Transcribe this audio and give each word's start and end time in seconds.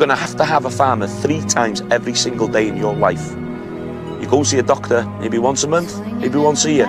going 0.00 0.08
to 0.08 0.16
have 0.16 0.34
to 0.34 0.46
have 0.46 0.64
a 0.64 0.70
farmer 0.70 1.06
three 1.06 1.42
times 1.42 1.82
every 1.90 2.14
single 2.14 2.48
day 2.48 2.66
in 2.66 2.76
your 2.78 2.94
life. 2.96 3.32
You 4.18 4.26
go 4.30 4.42
see 4.42 4.58
a 4.58 4.62
doctor 4.62 5.04
maybe 5.20 5.36
once 5.36 5.62
a 5.62 5.68
month, 5.68 6.00
maybe 6.22 6.38
once 6.38 6.64
a 6.64 6.72
year. 6.72 6.86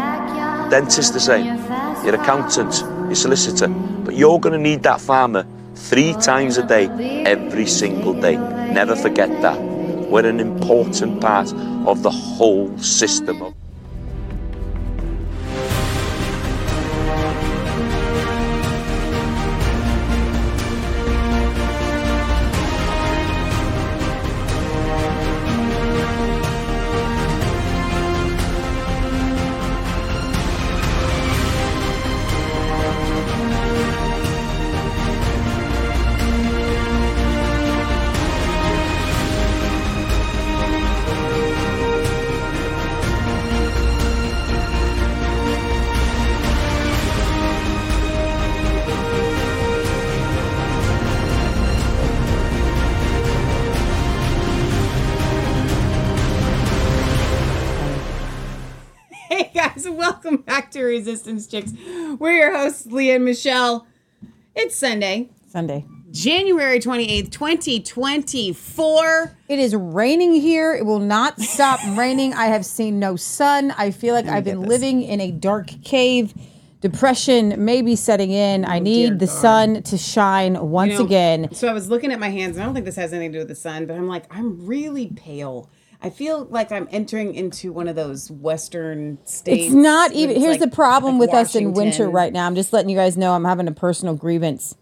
Dentist 0.69 1.11
the 1.11 1.19
same. 1.19 1.57
Your 2.05 2.15
accountant, 2.15 2.73
your 3.07 3.15
solicitor. 3.15 3.67
But 3.67 4.15
you're 4.15 4.39
going 4.39 4.53
to 4.53 4.69
need 4.69 4.83
that 4.83 5.01
farmer 5.01 5.45
three 5.75 6.13
times 6.13 6.57
a 6.57 6.65
day, 6.65 6.85
every 7.25 7.65
single 7.65 8.13
day. 8.13 8.37
Never 8.37 8.95
forget 8.95 9.29
that. 9.41 9.59
We're 9.61 10.25
an 10.25 10.39
important 10.39 11.19
part 11.19 11.53
of 11.85 12.03
the 12.03 12.11
whole 12.11 12.77
system 12.77 13.53
Resistance 60.91 61.47
Chicks. 61.47 61.71
We're 62.19 62.33
your 62.33 62.55
hosts, 62.57 62.85
Leah 62.85 63.15
and 63.15 63.25
Michelle. 63.25 63.87
It's 64.55 64.75
Sunday, 64.75 65.29
Sunday. 65.47 65.85
January 66.11 66.79
28th, 66.79 67.31
2024. 67.31 69.35
It 69.47 69.59
is 69.59 69.73
raining 69.73 70.35
here. 70.35 70.73
It 70.73 70.85
will 70.85 70.99
not 70.99 71.39
stop 71.39 71.79
raining. 71.97 72.33
I 72.33 72.47
have 72.47 72.65
seen 72.65 72.99
no 72.99 73.15
sun. 73.15 73.71
I 73.77 73.91
feel 73.91 74.13
like 74.13 74.25
I've 74.27 74.43
been 74.43 74.63
living 74.63 75.01
in 75.03 75.21
a 75.21 75.31
dark 75.31 75.69
cave. 75.85 76.33
Depression 76.81 77.63
may 77.63 77.81
be 77.81 77.95
setting 77.95 78.31
in. 78.31 78.65
I 78.65 78.79
Oh, 78.79 78.83
dear 78.83 79.09
need 79.11 79.19
the 79.19 79.27
God. 79.27 79.31
sun 79.33 79.83
to 79.83 79.97
shine 79.97 80.69
once 80.69 80.99
know, 80.99 81.05
again. 81.05 81.47
So 81.53 81.69
I 81.69 81.73
was 81.73 81.89
looking 81.89 82.11
at 82.11 82.19
my 82.19 82.29
hands, 82.29 82.57
and 82.57 82.63
I 82.63 82.65
don't 82.65 82.73
think 82.73 82.85
this 82.85 82.95
has 82.97 83.13
anything 83.13 83.31
to 83.31 83.37
do 83.37 83.41
with 83.41 83.47
the 83.47 83.55
sun, 83.55 83.85
but 83.85 83.95
I'm 83.95 84.07
like, 84.07 84.25
I'm 84.35 84.65
really 84.65 85.07
pale. 85.15 85.69
I 86.03 86.09
feel 86.09 86.45
like 86.49 86.71
I'm 86.71 86.87
entering 86.91 87.35
into 87.35 87.71
one 87.71 87.87
of 87.87 87.95
those 87.95 88.31
Western 88.31 89.19
states. 89.25 89.65
It's 89.65 89.73
not 89.73 90.11
even. 90.13 90.35
it's 90.35 90.39
Here's 90.43 90.59
like- 90.59 90.69
the 90.69 90.75
problem 90.75 91.19
like 91.19 91.29
with 91.29 91.35
us 91.35 91.55
in 91.55 91.73
winter 91.73 92.09
right 92.09 92.33
now. 92.33 92.45
I'm 92.47 92.55
just 92.55 92.73
letting 92.73 92.89
you 92.89 92.95
guys 92.97 93.17
know 93.17 93.33
I'm 93.33 93.45
having 93.45 93.67
a 93.67 93.71
personal 93.71 94.15
grievance. 94.15 94.75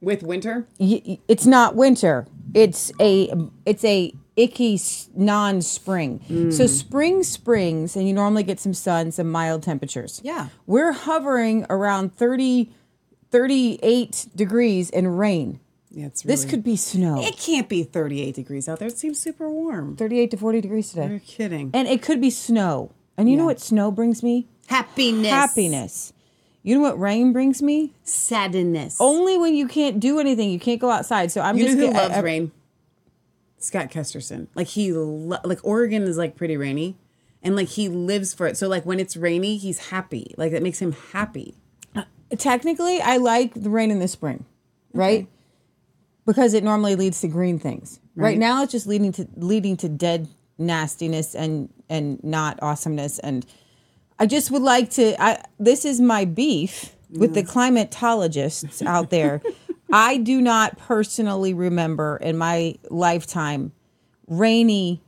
With 0.00 0.22
winter? 0.22 0.66
Y- 0.78 1.18
It's 1.28 1.46
not 1.46 1.74
winter. 1.74 2.26
It's 2.54 2.92
a 3.00 3.32
it's 3.66 3.84
a 3.84 4.12
icky 4.36 4.80
non-spring. 5.14 6.20
So 6.52 6.64
Mm. 6.64 6.68
spring 6.68 7.22
springs 7.24 7.96
and 7.96 8.06
you 8.06 8.14
normally 8.14 8.44
get 8.44 8.60
some 8.60 8.74
sun, 8.74 9.10
some 9.10 9.30
mild 9.30 9.64
temperatures. 9.64 10.20
Yeah. 10.22 10.48
We're 10.66 10.92
hovering 10.92 11.66
around 11.68 12.14
30 12.14 12.70
38 13.30 14.26
degrees 14.34 14.90
and 14.90 15.18
rain. 15.18 15.60
Yeah, 15.90 16.06
it's 16.06 16.22
This 16.22 16.44
could 16.44 16.62
be 16.62 16.76
snow. 16.76 17.22
It 17.24 17.36
can't 17.38 17.68
be 17.68 17.82
38 17.82 18.34
degrees 18.34 18.68
out 18.68 18.78
there. 18.78 18.88
It 18.88 18.98
seems 18.98 19.18
super 19.20 19.48
warm. 19.48 19.96
38 19.96 20.30
to 20.32 20.36
40 20.36 20.60
degrees 20.60 20.90
today. 20.90 21.08
You're 21.08 21.18
kidding. 21.20 21.70
And 21.72 21.88
it 21.88 22.02
could 22.02 22.20
be 22.20 22.30
snow. 22.30 22.92
And 23.16 23.28
you 23.30 23.36
know 23.36 23.46
what 23.46 23.58
snow 23.60 23.90
brings 23.90 24.22
me? 24.22 24.46
Happiness. 24.66 25.30
Happiness. 25.30 26.12
You 26.62 26.74
know 26.74 26.82
what 26.82 27.00
rain 27.00 27.32
brings 27.32 27.62
me? 27.62 27.94
Sadness. 28.04 28.96
Only 29.00 29.38
when 29.38 29.54
you 29.54 29.66
can't 29.66 29.98
do 29.98 30.20
anything, 30.20 30.50
you 30.50 30.58
can't 30.60 30.80
go 30.80 30.90
outside. 30.90 31.32
So 31.32 31.40
I'm 31.40 31.56
You 31.56 31.64
just 31.64 31.78
know 31.78 31.86
who 31.86 31.92
get- 31.92 31.96
uh, 31.98 32.02
loves 32.04 32.16
I- 32.16 32.20
rain? 32.20 32.52
Scott 33.58 33.90
Kesterson. 33.90 34.46
Like 34.54 34.68
he 34.68 34.92
lo- 34.92 35.38
like 35.44 35.58
Oregon 35.64 36.02
is 36.04 36.16
like 36.16 36.36
pretty 36.36 36.56
rainy, 36.56 36.96
and 37.42 37.56
like 37.56 37.68
he 37.68 37.88
lives 37.88 38.32
for 38.34 38.46
it. 38.46 38.56
So 38.56 38.68
like 38.68 38.86
when 38.86 39.00
it's 39.00 39.16
rainy, 39.16 39.56
he's 39.56 39.88
happy. 39.88 40.32
Like 40.36 40.52
that 40.52 40.62
makes 40.62 40.80
him 40.80 40.92
happy. 41.12 41.54
Uh, 41.96 42.04
technically 42.36 43.00
I 43.00 43.16
like 43.16 43.54
the 43.54 43.70
rain 43.70 43.90
in 43.90 43.98
the 43.98 44.06
spring, 44.06 44.44
right? 44.92 45.26
Because 46.28 46.54
it 46.54 46.62
normally 46.62 46.94
leads 46.94 47.20
to 47.22 47.28
green 47.28 47.58
things. 47.58 47.98
Right. 48.14 48.24
Right. 48.28 48.38
now 48.38 48.62
it's 48.62 48.72
just 48.72 48.86
leading 48.86 49.12
to 49.12 49.26
leading 49.36 49.76
to 49.78 49.88
dead 49.88 50.28
nastiness 50.58 51.34
and 51.34 51.68
and 51.88 52.22
not 52.22 52.58
awesomeness 52.62 53.18
and 53.20 53.46
I 54.18 54.26
just 54.26 54.50
would 54.50 54.62
like 54.62 54.90
to 54.90 55.20
I 55.20 55.42
this 55.58 55.84
is 55.84 56.00
my 56.00 56.24
beef 56.24 56.94
with 57.10 57.32
the 57.34 57.42
climatologists 57.42 58.84
out 58.84 59.10
there. 59.10 59.40
I 59.92 60.18
do 60.18 60.42
not 60.42 60.76
personally 60.76 61.54
remember 61.54 62.18
in 62.18 62.36
my 62.36 62.74
lifetime 62.90 63.72
rainy 64.26 65.02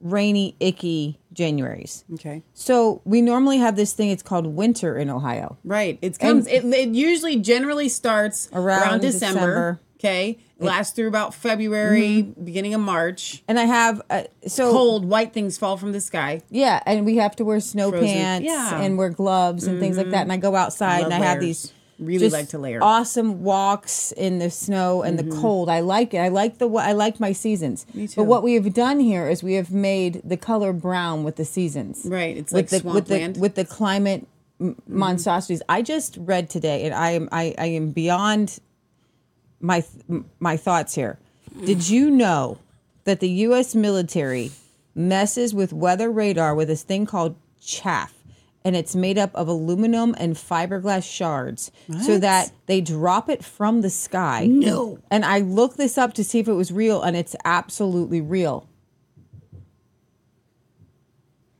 rainy 0.00 0.54
icky 0.60 1.18
Januaries. 1.34 2.04
Okay. 2.14 2.42
So 2.52 3.00
we 3.04 3.22
normally 3.22 3.58
have 3.58 3.76
this 3.76 3.92
thing 3.92 4.10
it's 4.10 4.22
called 4.22 4.46
winter 4.46 4.98
in 4.98 5.08
Ohio. 5.08 5.56
Right. 5.64 5.98
It 6.02 6.18
comes. 6.18 6.46
It, 6.48 6.64
it 6.64 6.88
usually 6.90 7.36
generally 7.36 7.88
starts 7.88 8.48
around, 8.52 8.82
Around 8.82 9.00
December. 9.00 9.38
December. 9.40 9.80
Okay. 9.98 10.38
Lasts 10.60 10.94
through 10.94 11.06
about 11.08 11.34
February, 11.34 12.22
beginning 12.22 12.74
of 12.74 12.80
March. 12.80 13.42
And 13.46 13.58
I 13.60 13.64
have 13.64 14.02
uh, 14.10 14.24
so 14.46 14.72
Cold, 14.72 15.04
white 15.04 15.32
things 15.32 15.56
fall 15.56 15.76
from 15.76 15.92
the 15.92 16.00
sky. 16.00 16.42
Yeah, 16.50 16.82
and 16.84 17.06
we 17.06 17.16
have 17.16 17.36
to 17.36 17.44
wear 17.44 17.60
snow 17.60 17.90
Frozen- 17.90 18.08
pants 18.08 18.46
yeah. 18.46 18.70
Mm-hmm. 18.72 18.82
and 18.82 18.98
wear 18.98 19.10
gloves 19.10 19.66
and 19.68 19.78
things 19.78 19.96
like 19.96 20.10
that. 20.10 20.22
And 20.22 20.32
I 20.32 20.36
go 20.36 20.56
outside 20.56 21.02
Love 21.02 21.12
and 21.12 21.22
I 21.22 21.26
have 21.26 21.40
these 21.40 21.72
Really 22.00 22.28
like 22.28 22.48
to 22.50 22.58
layer. 22.58 22.78
awesome 22.80 23.42
walks 23.42 24.12
in 24.12 24.38
the 24.38 24.50
snow 24.50 25.02
and 25.02 25.18
Mm-hmm. 25.18 25.30
the 25.30 25.36
cold. 25.36 25.68
I 25.68 25.80
like 25.80 26.14
it. 26.14 26.18
I 26.18 26.28
like 26.28 26.58
the 26.58 26.68
I 26.70 26.92
like 26.92 27.18
my 27.18 27.32
seasons. 27.32 27.86
Me 27.94 28.06
too. 28.06 28.14
But 28.16 28.24
what 28.24 28.42
we 28.44 28.54
have 28.54 28.72
done 28.72 29.00
here 29.00 29.28
is 29.28 29.42
we 29.42 29.54
have 29.54 29.72
made 29.72 30.22
the 30.24 30.36
color 30.36 30.72
brown 30.72 31.24
with 31.24 31.34
the 31.36 31.44
seasons. 31.44 32.02
Right, 32.04 32.36
it's 32.36 32.52
with 32.52 32.72
like 32.72 32.82
the 32.82 32.88
with 32.88 33.06
the 33.08 33.40
with 33.40 33.54
the 33.56 33.64
climate 33.64 34.28
m- 34.60 34.76
monstrosities. 34.86 35.60
I 35.68 35.82
just 35.82 36.16
read 36.20 36.48
today, 36.50 36.84
and 36.84 36.94
I 36.94 37.10
am 37.12 37.28
I, 37.32 37.54
I 37.58 37.66
am 37.66 37.90
beyond 37.90 38.60
my 39.60 39.84
my 40.38 40.56
thoughts 40.56 40.94
here. 40.94 41.18
Did 41.64 41.88
you 41.88 42.10
know 42.10 42.58
that 43.04 43.20
the 43.20 43.28
U.S. 43.46 43.74
military 43.74 44.50
messes 44.94 45.54
with 45.54 45.72
weather 45.72 46.10
radar 46.10 46.54
with 46.54 46.68
this 46.68 46.82
thing 46.82 47.06
called 47.06 47.36
chaff? 47.60 48.14
And 48.64 48.76
it's 48.76 48.94
made 48.94 49.16
up 49.16 49.30
of 49.34 49.48
aluminum 49.48 50.14
and 50.18 50.34
fiberglass 50.34 51.10
shards 51.10 51.70
so 52.02 52.12
What? 52.14 52.20
that 52.20 52.52
they 52.66 52.80
drop 52.82 53.28
it 53.30 53.42
from 53.44 53.80
the 53.80 53.88
sky. 53.88 54.46
No. 54.46 54.98
And 55.10 55.24
I 55.24 55.38
looked 55.38 55.76
this 55.78 55.96
up 55.96 56.12
to 56.14 56.24
see 56.24 56.40
if 56.40 56.48
it 56.48 56.52
was 56.52 56.70
real, 56.70 57.00
and 57.00 57.16
it's 57.16 57.34
absolutely 57.44 58.20
real. 58.20 58.68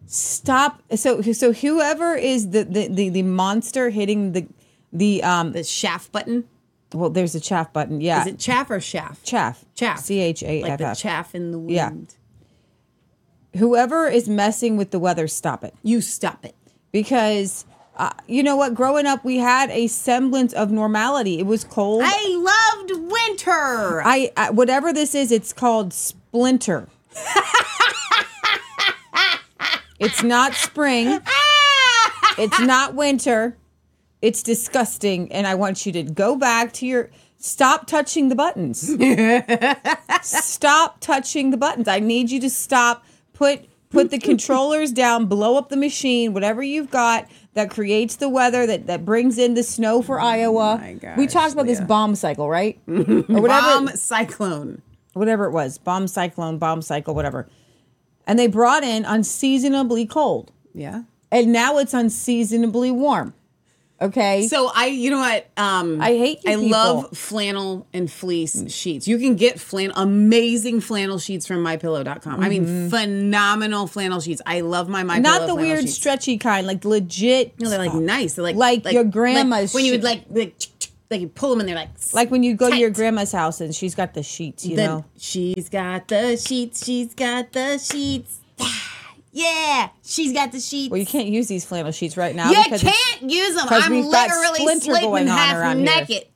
Stop. 0.07 0.83
So 0.97 1.21
so 1.23 1.53
whoever 1.53 2.15
is 2.15 2.51
the 2.51 2.65
the, 2.65 2.89
the, 2.89 3.09
the 3.11 3.23
monster 3.23 3.91
hitting 3.91 4.33
the 4.33 4.47
the 4.93 5.23
um 5.23 5.53
The 5.53 5.65
shaft 5.65 6.13
button. 6.13 6.45
Well 6.93 7.11
there's 7.11 7.35
a 7.35 7.41
chaff 7.41 7.73
button. 7.73 8.01
Yeah. 8.01 8.23
Is 8.23 8.27
it 8.29 8.39
chaff 8.39 8.71
or 8.71 8.81
shaft? 8.81 9.25
chaff? 9.25 9.65
Chaff. 9.75 10.01
C 10.01 10.21
H 10.21 10.43
A 10.43 10.63
Like 10.63 10.79
the 10.79 10.95
chaff 10.95 11.35
in 11.35 11.51
the 11.53 11.59
wind. 11.59 11.71
Yeah. 11.71 13.61
Whoever 13.61 14.07
is 14.07 14.29
messing 14.29 14.77
with 14.77 14.91
the 14.91 14.99
weather, 14.99 15.27
stop 15.27 15.65
it. 15.65 15.75
You 15.83 16.01
stop 16.01 16.45
it. 16.45 16.55
Because 16.93 17.65
uh, 17.99 18.13
you 18.27 18.43
know 18.43 18.57
what? 18.57 18.75
Growing 18.75 19.07
up, 19.07 19.25
we 19.25 19.39
had 19.39 19.71
a 19.71 19.89
semblance 19.89 20.53
of 20.53 20.71
normality. 20.71 21.41
It 21.41 21.47
was 21.47 21.65
cold. 21.65 22.03
I 22.05 22.77
loved 22.87 23.11
winter. 23.11 24.03
I, 24.05 24.31
I 24.37 24.51
whatever 24.51 24.93
this 24.93 25.15
is, 25.15 25.33
it's 25.33 25.53
called 25.53 25.93
splinter. 25.93 26.89
it's 29.99 30.23
not 30.23 30.55
spring. 30.55 31.21
It's 32.39 32.61
not 32.61 32.95
winter. 32.95 33.57
It's 34.21 34.43
disgusting, 34.43 35.31
and 35.33 35.47
I 35.47 35.55
want 35.55 35.87
you 35.87 35.93
to 35.93 36.03
go 36.03 36.37
back 36.37 36.73
to 36.75 36.87
your. 36.87 37.11
Stop 37.41 37.87
touching 37.87 38.31
the 38.31 38.35
buttons. 38.35 38.81
stop 40.23 40.99
touching 41.01 41.51
the 41.51 41.57
buttons. 41.57 41.87
I 41.89 42.01
need 42.01 42.31
you 42.31 42.41
to 42.41 42.51
stop. 42.51 43.05
Put 43.33 43.67
put 43.91 44.11
the 44.11 44.19
controllers 44.19 44.91
down. 44.93 45.27
Blow 45.27 45.57
up 45.57 45.69
the 45.69 45.77
machine. 45.77 46.33
Whatever 46.35 46.63
you've 46.63 46.91
got 46.91 47.29
that 47.55 47.71
creates 47.71 48.17
the 48.17 48.29
weather 48.29 48.67
that 48.67 48.87
that 48.89 49.05
brings 49.05 49.39
in 49.39 49.55
the 49.55 49.63
snow 49.63 50.03
for 50.03 50.21
oh 50.21 50.25
Iowa. 50.25 50.79
my 51.03 51.15
we 51.17 51.27
talked 51.29 51.53
about 51.53 51.67
this 51.67 51.79
Leah. 51.79 51.87
bomb 51.87 52.15
cycle, 52.17 52.49
right? 52.49 52.79
or 52.89 52.95
whatever 52.97 53.49
Bomb 53.51 53.89
cyclone. 53.91 54.83
whatever 55.13 55.45
it 55.45 55.53
was, 55.53 55.79
bomb 55.79 56.09
cyclone, 56.09 56.59
bomb 56.59 56.83
cycle, 56.83 57.15
whatever. 57.15 57.49
And 58.27 58.39
they 58.39 58.47
brought 58.49 58.83
in 58.83 59.05
unseasonably 59.05 60.07
cold. 60.07 60.53
Yeah. 60.75 61.05
And 61.31 61.53
now 61.53 61.79
it's 61.79 61.95
unseasonably 61.95 62.91
warm. 62.91 63.33
Okay. 64.01 64.47
So 64.47 64.71
I, 64.73 64.87
you 64.87 65.11
know 65.11 65.19
what? 65.19 65.49
Um, 65.57 66.01
I 66.01 66.09
hate 66.09 66.39
I 66.47 66.51
people. 66.55 66.69
love 66.69 67.17
flannel 67.19 67.87
and 67.93 68.11
fleece 68.11 68.73
sheets. 68.73 69.09
You 69.09 69.19
can 69.19 69.35
get 69.35 69.59
flan 69.59 69.91
amazing 69.97 70.81
flannel 70.81 71.19
sheets 71.19 71.47
from 71.47 71.65
mypillow.com. 71.65 72.41
I 72.41 72.49
mean, 72.49 72.91
phenomenal 72.91 73.87
flannel 73.89 74.21
sheets. 74.21 74.41
I 74.47 74.61
love 74.61 74.89
my 74.89 75.03
my 75.03 75.15
Mm-hmm. 75.15 75.23
Not 75.23 75.41
the 75.41 75.47
flannel 75.49 75.57
weird 75.65 75.81
sheets. 75.81 75.95
stretchy 75.95 76.39
kind, 76.39 76.67
like 76.67 76.85
legit. 76.85 77.59
No, 77.61 77.69
they're 77.71 77.79
like 77.79 77.95
nice. 77.95 78.35
They're 78.35 78.45
like 78.45 78.57
Like 78.85 78.95
your 78.95 79.03
grandma's 79.05 79.75
when 79.75 79.85
you 79.85 79.93
would 79.93 80.05
like 80.05 80.25
like 80.31 80.55
like 81.11 81.21
you 81.23 81.29
pull 81.29 81.51
them 81.51 81.61
and 81.61 81.69
they're 81.69 81.75
like 81.77 81.89
like 82.13 82.31
when 82.31 82.43
you 82.43 82.55
go 82.55 82.71
to 82.71 82.77
your 82.77 82.91
grandma's 82.91 83.33
house 83.33 83.61
and 83.61 83.75
she's 83.75 83.95
got 83.97 84.15
the 84.15 84.23
sheets, 84.23 84.65
you 84.65 84.77
the- 84.77 84.87
know. 84.87 85.05
she's 85.17 85.69
got 85.69 86.07
the 86.09 86.37
sheets. 86.37 86.85
She's 86.85 87.15
got 87.15 87.53
the 87.53 87.79
sheets. 87.79 88.41
Yeah, 89.39 89.91
she's 90.05 90.33
got 90.33 90.51
the 90.53 90.61
sheets. 90.61 90.91
Well, 90.91 90.99
you 90.99 91.07
can't 91.07 91.29
use 91.29 91.47
these 91.47 91.65
flannel 91.65 91.93
sheets 91.93 92.17
right 92.17 92.35
now 92.35 92.51
you 92.51 92.57
can't 92.79 93.23
use 93.23 93.55
them. 93.55 93.67
I'm 93.71 93.93
literally 93.93 94.59
splinter 94.59 94.85
sleeping 94.85 95.15
on 95.15 95.27
half 95.29 95.57
around 95.57 95.79
here. 95.79 95.87
naked. 95.87 96.29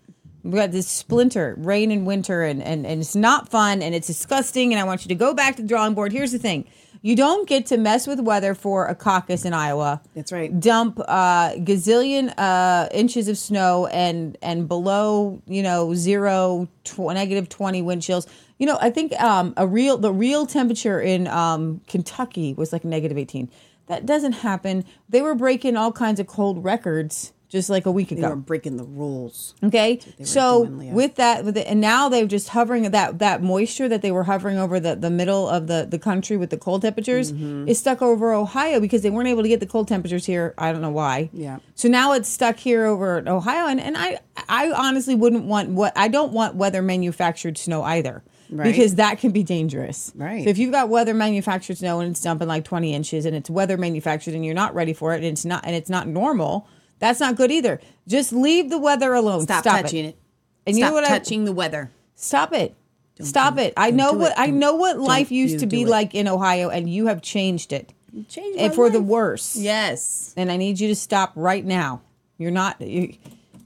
we 0.45 0.53
got 0.53 0.71
this 0.71 0.87
splinter, 0.87 1.55
rain 1.59 1.91
and 1.91 2.07
winter, 2.07 2.43
and, 2.43 2.63
and 2.63 2.87
and 2.87 3.01
it's 3.01 3.17
not 3.17 3.49
fun 3.49 3.83
and 3.83 3.95
it's 3.95 4.07
disgusting. 4.07 4.73
And 4.73 4.81
I 4.81 4.85
want 4.85 5.05
you 5.05 5.09
to 5.09 5.15
go 5.15 5.35
back 5.35 5.57
to 5.57 5.63
the 5.63 5.69
drawing 5.69 5.95
board. 5.95 6.13
Here's 6.13 6.31
the 6.33 6.39
thing: 6.39 6.65
you 7.03 7.17
don't 7.17 7.49
get 7.49 7.67
to 7.67 7.77
mess 7.77 8.07
with 8.07 8.21
weather 8.21 8.55
for 8.55 8.87
a 8.87 8.95
caucus 8.95 9.45
in 9.45 9.53
Iowa. 9.53 10.01
That's 10.15 10.31
right. 10.31 10.59
Dump 10.61 11.01
uh, 11.01 11.55
gazillion 11.55 12.33
uh, 12.39 12.89
inches 12.93 13.27
of 13.27 13.37
snow 13.37 13.89
and 13.89 14.39
and 14.43 14.69
below 14.69 15.43
you 15.47 15.63
know 15.65 15.93
zero 15.95 16.69
tw- 16.85 16.99
negative 17.15 17.49
twenty 17.49 17.83
wind 17.83 18.03
chills. 18.03 18.29
You 18.63 18.67
know, 18.67 18.79
I 18.81 18.91
think 18.91 19.13
um, 19.21 19.55
a 19.57 19.67
real 19.67 19.99
the 19.99 20.13
real 20.13 20.47
temperature 20.47 21.01
in 21.01 21.27
um, 21.27 21.81
Kentucky 21.89 22.55
was 22.55 22.73
like 22.73 22.85
negative 22.85 23.19
eighteen. 23.19 23.51
That 23.89 24.07
doesn't 24.07 24.35
happen. 24.35 24.85
They 25.09 25.21
were 25.21 25.35
breaking 25.35 25.77
all 25.77 25.91
kinds 25.91 26.21
of 26.21 26.29
cold 26.29 26.63
records 26.63 27.33
just 27.49 27.69
like 27.69 27.87
a 27.87 27.91
week 27.91 28.11
They 28.11 28.19
ago. 28.19 28.23
They 28.23 28.29
were 28.29 28.37
breaking 28.37 28.77
the 28.77 28.85
rules. 28.85 29.57
Okay, 29.65 29.99
so 30.23 30.67
doing, 30.67 30.95
with 30.95 31.17
that, 31.17 31.45
with 31.45 31.57
it, 31.57 31.67
and 31.67 31.81
now 31.81 32.09
they're 32.09 32.29
just 32.29 32.51
hovering 32.51 32.89
that 32.89 33.19
that 33.19 33.43
moisture 33.43 33.89
that 33.89 34.01
they 34.01 34.13
were 34.13 34.23
hovering 34.23 34.59
over 34.59 34.79
the, 34.79 34.95
the 34.95 35.11
middle 35.11 35.49
of 35.49 35.67
the 35.67 35.85
the 35.91 35.99
country 35.99 36.37
with 36.37 36.51
the 36.51 36.57
cold 36.57 36.83
temperatures 36.83 37.33
Mm-hmm. 37.33 37.67
is 37.67 37.81
stuck 37.81 38.01
over 38.01 38.33
Ohio 38.33 38.79
because 38.79 39.03
they 39.03 39.11
weren't 39.11 39.27
able 39.27 39.43
to 39.43 39.49
get 39.49 39.59
the 39.59 39.67
cold 39.67 39.89
temperatures 39.89 40.25
here. 40.25 40.55
I 40.57 40.71
don't 40.71 40.83
know 40.83 40.91
why. 40.91 41.31
Yeah. 41.33 41.59
So 41.75 41.89
now 41.89 42.13
it's 42.13 42.29
stuck 42.29 42.59
here 42.59 42.87
over 42.87 43.25
Ohio, 43.27 43.67
and 43.67 43.81
and 43.81 43.97
I 43.99 44.21
I 44.49 44.71
honestly 44.71 45.17
wouldn't 45.17 45.47
want 45.47 45.71
what 45.71 45.93
I 45.97 46.07
don't 46.07 46.33
want 46.33 46.55
weather 46.55 46.81
manufactured 46.81 47.59
snow 47.59 47.83
either. 47.83 48.23
Right. 48.53 48.65
Because 48.67 48.97
that 48.97 49.19
can 49.19 49.31
be 49.31 49.43
dangerous. 49.43 50.13
Right. 50.15 50.45
So 50.45 50.51
if 50.51 50.59
you've 50.59 50.73
got 50.73 50.91
weather 50.91 51.15
manufactured 51.15 51.79
snow 51.79 52.01
and 52.01 52.11
it's 52.11 52.21
dumping 52.21 52.49
like 52.49 52.65
20 52.65 52.93
inches 52.95 53.25
and 53.25 53.35
it's 53.35 53.49
weather 53.49 53.79
manufactured 53.79 54.35
and 54.35 54.45
you're 54.45 54.55
not 54.55 54.75
ready 54.75 54.93
for 54.93 55.15
it 55.15 55.17
and 55.17 55.25
it's 55.25 55.45
not 55.47 55.65
and 55.65 55.75
it's 55.75 55.89
not 55.89 56.07
normal, 56.07 56.69
that's 56.99 57.19
not 57.19 57.35
good 57.37 57.51
either. 57.51 57.81
Just 58.07 58.31
leave 58.33 58.69
the 58.69 58.79
weather 58.79 59.15
alone. 59.15 59.41
Stop, 59.43 59.63
Stop, 59.65 59.81
touching 59.83 60.05
it. 60.05 60.19
And 60.67 60.77
you 60.77 60.83
Stop 60.83 60.91
know 60.91 60.95
what 60.95 61.05
I- 61.05 61.09
touching 61.09 61.45
the 61.47 61.53
weather. 61.53 61.91
Stop 62.15 62.53
it. 62.53 62.75
Stop 63.21 63.55
do 63.55 63.61
it. 63.61 63.67
it. 63.69 63.75
I 63.77 63.91
know 63.91 64.13
what 64.13 64.33
it. 64.33 64.39
I 64.39 64.49
know 64.49 64.75
what 64.75 64.95
don't 64.95 65.05
life 65.05 65.31
used 65.33 65.61
to 65.61 65.67
be 65.67 65.83
it. 65.83 65.89
like 65.89 66.15
in 66.15 66.29
Ohio 66.29 66.69
and 66.69 66.89
you 66.91 67.07
have 67.07 67.23
changed 67.23 67.73
it. 67.73 67.93
Change 68.29 68.57
And 68.59 68.75
for 68.75 68.91
the 68.91 69.01
worse. 69.01 69.57
Yes. 69.57 70.35
And 70.37 70.53
I 70.53 70.59
need 70.59 70.79
you 70.79 70.89
to 70.89 70.95
stop 70.97 71.33
right 71.37 71.65
now. 71.65 72.03
You're 72.37 72.51
not 72.51 72.81
you, 72.83 73.15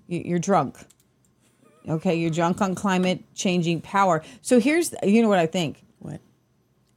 you- 0.06 0.22
you're 0.24 0.38
drunk. 0.38 0.78
Okay, 1.88 2.14
you're 2.16 2.30
drunk 2.30 2.60
on 2.60 2.74
climate 2.74 3.22
changing 3.34 3.80
power. 3.80 4.22
So 4.42 4.58
here's 4.60 4.94
you 5.02 5.22
know 5.22 5.28
what 5.28 5.38
I 5.38 5.46
think. 5.46 5.82
What? 5.98 6.20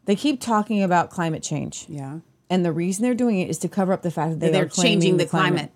They 0.06 0.15
keep 0.15 0.41
talking 0.41 0.81
about 0.81 1.09
climate 1.12 1.44
change. 1.44 1.86
Yeah. 1.88 2.19
And 2.50 2.65
the 2.65 2.71
reason 2.71 3.03
they're 3.03 3.13
doing 3.13 3.39
it 3.39 3.50
is 3.50 3.59
to 3.59 3.69
cover 3.69 3.94
up 3.94 4.01
the 4.01 4.09
fact 4.09 4.31
that 4.31 4.39
they 4.39 4.50
They're 4.50 4.65
are 4.65 4.69
changing 4.69 5.18
the 5.18 5.25
climate. 5.25 5.71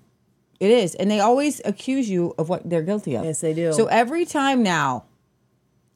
It 0.60 0.72
is. 0.72 0.96
And 0.96 1.12
they 1.12 1.20
always 1.20 1.62
accuse 1.66 2.10
you 2.10 2.34
of 2.38 2.50
what 2.50 2.68
they're 2.68 2.82
guilty 2.82 3.16
of. 3.16 3.26
Yes, 3.26 3.42
they 3.42 3.54
do. 3.54 3.74
So 3.74 3.86
every 3.88 4.26
time 4.26 4.64
now, 4.64 5.06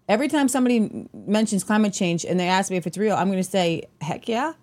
every 0.07 0.27
time 0.27 0.47
somebody 0.47 1.07
mentions 1.13 1.63
climate 1.63 1.93
change 1.93 2.25
and 2.25 2.39
they 2.39 2.47
ask 2.47 2.69
me 2.69 2.77
if 2.77 2.85
it's 2.85 2.97
real, 2.97 3.15
I'm 3.15 3.27
going 3.27 3.39
to 3.39 3.49
say, 3.49 3.87
heck 4.01 4.27
yeah. 4.27 4.53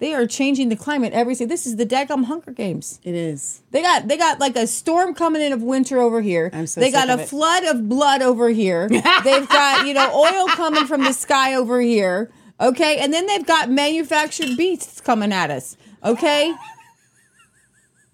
They 0.00 0.14
are 0.14 0.26
changing 0.26 0.70
the 0.70 0.76
climate 0.76 1.12
every 1.12 1.34
day. 1.34 1.44
This 1.44 1.66
is 1.66 1.76
the 1.76 1.84
daggum 1.84 2.24
Hunger 2.24 2.52
Games. 2.52 3.00
It 3.04 3.14
is. 3.14 3.60
They 3.70 3.82
got 3.82 4.08
they 4.08 4.16
got 4.16 4.40
like 4.40 4.56
a 4.56 4.66
storm 4.66 5.14
coming 5.14 5.42
in 5.42 5.52
of 5.52 5.62
winter 5.62 5.98
over 6.00 6.22
here. 6.22 6.48
I'm 6.54 6.66
so 6.66 6.80
they 6.80 6.90
got 6.90 7.10
a 7.10 7.18
flood 7.18 7.64
of 7.64 7.86
blood 7.86 8.22
over 8.22 8.48
here. 8.48 8.88
they've 9.24 9.48
got, 9.48 9.86
you 9.86 9.92
know, 9.92 10.10
oil 10.14 10.48
coming 10.48 10.86
from 10.86 11.04
the 11.04 11.12
sky 11.12 11.54
over 11.54 11.80
here. 11.82 12.30
Okay? 12.58 12.96
And 12.98 13.12
then 13.12 13.26
they've 13.26 13.46
got 13.46 13.70
manufactured 13.70 14.56
beasts 14.56 15.02
coming 15.02 15.32
at 15.32 15.50
us. 15.50 15.76
Okay? 16.02 16.54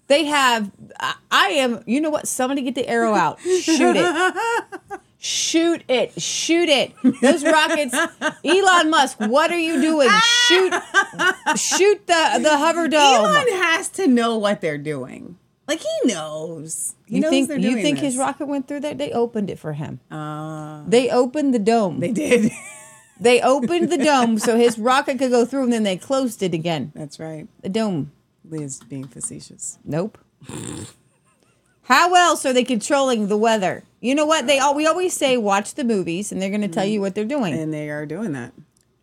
They 0.07 0.25
have 0.25 0.69
I- 0.99 1.15
I 1.31 1.47
am 1.51 1.83
you 1.85 2.01
know 2.01 2.09
what? 2.09 2.27
Somebody 2.27 2.63
get 2.63 2.75
the 2.75 2.85
arrow 2.87 3.13
out. 3.13 3.39
Shoot 3.39 3.95
it. 3.95 4.35
Shoot 5.27 5.83
it. 5.89 6.21
Shoot 6.21 6.69
it. 6.69 6.93
Those 7.21 7.43
rockets 7.43 7.93
Elon 8.45 8.89
Musk, 8.89 9.19
what 9.19 9.51
are 9.51 9.59
you 9.59 9.81
doing? 9.81 10.09
Shoot 10.09 10.73
shoot 11.57 12.07
the 12.07 12.39
the 12.41 12.57
hover 12.57 12.87
dome. 12.87 13.25
Elon 13.25 13.47
has 13.61 13.89
to 13.89 14.07
know 14.07 14.37
what 14.37 14.61
they're 14.61 14.77
doing. 14.77 15.37
Like 15.67 15.81
he 15.81 16.13
knows. 16.13 16.95
He 17.05 17.15
You 17.15 17.21
knows 17.23 17.29
think 17.29 17.47
they're 17.49 17.59
you 17.59 17.75
think 17.81 17.97
this. 17.99 18.13
his 18.13 18.17
rocket 18.17 18.45
went 18.45 18.69
through 18.69 18.79
that? 18.81 18.97
They 18.97 19.11
opened 19.11 19.49
it 19.49 19.59
for 19.59 19.73
him. 19.73 19.99
Ah. 20.09 20.83
they 20.87 21.09
opened 21.09 21.53
the 21.53 21.59
dome. 21.59 21.99
They 21.99 22.11
did. 22.11 22.51
They, 23.19 23.41
opened 23.41 23.91
the 23.91 23.97
dome 23.97 24.37
so 24.37 24.57
his 24.57 24.77
rocket 24.77 25.17
could 25.17 25.31
go 25.31 25.43
through, 25.43 25.63
and 25.63 25.73
then 25.73 25.81
they 25.81 25.97
closed 25.97 26.43
it 26.43 26.53
again. 26.53 26.91
That's 26.93 27.19
right. 27.19 27.47
The 27.63 27.69
dome. 27.69 28.11
Liz 28.47 28.79
being 28.87 29.07
facetious. 29.07 29.79
Nope. 29.83 30.19
How 31.87 32.13
else 32.15 32.45
are 32.45 32.53
they 32.53 32.63
controlling 32.63 33.27
the 33.27 33.37
weather? 33.37 33.83
You 34.01 34.13
know 34.13 34.25
what? 34.25 34.45
They 34.47 34.59
all 34.59 34.75
we 34.75 34.85
always 34.85 35.13
say 35.13 35.37
watch 35.37 35.75
the 35.75 35.83
movies, 35.83 36.31
and 36.31 36.41
they're 36.41 36.49
going 36.49 36.61
to 36.61 36.67
tell 36.67 36.85
you 36.85 36.99
what 37.01 37.15
they're 37.15 37.25
doing. 37.25 37.53
And 37.53 37.73
they 37.73 37.89
are 37.89 38.05
doing 38.05 38.33
that. 38.33 38.53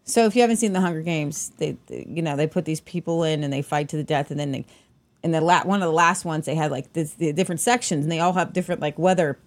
So 0.04 0.26
if 0.26 0.36
you 0.36 0.42
haven't 0.42 0.58
seen 0.58 0.74
the 0.74 0.80
Hunger 0.82 1.00
Games, 1.02 1.50
they, 1.58 1.76
they- 1.86 2.06
you 2.08 2.20
know 2.22 2.36
they 2.36 2.46
put 2.46 2.64
these 2.66 2.80
people 2.80 3.24
in 3.24 3.42
and 3.42 3.52
they 3.52 3.62
fight 3.62 3.88
to 3.90 3.96
the 3.96 4.04
death, 4.04 4.30
and 4.30 4.38
then 4.38 4.52
they, 4.52 4.64
in 5.22 5.30
the 5.32 5.40
la- 5.40 5.62
one 5.64 5.82
of 5.82 5.86
the 5.88 5.94
last 5.94 6.24
ones 6.26 6.44
they 6.46 6.54
had 6.54 6.70
like 6.70 6.92
this, 6.92 7.14
the 7.14 7.32
different 7.32 7.60
sections, 7.62 8.04
and 8.04 8.12
they 8.12 8.20
all 8.20 8.34
have 8.34 8.52
different 8.52 8.80
like 8.82 8.98
weather, 8.98 9.38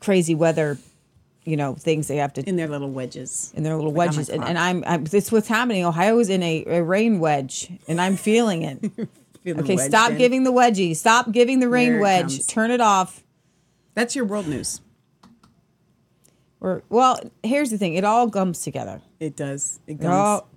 crazy 0.00 0.34
weather, 0.34 0.78
you 1.44 1.58
know 1.58 1.74
things 1.74 2.08
they 2.08 2.16
have 2.16 2.32
to 2.32 2.42
In 2.48 2.56
their 2.56 2.68
little 2.68 2.90
wedges. 2.90 3.52
in 3.54 3.64
their 3.64 3.74
little 3.76 3.90
Like 3.92 4.08
wedges, 4.12 4.30
and, 4.30 4.42
and 4.44 4.56
I'm, 4.58 4.82
I'm 4.86 5.04
this 5.04 5.30
what's 5.30 5.48
happening. 5.48 5.84
Ohio 5.84 6.18
is 6.18 6.30
in 6.30 6.42
a, 6.42 6.64
a 6.66 6.82
rain 6.82 7.18
wedge, 7.20 7.70
and 7.86 8.00
I'm 8.00 8.16
feeling 8.16 8.62
it. 8.62 9.08
Okay, 9.46 9.76
stop 9.76 10.12
in. 10.12 10.18
giving 10.18 10.44
the 10.44 10.52
wedgie. 10.52 10.96
Stop 10.96 11.30
giving 11.32 11.60
the 11.60 11.68
rain 11.68 11.92
There 11.92 12.00
wedge. 12.00 12.46
Turn 12.46 12.70
it 12.70 12.80
off. 12.80 13.22
That's 13.94 14.16
your 14.16 14.24
world 14.24 14.48
news. 14.48 14.80
Or 16.60 16.82
well, 16.88 17.20
here's 17.42 17.70
the 17.70 17.78
thing. 17.78 17.94
It 17.94 18.04
all 18.04 18.26
gums 18.26 18.62
together. 18.62 19.02
It 19.20 19.36
does. 19.36 19.80
It 19.86 20.00
It 20.00 20.06
all- 20.06 20.48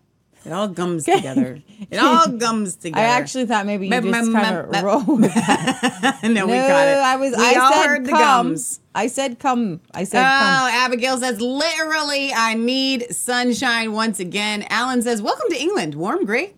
It 0.45 0.53
all 0.53 0.69
gums 0.69 1.03
together. 1.03 1.61
It 1.91 1.97
all 1.99 2.27
gums 2.29 2.75
together. 2.75 3.01
I 3.05 3.09
actually 3.09 3.45
thought 3.45 3.65
maybe 3.65 3.87
you 3.87 4.01
just 4.01 4.31
kind 4.31 4.57
of 4.75 4.83
roll. 4.83 5.03
with 5.17 5.33
that. 5.33 6.19
no, 6.23 6.45
we 6.47 6.53
got 6.53 6.87
it. 6.87 6.97
I 6.97 7.15
was. 7.17 7.35
We 7.37 7.43
I 7.43 7.55
all 7.59 7.71
said 7.73 7.85
heard 7.87 8.05
the 8.05 8.11
gums. 8.11 8.79
I 8.95 9.07
said 9.07 9.37
come. 9.39 9.81
I 9.93 10.05
said 10.05 10.19
Oh, 10.21 10.23
come. 10.23 10.69
Abigail 10.73 11.17
says, 11.17 11.39
literally, 11.41 12.31
I 12.33 12.53
need 12.55 13.13
sunshine 13.13 13.91
once 13.91 14.19
again. 14.19 14.65
Alan 14.69 15.01
says, 15.01 15.21
welcome 15.21 15.49
to 15.49 15.61
England. 15.61 15.93
Warm, 15.95 16.25
gray, 16.25 16.55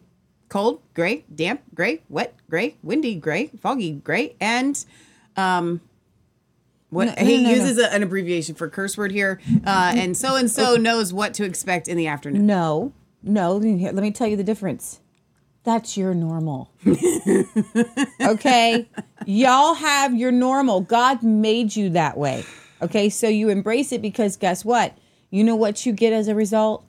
cold, 0.49 0.81
gray, 0.93 1.23
damp, 1.33 1.61
gray, 1.73 2.01
wet, 2.09 2.35
gray, 2.49 2.75
windy, 2.83 3.15
gray, 3.15 3.47
foggy, 3.61 3.91
gray, 3.93 4.35
and 4.41 4.83
um, 5.37 5.79
what 6.89 7.05
No, 7.05 7.25
he 7.25 7.37
no, 7.43 7.49
no. 7.49 7.55
uses 7.55 7.77
a- 7.77 7.93
an 7.93 8.01
abbreviation 8.03 8.55
for 8.55 8.67
curse 8.67 8.97
word 8.97 9.11
here, 9.11 9.39
uh, 9.65 9.93
and 9.95 10.17
so 10.17 10.35
and 10.35 10.49
so 10.49 10.75
knows 10.75 11.13
what 11.13 11.33
to 11.35 11.43
expect 11.45 11.87
in 11.87 11.95
the 11.97 12.07
afternoon. 12.07 12.45
No, 12.47 12.91
no. 13.23 13.55
Let 13.57 13.93
me 13.95 14.11
tell 14.11 14.27
you 14.27 14.35
the 14.35 14.43
difference. 14.43 14.99
That's 15.63 15.97
your 15.97 16.13
normal. 16.15 16.71
okay? 18.21 18.87
Y'all 19.25 19.75
have 19.75 20.15
your 20.15 20.31
normal. 20.31 20.81
God 20.81 21.21
made 21.23 21.75
you 21.75 21.89
that 21.91 22.17
way. 22.17 22.43
Okay? 22.81 23.09
So 23.09 23.27
you 23.27 23.49
embrace 23.49 23.91
it 23.91 24.01
because 24.01 24.37
guess 24.37 24.63
what? 24.65 24.97
You 25.29 25.43
know 25.43 25.55
what 25.55 25.85
you 25.85 25.91
get 25.91 26.13
as 26.13 26.27
a 26.27 26.33
result? 26.33 26.85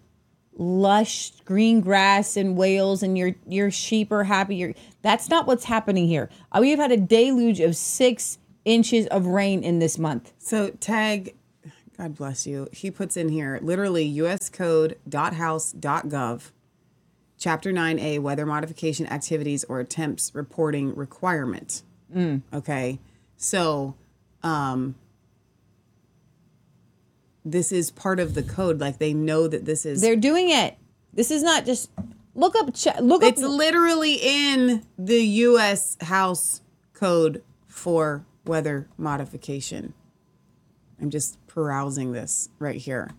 Lush 0.57 1.31
green 1.45 1.81
grass 1.81 2.37
and 2.37 2.57
whales 2.57 3.03
and 3.03 3.17
your 3.17 3.35
your 3.47 3.71
sheep 3.71 4.13
are 4.13 4.25
happy. 4.25 4.57
You're, 4.57 4.75
that's 5.03 5.29
not 5.31 5.47
what's 5.47 5.65
happening 5.65 6.07
here. 6.07 6.29
Uh, 6.53 6.59
We 6.61 6.71
have 6.71 6.79
had 6.79 6.93
a 6.93 6.97
deluge 6.97 7.61
of 7.61 7.77
six 7.77 8.39
inches 8.65 9.07
of 9.07 9.27
rain 9.27 9.63
in 9.63 9.79
this 9.79 9.99
month. 9.99 10.33
So 10.39 10.71
tag, 10.71 11.35
God 11.97 12.15
bless 12.17 12.47
you. 12.47 12.69
He 12.73 12.91
puts 12.91 13.17
in 13.17 13.29
here 13.31 13.59
literally 13.63 14.13
uscode.house.gov, 14.13 16.51
chapter 17.39 17.73
9A, 17.73 18.19
weather 18.21 18.47
modification 18.47 19.07
activities 19.07 19.65
or 19.65 19.81
attempts 19.81 20.35
reporting 20.35 20.95
requirement. 20.95 21.83
Okay. 22.53 22.99
So, 23.37 23.95
um, 24.43 24.97
this 27.45 27.73
is 27.73 27.91
part 27.91 28.21
of 28.21 28.35
the 28.35 28.43
code. 28.43 28.81
Like 28.81 28.99
they 28.99 29.15
know 29.15 29.49
that 29.49 29.65
this 29.65 29.87
is. 29.87 30.01
They're 30.01 30.17
doing 30.17 30.51
it. 30.51 30.77
This 31.13 31.31
is 31.31 31.43
not 31.43 31.65
just 31.65 31.91
look 32.35 32.55
up. 32.57 32.71
Look 33.01 33.23
It's 33.23 33.43
literally 33.43 34.15
in 34.15 34.85
the 34.99 35.21
U.S. 35.23 35.97
House 36.03 36.61
Code 36.93 37.43
for 37.67 38.25
weather 38.45 38.89
modification. 38.99 39.95
I'm 41.01 41.11
just 41.11 41.39
perusing 41.47 42.13
this 42.13 42.51
right 42.59 42.77
here. 42.77 43.11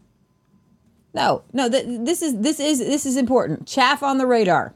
No, 1.13 1.44
no. 1.51 1.68
Th- 1.70 1.86
this 1.88 2.22
is 2.22 2.40
this 2.40 2.60
is 2.60 2.80
this 2.80 3.06
is 3.06 3.18
important. 3.18 3.68
Chaff 3.68 4.04
on 4.04 4.18
the 4.18 4.28
radar. 4.28 4.74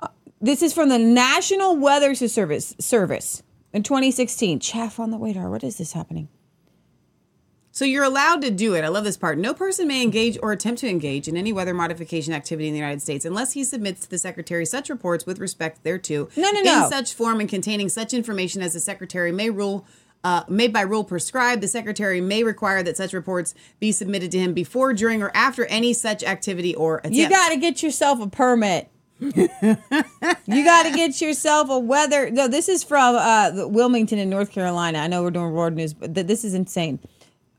Uh, 0.00 0.08
This 0.40 0.62
is 0.62 0.72
from 0.72 0.88
the 0.88 0.98
National 0.98 1.76
Weather 1.76 2.14
Service 2.14 2.74
Service 2.78 3.42
in 3.72 3.82
2016. 3.82 4.60
Chaff 4.60 4.98
on 5.00 5.10
the 5.10 5.18
radar. 5.18 5.50
What 5.50 5.64
is 5.64 5.76
this 5.78 5.92
happening? 5.92 6.28
So 7.74 7.86
you're 7.86 8.04
allowed 8.04 8.42
to 8.42 8.50
do 8.50 8.74
it. 8.74 8.84
I 8.84 8.88
love 8.88 9.04
this 9.04 9.16
part. 9.16 9.38
No 9.38 9.54
person 9.54 9.88
may 9.88 10.02
engage 10.02 10.38
or 10.42 10.52
attempt 10.52 10.80
to 10.82 10.88
engage 10.88 11.26
in 11.26 11.38
any 11.38 11.54
weather 11.54 11.72
modification 11.72 12.34
activity 12.34 12.68
in 12.68 12.74
the 12.74 12.78
United 12.78 13.00
States 13.00 13.24
unless 13.24 13.52
he 13.52 13.64
submits 13.64 14.02
to 14.02 14.10
the 14.10 14.18
secretary 14.18 14.66
such 14.66 14.90
reports 14.90 15.24
with 15.24 15.38
respect 15.38 15.82
thereto. 15.82 16.28
No, 16.36 16.50
no, 16.50 16.60
no. 16.60 16.84
In 16.84 16.90
such 16.90 17.14
form 17.14 17.40
and 17.40 17.48
containing 17.48 17.88
such 17.88 18.12
information 18.12 18.60
as 18.60 18.74
the 18.74 18.80
secretary 18.80 19.32
may 19.32 19.48
rule. 19.50 19.86
Uh, 20.24 20.44
made 20.48 20.72
by 20.72 20.82
rule 20.82 21.02
prescribed, 21.02 21.60
the 21.62 21.66
secretary 21.66 22.20
may 22.20 22.44
require 22.44 22.80
that 22.80 22.96
such 22.96 23.12
reports 23.12 23.54
be 23.80 23.90
submitted 23.90 24.30
to 24.30 24.38
him 24.38 24.52
before, 24.54 24.92
during, 24.92 25.20
or 25.20 25.32
after 25.34 25.64
any 25.66 25.92
such 25.92 26.22
activity 26.22 26.76
or 26.76 26.98
attempt. 26.98 27.16
You 27.16 27.28
got 27.28 27.48
to 27.48 27.56
get 27.56 27.82
yourself 27.82 28.20
a 28.20 28.28
permit. 28.28 28.88
you 29.18 29.34
got 30.64 30.84
to 30.84 30.92
get 30.94 31.20
yourself 31.20 31.70
a 31.70 31.78
weather. 31.78 32.30
No, 32.30 32.46
this 32.46 32.68
is 32.68 32.84
from 32.84 33.16
uh, 33.16 33.66
Wilmington 33.66 34.18
in 34.18 34.30
North 34.30 34.52
Carolina. 34.52 34.98
I 34.98 35.08
know 35.08 35.24
we're 35.24 35.32
doing 35.32 35.50
world 35.52 35.72
news, 35.72 35.92
but 35.92 36.14
th- 36.14 36.26
this 36.28 36.44
is 36.44 36.54
insane. 36.54 37.00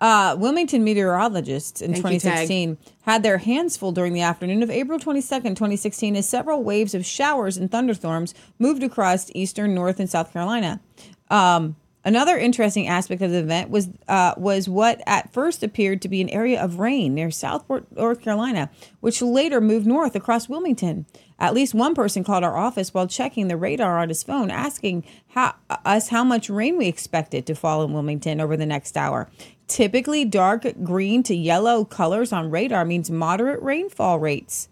Uh, 0.03 0.35
Wilmington 0.37 0.83
meteorologists 0.83 1.81
in 1.81 1.93
Thank 1.93 2.03
you, 2.03 2.19
2016 2.19 2.77
had 3.03 3.23
their 3.23 3.37
hands 3.37 3.77
full 3.77 3.93
during 3.93 4.11
the 4.11 4.19
afternoon 4.19 4.61
of 4.61 4.69
April 4.69 4.99
22nd, 4.99 5.55
2016, 5.55 6.17
as 6.17 6.27
several 6.27 6.61
waves 6.61 6.93
of 6.93 7.05
showers 7.05 7.55
and 7.55 7.71
thunderstorms 7.71 8.33
moved 8.59 8.83
across 8.83 9.31
eastern 9.33 9.73
North 9.73 10.01
and 10.01 10.09
South 10.09 10.33
Carolina. 10.33 10.81
Um, 11.29 11.77
another 12.03 12.37
interesting 12.37 12.85
aspect 12.85 13.21
of 13.21 13.31
the 13.31 13.37
event 13.37 13.69
was 13.69 13.87
uh, 14.09 14.33
was 14.35 14.67
what 14.67 15.01
at 15.07 15.31
first 15.31 15.63
appeared 15.63 16.01
to 16.01 16.09
be 16.09 16.19
an 16.19 16.27
area 16.27 16.61
of 16.61 16.79
rain 16.79 17.13
near 17.13 17.31
Southport, 17.31 17.89
North 17.95 18.21
Carolina, 18.21 18.69
which 18.99 19.21
later 19.21 19.61
moved 19.61 19.87
north 19.87 20.17
across 20.17 20.49
Wilmington. 20.49 21.05
At 21.39 21.53
least 21.53 21.73
one 21.73 21.95
person 21.95 22.23
called 22.23 22.43
our 22.43 22.57
office 22.57 22.93
while 22.93 23.07
checking 23.07 23.47
the 23.47 23.57
radar 23.57 23.99
on 23.99 24.09
his 24.09 24.23
phone, 24.23 24.51
asking 24.51 25.05
how, 25.29 25.55
us 25.69 26.09
how 26.09 26.23
much 26.23 26.49
rain 26.49 26.77
we 26.77 26.87
expected 26.87 27.45
to 27.47 27.55
fall 27.55 27.83
in 27.83 27.91
Wilmington 27.93 28.39
over 28.39 28.55
the 28.55 28.65
next 28.65 28.95
hour. 28.95 29.29
Typically, 29.73 30.23
dark 30.23 30.67
green 30.83 31.23
to 31.23 31.33
yellow 31.33 31.83
colors 31.83 32.31
on 32.31 32.51
radar 32.51 32.85
means 32.85 33.09
moderate 33.09 33.59
rainfall 33.63 34.19
rates. 34.19 34.69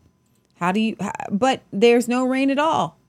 How 0.58 0.72
do 0.72 0.80
you? 0.80 0.96
But 1.32 1.64
there's 1.74 2.08
no 2.08 2.24
rain 2.24 2.52
at 2.52 2.60
all. 2.60 3.00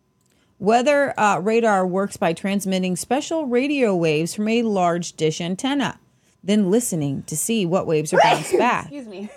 Weather 0.58 1.12
uh, 1.20 1.38
radar 1.40 1.86
works 1.86 2.16
by 2.16 2.32
transmitting 2.32 2.96
special 2.96 3.44
radio 3.44 3.94
waves 3.94 4.34
from 4.34 4.48
a 4.48 4.62
large 4.62 5.12
dish 5.18 5.38
antenna, 5.38 5.98
then 6.42 6.70
listening 6.70 7.24
to 7.24 7.36
see 7.36 7.66
what 7.66 7.86
waves 7.86 8.14
are 8.14 8.20
bounced 8.22 8.52
back. 8.58 8.84
Excuse 8.84 9.06
me. 9.06 9.28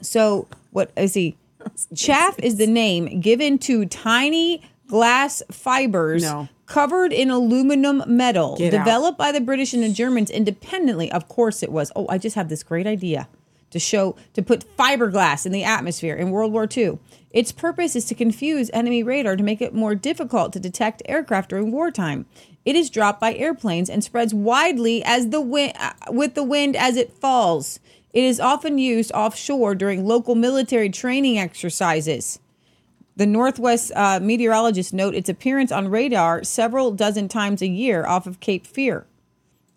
So, 0.00 0.48
what 0.70 0.90
is 0.96 1.12
he? 1.20 1.36
Chaff 1.94 2.38
is 2.38 2.56
the 2.56 2.66
name 2.66 3.20
given 3.20 3.58
to 3.58 3.84
tiny 3.84 4.62
glass 4.86 5.42
fibers 5.50 6.22
No. 6.22 6.48
Covered 6.68 7.12
in 7.12 7.30
aluminum 7.30 8.02
metal, 8.06 8.56
Get 8.56 8.74
out. 8.74 8.84
developed 8.84 9.18
by 9.18 9.32
the 9.32 9.40
British 9.40 9.72
and 9.74 9.82
the 9.82 9.88
Germans 9.88 10.30
independently. 10.30 11.10
Of 11.10 11.26
course, 11.28 11.62
it 11.62 11.72
was. 11.72 11.90
Oh, 11.96 12.06
I 12.08 12.18
just 12.18 12.36
have 12.36 12.48
this 12.48 12.62
great 12.62 12.86
idea 12.86 13.28
to 13.70 13.78
show 13.78 14.16
to 14.34 14.42
put 14.42 14.64
fiberglass 14.76 15.44
in 15.44 15.52
the 15.52 15.64
atmosphere 15.64 16.14
in 16.14 16.30
World 16.30 16.52
War 16.52 16.68
II. 16.74 16.98
Its 17.30 17.52
purpose 17.52 17.94
is 17.96 18.04
to 18.06 18.14
confuse 18.14 18.70
enemy 18.72 19.02
radar 19.02 19.36
to 19.36 19.42
make 19.42 19.60
it 19.60 19.74
more 19.74 19.94
difficult 19.94 20.52
to 20.52 20.60
detect 20.60 21.02
aircraft 21.06 21.50
during 21.50 21.70
wartime. 21.70 22.24
It 22.64 22.76
is 22.76 22.90
dropped 22.90 23.20
by 23.20 23.34
airplanes 23.34 23.90
and 23.90 24.02
spreads 24.02 24.32
widely 24.32 25.02
as 25.04 25.28
the 25.30 25.40
wind 25.40 25.72
uh, 25.78 25.92
with 26.08 26.34
the 26.34 26.44
wind 26.44 26.76
as 26.76 26.96
it 26.96 27.12
falls. 27.12 27.80
It 28.12 28.24
is 28.24 28.40
often 28.40 28.78
used 28.78 29.12
offshore 29.12 29.74
during 29.74 30.06
local 30.06 30.34
military 30.34 30.88
training 30.88 31.38
exercises. 31.38 32.40
The 33.18 33.26
Northwest 33.26 33.90
uh, 33.96 34.20
meteorologists 34.22 34.92
note 34.92 35.12
its 35.12 35.28
appearance 35.28 35.72
on 35.72 35.88
radar 35.88 36.44
several 36.44 36.92
dozen 36.92 37.26
times 37.26 37.60
a 37.60 37.66
year 37.66 38.06
off 38.06 38.28
of 38.28 38.38
Cape 38.38 38.64
Fear. 38.64 39.06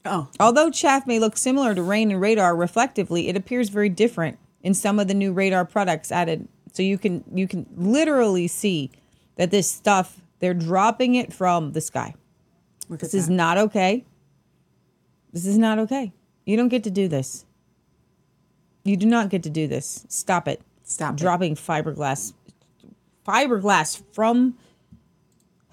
Oh, 0.05 0.29
Although 0.39 0.69
chaff 0.69 1.07
may 1.07 1.17
look 1.17 1.35
similar 1.35 1.73
to 1.73 1.81
rain 1.81 2.11
and 2.11 2.21
radar 2.21 2.55
reflectively, 2.55 3.29
it 3.29 3.35
appears 3.35 3.69
very 3.69 3.89
different 3.89 4.37
in 4.61 4.75
some 4.75 4.99
of 4.99 5.07
the 5.07 5.15
new 5.15 5.33
radar 5.33 5.65
products 5.65 6.11
added. 6.11 6.47
So 6.73 6.83
you 6.83 6.99
can 6.99 7.23
you 7.33 7.47
can 7.47 7.65
literally 7.75 8.47
see 8.47 8.91
that 9.37 9.49
this 9.49 9.69
stuff 9.69 10.21
they're 10.39 10.53
dropping 10.53 11.15
it 11.15 11.33
from 11.33 11.71
the 11.71 11.81
sky. 11.81 12.13
look 12.89 12.99
This 12.99 13.15
is 13.15 13.25
that. 13.25 13.33
not 13.33 13.57
okay. 13.57 14.05
This 15.33 15.47
is 15.47 15.57
not 15.57 15.79
okay. 15.79 16.13
You 16.45 16.57
don't 16.57 16.69
get 16.69 16.83
to 16.83 16.91
do 16.91 17.07
this. 17.07 17.45
You 18.83 18.97
do 18.97 19.07
not 19.07 19.29
get 19.29 19.41
to 19.43 19.49
do 19.49 19.67
this. 19.67 20.05
Stop 20.09 20.47
it. 20.47 20.61
Stop 20.83 21.15
it. 21.15 21.17
dropping 21.17 21.55
fiberglass 21.55 22.33
fiberglass 23.27 24.01
from 24.13 24.57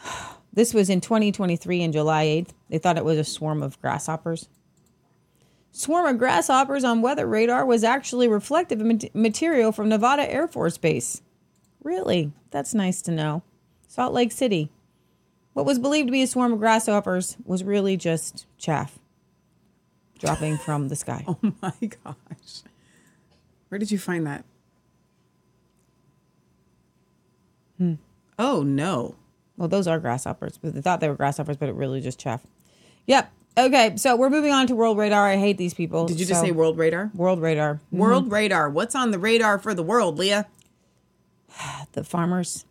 this 0.52 0.74
was 0.74 0.90
in 0.90 1.00
2023 1.00 1.82
in 1.82 1.92
July 1.92 2.26
8th. 2.26 2.50
They 2.68 2.78
thought 2.78 2.98
it 2.98 3.04
was 3.04 3.18
a 3.18 3.24
swarm 3.24 3.62
of 3.62 3.80
grasshoppers. 3.80 4.48
Swarm 5.70 6.06
of 6.06 6.18
grasshoppers 6.18 6.84
on 6.84 7.02
weather 7.02 7.26
radar 7.26 7.64
was 7.64 7.84
actually 7.84 8.26
reflective 8.26 8.80
material 9.14 9.70
from 9.70 9.88
Nevada 9.88 10.30
Air 10.30 10.48
Force 10.48 10.78
Base. 10.78 11.22
Really? 11.82 12.32
That's 12.50 12.74
nice 12.74 13.00
to 13.02 13.12
know. 13.12 13.42
Salt 13.86 14.12
Lake 14.12 14.32
City. 14.32 14.70
What 15.52 15.66
was 15.66 15.78
believed 15.78 16.08
to 16.08 16.12
be 16.12 16.22
a 16.22 16.26
swarm 16.26 16.52
of 16.52 16.58
grasshoppers 16.58 17.36
was 17.44 17.64
really 17.64 17.96
just 17.96 18.46
chaff 18.58 18.98
dropping 20.18 20.58
from 20.58 20.88
the 20.88 20.96
sky. 20.96 21.24
Oh 21.28 21.38
my 21.62 21.72
gosh. 21.80 22.62
Where 23.68 23.78
did 23.78 23.90
you 23.90 23.98
find 23.98 24.26
that? 24.26 24.44
Hmm. 27.78 27.94
Oh 28.38 28.62
no. 28.62 29.14
Well, 29.56 29.68
those 29.68 29.86
are 29.88 29.98
grasshoppers, 29.98 30.58
but 30.58 30.74
they 30.74 30.80
thought 30.80 31.00
they 31.00 31.08
were 31.08 31.16
grasshoppers, 31.16 31.56
but 31.56 31.68
it 31.68 31.74
really 31.74 32.00
just 32.00 32.18
chaff. 32.20 32.46
Yep. 33.06 33.32
Okay, 33.56 33.96
so 33.96 34.14
we're 34.14 34.30
moving 34.30 34.52
on 34.52 34.68
to 34.68 34.76
World 34.76 34.96
Radar. 34.98 35.26
I 35.26 35.36
hate 35.36 35.58
these 35.58 35.74
people. 35.74 36.06
Did 36.06 36.20
you 36.20 36.26
just 36.26 36.40
So, 36.40 36.46
say 36.46 36.52
World 36.52 36.78
Radar? 36.78 37.10
World 37.12 37.40
Radar? 37.40 37.80
World 37.90 38.30
Radar. 38.30 38.70
What's 38.70 38.94
on 38.94 39.10
the 39.10 39.18
radar 39.18 39.58
for 39.58 39.74
the 39.74 39.82
world, 39.82 40.18
Leah? 40.18 40.46
The 41.92 42.04
farmers. 42.04 42.64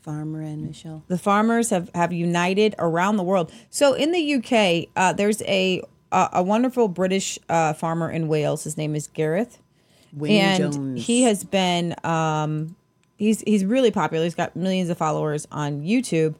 Farmer 0.00 0.40
and 0.40 0.66
Michelle. 0.68 1.02
The 1.08 1.18
farmers 1.18 1.68
have 1.68 1.90
have 1.94 2.10
united 2.10 2.74
around 2.78 3.16
the 3.16 3.22
world. 3.22 3.52
So 3.68 3.92
in 3.92 4.12
the 4.12 4.34
UK, 4.36 4.88
uh, 4.96 5.12
there's 5.12 5.42
a 5.42 5.82
a, 6.10 6.28
a 6.34 6.42
wonderful 6.42 6.88
British 6.88 7.38
uh, 7.50 7.74
farmer 7.74 8.10
in 8.10 8.26
Wales. 8.28 8.64
His 8.64 8.78
name 8.78 8.94
is 8.94 9.08
Gareth, 9.08 9.58
Wayne 10.14 10.40
and 10.40 10.72
Jones. 10.72 11.04
he 11.06 11.24
has 11.24 11.44
been 11.44 11.94
um, 12.02 12.76
he's 13.20 13.42
he's 13.42 13.64
really 13.64 13.92
popular. 13.92 14.24
He's 14.24 14.34
got 14.34 14.56
millions 14.56 14.90
of 14.90 14.98
followers 14.98 15.46
on 15.52 15.82
YouTube. 15.82 16.34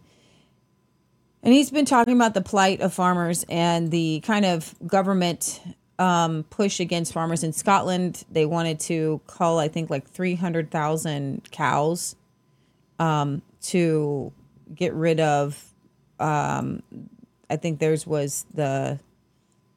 And 1.43 1.55
he's 1.55 1.71
been 1.71 1.85
talking 1.85 2.15
about 2.15 2.35
the 2.35 2.43
plight 2.43 2.81
of 2.81 2.93
farmers 2.93 3.47
and 3.49 3.91
the 3.91 4.21
kind 4.21 4.45
of 4.45 4.75
government 4.87 5.61
um, 5.99 6.45
push 6.51 6.81
against 6.81 7.13
farmers 7.13 7.45
in 7.45 7.53
Scotland. 7.53 8.25
They 8.31 8.45
wanted 8.45 8.81
to 8.81 9.21
cull, 9.27 9.59
I 9.59 9.69
think, 9.69 9.89
like 9.89 10.11
300,000 10.11 11.51
cows 11.51 12.15
um, 12.99 13.41
to 13.63 14.33
get 14.75 14.93
rid 14.93 15.19
of, 15.19 15.73
um, 16.19 16.83
I 17.49 17.57
think 17.57 17.79
theirs 17.79 18.07
was 18.07 18.45
the 18.53 19.01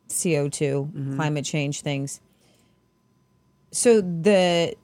CO2, 0.09 1.15
climate 1.15 1.45
change 1.45 1.79
things. 1.79 2.19
So 3.71 4.01
the 4.01 4.75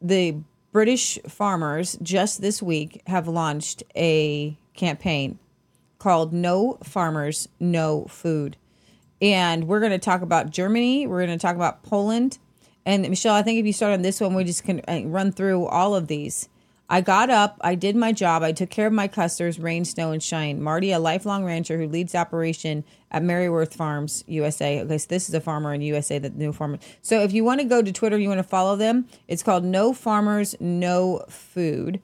the 0.00 0.36
British 0.78 1.18
farmers 1.26 1.98
just 2.02 2.40
this 2.40 2.62
week 2.62 3.02
have 3.08 3.26
launched 3.26 3.82
a 3.96 4.56
campaign 4.74 5.36
called 5.98 6.32
No 6.32 6.78
Farmers, 6.84 7.48
No 7.58 8.04
Food. 8.04 8.56
And 9.20 9.66
we're 9.66 9.80
going 9.80 9.90
to 9.90 9.98
talk 9.98 10.22
about 10.22 10.50
Germany. 10.50 11.04
We're 11.08 11.26
going 11.26 11.36
to 11.36 11.42
talk 11.42 11.56
about 11.56 11.82
Poland. 11.82 12.38
And 12.86 13.02
Michelle, 13.08 13.34
I 13.34 13.42
think 13.42 13.58
if 13.58 13.66
you 13.66 13.72
start 13.72 13.92
on 13.92 14.02
this 14.02 14.20
one, 14.20 14.34
we 14.34 14.44
just 14.44 14.62
can 14.62 14.80
uh, 14.86 15.00
run 15.04 15.32
through 15.32 15.66
all 15.66 15.96
of 15.96 16.06
these. 16.06 16.48
I 16.90 17.02
got 17.02 17.28
up, 17.28 17.58
I 17.60 17.74
did 17.74 17.96
my 17.96 18.12
job, 18.12 18.42
I 18.42 18.52
took 18.52 18.70
care 18.70 18.86
of 18.86 18.92
my 18.94 19.08
customers, 19.08 19.58
rain, 19.58 19.84
snow, 19.84 20.10
and 20.10 20.22
shine. 20.22 20.62
Marty, 20.62 20.90
a 20.90 20.98
lifelong 20.98 21.44
rancher 21.44 21.76
who 21.76 21.86
leads 21.86 22.14
operation 22.14 22.82
at 23.10 23.22
Maryworth 23.22 23.74
Farms, 23.74 24.24
USA. 24.26 24.80
Okay, 24.80 24.98
so 24.98 25.06
this 25.08 25.28
is 25.28 25.34
a 25.34 25.40
farmer 25.40 25.74
in 25.74 25.82
USA 25.82 26.18
that 26.18 26.36
no 26.36 26.52
farmer. 26.52 26.78
So 27.02 27.22
if 27.22 27.32
you 27.32 27.44
want 27.44 27.60
to 27.60 27.66
go 27.66 27.82
to 27.82 27.92
Twitter, 27.92 28.18
you 28.18 28.28
want 28.28 28.38
to 28.38 28.44
follow 28.44 28.74
them. 28.74 29.06
It's 29.26 29.42
called 29.42 29.64
No 29.64 29.92
Farmers, 29.92 30.54
No 30.60 31.24
Food 31.28 32.00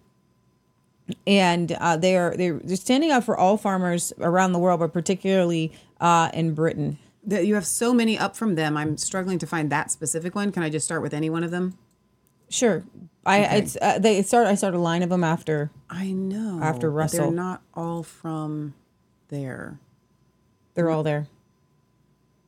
and 1.27 1.73
uh, 1.73 1.97
they're 1.97 2.35
they're 2.37 2.61
they're 2.65 2.77
standing 2.77 3.11
up 3.11 3.25
for 3.25 3.37
all 3.37 3.57
farmers 3.57 4.13
around 4.21 4.53
the 4.53 4.59
world, 4.59 4.81
but 4.81 4.93
particularly 4.93 5.73
uh, 6.01 6.31
in 6.33 6.55
Britain. 6.55 6.99
That 7.27 7.47
you 7.47 7.55
have 7.55 7.67
so 7.67 7.95
many 7.95 8.19
up 8.19 8.37
from 8.37 8.55
them. 8.55 8.77
I'm 8.77 8.99
struggling 8.99 9.39
to 9.39 9.47
find 9.47 9.71
that 9.71 9.91
specific 9.91 10.35
one. 10.35 10.53
Can 10.53 10.63
I 10.63 10.69
just 10.69 10.85
start 10.85 11.01
with 11.01 11.15
any 11.15 11.31
one 11.31 11.43
of 11.43 11.51
them? 11.51 11.79
Sure, 12.51 12.85
I 13.27 13.45
Okay. 13.45 13.59
it's 13.59 13.77
uh, 13.81 13.99
they 13.99 14.23
start. 14.23 14.47
I 14.47 14.55
start 14.55 14.75
a 14.75 14.79
line 14.79 15.03
of 15.03 15.09
them 15.09 15.25
after. 15.25 15.71
I 15.89 16.13
know. 16.13 16.61
After 16.63 16.91
Russell. 16.91 17.27
They're 17.27 17.31
not 17.33 17.63
all 17.75 18.03
from 18.03 18.75
there. 19.29 19.79
They're 20.75 20.91
all 20.91 21.03
there. 21.03 21.29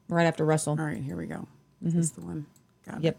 Right 0.08 0.24
after 0.26 0.44
Russell. 0.44 0.76
All 0.78 0.84
right, 0.86 1.02
here 1.02 1.16
we 1.16 1.26
go. 1.26 1.48
Is 1.84 1.94
this 1.94 2.10
the 2.10 2.20
one? 2.20 2.46
Got 2.86 2.98
it. 2.98 3.04
Yep. 3.04 3.18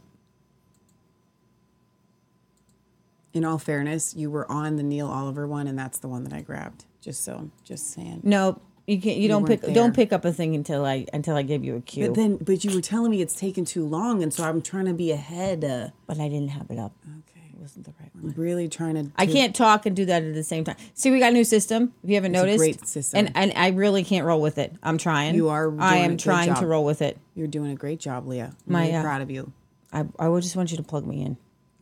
In 3.33 3.45
all 3.45 3.57
fairness, 3.59 4.15
you 4.15 4.31
were 4.31 4.49
on 4.51 4.77
the 4.77 4.83
Neil 4.83 5.07
Oliver 5.07 5.47
one, 5.47 5.67
and 5.67 5.77
that's 5.77 5.99
the 5.99 6.07
one 6.07 6.23
that 6.23 6.33
I 6.33 6.41
grabbed. 6.41 6.85
Just 7.01 7.23
so, 7.23 7.51
just 7.63 7.91
saying. 7.93 8.21
No, 8.23 8.59
you 8.87 8.99
can't. 8.99 9.17
You, 9.17 9.27
don't 9.27 9.43
weren't 9.43 9.61
pick. 9.61 9.73
Don't 9.73 9.95
pick 9.95 10.11
up 10.11 10.25
a 10.25 10.31
thing 10.31 10.55
until 10.55 10.85
I 10.85 11.05
until 11.13 11.35
I 11.35 11.43
give 11.43 11.63
you 11.63 11.75
a 11.75 11.81
cue. 11.81 12.07
But 12.07 12.15
then, 12.15 12.37
but 12.37 12.63
you 12.63 12.73
were 12.73 12.81
telling 12.81 13.11
me 13.11 13.21
it's 13.21 13.35
taken 13.35 13.63
too 13.65 13.85
long, 13.85 14.23
and 14.23 14.33
so 14.33 14.43
I'm 14.43 14.61
trying 14.61 14.85
to 14.85 14.93
be 14.93 15.11
ahead. 15.11 15.63
Uh, 15.63 15.89
but 16.07 16.19
I 16.19 16.29
didn't 16.29 16.49
have 16.49 16.71
it 16.71 16.79
up. 16.79 16.93
okay, 17.05 17.36
It 17.36 17.36
wasn't 17.59 17.85
the 17.85 17.93
right 17.99 18.09
I'm 18.15 18.23
one. 18.23 18.33
really 18.37 18.67
trying 18.69 18.95
to. 18.95 19.11
I 19.17 19.25
can't 19.25 19.55
talk 19.55 19.85
and 19.85 19.95
do 19.95 20.05
that 20.05 20.23
at 20.23 20.33
the 20.33 20.43
same 20.43 20.63
time. 20.63 20.75
See, 20.93 21.11
we 21.11 21.19
got 21.19 21.31
a 21.31 21.33
new 21.33 21.43
system. 21.43 21.93
If 22.03 22.09
you 22.09 22.15
haven't 22.15 22.33
It's 22.35 22.41
a 22.41 22.45
noticed, 22.45 22.57
great 22.59 22.87
system. 22.87 23.17
and 23.27 23.31
and 23.35 23.53
I 23.55 23.69
really 23.69 24.03
can't 24.03 24.25
roll 24.25 24.41
with 24.41 24.57
it. 24.57 24.73
I'm 24.83 24.97
trying. 24.97 25.35
You 25.35 25.49
are 25.49 25.67
doing 25.69 25.81
I 25.81 25.97
a 25.97 25.99
am 26.01 26.11
good 26.11 26.19
trying 26.19 26.53
to 26.55 26.65
roll 26.65 26.83
with 26.85 27.01
it. 27.01 27.17
You're 27.35 27.47
doing 27.47 27.71
a 27.71 27.75
great 27.75 27.99
job, 27.99 28.27
Leah. 28.27 28.53
I'm 28.67 28.73
My, 28.73 28.81
really 28.85 28.95
uh, 28.95 29.01
proud 29.03 29.21
of 29.21 29.29
you. 29.31 29.51
I 29.93 30.05
I 30.19 30.27
would 30.29 30.43
just 30.43 30.55
want 30.55 30.71
you 30.71 30.77
to 30.77 30.83
plug 30.83 31.05
me 31.05 31.21
in. 31.23 31.37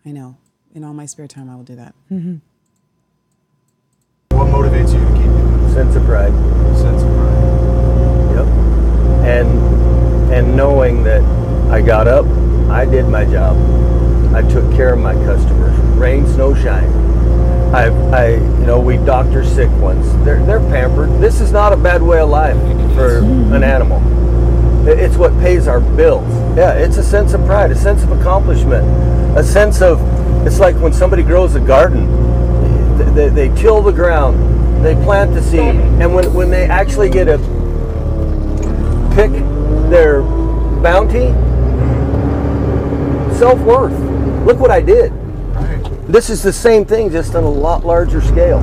I 0.06 0.12
know. 0.12 0.38
In 0.74 0.84
all 0.84 0.94
my 0.94 1.06
spare 1.06 1.28
time, 1.28 1.50
I 1.50 1.56
will 1.56 1.64
do 1.64 1.76
that. 1.76 1.96
What 4.32 4.48
motivates 4.48 4.94
you 4.94 5.00
to 5.00 5.14
keep 5.14 5.24
doing 5.32 5.74
sense 5.74 5.96
of 5.96 6.04
pride. 6.04 6.34
Sense 6.78 7.02
of 7.02 7.10
pride. 7.16 8.36
Yep. 8.36 8.48
And 9.26 10.34
and 10.34 10.56
knowing 10.58 11.04
that 11.04 11.24
I 11.72 11.82
got 11.82 12.08
up, 12.08 12.26
I 12.70 12.86
did 12.86 13.08
my 13.08 13.24
job. 13.26 13.56
I 14.36 14.42
took 14.50 14.70
care 14.76 14.92
of 14.94 15.00
my 15.00 15.14
customers, 15.14 15.65
rain, 16.06 16.28
snow, 16.28 16.54
shine. 16.54 16.88
I, 17.74 17.88
I, 18.12 18.28
you 18.36 18.66
know, 18.68 18.80
we 18.80 18.98
doctor 18.98 19.44
sick 19.44 19.72
ones. 19.82 20.06
They're 20.24 20.46
they're 20.46 20.60
pampered. 20.60 21.10
This 21.20 21.42
is 21.42 21.52
not 21.52 21.74
a 21.74 21.78
bad 21.78 22.00
way 22.04 22.20
of 22.20 22.30
life 22.30 22.56
for 22.94 23.18
an 23.18 23.24
mm-hmm. 23.24 23.64
animal. 23.64 24.00
It's 24.88 25.18
what 25.18 25.32
pays 25.40 25.68
our 25.68 25.80
bills. 25.80 26.32
Yeah, 26.56 26.74
it's 26.74 26.98
a 26.98 27.04
sense 27.04 27.34
of 27.34 27.44
pride, 27.46 27.72
a 27.72 27.76
sense 27.76 28.04
of 28.04 28.12
accomplishment, 28.12 28.86
a 29.36 29.44
sense 29.44 29.82
of. 29.82 30.00
It's 30.46 30.60
like 30.60 30.76
when 30.76 30.94
somebody 30.94 31.24
grows 31.24 31.56
a 31.56 31.60
garden. 31.60 32.06
They, 33.00 33.30
they, 33.30 33.48
they 33.48 33.56
till 33.60 33.82
the 33.82 33.92
ground, 33.92 34.86
they 34.86 34.94
plant 35.04 35.34
the 35.34 35.42
seed, 35.42 35.76
and 36.00 36.14
when 36.14 36.32
when 36.36 36.52
they 36.52 36.66
actually 36.66 37.10
get 37.10 37.28
a 37.28 37.40
pick 39.16 39.32
their 39.90 40.22
bounty, 40.84 41.34
self 43.36 43.60
worth. 43.62 44.00
Look 44.46 44.60
what 44.60 44.70
I 44.70 44.82
did. 44.82 45.12
Right. 46.06 46.14
This 46.14 46.30
is 46.30 46.44
the 46.44 46.54
same 46.54 46.86
thing, 46.86 47.10
just 47.10 47.34
on 47.34 47.44
a 47.44 47.50
lot 47.50 47.84
larger 47.84 48.22
scale. 48.22 48.60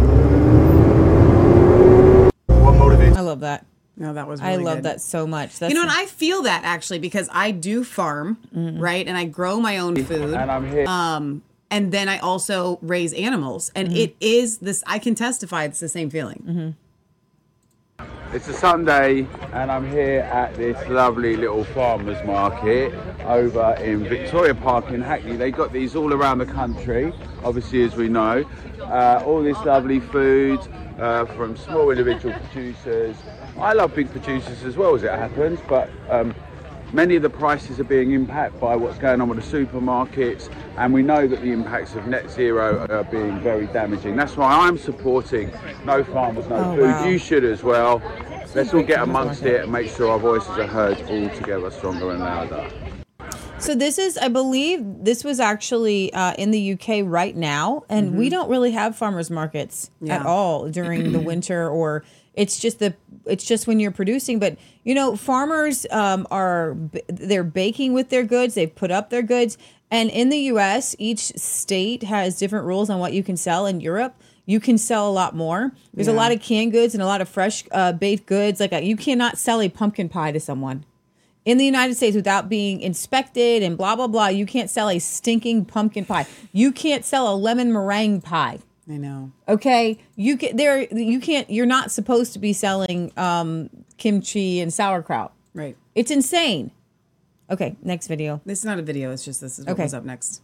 What 2.46 2.74
motivates 2.74 3.16
I 3.16 3.20
love 3.20 3.40
that. 3.40 3.66
No, 3.96 4.14
that 4.14 4.28
was. 4.28 4.40
I 4.40 4.56
love 4.56 4.78
good. 4.78 4.84
that 4.84 5.00
so 5.00 5.26
much. 5.26 5.58
That's 5.58 5.72
You 5.72 5.74
know, 5.74 5.82
and 5.82 5.90
I 5.90 6.06
feel 6.06 6.42
that 6.42 6.62
actually 6.64 7.00
because 7.00 7.28
I 7.32 7.50
do 7.50 7.82
farm, 7.84 8.38
mm-hmm. 8.54 8.78
right? 8.80 9.06
And 9.06 9.16
I 9.18 9.24
grow 9.24 9.60
my 9.60 9.78
own 9.78 9.96
food. 10.04 10.34
and 10.34 10.50
I'm 10.50 10.70
here. 10.70 10.86
Um, 10.86 11.42
and 11.70 11.90
then 11.90 12.08
I 12.08 12.18
also 12.18 12.78
raise 12.80 13.12
animals, 13.12 13.72
and 13.74 13.88
mm-hmm. 13.88 13.96
it 13.96 14.16
is 14.20 14.58
this. 14.58 14.84
I 14.86 14.98
can 14.98 15.14
testify 15.14 15.64
it's 15.64 15.80
the 15.80 15.88
same 15.88 16.10
feeling. 16.10 16.44
Mm-hmm. 16.46 16.70
It's 18.32 18.48
a 18.48 18.54
Sunday, 18.54 19.26
and 19.52 19.70
I'm 19.70 19.86
here 19.90 20.20
at 20.20 20.54
this 20.54 20.88
lovely 20.88 21.36
little 21.36 21.64
farmers 21.64 22.16
market 22.24 22.94
over 23.24 23.74
in 23.78 24.04
Victoria 24.04 24.54
Park 24.54 24.88
in 24.90 25.02
Hackney. 25.02 25.36
They 25.36 25.50
got 25.50 25.70
these 25.70 25.94
all 25.94 26.14
around 26.14 26.38
the 26.38 26.46
country, 26.46 27.12
obviously, 27.44 27.82
as 27.82 27.94
we 27.94 28.08
know. 28.08 28.44
Uh, 28.80 29.22
all 29.26 29.42
this 29.42 29.58
lovely 29.66 30.00
food 30.00 30.60
uh, 30.98 31.26
from 31.26 31.56
small 31.58 31.90
individual 31.90 32.34
producers. 32.38 33.16
I 33.58 33.74
love 33.74 33.94
big 33.94 34.10
producers 34.10 34.64
as 34.64 34.78
well, 34.78 34.94
as 34.94 35.02
it 35.02 35.10
happens, 35.10 35.60
but 35.68 35.90
um, 36.08 36.34
many 36.92 37.16
of 37.16 37.22
the 37.22 37.30
prices 37.30 37.80
are 37.80 37.84
being 37.84 38.12
impacted 38.12 38.60
by 38.60 38.76
what's 38.76 38.98
going 38.98 39.20
on 39.20 39.28
with 39.28 39.42
the 39.48 39.58
supermarkets, 39.64 40.52
and 40.76 40.92
we 40.92 41.02
know 41.02 41.26
that 41.26 41.40
the 41.40 41.50
impacts 41.52 41.94
of 41.94 42.06
net 42.06 42.30
zero 42.30 42.86
are 42.90 43.04
being 43.04 43.40
very 43.40 43.66
damaging. 43.68 44.16
That's 44.16 44.36
why 44.36 44.52
I'm 44.66 44.78
supporting 44.78 45.50
No 45.84 46.04
Farmers, 46.04 46.46
No 46.48 46.56
Oh, 46.56 46.76
Food. 46.76 46.82
wow. 46.82 47.04
You 47.06 47.18
should 47.18 47.44
as 47.44 47.62
well. 47.62 48.02
Let's 48.54 48.74
all 48.74 48.82
get 48.82 49.00
amongst 49.00 49.42
it 49.44 49.62
and 49.62 49.72
make 49.72 49.88
sure 49.88 50.10
our 50.10 50.18
voices 50.18 50.50
are 50.58 50.66
heard 50.66 50.98
all 51.08 51.28
together, 51.36 51.70
stronger 51.70 52.10
and 52.10 52.20
louder. 52.20 52.70
So 53.58 53.74
this 53.76 53.96
is, 53.96 54.18
I 54.18 54.26
believe, 54.28 54.80
this 55.04 55.22
was 55.22 55.38
actually 55.38 56.12
uh, 56.12 56.34
in 56.36 56.50
the 56.50 56.72
UK 56.72 57.04
right 57.04 57.34
now, 57.36 57.84
and 57.88 58.18
we 58.18 58.28
don't 58.28 58.50
really 58.50 58.72
have 58.72 58.96
farmers 58.96 59.30
markets 59.30 59.90
at 60.08 60.26
all 60.26 60.68
during 60.68 61.12
the 61.12 61.20
winter, 61.30 61.68
or 61.70 62.02
it's 62.34 62.58
just 62.58 62.80
the 62.80 62.94
it's 63.26 63.44
just 63.44 63.66
when 63.66 63.80
you're 63.80 63.90
producing. 63.90 64.38
But 64.38 64.56
you 64.84 64.94
know, 64.94 65.16
farmers 65.16 65.86
um, 65.90 66.26
are 66.30 66.76
they're 67.08 67.44
baking 67.44 67.92
with 67.92 68.10
their 68.10 68.24
goods. 68.24 68.54
They've 68.54 68.74
put 68.74 68.90
up 68.90 69.10
their 69.10 69.22
goods, 69.22 69.58
and 69.90 70.10
in 70.10 70.28
the 70.30 70.38
U.S., 70.38 70.96
each 70.98 71.20
state 71.36 72.02
has 72.04 72.38
different 72.38 72.66
rules 72.66 72.90
on 72.90 72.98
what 72.98 73.12
you 73.12 73.22
can 73.22 73.36
sell. 73.36 73.66
In 73.66 73.80
Europe, 73.80 74.14
you 74.46 74.60
can 74.60 74.78
sell 74.78 75.08
a 75.08 75.12
lot 75.12 75.34
more. 75.34 75.72
There's 75.94 76.08
a 76.08 76.12
lot 76.12 76.32
of 76.32 76.40
canned 76.40 76.72
goods 76.72 76.94
and 76.94 77.02
a 77.02 77.06
lot 77.06 77.20
of 77.20 77.28
fresh 77.28 77.64
uh, 77.70 77.92
baked 77.92 78.26
goods. 78.26 78.60
Like 78.60 78.72
a, 78.72 78.82
you 78.82 78.96
cannot 78.96 79.38
sell 79.38 79.60
a 79.60 79.68
pumpkin 79.68 80.08
pie 80.08 80.32
to 80.32 80.40
someone 80.40 80.84
in 81.44 81.58
the 81.58 81.64
United 81.64 81.96
States 81.96 82.16
without 82.16 82.48
being 82.48 82.80
inspected 82.80 83.62
and 83.62 83.76
blah 83.76 83.96
blah 83.96 84.06
blah. 84.06 84.28
You 84.28 84.46
can't 84.46 84.70
sell 84.70 84.88
a 84.88 84.98
stinking 84.98 85.66
pumpkin 85.66 86.04
pie. 86.04 86.26
You 86.52 86.72
can't 86.72 87.04
sell 87.04 87.32
a 87.32 87.36
lemon 87.36 87.72
meringue 87.72 88.20
pie. 88.20 88.58
I 88.88 88.96
know. 88.96 89.32
Okay, 89.48 89.98
you 90.16 90.36
can 90.36 90.56
there. 90.56 90.82
You 90.92 91.20
can't. 91.20 91.48
You're 91.50 91.66
not 91.66 91.92
supposed 91.92 92.32
to 92.32 92.38
be 92.38 92.52
selling 92.52 93.12
um, 93.16 93.70
kimchi 93.96 94.60
and 94.60 94.72
sauerkraut. 94.72 95.32
Right. 95.54 95.76
It's 95.94 96.10
insane. 96.10 96.70
Okay, 97.50 97.76
next 97.82 98.08
video. 98.08 98.40
This 98.44 98.60
is 98.60 98.64
not 98.64 98.78
a 98.78 98.82
video. 98.82 99.12
It's 99.12 99.24
just 99.24 99.40
this 99.40 99.58
is 99.58 99.66
what 99.66 99.78
Okay. 99.78 99.96
up 99.96 100.04
next. 100.04 100.40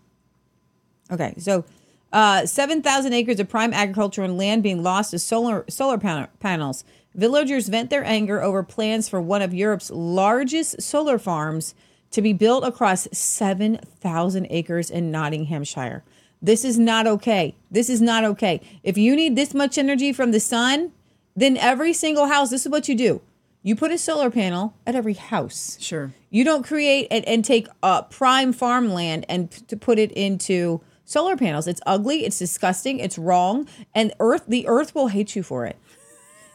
Okay, 1.10 1.34
so 1.38 1.64
uh, 2.12 2.44
7,000 2.46 3.12
acres 3.14 3.40
of 3.40 3.48
prime 3.48 3.72
agriculture 3.72 4.22
and 4.22 4.36
land 4.36 4.62
being 4.62 4.82
lost 4.82 5.10
to 5.12 5.18
solar 5.18 5.64
solar 5.68 5.98
pan- 5.98 6.28
panels. 6.38 6.84
Villagers 7.14 7.68
vent 7.68 7.90
their 7.90 8.04
anger 8.04 8.42
over 8.42 8.62
plans 8.62 9.08
for 9.08 9.20
one 9.20 9.42
of 9.42 9.52
Europe's 9.54 9.90
largest 9.90 10.80
solar 10.82 11.18
farms 11.18 11.74
to 12.10 12.22
be 12.22 12.32
built 12.32 12.62
across 12.64 13.08
7,000 13.10 14.46
acres 14.50 14.90
in 14.90 15.10
Nottinghamshire. 15.10 16.04
This 16.40 16.64
is 16.64 16.78
not 16.78 17.06
okay. 17.06 17.54
This 17.70 17.88
is 17.90 18.00
not 18.00 18.24
okay. 18.24 18.60
If 18.82 18.96
you 18.96 19.16
need 19.16 19.34
this 19.36 19.54
much 19.54 19.76
energy 19.78 20.12
from 20.12 20.30
the 20.30 20.40
sun, 20.40 20.92
then 21.34 21.56
every 21.56 21.92
single 21.92 22.26
house, 22.26 22.50
this 22.50 22.64
is 22.66 22.70
what 22.70 22.88
you 22.88 22.94
do. 22.94 23.20
You 23.62 23.74
put 23.74 23.90
a 23.90 23.98
solar 23.98 24.30
panel 24.30 24.74
at 24.86 24.94
every 24.94 25.14
house. 25.14 25.76
Sure. 25.80 26.12
You 26.30 26.44
don't 26.44 26.64
create 26.64 27.08
and, 27.10 27.24
and 27.26 27.44
take 27.44 27.66
uh, 27.82 28.02
prime 28.02 28.52
farmland 28.52 29.26
and 29.28 29.50
p- 29.50 29.62
to 29.62 29.76
put 29.76 29.98
it 29.98 30.12
into 30.12 30.80
solar 31.04 31.36
panels. 31.36 31.66
It's 31.66 31.80
ugly. 31.84 32.24
It's 32.24 32.38
disgusting. 32.38 33.00
It's 33.00 33.18
wrong. 33.18 33.68
And 33.94 34.12
Earth, 34.20 34.44
the 34.46 34.66
Earth 34.68 34.94
will 34.94 35.08
hate 35.08 35.34
you 35.34 35.42
for 35.42 35.66
it. 35.66 35.76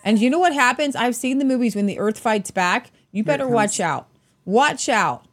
And 0.06 0.20
you 0.20 0.30
know 0.30 0.40
what 0.40 0.54
happens? 0.54 0.96
I've 0.96 1.16
seen 1.16 1.40
the 1.40 1.46
movies 1.46 1.76
when 1.76 1.86
the 1.86 2.00
Earth 2.00 2.20
fights 2.20 2.52
back. 2.52 2.92
You 3.12 3.24
better 3.24 3.48
watch 3.48 3.80
out. 3.80 4.08
Watch 4.46 4.88
out. 4.90 5.26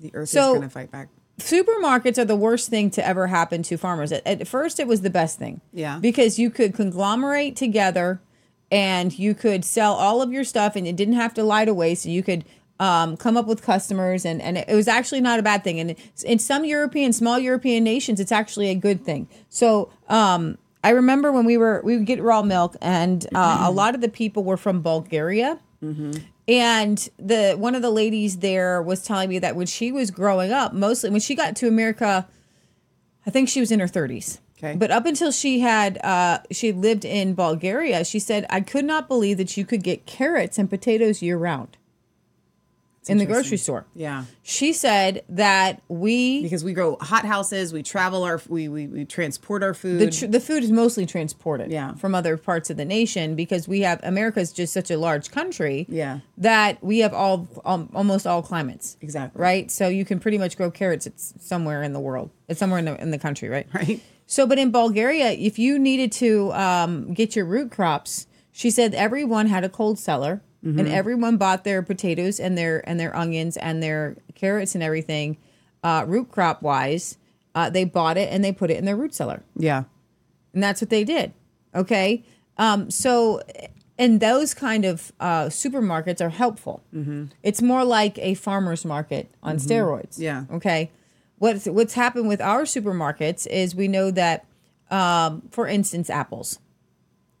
The 0.00 0.10
earth 0.14 0.28
So- 0.30 0.52
is 0.52 0.58
going 0.58 0.62
to 0.62 0.68
fight 0.68 0.90
back. 0.90 1.08
Supermarkets 1.38 2.16
are 2.18 2.24
the 2.24 2.36
worst 2.36 2.70
thing 2.70 2.90
to 2.90 3.06
ever 3.06 3.26
happen 3.26 3.62
to 3.64 3.76
farmers. 3.76 4.10
At, 4.10 4.26
at 4.26 4.48
first, 4.48 4.80
it 4.80 4.86
was 4.86 5.02
the 5.02 5.10
best 5.10 5.38
thing. 5.38 5.60
Yeah. 5.72 5.98
Because 5.98 6.38
you 6.38 6.50
could 6.50 6.74
conglomerate 6.74 7.56
together 7.56 8.20
and 8.70 9.16
you 9.16 9.34
could 9.34 9.64
sell 9.64 9.94
all 9.94 10.22
of 10.22 10.32
your 10.32 10.44
stuff 10.44 10.76
and 10.76 10.86
it 10.86 10.96
didn't 10.96 11.14
have 11.14 11.34
to 11.34 11.42
lie 11.42 11.64
to 11.64 11.74
waste. 11.74 12.04
So 12.04 12.08
you 12.08 12.22
could 12.22 12.44
um, 12.80 13.16
come 13.16 13.36
up 13.36 13.46
with 13.46 13.62
customers 13.62 14.24
and, 14.24 14.40
and 14.40 14.58
it 14.58 14.68
was 14.74 14.88
actually 14.88 15.20
not 15.20 15.38
a 15.38 15.42
bad 15.42 15.62
thing. 15.62 15.78
And 15.78 15.94
in 16.24 16.38
some 16.38 16.64
European, 16.64 17.12
small 17.12 17.38
European 17.38 17.84
nations, 17.84 18.18
it's 18.18 18.32
actually 18.32 18.70
a 18.70 18.74
good 18.74 19.04
thing. 19.04 19.28
So 19.48 19.90
um, 20.08 20.58
I 20.82 20.90
remember 20.90 21.32
when 21.32 21.44
we 21.44 21.56
were, 21.56 21.80
we 21.84 21.96
would 21.96 22.06
get 22.06 22.22
raw 22.22 22.42
milk 22.42 22.76
and 22.80 23.26
uh, 23.34 23.64
a 23.66 23.70
lot 23.72 23.94
of 23.94 24.00
the 24.00 24.08
people 24.08 24.42
were 24.44 24.56
from 24.56 24.80
Bulgaria. 24.82 25.58
And 26.48 27.08
the 27.18 27.54
one 27.58 27.74
of 27.74 27.82
the 27.82 27.90
ladies 27.90 28.38
there 28.38 28.80
was 28.80 29.02
telling 29.02 29.28
me 29.28 29.38
that 29.40 29.56
when 29.56 29.66
she 29.66 29.90
was 29.90 30.10
growing 30.10 30.52
up, 30.52 30.72
mostly 30.72 31.10
when 31.10 31.20
she 31.20 31.34
got 31.34 31.56
to 31.56 31.68
America, 31.68 32.28
I 33.26 33.30
think 33.30 33.48
she 33.48 33.60
was 33.60 33.72
in 33.72 33.80
her 33.80 33.88
30s. 33.88 34.38
Okay. 34.58 34.74
But 34.76 34.90
up 34.90 35.06
until 35.06 35.32
she 35.32 35.60
had 35.60 35.98
uh 36.04 36.38
she 36.50 36.72
lived 36.72 37.04
in 37.04 37.34
Bulgaria, 37.34 38.04
she 38.04 38.18
said 38.18 38.46
I 38.48 38.60
could 38.60 38.84
not 38.84 39.08
believe 39.08 39.38
that 39.38 39.56
you 39.56 39.66
could 39.66 39.82
get 39.82 40.06
carrots 40.06 40.58
and 40.58 40.70
potatoes 40.70 41.20
year 41.20 41.36
round 41.36 41.76
in 43.08 43.18
the 43.18 43.26
grocery 43.26 43.56
store. 43.56 43.86
Yeah. 43.94 44.24
She 44.42 44.72
said 44.72 45.24
that 45.28 45.82
we 45.88 46.42
Because 46.42 46.64
we 46.64 46.72
grow 46.72 46.96
hot 47.00 47.24
houses, 47.24 47.72
we 47.72 47.82
travel 47.82 48.24
our, 48.24 48.40
we, 48.48 48.68
we, 48.68 48.86
we 48.86 49.04
transport 49.04 49.62
our 49.62 49.74
food. 49.74 50.00
the 50.00 50.10
tr- 50.10 50.26
the 50.26 50.40
food 50.40 50.62
is 50.64 50.72
mostly 50.72 51.06
transported 51.06 51.70
Yeah. 51.70 51.94
from 51.94 52.14
other 52.14 52.36
parts 52.36 52.70
of 52.70 52.76
the 52.76 52.84
nation 52.84 53.34
because 53.36 53.68
we 53.68 53.80
have 53.80 54.00
America 54.02 54.40
is 54.40 54.52
just 54.52 54.72
such 54.72 54.90
a 54.90 54.98
large 54.98 55.30
country 55.30 55.86
Yeah. 55.88 56.20
that 56.38 56.82
we 56.82 56.98
have 57.00 57.14
all 57.14 57.48
um, 57.64 57.90
almost 57.94 58.26
all 58.26 58.42
climates 58.42 58.96
Exactly. 59.00 59.40
right 59.40 59.70
so 59.70 59.88
you 59.88 60.04
can 60.04 60.18
pretty 60.20 60.38
much 60.38 60.56
grow 60.56 60.70
carrots 60.70 61.06
it's 61.06 61.34
somewhere 61.40 61.82
in 61.82 61.92
the 61.92 62.00
world 62.00 62.30
it's 62.48 62.58
somewhere 62.60 62.78
in 62.78 62.84
the 62.86 63.00
in 63.00 63.10
the 63.10 63.18
country 63.18 63.48
right 63.48 63.66
Right. 63.72 64.00
so 64.26 64.46
but 64.46 64.58
in 64.58 64.70
Bulgaria 64.70 65.30
if 65.30 65.58
you 65.58 65.78
needed 65.78 66.10
to 66.12 66.52
um, 66.52 67.12
get 67.14 67.36
your 67.36 67.44
root 67.44 67.70
crops 67.70 68.26
she 68.52 68.70
said 68.70 68.94
everyone 68.94 69.46
had 69.48 69.64
a 69.64 69.68
cold 69.68 69.98
cellar 69.98 70.42
and 70.66 70.88
everyone 70.88 71.36
bought 71.36 71.62
their 71.62 71.80
potatoes 71.82 72.40
and 72.40 72.58
their 72.58 72.86
and 72.88 72.98
their 72.98 73.14
onions 73.14 73.56
and 73.56 73.82
their 73.82 74.16
carrots 74.34 74.74
and 74.74 74.82
everything, 74.82 75.36
uh, 75.84 76.04
root 76.06 76.30
crop 76.32 76.60
wise. 76.62 77.18
Uh, 77.54 77.70
they 77.70 77.84
bought 77.84 78.16
it 78.18 78.32
and 78.32 78.44
they 78.44 78.52
put 78.52 78.70
it 78.70 78.76
in 78.76 78.84
their 78.84 78.96
root 78.96 79.14
cellar, 79.14 79.42
Yeah. 79.56 79.84
and 80.52 80.62
that's 80.62 80.80
what 80.80 80.90
they 80.90 81.04
did. 81.04 81.32
Okay, 81.74 82.24
um, 82.58 82.90
so 82.90 83.40
and 83.98 84.20
those 84.20 84.52
kind 84.54 84.84
of 84.84 85.12
uh, 85.20 85.44
supermarkets 85.46 86.20
are 86.20 86.28
helpful. 86.28 86.82
It's 87.42 87.62
more 87.62 87.84
like 87.84 88.18
a 88.18 88.34
farmer's 88.34 88.84
market 88.84 89.30
on 89.42 89.56
steroids. 89.56 90.18
Yeah. 90.18 90.44
Okay. 90.52 90.90
What's 91.38 91.66
what's 91.66 91.94
happened 91.94 92.28
with 92.28 92.40
our 92.40 92.62
supermarkets 92.62 93.46
is 93.46 93.74
we 93.74 93.88
know 93.88 94.10
that, 94.10 94.44
um, 94.90 95.42
for 95.50 95.66
instance, 95.68 96.10
apples. 96.10 96.58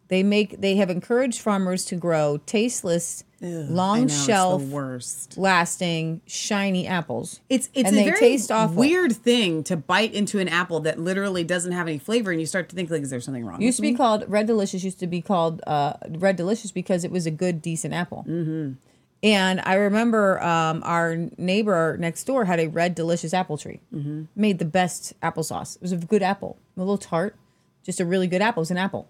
They 0.08 0.22
make 0.22 0.60
they 0.60 0.76
have 0.76 0.88
encouraged 0.90 1.40
farmers 1.40 1.84
to 1.86 1.96
grow 1.96 2.38
tasteless, 2.46 3.24
I 3.42 3.46
long 3.46 3.98
know, 3.98 4.04
it's 4.04 4.16
the 4.18 4.24
shelf, 4.24 4.62
worst. 4.62 5.36
lasting, 5.36 6.20
shiny 6.26 6.86
apples. 6.86 7.40
It's 7.48 7.68
it's 7.74 7.88
And 7.88 7.98
a 7.98 8.04
very 8.04 8.18
taste 8.18 8.52
awful. 8.52 8.76
weird 8.76 9.16
thing 9.16 9.64
to 9.64 9.76
bite 9.76 10.14
into 10.14 10.38
an 10.38 10.46
apple 10.48 10.78
that 10.80 11.00
literally 11.00 11.42
doesn't 11.42 11.72
have 11.72 11.88
any 11.88 11.98
flavor, 11.98 12.30
and 12.30 12.38
you 12.40 12.46
start 12.46 12.68
to 12.68 12.76
think 12.76 12.88
like, 12.88 13.02
is 13.02 13.10
there 13.10 13.20
something 13.20 13.44
wrong? 13.44 13.60
used 13.60 13.76
to 13.78 13.82
be 13.82 13.90
me? 13.92 13.96
called 13.96 14.24
Red 14.28 14.46
Delicious. 14.46 14.84
Used 14.84 15.00
to 15.00 15.08
be 15.08 15.20
called 15.20 15.60
uh, 15.66 15.94
Red 16.08 16.36
Delicious 16.36 16.70
because 16.70 17.02
it 17.02 17.10
was 17.10 17.26
a 17.26 17.32
good, 17.32 17.60
decent 17.60 17.92
apple. 17.92 18.24
Mm-hmm. 18.28 18.74
And 19.22 19.60
I 19.64 19.74
remember 19.74 20.40
um, 20.42 20.82
our 20.84 21.16
neighbor 21.36 21.96
next 21.98 22.24
door 22.24 22.44
had 22.44 22.60
a 22.60 22.68
Red 22.68 22.94
Delicious 22.94 23.34
apple 23.34 23.58
tree. 23.58 23.80
Mm-hmm. 23.92 24.24
Made 24.36 24.60
the 24.60 24.64
best 24.66 25.18
applesauce. 25.20 25.74
It 25.76 25.82
was 25.82 25.90
a 25.92 25.96
good 25.96 26.22
apple, 26.22 26.58
a 26.76 26.80
little 26.80 26.98
tart, 26.98 27.34
just 27.82 27.98
a 27.98 28.04
really 28.04 28.28
good 28.28 28.40
apple. 28.42 28.60
It 28.60 28.66
was 28.66 28.70
an 28.70 28.76
apple. 28.78 29.08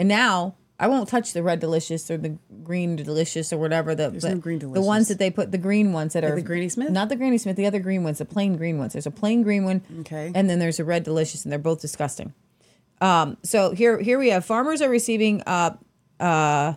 And 0.00 0.08
now 0.08 0.54
I 0.78 0.88
won't 0.88 1.10
touch 1.10 1.34
the 1.34 1.42
Red 1.42 1.60
Delicious 1.60 2.10
or 2.10 2.16
the 2.16 2.38
Green 2.64 2.96
Delicious 2.96 3.52
or 3.52 3.58
whatever 3.58 3.94
the 3.94 4.08
There's 4.08 4.22
the, 4.22 4.30
no 4.30 4.38
Green 4.38 4.58
the 4.58 4.80
ones 4.80 5.08
that 5.08 5.18
they 5.18 5.30
put 5.30 5.52
the 5.52 5.58
green 5.58 5.92
ones 5.92 6.14
that 6.14 6.24
are 6.24 6.34
the 6.34 6.40
Granny 6.40 6.70
Smith? 6.70 6.90
not 6.90 7.10
the 7.10 7.16
Granny 7.16 7.36
Smith, 7.36 7.56
the 7.56 7.66
other 7.66 7.80
green 7.80 8.02
ones, 8.02 8.16
the 8.16 8.24
plain 8.24 8.56
green 8.56 8.78
ones. 8.78 8.94
There's 8.94 9.06
a 9.06 9.10
plain 9.10 9.42
green 9.42 9.64
one, 9.64 9.82
Okay. 10.00 10.32
and 10.34 10.48
then 10.48 10.58
there's 10.58 10.80
a 10.80 10.84
Red 10.84 11.04
Delicious, 11.04 11.44
and 11.44 11.52
they're 11.52 11.58
both 11.58 11.82
disgusting. 11.82 12.32
Um, 13.02 13.36
so 13.42 13.72
here, 13.72 13.98
here 14.00 14.18
we 14.18 14.30
have 14.30 14.42
farmers 14.44 14.80
are 14.80 14.88
receiving 14.88 15.42
uh, 15.42 15.76
uh, 16.18 16.74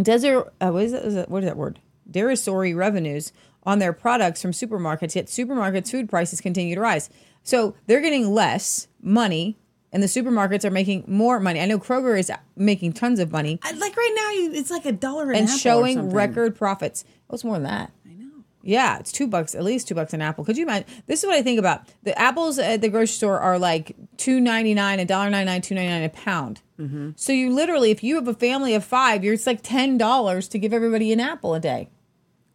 desert. 0.00 0.52
Uh, 0.60 0.70
what 0.70 0.82
is 0.84 0.92
that? 0.92 1.04
Is 1.06 1.14
that? 1.14 1.30
What 1.30 1.42
is 1.42 1.48
that 1.48 1.56
word? 1.56 1.80
Derisory 2.10 2.74
revenues 2.74 3.32
on 3.62 3.78
their 3.78 3.94
products 3.94 4.42
from 4.42 4.50
supermarkets. 4.52 5.14
Yet 5.14 5.26
supermarkets' 5.26 5.90
food 5.90 6.10
prices 6.10 6.42
continue 6.42 6.74
to 6.74 6.80
rise. 6.82 7.08
So 7.42 7.74
they're 7.86 8.02
getting 8.02 8.34
less 8.34 8.88
money, 9.00 9.58
and 9.92 10.02
the 10.02 10.06
supermarkets 10.06 10.64
are 10.64 10.70
making 10.70 11.04
more 11.06 11.40
money. 11.40 11.60
I 11.60 11.66
know 11.66 11.78
Kroger 11.78 12.18
is 12.18 12.30
making 12.56 12.92
tons 12.92 13.18
of 13.18 13.32
money 13.32 13.58
I- 13.62 13.72
like 13.72 13.96
right 13.96 14.12
now, 14.16 14.30
you, 14.30 14.52
it's 14.52 14.70
like 14.70 14.86
a 14.86 14.92
dollar 14.92 15.30
an 15.30 15.40
and 15.40 15.50
showing 15.50 16.10
record 16.10 16.56
profits. 16.56 17.04
Oh, 17.28 17.34
it's 17.34 17.44
more 17.44 17.54
than 17.54 17.64
that. 17.64 17.92
I 18.06 18.14
know. 18.14 18.44
Yeah, 18.62 18.98
it's 18.98 19.10
two 19.12 19.26
bucks, 19.26 19.54
at 19.54 19.64
least 19.64 19.88
two 19.88 19.94
bucks 19.94 20.12
an 20.12 20.20
apple. 20.20 20.44
Could 20.44 20.56
you 20.58 20.64
imagine? 20.64 20.86
This 21.06 21.22
is 21.22 21.26
what 21.26 21.34
I 21.36 21.42
think 21.42 21.58
about. 21.58 21.82
The 22.02 22.18
apples 22.18 22.58
at 22.58 22.80
the 22.82 22.88
grocery 22.88 23.06
store 23.14 23.40
are 23.40 23.58
like 23.58 23.96
two 24.16 24.38
ninety 24.40 24.74
nine, 24.74 25.00
a 25.00 25.04
dollar 25.04 25.30
ninety 25.30 25.46
nine, 25.46 25.62
two 25.62 25.74
ninety 25.74 25.90
nine 25.90 26.02
a 26.02 26.08
pound. 26.10 26.60
Mm-hmm. 26.78 27.10
So 27.16 27.32
you 27.32 27.52
literally, 27.52 27.90
if 27.90 28.02
you 28.02 28.16
have 28.16 28.28
a 28.28 28.34
family 28.34 28.74
of 28.74 28.84
five, 28.84 29.24
you're 29.24 29.34
it's 29.34 29.46
like 29.46 29.60
ten 29.62 29.96
dollars 29.98 30.46
to 30.48 30.58
give 30.58 30.72
everybody 30.72 31.12
an 31.12 31.20
apple 31.20 31.54
a 31.54 31.60
day. 31.60 31.88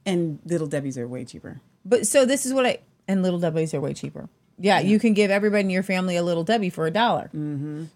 And 0.06 0.40
little 0.46 0.68
Debbie's 0.68 0.98
are 0.98 1.08
way 1.08 1.26
cheaper. 1.26 1.62
But 1.84 2.06
so 2.06 2.26
this 2.26 2.46
is 2.46 2.54
what 2.54 2.66
I 2.66 2.80
and 3.08 3.24
little 3.24 3.40
Debbie's 3.40 3.74
are 3.74 3.82
way 3.82 3.94
cheaper. 3.94 4.30
Yeah, 4.58 4.80
you 4.80 5.00
can 5.00 5.14
give 5.14 5.32
everybody 5.32 5.66
in 5.66 5.70
your 5.70 5.84
family 5.84 6.16
a 6.16 6.24
little 6.24 6.46
Debbie 6.46 6.70
for 6.70 6.88
a 6.88 6.92
dollar. 6.92 7.30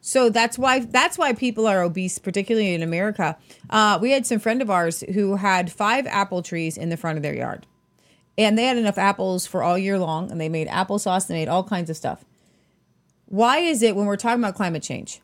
So 0.01 0.29
that's 0.29 0.57
why 0.57 0.79
that's 0.79 1.17
why 1.17 1.31
people 1.33 1.67
are 1.67 1.81
obese, 1.81 2.19
particularly 2.19 2.73
in 2.73 2.83
America. 2.83 3.37
Uh, 3.69 3.97
we 4.01 4.11
had 4.11 4.25
some 4.25 4.39
friend 4.39 4.61
of 4.61 4.69
ours 4.69 5.01
who 5.13 5.37
had 5.37 5.71
five 5.71 6.05
apple 6.07 6.41
trees 6.41 6.77
in 6.77 6.89
the 6.89 6.97
front 6.97 7.17
of 7.17 7.23
their 7.23 7.33
yard, 7.35 7.65
and 8.37 8.57
they 8.57 8.65
had 8.65 8.77
enough 8.77 8.97
apples 8.97 9.47
for 9.47 9.63
all 9.63 9.77
year 9.77 9.97
long, 9.97 10.29
and 10.31 10.39
they 10.41 10.49
made 10.49 10.67
applesauce. 10.67 11.27
They 11.27 11.35
made 11.35 11.47
all 11.47 11.63
kinds 11.63 11.89
of 11.89 11.95
stuff. 11.95 12.25
Why 13.27 13.59
is 13.59 13.81
it 13.81 13.95
when 13.95 14.05
we're 14.05 14.17
talking 14.17 14.43
about 14.43 14.55
climate 14.55 14.83
change, 14.83 15.21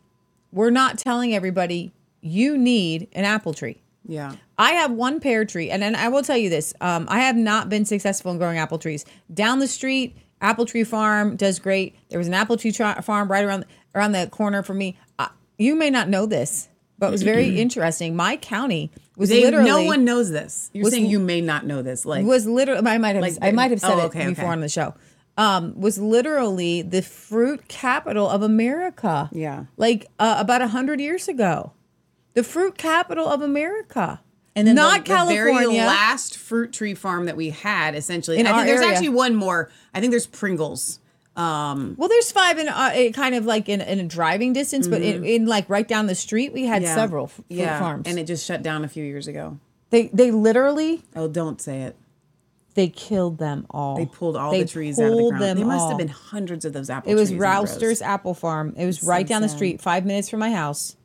we're 0.54 0.70
not 0.70 0.98
telling 0.98 1.34
everybody 1.36 1.92
you 2.22 2.58
need 2.58 3.10
an 3.12 3.26
apple 3.26 3.54
tree? 3.54 3.82
Yeah. 4.08 4.36
I 4.58 4.72
have 4.74 4.92
one 4.92 5.20
pear 5.20 5.44
tree, 5.44 5.70
and 5.70 5.82
then 5.82 5.96
I 5.96 6.08
will 6.08 6.24
tell 6.24 6.38
you 6.38 6.50
this: 6.50 6.74
um, 6.80 7.08
I 7.10 7.22
have 7.22 7.36
not 7.36 7.68
been 7.68 7.84
successful 7.84 8.32
in 8.32 8.38
growing 8.38 8.58
apple 8.58 8.78
trees. 8.78 9.04
Down 9.34 9.60
the 9.60 9.68
street, 9.68 10.16
apple 10.46 10.66
tree 10.66 10.84
farm 10.84 11.36
does 11.36 11.60
great. 11.60 11.96
There 12.10 12.20
was 12.20 12.28
an 12.28 12.34
apple 12.34 12.58
tree 12.58 12.72
tra- 12.72 13.02
farm 13.02 13.30
right 13.30 13.44
around 13.44 13.66
around 13.96 14.12
the 14.12 14.28
corner 14.28 14.62
for 14.64 14.74
me. 14.74 14.98
Uh, 15.18 15.28
you 15.58 15.76
may 15.76 15.90
not 15.90 16.08
know 16.10 16.26
this, 16.26 16.70
but 17.00 17.08
it 17.08 17.12
was 17.12 17.24
very 17.24 17.60
interesting. 17.60 18.16
My 18.16 18.38
county 18.38 18.92
was 19.18 19.30
They, 19.30 19.42
literally 19.42 19.70
no 19.70 19.84
one 19.84 20.06
knows 20.06 20.30
this. 20.30 20.70
You're 20.74 20.84
was- 20.84 20.94
saying 20.94 21.08
you 21.08 21.20
may 21.20 21.42
not 21.42 21.66
know 21.66 21.82
this. 21.82 22.06
Like 22.06 22.26
was 22.26 22.46
literally 22.46 22.86
I 22.88 22.98
might 22.98 23.16
have 23.16 23.22
Like 23.24 23.38
I 23.42 23.52
might 23.52 23.72
have 23.72 23.80
said 23.82 23.94
oh, 23.98 24.06
it 24.06 24.12
before 24.14 24.32
okay. 24.32 24.46
on 24.46 24.62
the 24.62 24.70
show. 24.70 24.94
Um, 25.38 25.80
was 25.82 25.98
literally 25.98 26.82
the 26.82 27.02
fruit 27.02 27.68
capital 27.68 28.30
of 28.30 28.42
America. 28.42 29.30
Yeah. 29.34 29.66
like 29.76 30.08
uh, 30.20 30.38
about 30.40 30.62
a 30.62 30.68
hundred 30.68 31.02
years 31.02 31.28
ago, 31.28 31.74
the 32.36 32.44
fruit 32.44 32.78
capital 32.78 33.28
of 33.28 33.42
America. 33.42 34.22
and 34.56 34.66
then 34.66 34.76
not 34.76 35.04
the, 35.06 35.12
the 35.14 35.26
very 35.34 35.52
California. 35.52 35.84
last 35.84 36.38
fruit 36.38 36.72
tree 36.72 36.94
farm 36.94 37.26
that 37.26 37.36
we 37.36 37.50
had, 37.50 37.96
essentially. 37.96 38.38
In 38.40 38.48
I 38.48 38.54
think 38.54 38.68
there's 38.68 38.80
area. 38.80 38.94
actually 38.94 39.10
one 39.10 39.36
more. 39.36 39.70
I 39.96 40.00
think 40.02 40.12
there's 40.12 40.28
Pringles. 40.28 41.00
Um, 41.38 41.96
Well, 41.98 42.08
there's 42.10 42.32
five 42.32 42.58
in 42.60 42.68
uh, 42.70 42.94
kind 43.14 43.34
of 43.36 43.46
like 43.46 43.68
in, 43.68 43.82
in 43.82 44.00
a 44.00 44.04
driving 44.06 44.54
distance, 44.54 44.88
but 44.88 45.02
in, 45.02 45.26
in 45.26 45.46
like 45.48 45.70
right 45.70 45.88
down 45.88 46.06
the 46.06 46.16
street, 46.16 46.54
we 46.54 46.66
had 46.66 46.82
Mm-hmm. 46.84 46.86
yeah. 46.90 46.96
several 46.96 47.26
f- 47.26 47.42
yeah, 47.50 47.80
farms. 47.80 48.08
and 48.08 48.20
it 48.20 48.26
just 48.28 48.46
shut 48.46 48.62
down 48.62 48.86
a 48.86 48.88
few 48.88 49.04
years 49.04 49.28
ago. 49.28 49.58
they 49.90 50.08
they 50.14 50.32
literally 50.32 51.04
Oh, 51.16 51.28
don't 51.28 51.60
say 51.60 51.82
it. 51.82 51.96
they 52.76 52.88
killed 52.88 53.38
them 53.38 53.66
all. 53.70 53.98
They 53.98 54.06
pulled 54.06 54.38
all 54.38 54.52
They 54.52 54.64
the 54.64 54.70
trees 54.70 54.98
out 55.00 55.12
of 55.12 55.18
the 55.18 55.30
ground. 55.30 55.42
them 55.44 55.58
There 55.58 55.66
must 55.66 55.82
all. 55.82 55.90
have 55.90 55.98
been 55.98 56.08
hundreds 56.10 56.64
of 56.66 56.72
those 56.74 56.90
apple 56.90 57.12
It 57.12 57.16
was 57.16 57.30
trees. 57.30 57.32
in 57.32 57.40
Rose. 57.40 57.52
Rouster's 57.72 58.02
Apple 58.02 58.34
Farm. 58.34 58.74
It 58.78 58.86
was 58.86 58.98
It's 59.00 59.06
right 59.06 59.26
so 59.28 59.30
down 59.34 59.42
the 59.42 59.50
street, 59.50 59.82
five 59.82 60.06
minutes 60.06 60.30
from 60.30 60.40
my 60.40 60.52
house. 60.52 60.96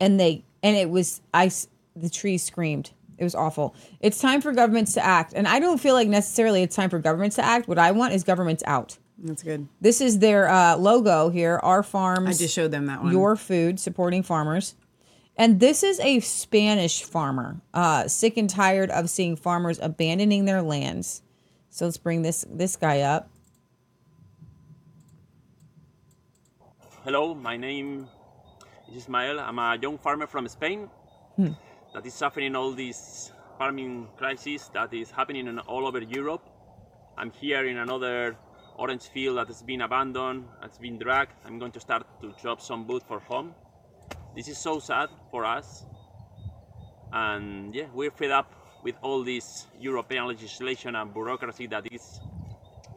And 0.00 0.18
they 0.20 0.44
and 0.62 0.76
it 0.76 0.90
was 0.90 1.20
ice. 1.34 1.66
The 1.96 2.08
trees 2.10 2.44
screamed. 2.44 2.92
It 3.18 3.24
was 3.24 3.34
awful. 3.34 3.74
It's 4.00 4.20
time 4.20 4.40
for 4.40 4.52
governments 4.52 4.94
to 4.94 5.04
act, 5.04 5.32
and 5.34 5.46
I 5.46 5.58
don't 5.58 5.78
feel 5.78 5.94
like 5.94 6.08
necessarily 6.08 6.62
it's 6.62 6.76
time 6.76 6.88
for 6.88 6.98
governments 6.98 7.36
to 7.36 7.44
act. 7.44 7.68
What 7.68 7.78
I 7.78 7.90
want 7.90 8.14
is 8.14 8.24
governments 8.24 8.62
out. 8.66 8.96
That's 9.18 9.42
good. 9.42 9.66
This 9.80 10.00
is 10.00 10.20
their 10.20 10.48
uh, 10.48 10.76
logo 10.76 11.28
here. 11.28 11.58
Our 11.62 11.82
farms. 11.82 12.28
I 12.28 12.44
just 12.44 12.54
showed 12.54 12.70
them 12.70 12.86
that 12.86 13.02
one. 13.02 13.12
Your 13.12 13.34
food, 13.34 13.80
supporting 13.80 14.22
farmers. 14.22 14.76
And 15.36 15.60
this 15.60 15.82
is 15.82 16.00
a 16.00 16.18
Spanish 16.20 17.02
farmer, 17.04 17.60
uh, 17.72 18.08
sick 18.08 18.36
and 18.36 18.50
tired 18.50 18.90
of 18.90 19.08
seeing 19.08 19.36
farmers 19.36 19.78
abandoning 19.80 20.44
their 20.46 20.62
lands. 20.62 21.22
So 21.70 21.84
let's 21.84 21.96
bring 21.96 22.22
this 22.22 22.44
this 22.50 22.76
guy 22.76 23.00
up. 23.02 23.30
Hello, 27.04 27.34
my 27.34 27.56
name 27.56 28.08
is 28.90 29.04
Ismael. 29.04 29.38
I'm 29.40 29.58
a 29.58 29.78
young 29.80 29.96
farmer 29.98 30.26
from 30.26 30.48
Spain 30.48 30.90
that 31.94 32.04
is 32.04 32.14
suffering 32.14 32.54
all 32.54 32.72
this 32.72 33.32
farming 33.58 34.08
crisis 34.16 34.68
that 34.74 34.92
is 34.92 35.10
happening 35.10 35.46
in, 35.46 35.58
all 35.60 35.86
over 35.86 36.00
Europe. 36.00 36.42
I'm 37.16 37.30
here 37.30 37.66
in 37.66 37.78
another 37.78 38.36
orange 38.76 39.08
field 39.08 39.38
that 39.38 39.48
has 39.48 39.62
been 39.62 39.80
abandoned, 39.82 40.44
that's 40.60 40.78
been 40.78 40.98
dragged. 40.98 41.32
I'm 41.44 41.58
going 41.58 41.72
to 41.72 41.80
start 41.80 42.06
to 42.20 42.32
chop 42.40 42.60
some 42.60 42.86
wood 42.86 43.02
for 43.08 43.18
home. 43.20 43.54
This 44.36 44.48
is 44.48 44.58
so 44.58 44.78
sad 44.78 45.08
for 45.30 45.44
us. 45.44 45.84
And 47.12 47.74
yeah, 47.74 47.86
we're 47.92 48.10
fed 48.10 48.30
up 48.30 48.52
with 48.84 48.94
all 49.02 49.24
this 49.24 49.66
European 49.80 50.26
legislation 50.26 50.94
and 50.94 51.12
bureaucracy 51.12 51.66
that 51.68 51.92
is 51.92 52.20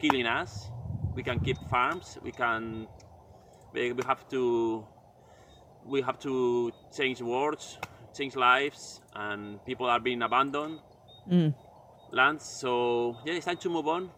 killing 0.00 0.26
us. 0.26 0.70
We 1.14 1.22
can 1.22 1.40
keep 1.40 1.58
farms, 1.68 2.18
we 2.22 2.30
can 2.30 2.86
we 3.72 3.94
have 4.06 4.28
to 4.28 4.86
we 5.84 6.02
have 6.02 6.18
to 6.20 6.70
change 6.94 7.20
words 7.20 7.78
change 8.14 8.36
lives 8.36 9.00
and 9.14 9.64
people 9.64 9.86
are 9.86 10.00
being 10.00 10.22
abandoned. 10.22 10.78
Lands 12.10 12.44
so 12.44 13.16
yeah 13.24 13.34
it's 13.34 13.46
time 13.46 13.56
to 13.58 13.68
move 13.70 13.88
on. 13.88 14.10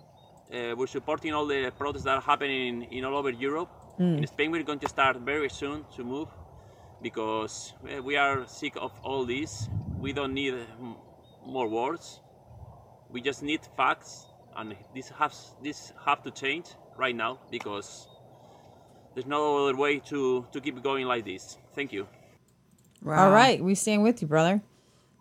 Uh, 0.52 0.74
we're 0.76 0.86
supporting 0.86 1.32
all 1.32 1.46
the 1.46 1.72
protests 1.78 2.04
that 2.04 2.16
are 2.16 2.20
happening 2.20 2.68
in, 2.68 2.82
in 2.98 3.04
all 3.04 3.16
over 3.16 3.30
europe. 3.30 3.70
In 4.18 4.26
spain 4.26 4.50
we're 4.50 4.62
going 4.62 4.80
to 4.80 4.88
start 4.88 5.16
very 5.18 5.48
soon 5.48 5.84
to 5.96 6.04
move 6.04 6.28
because 7.02 7.74
uh, 7.84 8.02
we 8.02 8.16
are 8.16 8.46
sick 8.46 8.74
of 8.76 8.92
all 9.02 9.24
this. 9.24 9.68
We 9.98 10.12
don't 10.12 10.34
need 10.34 10.54
mm, 10.54 10.96
more 11.46 11.68
words 11.68 12.20
we 13.14 13.20
just 13.20 13.42
need 13.42 13.60
facts 13.76 14.26
and 14.56 14.74
this 14.94 15.08
has 15.10 15.54
this 15.62 15.92
have 16.04 16.22
to 16.22 16.30
change 16.30 16.66
right 16.96 17.14
now 17.14 17.38
because 17.50 18.08
there's 19.14 19.26
no 19.26 19.68
other 19.68 19.76
way 19.76 20.00
to, 20.00 20.44
to 20.50 20.60
keep 20.60 20.82
going 20.82 21.06
like 21.06 21.24
this. 21.24 21.56
Thank 21.76 21.92
you. 21.92 22.08
All 23.06 23.30
right, 23.30 23.62
we 23.62 23.74
stand 23.74 24.02
with 24.02 24.22
you, 24.22 24.28
brother. 24.28 24.62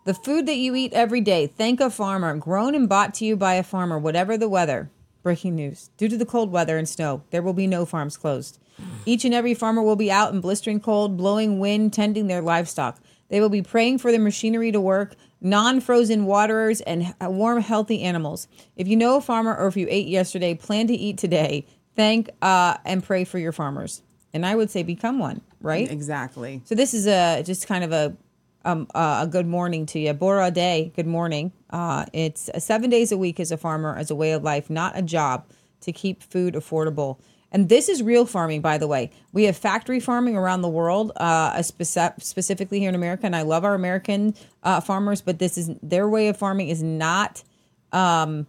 The 0.04 0.14
food 0.14 0.46
that 0.46 0.56
you 0.56 0.74
eat 0.74 0.92
every 0.92 1.20
day, 1.20 1.46
thank 1.46 1.80
a 1.80 1.90
farmer, 1.90 2.36
grown 2.36 2.74
and 2.74 2.88
bought 2.88 3.14
to 3.14 3.24
you 3.24 3.36
by 3.36 3.54
a 3.54 3.62
farmer, 3.62 3.98
whatever 3.98 4.36
the 4.36 4.48
weather. 4.48 4.90
Breaking 5.22 5.54
news. 5.54 5.90
Due 5.96 6.08
to 6.08 6.16
the 6.16 6.26
cold 6.26 6.50
weather 6.50 6.76
and 6.76 6.88
snow, 6.88 7.22
there 7.30 7.42
will 7.42 7.54
be 7.54 7.66
no 7.66 7.86
farms 7.86 8.16
closed. 8.16 8.58
Each 9.06 9.24
and 9.24 9.32
every 9.32 9.54
farmer 9.54 9.82
will 9.82 9.96
be 9.96 10.10
out 10.10 10.34
in 10.34 10.40
blistering 10.40 10.80
cold, 10.80 11.16
blowing 11.16 11.58
wind, 11.58 11.92
tending 11.92 12.26
their 12.26 12.42
livestock. 12.42 13.00
They 13.28 13.40
will 13.40 13.48
be 13.48 13.62
praying 13.62 13.98
for 13.98 14.12
the 14.12 14.18
machinery 14.18 14.70
to 14.72 14.80
work, 14.80 15.14
non-frozen 15.40 16.26
waterers, 16.26 16.80
and 16.82 17.14
warm, 17.20 17.60
healthy 17.60 18.02
animals. 18.02 18.48
If 18.76 18.88
you 18.88 18.96
know 18.96 19.16
a 19.16 19.20
farmer 19.20 19.56
or 19.56 19.66
if 19.66 19.76
you 19.76 19.86
ate 19.88 20.08
yesterday, 20.08 20.54
plan 20.54 20.86
to 20.88 20.94
eat 20.94 21.18
today. 21.18 21.66
Thank 21.96 22.30
uh, 22.42 22.76
and 22.84 23.02
pray 23.02 23.24
for 23.24 23.38
your 23.38 23.52
farmers. 23.52 24.02
And 24.34 24.44
I 24.44 24.54
would 24.54 24.70
say 24.70 24.82
become 24.82 25.18
one, 25.18 25.40
right? 25.62 25.90
Exactly. 25.90 26.60
So 26.64 26.74
this 26.74 26.92
is 26.92 27.06
a 27.06 27.42
just 27.42 27.66
kind 27.66 27.84
of 27.84 27.92
a 27.92 28.16
um, 28.64 28.88
uh, 28.94 29.20
a 29.22 29.26
good 29.26 29.46
morning 29.46 29.86
to 29.86 29.98
you. 29.98 30.12
Bore 30.12 30.50
da, 30.50 30.90
good 30.96 31.06
morning. 31.06 31.52
Uh, 31.70 32.06
it's 32.12 32.48
uh, 32.48 32.58
seven 32.58 32.90
days 32.90 33.12
a 33.12 33.16
week 33.16 33.38
as 33.38 33.52
a 33.52 33.56
farmer, 33.56 33.96
as 33.96 34.10
a 34.10 34.14
way 34.14 34.32
of 34.32 34.42
life, 34.42 34.68
not 34.68 34.98
a 34.98 35.02
job, 35.02 35.46
to 35.82 35.92
keep 35.92 36.22
food 36.22 36.54
affordable. 36.54 37.18
And 37.52 37.68
this 37.68 37.88
is 37.88 38.02
real 38.02 38.26
farming, 38.26 38.62
by 38.62 38.78
the 38.78 38.88
way. 38.88 39.10
We 39.32 39.44
have 39.44 39.56
factory 39.56 40.00
farming 40.00 40.36
around 40.36 40.62
the 40.62 40.68
world, 40.68 41.12
uh, 41.16 41.52
speci- 41.58 42.20
specifically 42.20 42.80
here 42.80 42.88
in 42.88 42.96
America, 42.96 43.26
and 43.26 43.36
I 43.36 43.42
love 43.42 43.64
our 43.64 43.74
American 43.74 44.34
uh, 44.64 44.80
farmers, 44.80 45.20
but 45.20 45.38
this 45.38 45.56
is 45.56 45.70
their 45.80 46.08
way 46.08 46.26
of 46.26 46.36
farming 46.36 46.68
is 46.68 46.82
not 46.82 47.44
um, 47.92 48.48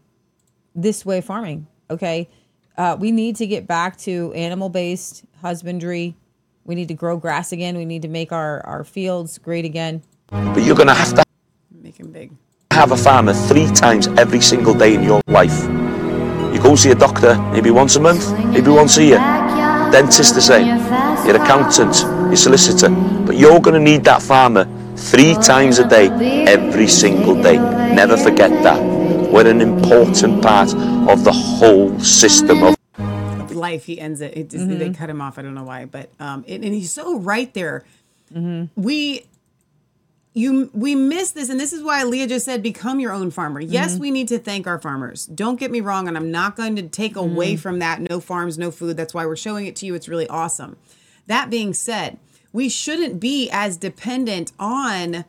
this 0.74 1.06
way 1.06 1.20
of 1.20 1.26
farming. 1.26 1.68
Okay, 1.92 2.28
uh, 2.78 2.98
we 3.00 3.12
need 3.12 3.36
to 3.38 3.48
get 3.48 3.68
back 3.68 3.98
to 4.00 4.34
animal-based 4.34 5.24
husbandry. 5.42 6.16
We 6.66 6.76
need 6.76 6.88
to 6.88 6.94
grow 6.94 7.18
grass 7.18 7.52
again. 7.52 7.78
We 7.78 7.86
need 7.86 8.02
to 8.02 8.08
make 8.08 8.32
our, 8.32 8.66
our 8.66 8.84
fields 8.84 9.38
great 9.38 9.66
again. 9.66 10.02
But 10.30 10.64
you're 10.64 10.76
going 10.76 10.88
to 10.88 10.94
have 10.94 11.14
to 11.16 11.24
Make 11.82 12.00
him 12.00 12.12
big. 12.12 12.32
have 12.72 12.92
a 12.92 12.98
farmer 12.98 13.34
three 13.34 13.68
times 13.68 14.08
every 14.18 14.42
single 14.42 14.74
day 14.74 14.96
in 14.96 15.04
your 15.04 15.22
life. 15.28 15.64
You 16.54 16.60
go 16.62 16.76
see 16.76 16.90
a 16.92 16.96
doctor 16.96 17.38
maybe 17.52 17.70
once 17.70 17.96
a 17.96 18.00
month, 18.00 18.32
maybe 18.52 18.72
once 18.72 18.98
a 18.98 19.04
year. 19.04 19.18
Dentist 19.92 20.34
the 20.34 20.42
same. 20.42 20.68
Your 21.28 21.36
accountant, 21.36 21.96
your 22.28 22.36
solicitor. 22.36 22.90
But 22.90 23.38
you're 23.38 23.60
going 23.60 23.76
to 23.76 23.80
need 23.80 24.04
that 24.06 24.22
farmer 24.22 24.66
three 24.96 25.36
times 25.36 25.78
a 25.80 25.88
day, 25.88 26.08
every 26.48 26.88
single 26.88 27.36
day. 27.42 27.58
Never 27.58 28.18
forget 28.18 28.50
that. 28.64 28.95
We're 29.36 29.50
an 29.50 29.60
important 29.60 30.42
part 30.42 30.74
of 30.74 31.26
the 31.26 31.34
whole 31.34 32.00
system 32.00 32.64
of 32.64 33.52
life 33.52 33.84
he 33.84 34.00
ends 34.00 34.22
it, 34.22 34.38
it 34.38 34.50
just, 34.50 34.66
they 34.66 34.76
mm-hmm. 34.76 34.94
cut 34.94 35.10
him 35.10 35.20
off. 35.20 35.38
I 35.38 35.42
don't 35.42 35.54
know 35.54 35.66
why 35.66 35.84
but 35.84 36.10
um 36.22 36.46
and, 36.48 36.64
and 36.64 36.74
he's 36.74 36.94
so 36.94 37.20
right 37.20 37.54
there. 37.54 37.84
Mm-hmm. 38.34 38.82
We 38.82 39.26
you 40.34 40.70
we 40.74 40.96
miss 40.96 41.32
this 41.32 41.50
and 41.50 41.60
this 41.60 41.74
is 41.74 41.84
why 41.84 42.06
leah 42.06 42.28
just 42.28 42.46
said 42.46 42.64
become 42.64 43.02
your 43.02 43.12
own 43.12 43.30
farmer. 43.30 43.60
Yes 43.60 43.96
mm-hmm. 43.96 44.04
we 44.04 44.12
need 44.12 44.30
to 44.30 44.40
thank 44.40 44.68
our 44.68 44.80
farmers. 44.80 45.26
Don't 45.26 45.60
get 45.60 45.70
me 45.70 45.82
wrong 45.82 46.08
and 46.08 46.16
i'm 46.16 46.32
not 46.32 46.56
going 46.56 46.78
to 46.78 46.84
take 46.84 47.18
away 47.18 47.58
from 47.58 47.80
that. 47.80 48.00
No 48.00 48.22
farms 48.22 48.58
no 48.58 48.72
food. 48.72 48.96
That's 48.96 49.14
why 49.14 49.26
we're 49.26 49.36
showing 49.36 49.66
it 49.66 49.76
to 49.76 49.86
you. 49.86 49.96
It's 49.96 50.08
really 50.08 50.30
awesome. 50.30 50.78
That 51.28 51.50
being 51.50 51.74
said 51.74 52.20
we 52.54 52.70
shouldn't 52.70 53.20
be 53.20 53.50
as 53.52 53.76
dependent 53.76 54.54
on 54.58 55.26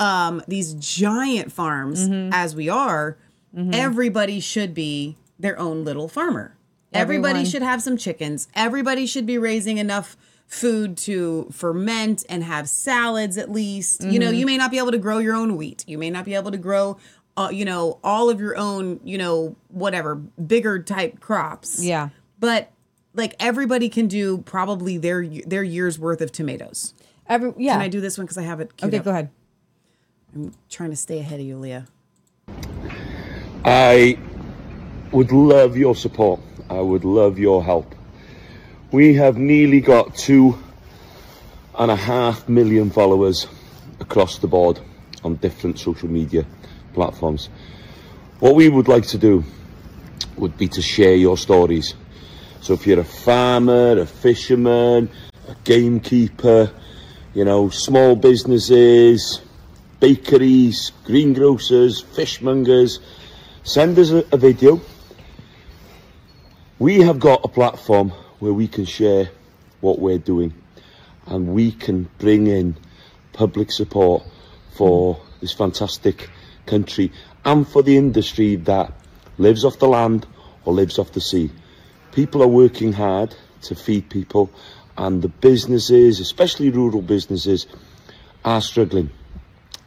um 0.00 0.42
these 0.48 0.72
giant 0.72 1.52
farms 1.52 2.08
as 2.32 2.56
we 2.56 2.70
are 2.70 3.18
everybody 3.56 4.40
should 4.40 4.74
be 4.74 5.16
their 5.38 5.58
own 5.58 5.84
little 5.84 6.08
farmer. 6.08 6.56
Everybody 6.92 7.44
should 7.44 7.62
have 7.62 7.82
some 7.82 7.96
chickens. 7.96 8.48
Everybody 8.54 9.06
should 9.06 9.26
be 9.26 9.38
raising 9.38 9.78
enough 9.78 10.16
food 10.46 10.96
to 10.96 11.48
ferment 11.52 12.24
and 12.28 12.44
have 12.44 12.68
salads 12.68 13.36
at 13.36 13.50
least. 13.50 14.02
You 14.02 14.18
know 14.18 14.30
you 14.30 14.46
may 14.46 14.56
not 14.56 14.70
be 14.70 14.78
able 14.78 14.92
to 14.92 14.98
grow 14.98 15.18
your 15.18 15.34
own 15.34 15.56
wheat. 15.56 15.84
You 15.86 15.98
may 15.98 16.08
not 16.10 16.24
be 16.24 16.34
able 16.34 16.50
to 16.52 16.58
grow 16.58 16.96
uh, 17.36 17.50
you 17.52 17.64
know 17.64 17.98
all 18.04 18.30
of 18.30 18.40
your 18.40 18.56
own 18.56 19.00
you 19.04 19.18
know 19.18 19.56
whatever 19.68 20.14
bigger 20.14 20.82
type 20.82 21.20
crops. 21.20 21.82
Yeah. 21.82 22.10
but 22.38 22.70
like 23.14 23.34
everybody 23.40 23.88
can 23.88 24.06
do 24.08 24.38
probably 24.38 24.96
their 24.98 25.26
their 25.26 25.62
year's 25.64 25.98
worth 25.98 26.20
of 26.20 26.30
tomatoes. 26.32 26.94
Every, 27.28 27.52
yeah. 27.58 27.72
can 27.72 27.80
i 27.82 27.88
do 27.88 28.00
this 28.00 28.16
one 28.16 28.24
because 28.26 28.38
i 28.38 28.42
have 28.42 28.60
it 28.60 28.76
queued 28.76 28.90
Okay, 28.94 28.98
up? 28.98 29.04
go 29.04 29.10
ahead. 29.10 29.30
i'm 30.34 30.54
trying 30.70 30.90
to 30.90 30.96
stay 30.96 31.18
ahead 31.18 31.40
of 31.40 31.46
you 31.46 31.56
leah 31.58 31.88
I 33.68 34.16
would 35.10 35.32
love 35.32 35.76
your 35.76 35.96
support. 35.96 36.38
I 36.70 36.80
would 36.80 37.04
love 37.04 37.36
your 37.36 37.64
help. 37.64 37.96
We 38.92 39.14
have 39.14 39.38
nearly 39.38 39.80
got 39.80 40.14
two 40.14 40.56
and 41.76 41.90
a 41.90 41.96
half 41.96 42.48
million 42.48 42.90
followers 42.90 43.48
across 43.98 44.38
the 44.38 44.46
board 44.46 44.78
on 45.24 45.34
different 45.34 45.80
social 45.80 46.08
media 46.08 46.46
platforms. 46.94 47.48
What 48.38 48.54
we 48.54 48.68
would 48.68 48.86
like 48.86 49.06
to 49.08 49.18
do 49.18 49.42
would 50.36 50.56
be 50.56 50.68
to 50.68 50.80
share 50.80 51.16
your 51.16 51.36
stories. 51.36 51.94
So 52.60 52.74
if 52.74 52.86
you're 52.86 53.00
a 53.00 53.04
farmer, 53.04 53.98
a 53.98 54.06
fisherman, 54.06 55.10
a 55.48 55.56
gamekeeper, 55.64 56.70
you 57.34 57.44
know, 57.44 57.70
small 57.70 58.14
businesses, 58.14 59.40
bakeries, 59.98 60.92
greengrocers, 61.04 62.04
fishmongers, 62.04 63.00
send 63.66 63.98
us 63.98 64.10
a, 64.10 64.24
a 64.30 64.36
video. 64.36 64.80
We 66.78 67.00
have 67.00 67.18
got 67.18 67.44
a 67.44 67.48
platform 67.48 68.10
where 68.38 68.52
we 68.52 68.68
can 68.68 68.84
share 68.84 69.28
what 69.80 69.98
we're 69.98 70.18
doing 70.18 70.54
and 71.26 71.48
we 71.48 71.72
can 71.72 72.08
bring 72.18 72.46
in 72.46 72.76
public 73.32 73.72
support 73.72 74.22
for 74.76 75.20
this 75.40 75.52
fantastic 75.52 76.30
country 76.64 77.10
and 77.44 77.66
for 77.66 77.82
the 77.82 77.96
industry 77.96 78.54
that 78.54 78.92
lives 79.36 79.64
off 79.64 79.80
the 79.80 79.88
land 79.88 80.26
or 80.64 80.72
lives 80.72 81.00
off 81.00 81.10
the 81.10 81.20
sea. 81.20 81.50
People 82.12 82.44
are 82.44 82.48
working 82.48 82.92
hard 82.92 83.34
to 83.62 83.74
feed 83.74 84.08
people 84.08 84.48
and 84.96 85.22
the 85.22 85.28
businesses, 85.28 86.20
especially 86.20 86.70
rural 86.70 87.02
businesses, 87.02 87.66
are 88.44 88.60
struggling 88.60 89.10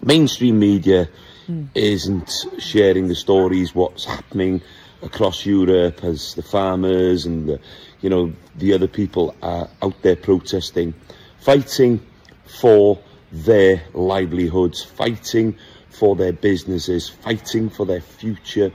mainstream 0.02 0.60
media 0.60 1.10
Hmm. 1.50 1.66
isn't 1.74 2.32
sharing 2.60 3.08
the 3.08 3.16
stories 3.16 3.74
what's 3.74 4.06
happening 4.06 4.62
across 5.02 5.48
Europe 5.48 6.04
as 6.04 6.36
the 6.36 6.44
farmers 6.44 7.26
and 7.26 7.50
the 7.50 7.60
you 8.02 8.10
know 8.12 8.34
the 8.58 8.74
other 8.74 8.88
people 8.88 9.34
are 9.42 9.68
out 9.82 10.00
there 10.04 10.16
protesting 10.16 10.94
fighting 11.40 12.06
for 12.46 13.00
their 13.32 13.82
livelihoods 13.96 14.84
fighting 14.84 15.58
for 15.90 16.16
their 16.16 16.34
businesses 16.34 17.10
fighting 17.10 17.72
for 17.72 17.84
their 17.84 18.02
future 18.02 18.72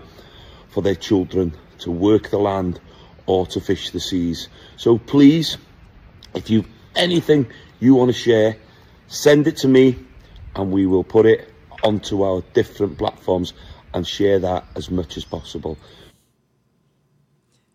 for 0.71 0.83
their 0.83 0.97
children 0.97 1.53
to 1.79 1.93
work 1.93 2.31
the 2.31 2.39
land 2.39 2.81
or 3.27 3.47
to 3.47 3.61
fish 3.61 3.91
the 3.91 4.01
seas. 4.01 4.49
So 4.77 4.99
please 4.99 5.59
if 6.35 6.51
you've 6.51 6.67
anything 6.97 7.47
you 7.79 7.95
want 7.95 8.13
to 8.13 8.19
share 8.19 8.57
send 9.07 9.47
it 9.47 9.59
to 9.59 9.69
me 9.69 9.97
and 10.57 10.73
we 10.73 10.87
will 10.87 11.05
put 11.05 11.25
it 11.27 11.54
onto 11.85 12.23
our 12.23 12.43
different 12.53 12.99
platforms 12.99 13.53
and 13.93 14.07
share 14.07 14.39
that 14.41 14.65
as 14.75 14.91
much 14.91 15.17
as 15.17 15.25
possible. 15.25 15.77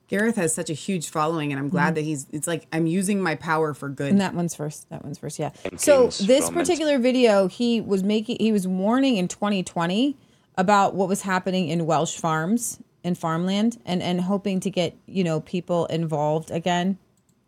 gareth 0.08 0.36
has 0.36 0.54
such 0.54 0.70
a 0.70 0.74
huge 0.74 1.10
following 1.10 1.52
and 1.52 1.60
i'm 1.60 1.70
glad 1.70 1.88
mm-hmm. 1.88 1.96
that 1.96 2.02
he's 2.02 2.26
it's 2.32 2.48
like 2.48 2.66
i'm 2.74 2.88
using 2.88 3.22
my 3.22 3.36
power 3.36 3.74
for 3.74 3.90
good 3.90 4.10
And 4.20 4.22
that 4.22 4.34
one's 4.34 4.56
first. 4.56 4.90
That 4.90 5.04
one's 5.04 5.18
first. 5.18 5.40
Yeah. 5.40 5.52
So 5.78 6.08
this 6.08 6.48
from 6.48 6.56
particular 6.56 6.98
video, 7.00 7.48
he 7.48 7.80
was 7.80 8.04
making, 8.04 8.38
he 8.40 8.52
was 8.52 8.68
warning 8.68 9.18
in 9.18 9.28
2020 9.28 10.18
about 10.58 10.96
what 10.96 11.08
was 11.08 11.22
happening 11.22 11.70
in 11.70 11.86
Welsh 11.86 12.18
farms 12.18 12.80
and 13.04 13.18
farmland, 13.18 13.80
and 13.86 14.04
and 14.04 14.22
hoping 14.22 14.60
to 14.62 14.70
get 14.70 14.96
you 15.06 15.24
know 15.24 15.40
people 15.40 15.86
involved 15.86 16.52
again. 16.52 16.98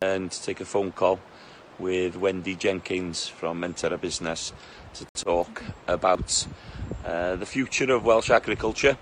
and 0.01 0.31
to 0.31 0.43
take 0.43 0.61
a 0.61 0.65
phone 0.65 0.91
call 0.91 1.19
with 1.77 2.15
Wendy 2.15 2.55
Jenkins 2.55 3.27
from 3.27 3.61
Menter 3.61 3.91
a 3.91 3.97
Busnes 3.97 4.53
to 4.93 5.05
talk 5.15 5.63
about 5.87 6.47
uh, 7.05 7.35
the 7.35 7.45
future 7.45 7.91
of 7.91 8.05
Welsh 8.05 8.29
agriculture. 8.29 8.97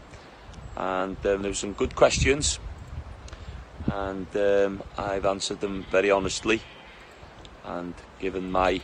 And 0.75 1.17
um, 1.17 1.41
there 1.41 1.51
were 1.51 1.53
some 1.53 1.73
good 1.73 1.95
questions, 1.95 2.59
and 3.91 4.27
um, 4.35 4.83
I've 4.97 5.25
answered 5.25 5.59
them 5.59 5.85
very 5.91 6.11
honestly 6.11 6.61
and 7.65 7.93
given 8.19 8.51
my 8.51 8.81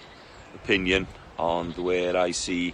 opinion 0.53 1.07
on 1.37 1.71
where 1.71 2.17
I 2.17 2.31
see 2.31 2.73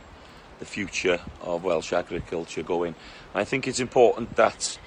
the 0.60 0.66
future 0.66 1.20
of 1.42 1.64
Welsh 1.64 1.94
agriculture 1.94 2.64
going. 2.64 2.96
I 3.34 3.44
think 3.44 3.68
it's 3.68 3.80
important 3.80 4.36
that 4.36 4.78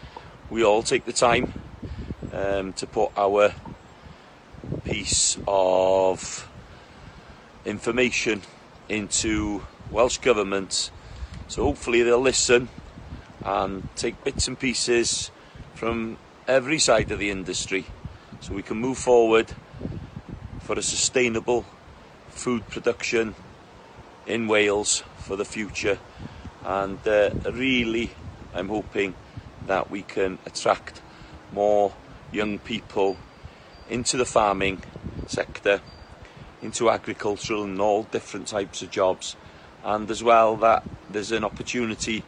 we 0.51 0.65
all 0.65 0.83
take 0.83 1.05
the 1.05 1.13
time 1.13 1.53
um, 2.33 2.73
to 2.75 2.87
put 2.87 3.11
our 3.17 3.55
piece 4.85 5.39
of 5.47 6.49
information 7.65 8.43
into 8.89 9.63
Welsh 9.91 10.19
Government. 10.19 10.91
So 11.49 11.65
hopefully 11.65 12.03
they'll 12.03 12.21
listen 12.21 12.69
and 13.45 13.83
take 13.97 14.25
bits 14.25 14.49
and 14.49 14.59
pieces 14.59 15.31
from 15.75 16.17
every 16.49 16.79
side 16.79 17.11
of 17.11 17.19
the 17.19 17.31
industry 17.31 17.87
so 18.41 18.55
we 18.55 18.63
can 18.63 18.79
move 18.79 18.99
forward 18.99 19.53
for 20.61 20.79
a 20.79 20.83
sustainable 20.83 21.65
food 22.29 22.69
production 22.69 23.35
in 24.27 24.49
Wales 24.49 25.03
for 25.19 25.37
the 25.37 25.45
future. 25.45 25.99
And 26.65 26.99
uh, 27.07 27.31
really, 27.53 28.11
I'm 28.55 28.69
hoping 28.69 29.15
that 29.67 29.91
we 29.91 30.03
can 30.03 30.39
attract 30.47 31.01
more 31.53 31.93
young 32.33 32.59
people 32.59 33.17
into 33.89 34.17
the 34.17 34.25
farming 34.25 34.83
sector 35.27 35.81
into 36.65 36.89
agricultural 36.91 37.63
and 37.63 37.81
all 37.81 38.05
different 38.05 38.49
types 38.49 38.83
of 38.83 38.91
jobs, 38.91 39.37
and 39.85 40.11
as 40.11 40.23
well 40.23 40.57
that 40.57 40.83
there's 41.11 41.31
an 41.31 41.45
opportunity 41.45 42.25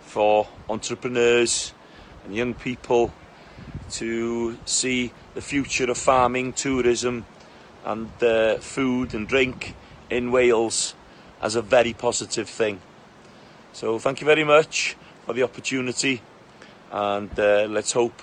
for 0.00 0.46
entrepreneurs 0.70 1.74
and 2.24 2.34
young 2.34 2.54
people 2.54 3.12
to 3.90 4.56
see 4.64 5.12
the 5.34 5.40
future 5.40 5.90
of 5.90 5.98
farming, 5.98 6.52
tourism, 6.52 7.26
and 7.84 8.10
uh, 8.22 8.56
food 8.58 9.12
and 9.14 9.26
drink 9.26 9.74
in 10.08 10.30
Wales 10.30 10.94
as 11.42 11.56
a 11.56 11.62
very 11.62 11.92
positive 11.92 12.48
thing. 12.48 12.80
So, 13.72 13.98
thank 13.98 14.20
you 14.20 14.26
very 14.26 14.44
much 14.44 14.96
for 15.26 15.32
the 15.32 15.42
opportunity, 15.42 16.22
and 16.92 17.36
uh, 17.38 17.66
let's 17.68 17.92
hope 17.92 18.22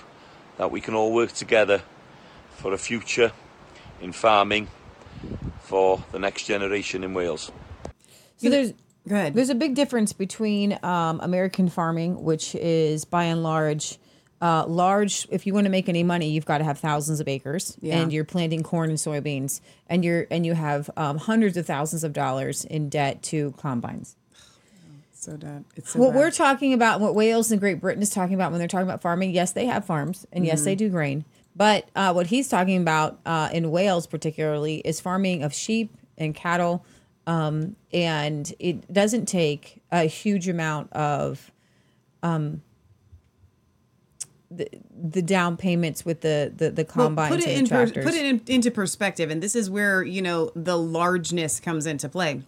that 0.56 0.70
we 0.70 0.80
can 0.80 0.94
all 0.94 1.12
work 1.12 1.32
together 1.32 1.82
for 2.56 2.72
a 2.72 2.78
future 2.78 3.32
in 4.00 4.12
farming 4.12 4.68
for 5.70 6.02
the 6.10 6.18
next 6.18 6.44
generation 6.46 7.04
in 7.04 7.14
Wales. 7.14 7.52
So 8.38 8.50
there's 8.50 8.72
Go 9.08 9.14
ahead. 9.14 9.34
There's 9.34 9.48
a 9.50 9.54
big 9.54 9.74
difference 9.74 10.12
between 10.12 10.78
um, 10.82 11.20
American 11.22 11.68
farming, 11.70 12.22
which 12.22 12.54
is 12.56 13.04
by 13.06 13.24
and 13.24 13.42
large 13.42 13.98
uh, 14.42 14.66
large. 14.66 15.26
If 15.30 15.46
you 15.46 15.54
want 15.54 15.64
to 15.66 15.70
make 15.70 15.88
any 15.88 16.02
money, 16.02 16.28
you've 16.30 16.44
got 16.44 16.58
to 16.58 16.64
have 16.64 16.78
thousands 16.78 17.18
of 17.20 17.26
acres, 17.28 17.76
Yeah. 17.80 17.98
and 17.98 18.12
you're 18.12 18.24
planting 18.26 18.62
corn 18.62 18.90
and 18.90 18.98
soybeans, 18.98 19.60
and 19.88 20.04
you're 20.04 20.26
and 20.30 20.44
you 20.44 20.52
have 20.54 20.90
um, 20.98 21.16
hundreds 21.18 21.56
of 21.56 21.66
thousands 21.66 22.04
of 22.04 22.12
dollars 22.12 22.64
in 22.64 22.88
debt 22.90 23.22
to 23.24 23.52
combines. 23.56 24.16
so 25.14 25.36
bad. 25.36 25.64
It's 25.76 25.90
so 25.92 26.00
what 26.00 26.12
bad. 26.12 26.18
we're 26.18 26.30
talking 26.30 26.72
about, 26.74 27.00
what 27.00 27.14
Wales 27.14 27.50
and 27.50 27.60
Great 27.60 27.80
Britain 27.80 28.02
is 28.02 28.10
talking 28.10 28.34
about 28.34 28.50
when 28.50 28.58
they're 28.58 28.68
talking 28.68 28.86
about 28.88 29.00
farming, 29.02 29.30
yes, 29.30 29.52
they 29.52 29.66
have 29.66 29.84
farms, 29.86 30.26
and 30.32 30.44
yes, 30.44 30.58
Mm-hmm. 30.60 30.64
they 30.66 30.74
do 30.74 30.88
grain. 30.90 31.24
But 31.56 31.88
uh, 31.94 32.12
what 32.12 32.28
he's 32.28 32.48
talking 32.48 32.80
about 32.80 33.18
uh, 33.26 33.50
in 33.52 33.70
Wales, 33.70 34.06
particularly, 34.06 34.76
is 34.78 35.00
farming 35.00 35.42
of 35.42 35.52
sheep 35.52 35.94
and 36.16 36.34
cattle, 36.34 36.84
um, 37.26 37.76
and 37.92 38.52
it 38.58 38.92
doesn't 38.92 39.26
take 39.26 39.82
a 39.90 40.04
huge 40.04 40.48
amount 40.48 40.92
of 40.92 41.50
um, 42.22 42.62
the, 44.50 44.68
the 44.92 45.22
down 45.22 45.56
payments 45.56 46.04
with 46.04 46.20
the 46.20 46.52
the, 46.54 46.70
the 46.70 46.86
Well, 46.94 47.14
put 47.14 47.40
it 47.40 47.48
and 47.48 47.58
in 47.58 47.64
the 47.64 47.68
tractors. 47.68 48.04
put 48.04 48.14
it 48.14 48.24
in, 48.24 48.42
into 48.46 48.70
perspective, 48.70 49.30
and 49.30 49.42
this 49.42 49.54
is 49.54 49.70
where 49.70 50.02
you 50.02 50.22
know 50.22 50.50
the 50.54 50.76
largeness 50.76 51.60
comes 51.60 51.86
into 51.86 52.08
play. 52.08 52.42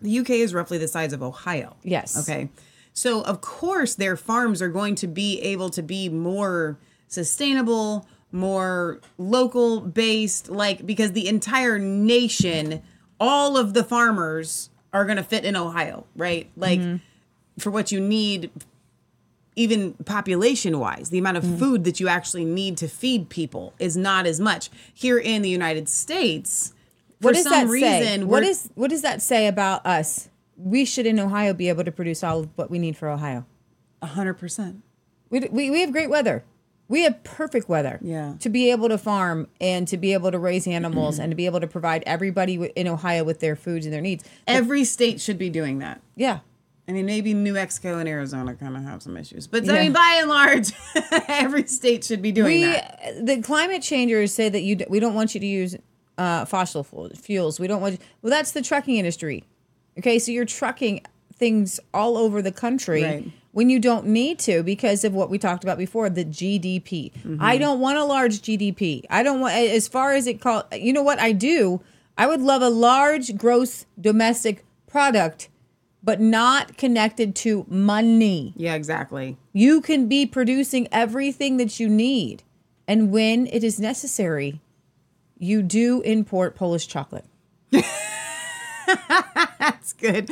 The 0.00 0.18
UK 0.18 0.30
is 0.30 0.54
roughly 0.54 0.78
the 0.78 0.88
size 0.88 1.12
of 1.12 1.22
Ohio. 1.22 1.76
Yes. 1.82 2.16
Okay. 2.28 2.48
So 2.92 3.22
of 3.22 3.40
course 3.40 3.94
their 3.94 4.16
farms 4.16 4.60
are 4.60 4.68
going 4.68 4.94
to 4.96 5.06
be 5.06 5.40
able 5.40 5.70
to 5.70 5.82
be 5.82 6.08
more 6.08 6.78
sustainable, 7.06 8.06
more 8.32 9.00
local 9.18 9.80
based, 9.80 10.48
like 10.48 10.86
because 10.86 11.12
the 11.12 11.28
entire 11.28 11.78
nation, 11.78 12.82
all 13.18 13.56
of 13.56 13.74
the 13.74 13.84
farmers 13.84 14.70
are 14.92 15.04
going 15.04 15.16
to 15.16 15.22
fit 15.22 15.44
in 15.44 15.56
Ohio, 15.56 16.06
right? 16.16 16.50
Like 16.56 16.80
mm-hmm. 16.80 16.96
for 17.58 17.70
what 17.70 17.92
you 17.92 18.00
need 18.00 18.50
even 19.56 19.92
population 20.04 20.78
wise, 20.78 21.10
the 21.10 21.18
amount 21.18 21.36
of 21.36 21.44
mm-hmm. 21.44 21.58
food 21.58 21.84
that 21.84 22.00
you 22.00 22.08
actually 22.08 22.44
need 22.44 22.76
to 22.78 22.88
feed 22.88 23.28
people 23.28 23.74
is 23.78 23.96
not 23.96 24.26
as 24.26 24.40
much. 24.40 24.70
Here 24.94 25.18
in 25.18 25.42
the 25.42 25.50
United 25.50 25.88
States, 25.88 26.72
for 27.20 27.26
what 27.26 27.34
does 27.34 27.44
some 27.44 27.52
that 27.52 27.66
reason, 27.66 28.20
say? 28.20 28.24
What 28.24 28.44
what 28.74 28.90
does 28.90 29.02
that 29.02 29.20
say 29.20 29.46
about 29.46 29.84
us? 29.84 30.28
We 30.56 30.84
should 30.84 31.06
in 31.06 31.18
Ohio 31.18 31.52
be 31.52 31.68
able 31.68 31.84
to 31.84 31.92
produce 31.92 32.22
all 32.22 32.40
of 32.40 32.48
what 32.56 32.70
we 32.70 32.78
need 32.78 32.96
for 32.96 33.08
Ohio. 33.08 33.44
a 34.02 34.06
hundred 34.06 34.34
percent. 34.34 34.82
We, 35.30 35.40
we, 35.40 35.70
we 35.70 35.80
have 35.80 35.92
great 35.92 36.10
weather. 36.10 36.44
We 36.90 37.04
have 37.04 37.22
perfect 37.24 37.68
weather. 37.68 37.98
Yeah. 38.02 38.34
To 38.40 38.48
be 38.50 38.70
able 38.70 38.88
to 38.90 38.98
farm 38.98 39.46
and 39.60 39.86
to 39.88 39.96
be 39.96 40.12
able 40.12 40.30
to 40.32 40.38
raise 40.38 40.66
animals 40.66 41.18
and 41.18 41.30
to 41.30 41.36
be 41.36 41.46
able 41.46 41.60
to 41.60 41.66
provide 41.66 42.02
everybody 42.04 42.54
in 42.76 42.88
Ohio 42.88 43.24
with 43.24 43.40
their 43.40 43.54
foods 43.56 43.86
and 43.86 43.92
their 43.94 44.00
needs. 44.02 44.24
Every 44.46 44.84
state 44.84 45.20
should 45.20 45.38
be 45.38 45.48
doing 45.50 45.78
that. 45.78 46.02
Yeah. 46.16 46.40
I 46.88 46.92
mean, 46.92 47.06
maybe 47.06 47.32
New 47.32 47.52
Mexico 47.52 47.98
and 47.98 48.08
Arizona 48.08 48.54
kind 48.56 48.76
of 48.76 48.82
have 48.82 49.02
some 49.02 49.16
issues, 49.16 49.46
but 49.46 49.64
Yeah. 49.64 49.74
I 49.74 49.80
mean, 49.82 49.92
by 49.92 50.16
and 50.20 50.28
large, 50.28 50.72
every 51.28 51.64
state 51.68 52.02
should 52.04 52.20
be 52.20 52.32
doing 52.32 52.46
We 52.60 52.64
that. 52.64 53.24
the 53.24 53.40
climate 53.40 53.82
changers 53.82 54.34
say 54.34 54.48
that 54.48 54.62
you 54.62 54.76
we 54.88 54.98
don't 54.98 55.14
want 55.14 55.32
you 55.34 55.40
to 55.40 55.46
use 55.46 55.76
uh, 56.18 56.44
fossil 56.44 56.82
fuels. 57.14 57.60
We 57.60 57.68
don't 57.68 57.80
want. 57.80 57.92
You, 57.94 57.98
well, 58.22 58.30
that's 58.30 58.50
the 58.50 58.62
trucking 58.62 58.96
industry. 58.96 59.44
Okay, 59.98 60.18
so 60.18 60.32
you're 60.32 60.44
trucking 60.44 61.02
things 61.36 61.78
all 61.94 62.16
over 62.18 62.42
the 62.42 62.52
country 62.52 63.04
Right. 63.04 63.30
When 63.52 63.68
you 63.68 63.78
don't 63.78 64.06
need 64.06 64.38
to 64.40 64.62
because 64.62 65.04
of 65.04 65.14
what 65.14 65.30
we 65.30 65.38
talked 65.38 65.64
about 65.64 65.78
before, 65.78 66.08
the 66.08 66.24
GDP. 66.24 67.12
Mm-hmm. 67.12 67.36
I 67.40 67.58
don't 67.58 67.80
want 67.80 67.98
a 67.98 68.04
large 68.04 68.42
GDP. 68.42 69.04
I 69.10 69.22
don't 69.22 69.40
want 69.40 69.54
as 69.54 69.88
far 69.88 70.12
as 70.12 70.26
it 70.26 70.40
call. 70.40 70.64
You 70.72 70.92
know 70.92 71.02
what 71.02 71.18
I 71.18 71.32
do? 71.32 71.80
I 72.16 72.26
would 72.26 72.40
love 72.40 72.62
a 72.62 72.68
large 72.68 73.36
gross 73.36 73.86
domestic 74.00 74.64
product, 74.86 75.48
but 76.02 76.20
not 76.20 76.76
connected 76.76 77.34
to 77.36 77.64
money. 77.68 78.52
Yeah, 78.56 78.74
exactly. 78.74 79.36
You 79.52 79.80
can 79.80 80.06
be 80.06 80.26
producing 80.26 80.86
everything 80.92 81.56
that 81.56 81.80
you 81.80 81.88
need. 81.88 82.42
And 82.86 83.10
when 83.10 83.46
it 83.46 83.64
is 83.64 83.80
necessary, 83.80 84.60
you 85.38 85.62
do 85.62 86.02
import 86.02 86.56
Polish 86.56 86.86
chocolate. 86.86 87.24
That's 89.58 89.92
good. 89.94 90.30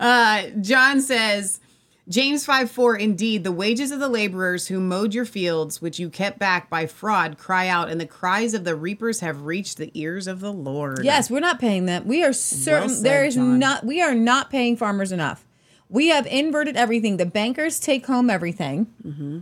Uh, 0.00 0.48
John 0.60 1.00
says, 1.00 1.60
James 2.08 2.46
5 2.46 2.70
4, 2.70 2.96
indeed, 2.96 3.44
the 3.44 3.52
wages 3.52 3.90
of 3.90 4.00
the 4.00 4.08
laborers 4.08 4.68
who 4.68 4.80
mowed 4.80 5.12
your 5.12 5.26
fields, 5.26 5.82
which 5.82 5.98
you 5.98 6.08
kept 6.08 6.38
back 6.38 6.70
by 6.70 6.86
fraud, 6.86 7.36
cry 7.36 7.68
out, 7.68 7.90
and 7.90 8.00
the 8.00 8.06
cries 8.06 8.54
of 8.54 8.64
the 8.64 8.74
reapers 8.74 9.20
have 9.20 9.42
reached 9.42 9.76
the 9.76 9.90
ears 9.94 10.26
of 10.26 10.40
the 10.40 10.52
Lord. 10.52 11.04
Yes, 11.04 11.30
we're 11.30 11.40
not 11.40 11.60
paying 11.60 11.84
them. 11.84 12.06
We 12.06 12.24
are 12.24 12.32
certain 12.32 12.88
said, 12.88 13.04
there 13.04 13.24
is 13.24 13.34
John. 13.34 13.58
not 13.58 13.84
we 13.84 14.00
are 14.00 14.14
not 14.14 14.48
paying 14.50 14.76
farmers 14.76 15.12
enough. 15.12 15.44
We 15.90 16.08
have 16.08 16.26
inverted 16.26 16.76
everything. 16.76 17.18
The 17.18 17.26
bankers 17.26 17.78
take 17.78 18.06
home 18.06 18.30
everything. 18.30 18.86
Mm-hmm. 19.06 19.40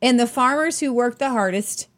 And 0.00 0.20
the 0.20 0.26
farmers 0.26 0.80
who 0.80 0.92
work 0.92 1.18
the 1.18 1.30
hardest, 1.30 1.88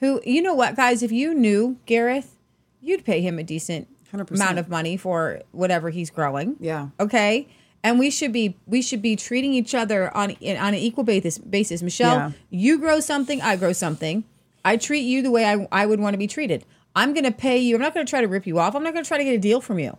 who 0.00 0.20
you 0.24 0.42
know 0.42 0.54
what, 0.54 0.74
guys, 0.74 1.02
if 1.02 1.12
you 1.12 1.32
knew 1.32 1.78
Gareth, 1.86 2.36
you'd 2.80 3.04
pay 3.04 3.20
him 3.20 3.38
a 3.38 3.44
decent 3.44 3.86
100%. 4.12 4.32
amount 4.32 4.58
of 4.58 4.68
money 4.68 4.96
for 4.96 5.42
whatever 5.52 5.90
he's 5.90 6.10
growing. 6.10 6.56
Yeah. 6.58 6.88
Okay. 6.98 7.46
And 7.84 7.98
we 7.98 8.10
should 8.10 8.32
be 8.32 8.56
we 8.66 8.80
should 8.82 9.02
be 9.02 9.14
treating 9.14 9.52
each 9.52 9.74
other 9.74 10.12
on 10.16 10.30
on 10.42 10.56
an 10.72 10.74
equal 10.74 11.04
basis. 11.04 11.38
Basis, 11.38 11.82
Michelle. 11.82 12.16
Yeah. 12.16 12.30
You 12.50 12.78
grow 12.78 12.98
something, 12.98 13.40
I 13.42 13.56
grow 13.56 13.72
something. 13.74 14.24
I 14.64 14.78
treat 14.78 15.02
you 15.02 15.22
the 15.22 15.30
way 15.30 15.44
I, 15.44 15.68
I 15.70 15.84
would 15.84 16.00
want 16.00 16.14
to 16.14 16.18
be 16.18 16.26
treated. 16.26 16.64
I'm 16.96 17.12
going 17.12 17.24
to 17.24 17.30
pay 17.32 17.58
you. 17.58 17.74
I'm 17.74 17.82
not 17.82 17.92
going 17.92 18.06
to 18.06 18.08
try 18.10 18.22
to 18.22 18.28
rip 18.28 18.46
you 18.46 18.58
off. 18.58 18.74
I'm 18.74 18.82
not 18.82 18.94
going 18.94 19.04
to 19.04 19.08
try 19.08 19.18
to 19.18 19.24
get 19.24 19.34
a 19.34 19.38
deal 19.38 19.60
from 19.60 19.78
you. 19.78 19.98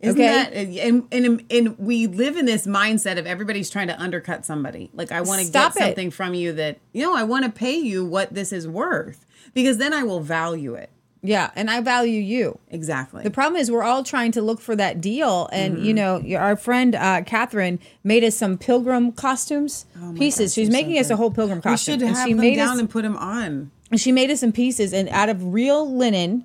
Isn't 0.00 0.20
Okay. 0.20 0.26
that 0.26 0.52
and, 0.86 1.08
and 1.12 1.42
and 1.50 1.78
we 1.78 2.06
live 2.06 2.36
in 2.36 2.44
this 2.44 2.66
mindset 2.66 3.18
of 3.18 3.26
everybody's 3.26 3.70
trying 3.70 3.86
to 3.88 3.98
undercut 3.98 4.44
somebody. 4.44 4.90
Like 4.92 5.10
I 5.10 5.22
want 5.22 5.40
to 5.46 5.50
get 5.50 5.68
it. 5.74 5.78
something 5.78 6.10
from 6.10 6.34
you 6.34 6.52
that 6.52 6.78
you 6.92 7.02
know 7.02 7.16
I 7.16 7.22
want 7.22 7.46
to 7.46 7.50
pay 7.50 7.76
you 7.78 8.04
what 8.04 8.34
this 8.34 8.52
is 8.52 8.68
worth 8.68 9.24
because 9.54 9.78
then 9.78 9.94
I 9.94 10.02
will 10.02 10.20
value 10.20 10.74
it. 10.74 10.90
Yeah, 11.26 11.50
and 11.56 11.70
I 11.70 11.80
value 11.80 12.20
you. 12.20 12.58
Exactly. 12.70 13.22
The 13.22 13.30
problem 13.30 13.58
is 13.58 13.70
we're 13.70 13.82
all 13.82 14.04
trying 14.04 14.32
to 14.32 14.42
look 14.42 14.60
for 14.60 14.76
that 14.76 15.00
deal, 15.00 15.48
and 15.52 15.76
Mm-hmm. 15.78 15.84
you 15.86 15.94
know, 15.94 16.22
our 16.38 16.54
friend 16.54 16.94
uh, 16.94 17.22
Catherine 17.24 17.78
made 18.04 18.22
us 18.24 18.36
some 18.36 18.58
pilgrim 18.58 19.10
costumes 19.10 19.86
pieces. 20.18 20.52
She's 20.52 20.68
making 20.70 20.98
us 20.98 21.08
a 21.08 21.16
whole 21.16 21.30
pilgrim 21.30 21.58
Oh 21.64 21.70
we 21.70 21.72
costume. 21.72 21.94
should 21.94 22.02
and 22.06 22.14
have 22.16 22.26
she 22.28 22.34
them 22.34 22.40
made 22.42 22.56
down 22.56 22.74
us, 22.74 22.78
and 22.80 22.90
put 22.90 23.02
them 23.02 23.16
on. 23.16 23.70
and 23.90 23.98
she 23.98 24.12
made 24.12 24.30
us 24.30 24.40
some 24.40 24.52
pieces 24.52 24.92
and 24.92 25.08
out 25.08 25.30
of 25.30 25.54
real 25.54 25.90
linen 25.90 26.44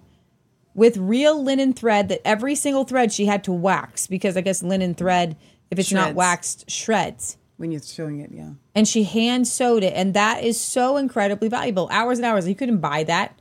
with 0.74 0.96
real 0.96 1.44
linen 1.44 1.74
thread 1.74 2.08
that 2.08 2.22
every 2.26 2.56
single 2.56 2.86
thread 2.86 3.12
she 3.12 3.26
had 3.26 3.44
to 3.44 3.52
wax 3.52 4.08
because 4.08 4.38
I 4.38 4.42
guess 4.42 4.64
linen 4.64 4.96
thread, 4.96 5.36
if 5.70 5.78
it's 5.78 5.92
not 5.92 6.16
waxed, 6.16 6.72
shreds. 6.72 7.36
When 7.58 7.72
you're 7.74 7.82
sewing 7.82 8.22
it, 8.22 8.30
yeah. 8.32 8.52
And 8.74 8.88
she 8.88 9.04
hand 9.04 9.46
sewed 9.46 9.84
it, 9.84 9.92
and 9.94 10.14
that 10.14 10.42
is 10.42 10.58
so 10.58 10.96
incredibly 10.96 11.50
valuable. 11.50 11.90
Hours 11.92 12.18
and 12.20 12.26
hours. 12.26 12.48
You 12.48 12.56
couldn't 12.56 12.78
buy 12.78 13.04
that. 13.04 13.38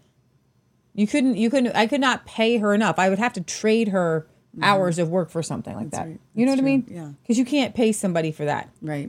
You 0.99 1.07
couldn't. 1.07 1.36
You 1.36 1.49
couldn't. 1.49 1.76
I 1.76 1.86
could 1.86 2.01
not 2.01 2.26
pay 2.26 2.59
her 2.59 2.74
enough. 2.74 2.99
I 2.99 3.09
would 3.09 3.20
have 3.20 3.32
to 3.34 3.40
trade 3.40 3.88
her 3.88 4.26
hours 4.61 4.99
of 4.99 5.09
work 5.09 5.30
for 5.30 5.44
something 5.44 5.76
like 5.76 5.90
that. 5.90 6.01
Mm-hmm. 6.01 6.11
right. 6.11 6.20
You 6.34 6.44
know 6.44 6.53
what 6.53 6.57
That's 6.57 6.62
I 6.62 6.70
mean? 6.70 6.86
Yeah. 6.88 7.11
Because 7.22 7.38
you 7.38 7.44
can't 7.44 7.72
pay 7.72 7.92
somebody 7.92 8.32
for 8.32 8.44
that. 8.46 8.68
Right. 8.82 9.09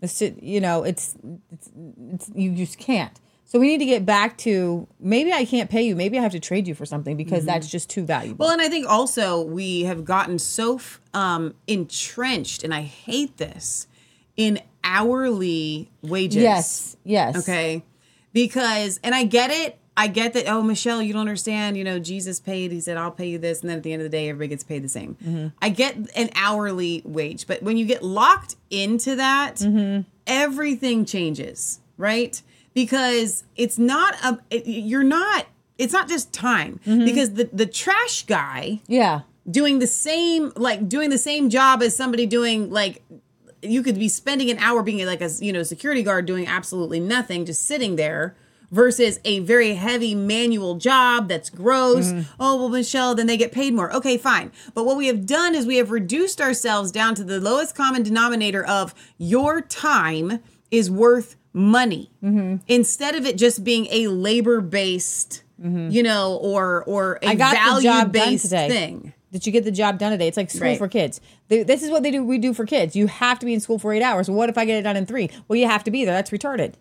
It's 0.00 0.18
ju- 0.18 0.34
you 0.40 0.62
know, 0.62 0.84
it's, 0.84 1.14
it's 1.52 1.70
it's 2.14 2.30
you 2.34 2.52
just 2.52 2.78
can't. 2.78 3.20
So 3.44 3.60
we 3.60 3.68
need 3.68 3.78
to 3.78 3.84
get 3.84 4.06
back 4.06 4.38
to 4.38 4.88
maybe 4.98 5.30
I 5.30 5.44
can't 5.44 5.68
pay 5.68 5.82
you. 5.82 5.94
Maybe 5.94 6.18
I 6.18 6.22
have 6.22 6.32
to 6.32 6.40
trade 6.40 6.66
you 6.66 6.74
for 6.74 6.86
something 6.86 7.18
because 7.18 7.44
that's 7.44 7.68
just 7.68 7.90
too 7.90 8.04
valuable. 8.04 8.46
Well, 8.46 8.52
and 8.52 8.62
I 8.62 8.68
think 8.70 8.88
also 8.88 9.42
we 9.42 9.82
have 9.82 10.06
gotten 10.06 10.38
so 10.38 10.80
um, 11.12 11.54
entrenched, 11.66 12.64
and 12.64 12.72
I 12.72 12.80
hate 12.80 13.36
this, 13.36 13.86
in 14.38 14.60
hourly 14.82 15.90
wages. 16.02 16.42
yes, 16.42 16.96
yes. 17.04 17.36
Okay. 17.36 17.84
Because, 18.32 19.00
and 19.04 19.14
I 19.14 19.24
get 19.24 19.50
it. 19.50 19.78
I 19.98 20.08
get 20.08 20.34
that, 20.34 20.46
oh, 20.46 20.60
Michelle, 20.62 21.00
you 21.00 21.12
don't 21.14 21.20
understand. 21.22 21.76
You 21.78 21.84
know, 21.84 21.98
Jesus 21.98 22.38
paid. 22.38 22.70
He 22.70 22.80
said, 22.80 22.96
I'll 22.98 23.10
pay 23.10 23.28
you 23.28 23.38
this. 23.38 23.60
And 23.62 23.70
then 23.70 23.78
at 23.78 23.82
the 23.82 23.92
end 23.92 24.02
of 24.02 24.10
the 24.10 24.16
day, 24.16 24.28
everybody 24.28 24.48
gets 24.48 24.62
paid 24.64 24.82
the 24.84 24.88
same. 24.90 25.16
Mm-hmm. 25.24 25.46
I 25.62 25.70
get 25.70 25.96
an 26.14 26.28
hourly 26.34 27.00
wage. 27.04 27.46
But 27.46 27.62
when 27.62 27.76
you 27.78 27.86
get 27.86 28.02
locked 28.02 28.56
into 28.70 29.16
that, 29.16 29.56
Mm-hmm. 29.56 30.02
everything 30.26 31.04
changes, 31.04 31.80
right? 31.96 32.40
Because 32.74 33.44
it's 33.56 33.78
not, 33.78 34.14
a, 34.22 34.38
it, 34.50 34.66
you're 34.66 35.02
not, 35.02 35.46
it's 35.78 35.92
not 35.92 36.08
just 36.08 36.32
time. 36.32 36.78
Mm-hmm. 36.86 37.04
Because 37.06 37.34
the, 37.34 37.48
the 37.52 37.66
trash 37.66 38.26
guy 38.26 38.80
Yeah. 38.86 39.22
doing 39.50 39.78
the 39.78 39.86
same, 39.86 40.52
like 40.56 40.88
doing 40.88 41.08
the 41.10 41.18
same 41.18 41.48
job 41.48 41.82
as 41.82 41.96
somebody 41.96 42.26
doing 42.26 42.70
like 42.70 43.02
you 43.62 43.82
could 43.82 43.98
be 43.98 44.08
spending 44.08 44.50
an 44.50 44.58
hour 44.58 44.82
being 44.82 45.04
like 45.06 45.20
a 45.22 45.30
you 45.40 45.52
know 45.52 45.62
security 45.62 46.02
guard 46.02 46.26
doing 46.26 46.46
absolutely 46.46 47.00
nothing, 47.00 47.44
just 47.46 47.64
sitting 47.64 47.96
there. 47.96 48.36
Versus 48.70 49.20
a 49.24 49.38
very 49.40 49.74
heavy 49.74 50.14
manual 50.14 50.74
job 50.74 51.28
that's 51.28 51.50
gross. 51.50 52.06
Mm-hmm. 52.06 52.32
Oh, 52.40 52.56
well, 52.56 52.68
Michelle, 52.68 53.14
then 53.14 53.26
they 53.26 53.36
get 53.36 53.52
paid 53.52 53.74
more. 53.74 53.94
Okay, 53.94 54.18
fine. 54.18 54.50
But 54.74 54.84
what 54.84 54.96
we 54.96 55.06
have 55.06 55.24
done 55.24 55.54
is 55.54 55.66
we 55.66 55.76
have 55.76 55.90
reduced 55.90 56.40
ourselves 56.40 56.90
down 56.90 57.14
to 57.14 57.24
the 57.24 57.40
lowest 57.40 57.74
common 57.76 58.02
denominator 58.02 58.66
of 58.66 58.94
your 59.18 59.60
time 59.60 60.40
is 60.70 60.90
worth 60.90 61.36
money 61.52 62.10
mm-hmm. 62.22 62.56
instead 62.68 63.14
of 63.14 63.24
it 63.24 63.38
just 63.38 63.64
being 63.64 63.86
a 63.90 64.08
labor 64.08 64.60
based, 64.60 65.42
mm-hmm. 65.60 65.88
you 65.90 66.02
know, 66.02 66.36
or 66.36 66.84
or 66.84 67.18
a 67.22 67.28
I 67.28 67.34
got 67.34 67.52
the 67.52 67.82
value 67.82 68.10
based 68.10 68.50
thing. 68.50 69.14
Did 69.32 69.46
you 69.46 69.52
get 69.52 69.64
the 69.64 69.70
job 69.70 69.98
done 69.98 70.12
today? 70.12 70.28
It's 70.28 70.36
like 70.36 70.50
school 70.50 70.62
Right. 70.62 70.78
for 70.78 70.88
kids. 70.88 71.20
They- 71.48 71.62
This 71.62 71.82
is 71.82 71.90
what 71.90 72.02
they 72.02 72.10
do. 72.10 72.24
We 72.24 72.38
do 72.38 72.54
for 72.54 72.64
kids. 72.64 72.94
You 72.96 73.06
have 73.06 73.38
to 73.40 73.46
be 73.46 73.52
in 73.54 73.60
school 73.60 73.78
for 73.78 73.92
eight 73.92 74.02
hours. 74.02 74.30
What 74.30 74.48
if 74.48 74.56
I 74.56 74.64
get 74.64 74.78
it 74.78 74.82
done 74.82 74.96
in 74.96 75.04
three? 75.04 75.30
Well, 75.48 75.56
you 75.58 75.66
have 75.66 75.84
to 75.84 75.90
be 75.90 76.04
there. 76.04 76.14
That's 76.14 76.30
retarded. 76.30 76.74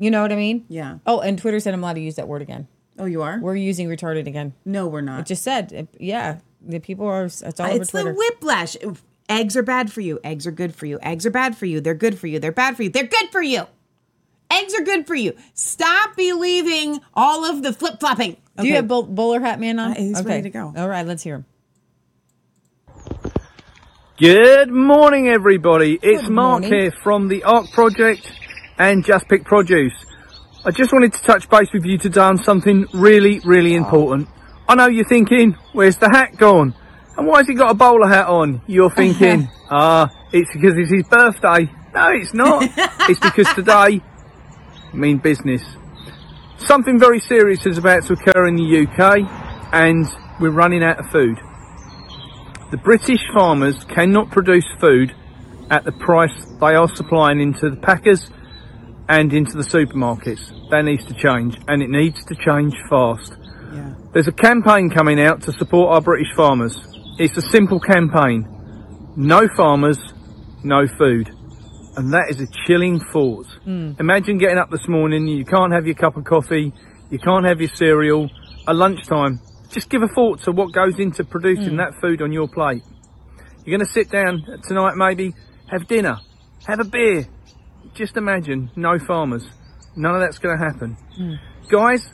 You 0.00 0.10
know 0.10 0.22
what 0.22 0.32
I 0.32 0.36
mean? 0.36 0.64
Yeah. 0.68 0.98
Oh, 1.06 1.20
and 1.20 1.38
Twitter 1.38 1.60
said 1.60 1.74
I'm 1.74 1.84
allowed 1.84 1.92
to 1.92 2.00
use 2.00 2.16
that 2.16 2.26
word 2.26 2.40
again. 2.42 2.66
Oh, 2.98 3.04
you 3.04 3.22
are? 3.22 3.38
We're 3.38 3.54
using 3.54 3.86
retarded 3.88 4.26
again. 4.26 4.54
no, 4.64 4.86
we're 4.88 5.00
not. 5.02 5.20
It 5.20 5.26
just 5.26 5.42
said, 5.42 5.70
it- 5.72 5.88
yeah, 6.00 6.38
the 6.60 6.80
people 6.80 7.06
are. 7.06 7.24
It's 7.26 7.42
all 7.60 7.66
over 7.66 7.76
it's 7.82 7.90
Twitter. 7.90 8.12
the 8.12 8.16
whiplash. 8.18 8.76
Eggs 9.28 9.56
are 9.56 9.62
bad 9.62 9.92
for 9.92 10.00
you. 10.00 10.18
Eggs 10.24 10.46
are 10.46 10.50
good 10.50 10.74
for 10.74 10.86
you. 10.86 10.98
Eggs 11.02 11.24
are 11.26 11.30
bad 11.30 11.56
for 11.56 11.66
you. 11.66 11.80
They're 11.80 11.94
good 11.94 12.18
for 12.18 12.26
you. 12.26 12.38
They're 12.40 12.50
bad 12.50 12.76
for 12.76 12.82
you. 12.82 12.88
They're 12.90 13.04
good 13.06 13.30
for 13.30 13.40
you. 13.42 13.66
Eggs 14.50 14.74
are 14.74 14.82
good 14.82 15.06
for 15.06 15.14
you. 15.14 15.36
Stop 15.54 16.16
believing 16.16 16.98
all 17.14 17.44
of 17.44 17.62
the 17.62 17.72
flip 17.72 18.00
flopping. 18.00 18.38
Do 18.56 18.66
you 18.66 18.74
have 18.74 18.88
Bull- 18.88 19.04
bowler 19.04 19.40
hat 19.40 19.60
man 19.60 19.78
on? 19.78 19.92
Uh, 19.92 19.94
he's 19.94 20.22
ready 20.24 20.42
to 20.42 20.50
go. 20.50 20.72
All 20.76 20.88
right, 20.88 21.06
let's 21.06 21.22
hear 21.22 21.36
him. 21.36 21.44
Good 24.18 24.70
morning, 24.70 25.28
everybody. 25.28 25.98
It's 26.02 26.22
Good 26.22 26.30
Mark 26.30 26.62
morning. 26.62 26.72
here 26.72 26.90
from 27.02 27.28
the 27.28 27.44
ARC 27.44 27.70
Project 27.70 28.30
and 28.80 29.04
Just 29.04 29.28
Pick 29.28 29.44
Produce. 29.44 29.92
I 30.64 30.70
just 30.70 30.90
wanted 30.90 31.12
to 31.12 31.22
touch 31.22 31.50
base 31.50 31.70
with 31.70 31.84
you 31.84 31.98
today 31.98 32.22
on 32.22 32.38
something 32.38 32.86
really, 32.94 33.38
really 33.40 33.74
important. 33.74 34.26
I 34.66 34.74
know 34.74 34.86
you're 34.86 35.04
thinking, 35.04 35.52
where's 35.74 35.98
the 35.98 36.08
hat 36.08 36.38
gone? 36.38 36.74
And 37.18 37.26
why 37.26 37.38
has 37.38 37.46
he 37.46 37.52
got 37.52 37.70
a 37.70 37.74
bowler 37.74 38.08
hat 38.08 38.28
on? 38.28 38.62
You're 38.66 38.90
thinking, 38.90 39.50
ah, 39.70 40.08
it's 40.32 40.50
because 40.54 40.78
it's 40.78 40.90
his 40.90 41.06
birthday. 41.06 41.70
No, 41.94 42.10
it's 42.12 42.32
not. 42.32 42.62
it's 43.10 43.20
because 43.20 43.52
today, 43.54 44.00
I 44.00 44.96
mean 44.96 45.18
business. 45.18 45.62
Something 46.56 46.98
very 46.98 47.20
serious 47.20 47.66
is 47.66 47.76
about 47.76 48.04
to 48.06 48.14
occur 48.14 48.46
in 48.46 48.56
the 48.56 48.86
UK 48.86 49.74
and 49.74 50.06
we're 50.40 50.52
running 50.52 50.82
out 50.82 50.98
of 50.98 51.10
food. 51.10 51.38
The 52.70 52.78
British 52.78 53.20
farmers 53.34 53.84
cannot 53.84 54.30
produce 54.30 54.66
food 54.80 55.14
at 55.70 55.84
the 55.84 55.92
price 55.92 56.32
they 56.60 56.74
are 56.74 56.88
supplying 56.88 57.40
into 57.40 57.68
the 57.68 57.76
packers 57.76 58.30
and 59.10 59.32
into 59.32 59.56
the 59.56 59.64
supermarkets. 59.64 60.70
That 60.70 60.84
needs 60.84 61.04
to 61.06 61.14
change 61.14 61.58
and 61.66 61.82
it 61.82 61.90
needs 61.90 62.24
to 62.26 62.34
change 62.36 62.74
fast. 62.88 63.34
Yeah. 63.74 63.94
There's 64.12 64.28
a 64.28 64.32
campaign 64.32 64.88
coming 64.88 65.20
out 65.20 65.42
to 65.42 65.52
support 65.52 65.92
our 65.92 66.00
British 66.00 66.32
farmers. 66.36 66.78
It's 67.18 67.36
a 67.36 67.42
simple 67.50 67.80
campaign. 67.80 68.46
No 69.16 69.48
farmers, 69.56 69.98
no 70.62 70.86
food. 70.96 71.28
And 71.96 72.14
that 72.14 72.30
is 72.30 72.40
a 72.40 72.46
chilling 72.66 73.00
thought. 73.12 73.46
Hmm. 73.64 73.92
Imagine 73.98 74.38
getting 74.38 74.58
up 74.58 74.70
this 74.70 74.86
morning, 74.86 75.26
you 75.26 75.44
can't 75.44 75.72
have 75.72 75.86
your 75.86 75.96
cup 75.96 76.16
of 76.16 76.24
coffee, 76.24 76.72
you 77.10 77.18
can't 77.18 77.44
have 77.44 77.60
your 77.60 77.70
cereal. 77.74 78.30
At 78.68 78.76
lunchtime, 78.76 79.40
just 79.70 79.90
give 79.90 80.02
a 80.02 80.08
thought 80.08 80.42
to 80.44 80.52
what 80.52 80.72
goes 80.72 81.00
into 81.00 81.24
producing 81.24 81.70
hmm. 81.70 81.76
that 81.78 81.94
food 82.00 82.22
on 82.22 82.32
your 82.32 82.46
plate. 82.46 82.84
You're 83.64 83.76
going 83.76 83.86
to 83.86 83.92
sit 83.92 84.08
down 84.08 84.44
tonight, 84.68 84.94
maybe 84.94 85.34
have 85.66 85.88
dinner, 85.88 86.18
have 86.66 86.78
a 86.78 86.84
beer. 86.84 87.26
Just 87.94 88.16
imagine 88.16 88.70
no 88.76 88.98
farmers. 88.98 89.44
None 89.96 90.14
of 90.14 90.20
that's 90.20 90.38
going 90.38 90.56
to 90.56 90.64
happen. 90.64 90.96
Hmm. 91.16 91.34
Guys, 91.68 92.12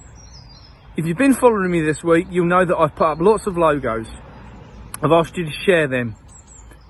if 0.96 1.04
you've 1.04 1.18
been 1.18 1.34
following 1.34 1.70
me 1.70 1.82
this 1.82 2.02
week, 2.02 2.26
you'll 2.30 2.46
know 2.46 2.64
that 2.64 2.76
I've 2.76 2.94
put 2.94 3.06
up 3.06 3.18
lots 3.20 3.46
of 3.46 3.56
logos. 3.58 4.08
I've 5.02 5.12
asked 5.12 5.36
you 5.36 5.44
to 5.44 5.52
share 5.64 5.86
them. 5.86 6.16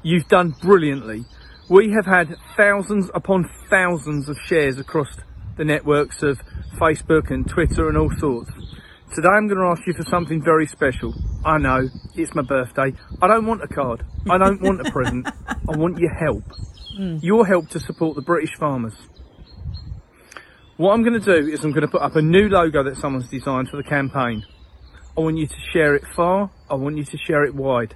You've 0.02 0.28
done 0.28 0.54
brilliantly. 0.62 1.24
We 1.68 1.90
have 1.90 2.06
had 2.06 2.36
thousands 2.56 3.10
upon 3.12 3.50
thousands 3.68 4.28
of 4.28 4.36
shares 4.46 4.78
across 4.78 5.08
the 5.56 5.64
networks 5.64 6.22
of 6.22 6.40
Facebook 6.78 7.30
and 7.30 7.48
Twitter 7.48 7.88
and 7.88 7.98
all 7.98 8.10
sorts. 8.18 8.50
Today 9.14 9.28
I'm 9.28 9.48
going 9.48 9.58
to 9.58 9.66
ask 9.66 9.84
you 9.86 9.94
for 9.94 10.04
something 10.04 10.42
very 10.42 10.66
special. 10.66 11.12
I 11.44 11.58
know, 11.58 11.88
it's 12.14 12.34
my 12.34 12.42
birthday. 12.42 12.92
I 13.20 13.26
don't 13.26 13.46
want 13.46 13.62
a 13.62 13.68
card. 13.68 14.04
I 14.30 14.38
don't 14.38 14.60
want 14.60 14.86
a 14.86 14.90
present. 14.92 15.26
I 15.48 15.76
want 15.76 15.98
your 15.98 16.14
help. 16.14 16.44
Mm. 16.98 17.22
Your 17.22 17.46
help 17.46 17.68
to 17.70 17.80
support 17.80 18.16
the 18.16 18.22
British 18.22 18.54
farmers. 18.58 18.94
What 20.76 20.92
I'm 20.92 21.02
going 21.02 21.20
to 21.20 21.24
do 21.42 21.48
is 21.48 21.64
I'm 21.64 21.72
going 21.72 21.82
to 21.82 21.88
put 21.88 22.02
up 22.02 22.16
a 22.16 22.22
new 22.22 22.48
logo 22.48 22.82
that 22.84 22.96
someone's 22.96 23.28
designed 23.28 23.68
for 23.68 23.76
the 23.76 23.82
campaign. 23.82 24.44
I 25.16 25.20
want 25.20 25.38
you 25.38 25.46
to 25.46 25.60
share 25.72 25.94
it 25.94 26.04
far. 26.14 26.50
I 26.70 26.74
want 26.74 26.96
you 26.96 27.04
to 27.04 27.16
share 27.18 27.44
it 27.44 27.54
wide. 27.54 27.94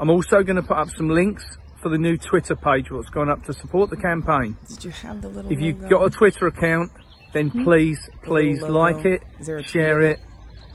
I'm 0.00 0.10
also 0.10 0.42
going 0.42 0.56
to 0.56 0.62
put 0.62 0.76
up 0.78 0.88
some 0.90 1.08
links 1.08 1.44
for 1.82 1.88
the 1.88 1.98
new 1.98 2.16
Twitter 2.16 2.56
page 2.56 2.90
what's 2.90 3.10
gone 3.10 3.28
up 3.28 3.44
to 3.44 3.52
support 3.52 3.90
the 3.90 3.96
campaign. 3.96 4.56
Did 4.68 4.84
you 4.84 4.90
have 4.90 5.20
the 5.20 5.28
little 5.28 5.52
If 5.52 5.60
you've 5.60 5.80
logo? 5.82 5.98
got 5.98 6.06
a 6.06 6.10
Twitter 6.10 6.46
account, 6.46 6.90
then 7.34 7.48
hmm? 7.48 7.64
please, 7.64 8.08
please 8.22 8.62
like 8.62 9.04
it, 9.04 9.22
share 9.66 10.00
it, 10.00 10.20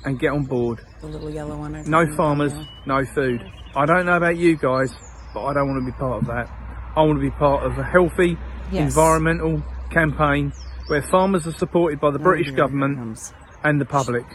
and 0.06 0.20
get 0.20 0.32
on 0.34 0.44
board. 0.44 0.80
the 1.02 1.08
little 1.08 1.30
yellow 1.30 1.58
one? 1.58 1.90
No 1.90 2.06
farmers, 2.16 2.54
no 2.86 3.04
food. 3.06 3.42
I 3.76 3.86
don't 3.86 4.06
know 4.06 4.18
about 4.18 4.38
you 4.38 4.58
guys, 4.58 4.94
but 5.34 5.46
I 5.46 5.54
don't 5.54 5.68
want 5.68 5.86
to 5.86 5.92
be 5.92 5.98
part 5.98 6.22
of 6.22 6.28
that. 6.28 6.67
I 6.98 7.02
want 7.04 7.18
to 7.20 7.22
be 7.22 7.30
part 7.30 7.64
of 7.64 7.78
a 7.78 7.84
healthy, 7.84 8.38
Yes. 8.72 8.90
environmental 8.90 9.62
campaign 9.92 10.52
where 10.88 11.02
farmers 11.04 11.46
are 11.46 11.54
supported 11.54 12.00
by 12.00 12.10
the 12.12 12.18
British 12.20 12.48
dear, 12.48 12.56
here 12.56 12.64
it 12.66 12.68
government 12.68 13.20
and 13.64 13.80
the 13.80 13.86
public. 13.86 14.26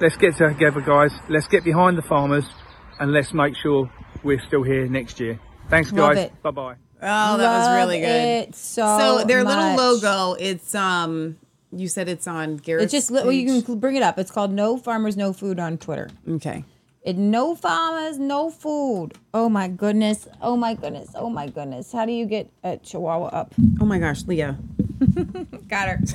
Let's 0.00 0.16
get 0.16 0.36
together, 0.36 0.80
guys. 0.82 1.12
Let's 1.28 1.48
get 1.48 1.64
behind 1.64 1.96
the 1.96 2.02
farmers 2.02 2.44
and 3.00 3.12
let's 3.12 3.32
make 3.32 3.56
sure 3.56 3.90
we're 4.22 4.40
still 4.40 4.62
here 4.62 4.86
next 4.86 5.18
year. 5.18 5.40
Thanks, 5.70 5.90
Love 5.92 6.14
guys. 6.14 6.30
Bye 6.42 6.50
bye. 6.50 6.74
Oh, 7.00 7.36
that 7.38 7.58
was 7.58 7.76
really 7.76 8.00
good. 8.00 8.48
it 8.48 8.54
so 8.54 8.98
so 8.98 9.24
their 9.24 9.42
little 9.44 9.74
logo, 9.76 10.34
it's 10.38 10.74
um 10.74 11.36
you 11.72 11.88
said 11.88 12.08
it's 12.08 12.26
on 12.26 12.56
Garrett's 12.56 12.92
It's 12.94 13.08
just 13.08 13.10
well, 13.10 13.32
you 13.32 13.62
can 13.62 13.78
bring 13.78 13.96
it 13.96 14.02
up. 14.02 14.18
It's 14.18 14.30
called 14.30 14.52
No 14.52 14.76
Farmers, 14.76 15.16
No 15.16 15.32
Food 15.32 15.58
on 15.58 15.78
Twitter. 15.78 16.10
Okay. 16.28 16.64
It 17.02 17.16
no 17.16 17.54
farmers, 17.54 18.18
no 18.18 18.50
food. 18.50 19.12
Oh 19.32 19.48
my 19.48 19.68
goodness. 19.68 20.28
Oh 20.42 20.56
my 20.56 20.74
goodness. 20.74 21.10
Oh 21.14 21.30
my 21.30 21.48
goodness. 21.48 21.92
How 21.92 22.04
do 22.04 22.12
you 22.12 22.26
get 22.26 22.50
a 22.64 22.76
chihuahua 22.78 23.26
up? 23.26 23.54
Oh 23.80 23.84
my 23.86 23.98
gosh, 23.98 24.24
Leah. 24.26 24.58
Got 25.68 25.88
her. 25.88 26.00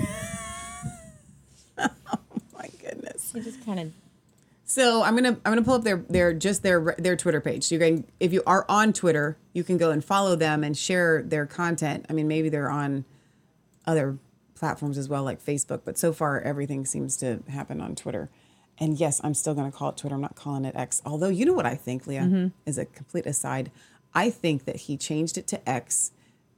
Oh 1.80 1.90
my 2.54 2.70
goodness. 2.82 3.32
She 3.34 3.42
just 3.42 3.66
kind 3.66 3.80
of 3.80 3.92
So 4.66 5.02
I'm 5.04 5.16
gonna 5.16 5.30
I'm 5.30 5.52
gonna 5.52 5.64
pull 5.64 5.74
up 5.74 5.84
their 5.84 5.98
their 6.10 6.34
just 6.34 6.62
their 6.62 6.96
their 7.00 7.16
Twitter 7.16 7.42
page. 7.42 7.64
So 7.64 7.76
you 7.76 7.80
can 7.80 8.06
if 8.20 8.32
you 8.32 8.44
are 8.46 8.66
on 8.70 8.94
Twitter, 8.94 9.38
you 9.54 9.64
can 9.64 9.78
go 9.78 9.90
and 9.90 10.04
follow 10.06 10.36
them 10.36 10.64
and 10.64 10.78
share 10.78 11.24
their 11.24 11.46
content. 11.46 12.06
I 12.10 12.14
mean, 12.14 12.28
maybe 12.28 12.50
they're 12.50 12.70
on 12.70 13.06
other 13.86 14.18
platforms 14.56 14.98
as 14.98 15.10
well, 15.10 15.24
like 15.24 15.44
Facebook. 15.44 15.82
But 15.84 15.98
so 15.98 16.14
far, 16.14 16.40
everything 16.42 16.86
seems 16.86 17.18
to 17.18 17.42
happen 17.50 17.82
on 17.82 17.96
Twitter. 17.96 18.30
And 18.80 19.00
yes, 19.00 19.22
I'm 19.24 19.34
still 19.34 19.54
gonna 19.54 19.72
call 19.72 19.90
it 19.90 19.98
Twitter. 19.98 20.16
I'm 20.16 20.22
not 20.22 20.36
calling 20.36 20.66
it 20.66 20.76
X. 20.76 21.02
Although 21.06 21.30
you 21.30 21.46
know 21.46 21.54
what 21.54 21.66
I 21.66 21.76
think, 21.76 22.08
Leah, 22.08 22.52
is 22.66 22.78
a 22.78 22.86
complete 22.86 23.26
aside. 23.26 23.72
I 24.14 24.30
think 24.30 24.66
that 24.66 24.76
he 24.76 24.98
changed 24.98 25.38
it 25.38 25.48
to 25.48 25.70
X 25.70 26.12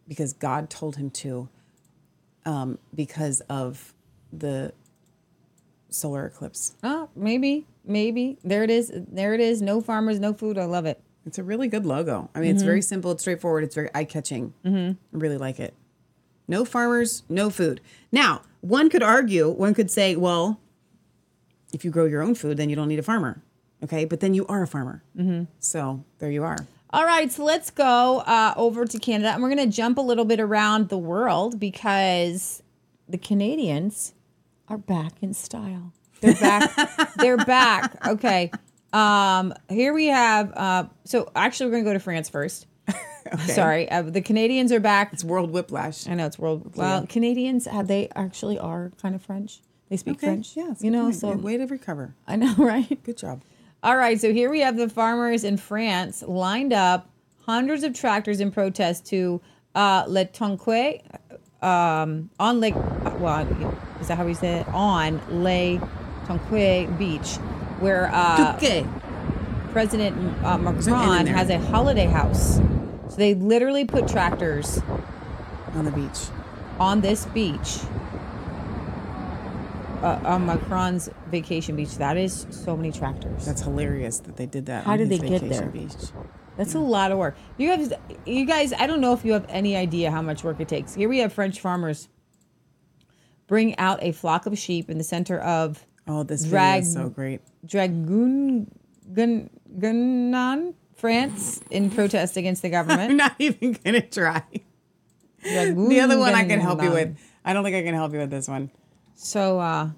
because 0.07 0.34
God 0.34 0.70
told 0.70 0.97
him 0.97 1.09
to, 1.11 1.49
um, 2.45 2.80
because 2.93 3.41
of 3.41 3.93
the 4.32 4.74
solar 5.89 6.26
eclipse. 6.26 6.76
Oh, 6.84 7.09
maybe, 7.16 7.66
maybe. 7.86 8.38
There 8.43 8.63
it 8.63 8.70
is. 8.70 8.91
There 8.93 9.34
it 9.34 9.39
is. 9.39 9.61
No 9.61 9.82
farmers, 9.82 10.20
no 10.20 10.34
food. 10.34 10.57
I 10.57 10.66
love 10.66 10.86
it. 10.86 11.01
It's 11.26 11.39
a 11.39 11.43
really 11.43 11.68
good 11.68 11.86
logo. 11.86 12.30
I 12.36 12.39
mean, 12.39 12.53
it's 12.53 12.61
very 12.61 12.84
simple, 12.84 13.11
it's 13.11 13.24
straightforward, 13.24 13.63
it's 13.63 13.74
very 13.74 13.89
eye 13.95 14.03
catching. 14.03 14.53
Mm-hmm. 14.63 14.91
I 14.91 15.20
really 15.20 15.38
like 15.38 15.59
it. 15.59 15.74
No 16.47 16.66
farmers, 16.66 17.24
no 17.28 17.49
food. 17.49 17.82
Now, 18.11 18.43
one 18.61 18.91
could 18.91 19.01
argue, 19.01 19.49
one 19.49 19.74
could 19.74 19.89
say, 19.89 20.16
well, 20.16 20.59
if 21.74 21.84
you 21.86 21.91
grow 21.91 22.05
your 22.05 22.22
own 22.22 22.36
food, 22.36 22.57
then 22.57 22.70
you 22.70 22.76
don't 22.76 22.88
need 22.88 22.99
a 22.99 23.03
farmer. 23.03 23.41
Okay, 23.84 24.05
but 24.05 24.20
then 24.20 24.34
you 24.34 24.45
are 24.47 24.63
a 24.63 24.68
farmer. 24.68 25.03
Mm-hmm. 25.18 25.43
So 25.59 26.03
there 26.20 26.32
you 26.32 26.43
are. 26.43 26.57
All 26.91 27.05
right, 27.05 27.30
so 27.32 27.43
let's 27.43 27.72
go 27.72 28.20
uh, 28.20 28.53
over 28.55 28.86
to 28.86 28.99
Canada, 28.99 29.32
and 29.32 29.43
we're 29.43 29.53
going 29.53 29.70
to 29.70 29.76
jump 29.76 29.97
a 29.97 30.01
little 30.01 30.24
bit 30.24 30.39
around 30.39 30.89
the 30.89 30.97
world 30.97 31.59
because 31.59 32.63
the 33.09 33.18
Canadians 33.18 34.13
are 34.70 34.78
back 34.78 35.11
in 35.22 35.34
style. 35.34 35.91
They're 36.22 36.36
back. 36.36 37.13
They're 37.18 37.38
back. 37.38 38.07
Okay. 38.07 38.51
Um, 38.93 39.53
here 39.68 39.93
we 39.93 40.07
have. 40.07 40.53
Uh, 40.53 40.86
so 41.03 41.30
actually, 41.36 41.68
we're 41.68 41.74
going 41.74 41.84
to 41.84 41.89
go 41.89 41.93
to 41.93 41.99
France 41.99 42.30
first. 42.30 42.66
Sorry, 43.47 43.89
uh, 43.91 44.03
the 44.03 44.22
Canadians 44.22 44.72
are 44.72 44.80
back. 44.80 45.11
It's 45.11 45.24
world 45.24 45.51
whiplash. 45.51 46.07
I 46.07 46.13
know 46.13 46.28
it's 46.28 46.39
world. 46.39 46.76
Well, 46.76 47.05
Canadians, 47.07 47.68
uh, 47.68 47.82
they 47.82 48.09
actually 48.16 48.57
are 48.57 48.91
kind 49.01 49.16
of 49.16 49.22
French. 49.22 49.59
They 49.90 49.98
speak 49.98 50.16
Okay, 50.18 50.28
French. 50.28 50.56
yes. 50.56 50.82
you 50.82 50.90
know. 50.92 51.06
good 51.08 51.16
So 51.16 51.28
point. 51.30 51.42
way 51.44 51.58
to 51.58 51.66
recover. 51.66 52.16
I 52.28 52.36
know, 52.36 52.54
right? 52.58 53.02
Good 53.04 53.18
job. 53.18 53.42
All 53.84 53.96
right, 53.98 54.20
so 54.20 54.34
here 54.34 54.50
we 54.50 54.62
have 54.62 54.78
the 54.78 54.90
farmers 54.90 55.44
in 55.44 55.58
France 55.58 56.24
lined 56.24 56.74
up, 56.74 57.08
hundreds 57.46 57.84
of 57.84 57.94
tractors 57.94 58.40
in 58.40 58.50
protest 58.52 59.06
to 59.08 59.42
uh, 59.76 60.06
Le 60.08 60.26
Tonque, 60.26 61.02
um, 61.62 62.30
on 62.40 62.60
Lake, 62.60 62.74
well, 63.20 63.48
is 64.02 64.08
that 64.08 64.18
how 64.18 64.26
we 64.26 64.34
say 64.34 64.62
it? 64.62 64.68
On 64.70 65.22
Le 65.44 65.78
Tonque 66.26 66.98
Beach, 66.98 67.36
where 67.80 68.10
uh. 68.12 68.58
President 69.72 70.16
uh, 70.46 70.58
Macron 70.58 71.28
has 71.28 71.50
a 71.50 71.60
holiday 71.60 72.06
house. 72.06 72.56
So 73.10 73.18
they 73.18 73.36
literally 73.36 73.84
put 73.86 74.08
tractors 74.08 74.80
On 75.74 75.84
the 75.86 75.92
beach. 75.92 76.28
on 76.80 77.02
this 77.02 77.26
beach, 77.28 77.80
uh, 80.06 80.20
on 80.24 80.45
Macron's 80.45 81.10
vacation 81.32 81.76
beach. 81.76 81.97
That 81.97 82.16
is 82.18 82.45
so 82.51 82.78
many 82.78 82.91
tractors. 82.91 83.45
That's 83.45 83.62
hilarious 83.62 84.20
that 84.20 84.38
they 84.38 84.45
did 84.45 84.68
that. 84.68 84.84
How 84.86 84.95
did 84.97 85.10
they 85.10 85.18
get 85.18 85.47
there? 85.49 85.66
Beach. 85.68 85.91
That's 86.58 86.76
a 86.76 86.80
lot 86.80 87.12
of 87.12 87.18
work. 87.18 87.36
You 87.58 87.76
guys, 87.76 87.91
you 88.26 88.45
guys, 88.45 88.72
I 88.72 88.88
don't 88.88 89.01
know 89.01 89.14
if 89.14 89.26
you 89.26 89.34
have 89.34 89.45
any 89.49 89.76
idea 89.76 90.12
how 90.12 90.22
much 90.22 90.43
work 90.43 90.60
it 90.62 90.68
takes. 90.70 90.93
Here 90.93 91.10
we 91.10 91.18
have 91.20 91.34
French 91.34 91.60
farmers 91.60 92.08
bring 93.47 93.78
out 93.78 94.01
a 94.01 94.12
flock 94.12 94.45
of 94.45 94.58
sheep 94.58 94.89
in 94.89 94.97
the 94.97 95.03
center 95.03 95.39
of 95.39 95.86
Oh, 96.08 96.22
this 96.24 96.43
Drag- 96.45 96.84
is 96.84 96.93
so 96.93 97.10
great. 97.10 97.41
Dragoon 97.66 98.72
Gun, 99.14 99.49
Gunan, 99.78 100.76
France, 100.95 101.62
in 101.72 101.89
protest 101.89 102.38
against 102.38 102.62
the 102.62 102.68
I'm 102.76 102.88
government. 102.88 103.16
not 103.16 103.36
even 103.39 103.76
gonna 103.84 104.01
try. 104.01 104.43
Dragoon 105.41 105.89
The 105.89 105.99
other 105.99 106.18
one 106.20 106.34
I 106.36 106.45
can 106.45 106.60
help 106.60 106.82
you 106.84 106.91
with. 106.91 107.18
I 107.43 107.53
don't 107.53 107.64
think 107.64 107.76
I 107.76 107.82
can 107.84 107.93
help 107.95 108.14
you 108.14 108.20
with 108.20 108.30
this 108.30 108.47
one. 108.47 108.72
So, 109.16 109.59
uh, 109.59 109.89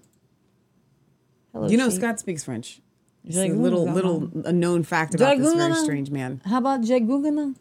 hello, 1.53 1.67
You 1.67 1.77
know, 1.77 1.89
sheep. 1.89 1.99
Scott 1.99 2.19
speaks 2.19 2.43
French. 2.43 2.81
It's 3.25 3.35
a 3.35 3.47
little 3.49 3.85
little 3.91 4.29
a 4.45 4.53
known 4.53 4.83
fact 4.83 5.13
about 5.15 5.37
this 5.37 5.53
very 5.53 5.73
strange 5.75 6.09
man. 6.09 6.41
How 6.45 6.59
about 6.59 6.85
Dragoon? 6.85 7.57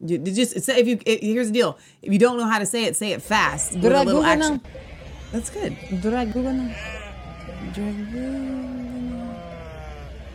You, 0.00 0.16
you 0.24 0.32
just 0.32 0.60
say 0.62 0.80
if 0.80 0.88
you 0.88 0.98
it, 1.06 1.22
here's 1.22 1.46
the 1.48 1.52
deal. 1.52 1.78
If 2.02 2.12
you 2.12 2.18
don't 2.18 2.38
know 2.38 2.46
how 2.48 2.58
to 2.58 2.66
say 2.66 2.84
it, 2.84 2.96
say 2.96 3.12
it 3.12 3.22
fast 3.22 3.74
with 3.74 3.84
a 3.84 4.04
little 4.04 4.24
action. 4.24 4.60
That's 5.32 5.48
good. 5.50 5.76
Dragoon. 6.00 6.74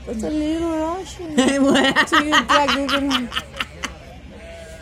That's 0.05 0.23
a 0.23 0.29
little 0.29 0.77
Russian. 0.77 1.35
To 1.35 2.23
you, 2.23 2.45
Dragoon. 2.45 3.29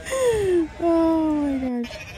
oh 0.81 1.33
my 1.33 1.81
gosh. 1.83 2.08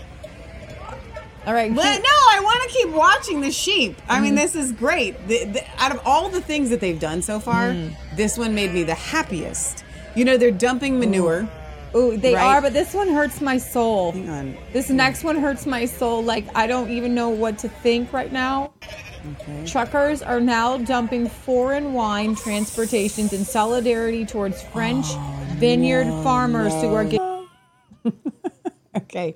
All 1.45 1.53
right. 1.53 1.73
But 1.73 1.83
no, 1.83 2.09
I 2.09 2.39
want 2.43 2.63
to 2.63 2.69
keep 2.77 2.89
watching 2.89 3.41
the 3.41 3.51
sheep. 3.51 3.99
I 4.07 4.15
Mm-hmm. 4.15 4.23
mean, 4.23 4.35
this 4.35 4.55
is 4.55 4.71
great. 4.71 5.27
The, 5.27 5.45
the, 5.45 5.63
out 5.77 5.91
of 5.91 5.99
all 6.05 6.29
the 6.29 6.41
things 6.41 6.69
that 6.69 6.79
they've 6.79 6.99
done 6.99 7.21
so 7.21 7.39
far, 7.39 7.69
Mm. 7.69 7.93
this 8.15 8.37
one 8.37 8.53
made 8.53 8.73
me 8.73 8.83
the 8.83 8.93
happiest. 8.95 9.83
You 10.15 10.23
know, 10.25 10.37
they're 10.37 10.51
dumping 10.51 10.99
manure. 10.99 11.47
Ooh, 11.95 12.15
they 12.15 12.35
Right. 12.35 12.45
are, 12.45 12.61
but 12.61 12.73
this 12.73 12.93
one 12.93 13.09
hurts 13.09 13.41
my 13.41 13.57
soul. 13.57 14.11
Hang 14.13 14.29
on. 14.29 14.57
This 14.71 14.89
next 14.89 15.23
one 15.23 15.35
hurts 15.35 15.65
my 15.65 15.85
soul. 15.85 16.23
Like 16.23 16.45
I 16.55 16.67
don't 16.67 16.89
even 16.89 17.13
know 17.15 17.29
what 17.29 17.57
to 17.59 17.69
think 17.69 18.13
right 18.13 18.31
now. 18.31 18.71
Okay. 19.41 19.65
Truckers 19.67 20.21
are 20.21 20.39
now 20.39 20.77
dumping 20.77 21.27
foreign 21.27 21.93
wine 21.93 22.35
transportations 22.35 23.33
in 23.33 23.43
solidarity 23.45 24.25
towards 24.25 24.61
French 24.63 25.05
Oh, 25.09 25.45
vineyard 25.57 26.05
farmers 26.23 26.73
who 26.81 26.93
are 26.93 27.03
getting. 27.11 27.47
Okay. 28.95 29.35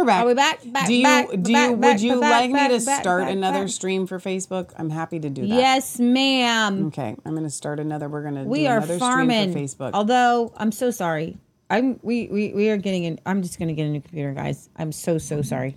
We're 0.00 0.06
back. 0.06 0.24
Are 0.24 0.26
we 0.28 0.32
back? 0.34 0.60
Back, 0.64 0.86
do 0.86 0.94
you 0.94 1.02
back, 1.02 1.28
do 1.28 1.52
you 1.52 1.76
back, 1.76 1.76
would 1.76 2.00
you 2.00 2.16
like 2.16 2.50
me 2.50 2.68
to 2.68 2.80
start 2.80 3.28
another 3.28 3.68
stream 3.68 4.06
for 4.06 4.18
Facebook? 4.18 4.72
I'm 4.78 4.88
happy 4.88 5.20
to 5.20 5.28
do 5.28 5.42
that. 5.42 5.48
Yes, 5.54 6.00
ma'am. 6.00 6.86
Okay. 6.86 7.14
I'm 7.22 7.32
going 7.32 7.44
to 7.44 7.50
start 7.50 7.78
another. 7.78 8.08
We're 8.08 8.22
going 8.22 8.36
to 8.36 8.44
We 8.44 8.60
do 8.60 8.68
are 8.68 8.76
another 8.78 8.98
farming. 8.98 9.50
stream 9.50 9.68
for 9.68 9.76
Facebook. 9.76 9.90
Although 9.92 10.54
I'm 10.56 10.72
so 10.72 10.90
sorry. 10.90 11.36
I'm 11.68 12.00
we 12.00 12.28
we, 12.28 12.54
we 12.54 12.70
are 12.70 12.78
getting 12.78 13.04
in 13.04 13.20
I'm 13.26 13.42
just 13.42 13.58
gonna 13.58 13.74
get 13.74 13.84
a 13.84 13.90
new 13.90 14.00
computer, 14.00 14.32
guys. 14.32 14.70
I'm 14.74 14.90
so 14.90 15.18
so 15.18 15.42
sorry. 15.42 15.76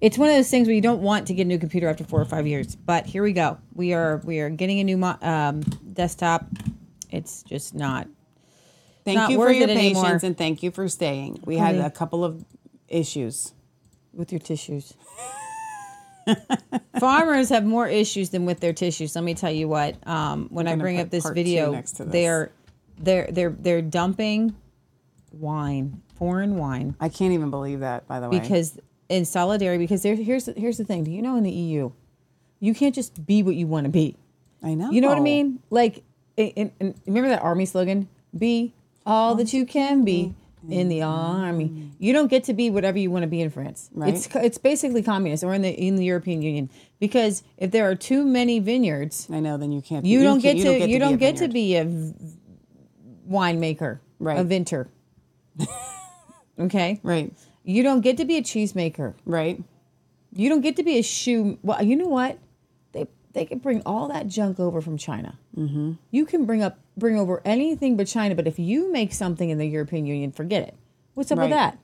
It's 0.00 0.18
one 0.18 0.30
of 0.30 0.34
those 0.34 0.50
things 0.50 0.66
where 0.66 0.74
you 0.74 0.82
don't 0.82 1.00
want 1.00 1.28
to 1.28 1.34
get 1.34 1.42
a 1.42 1.48
new 1.48 1.58
computer 1.58 1.88
after 1.88 2.02
four 2.02 2.20
or 2.20 2.24
five 2.24 2.48
years. 2.48 2.74
But 2.74 3.06
here 3.06 3.22
we 3.22 3.32
go. 3.32 3.58
We 3.72 3.94
are 3.94 4.20
we 4.24 4.40
are 4.40 4.50
getting 4.50 4.80
a 4.80 4.84
new 4.84 4.96
mo- 4.96 5.16
um, 5.22 5.60
desktop. 5.92 6.44
It's 7.08 7.44
just 7.44 7.72
not. 7.72 8.08
thank 9.04 9.16
not 9.16 9.30
you 9.30 9.36
for 9.36 9.52
your 9.52 9.68
patience 9.68 9.96
anymore. 9.98 10.20
and 10.24 10.36
thank 10.36 10.64
you 10.64 10.72
for 10.72 10.88
staying. 10.88 11.38
We 11.46 11.56
had 11.56 11.76
a 11.76 11.88
couple 11.90 12.24
of 12.24 12.44
issues. 12.94 13.52
with 14.12 14.30
your 14.32 14.38
tissues. 14.38 14.94
Farmers 17.00 17.48
have 17.50 17.64
more 17.64 17.88
issues 17.88 18.30
than 18.30 18.46
with 18.46 18.60
their 18.60 18.72
tissues. 18.72 19.14
Let 19.14 19.24
me 19.24 19.34
tell 19.34 19.50
you 19.50 19.68
what. 19.68 19.96
Um, 20.06 20.48
when 20.50 20.66
I 20.68 20.76
bring 20.76 21.00
up 21.00 21.10
this 21.10 21.28
video, 21.28 21.72
this. 21.72 21.92
they're 21.92 22.52
they're 22.98 23.28
they're 23.30 23.50
they're 23.50 23.82
dumping 23.82 24.54
wine, 25.32 26.00
foreign 26.16 26.56
wine, 26.56 26.94
I 27.00 27.08
can't 27.08 27.32
even 27.32 27.50
believe 27.50 27.80
that, 27.80 28.06
by 28.06 28.20
the 28.20 28.28
way. 28.30 28.38
because 28.38 28.78
in 29.08 29.24
solidarity. 29.24 29.82
Because 29.84 30.02
there, 30.02 30.14
here's 30.14 30.44
the- 30.46 30.54
here's 30.56 30.78
the 30.78 30.84
thing. 30.84 31.04
Do 31.04 31.10
you 31.10 31.20
know 31.20 31.36
in 31.36 31.42
the 31.42 31.50
EU, 31.50 31.90
you 32.60 32.74
can't 32.74 32.94
just 32.94 33.26
be 33.26 33.42
what 33.42 33.56
you 33.56 33.66
want 33.66 33.84
to 33.84 33.90
be. 33.90 34.16
I 34.62 34.74
know. 34.74 34.90
You 34.90 35.00
know 35.00 35.08
what 35.08 35.18
I 35.18 35.20
mean? 35.20 35.60
Like, 35.70 36.02
in, 36.36 36.72
in, 36.80 36.94
remember 37.06 37.28
that 37.28 37.42
army 37.42 37.66
slogan? 37.66 38.08
Be 38.36 38.72
all 39.04 39.34
that 39.34 39.52
you 39.52 39.66
can 39.66 40.04
be 40.04 40.34
in 40.68 40.88
the 40.88 41.00
mm-hmm. 41.00 41.42
army. 41.42 41.90
You 41.98 42.12
don't 42.12 42.28
get 42.28 42.44
to 42.44 42.54
be 42.54 42.70
whatever 42.70 42.98
you 42.98 43.10
want 43.10 43.22
to 43.22 43.28
be 43.28 43.40
in 43.40 43.50
France. 43.50 43.90
Right. 43.92 44.14
It's 44.14 44.28
it's 44.34 44.58
basically 44.58 45.02
communist 45.02 45.44
or 45.44 45.54
in 45.54 45.62
the 45.62 45.70
in 45.70 45.96
the 45.96 46.04
European 46.04 46.42
Union 46.42 46.70
because 47.00 47.42
if 47.58 47.70
there 47.70 47.88
are 47.88 47.94
too 47.94 48.24
many 48.24 48.58
vineyards, 48.58 49.28
I 49.30 49.40
know. 49.40 49.56
Then 49.56 49.72
you 49.72 49.82
can't. 49.82 50.04
you, 50.04 50.22
don't, 50.22 50.40
can't- 50.40 50.58
get 50.58 50.80
to 50.80 50.88
you 50.88 50.98
don't 50.98 51.16
be 51.16 51.26
a 51.26 51.32
get 51.32 51.36
to 51.38 51.48
be 51.48 51.76
a 51.76 51.84
winemaker, 53.28 54.00
Right. 54.18 54.38
a 54.38 54.44
vinter. 54.44 54.88
okay, 56.58 57.00
right. 57.02 57.32
you 57.62 57.82
don't 57.82 58.00
get 58.00 58.16
to 58.18 58.24
be 58.24 58.36
a 58.36 58.42
cheesemaker. 58.42 59.14
Right. 59.24 59.62
You 60.32 60.48
don't 60.48 60.62
get 60.62 60.76
to 60.76 60.82
be 60.82 60.98
a 60.98 61.02
shoe. 61.02 61.58
Well, 61.62 61.82
you 61.82 61.96
know 61.96 62.08
what? 62.08 62.38
They 63.34 63.44
can 63.44 63.58
bring 63.58 63.82
all 63.84 64.08
that 64.08 64.28
junk 64.28 64.58
over 64.58 64.80
from 64.80 64.96
China. 64.96 65.38
Mm-hmm. 65.56 65.92
You 66.10 66.24
can 66.24 66.46
bring 66.46 66.62
up 66.62 66.78
bring 66.96 67.18
over 67.18 67.42
anything 67.44 67.96
but 67.96 68.06
China. 68.06 68.34
But 68.34 68.46
if 68.46 68.58
you 68.58 68.90
make 68.92 69.12
something 69.12 69.50
in 69.50 69.58
the 69.58 69.66
European 69.66 70.06
Union, 70.06 70.32
forget 70.32 70.62
it. 70.66 70.74
What's 71.14 71.30
up 71.32 71.38
Right. 71.38 71.44
with 71.44 71.52
that? 71.52 71.78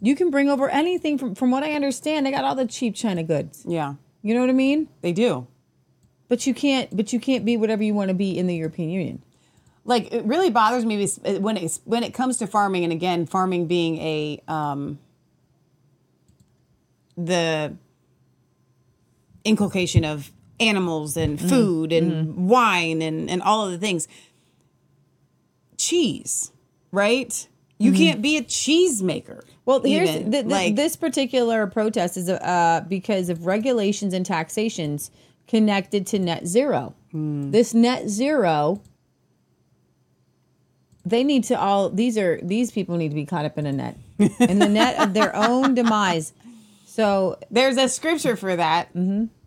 You 0.00 0.14
can 0.14 0.30
bring 0.30 0.48
over 0.48 0.68
anything 0.68 1.18
from 1.18 1.34
from 1.34 1.50
what 1.50 1.62
I 1.64 1.72
understand. 1.72 2.24
They 2.26 2.30
got 2.30 2.44
all 2.44 2.54
the 2.54 2.66
cheap 2.66 2.94
China 2.94 3.22
goods. 3.24 3.64
Yeah. 3.66 3.94
You 4.22 4.34
know 4.34 4.40
what 4.40 4.50
I 4.50 4.54
mean? 4.54 4.88
They 5.00 5.12
do. 5.12 5.46
But 6.28 6.46
you 6.46 6.52
can't. 6.54 6.94
But 6.94 7.12
you 7.12 7.18
can't 7.20 7.44
be 7.46 7.56
whatever 7.56 7.82
you 7.82 7.94
want 7.94 8.08
to 8.08 8.14
be 8.14 8.38
in 8.38 8.46
the 8.46 8.54
European 8.54 8.90
Union. 8.90 9.22
like 9.86 10.12
it 10.12 10.22
really 10.26 10.50
bothers 10.50 10.84
me 10.84 11.02
uh, 11.02 11.40
when 11.40 11.56
it's 11.56 11.80
when 11.86 12.02
it 12.02 12.12
comes 12.12 12.36
to 12.38 12.46
farming 12.46 12.84
and 12.84 12.92
again 12.92 13.24
farming 13.24 13.66
being 13.66 13.96
a 13.98 14.42
um 14.46 14.98
the 17.16 17.74
inculcation 19.44 20.04
of 20.04 20.30
animals 20.60 21.16
and 21.16 21.38
Mm-hmm. 21.38 21.48
food 21.48 21.92
and 21.92 22.48
wine 22.48 23.00
and 23.02 23.30
and 23.30 23.42
all 23.42 23.64
of 23.66 23.70
the 23.72 23.78
things 23.78 24.08
cheese 25.76 26.50
right 26.92 27.48
you 27.80 27.92
can't 27.92 28.20
be 28.20 28.36
a 28.36 28.42
cheese 28.42 29.02
maker 29.02 29.42
Mm-hmm. 29.44 29.52
Well, 29.66 29.82
here's 29.82 30.08
even. 30.08 30.32
th- 30.32 30.44
th- 30.44 30.46
like 30.46 30.76
this 30.76 30.96
particular 30.96 31.66
protest 31.66 32.16
is 32.16 32.30
uh, 32.30 32.82
because 32.88 33.28
of 33.28 33.44
regulations 33.44 34.14
and 34.14 34.24
taxations 34.24 35.10
connected 35.46 36.06
to 36.06 36.18
net 36.18 36.46
zero. 36.46 36.94
Hmm. 37.12 37.50
This 37.50 37.74
net 37.74 38.08
zero, 38.08 38.80
they 41.04 41.22
need 41.22 41.44
to 41.44 41.60
all 41.60 41.90
these 41.90 42.16
are 42.16 42.40
these 42.42 42.70
people 42.70 42.96
need 42.96 43.10
to 43.10 43.14
be 43.14 43.26
caught 43.26 43.44
up 43.44 43.58
in 43.58 43.66
a 43.66 43.72
net, 43.72 43.98
in 44.40 44.58
the 44.58 44.70
net 44.70 44.98
of 45.00 45.12
their 45.12 45.36
own 45.48 45.74
demise. 45.74 46.32
So 46.86 47.38
there's 47.50 47.76
a 47.76 47.90
scripture 47.90 48.36
for 48.36 48.56
that 48.56 48.88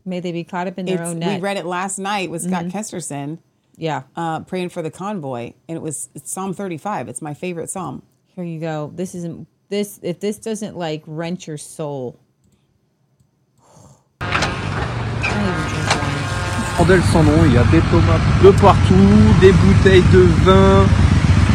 may 0.05 0.19
they 0.19 0.31
be 0.31 0.43
caught 0.43 0.67
up 0.67 0.77
in 0.77 0.85
their 0.85 1.01
it's, 1.01 1.09
own 1.09 1.15
we 1.15 1.19
net. 1.19 1.35
Mm-hmm. 1.35 1.43
read 1.43 1.57
it 1.57 1.65
last 1.65 1.97
night 1.99 2.29
with 2.29 2.41
scott 2.41 2.65
kesterson 2.65 3.39
yeah, 3.77 4.03
uh, 4.15 4.41
praying 4.41 4.69
for 4.69 4.81
the 4.81 4.91
convoy 4.91 5.53
and 5.67 5.75
it 5.77 5.81
was 5.81 6.09
it's 6.13 6.31
psalm 6.31 6.53
35 6.53 7.09
it's 7.09 7.21
my 7.21 7.33
favorite 7.33 7.69
psalm 7.69 8.03
here 8.35 8.45
you 8.45 8.59
go. 8.59 8.91
This 8.95 9.13
isn't 9.13 9.47
this 9.69 9.99
if 10.01 10.19
this 10.21 10.37
doesn't 10.37 10.77
like 10.77 11.03
wrench 11.05 11.47
your 11.47 11.57
soul. 11.57 12.17
I 14.21 14.39
don't 15.21 15.43
even 15.43 15.67
drink 15.67 15.91
wine. 15.91 16.77
Randel 16.79 17.03
sans 17.11 17.23
nom, 17.23 17.45
il 17.45 17.53
y 17.53 17.57
a 17.57 17.63
des 17.65 17.81
tomates 17.91 18.21
de 18.41 18.51
partout, 18.61 19.41
des 19.41 19.51
bouteilles 19.51 20.03
de 20.13 20.23
vin, 20.45 20.85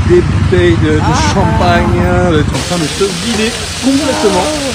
des 0.09 0.21
bouteilles 0.21 0.77
de, 0.85 0.97
de 0.97 1.15
champagne, 1.33 1.97
elles 1.97 2.45
sont 2.45 2.55
en 2.55 2.59
train 2.69 2.79
de 2.79 2.85
se 2.85 3.05
vider 3.25 3.51
complètement. 3.83 4.66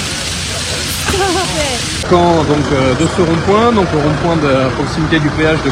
Donc 2.12 2.66
euh, 2.74 2.93
de 2.95 3.07
ce 3.07 3.22
rond-point, 3.22 3.72
donc 3.72 3.88
le 3.93 3.99
rond-point 3.99 4.36
de 4.36 4.70
proximité 4.76 5.18
du 5.18 5.30
péage 5.30 5.59
de 5.64 5.70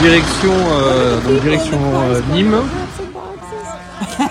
direction 0.00 0.50
euh, 0.50 1.20
donc 1.20 1.42
direction 1.42 1.78
euh, 1.78 2.20
Nîmes. 2.32 2.62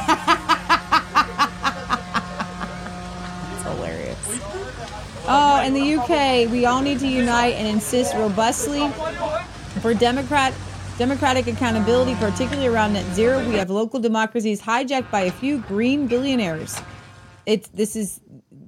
Oh, 5.29 5.59
in 5.61 5.73
the 5.73 5.97
UK, 5.97 6.49
we 6.49 6.65
all 6.65 6.81
need 6.81 6.99
to 6.99 7.05
unite 7.05 7.53
and 7.55 7.67
insist 7.67 8.13
robustly 8.15 8.87
for 9.81 9.93
Democrat 9.93 10.53
democratic 10.97 11.47
accountability, 11.47 12.15
particularly 12.15 12.69
around 12.69 12.93
net 12.93 13.03
zero. 13.13 13.45
We 13.49 13.57
have 13.57 13.69
local 13.69 13.99
democracies 13.99 14.61
hijacked 14.61 15.11
by 15.11 15.23
a 15.23 15.31
few 15.31 15.57
green 15.67 16.07
billionaires. 16.07 16.81
it's 17.47 17.69
this 17.69 17.95
is 17.95 18.19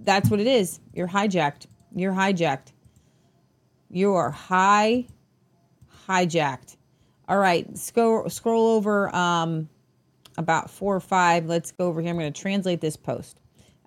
that's 0.03 0.29
what 0.29 0.39
it 0.39 0.47
is. 0.47 0.79
You're 0.93 1.07
hijacked. 1.09 1.67
You're 1.95 2.13
hijacked. 2.13 2.71
You 3.89 4.13
are 4.15 4.31
high 4.31 5.07
hijacked. 6.07 6.77
All 7.27 7.37
right, 7.37 7.77
scroll 7.77 8.29
scroll 8.29 8.75
over 8.75 9.13
um 9.15 9.69
about 10.37 10.69
four 10.69 10.95
or 10.95 11.01
five. 11.01 11.45
Let's 11.45 11.71
go 11.71 11.87
over 11.87 12.01
here. 12.01 12.09
I'm 12.09 12.17
going 12.17 12.31
to 12.31 12.41
translate 12.41 12.81
this 12.81 12.95
post. 12.95 13.37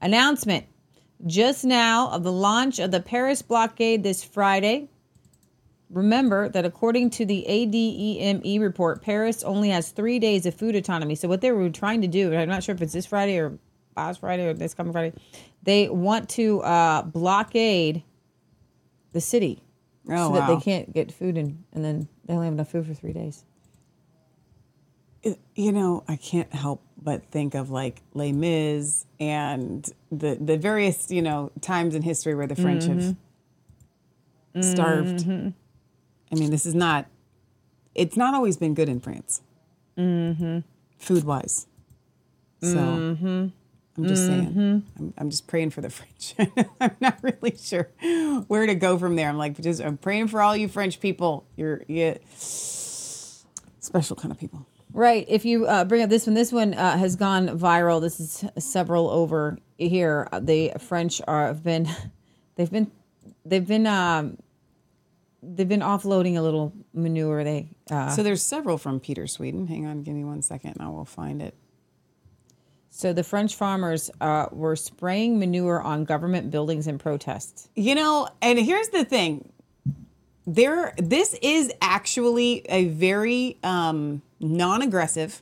Announcement 0.00 0.66
just 1.26 1.64
now 1.64 2.11
of 2.11 2.22
the 2.24 2.32
launch 2.32 2.78
of 2.78 2.90
the 2.90 3.00
Paris 3.00 3.42
blockade 3.42 4.03
this 4.03 4.22
Friday. 4.22 4.88
Remember 5.90 6.48
that 6.48 6.64
according 6.64 7.11
to 7.11 7.26
the 7.26 7.44
ADEME 7.46 8.61
report, 8.61 9.03
Paris 9.03 9.42
only 9.42 9.68
has 9.68 9.90
three 9.90 10.18
days 10.18 10.46
of 10.46 10.55
food 10.55 10.74
autonomy. 10.74 11.14
So, 11.14 11.28
what 11.28 11.42
they 11.42 11.53
were 11.53 11.68
trying 11.68 12.00
to 12.00 12.09
do, 12.09 12.34
I'm 12.34 12.48
not 12.48 12.64
sure 12.64 12.74
if 12.74 12.80
it's 12.80 12.94
this 12.94 13.07
Friday 13.07 13.38
or 13.38 13.59
last 13.96 14.20
Friday 14.20 14.46
or 14.46 14.55
this 14.55 14.72
coming 14.74 14.92
Friday, 14.92 15.14
they 15.62 15.88
want 15.88 16.28
to 16.30 16.60
uh, 16.62 17.02
blockade 17.02 18.02
the 19.12 19.20
city 19.20 19.62
Oh, 20.08 20.28
so 20.28 20.34
that 20.34 20.48
they 20.48 20.60
can't 20.60 20.92
get 20.92 21.12
food 21.12 21.36
in, 21.36 21.64
and 21.72 21.84
then 21.84 22.08
they 22.26 22.34
only 22.34 22.46
have 22.46 22.54
enough 22.54 22.70
food 22.72 22.86
for 22.86 22.94
three 22.94 23.12
days. 23.12 23.44
It- 25.22 25.38
you 25.54 25.70
know, 25.70 26.02
I 26.08 26.16
can't 26.16 26.52
help 26.52 26.82
but 27.00 27.24
think 27.30 27.54
of 27.54 27.70
like 27.70 28.02
Les 28.14 28.32
Mis 28.32 29.06
and 29.20 29.88
the 30.10 30.36
the 30.40 30.56
various 30.56 31.10
you 31.10 31.22
know 31.22 31.50
times 31.60 31.94
in 31.94 32.02
history 32.02 32.34
where 32.34 32.46
the 32.48 32.56
French 32.56 32.84
have 32.84 33.16
starved. 34.60 35.22
I 35.26 36.34
mean, 36.34 36.50
this 36.50 36.66
is 36.66 36.74
not. 36.74 37.06
It's 37.94 38.16
not 38.16 38.34
always 38.34 38.56
been 38.56 38.74
good 38.74 38.88
in 38.88 39.00
France, 39.00 39.42
mm-hmm. 39.96 40.60
food 40.98 41.24
wise. 41.24 41.66
So 42.62 43.50
I'm 44.03 44.09
just 44.09 44.26
saying. 44.26 44.84
I'm, 44.98 45.14
I'm 45.16 45.30
just 45.30 45.46
praying 45.46 45.70
for 45.70 45.80
the 45.80 45.90
French. 45.98 46.34
I'm 46.80 46.96
not 47.00 47.18
really 47.22 47.57
sure 47.57 47.88
where 48.48 48.66
to 48.66 48.74
go 48.74 48.98
from 48.98 49.16
there. 49.16 49.28
I'm 49.28 49.38
like, 49.38 49.61
just 49.61 49.80
I'm 49.80 49.96
praying 49.96 50.28
for 50.28 50.42
all 50.42 50.57
you 50.57 50.68
French 50.68 51.00
people. 51.00 51.46
You're 51.57 51.82
you 51.86 52.18
special 53.80 54.16
kind 54.16 54.32
of 54.32 54.38
people. 54.38 54.66
Right. 54.92 55.24
If 55.28 55.44
you 55.44 55.66
uh, 55.66 55.84
bring 55.84 56.03
up 56.03 56.11
this 56.11 56.26
one, 56.26 56.34
this 56.34 56.53
one 56.53 56.74
uh, 56.74 56.98
has 56.98 57.16
gone 57.16 57.48
viral. 57.59 58.00
This 58.00 58.20
is 58.20 58.44
several 58.59 59.09
over 59.09 59.59
here. 59.78 60.28
Uh, 60.30 60.40
The 60.40 60.72
French 60.78 61.20
are 61.26 61.46
have 61.46 61.62
been, 61.62 61.88
they've 62.57 62.70
been, 62.70 62.90
they've 63.44 63.66
been, 63.66 63.86
um, 63.86 64.36
they've 65.42 65.68
been 65.68 65.80
offloading 65.80 66.36
a 66.36 66.42
little 66.42 66.74
manure. 66.92 67.42
They 67.42 67.70
uh, 67.90 68.11
So 68.11 68.22
there's 68.22 68.42
several 68.42 68.76
from 68.76 69.00
Peter 69.00 69.26
Sweden. 69.26 69.66
Hang 69.66 69.86
on, 69.86 70.03
give 70.03 70.14
me 70.14 70.24
one 70.24 70.42
second, 70.42 70.72
and 70.72 70.82
I 70.82 70.88
will 70.90 71.07
find 71.07 71.40
it. 71.40 71.55
So 72.95 73.14
the 73.14 73.24
French 73.24 73.57
farmers 73.57 74.11
uh, 74.20 74.47
were 74.53 74.76
spraying 74.76 75.38
manure 75.38 75.80
on 75.80 76.05
government 76.05 76.51
buildings 76.51 76.86
in 76.86 76.99
protests. 76.99 77.70
You 77.74 77.95
know, 77.95 78.28
and 78.43 78.59
here's 78.59 78.90
the 78.90 79.03
thing. 79.03 79.51
There 80.47 80.93
this 80.99 81.34
is 81.40 81.72
actually 81.80 82.66
a 82.68 82.88
very 82.88 83.57
um 83.62 84.20
non-aggressive 84.40 85.40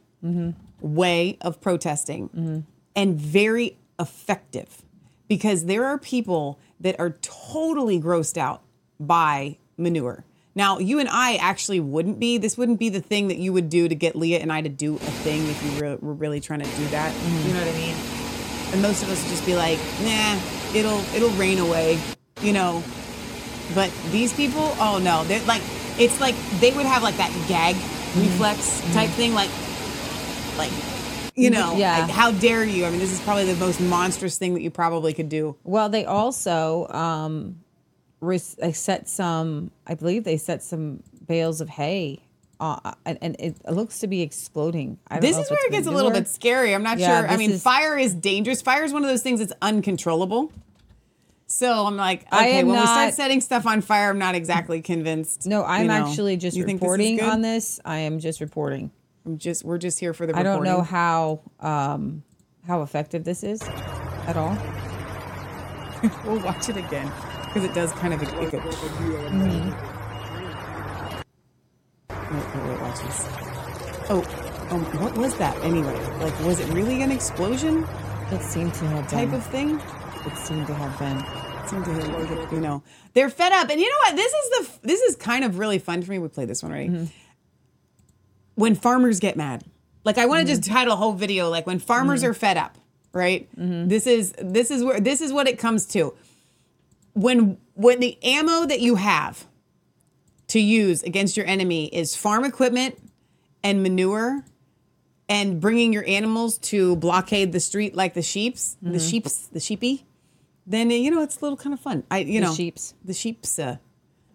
way 0.80 1.38
of 1.40 1.60
protesting 1.60 2.66
and 2.94 3.20
very 3.20 3.78
effective 3.98 4.82
because 5.26 5.64
there 5.64 5.86
are 5.86 5.98
people 5.98 6.58
that 6.78 7.00
are 7.00 7.16
totally 7.22 7.98
grossed 7.98 8.36
out 8.36 8.62
by 9.00 9.56
manure. 9.76 10.24
Now, 10.60 10.76
you 10.76 10.98
and 10.98 11.08
I 11.08 11.36
actually 11.36 11.80
wouldn't 11.80 12.20
be. 12.20 12.36
This 12.36 12.58
wouldn't 12.58 12.78
be 12.78 12.90
the 12.90 13.00
thing 13.00 13.28
that 13.28 13.38
you 13.38 13.50
would 13.50 13.70
do 13.70 13.88
to 13.88 13.94
get 13.94 14.14
Leah 14.14 14.40
and 14.40 14.52
I 14.52 14.60
to 14.60 14.68
do 14.68 14.96
a 14.96 14.98
thing 14.98 15.48
if 15.48 15.62
you 15.64 15.70
re- 15.80 15.96
were 15.98 16.12
really 16.12 16.38
trying 16.38 16.60
to 16.60 16.68
do 16.76 16.86
that. 16.88 17.14
Mm-hmm. 17.14 17.48
You 17.48 17.54
know 17.54 17.60
what 17.60 17.68
I 17.68 17.78
mean? 17.78 17.96
And 18.74 18.82
most 18.82 19.02
of 19.02 19.08
us 19.08 19.22
would 19.22 19.30
just 19.30 19.46
be 19.46 19.56
like, 19.56 19.78
nah, 20.02 20.38
it'll 20.74 21.00
it'll 21.16 21.30
rain 21.38 21.60
away, 21.60 21.98
you 22.42 22.52
know. 22.52 22.84
But 23.74 23.90
these 24.10 24.34
people, 24.34 24.76
oh 24.78 25.00
no, 25.02 25.24
they're 25.24 25.42
like, 25.46 25.62
it's 25.98 26.20
like 26.20 26.34
they 26.60 26.72
would 26.72 26.84
have 26.84 27.02
like 27.02 27.16
that 27.16 27.32
gag 27.48 27.74
mm-hmm. 27.74 28.20
reflex 28.20 28.82
mm-hmm. 28.82 28.92
type 28.92 29.08
thing, 29.16 29.32
like, 29.32 29.48
like, 30.58 30.72
you 31.34 31.48
know, 31.48 31.74
Yeah. 31.78 32.00
like, 32.00 32.10
how 32.10 32.32
dare 32.32 32.64
you? 32.64 32.84
I 32.84 32.90
mean, 32.90 32.98
this 32.98 33.12
is 33.14 33.20
probably 33.20 33.50
the 33.50 33.58
most 33.58 33.80
monstrous 33.80 34.36
thing 34.36 34.52
that 34.52 34.60
you 34.60 34.70
probably 34.70 35.14
could 35.14 35.30
do. 35.30 35.56
Well, 35.64 35.88
they 35.88 36.04
also 36.04 36.86
um, 36.88 37.60
they 38.20 38.72
set 38.72 39.08
some. 39.08 39.70
I 39.86 39.94
believe 39.94 40.24
they 40.24 40.36
set 40.36 40.62
some 40.62 41.02
bales 41.26 41.60
of 41.60 41.68
hay, 41.68 42.20
uh, 42.60 42.92
and, 43.06 43.18
and 43.22 43.36
it 43.38 43.56
looks 43.70 44.00
to 44.00 44.06
be 44.06 44.20
exploding. 44.22 44.98
I 45.08 45.14
don't 45.14 45.22
This 45.22 45.38
is 45.38 45.50
where 45.50 45.66
it 45.66 45.72
gets 45.72 45.86
a 45.86 45.90
little 45.90 46.10
bit 46.10 46.28
scary. 46.28 46.74
I'm 46.74 46.82
not 46.82 46.98
Yeah, 46.98 47.22
sure. 47.22 47.30
I 47.30 47.36
mean, 47.36 47.52
is- 47.52 47.62
fire 47.62 47.96
is 47.96 48.14
dangerous. 48.14 48.60
Fire 48.60 48.84
is 48.84 48.92
one 48.92 49.02
of 49.02 49.08
those 49.08 49.22
things 49.22 49.40
that's 49.40 49.52
uncontrollable. 49.62 50.52
So 51.46 51.84
I'm 51.86 51.96
like, 51.96 52.26
I 52.30 52.46
okay, 52.46 52.64
when 52.64 52.78
we 52.78 52.86
start 52.86 53.12
setting 53.14 53.40
stuff 53.40 53.66
on 53.66 53.80
fire, 53.80 54.10
I'm 54.10 54.18
not 54.20 54.36
exactly 54.36 54.82
convinced. 54.82 55.46
No, 55.46 55.64
I'm 55.64 55.82
you 55.82 55.88
know. 55.88 56.06
actually 56.06 56.36
just 56.36 56.56
You 56.56 56.64
think 56.64 56.80
this 56.80 56.86
is 56.86 56.92
reporting 56.92 57.20
on 57.22 57.40
this. 57.40 57.80
I 57.84 57.98
am 57.98 58.20
just 58.20 58.40
reporting. 58.40 58.92
I'm 59.26 59.36
just 59.36 59.64
we're 59.64 59.78
just 59.78 59.98
here 59.98 60.14
for 60.14 60.26
the 60.26 60.36
I 60.36 60.44
don't 60.44 60.62
know 60.62 60.82
how 60.82 61.40
um, 61.58 62.22
how 62.68 62.82
effective 62.82 63.24
this 63.24 63.42
is 63.42 63.62
at 63.62 64.36
all. 64.36 64.56
We'll 66.24 66.40
watch 66.40 66.70
it 66.70 66.78
again 66.78 67.12
because 67.52 67.68
it 67.68 67.74
does 67.74 67.92
kind 67.92 68.14
of. 68.14 68.22
It, 68.22 68.28
it, 68.28 68.52
Wait, 72.30 72.44
wait, 72.54 72.64
wait, 72.64 72.80
watch 72.80 73.00
this. 73.00 73.26
Oh, 74.08 74.68
um, 74.70 74.84
what 75.00 75.16
was 75.18 75.36
that 75.38 75.56
anyway? 75.64 75.98
Like, 76.18 76.38
was 76.44 76.60
it 76.60 76.72
really 76.72 77.02
an 77.02 77.10
explosion 77.10 77.84
It 78.30 78.40
seemed 78.40 78.72
to 78.74 78.86
have 78.86 79.08
type 79.10 79.30
been. 79.30 79.38
of 79.38 79.46
thing? 79.46 79.80
It 80.24 80.36
seemed 80.36 80.68
to 80.68 80.74
have 80.74 80.96
been. 80.96 81.18
Seemed 81.68 81.84
to 81.86 81.92
have, 81.92 82.52
you 82.52 82.60
know, 82.60 82.84
they're 83.14 83.30
fed 83.30 83.52
up, 83.52 83.68
and 83.68 83.80
you 83.80 83.88
know 83.88 83.96
what? 83.98 84.16
This 84.16 84.32
is 84.32 84.50
the 84.50 84.86
this 84.86 85.00
is 85.02 85.16
kind 85.16 85.44
of 85.44 85.58
really 85.58 85.78
fun 85.80 86.02
for 86.02 86.10
me. 86.12 86.20
We 86.20 86.28
played 86.28 86.48
this 86.48 86.62
one 86.62 86.70
already. 86.72 86.88
Mm-hmm. 86.88 87.04
When 88.54 88.74
farmers 88.76 89.18
get 89.20 89.36
mad, 89.36 89.64
like 90.04 90.18
I 90.18 90.26
want 90.26 90.40
to 90.40 90.46
just 90.46 90.62
mm-hmm. 90.62 90.74
title 90.74 90.94
a 90.94 90.96
whole 90.96 91.12
video 91.12 91.48
like 91.48 91.66
when 91.66 91.78
farmers 91.80 92.22
mm-hmm. 92.22 92.30
are 92.30 92.34
fed 92.34 92.56
up, 92.56 92.78
right? 93.12 93.48
This 93.88 94.06
is 94.06 94.32
this 94.38 94.70
is 94.70 94.84
where 94.84 95.00
this 95.00 95.20
is 95.20 95.32
what 95.32 95.48
it 95.48 95.58
comes 95.58 95.86
to. 95.86 96.14
When 97.14 97.58
when 97.74 98.00
the 98.00 98.22
ammo 98.22 98.66
that 98.66 98.80
you 98.80 98.96
have 98.96 99.46
to 100.48 100.60
use 100.60 101.02
against 101.02 101.36
your 101.36 101.46
enemy 101.46 101.86
is 101.86 102.16
farm 102.16 102.44
equipment 102.44 102.98
and 103.62 103.82
manure 103.82 104.44
and 105.28 105.60
bringing 105.60 105.92
your 105.92 106.04
animals 106.08 106.58
to 106.58 106.96
blockade 106.96 107.52
the 107.52 107.60
street 107.60 107.94
like 107.94 108.14
the 108.14 108.22
sheeps, 108.22 108.76
the 108.82 108.98
sheeps, 108.98 109.46
the 109.48 109.60
sheepy, 109.60 110.04
then 110.66 110.90
you 110.90 111.10
know 111.10 111.22
it's 111.22 111.36
a 111.38 111.40
little 111.40 111.56
kind 111.56 111.72
of 111.72 111.80
fun. 111.80 112.02
I 112.10 112.18
you 112.18 112.40
The 112.40 112.46
know 112.46 112.54
sheeps. 112.54 112.94
the 113.04 113.14
sheeps. 113.14 113.58
Uh, 113.58 113.76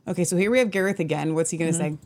okay, 0.08 0.24
so 0.24 0.38
here 0.38 0.50
we 0.52 0.60
have 0.60 0.72
Gareth 0.72 1.00
again. 1.00 1.34
What's 1.34 1.50
he 1.52 1.58
gonna 1.58 1.74
say? 1.74 1.98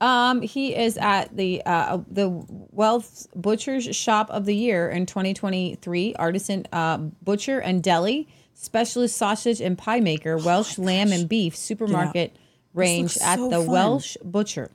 Um, 0.00 0.42
he 0.42 0.76
is 0.76 0.96
at 0.96 1.36
the 1.36 1.62
uh, 1.66 1.98
the 2.08 2.28
Welsh 2.28 3.26
Butchers 3.34 3.94
Shop 3.96 4.30
of 4.30 4.44
the 4.46 4.54
Year 4.54 4.88
in 4.88 5.06
2023. 5.06 6.14
Artisan 6.14 6.66
uh, 6.72 6.98
butcher 6.98 7.58
and 7.58 7.82
deli 7.82 8.28
specialist 8.58 9.16
sausage 9.16 9.60
and 9.60 9.78
pie 9.78 10.00
maker, 10.00 10.36
Welsh 10.36 10.78
lamb 10.78 11.12
and 11.12 11.28
beef 11.28 11.56
supermarket 11.56 12.36
range 12.74 13.16
looks 13.16 13.24
at 13.24 13.38
so 13.38 13.48
the 13.50 13.58
fun. 13.58 13.66
Welsh 13.66 14.16
Butcher. 14.24 14.70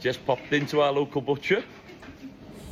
Just 0.00 0.24
popped 0.26 0.52
into 0.52 0.80
our 0.80 0.92
local 0.92 1.20
butcher. 1.20 1.64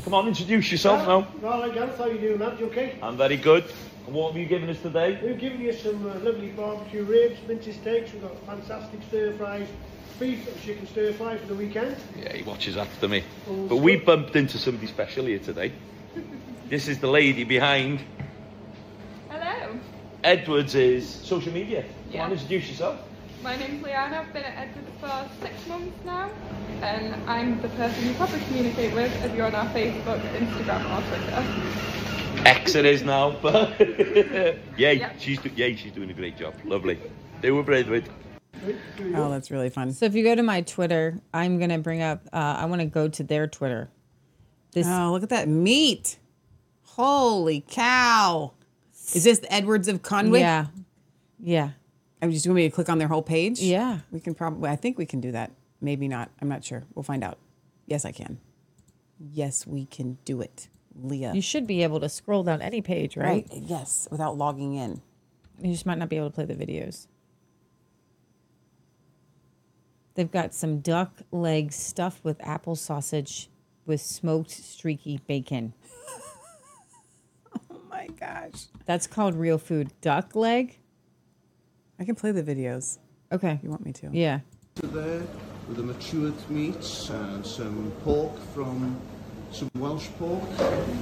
Come 0.05 0.15
on, 0.15 0.29
introduce 0.29 0.71
yourself 0.71 1.07
now. 1.07 1.27
Right, 1.41 1.73
Gareth, 1.73 1.97
how 1.97 2.07
you 2.07 2.19
doing, 2.19 2.39
lad? 2.39 2.61
You 2.61 2.67
okay? 2.67 2.99
I'm 3.03 3.17
very 3.17 3.39
good. 3.39 3.65
And 4.07 4.15
what 4.15 4.33
have 4.33 4.41
you 4.41 4.47
given 4.47 4.69
us 4.69 4.81
today? 4.83 5.19
We've 5.23 5.39
given 5.39 5.61
you 5.63 5.73
some 5.73 6.05
uh, 6.05 6.15
lovely 6.19 6.51
barbecue 6.51 7.05
ribs, 7.05 7.39
mince 7.49 7.75
steaks, 7.75 8.13
we've 8.13 8.21
got 8.21 8.37
fantastic 8.45 9.01
stir 9.09 9.33
fries, 9.33 9.67
beef 10.19 10.47
and 10.49 10.61
chicken 10.63 10.87
stir 10.87 11.13
fry 11.13 11.37
for 11.37 11.47
the 11.47 11.55
weekend. 11.55 11.97
Yeah, 12.17 12.33
he 12.33 12.43
watches 12.43 12.77
after 12.77 13.09
me. 13.09 13.25
Oh, 13.49 13.67
but 13.67 13.77
we 13.77 13.97
bumped 13.97 14.37
into 14.37 14.59
somebody 14.59 14.87
special 14.87 15.27
here 15.27 15.39
today. 15.39 15.73
This 16.69 16.89
is 16.89 16.99
the 16.99 17.09
lady 17.09 17.45
behind 17.45 18.01
Hello, 19.29 19.79
Edwards' 20.25 20.75
is 20.75 21.07
social 21.07 21.53
media. 21.53 21.83
Come 21.83 21.91
Yeah. 22.11 22.25
on, 22.25 22.33
introduce 22.33 22.69
yourself. 22.71 22.99
my 23.43 23.55
name's 23.57 23.83
Liana. 23.85 24.21
I've 24.21 24.33
been 24.33 24.45
at 24.45 24.69
Edwards 24.69 24.91
for 24.99 25.29
six 25.47 25.67
months 25.69 25.99
now, 26.07 26.31
and 26.81 27.15
I'm 27.29 27.61
the 27.61 27.69
person 27.69 28.07
you 28.09 28.15
probably 28.15 28.41
communicate 28.47 28.95
with 28.95 29.13
if 29.25 29.35
you're 29.37 29.45
on 29.47 29.55
our 29.55 29.69
Facebook, 29.75 30.21
Instagram, 30.33 30.83
or 30.91 31.03
Twitter. 31.09 32.49
X 32.49 32.75
it 32.75 32.87
is 32.87 33.03
now, 33.03 33.33
but 33.43 33.79
yeah, 34.79 34.91
Yeah. 34.93 35.13
she's 35.19 35.39
do- 35.39 35.51
yeah, 35.55 35.75
she's 35.77 35.93
doing 35.93 36.11
a 36.11 36.15
great 36.15 36.39
job. 36.39 36.55
Lovely. 36.65 36.99
They 37.43 37.51
were 37.51 37.71
Edward. 37.73 38.09
Oh, 39.15 39.31
that's 39.31 39.51
really 39.51 39.71
fun. 39.71 39.93
So 39.93 40.07
if 40.07 40.15
you 40.15 40.25
go 40.25 40.35
to 40.35 40.43
my 40.43 40.61
Twitter, 40.63 41.19
I'm 41.33 41.59
gonna 41.59 41.79
bring 41.79 42.03
up. 42.03 42.23
Uh, 42.33 42.57
I 42.59 42.67
want 42.67 42.81
to 42.81 42.87
go 42.87 43.09
to 43.09 43.23
their 43.23 43.47
Twitter. 43.47 43.91
This 44.73 44.87
Oh, 44.89 45.11
look 45.13 45.23
at 45.23 45.29
that 45.29 45.49
meat! 45.49 46.19
Holy 46.83 47.65
cow! 47.69 48.53
Is 49.15 49.25
this 49.25 49.41
the 49.41 49.53
Edwards 49.53 49.89
of 49.89 50.03
Conway? 50.03 50.41
yeah, 50.41 50.67
yeah. 51.39 51.71
I'm 52.23 52.31
just 52.31 52.47
me 52.47 52.63
to 52.63 52.71
click 52.75 52.89
on 52.89 52.99
their 52.99 53.09
whole 53.09 53.23
page. 53.23 53.61
Yeah. 53.61 54.01
we 54.11 54.19
can 54.19 54.35
probably. 54.35 54.71
I 54.71 54.77
think 54.77 54.97
we 54.97 55.05
can 55.07 55.21
do 55.21 55.33
that. 55.33 55.53
Maybe 55.81 56.09
not. 56.09 56.31
I'm 56.41 56.49
not 56.49 56.65
sure. 56.65 56.85
We'll 56.95 57.03
find 57.03 57.23
out. 57.23 57.39
Yes, 57.87 58.05
I 58.07 58.13
can. 58.13 58.39
Yes, 59.19 59.67
we 59.67 59.85
can 59.85 60.19
do 60.25 60.41
it. 60.41 60.69
Leah. 60.97 61.33
You 61.35 61.43
should 61.43 61.67
be 61.67 61.83
able 61.83 62.01
to 62.01 62.09
scroll 62.09 62.43
down 62.43 62.63
any 62.63 62.81
page, 62.81 63.17
right? 63.17 63.47
Yes, 63.53 64.09
without 64.11 64.39
logging 64.39 64.75
in. 64.75 65.03
You 65.61 65.73
just 65.73 65.87
might 65.87 65.99
not 65.99 66.09
be 66.09 66.17
able 66.17 66.31
to 66.31 66.35
play 66.35 66.45
the 66.47 66.55
videos. 66.55 67.07
They've 70.15 70.31
got 70.31 70.55
some 70.55 70.79
duck 70.79 71.23
legs 71.33 71.75
stuffed 71.75 72.25
with 72.25 72.37
apple 72.41 72.77
sausage 72.77 73.51
with 73.87 74.01
smoked 74.01 74.51
streaky 74.51 75.21
bacon. 75.27 75.75
Oh 77.71 77.81
my 77.91 78.07
gosh. 78.19 78.67
That's 78.87 79.07
called 79.07 79.35
real 79.35 79.59
food. 79.59 79.93
Duck 80.01 80.35
leg? 80.35 80.79
I 81.99 82.05
can 82.05 82.15
play 82.15 82.33
the 82.33 82.43
videos. 82.43 82.99
Okay. 83.33 83.59
You 83.63 83.71
want 83.71 83.85
me 83.85 83.93
to? 83.95 84.11
Yeah. 84.13 84.41
there 84.75 85.23
with 85.69 85.77
the 85.77 85.83
matured 85.83 86.35
meats 86.51 87.09
and 87.11 87.47
some 87.47 87.93
pork 88.03 88.37
from 88.55 89.01
some 89.55 89.71
Welsh 89.79 90.09
pork 90.19 90.43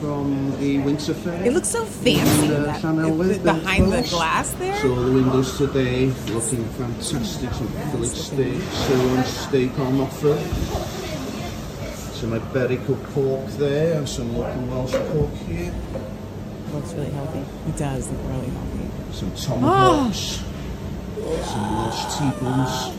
from 0.00 0.54
the 0.60 0.78
Winter 0.80 1.14
Fair. 1.14 1.42
It 1.42 1.54
looks 1.54 1.68
so 1.68 1.84
fancy, 1.86 2.46
in, 2.46 2.52
uh, 2.52 2.78
that- 2.78 3.42
behind 3.42 3.90
the 3.90 4.02
glass 4.02 4.50
there. 4.58 4.76
So 4.82 4.94
the 4.94 5.12
windows 5.12 5.56
today 5.56 6.12
looking 6.28 6.64
fantastic. 6.76 7.50
Some 7.54 7.68
fillet 7.68 8.06
steak, 8.08 8.60
sirloin 8.72 9.24
steak 9.24 9.78
on 9.78 10.00
offer. 10.02 10.38
Some 12.12 12.32
Iberico 12.38 12.94
pork 13.14 13.46
there 13.56 13.96
and 13.96 14.06
some 14.08 14.36
local 14.36 14.60
Welsh 14.62 14.92
pork 14.92 15.30
here. 15.48 15.72
Looks 16.74 16.92
really 16.92 17.10
healthy. 17.10 17.40
It 17.68 17.76
does 17.78 18.08
look 18.10 18.20
really 18.28 18.50
healthy. 18.50 18.90
Some 19.12 19.30
tomahawks. 19.32 20.40
Some 21.46 21.76
Welsh 21.76 22.18
T-bones. 22.18 22.96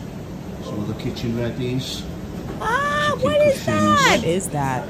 Some 0.65 0.79
of 0.79 0.87
the 0.87 0.95
kitchen 0.95 1.33
readies. 1.37 2.01
Ah, 2.59 3.15
what 3.21 3.35
is 3.41 3.65
that? 3.65 4.17
What 4.19 4.23
is 4.23 4.47
that? 4.49 4.83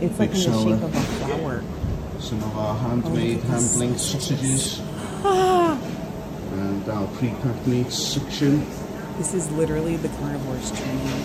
It's 0.00 0.18
like 0.18 0.30
in 0.30 0.36
the 0.40 0.42
Big 0.42 0.54
shape 0.54 0.82
of 0.82 0.94
a 0.94 1.00
flower. 1.00 1.62
Some 2.20 2.42
of 2.42 2.58
our 2.58 2.74
handmade, 2.76 3.40
oh, 3.44 3.48
hand-linked 3.48 4.00
sausages. 4.00 4.80
Ah, 5.24 5.78
And 6.52 6.88
our 6.88 7.06
pre-packed 7.18 7.66
meats 7.66 7.96
section. 7.98 8.66
this 9.18 9.34
is 9.34 9.50
literally 9.52 9.96
the 9.96 10.08
carnivore's 10.08 10.70
training. 10.72 11.24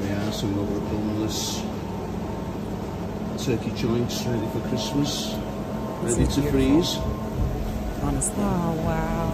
we 0.00 0.08
are, 0.28 0.32
some 0.32 0.58
of 0.58 0.72
the 0.74 0.80
boneless 0.90 1.62
turkey 3.44 3.70
joints 3.76 4.24
ready 4.24 4.46
for 4.52 4.60
Christmas. 4.68 5.34
This 6.02 6.16
Ready 6.18 6.26
to 6.32 6.40
beautiful. 6.40 6.50
freeze. 6.50 6.96
Honestly. 8.02 8.34
Oh, 8.38 8.72
wow. 8.84 9.32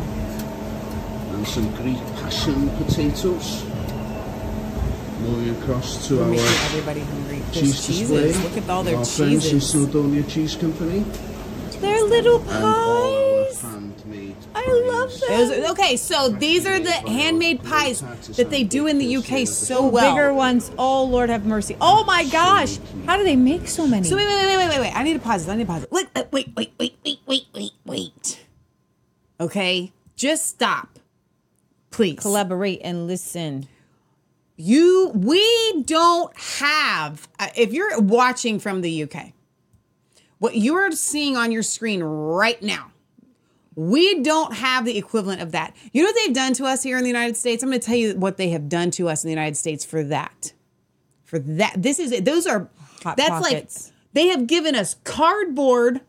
And 1.34 1.46
some 1.46 1.70
Greek 1.76 1.98
passion 2.16 2.68
potatoes. 2.76 3.64
Moving 5.22 5.62
across 5.62 6.08
to 6.08 6.16
We're 6.16 6.24
our 6.24 6.34
everybody 6.34 7.00
hungry. 7.00 7.42
Cheese 7.52 7.86
cheeses. 7.86 8.08
display. 8.08 8.32
Look 8.32 8.56
at 8.56 8.70
all 8.70 8.82
their 8.82 8.96
our 8.96 9.04
friends 9.04 9.44
in 9.46 9.52
cheeses. 9.60 9.74
Snowdonia 9.74 10.28
Cheese 10.28 10.56
Company. 10.56 11.04
They're 11.80 12.02
little 12.04 12.40
And 12.40 12.64
all 12.64 13.06
our 13.06 13.44
pies. 13.46 13.64
I 14.54 14.66
love 14.86 15.10
them. 15.20 15.28
Those- 15.28 15.70
okay, 15.70 15.96
so 15.96 16.28
these 16.28 16.66
are 16.66 16.78
the 16.78 16.92
handmade 16.92 17.62
pies 17.62 18.02
that 18.36 18.50
they 18.50 18.64
do 18.64 18.86
in 18.86 18.98
the 18.98 19.16
UK 19.16 19.46
so 19.46 19.86
well. 19.86 20.14
Bigger 20.14 20.32
ones. 20.34 20.70
Oh, 20.78 21.04
Lord 21.04 21.30
have 21.30 21.46
mercy. 21.46 21.76
Oh, 21.80 22.04
my 22.04 22.24
gosh. 22.24 22.78
How 23.06 23.16
do 23.16 23.24
they 23.24 23.36
make 23.36 23.68
so 23.68 23.86
many? 23.86 24.06
So 24.08 24.16
wait, 24.16 24.26
wait, 24.26 24.46
wait, 24.46 24.56
wait, 24.56 24.68
wait, 24.68 24.80
wait. 24.80 24.96
I 24.96 25.02
need 25.02 25.14
to 25.14 25.18
pause 25.20 25.44
this. 25.44 25.52
I 25.52 25.56
need 25.56 25.64
to 25.66 25.72
pause 25.72 25.82
it. 25.84 25.92
Wait, 25.92 26.08
uh, 26.16 26.24
wait, 26.32 26.52
wait, 26.56 26.72
wait, 26.78 26.96
wait, 27.04 27.20
wait, 27.26 27.46
wait, 27.54 27.72
wait. 27.86 28.40
Okay, 29.40 29.92
just 30.16 30.46
stop, 30.48 30.98
please. 31.90 32.18
Collaborate 32.18 32.80
and 32.84 33.06
listen. 33.06 33.68
You, 34.60 35.10
we 35.14 35.82
don't 35.84 36.36
have. 36.36 37.28
uh, 37.38 37.48
If 37.56 37.72
you're 37.72 37.98
watching 38.00 38.58
from 38.58 38.82
the 38.82 39.02
UK, 39.04 39.32
what 40.38 40.56
you're 40.56 40.90
seeing 40.92 41.36
on 41.36 41.50
your 41.52 41.62
screen 41.62 42.02
right 42.02 42.60
now, 42.62 42.92
we 43.74 44.20
don't 44.22 44.54
have 44.54 44.84
the 44.84 44.98
equivalent 44.98 45.40
of 45.40 45.52
that. 45.52 45.74
You 45.92 46.02
know 46.02 46.08
what 46.08 46.16
they've 46.16 46.34
done 46.34 46.52
to 46.54 46.64
us 46.64 46.82
here 46.82 46.98
in 46.98 47.04
the 47.04 47.08
United 47.08 47.36
States? 47.36 47.62
I'm 47.62 47.70
going 47.70 47.80
to 47.80 47.86
tell 47.86 47.96
you 47.96 48.14
what 48.18 48.36
they 48.36 48.50
have 48.50 48.68
done 48.68 48.90
to 48.92 49.08
us 49.08 49.24
in 49.24 49.28
the 49.28 49.32
United 49.32 49.56
States 49.56 49.84
for 49.84 50.02
that. 50.04 50.52
For 51.24 51.38
that, 51.38 51.74
this 51.82 51.98
is 51.98 52.12
it. 52.12 52.24
Those 52.24 52.46
are 52.46 52.68
Hot 53.02 53.16
that's 53.16 53.30
Pockets. 53.30 53.86
like 53.86 53.94
they 54.12 54.26
have 54.26 54.46
given 54.46 54.74
us 54.74 54.96
cardboard 55.04 56.00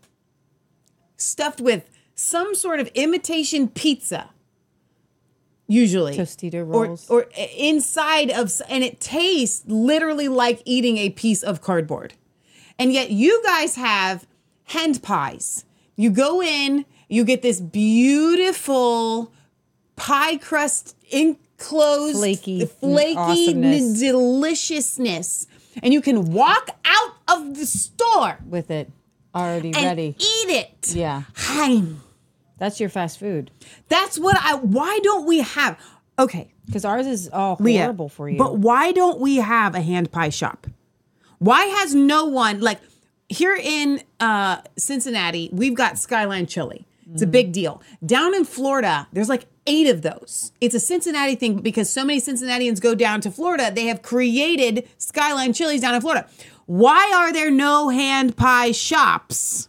stuffed 1.15 1.61
with 1.61 1.89
some 2.15 2.53
sort 2.55 2.79
of 2.81 2.87
imitation 2.95 3.69
pizza 3.69 4.30
usually 5.71 6.15
Tostito 6.17 6.59
or, 6.61 6.85
rolls. 6.87 7.09
or 7.09 7.27
inside 7.57 8.29
of 8.29 8.51
and 8.69 8.83
it 8.83 8.99
tastes 8.99 9.63
literally 9.67 10.27
like 10.27 10.61
eating 10.65 10.97
a 10.97 11.09
piece 11.09 11.43
of 11.43 11.61
cardboard 11.61 12.13
and 12.77 12.91
yet 12.91 13.09
you 13.11 13.41
guys 13.45 13.75
have 13.75 14.27
hand 14.65 15.01
pies 15.01 15.63
you 15.95 16.09
go 16.09 16.41
in 16.41 16.85
you 17.07 17.23
get 17.23 17.41
this 17.41 17.59
beautiful 17.61 19.31
pie 19.95 20.37
crust 20.37 20.95
enclosed 21.11 22.15
Flaky 22.17 22.61
mm, 22.61 22.69
flaky 22.79 23.17
awesomeness. 23.17 23.99
deliciousness 23.99 25.47
and 25.81 25.93
you 25.93 26.01
can 26.01 26.31
walk 26.33 26.69
out 26.85 27.13
of 27.29 27.55
the 27.57 27.65
store 27.65 28.39
With 28.49 28.69
it 28.71 28.91
already 29.33 29.69
and 29.73 29.85
ready. 29.85 30.15
eat 30.19 30.49
it 30.49 30.93
Yeah. 30.95 31.23
Hein. 31.35 32.01
That's 32.61 32.79
your 32.79 32.89
fast 32.89 33.19
food. 33.19 33.49
that's 33.89 34.19
what 34.19 34.37
i 34.39 34.53
why 34.55 34.99
don't 35.01 35.25
we 35.25 35.39
have 35.39 35.77
okay 36.19 36.53
Because 36.67 36.85
ours 36.85 37.07
is 37.07 37.27
all 37.33 37.57
Leah, 37.59 37.81
horrible 37.81 38.07
for 38.07 38.29
you. 38.29 38.37
But 38.37 38.59
why 38.59 38.91
don't 38.91 39.19
we 39.19 39.37
have 39.37 39.73
a 39.75 39.81
hand 39.81 40.11
pie 40.11 40.29
shop? 40.29 40.67
Why 41.39 41.63
has 41.65 41.95
no 41.95 42.25
one 42.25 42.61
like 42.61 42.79
here 43.29 43.55
in 43.55 44.03
uh, 44.19 44.61
Cincinnati? 44.77 45.49
We've 45.51 45.73
got 45.73 45.97
Skyline 45.97 46.45
Chili. 46.45 46.85
It's 47.13 47.23
a 47.23 47.27
big 47.27 47.51
deal. 47.51 47.81
Down 48.05 48.35
in 48.35 48.45
Florida, 48.45 49.07
there's 49.11 49.27
like 49.27 49.45
eight 49.67 49.87
of 49.87 50.01
those. 50.01 50.53
It's 50.61 50.75
a 50.75 50.79
Cincinnati 50.79 51.35
thing 51.35 51.57
because 51.59 51.89
so 51.89 52.05
many 52.05 52.19
Cincinnatians 52.19 52.79
go 52.79 52.93
down 52.95 53.19
to 53.21 53.31
Florida. 53.31 53.71
They 53.73 53.87
have 53.87 54.01
created 54.01 54.87
Skyline 54.97 55.51
Chilies 55.53 55.81
down 55.81 55.95
in 55.95 56.01
Florida. 56.01 56.29
Why 56.67 57.11
are 57.13 57.33
there 57.33 57.51
no 57.51 57.89
hand 57.89 58.37
pie 58.37 58.71
shops 58.71 59.67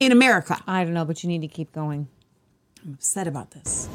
in 0.00 0.12
America? 0.12 0.56
I 0.66 0.82
don't 0.84 0.94
know, 0.94 1.04
but 1.04 1.22
you 1.22 1.28
need 1.28 1.42
to 1.42 1.48
keep 1.48 1.72
going. 1.72 2.08
I'm 2.84 2.94
upset 2.94 3.28
about 3.28 3.50
this. 3.52 3.88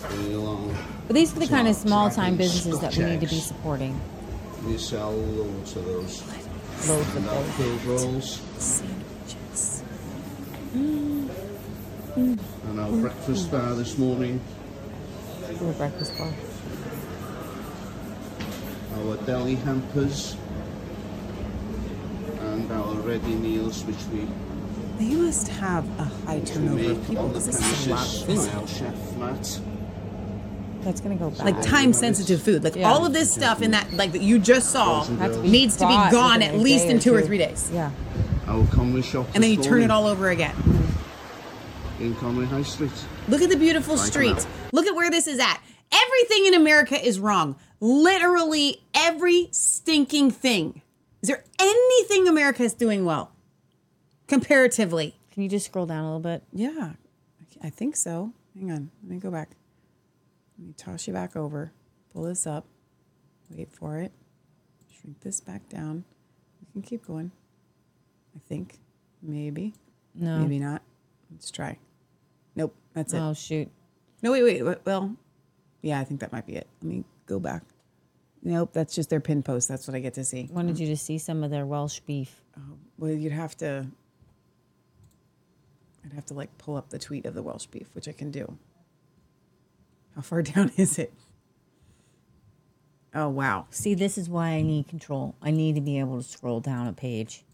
But 0.00 1.14
these 1.14 1.36
are 1.36 1.40
the 1.40 1.46
kind 1.48 1.66
of 1.68 1.74
Small 1.74 2.08
small 2.08 2.24
time 2.24 2.36
businesses 2.36 2.80
that 2.80 2.96
we 2.96 3.04
need 3.04 3.20
to 3.20 3.26
be 3.26 3.40
supporting. 3.40 4.00
We 4.64 4.78
sell 4.78 5.12
loads 5.12 5.76
of 5.76 5.84
those. 5.84 6.22
Loads 6.88 7.16
of 7.16 7.24
those. 7.24 7.50
filled 7.56 7.84
rolls 7.84 8.40
Sandwiches. 8.58 9.82
and 10.74 11.30
our 12.80 12.90
breakfast 12.92 13.50
bar 13.50 13.74
this 13.74 13.98
morning. 13.98 14.40
Little 15.48 15.72
breakfast 15.72 16.16
bar. 16.16 16.32
Our 18.96 19.16
deli 19.26 19.56
hampers. 19.56 20.36
And 22.40 22.70
our 22.72 22.94
ready 22.94 23.34
meals 23.34 23.84
which 23.84 24.02
we 24.12 24.26
They 25.00 25.14
must 25.14 25.48
have 25.48 25.86
a 25.98 26.04
high 26.04 26.40
turnover 26.40 26.90
of 26.92 27.06
people 27.06 27.28
because 27.28 27.46
this 27.46 27.56
is 27.58 27.86
a 27.86 27.90
lot 27.90 28.06
of 28.06 28.24
food. 28.26 28.36
by 28.52 28.60
our 28.60 28.68
chef 28.68 29.16
Matt. 29.16 29.60
That's 30.82 31.00
gonna 31.00 31.14
go 31.16 31.30
back. 31.30 31.40
like 31.40 31.62
time 31.62 31.94
sensitive 31.94 32.42
food. 32.42 32.62
Like 32.62 32.76
Yeah. 32.76 32.90
all 32.90 33.06
of 33.06 33.14
this 33.14 33.32
stuff 33.32 33.62
in 33.62 33.70
that 33.70 33.90
like 33.94 34.12
that 34.12 34.20
you 34.20 34.38
just 34.38 34.70
saw 34.70 35.04
Has 35.04 35.36
to 35.36 35.42
needs 35.42 35.76
to 35.78 35.86
be 35.86 35.94
bought 35.94 36.12
gone 36.12 36.38
within 36.40 36.54
at 36.54 36.60
a 36.60 36.62
least 36.62 36.84
day 36.84 36.90
in 36.90 36.96
or 36.98 37.00
two 37.00 37.14
or 37.14 37.20
two. 37.22 37.26
three 37.28 37.38
days. 37.38 37.70
Yeah. 37.72 37.90
Our 38.46 38.64
Conwy 38.64 39.02
shop 39.02 39.26
And 39.34 39.42
then 39.42 39.50
you 39.50 39.56
this 39.56 39.64
turn 39.66 39.78
it 39.82 39.88
morning 39.88 39.90
all 39.90 40.06
over 40.06 40.28
again. 40.28 40.54
in 41.98 42.14
Conwy 42.16 42.46
High 42.46 42.62
Street. 42.62 42.90
Look 43.28 43.40
at 43.40 43.48
the 43.48 43.56
beautiful 43.56 43.96
Right 43.96 44.06
streets. 44.06 44.46
Look 44.72 44.86
at 44.86 44.94
where 44.94 45.10
this 45.10 45.26
is 45.26 45.38
at. 45.38 45.60
Everything 45.92 46.44
in 46.46 46.52
America 46.54 47.02
is 47.02 47.18
wrong. 47.18 47.56
Literally 47.80 48.82
every 48.94 49.48
stinking 49.50 50.30
thing. 50.30 50.82
Is 51.22 51.28
there 51.28 51.42
anything 51.58 52.28
America 52.28 52.62
is 52.64 52.74
doing 52.74 53.06
well? 53.06 53.32
Comparatively. 54.30 55.16
Can 55.32 55.42
you 55.42 55.48
just 55.48 55.66
scroll 55.66 55.86
down 55.86 56.04
a 56.04 56.06
little 56.06 56.20
bit? 56.20 56.44
Yeah, 56.52 56.92
I 57.62 57.68
think 57.68 57.96
so. 57.96 58.32
Hang 58.56 58.70
on. 58.70 58.90
Let 59.02 59.10
me 59.10 59.18
go 59.18 59.28
back. 59.30 59.50
Let 60.56 60.68
me 60.68 60.72
toss 60.76 61.08
you 61.08 61.12
back 61.12 61.34
over. 61.34 61.72
Pull 62.14 62.22
this 62.22 62.46
up. 62.46 62.64
Wait 63.50 63.72
for 63.72 63.98
it. 63.98 64.12
Shrink 65.00 65.20
this 65.20 65.40
back 65.40 65.68
down. 65.68 66.04
We 66.60 66.72
can 66.72 66.82
keep 66.82 67.06
going. 67.06 67.32
I 68.36 68.38
think. 68.38 68.78
Maybe. 69.20 69.74
No. 70.14 70.38
Maybe 70.38 70.60
not. 70.60 70.82
Let's 71.32 71.50
try. 71.50 71.78
Nope. 72.54 72.74
That's 72.94 73.12
it. 73.12 73.18
Oh 73.18 73.34
shoot. 73.34 73.68
No, 74.22 74.30
wait, 74.30 74.44
wait, 74.44 74.62
wait. 74.62 74.78
Well, 74.84 75.16
yeah, 75.82 75.98
I 75.98 76.04
think 76.04 76.20
that 76.20 76.30
might 76.32 76.46
be 76.46 76.54
it. 76.54 76.68
Let 76.82 76.88
me 76.88 77.04
go 77.26 77.40
back. 77.40 77.64
Nope, 78.44 78.70
that's 78.72 78.94
just 78.94 79.10
their 79.10 79.20
pin 79.20 79.42
post. 79.42 79.66
That's 79.68 79.88
what 79.88 79.96
I 79.96 79.98
get 79.98 80.14
to 80.14 80.24
see. 80.24 80.48
Wanted 80.52 80.78
you 80.78 80.86
to 80.86 80.96
see 80.96 81.18
some 81.18 81.42
of 81.42 81.50
their 81.50 81.66
Welsh 81.66 81.98
beef. 82.00 82.42
Oh, 82.56 82.76
Well, 82.96 83.10
you'd 83.10 83.32
have 83.32 83.56
to. 83.58 83.86
I'd 86.04 86.12
have 86.14 86.26
to 86.26 86.34
like 86.34 86.56
pull 86.58 86.76
up 86.76 86.90
the 86.90 86.98
tweet 86.98 87.26
of 87.26 87.34
the 87.34 87.42
Welsh 87.42 87.66
beef, 87.66 87.88
which 87.94 88.08
I 88.08 88.12
can 88.12 88.30
do. 88.30 88.58
How 90.14 90.22
far 90.22 90.42
down 90.42 90.72
is 90.76 90.98
it? 90.98 91.12
Oh 93.14 93.28
wow. 93.28 93.66
See, 93.70 93.94
this 93.94 94.16
is 94.16 94.28
why 94.28 94.50
I 94.50 94.62
need 94.62 94.88
control. 94.88 95.34
I 95.42 95.50
need 95.50 95.74
to 95.74 95.80
be 95.80 95.98
able 95.98 96.22
to 96.22 96.28
scroll 96.28 96.60
down 96.60 96.86
a 96.86 96.92
page. 96.92 97.44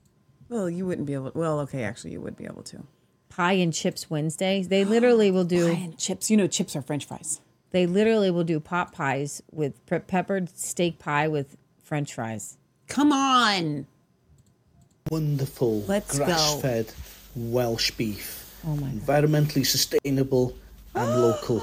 Well, 0.48 0.68
you 0.70 0.86
wouldn't 0.86 1.06
be 1.06 1.14
able. 1.14 1.32
Well, 1.34 1.60
okay, 1.60 1.82
actually, 1.82 2.12
you 2.12 2.20
would 2.20 2.36
be 2.36 2.44
able 2.44 2.62
to. 2.64 2.84
Pie 3.30 3.52
and 3.54 3.72
chips 3.72 4.08
Wednesday. 4.08 4.62
They 4.62 4.84
literally 4.84 5.30
will 5.30 5.44
do 5.58 5.72
Pie 5.72 5.80
and 5.80 5.98
chips. 5.98 6.30
You 6.30 6.36
know, 6.36 6.46
chips 6.46 6.76
are 6.76 6.82
French 6.82 7.04
fries. 7.06 7.40
They 7.70 7.86
literally 7.86 8.30
will 8.30 8.44
do 8.44 8.60
pot 8.60 8.92
pies 8.92 9.42
with 9.50 9.84
pe- 9.86 10.00
peppered 10.00 10.56
steak 10.56 10.98
pie 10.98 11.26
with 11.28 11.56
French 11.82 12.14
fries. 12.14 12.58
Come 12.86 13.12
on. 13.12 13.86
Wonderful 15.10 15.82
Let's 15.82 16.18
go. 16.18 16.24
grass-fed 16.26 16.92
Welsh 17.36 17.90
beef. 17.92 18.42
Oh 18.66 18.74
my 18.76 18.88
Environmentally 18.88 19.64
sustainable 19.66 20.56
and 20.94 21.08
local. 21.22 21.62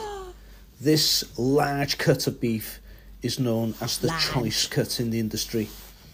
This 0.80 1.24
large 1.38 1.98
cut 1.98 2.28
of 2.28 2.40
beef 2.40 2.80
is 3.22 3.40
known 3.40 3.74
as 3.82 3.98
the 3.98 4.10
choice 4.32 4.68
cut 4.68 5.00
in 5.00 5.10
the 5.10 5.20
industry. 5.20 5.70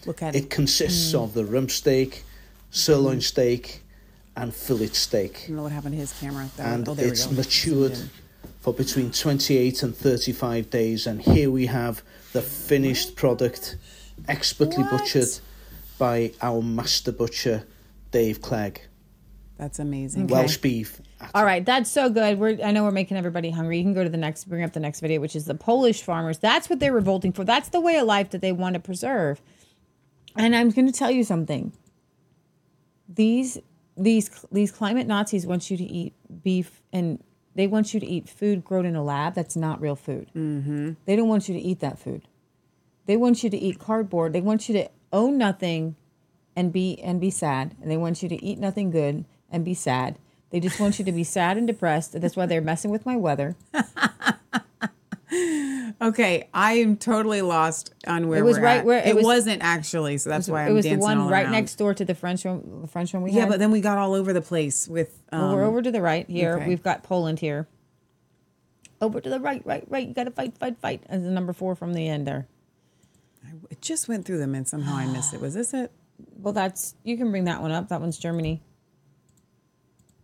Look 0.06 0.22
at 0.22 0.34
it. 0.34 0.44
It 0.44 0.50
consists 0.50 1.12
Mm. 1.12 1.24
of 1.24 1.34
the 1.34 1.44
rump 1.44 1.70
steak, 1.70 2.24
sirloin 2.70 3.20
steak, 3.20 3.82
and 4.36 4.54
fillet 4.54 4.88
steak. 4.88 5.42
I 5.44 5.46
don't 5.48 5.56
know 5.56 5.62
what 5.64 5.72
happened 5.72 5.94
to 5.94 5.98
his 6.00 6.12
camera. 6.18 6.48
That 6.56 6.72
and 6.72 6.88
oh, 6.88 6.94
it's 6.98 7.30
matured 7.30 7.98
for 8.60 8.72
between 8.72 9.10
28 9.10 9.82
and 9.82 9.94
35 9.96 10.70
days. 10.70 11.06
And 11.06 11.20
here 11.20 11.50
we 11.50 11.66
have 11.66 12.02
the 12.32 12.40
finished 12.40 13.16
product, 13.16 13.76
expertly 14.28 14.84
butchered 14.84 15.28
by 15.98 16.32
our 16.40 16.62
master 16.62 17.12
butcher, 17.12 17.64
Dave 18.12 18.40
Clegg. 18.40 18.80
That's 19.60 19.78
amazing. 19.78 20.28
Welsh 20.28 20.56
beef. 20.56 21.02
All 21.34 21.44
right, 21.44 21.62
that's 21.62 21.90
so 21.90 22.08
good. 22.08 22.38
We're 22.38 22.58
I 22.64 22.72
know 22.72 22.82
we're 22.82 22.92
making 22.92 23.18
everybody 23.18 23.50
hungry. 23.50 23.76
You 23.76 23.84
can 23.84 23.92
go 23.92 24.02
to 24.02 24.08
the 24.08 24.16
next 24.16 24.44
bring 24.44 24.64
up 24.64 24.72
the 24.72 24.80
next 24.80 25.00
video, 25.00 25.20
which 25.20 25.36
is 25.36 25.44
the 25.44 25.54
Polish 25.54 26.00
farmers. 26.00 26.38
That's 26.38 26.70
what 26.70 26.80
they're 26.80 26.94
revolting 26.94 27.30
for. 27.30 27.44
That's 27.44 27.68
the 27.68 27.78
way 27.78 27.98
of 27.98 28.06
life 28.06 28.30
that 28.30 28.40
they 28.40 28.52
want 28.52 28.72
to 28.72 28.80
preserve. 28.80 29.42
And 30.34 30.56
I'm 30.56 30.70
going 30.70 30.86
to 30.86 30.98
tell 30.98 31.10
you 31.10 31.24
something. 31.24 31.74
These 33.06 33.58
these 33.98 34.30
these 34.50 34.72
climate 34.72 35.06
Nazis 35.06 35.46
want 35.46 35.70
you 35.70 35.76
to 35.76 35.84
eat 35.84 36.14
beef 36.42 36.80
and 36.90 37.22
they 37.54 37.66
want 37.66 37.92
you 37.92 38.00
to 38.00 38.06
eat 38.06 38.30
food 38.30 38.64
grown 38.64 38.86
in 38.86 38.96
a 38.96 39.04
lab 39.04 39.34
that's 39.34 39.56
not 39.56 39.78
real 39.78 39.96
food. 39.96 40.30
Mm-hmm. 40.34 40.92
They 41.04 41.16
don't 41.16 41.28
want 41.28 41.50
you 41.50 41.54
to 41.54 41.60
eat 41.60 41.80
that 41.80 41.98
food. 41.98 42.26
They 43.04 43.18
want 43.18 43.44
you 43.44 43.50
to 43.50 43.58
eat 43.58 43.78
cardboard. 43.78 44.32
They 44.32 44.40
want 44.40 44.70
you 44.70 44.74
to 44.76 44.88
own 45.12 45.36
nothing 45.36 45.96
and 46.56 46.72
be 46.72 46.98
and 47.02 47.20
be 47.20 47.28
sad. 47.28 47.76
And 47.82 47.90
they 47.90 47.98
want 47.98 48.22
you 48.22 48.30
to 48.30 48.42
eat 48.42 48.58
nothing 48.58 48.90
good 48.90 49.26
and 49.50 49.64
be 49.64 49.74
sad. 49.74 50.18
They 50.50 50.60
just 50.60 50.80
want 50.80 50.98
you 50.98 51.04
to 51.04 51.12
be 51.12 51.24
sad 51.24 51.56
and 51.56 51.66
depressed. 51.66 52.20
That's 52.20 52.34
why 52.36 52.46
they're 52.46 52.60
messing 52.60 52.90
with 52.90 53.06
my 53.06 53.16
weather. 53.16 53.56
Okay, 56.02 56.48
I 56.54 56.72
am 56.74 56.96
totally 56.96 57.42
lost 57.42 57.92
on 58.06 58.26
where 58.28 58.38
It 58.38 58.42
was 58.42 58.56
we're 58.56 58.64
right 58.64 58.78
at. 58.78 58.84
where- 58.86 58.98
it, 59.00 59.08
it 59.08 59.16
was- 59.16 59.24
wasn't 59.24 59.62
actually, 59.62 60.16
so 60.16 60.30
that's 60.30 60.48
why 60.48 60.64
I'm 60.64 60.70
it 60.70 60.74
was 60.74 60.84
the 60.84 60.90
dancing 60.90 61.02
one 61.18 61.28
right 61.28 61.42
around. 61.44 61.52
next 61.52 61.74
door 61.76 61.92
to 61.92 62.04
the 62.06 62.14
French 62.14 62.44
one. 62.44 62.80
The 62.80 62.86
French 62.88 63.12
one 63.12 63.22
we 63.22 63.30
had. 63.32 63.36
Yeah, 63.36 63.42
had. 63.42 63.48
but 63.50 63.58
then 63.58 63.70
we 63.70 63.82
got 63.82 63.98
all 63.98 64.14
over 64.14 64.32
the 64.32 64.40
place 64.40 64.88
with. 64.88 65.22
Um, 65.30 65.40
well, 65.42 65.56
we're 65.56 65.64
over 65.64 65.82
to 65.82 65.90
the 65.90 66.00
right 66.00 66.28
here. 66.28 66.56
okay. 66.56 66.66
We've 66.68 66.82
got 66.82 67.02
Poland 67.02 67.38
here. 67.40 67.68
Over 69.02 69.20
to 69.20 69.28
the 69.28 69.40
right, 69.40 69.60
right, 69.66 69.84
right. 69.88 70.08
You 70.08 70.14
got 70.14 70.24
to 70.24 70.30
fight, 70.30 70.56
fight, 70.58 70.78
fight. 70.80 71.02
As 71.06 71.22
the 71.22 71.30
number 71.30 71.52
four 71.52 71.74
from 71.74 71.92
the 71.92 72.08
end 72.08 72.26
there. 72.26 72.48
It 73.70 73.82
just 73.82 74.08
went 74.08 74.24
through 74.24 74.38
them, 74.38 74.54
and 74.54 74.66
somehow 74.66 74.96
I 74.96 75.06
missed 75.06 75.34
it. 75.34 75.40
Was 75.40 75.52
this 75.54 75.74
it? 75.74 75.92
Well, 76.38 76.54
that's 76.54 76.94
you 77.04 77.18
can 77.18 77.30
bring 77.30 77.44
that 77.44 77.60
one 77.60 77.72
up. 77.72 77.88
That 77.88 78.00
one's 78.00 78.16
Germany. 78.18 78.62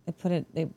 They 0.07 0.13
put 0.13 0.31
it. 0.31 0.45
They 0.55 0.67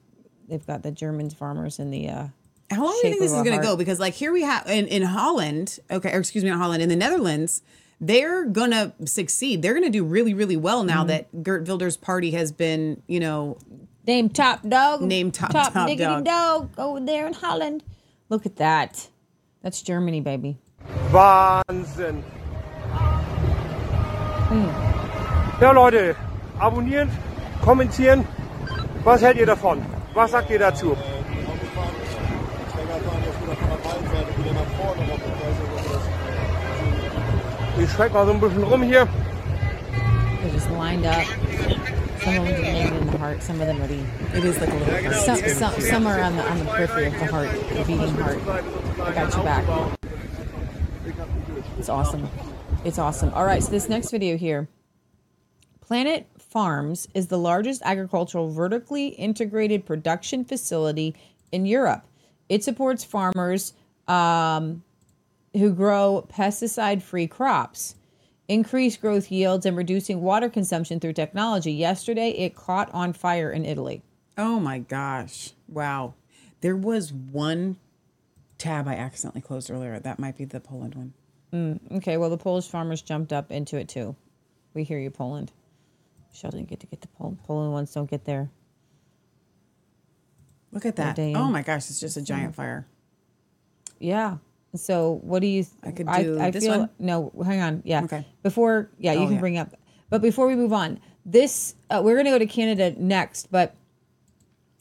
they've 0.48 0.66
got 0.66 0.82
the 0.82 0.90
Germans 0.90 1.32
farmers 1.32 1.78
in 1.78 1.90
the. 1.90 2.08
uh 2.10 2.26
How 2.70 2.84
long 2.84 2.98
do 3.00 3.08
you 3.08 3.14
think 3.14 3.20
this 3.20 3.32
is 3.32 3.42
going 3.42 3.56
to 3.58 3.62
go? 3.64 3.76
Because 3.76 3.98
like 4.00 4.12
here 4.14 4.32
we 4.32 4.42
have 4.42 4.66
in, 4.68 4.86
in 4.88 5.02
Holland, 5.02 5.78
okay, 5.90 6.12
or 6.12 6.18
excuse 6.18 6.44
me, 6.44 6.50
in 6.50 6.58
Holland, 6.58 6.82
in 6.82 6.88
the 6.88 6.96
Netherlands, 6.96 7.62
they're 8.00 8.44
gonna 8.44 8.92
succeed. 9.04 9.62
They're 9.62 9.74
gonna 9.74 9.88
do 9.88 10.04
really, 10.04 10.34
really 10.34 10.56
well 10.56 10.82
now 10.84 11.04
Mhm. 11.04 11.08
that 11.08 11.42
Geert 11.44 11.66
Wilders' 11.68 11.96
party 11.96 12.32
has 12.32 12.50
been, 12.50 13.02
you 13.06 13.20
know, 13.20 13.56
named 14.06 14.34
top 14.34 14.68
dog, 14.68 15.02
named 15.02 15.34
top 15.34 15.52
top, 15.52 15.72
top, 15.72 15.86
diggity 15.86 16.04
dog. 16.04 16.24
dog 16.24 16.70
over 16.78 16.98
there 17.00 17.26
in 17.28 17.34
Holland. 17.34 17.84
Look 18.30 18.46
at 18.46 18.56
that. 18.56 19.08
That's 19.62 19.80
Germany, 19.82 20.20
baby. 20.20 20.58
Wahnsinn. 21.12 22.24
Ja, 25.60 25.70
Leute, 25.72 26.16
abonnieren, 26.58 27.10
kommentieren. 27.60 28.26
Was 29.04 29.22
hält 29.22 29.36
ihr 29.38 29.46
davon? 29.46 29.82
Was 30.14 30.30
sagt 30.30 30.50
ihr 30.50 30.58
dazu? 30.58 30.96
Ich 37.78 37.90
schreck 37.92 38.12
mal 38.12 38.26
so 38.26 38.32
ein 38.32 38.40
bisschen 38.40 38.62
rum 38.62 38.82
hier. 38.82 39.08
They're 40.42 40.52
just 40.52 40.70
lined 40.70 41.06
up. 41.06 41.24
Some 42.22 42.36
of 42.36 42.46
them 42.46 42.54
are 42.54 42.62
named 42.62 42.96
in 42.96 43.06
the 43.06 43.18
heart. 43.18 43.42
Some 43.42 43.60
of 43.60 43.66
them 43.66 43.80
are 43.80 43.86
the. 43.86 44.04
It 44.36 44.44
is 44.44 44.60
like 44.60 44.70
a 44.70 44.76
little. 44.76 45.12
Some, 45.12 45.36
some, 45.48 45.80
some 45.80 46.06
are 46.06 46.20
on 46.20 46.36
the 46.36 46.42
on 46.42 46.58
the 46.58 46.64
periphery 46.66 47.06
of 47.06 47.14
the 47.14 47.26
heart, 47.26 47.50
the 47.50 47.84
beating 47.84 48.14
heart. 48.16 48.38
I 49.00 49.12
got 49.12 49.34
your 49.34 49.44
back. 49.44 49.98
It's 51.78 51.88
awesome. 51.88 52.28
It's 52.84 52.98
awesome. 52.98 53.32
All 53.32 53.44
right, 53.44 53.62
so 53.62 53.70
this 53.70 53.88
next 53.88 54.10
video 54.10 54.36
here. 54.36 54.68
Planet 55.80 56.26
Farms 56.50 57.06
is 57.14 57.28
the 57.28 57.38
largest 57.38 57.80
agricultural 57.84 58.50
vertically 58.50 59.08
integrated 59.08 59.86
production 59.86 60.44
facility 60.44 61.14
in 61.52 61.64
Europe. 61.64 62.04
It 62.48 62.64
supports 62.64 63.04
farmers 63.04 63.72
um, 64.08 64.82
who 65.52 65.72
grow 65.72 66.26
pesticide 66.28 67.02
free 67.02 67.28
crops, 67.28 67.94
increase 68.48 68.96
growth 68.96 69.30
yields, 69.30 69.64
and 69.64 69.76
reducing 69.76 70.22
water 70.22 70.50
consumption 70.50 70.98
through 70.98 71.12
technology. 71.12 71.70
Yesterday, 71.70 72.30
it 72.30 72.56
caught 72.56 72.92
on 72.92 73.12
fire 73.12 73.52
in 73.52 73.64
Italy. 73.64 74.02
Oh 74.36 74.58
my 74.58 74.80
gosh! 74.80 75.52
Wow, 75.68 76.14
there 76.62 76.76
was 76.76 77.12
one 77.12 77.76
tab 78.58 78.88
I 78.88 78.96
accidentally 78.96 79.42
closed 79.42 79.70
earlier. 79.70 80.00
That 80.00 80.18
might 80.18 80.36
be 80.36 80.46
the 80.46 80.58
Poland 80.58 80.96
one. 80.96 81.12
Mm, 81.52 81.98
okay, 81.98 82.16
well, 82.16 82.30
the 82.30 82.36
Polish 82.36 82.66
farmers 82.66 83.02
jumped 83.02 83.32
up 83.32 83.52
into 83.52 83.76
it 83.76 83.88
too. 83.88 84.16
We 84.74 84.82
hear 84.82 84.98
you, 84.98 85.10
Poland. 85.10 85.52
Sheldon 86.32 86.60
didn't 86.60 86.70
get 86.70 86.80
to 86.80 86.86
get 86.86 87.00
the 87.00 87.08
Pol- 87.08 87.36
Poland 87.44 87.72
ones, 87.72 87.92
don't 87.92 88.08
get 88.10 88.24
there. 88.24 88.50
Look 90.72 90.86
at 90.86 90.96
that! 90.96 91.18
Ordained. 91.18 91.36
Oh 91.36 91.48
my 91.48 91.62
gosh, 91.62 91.90
it's 91.90 92.00
just 92.00 92.16
a 92.16 92.22
giant 92.22 92.54
fire. 92.54 92.86
Yeah. 93.98 94.36
So 94.76 95.18
what 95.22 95.40
do 95.40 95.48
you? 95.48 95.64
I 95.82 95.90
could 95.90 96.06
I, 96.06 96.22
do 96.22 96.38
I 96.38 96.50
this 96.50 96.64
feel 96.64 96.78
one? 96.80 96.90
no. 96.98 97.32
Hang 97.44 97.60
on. 97.60 97.82
Yeah. 97.84 98.04
Okay. 98.04 98.24
Before, 98.44 98.88
yeah, 98.98 99.12
you 99.14 99.20
Oh, 99.20 99.24
can 99.24 99.34
yeah. 99.34 99.40
bring 99.40 99.58
up. 99.58 99.74
But 100.10 100.22
before 100.22 100.46
we 100.46 100.54
move 100.54 100.72
on, 100.72 101.00
this 101.26 101.74
uh, 101.90 102.00
we're 102.04 102.16
gonna 102.16 102.30
go 102.30 102.38
to 102.38 102.46
Canada 102.46 102.94
next. 102.96 103.50
But 103.50 103.74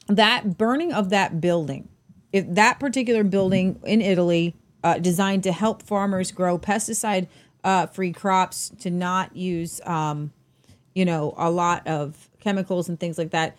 that 0.07 0.57
burning 0.59 0.93
of 0.93 1.09
that 1.09 1.41
building, 1.41 1.89
if 2.31 2.45
that 2.53 2.79
particular 2.79 3.23
building 3.23 3.79
in 3.83 4.01
Italy, 4.01 4.55
uh, 4.83 4.99
designed 4.99 5.41
to 5.43 5.51
help 5.51 5.81
farmers 5.81 6.31
grow 6.31 6.59
pesticide 6.59 7.27
uh, 7.63 7.87
free 7.87 8.13
crops, 8.13 8.69
to 8.79 8.89
not 8.91 9.35
use, 9.35 9.81
um, 9.85 10.31
you 10.93 11.05
know, 11.05 11.33
a 11.37 11.49
lot 11.49 11.87
of 11.87 12.29
chemicals 12.39 12.89
and 12.89 12.99
things 12.99 13.17
like 13.17 13.31
that. 13.31 13.57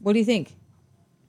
What 0.00 0.12
do 0.12 0.18
you 0.18 0.24
think? 0.24 0.54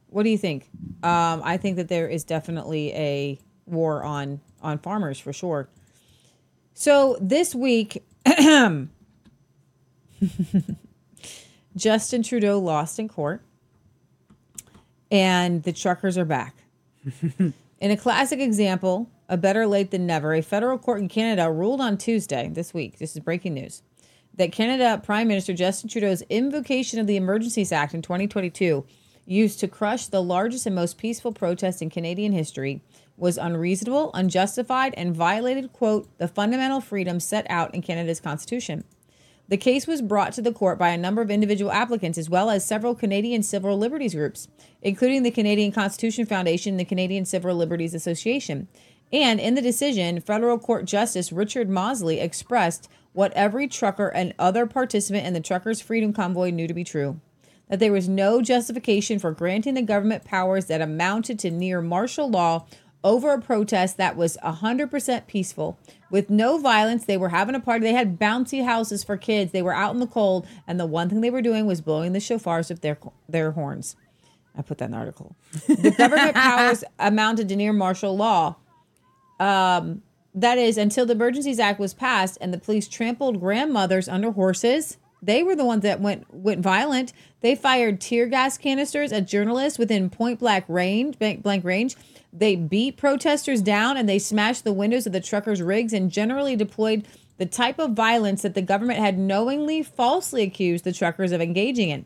What 0.07 0.23
do 0.23 0.29
you 0.29 0.37
think? 0.37 0.69
Um, 1.03 1.41
I 1.43 1.57
think 1.57 1.77
that 1.77 1.87
there 1.87 2.07
is 2.07 2.23
definitely 2.23 2.93
a 2.93 3.39
war 3.65 4.03
on 4.03 4.41
on 4.61 4.79
farmers 4.79 5.19
for 5.19 5.31
sure. 5.31 5.69
So 6.73 7.17
this 7.21 7.53
week, 7.53 8.03
Justin 11.75 12.23
Trudeau 12.23 12.59
lost 12.59 12.99
in 12.99 13.07
court, 13.07 13.41
and 15.11 15.63
the 15.63 15.73
truckers 15.73 16.17
are 16.17 16.25
back. 16.25 16.55
in 17.39 17.53
a 17.79 17.97
classic 17.97 18.39
example, 18.39 19.09
a 19.29 19.37
better 19.37 19.67
late 19.67 19.91
than 19.91 20.05
never, 20.05 20.33
a 20.33 20.41
federal 20.41 20.77
court 20.77 20.99
in 20.99 21.07
Canada 21.07 21.51
ruled 21.51 21.79
on 21.79 21.97
Tuesday 21.97 22.49
this 22.51 22.73
week. 22.73 22.97
This 22.97 23.15
is 23.15 23.21
breaking 23.21 23.53
news 23.53 23.83
that 24.39 24.53
Canada 24.53 25.01
Prime 25.03 25.27
Minister 25.27 25.53
Justin 25.53 25.89
Trudeau's 25.89 26.21
invocation 26.29 26.97
of 26.97 27.07
the 27.07 27.17
Emergencies 27.17 27.73
Act 27.73 27.93
in 27.93 28.01
2022, 28.01 28.85
used 29.25 29.59
to 29.59 29.67
crush 29.67 30.05
the 30.05 30.23
largest 30.23 30.65
and 30.65 30.73
most 30.73 30.97
peaceful 30.97 31.33
protest 31.33 31.81
in 31.81 31.89
Canadian 31.89 32.31
history, 32.31 32.81
was 33.17 33.37
unreasonable, 33.37 34.11
unjustified, 34.13 34.93
and 34.95 35.13
violated, 35.13 35.73
quote, 35.73 36.07
the 36.19 36.27
fundamental 36.29 36.79
freedoms 36.79 37.25
set 37.25 37.45
out 37.49 37.75
in 37.75 37.81
Canada's 37.81 38.21
Constitution. 38.21 38.85
The 39.49 39.57
case 39.57 39.85
was 39.85 40.01
brought 40.01 40.31
to 40.33 40.41
the 40.41 40.53
court 40.53 40.79
by 40.79 40.89
a 40.89 40.97
number 40.97 41.21
of 41.21 41.29
individual 41.29 41.73
applicants 41.73 42.17
as 42.17 42.29
well 42.29 42.49
as 42.49 42.65
several 42.65 42.95
Canadian 42.95 43.43
civil 43.43 43.77
liberties 43.77 44.15
groups, 44.15 44.47
including 44.81 45.23
the 45.23 45.31
Canadian 45.31 45.73
Constitution 45.73 46.25
Foundation 46.25 46.73
and 46.73 46.79
the 46.79 46.85
Canadian 46.85 47.25
Civil 47.25 47.55
Liberties 47.55 47.93
Association. 47.93 48.69
And 49.11 49.39
in 49.39 49.55
the 49.55 49.61
decision, 49.61 50.21
federal 50.21 50.59
court 50.59 50.85
justice 50.85 51.33
Richard 51.33 51.69
Mosley 51.69 52.21
expressed 52.21 52.87
what 53.13 53.33
every 53.33 53.67
trucker 53.67 54.07
and 54.07 54.33
other 54.39 54.65
participant 54.65 55.25
in 55.25 55.33
the 55.33 55.41
Truckers' 55.41 55.81
Freedom 55.81 56.13
Convoy 56.13 56.51
knew 56.51 56.67
to 56.67 56.73
be 56.73 56.83
true 56.83 57.19
that 57.69 57.79
there 57.79 57.91
was 57.91 58.09
no 58.09 58.41
justification 58.41 59.19
for 59.19 59.31
granting 59.31 59.75
the 59.75 59.81
government 59.81 60.25
powers 60.25 60.65
that 60.65 60.81
amounted 60.81 61.39
to 61.39 61.51
near 61.51 61.81
martial 61.81 62.29
law 62.29 62.65
over 63.03 63.31
a 63.31 63.41
protest 63.41 63.97
that 63.97 64.17
was 64.17 64.37
100% 64.43 65.27
peaceful 65.27 65.79
with 66.09 66.29
no 66.29 66.57
violence. 66.57 67.05
They 67.05 67.15
were 67.15 67.29
having 67.29 67.55
a 67.55 67.59
party. 67.59 67.83
They 67.83 67.93
had 67.93 68.19
bouncy 68.19 68.65
houses 68.65 69.03
for 69.03 69.15
kids. 69.15 69.51
They 69.51 69.61
were 69.61 69.73
out 69.73 69.93
in 69.93 69.99
the 69.99 70.07
cold, 70.07 70.45
and 70.67 70.79
the 70.79 70.85
one 70.85 71.09
thing 71.09 71.21
they 71.21 71.29
were 71.29 71.41
doing 71.41 71.65
was 71.65 71.79
blowing 71.79 72.11
the 72.11 72.19
shofars 72.19 72.69
with 72.69 72.81
their 72.81 72.97
their 73.29 73.51
horns. 73.51 73.95
I 74.57 74.63
put 74.63 74.79
that 74.79 74.85
in 74.85 74.91
the 74.91 74.97
article. 74.97 75.35
The 75.67 75.93
government 75.97 76.33
powers 76.35 76.83
amounted 76.97 77.47
to 77.49 77.55
near 77.55 77.71
martial 77.71 78.17
law. 78.17 78.57
Um, 79.39 80.01
that 80.33 80.57
is 80.57 80.77
until 80.77 81.05
the 81.05 81.13
Emergencies 81.13 81.59
Act 81.59 81.79
was 81.79 81.93
passed 81.93 82.37
and 82.39 82.53
the 82.53 82.59
police 82.59 82.87
trampled 82.87 83.39
grandmothers 83.39 84.07
under 84.07 84.31
horses. 84.31 84.97
They 85.21 85.43
were 85.43 85.55
the 85.55 85.65
ones 85.65 85.83
that 85.83 85.99
went 85.99 86.33
went 86.33 86.61
violent. 86.61 87.11
They 87.41 87.55
fired 87.55 87.99
tear 87.99 88.27
gas 88.27 88.57
canisters 88.57 89.11
at 89.11 89.27
journalists 89.27 89.79
within 89.79 90.09
point 90.09 90.39
blank 90.39 90.65
range. 90.67 91.19
Blank, 91.19 91.43
blank 91.43 91.65
range. 91.65 91.95
They 92.31 92.55
beat 92.55 92.95
protesters 92.95 93.61
down 93.61 93.97
and 93.97 94.07
they 94.07 94.19
smashed 94.19 94.63
the 94.63 94.73
windows 94.73 95.07
of 95.07 95.13
the 95.13 95.19
truckers' 95.19 95.61
rigs 95.61 95.93
and 95.93 96.11
generally 96.11 96.55
deployed 96.55 97.05
the 97.37 97.45
type 97.45 97.79
of 97.79 97.93
violence 97.93 98.43
that 98.43 98.53
the 98.53 98.61
government 98.61 98.99
had 98.99 99.17
knowingly 99.17 99.81
falsely 99.81 100.43
accused 100.43 100.83
the 100.83 100.93
truckers 100.93 101.31
of 101.31 101.41
engaging 101.41 101.89
in. 101.89 102.05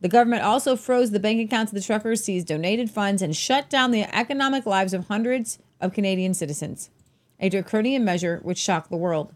The 0.00 0.08
government 0.08 0.42
also 0.42 0.74
froze 0.74 1.12
the 1.12 1.20
bank 1.20 1.40
accounts 1.40 1.70
of 1.70 1.76
the 1.76 1.84
truckers, 1.84 2.24
seized 2.24 2.48
donated 2.48 2.90
funds, 2.90 3.22
and 3.22 3.36
shut 3.36 3.70
down 3.70 3.92
the 3.92 4.12
economic 4.14 4.66
lives 4.66 4.92
of 4.92 5.06
hundreds 5.06 5.60
of 5.82 5.92
Canadian 5.92 6.32
citizens. 6.32 6.88
A 7.40 7.50
draconian 7.50 8.04
measure 8.04 8.40
which 8.42 8.56
shocked 8.56 8.88
the 8.88 8.96
world. 8.96 9.34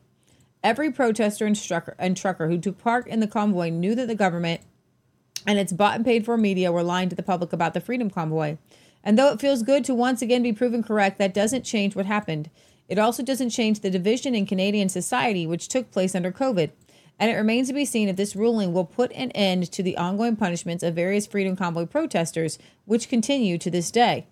Every 0.63 0.91
protester 0.91 1.45
and 1.45 1.61
and 1.99 2.17
trucker 2.17 2.49
who 2.49 2.59
took 2.59 2.79
part 2.79 3.07
in 3.07 3.21
the 3.21 3.27
convoy 3.27 3.69
knew 3.69 3.95
that 3.95 4.09
the 4.09 4.15
government 4.15 4.63
and 5.47 5.59
its 5.59 5.73
bought 5.73 5.97
and 5.97 6.05
paid 6.05 6.25
for 6.25 6.37
media 6.37 6.73
were 6.73 6.83
lying 6.83 7.09
to 7.09 7.17
the 7.17 7.23
public 7.23 7.53
about 7.53 7.75
the 7.75 7.81
Freedom 7.81 8.11
Convoy. 8.11 8.57
And 9.05 9.17
though 9.17 9.33
it 9.33 9.41
feels 9.41 9.63
good 9.63 9.85
to 9.85 9.95
once 9.95 10.23
again 10.23 10.43
be 10.43 10.53
proven 10.53 10.83
correct, 10.83 11.19
that 11.19 11.35
doesn't 11.35 11.65
change 11.65 11.95
what 11.95 12.07
happened. 12.07 12.51
It 12.89 12.99
also 12.99 13.23
doesn't 13.23 13.51
change 13.51 13.81
the 13.81 13.91
division 13.91 14.35
in 14.35 14.47
Canadian 14.47 14.89
society 14.89 15.47
which 15.47 15.69
took 15.69 15.91
place 15.91 16.15
under 16.15 16.33
COVID. 16.33 16.71
And 17.19 17.31
it 17.31 17.37
remains 17.37 17.69
to 17.69 17.75
be 17.75 17.85
seen 17.85 18.09
if 18.09 18.17
this 18.17 18.37
ruling 18.37 18.73
will 18.73 18.85
put 18.85 19.13
an 19.13 19.31
end 19.31 19.71
to 19.73 19.83
the 19.83 19.97
ongoing 19.97 20.37
punishments 20.37 20.83
of 20.83 20.95
various 20.95 21.27
Freedom 21.27 21.57
Convoy 21.57 21.87
protesters, 21.87 22.59
which 22.85 23.09
continue 23.09 23.57
to 23.59 23.71
this 23.71 23.91
day. 23.91 24.27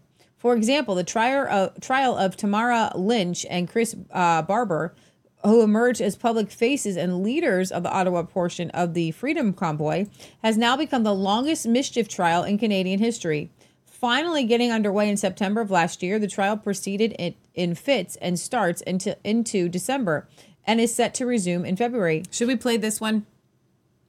For 0.45 0.55
example, 0.55 0.95
the 0.95 1.05
trial 1.05 1.47
of, 1.49 1.81
trial 1.81 2.19
of 2.19 2.37
Tamara 2.37 2.93
Lich 2.95 3.47
and 3.49 3.67
Chris 3.67 3.97
uh, 4.13 4.43
Barber, 4.43 4.95
who 5.43 5.63
emerged 5.63 6.03
as 6.03 6.17
public 6.17 6.51
faces 6.51 6.99
and 6.99 7.23
leaders 7.23 7.73
of 7.73 7.83
the 7.83 7.91
Ottawa 7.91 8.25
portion 8.25 8.69
of 8.73 8.93
the 8.93 9.13
Freedom 9.13 9.55
Convoy, 9.55 10.05
has 10.43 10.59
now 10.59 10.77
become 10.77 11.03
the 11.03 11.15
longest 11.15 11.67
mischief 11.67 12.09
trial 12.09 12.43
in 12.43 12.59
Canadian 12.59 12.99
history. 12.99 13.49
Finally 13.87 14.45
getting 14.45 14.71
underway 14.71 15.09
in 15.09 15.17
September 15.17 15.63
of 15.63 15.71
last 15.71 16.03
year, 16.03 16.19
the 16.19 16.29
trial 16.29 16.59
proceeded 16.59 17.13
in, 17.13 17.35
in 17.55 17.75
fits 17.75 18.17
and 18.17 18.39
starts 18.39 18.83
into, 18.83 19.17
into 19.25 19.71
December 19.71 20.29
and 20.67 20.79
is 20.79 20.95
set 20.95 21.15
to 21.15 21.25
resume 21.25 21.65
in 21.65 21.75
February. 21.75 22.23
Should 22.31 22.49
we 22.49 22.57
play 22.57 22.77
this 22.77 23.01
one 23.01 23.25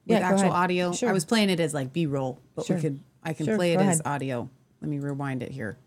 with 0.06 0.18
Yeah, 0.18 0.28
actual 0.28 0.50
ahead. 0.50 0.52
audio? 0.52 0.92
Sure. 0.92 1.08
I 1.08 1.12
was 1.14 1.24
playing 1.24 1.48
it 1.48 1.60
as 1.60 1.72
like 1.72 1.94
B 1.94 2.04
roll, 2.04 2.38
but 2.54 2.66
Sure. 2.66 2.76
we 2.76 2.82
could 2.82 3.00
I 3.24 3.32
can 3.32 3.46
Sure, 3.46 3.56
play 3.56 3.72
it 3.72 3.76
go 3.76 3.84
as 3.84 4.00
ahead. 4.00 4.12
audio. 4.14 4.50
Let 4.82 4.90
me 4.90 4.98
rewind 4.98 5.42
it 5.42 5.50
here. 5.50 5.78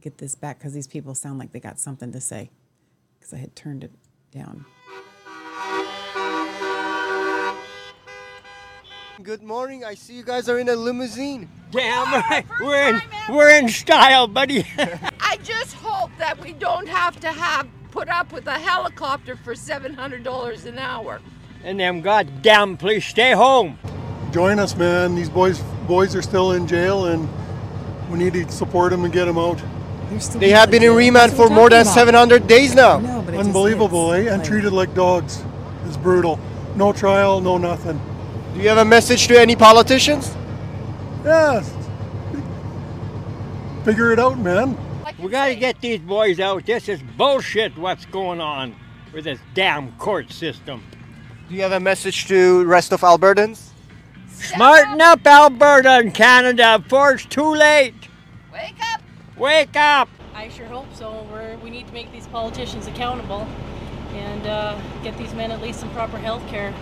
Get 0.00 0.18
this 0.18 0.34
back 0.34 0.58
because 0.58 0.72
these 0.72 0.86
people 0.86 1.14
sound 1.14 1.38
like 1.38 1.52
they 1.52 1.60
got 1.60 1.78
something 1.78 2.10
to 2.12 2.20
say. 2.20 2.50
Because 3.18 3.34
I 3.34 3.36
had 3.36 3.54
turned 3.54 3.84
it 3.84 3.92
down. 4.32 4.64
Good 9.22 9.42
morning. 9.42 9.84
I 9.84 9.94
see 9.94 10.14
you 10.14 10.22
guys 10.22 10.48
are 10.48 10.58
in 10.58 10.70
a 10.70 10.76
limousine. 10.76 11.50
Damn 11.70 12.08
oh, 12.08 12.22
right. 12.30 12.46
We're 12.60 12.88
in, 12.88 13.02
we're 13.28 13.50
in 13.50 13.68
style, 13.68 14.26
buddy. 14.26 14.66
I 15.20 15.38
just 15.42 15.74
hope 15.74 16.10
that 16.16 16.40
we 16.40 16.54
don't 16.54 16.88
have 16.88 17.20
to 17.20 17.28
have 17.30 17.68
put 17.90 18.08
up 18.08 18.32
with 18.32 18.46
a 18.46 18.58
helicopter 18.58 19.36
for 19.36 19.52
$700 19.52 20.64
an 20.64 20.78
hour. 20.78 21.20
and 21.62 21.78
them 21.78 22.00
goddamn 22.00 22.78
please 22.78 23.04
stay 23.04 23.32
home. 23.32 23.78
Join 24.32 24.58
us, 24.58 24.74
man. 24.76 25.14
These 25.14 25.28
boys 25.28 25.60
boys 25.86 26.14
are 26.14 26.22
still 26.22 26.52
in 26.52 26.66
jail, 26.66 27.06
and 27.06 27.28
we 28.08 28.18
need 28.18 28.32
to 28.32 28.50
support 28.50 28.92
them 28.92 29.04
and 29.04 29.12
get 29.12 29.26
them 29.26 29.36
out. 29.36 29.60
They 30.38 30.50
have 30.50 30.70
been 30.70 30.82
in 30.82 30.94
remand 30.94 31.32
for 31.32 31.48
more 31.48 31.70
than 31.70 31.84
700 31.84 32.46
days 32.46 32.74
now. 32.74 32.96
Unbelievable, 32.98 34.12
eh? 34.12 34.32
And 34.32 34.44
treated 34.44 34.72
like 34.72 34.92
dogs. 34.94 35.42
It's 35.86 35.96
brutal. 35.96 36.38
No 36.74 36.92
trial, 36.92 37.40
no 37.40 37.58
nothing. 37.58 38.00
Do 38.54 38.60
you 38.60 38.68
have 38.68 38.78
a 38.78 38.84
message 38.84 39.28
to 39.28 39.40
any 39.40 39.54
politicians? 39.54 40.34
Yes. 41.24 41.72
Figure 43.84 44.12
it 44.12 44.18
out, 44.18 44.38
man. 44.38 44.76
We 45.18 45.28
gotta 45.28 45.54
get 45.54 45.80
these 45.80 46.00
boys 46.00 46.40
out. 46.40 46.66
This 46.66 46.88
is 46.88 47.00
bullshit 47.16 47.76
what's 47.78 48.06
going 48.06 48.40
on 48.40 48.74
with 49.12 49.24
this 49.24 49.38
damn 49.54 49.92
court 49.92 50.32
system. 50.32 50.82
Do 51.48 51.54
you 51.54 51.62
have 51.62 51.72
a 51.72 51.80
message 51.80 52.26
to 52.28 52.64
rest 52.64 52.92
of 52.92 53.02
Albertans? 53.02 53.68
Smarten 54.28 55.00
up, 55.00 55.24
Alberta 55.26 55.90
and 55.90 56.14
Canada, 56.14 56.78
before 56.78 57.12
it's 57.12 57.26
too 57.26 57.54
late. 57.54 57.94
Wake 58.52 58.74
up! 58.80 58.89
Wake 59.40 59.74
up! 59.74 60.10
I 60.34 60.50
sure 60.50 60.66
hope 60.66 60.92
so. 60.92 61.26
We're, 61.32 61.56
we 61.64 61.70
need 61.70 61.86
to 61.86 61.94
make 61.94 62.12
these 62.12 62.26
politicians 62.26 62.86
accountable 62.86 63.48
and 64.12 64.46
uh, 64.46 64.78
get 65.02 65.16
these 65.16 65.32
men 65.32 65.50
at 65.50 65.62
least 65.62 65.80
some 65.80 65.88
proper 65.92 66.18
health 66.18 66.46
care 66.48 66.74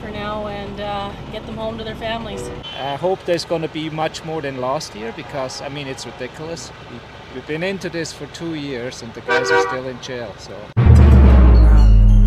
for 0.00 0.10
now 0.10 0.48
and 0.48 0.80
uh, 0.80 1.12
get 1.30 1.46
them 1.46 1.56
home 1.56 1.78
to 1.78 1.84
their 1.84 1.94
families. 1.94 2.42
I 2.76 2.96
hope 2.96 3.24
there's 3.24 3.44
going 3.44 3.62
to 3.62 3.68
be 3.68 3.88
much 3.88 4.24
more 4.24 4.42
than 4.42 4.60
last 4.60 4.96
year 4.96 5.12
because, 5.14 5.62
I 5.62 5.68
mean, 5.68 5.86
it's 5.86 6.04
ridiculous. 6.04 6.72
We, 6.90 6.98
we've 7.36 7.46
been 7.46 7.62
into 7.62 7.88
this 7.88 8.12
for 8.12 8.26
two 8.34 8.56
years 8.56 9.00
and 9.02 9.14
the 9.14 9.20
guys 9.20 9.48
are 9.52 9.60
still 9.68 9.86
in 9.86 10.02
jail, 10.02 10.34
so. 10.38 10.60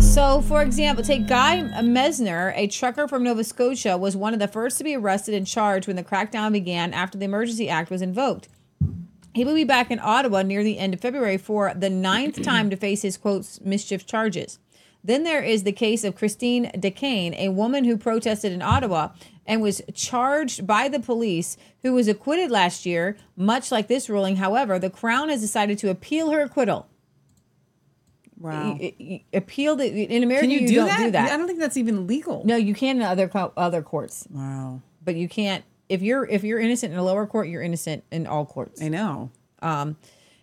So, 0.00 0.40
for 0.40 0.62
example, 0.62 1.04
take 1.04 1.26
Guy 1.26 1.70
Mesner, 1.82 2.54
a 2.56 2.66
trucker 2.68 3.06
from 3.06 3.24
Nova 3.24 3.44
Scotia, 3.44 3.98
was 3.98 4.16
one 4.16 4.32
of 4.32 4.38
the 4.38 4.48
first 4.48 4.78
to 4.78 4.84
be 4.84 4.96
arrested 4.96 5.34
and 5.34 5.46
charged 5.46 5.86
when 5.86 5.96
the 5.96 6.04
crackdown 6.04 6.52
began 6.52 6.94
after 6.94 7.18
the 7.18 7.26
Emergency 7.26 7.68
Act 7.68 7.90
was 7.90 8.00
invoked. 8.00 8.48
He 9.36 9.44
will 9.44 9.54
be 9.54 9.64
back 9.64 9.90
in 9.90 10.00
Ottawa 10.00 10.40
near 10.40 10.64
the 10.64 10.78
end 10.78 10.94
of 10.94 11.00
February 11.00 11.36
for 11.36 11.74
the 11.76 11.90
ninth 11.90 12.42
time 12.42 12.70
to 12.70 12.76
face 12.76 13.02
his 13.02 13.18
quotes 13.18 13.60
mischief 13.60 14.06
charges. 14.06 14.58
Then 15.04 15.24
there 15.24 15.42
is 15.42 15.62
the 15.62 15.72
case 15.72 16.04
of 16.04 16.16
Christine 16.16 16.70
DeCane, 16.74 17.36
a 17.38 17.50
woman 17.50 17.84
who 17.84 17.98
protested 17.98 18.50
in 18.50 18.62
Ottawa 18.62 19.10
and 19.44 19.60
was 19.60 19.82
charged 19.92 20.66
by 20.66 20.88
the 20.88 20.98
police, 20.98 21.58
who 21.82 21.92
was 21.92 22.08
acquitted 22.08 22.50
last 22.50 22.86
year. 22.86 23.14
Much 23.36 23.70
like 23.70 23.88
this 23.88 24.08
ruling, 24.08 24.36
however, 24.36 24.78
the 24.78 24.88
Crown 24.88 25.28
has 25.28 25.42
decided 25.42 25.76
to 25.80 25.90
appeal 25.90 26.30
her 26.30 26.40
acquittal. 26.40 26.88
Wow. 28.38 28.78
Appeal 29.34 29.76
the, 29.76 29.86
in 29.86 30.22
America. 30.22 30.46
You, 30.46 30.60
you, 30.60 30.68
do, 30.68 30.74
don't 30.76 30.86
that? 30.86 31.04
do 31.04 31.10
that. 31.10 31.30
I 31.30 31.36
don't 31.36 31.46
think 31.46 31.60
that's 31.60 31.76
even 31.76 32.06
legal. 32.06 32.42
No, 32.46 32.56
you 32.56 32.74
can 32.74 32.96
in 32.96 33.02
other 33.02 33.28
co- 33.28 33.52
other 33.54 33.82
courts. 33.82 34.26
Wow. 34.30 34.80
But 35.04 35.16
you 35.16 35.28
can't 35.28 35.62
if 35.88 36.02
you're 36.02 36.24
if 36.26 36.44
you're 36.44 36.60
innocent 36.60 36.92
in 36.92 36.98
a 36.98 37.04
lower 37.04 37.26
court, 37.26 37.48
you're 37.48 37.62
innocent 37.62 38.04
in 38.10 38.26
all 38.26 38.46
courts. 38.46 38.82
I 38.82 38.88
know. 38.88 39.30
Um, 39.62 39.96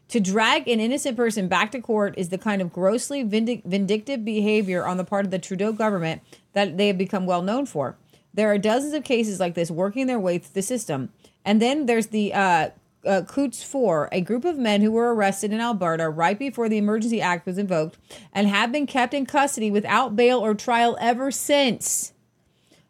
to 0.10 0.20
drag 0.20 0.68
an 0.68 0.80
innocent 0.80 1.18
person 1.18 1.48
back 1.48 1.72
to 1.72 1.82
court 1.82 2.14
is 2.18 2.30
the 2.30 2.38
kind 2.38 2.62
of 2.62 2.72
grossly 2.72 3.24
vindic- 3.24 3.64
vindictive 3.66 4.24
behavior 4.24 4.86
on 4.86 4.98
the 4.98 5.04
part 5.04 5.26
of 5.26 5.32
the 5.32 5.40
Trudeau 5.40 5.72
government 5.72 6.22
that 6.54 6.78
they 6.78 6.88
have 6.88 6.98
become 6.98 7.26
well 7.26 7.42
known 7.42 7.66
for. 7.66 7.98
There 8.34 8.52
are 8.52 8.58
dozens 8.58 8.94
of 8.94 9.04
cases 9.04 9.40
like 9.40 9.56
this 9.56 9.72
working 9.72 10.08
their 10.08 10.20
way 10.20 10.38
through 10.38 10.54
the 10.54 10.62
system. 10.62 11.10
And 11.46 11.62
then 11.62 11.86
there's 11.86 12.08
the 12.08 12.34
uh, 12.34 12.70
uh, 13.06 13.22
Coutts 13.24 13.64
4, 13.64 14.10
a 14.12 14.22
group 14.22 14.46
of 14.46 14.58
men 14.58 14.82
who 14.82 14.92
were 14.92 15.14
arrested 15.14 15.52
in 15.52 15.60
Alberta 15.60 16.10
right 16.10 16.38
before 16.38 16.70
the 16.70 16.78
Emergency 16.78 17.22
Act 17.22 17.46
was 17.46 17.58
invoked 17.58 17.98
and 18.32 18.48
have 18.48 18.72
been 18.72 18.86
kept 18.86 19.14
in 19.14 19.26
custody 19.26 19.70
without 19.70 20.16
bail 20.16 20.40
or 20.40 20.54
trial 20.54 20.98
ever 21.02 21.32
since. 21.32 22.14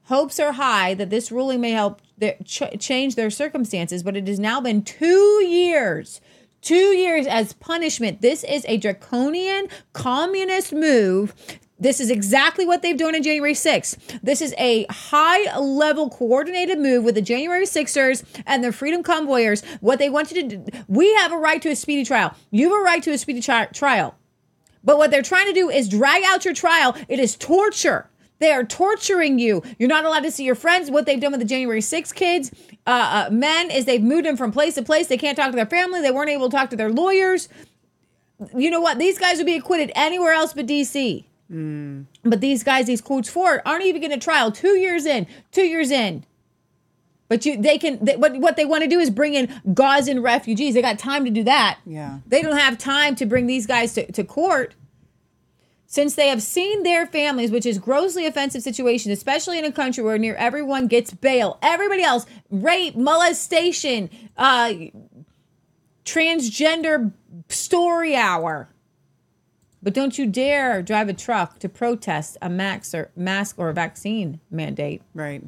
Hopes 0.07 0.39
are 0.39 0.53
high 0.53 0.93
that 0.93 1.09
this 1.09 1.31
ruling 1.31 1.61
may 1.61 1.71
help 1.71 2.01
ch- 2.45 2.79
change 2.79 3.15
their 3.15 3.29
circumstances, 3.29 4.03
but 4.03 4.15
it 4.15 4.27
has 4.27 4.39
now 4.39 4.61
been 4.61 4.83
two 4.83 5.45
years. 5.45 6.21
Two 6.61 6.95
years 6.95 7.27
as 7.27 7.53
punishment. 7.53 8.21
This 8.21 8.43
is 8.45 8.65
a 8.69 8.77
draconian 8.77 9.67
communist 9.91 10.71
move. 10.71 11.33
This 11.77 11.99
is 11.99 12.09
exactly 12.09 12.65
what 12.65 12.81
they've 12.81 12.97
done 12.97 13.15
on 13.15 13.23
January 13.23 13.53
6th. 13.53 14.21
This 14.23 14.41
is 14.41 14.55
a 14.57 14.85
high 14.89 15.57
level 15.59 16.09
coordinated 16.09 16.79
move 16.79 17.03
with 17.03 17.15
the 17.15 17.21
January 17.21 17.65
6ers 17.65 18.23
and 18.45 18.63
the 18.63 18.71
Freedom 18.71 19.03
Convoyers. 19.03 19.65
What 19.81 19.99
they 19.99 20.09
want 20.09 20.31
you 20.31 20.41
to 20.47 20.55
do, 20.55 20.79
we 20.87 21.13
have 21.15 21.33
a 21.33 21.37
right 21.37 21.61
to 21.61 21.69
a 21.69 21.75
speedy 21.75 22.05
trial. 22.05 22.33
You 22.51 22.69
have 22.69 22.79
a 22.79 22.83
right 22.83 23.03
to 23.03 23.11
a 23.11 23.17
speedy 23.17 23.41
tri- 23.41 23.65
trial. 23.65 24.15
But 24.85 24.97
what 24.97 25.11
they're 25.11 25.21
trying 25.21 25.47
to 25.47 25.53
do 25.53 25.69
is 25.69 25.89
drag 25.89 26.23
out 26.25 26.45
your 26.45 26.53
trial. 26.53 26.95
It 27.09 27.19
is 27.19 27.35
torture. 27.35 28.09
They 28.43 28.51
are 28.51 28.65
torturing 28.65 29.39
you. 29.39 29.63
You're 29.79 29.87
not 29.87 30.03
allowed 30.03 30.23
to 30.23 30.31
see 30.31 30.43
your 30.43 30.53
friends. 30.53 30.91
What 30.91 31.05
they've 31.05 31.17
done 31.17 31.31
with 31.31 31.39
the 31.39 31.47
January 31.47 31.79
6 31.79 32.11
kids, 32.11 32.51
uh, 32.85 33.27
uh, 33.29 33.33
men, 33.33 33.71
is 33.71 33.85
they've 33.85 34.03
moved 34.03 34.25
them 34.25 34.35
from 34.35 34.51
place 34.51 34.75
to 34.75 34.83
place. 34.83 35.07
They 35.07 35.17
can't 35.17 35.37
talk 35.37 35.51
to 35.51 35.55
their 35.55 35.65
family. 35.65 36.01
They 36.01 36.11
weren't 36.11 36.29
able 36.29 36.49
to 36.49 36.57
talk 36.57 36.69
to 36.71 36.75
their 36.75 36.89
lawyers. 36.89 37.47
You 38.53 38.69
know 38.69 38.81
what? 38.81 38.99
These 38.99 39.17
guys 39.17 39.37
would 39.37 39.45
be 39.45 39.55
acquitted 39.55 39.93
anywhere 39.95 40.33
else 40.33 40.51
but 40.51 40.67
DC. 40.67 41.23
But 42.25 42.41
these 42.41 42.63
guys, 42.65 42.85
these 42.85 42.99
quotes 42.99 43.29
for 43.29 43.55
it, 43.55 43.61
aren't 43.65 43.85
even 43.85 44.01
getting 44.01 44.17
a 44.17 44.19
trial. 44.19 44.51
Two 44.51 44.77
years 44.77 45.05
in, 45.05 45.25
two 45.53 45.63
years 45.63 45.89
in. 45.89 46.25
But 47.29 47.45
you, 47.45 47.55
they 47.55 47.77
can. 47.77 48.03
They, 48.03 48.17
what 48.17 48.35
what 48.39 48.57
they 48.57 48.65
want 48.65 48.83
to 48.83 48.89
do 48.89 48.99
is 48.99 49.09
bring 49.09 49.35
in 49.35 49.47
Gazan 49.73 50.21
refugees. 50.21 50.73
They 50.73 50.81
got 50.81 50.99
time 50.99 51.23
to 51.23 51.31
do 51.31 51.45
that. 51.45 51.79
Yeah. 51.85 52.19
They 52.27 52.41
don't 52.41 52.57
have 52.57 52.77
time 52.77 53.15
to 53.15 53.25
bring 53.25 53.47
these 53.47 53.65
guys 53.65 53.93
to, 53.93 54.11
to 54.11 54.25
court. 54.25 54.75
Since 55.93 56.15
they 56.15 56.29
have 56.29 56.41
seen 56.41 56.81
their 56.81 57.05
families, 57.05 57.51
which 57.51 57.67
is 57.67 57.77
grossly 57.77 58.25
offensive 58.25 58.63
situation, 58.63 59.11
especially 59.11 59.59
in 59.59 59.63
a 59.63 59.71
country 59.71 60.03
where 60.03 60.17
near 60.17 60.33
everyone 60.33 60.87
gets 60.87 61.13
bail, 61.13 61.59
everybody 61.61 62.01
else 62.01 62.25
rape, 62.49 62.95
molestation, 62.95 64.09
uh, 64.35 64.73
transgender 66.03 67.13
story 67.47 68.15
hour. 68.15 68.69
But 69.83 69.93
don't 69.93 70.17
you 70.17 70.25
dare 70.25 70.81
drive 70.81 71.09
a 71.09 71.13
truck 71.13 71.59
to 71.59 71.69
protest 71.69 72.37
a 72.41 72.49
max 72.49 72.95
or 72.95 73.11
mask 73.15 73.59
or 73.59 73.71
vaccine 73.71 74.39
mandate. 74.49 75.03
Right. 75.13 75.43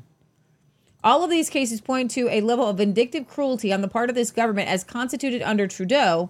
All 1.03 1.23
of 1.23 1.31
these 1.31 1.49
cases 1.49 1.81
point 1.81 2.11
to 2.11 2.29
a 2.29 2.41
level 2.41 2.67
of 2.67 2.77
vindictive 2.77 3.27
cruelty 3.27 3.73
on 3.73 3.81
the 3.81 3.87
part 3.87 4.11
of 4.11 4.15
this 4.15 4.29
government 4.29 4.69
as 4.69 4.83
constituted 4.83 5.41
under 5.41 5.65
Trudeau. 5.65 6.29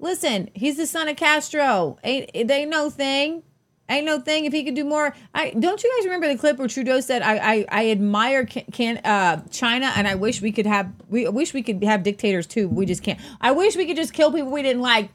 Listen, 0.00 0.50
he's 0.52 0.78
the 0.78 0.86
son 0.88 1.06
of 1.06 1.16
Castro. 1.16 1.98
Ain't 2.02 2.28
it 2.34 2.50
ain't 2.50 2.68
no 2.68 2.90
thing. 2.90 3.44
Ain't 3.92 4.06
no 4.06 4.18
thing. 4.20 4.46
If 4.46 4.52
he 4.52 4.64
could 4.64 4.74
do 4.74 4.84
more, 4.84 5.14
I 5.34 5.50
don't 5.50 5.82
you 5.82 5.94
guys 5.98 6.06
remember 6.06 6.28
the 6.28 6.38
clip 6.38 6.58
where 6.58 6.66
Trudeau 6.66 7.00
said, 7.00 7.20
"I 7.22 7.36
I, 7.36 7.66
I 7.68 7.90
admire 7.90 8.46
can, 8.46 8.64
can 8.72 8.96
uh, 8.98 9.42
China, 9.50 9.92
and 9.94 10.08
I 10.08 10.14
wish 10.14 10.40
we 10.40 10.50
could 10.50 10.66
have 10.66 10.90
we 11.08 11.26
I 11.26 11.30
wish 11.30 11.52
we 11.52 11.62
could 11.62 11.82
have 11.84 12.02
dictators 12.02 12.46
too. 12.46 12.68
We 12.68 12.86
just 12.86 13.02
can't. 13.02 13.20
I 13.40 13.52
wish 13.52 13.76
we 13.76 13.86
could 13.86 13.96
just 13.96 14.14
kill 14.14 14.32
people 14.32 14.50
we 14.50 14.62
didn't 14.62 14.82
like. 14.82 15.10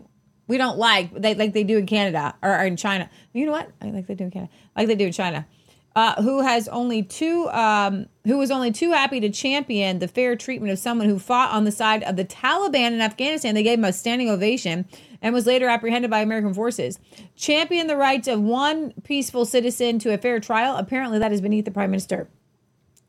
We 0.48 0.58
don't 0.58 0.78
like 0.78 1.14
they 1.14 1.34
like 1.34 1.54
they 1.54 1.64
do 1.64 1.78
in 1.78 1.88
Canada 1.88 2.36
or, 2.42 2.52
or 2.52 2.66
in 2.66 2.78
China. 2.78 3.10
You 3.34 3.48
know 3.48 3.52
what? 3.52 3.70
I 3.82 3.90
like 3.90 4.08
they 4.08 4.16
do 4.16 4.26
in 4.26 4.32
Canada, 4.32 4.52
like 4.76 4.88
they 4.88 4.96
do 4.96 5.08
in 5.08 5.12
China. 5.12 5.48
Uh, 5.98 6.14
who 6.22 6.44
has 6.44 6.68
only 6.68 7.02
too 7.02 7.50
um, 7.50 8.06
who 8.26 8.38
was 8.38 8.52
only 8.52 8.72
too 8.72 8.92
happy 8.92 9.20
to 9.20 9.32
champion 9.32 9.98
the 9.98 10.08
fair 10.08 10.36
treatment 10.36 10.72
of 10.72 10.78
someone 10.78 11.10
who 11.10 11.18
fought 11.18 11.52
on 11.52 11.64
the 11.64 11.72
side 11.72 12.04
of 12.04 12.16
the 12.16 12.24
Taliban 12.24 12.92
in 12.92 13.02
Afghanistan. 13.02 13.56
They 13.56 13.64
gave 13.64 13.80
him 13.80 13.84
a 13.84 13.92
standing 13.92 14.30
ovation 14.30 14.86
and 15.24 15.34
was 15.34 15.48
later 15.48 15.68
apprehended 15.68 16.12
by 16.12 16.20
American 16.20 16.54
forces. 16.54 17.00
Champion 17.36 17.88
the 17.88 17.98
rights 17.98 18.28
of 18.28 18.40
one 18.40 18.94
peaceful 19.06 19.44
citizen 19.44 19.98
to 19.98 20.14
a 20.14 20.20
fair 20.20 20.40
trial. 20.40 20.78
Apparently, 20.78 21.18
that 21.18 21.32
is 21.32 21.42
beneath 21.42 21.66
the 21.66 21.72
prime 21.72 21.90
minister. 21.90 22.30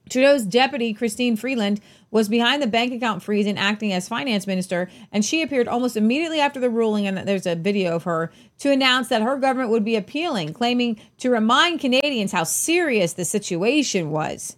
Trudeau's 0.09 0.45
deputy, 0.45 0.95
Christine 0.95 1.37
Freeland, 1.37 1.83
was 2.11 2.29
behind 2.29 2.63
the 2.63 2.67
bank 2.67 2.93
account 2.93 3.23
freeze 3.23 3.47
and 3.47 3.59
acting 3.59 3.93
as 3.93 4.09
finance 4.09 4.47
minister, 4.47 4.89
and 5.13 5.25
she 5.25 5.43
appeared 5.43 5.69
almost 5.69 5.97
immediately 5.97 6.41
after 6.41 6.59
the 6.59 6.71
ruling, 6.71 7.07
and 7.07 7.19
there's 7.29 7.47
a 7.47 7.55
video 7.55 7.97
of 7.97 8.05
her, 8.05 8.33
to 8.59 8.71
announce 8.71 9.09
that 9.09 9.23
her 9.23 9.37
government 9.37 9.71
would 9.71 9.85
be 9.85 9.97
appealing, 9.97 10.53
claiming 10.53 10.99
to 11.19 11.31
remind 11.31 11.81
Canadians 11.81 12.33
how 12.33 12.45
serious 12.45 13.13
the 13.13 13.25
situation 13.25 14.11
was. 14.11 14.57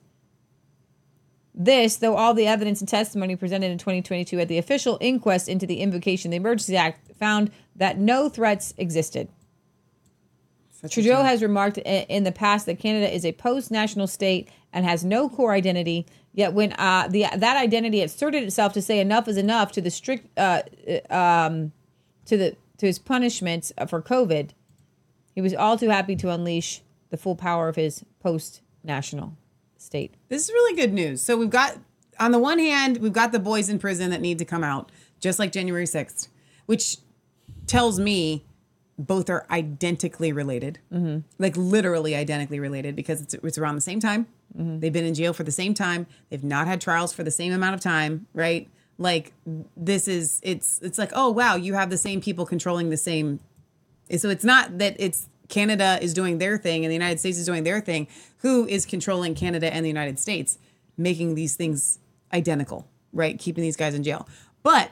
This, 1.53 1.97
though 1.97 2.17
all 2.17 2.33
the 2.33 2.47
evidence 2.47 2.81
and 2.81 2.89
testimony 2.89 3.35
presented 3.37 3.71
in 3.71 3.79
2022 3.79 4.39
at 4.39 4.49
the 4.49 4.59
official 4.59 4.97
inquest 5.01 5.49
into 5.49 5.67
the 5.67 5.81
invocation 5.81 6.29
of 6.29 6.31
the 6.31 6.37
Emergency 6.37 6.77
Act 6.77 7.13
found 7.19 7.51
that 7.75 7.99
no 7.99 8.29
threats 8.29 8.73
existed. 8.79 9.29
Trudeau 10.89 11.23
has 11.23 11.43
remarked 11.43 11.77
in 11.77 12.25
the 12.25 12.33
past 12.33 12.65
that 12.65 12.79
Canada 12.79 13.13
is 13.13 13.27
a 13.27 13.33
post-national 13.33 14.07
state 14.07 14.49
and 14.73 14.87
has 14.87 15.05
no 15.05 15.29
core 15.29 15.53
identity. 15.53 16.07
Yet, 16.33 16.53
when 16.53 16.73
uh, 16.75 17.09
the 17.11 17.27
that 17.37 17.57
identity 17.57 18.03
asserted 18.03 18.45
itself 18.45 18.73
to 18.75 18.83
say 18.83 19.01
enough 19.01 19.27
is 19.27 19.37
enough 19.37 19.73
to 19.73 19.81
the 19.81 19.91
strict 19.91 20.29
uh, 20.39 20.63
uh, 21.11 21.15
um, 21.15 21.73
to 22.27 22.37
the 22.37 22.57
to 22.79 22.87
his 22.87 22.99
punishments 22.99 23.73
for 23.89 24.01
COVID, 24.01 24.51
he 25.35 25.41
was 25.41 25.55
all 25.55 25.77
too 25.77 25.89
happy 25.91 26.15
to 26.17 26.31
unleash 26.31 26.83
the 27.11 27.17
full 27.17 27.35
power 27.37 27.69
of 27.69 27.77
his 27.77 28.05
post-national 28.21 29.37
state. 29.77 30.15
This 30.29 30.45
is 30.45 30.51
really 30.51 30.77
good 30.77 30.93
news. 30.93 31.21
So 31.23 31.37
we've 31.37 31.51
got, 31.51 31.77
on 32.19 32.31
the 32.33 32.39
one 32.39 32.59
hand, 32.59 32.99
we've 32.99 33.13
got 33.13 33.33
the 33.33 33.39
boys 33.39 33.69
in 33.69 33.79
prison 33.79 34.11
that 34.11 34.21
need 34.21 34.39
to 34.39 34.45
come 34.45 34.63
out, 34.65 34.91
just 35.19 35.39
like 35.39 35.53
January 35.53 35.85
6th, 35.87 36.29
which 36.67 36.99
tells 37.67 37.99
me 37.99 38.45
both 38.99 39.29
are 39.29 39.47
identically 39.51 40.33
related, 40.33 40.79
Mhm. 40.93 41.25
like 41.39 41.57
literally 41.57 42.15
identically 42.15 42.61
related 42.61 42.95
because 42.95 43.21
it's, 43.21 43.35
it's 43.35 43.59
around 43.59 43.75
the 43.75 43.81
same 43.81 43.99
time. 44.01 44.27
They've 44.55 44.93
been 44.93 45.05
in 45.05 45.15
jail 45.15 45.33
for 45.33 45.45
the 45.45 45.53
same 45.53 45.75
time. 45.75 46.07
They've 46.29 46.43
not 46.43 46.67
had 46.67 46.81
trials 46.81 47.13
for 47.13 47.23
the 47.23 47.31
same 47.31 47.53
amount 47.53 47.75
of 47.75 47.81
time, 47.81 48.27
right? 48.35 48.69
Like 48.99 49.33
this 49.77 50.09
is 50.09 50.41
it's 50.43 50.79
it's 50.83 50.99
like 50.99 51.11
oh 51.15 51.31
wow 51.31 51.57
you 51.57 51.73
have 51.75 51.89
the 51.89 51.97
same 51.97 52.21
people 52.21 52.45
controlling 52.45 52.91
the 52.91 52.99
same 52.99 53.41
so 54.19 54.29
it's 54.29 54.45
not 54.45 54.79
that 54.79 54.97
it's 54.99 55.29
Canada 55.49 55.99
is 56.01 56.15
doing 56.15 56.39
their 56.39 56.57
thing 56.57 56.85
and 56.85 56.91
the 56.91 56.95
United 56.95 57.19
States 57.19 57.39
is 57.39 57.47
doing 57.47 57.65
their 57.65 57.81
thing. 57.81 58.09
Who 58.39 58.67
is 58.67 58.87
controlling 58.87 59.35
Canada 59.35 59.73
and 59.73 59.85
the 59.85 59.89
United 59.89 60.19
States, 60.19 60.59
making 60.97 61.35
these 61.35 61.57
things 61.57 61.99
identical, 62.33 62.89
right? 63.13 63.39
Keeping 63.39 63.63
these 63.63 63.77
guys 63.77 63.95
in 63.95 64.03
jail. 64.03 64.27
But 64.63 64.91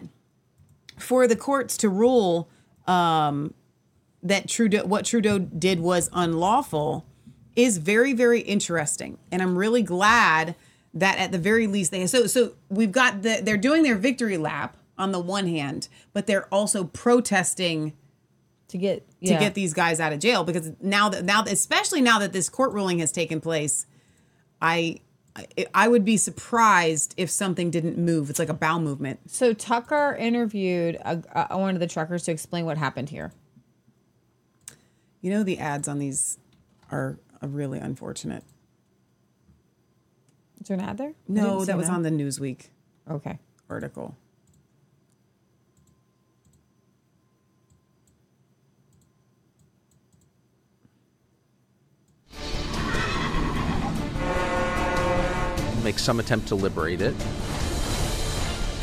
for 0.99 1.27
the 1.27 1.37
courts 1.37 1.77
to 1.79 1.89
rule 1.89 2.49
um, 2.87 3.55
that 4.23 4.49
Trudeau, 4.49 4.85
what 4.85 5.05
Trudeau 5.05 5.39
did 5.39 5.81
was 5.81 6.11
unlawful, 6.13 7.07
is 7.59 7.79
very, 7.79 8.13
very 8.13 8.41
interesting, 8.41 9.19
and 9.33 9.43
I'm 9.43 9.59
really 9.59 9.83
glad 9.83 10.55
that 10.95 11.19
at 11.19 11.33
the 11.33 11.39
very 11.39 11.67
least 11.67 11.91
they 11.91 12.07
so 12.07 12.27
so 12.29 12.53
we've 12.69 12.93
got 12.93 13.23
the 13.23 13.41
they're 13.43 13.57
doing 13.57 13.83
their 13.83 13.97
victory 13.97 14.39
lap 14.39 14.77
on 14.97 15.11
the 15.11 15.19
one 15.19 15.49
hand, 15.49 15.89
but 16.13 16.29
they're 16.29 16.47
also 16.55 16.85
protesting 16.85 17.95
to 18.69 18.79
get 18.79 19.05
to 19.35 19.41
get 19.41 19.55
these 19.55 19.75
guys 19.75 19.99
out 19.99 20.13
of 20.13 20.21
jail 20.21 20.45
because 20.45 20.71
now 20.81 21.09
that 21.09 21.25
now 21.25 21.43
especially 21.43 22.01
now 22.01 22.21
that 22.21 22.33
this 22.33 22.49
court 22.49 22.73
ruling 22.73 23.01
has 23.01 23.11
taken 23.11 23.41
place, 23.41 23.87
I 24.63 25.01
I- 25.75 25.89
would 25.89 26.05
be 26.05 26.17
surprised 26.17 27.13
if 27.17 27.29
something 27.29 27.71
didn't 27.71 27.99
move. 27.99 28.31
It's 28.31 28.39
like 28.39 28.49
a 28.49 28.55
bowel 28.55 28.81
movement. 28.81 29.31
So 29.31 29.53
Tucker 29.53 30.17
interviewed 30.19 30.97
a, 31.05 31.23
a, 31.51 31.59
one 31.59 31.75
of 31.75 31.81
the 31.81 31.87
truckers 31.89 32.23
to 32.25 32.33
explain 32.33 32.67
what 32.67 32.79
happened 32.79 33.11
here. 33.11 33.33
You 35.21 35.33
know 35.33 35.43
the 35.43 35.59
ads 35.59 35.89
on 35.89 35.99
these 35.99 36.39
are 36.91 37.19
really 37.47 37.79
unfortunate. 37.79 38.43
Is 40.61 40.67
there 40.69 40.77
an 40.77 40.83
ad 40.85 40.99
there? 40.99 41.15
No, 41.29 41.65
that 41.65 41.77
was 41.77 41.87
an 41.89 41.95
ad. 41.95 41.97
on 41.99 42.03
the 42.03 42.11
Newsweek 42.11 42.69
Okay. 43.09 43.39
article. 43.71 44.17
make 55.85 55.99
some 55.99 56.21
attempt 56.21 56.49
to 56.49 56.55
liberate 56.55 57.01
it 57.01 57.15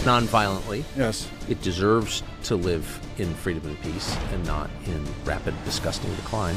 non-violently. 0.06 0.84
Yes. 0.96 1.28
It 1.50 1.62
deserves 1.62 2.22
to 2.44 2.56
live 2.56 3.00
in 3.18 3.34
freedom 3.34 3.66
and 3.68 3.82
peace 3.82 4.16
and 4.32 4.46
not 4.46 4.70
in 4.86 5.04
rapid, 5.24 5.54
disgusting 5.66 6.14
decline. 6.16 6.56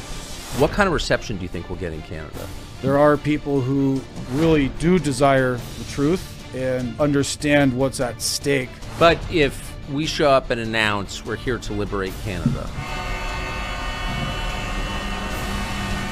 What 0.56 0.72
kind 0.72 0.88
of 0.88 0.92
reception 0.92 1.36
do 1.36 1.42
you 1.42 1.48
think 1.48 1.68
we'll 1.68 1.78
get 1.78 1.92
in 1.92 2.02
Canada? 2.02 2.48
There 2.82 2.98
are 2.98 3.16
people 3.16 3.60
who 3.60 4.00
really 4.32 4.70
do 4.80 4.98
desire 4.98 5.52
the 5.56 5.84
truth 5.90 6.54
and 6.54 6.98
understand 6.98 7.76
what's 7.76 8.00
at 8.00 8.20
stake. 8.20 8.70
But 8.98 9.18
if 9.30 9.76
we 9.92 10.06
show 10.06 10.30
up 10.30 10.50
and 10.50 10.60
announce 10.60 11.24
we're 11.24 11.36
here 11.36 11.58
to 11.58 11.72
liberate 11.72 12.12
Canada, 12.24 12.66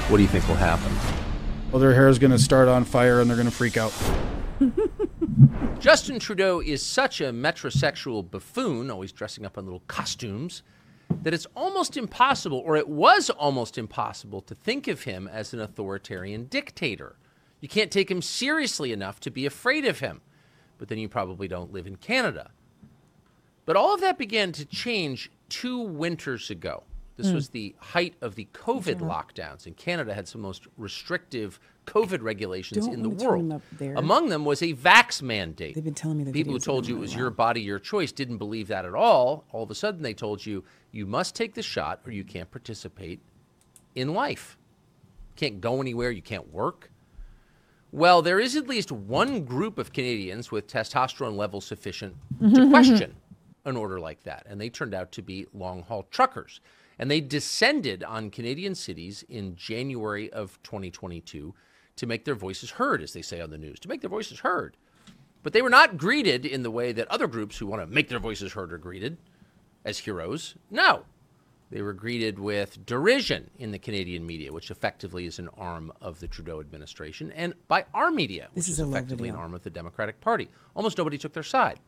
what 0.08 0.18
do 0.18 0.22
you 0.22 0.28
think 0.28 0.46
will 0.46 0.54
happen? 0.54 0.92
Well, 1.72 1.80
their 1.80 1.94
hair 1.94 2.08
is 2.08 2.18
going 2.20 2.30
to 2.30 2.38
start 2.38 2.68
on 2.68 2.84
fire 2.84 3.20
and 3.20 3.28
they're 3.28 3.36
going 3.36 3.50
to 3.50 3.54
freak 3.54 3.76
out. 3.76 3.92
Justin 5.80 6.18
Trudeau 6.20 6.60
is 6.60 6.82
such 6.82 7.20
a 7.20 7.32
metrosexual 7.32 8.28
buffoon, 8.30 8.90
always 8.90 9.12
dressing 9.12 9.44
up 9.44 9.58
in 9.58 9.64
little 9.64 9.82
costumes, 9.88 10.62
that 11.22 11.34
it's 11.34 11.46
almost 11.54 11.96
impossible, 11.96 12.58
or 12.58 12.76
it 12.76 12.88
was 12.88 13.30
almost 13.30 13.78
impossible, 13.78 14.40
to 14.42 14.54
think 14.54 14.88
of 14.88 15.02
him 15.02 15.28
as 15.28 15.52
an 15.52 15.60
authoritarian 15.60 16.44
dictator. 16.46 17.16
You 17.60 17.68
can't 17.68 17.90
take 17.90 18.10
him 18.10 18.22
seriously 18.22 18.92
enough 18.92 19.20
to 19.20 19.30
be 19.30 19.46
afraid 19.46 19.84
of 19.84 20.00
him. 20.00 20.20
But 20.78 20.88
then 20.88 20.98
you 20.98 21.08
probably 21.08 21.48
don't 21.48 21.72
live 21.72 21.86
in 21.86 21.96
Canada. 21.96 22.50
But 23.64 23.76
all 23.76 23.94
of 23.94 24.00
that 24.02 24.18
began 24.18 24.52
to 24.52 24.64
change 24.64 25.30
two 25.48 25.78
winters 25.78 26.50
ago. 26.50 26.84
This 27.16 27.28
Hmm. 27.30 27.34
was 27.34 27.48
the 27.48 27.74
height 27.78 28.14
of 28.20 28.34
the 28.34 28.46
COVID 28.52 28.98
lockdowns, 29.00 29.64
and 29.66 29.74
Canada 29.76 30.12
had 30.12 30.28
some 30.28 30.40
of 30.40 30.42
the 30.42 30.48
most 30.48 30.66
restrictive 30.76 31.58
COVID 31.86 32.20
regulations 32.20 32.86
in 32.86 33.02
the 33.02 33.08
world. 33.08 33.44
them 33.44 33.52
up 33.52 33.62
there. 33.72 33.94
Among 33.94 34.28
them 34.28 34.44
was 34.44 34.60
a 34.60 34.74
vax 34.74 35.22
mandate. 35.22 35.74
They've 35.76 35.84
been 35.84 35.94
telling 35.94 36.18
me 36.18 36.24
the 36.24 36.32
People 36.32 36.52
who 36.52 36.58
told 36.58 36.86
you 36.86 36.96
it 36.96 37.00
was 37.00 37.14
your 37.14 37.30
body, 37.30 37.62
your 37.62 37.78
choice 37.78 38.12
didn't 38.12 38.36
believe 38.38 38.68
that 38.68 38.84
at 38.84 38.94
all. 38.94 39.44
All 39.52 39.62
of 39.62 39.70
a 39.70 39.74
sudden, 39.74 40.02
they 40.02 40.12
told 40.14 40.44
you 40.44 40.62
you 40.92 41.06
must 41.06 41.34
take 41.34 41.54
the 41.54 41.62
shot 41.62 42.00
or 42.04 42.10
you 42.12 42.24
can't 42.24 42.50
participate 42.50 43.20
in 43.94 44.12
life. 44.12 44.58
Can't 45.36 45.60
go 45.60 45.80
anywhere, 45.80 46.10
you 46.10 46.22
can't 46.22 46.52
work. 46.52 46.90
Well, 47.92 48.20
there 48.20 48.38
is 48.40 48.56
at 48.56 48.66
least 48.66 48.92
one 48.92 49.44
group 49.44 49.78
of 49.78 49.92
Canadians 49.92 50.50
with 50.50 50.66
testosterone 50.66 51.36
levels 51.36 51.64
sufficient 51.64 52.16
to 52.40 52.68
question 52.70 53.14
an 53.64 53.76
order 53.76 53.98
like 53.98 54.22
that, 54.24 54.44
and 54.48 54.60
they 54.60 54.68
turned 54.68 54.92
out 54.94 55.12
to 55.12 55.22
be 55.22 55.46
long 55.54 55.82
haul 55.82 56.02
truckers. 56.10 56.60
And 56.98 57.10
they 57.10 57.20
descended 57.20 58.02
on 58.02 58.30
Canadian 58.30 58.74
cities 58.74 59.24
in 59.28 59.56
January 59.56 60.32
of 60.32 60.58
2022 60.62 61.54
to 61.96 62.06
make 62.06 62.24
their 62.24 62.34
voices 62.34 62.70
heard, 62.70 63.02
as 63.02 63.12
they 63.12 63.22
say 63.22 63.40
on 63.40 63.50
the 63.50 63.58
news, 63.58 63.78
to 63.80 63.88
make 63.88 64.00
their 64.00 64.10
voices 64.10 64.40
heard. 64.40 64.76
But 65.42 65.52
they 65.52 65.62
were 65.62 65.70
not 65.70 65.96
greeted 65.96 66.44
in 66.44 66.62
the 66.62 66.70
way 66.70 66.92
that 66.92 67.08
other 67.08 67.26
groups 67.26 67.58
who 67.58 67.66
want 67.66 67.82
to 67.82 67.86
make 67.86 68.08
their 68.08 68.18
voices 68.18 68.52
heard 68.52 68.72
are 68.72 68.78
greeted 68.78 69.18
as 69.84 69.98
heroes. 69.98 70.56
No. 70.70 71.04
They 71.70 71.82
were 71.82 71.92
greeted 71.92 72.38
with 72.38 72.86
derision 72.86 73.50
in 73.58 73.72
the 73.72 73.78
Canadian 73.78 74.24
media, 74.24 74.52
which 74.52 74.70
effectively 74.70 75.26
is 75.26 75.38
an 75.38 75.48
arm 75.56 75.92
of 76.00 76.20
the 76.20 76.28
Trudeau 76.28 76.60
administration, 76.60 77.32
and 77.32 77.54
by 77.66 77.86
our 77.92 78.10
media, 78.10 78.48
which 78.52 78.66
This 78.66 78.68
is, 78.68 78.80
is 78.80 78.88
effectively 78.88 79.28
an 79.28 79.34
arm 79.34 79.52
of 79.52 79.64
the 79.64 79.70
Democratic 79.70 80.20
Party. 80.20 80.48
Almost 80.76 80.98
nobody 80.98 81.18
took 81.18 81.32
their 81.32 81.42
side. 81.42 81.80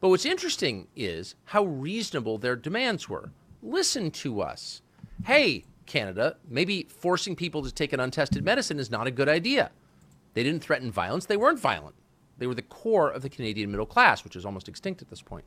But 0.00 0.08
what's 0.08 0.26
interesting 0.26 0.88
is 0.96 1.36
how 1.44 1.64
reasonable 1.64 2.38
their 2.38 2.56
demands 2.56 3.08
were. 3.08 3.30
Listen 3.64 4.10
to 4.10 4.42
us. 4.42 4.82
Hey, 5.24 5.64
Canada, 5.86 6.36
maybe 6.46 6.82
forcing 6.82 7.34
people 7.34 7.62
to 7.62 7.72
take 7.72 7.94
an 7.94 8.00
untested 8.00 8.44
medicine 8.44 8.78
is 8.78 8.90
not 8.90 9.06
a 9.06 9.10
good 9.10 9.28
idea. 9.28 9.70
They 10.34 10.42
didn't 10.42 10.62
threaten 10.62 10.92
violence, 10.92 11.24
they 11.24 11.38
weren't 11.38 11.58
violent. 11.58 11.94
They 12.36 12.46
were 12.46 12.54
the 12.54 12.60
core 12.60 13.10
of 13.10 13.22
the 13.22 13.30
Canadian 13.30 13.70
middle 13.70 13.86
class, 13.86 14.22
which 14.22 14.36
is 14.36 14.44
almost 14.44 14.68
extinct 14.68 15.00
at 15.00 15.08
this 15.08 15.22
point. 15.22 15.46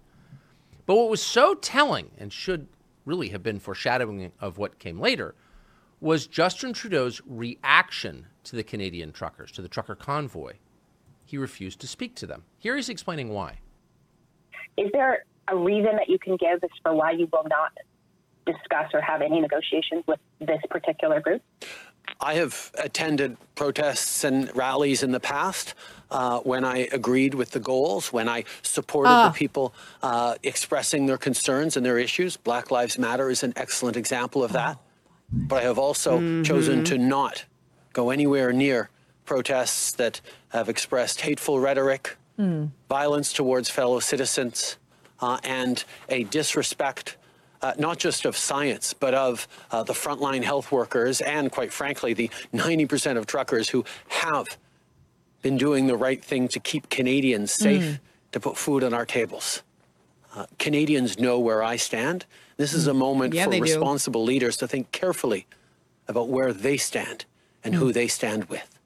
But 0.87 0.95
what 0.95 1.09
was 1.09 1.21
so 1.21 1.53
telling 1.53 2.09
and 2.17 2.33
should 2.33 2.67
really 3.05 3.29
have 3.29 3.43
been 3.43 3.59
foreshadowing 3.59 4.31
of 4.41 4.57
what 4.57 4.79
came 4.79 4.99
later 4.99 5.35
was 5.99 6.25
Justin 6.25 6.73
Trudeau's 6.73 7.21
reaction 7.27 8.25
to 8.45 8.55
the 8.55 8.63
Canadian 8.63 9.11
truckers, 9.11 9.51
to 9.51 9.61
the 9.61 9.69
trucker 9.69 9.95
convoy. 9.95 10.53
He 11.23 11.37
refused 11.37 11.79
to 11.81 11.87
speak 11.87 12.15
to 12.15 12.25
them. 12.25 12.45
Here 12.57 12.75
he's 12.75 12.89
explaining 12.89 13.29
why. 13.29 13.59
Is 14.75 14.89
there 14.91 15.23
a 15.49 15.55
reason 15.55 15.95
that 15.97 16.09
you 16.09 16.17
can 16.17 16.35
give 16.37 16.63
as 16.63 16.69
for 16.81 16.95
why 16.95 17.11
you 17.11 17.27
will 17.31 17.45
not 17.49 17.73
discuss 18.51 18.87
or 18.95 19.01
have 19.01 19.21
any 19.21 19.39
negotiations 19.47 20.03
with 20.07 20.19
this 20.39 20.61
particular 20.75 21.19
group? 21.21 21.41
I 22.21 22.33
have 22.35 22.71
attended 22.87 23.37
protests 23.55 24.23
and 24.23 24.37
rallies 24.55 25.03
in 25.03 25.11
the 25.11 25.19
past 25.19 25.75
uh, 26.09 26.39
when 26.39 26.63
I 26.63 26.87
agreed 26.99 27.33
with 27.35 27.51
the 27.51 27.59
goals, 27.59 28.13
when 28.13 28.27
I 28.37 28.45
supported 28.61 29.09
Ah. 29.11 29.27
the 29.29 29.33
people 29.37 29.73
uh, 30.01 30.35
expressing 30.41 31.05
their 31.05 31.17
concerns 31.29 31.75
and 31.77 31.85
their 31.85 31.99
issues. 32.07 32.37
Black 32.37 32.71
Lives 32.71 32.97
Matter 32.97 33.29
is 33.29 33.43
an 33.43 33.53
excellent 33.57 33.97
example 33.97 34.41
of 34.43 34.51
that. 34.53 34.77
But 35.49 35.57
I 35.57 35.63
have 35.63 35.77
also 35.77 36.11
chosen 36.43 36.77
Mhm. 36.81 36.85
to 36.91 36.97
not 36.97 37.35
go 37.91 38.09
anywhere 38.09 38.53
near 38.53 38.89
protests 39.25 39.91
that 39.91 40.21
have 40.49 40.69
expressed 40.69 41.21
hateful 41.21 41.59
rhetoric, 41.59 42.15
violence 42.87 43.33
towards 43.33 43.69
fellow 43.69 43.99
citizens, 43.99 44.77
uh, 45.19 45.39
and 45.43 45.83
a 46.07 46.23
disrespect 46.23 47.17
uh, 47.61 47.73
not 47.77 47.97
just 47.97 48.25
of 48.25 48.35
science, 48.37 48.93
but 48.93 49.13
of 49.13 49.47
uh, 49.71 49.83
the 49.83 49.93
frontline 49.93 50.43
health 50.43 50.71
workers 50.71 51.21
and, 51.21 51.51
quite 51.51 51.73
frankly, 51.73 52.13
the 52.13 52.29
90% 52.53 53.17
of 53.17 53.25
truckers 53.25 53.69
who 53.69 53.83
have 54.09 54.57
been 55.41 55.57
doing 55.57 55.87
the 55.87 55.95
right 55.97 56.23
thing 56.23 56.47
to 56.49 56.59
keep 56.59 56.89
Canadians 56.89 57.51
safe, 57.51 57.83
Mm. 57.83 57.99
to 58.33 58.39
put 58.39 58.57
food 58.57 58.83
on 58.83 58.93
our 58.93 59.05
tables. 59.05 59.61
Uh, 60.35 60.45
Canadians 60.59 61.17
know 61.17 61.39
where 61.39 61.63
I 61.63 61.77
stand. 61.77 62.25
This 62.57 62.73
is 62.73 62.85
a 62.87 62.93
moment 62.93 63.33
Yeah, 63.33 63.45
for 63.45 63.51
they 63.51 63.57
do. 63.57 63.63
responsible 63.63 64.23
leaders 64.23 64.57
to 64.57 64.67
think 64.67 64.91
carefully 64.91 65.47
about 66.07 66.27
where 66.29 66.53
they 66.53 66.77
stand 66.77 67.25
and 67.63 67.75
who 67.75 67.91
they 67.91 68.07
stand 68.07 68.45
with. 68.45 68.77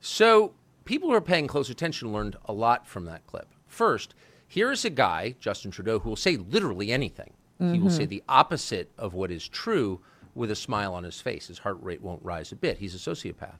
So, 0.00 0.52
people 0.84 1.08
who 1.10 1.14
are 1.14 1.20
paying 1.20 1.46
close 1.46 1.68
attention 1.70 2.12
learned 2.12 2.36
a 2.46 2.52
lot 2.52 2.86
from 2.86 3.04
that 3.06 3.26
clip. 3.26 3.48
First, 3.66 4.14
here 4.48 4.72
is 4.72 4.84
a 4.84 4.90
guy, 4.90 5.34
Justin 5.38 5.70
Trudeau, 5.70 5.98
who 6.00 6.08
will 6.08 6.16
say 6.16 6.36
literally 6.36 6.90
anything. 6.90 7.34
He 7.60 7.78
will 7.80 7.90
say 7.90 8.04
Mhm. 8.06 8.08
the 8.10 8.22
opposite 8.28 8.90
of 8.96 9.14
what 9.14 9.30
is 9.32 9.48
true 9.48 10.00
with 10.34 10.48
a 10.50 10.54
smile 10.56 10.94
on 10.94 11.02
his 11.02 11.20
face. 11.20 11.48
His 11.48 11.58
heart 11.58 11.78
rate 11.82 12.00
won't 12.00 12.22
rise 12.24 12.52
a 12.52 12.56
bit. 12.56 12.78
He's 12.78 12.94
a 12.94 12.98
sociopath. 12.98 13.58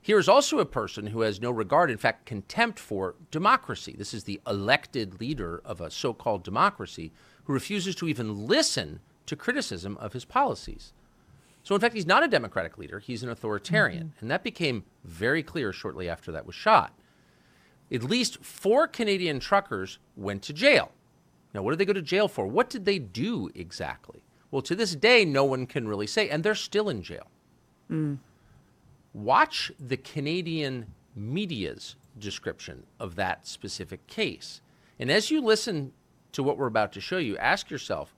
Here 0.00 0.18
is 0.18 0.28
also 0.28 0.60
a 0.60 0.64
person 0.64 1.08
who 1.08 1.20
has 1.20 1.38
no 1.40 1.50
regard, 1.50 1.90
in 1.90 1.98
fact, 1.98 2.24
contempt 2.24 2.78
for 2.78 3.16
democracy. 3.30 3.94
This 3.98 4.14
is 4.14 4.24
the 4.24 4.40
elected 4.46 5.20
leader 5.20 5.60
of 5.64 5.80
a 5.82 5.90
so 5.90 6.14
called 6.14 6.42
democracy 6.42 7.12
who 7.44 7.52
refuses 7.52 7.94
to 7.96 8.08
even 8.08 8.46
listen 8.46 9.00
to 9.26 9.36
criticism 9.36 9.98
of 9.98 10.14
his 10.14 10.24
policies. 10.24 10.94
So, 11.62 11.74
in 11.74 11.82
fact, 11.82 11.94
he's 11.94 12.06
not 12.06 12.22
a 12.24 12.28
democratic 12.28 12.78
leader, 12.78 12.98
he's 12.98 13.22
an 13.22 13.28
authoritarian. 13.28 14.14
And 14.20 14.30
that 14.30 14.42
became 14.42 14.84
very 15.04 15.42
clear 15.42 15.70
shortly 15.70 16.08
after 16.08 16.32
that 16.32 16.46
was 16.46 16.54
shot. 16.54 16.94
At 17.92 18.02
least 18.02 18.44
four 18.44 18.86
Canadian 18.86 19.40
truckers 19.40 19.98
went 20.16 20.42
to 20.42 20.52
jail. 20.52 20.92
Now, 21.54 21.62
what 21.62 21.70
did 21.70 21.78
they 21.78 21.84
go 21.86 21.92
to 21.92 22.02
jail 22.02 22.28
for? 22.28 22.46
What 22.46 22.68
did 22.68 22.84
they 22.84 22.98
do 22.98 23.50
exactly? 23.54 24.22
Well, 24.50 24.62
to 24.62 24.74
this 24.74 24.94
day, 24.94 25.24
no 25.24 25.44
one 25.44 25.66
can 25.66 25.88
really 25.88 26.06
say, 26.06 26.28
and 26.28 26.42
they're 26.42 26.54
still 26.54 26.88
in 26.88 27.02
jail. 27.02 27.28
Hmm. 27.88 28.16
Watch 29.14 29.72
the 29.78 29.96
Canadian 29.96 30.86
media's 31.16 31.96
description 32.18 32.84
of 33.00 33.14
that 33.16 33.46
specific 33.46 34.06
case. 34.06 34.60
And 34.98 35.10
as 35.10 35.30
you 35.30 35.40
listen 35.40 35.92
to 36.32 36.42
what 36.42 36.58
we're 36.58 36.66
about 36.66 36.92
to 36.92 37.00
show 37.00 37.18
you, 37.18 37.36
ask 37.38 37.70
yourself 37.70 38.14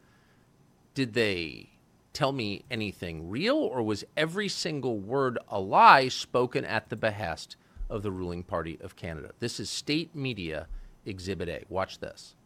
did 0.95 1.15
they 1.15 1.71
tell 2.13 2.33
me 2.33 2.65
anything 2.71 3.31
real, 3.31 3.57
or 3.57 3.83
was 3.83 4.05
every 4.17 4.49
single 4.49 4.99
word 4.99 5.39
a 5.49 5.61
lie 5.61 6.09
spoken 6.09 6.65
at 6.65 6.89
the 6.89 6.97
behest 6.97 7.57
of 7.91 8.03
the 8.03 8.11
ruling 8.11 8.43
party 8.43 8.79
of 8.81 8.97
Canada? 8.97 9.33
This 9.39 9.61
is 9.61 9.69
state 9.69 10.15
media 10.15 10.69
exhibit 11.05 11.49
A. 11.49 11.65
Watch 11.69 11.99
this. 11.99 12.37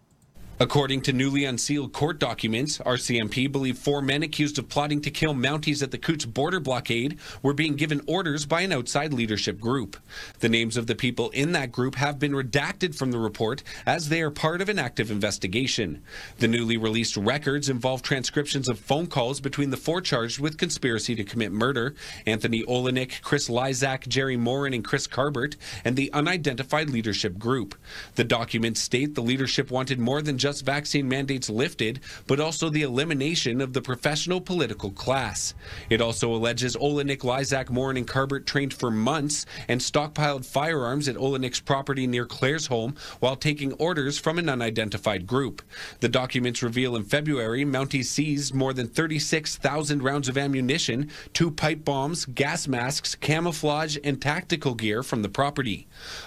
According 0.61 1.01
to 1.03 1.13
newly 1.13 1.45
unsealed 1.45 1.93
court 1.93 2.21
documents, 2.21 2.79
RCMP 2.79 3.51
believe 3.51 3.77
four 3.77 4.01
men 4.01 4.23
accused 4.23 4.57
of 4.57 4.69
plotting 4.69 5.01
to 5.01 5.11
kill 5.11 5.35
Mounties 5.35 5.83
at 5.83 5.91
the 5.91 5.99
Coutts 5.99 6.27
border 6.27 6.61
blockade 6.61 7.19
were 7.43 7.53
being 7.53 7.75
given 7.75 8.01
orders 8.07 8.47
by 8.47 8.61
an 8.61 8.71
outside 8.71 9.13
leadership 9.13 9.59
group. 9.59 9.97
The 10.39 10.49
names 10.49 10.77
of 10.77 10.87
the 10.87 10.95
people 10.95 11.31
in 11.31 11.51
that 11.53 11.73
group 11.73 11.97
have 11.97 12.21
been 12.21 12.31
redacted 12.31 12.95
from 12.95 13.11
the 13.11 13.19
report 13.19 13.65
as 13.85 14.09
they 14.09 14.23
are 14.23 14.31
part 14.31 14.61
of 14.61 14.69
an 14.69 14.79
active 14.79 15.11
investigation. 15.11 16.05
The 16.39 16.47
newly 16.47 16.77
released 16.77 17.17
records 17.17 17.69
involve 17.69 18.03
transcriptions 18.03 18.69
of 18.69 18.79
phone 18.79 19.09
calls 19.09 19.41
between 19.41 19.71
the 19.71 19.77
four 19.77 20.01
charged 20.01 20.39
with 20.39 20.57
conspiracy 20.57 21.17
to 21.17 21.25
commit 21.25 21.51
murder 21.51 21.97
Anthony 22.27 22.63
Olienick, 22.63 23.23
Chris 23.23 23.49
Lysak, 23.49 24.07
Jerry 24.07 24.37
Morin, 24.37 24.73
and 24.73 24.85
Chris 24.85 25.09
Carbert, 25.09 25.57
and 25.85 25.97
the 25.97 26.13
unidentified 26.13 26.91
leadership 26.91 27.41
group. 27.41 27.75
The 28.15 28.23
documents 28.23 28.79
state 28.79 29.17
the 29.17 29.21
leadership 29.21 29.73
wanted 29.73 29.99
more 29.99 30.23
than 30.23 30.39
just 30.45 30.67
vaccine 30.67 31.09
mandates 31.09 31.49
lifted, 31.49 32.01
but 32.27 32.39
also 32.39 32.69
the 32.69 32.83
elimination 32.83 33.63
of 33.63 33.73
the 33.73 33.81
professional 33.81 34.43
political 34.43 34.91
class. 34.91 35.55
It 35.89 36.03
also 36.03 36.35
alleges 36.35 36.77
Olienick, 36.77 37.21
Lysak, 37.21 37.71
Morin, 37.71 37.97
and 37.97 38.07
Carbert 38.07 38.45
trained 38.45 38.75
for 38.75 38.91
months 38.91 39.47
and 39.69 39.81
stockpiled 39.81 40.45
firearms 40.45 41.09
at 41.09 41.17
Olienick's 41.17 41.61
property 41.61 42.07
near 42.07 42.27
Claresholm 42.27 42.95
while 43.21 43.37
taking 43.37 43.73
orders 43.75 44.19
from 44.19 44.39
an 44.39 44.51
unidentified 44.51 45.27
group. 45.27 45.63
The 46.01 46.11
documents 46.11 46.63
reveal 46.63 46.95
in 46.95 47.05
February, 47.05 47.65
Mounties 47.65 48.05
seized 48.05 48.53
more 48.53 48.75
than 48.75 48.89
36,000 48.89 50.03
rounds 50.03 50.29
of 50.29 50.37
ammunition, 50.37 51.11
two 51.33 51.51
pipe 51.51 51.87
bombs, 51.87 52.27
gas 52.27 52.69
masks, 52.69 53.15
camouflage, 53.15 53.97
and 54.05 54.21
tactical 54.21 54.75
gear 54.75 55.03
from 55.03 55.23
the 55.23 55.31
property. 55.31 55.87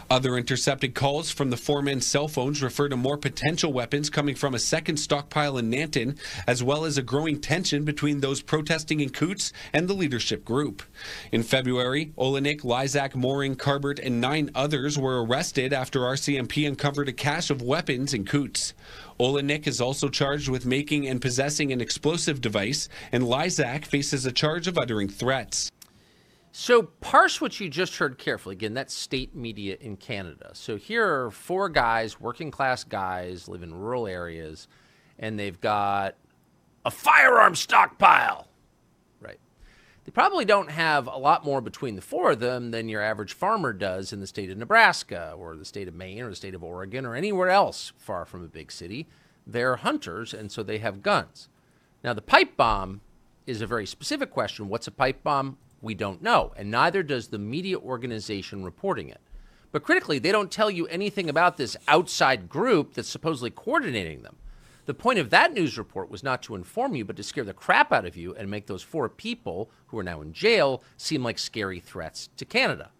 Other 0.10 0.38
intercepted 0.38 0.96
calls 0.96 1.30
from 1.30 1.52
the 1.52 1.58
four 1.58 1.84
men's 1.84 2.08
cell 2.08 2.28
phones 2.28 2.64
refer 2.64 2.90
to 2.90 2.98
more 2.98 3.18
potential 3.18 3.72
weapons 3.72 4.07
coming 4.10 4.36
from 4.36 4.54
a 4.54 4.60
second 4.60 4.98
stockpile 4.98 5.58
in 5.58 5.72
Nanton, 5.72 6.18
as 6.48 6.64
well 6.64 6.86
as 6.86 6.98
a 6.98 7.02
growing 7.02 7.40
tension 7.40 7.84
between 7.84 8.20
those 8.20 8.42
protesting 8.42 9.00
in 9.00 9.10
Coutts 9.10 9.52
and 9.74 9.88
the 9.88 9.94
leadership 9.94 10.44
group. 10.44 10.84
In 11.32 11.44
February, 11.44 12.14
Olienick, 12.18 12.62
Lysak, 12.62 13.16
Morin, 13.16 13.56
Carbert, 13.56 14.00
and 14.00 14.22
nine 14.22 14.50
others 14.56 14.98
were 14.98 15.24
arrested 15.24 15.74
after 15.74 16.02
RCMP 16.02 16.68
uncovered 16.68 17.10
a 17.10 17.14
cache 17.14 17.50
of 17.50 17.62
weapons 17.62 18.14
in 18.14 18.26
Coutts. 18.26 18.74
Olienick 19.20 19.66
is 19.68 19.82
also 19.82 20.10
charged 20.10 20.48
with 20.48 20.66
making 20.66 21.08
and 21.08 21.22
possessing 21.22 21.72
an 21.72 21.82
explosive 21.82 22.40
device, 22.42 22.88
and 23.12 23.24
Lysak 23.24 23.86
faces 23.86 24.26
a 24.26 24.32
charge 24.32 24.68
of 24.68 24.78
uttering 24.78 25.10
threats. 25.10 25.72
So 26.60 26.82
parse 26.82 27.40
what 27.40 27.60
you 27.60 27.70
just 27.70 27.98
heard 27.98 28.18
carefully. 28.18 28.54
Again, 28.54 28.74
that's 28.74 28.92
state 28.92 29.36
media 29.36 29.78
in 29.80 29.96
Canada. 29.96 30.50
So 30.54 30.76
here 30.76 31.06
are 31.08 31.30
four 31.30 31.70
guys, 31.70 32.20
working 32.20 32.50
class 32.50 32.84
guys, 32.84 33.48
live 33.48 33.62
in 33.62 33.76
rural 33.76 34.08
areas, 34.08 34.68
and 35.20 35.38
they've 35.38 35.62
got 35.62 36.16
a 36.84 36.90
firearm 36.90 37.54
stockpile. 37.54 38.48
Right. 39.22 39.38
They 40.04 40.12
probably 40.12 40.46
don't 40.46 40.72
have 40.72 41.06
a 41.06 41.18
lot 41.18 41.46
more 41.46 41.62
between 41.62 41.96
the 41.96 42.02
four 42.02 42.32
of 42.32 42.40
them 42.40 42.72
than 42.72 42.90
your 42.90 43.04
average 43.04 43.34
farmer 43.34 43.72
does 43.72 44.12
in 44.12 44.20
the 44.20 44.26
state 44.26 44.50
of 44.50 44.58
Nebraska 44.58 45.36
or 45.38 45.56
the 45.56 45.64
state 45.64 45.88
of 45.88 45.94
Maine 45.94 46.24
or 46.24 46.32
the 46.32 46.36
state 46.36 46.56
of 46.56 46.64
Oregon 46.64 47.06
or 47.06 47.14
anywhere 47.14 47.52
else 47.52 47.94
far 48.00 48.26
from 48.26 48.44
a 48.44 48.48
big 48.48 48.72
city. 48.72 49.06
They're 49.46 49.76
hunters, 49.76 50.34
and 50.34 50.52
so 50.52 50.64
they 50.64 50.80
have 50.80 51.04
guns. 51.04 51.50
Now, 52.04 52.16
the 52.16 52.24
pipe 52.24 52.58
bomb 52.58 53.02
is 53.46 53.62
a 53.62 53.68
very 53.68 53.86
specific 53.86 54.32
question. 54.32 54.70
What's 54.70 54.88
a 54.88 54.92
pipe 54.92 55.22
bomb? 55.22 55.60
We 55.88 55.96
don't 55.96 56.22
know, 56.22 56.52
and 56.58 56.70
neither 56.70 57.02
does 57.02 57.30
the 57.30 57.40
media 57.40 57.80
organization 57.80 58.66
reporting 58.66 59.08
it. 59.08 59.22
But 59.72 59.84
critically, 59.84 60.20
they 60.20 60.34
don't 60.34 60.52
tell 60.52 60.70
you 60.70 60.86
anything 60.88 61.30
about 61.30 61.56
this 61.56 61.78
outside 61.88 62.50
group 62.50 62.94
that's 62.94 63.08
supposedly 63.08 63.52
coordinating 63.52 64.22
them. 64.22 64.36
The 64.86 64.94
point 64.94 65.18
of 65.18 65.30
that 65.30 65.54
news 65.54 65.78
report 65.78 66.12
was 66.12 66.24
not 66.24 66.44
to 66.44 66.56
inform 66.56 66.94
you, 66.94 67.06
but 67.06 67.16
to 67.16 67.24
scare 67.24 67.46
the 67.46 67.54
crap 67.54 67.94
out 67.94 68.06
of 68.06 68.18
you 68.18 68.36
and 68.36 68.52
make 68.52 68.66
those 68.68 68.84
four 68.84 69.08
people 69.08 69.72
who 69.86 69.98
are 69.98 70.04
now 70.04 70.20
in 70.20 70.34
jail 70.34 70.84
seem 70.98 71.24
like 71.24 71.40
scary 71.40 71.80
threats 71.80 72.28
to 72.36 72.44
Canada. 72.44 72.92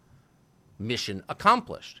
mission 0.78 1.22
accomplished. 1.28 2.00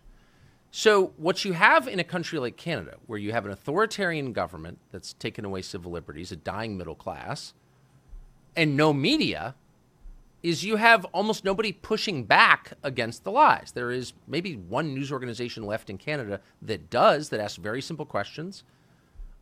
So, 0.70 1.12
what 1.18 1.44
you 1.44 1.52
have 1.52 1.86
in 1.86 2.00
a 2.00 2.04
country 2.04 2.38
like 2.38 2.56
Canada, 2.56 2.96
where 3.06 3.18
you 3.18 3.32
have 3.32 3.44
an 3.44 3.52
authoritarian 3.52 4.32
government 4.32 4.78
that's 4.90 5.12
taken 5.12 5.44
away 5.44 5.60
civil 5.60 5.92
liberties, 5.92 6.32
a 6.32 6.36
dying 6.36 6.78
middle 6.78 6.94
class, 6.94 7.52
and 8.56 8.74
no 8.74 8.94
media, 8.94 9.54
is 10.48 10.64
you 10.64 10.76
have 10.76 11.04
almost 11.06 11.44
nobody 11.44 11.72
pushing 11.72 12.24
back 12.24 12.72
against 12.82 13.22
the 13.22 13.30
lies. 13.30 13.72
There 13.74 13.90
is 13.90 14.14
maybe 14.26 14.54
one 14.56 14.94
news 14.94 15.12
organization 15.12 15.64
left 15.64 15.90
in 15.90 15.98
Canada 15.98 16.40
that 16.62 16.88
does, 16.88 17.28
that 17.28 17.40
asks 17.40 17.58
very 17.58 17.82
simple 17.82 18.06
questions 18.06 18.64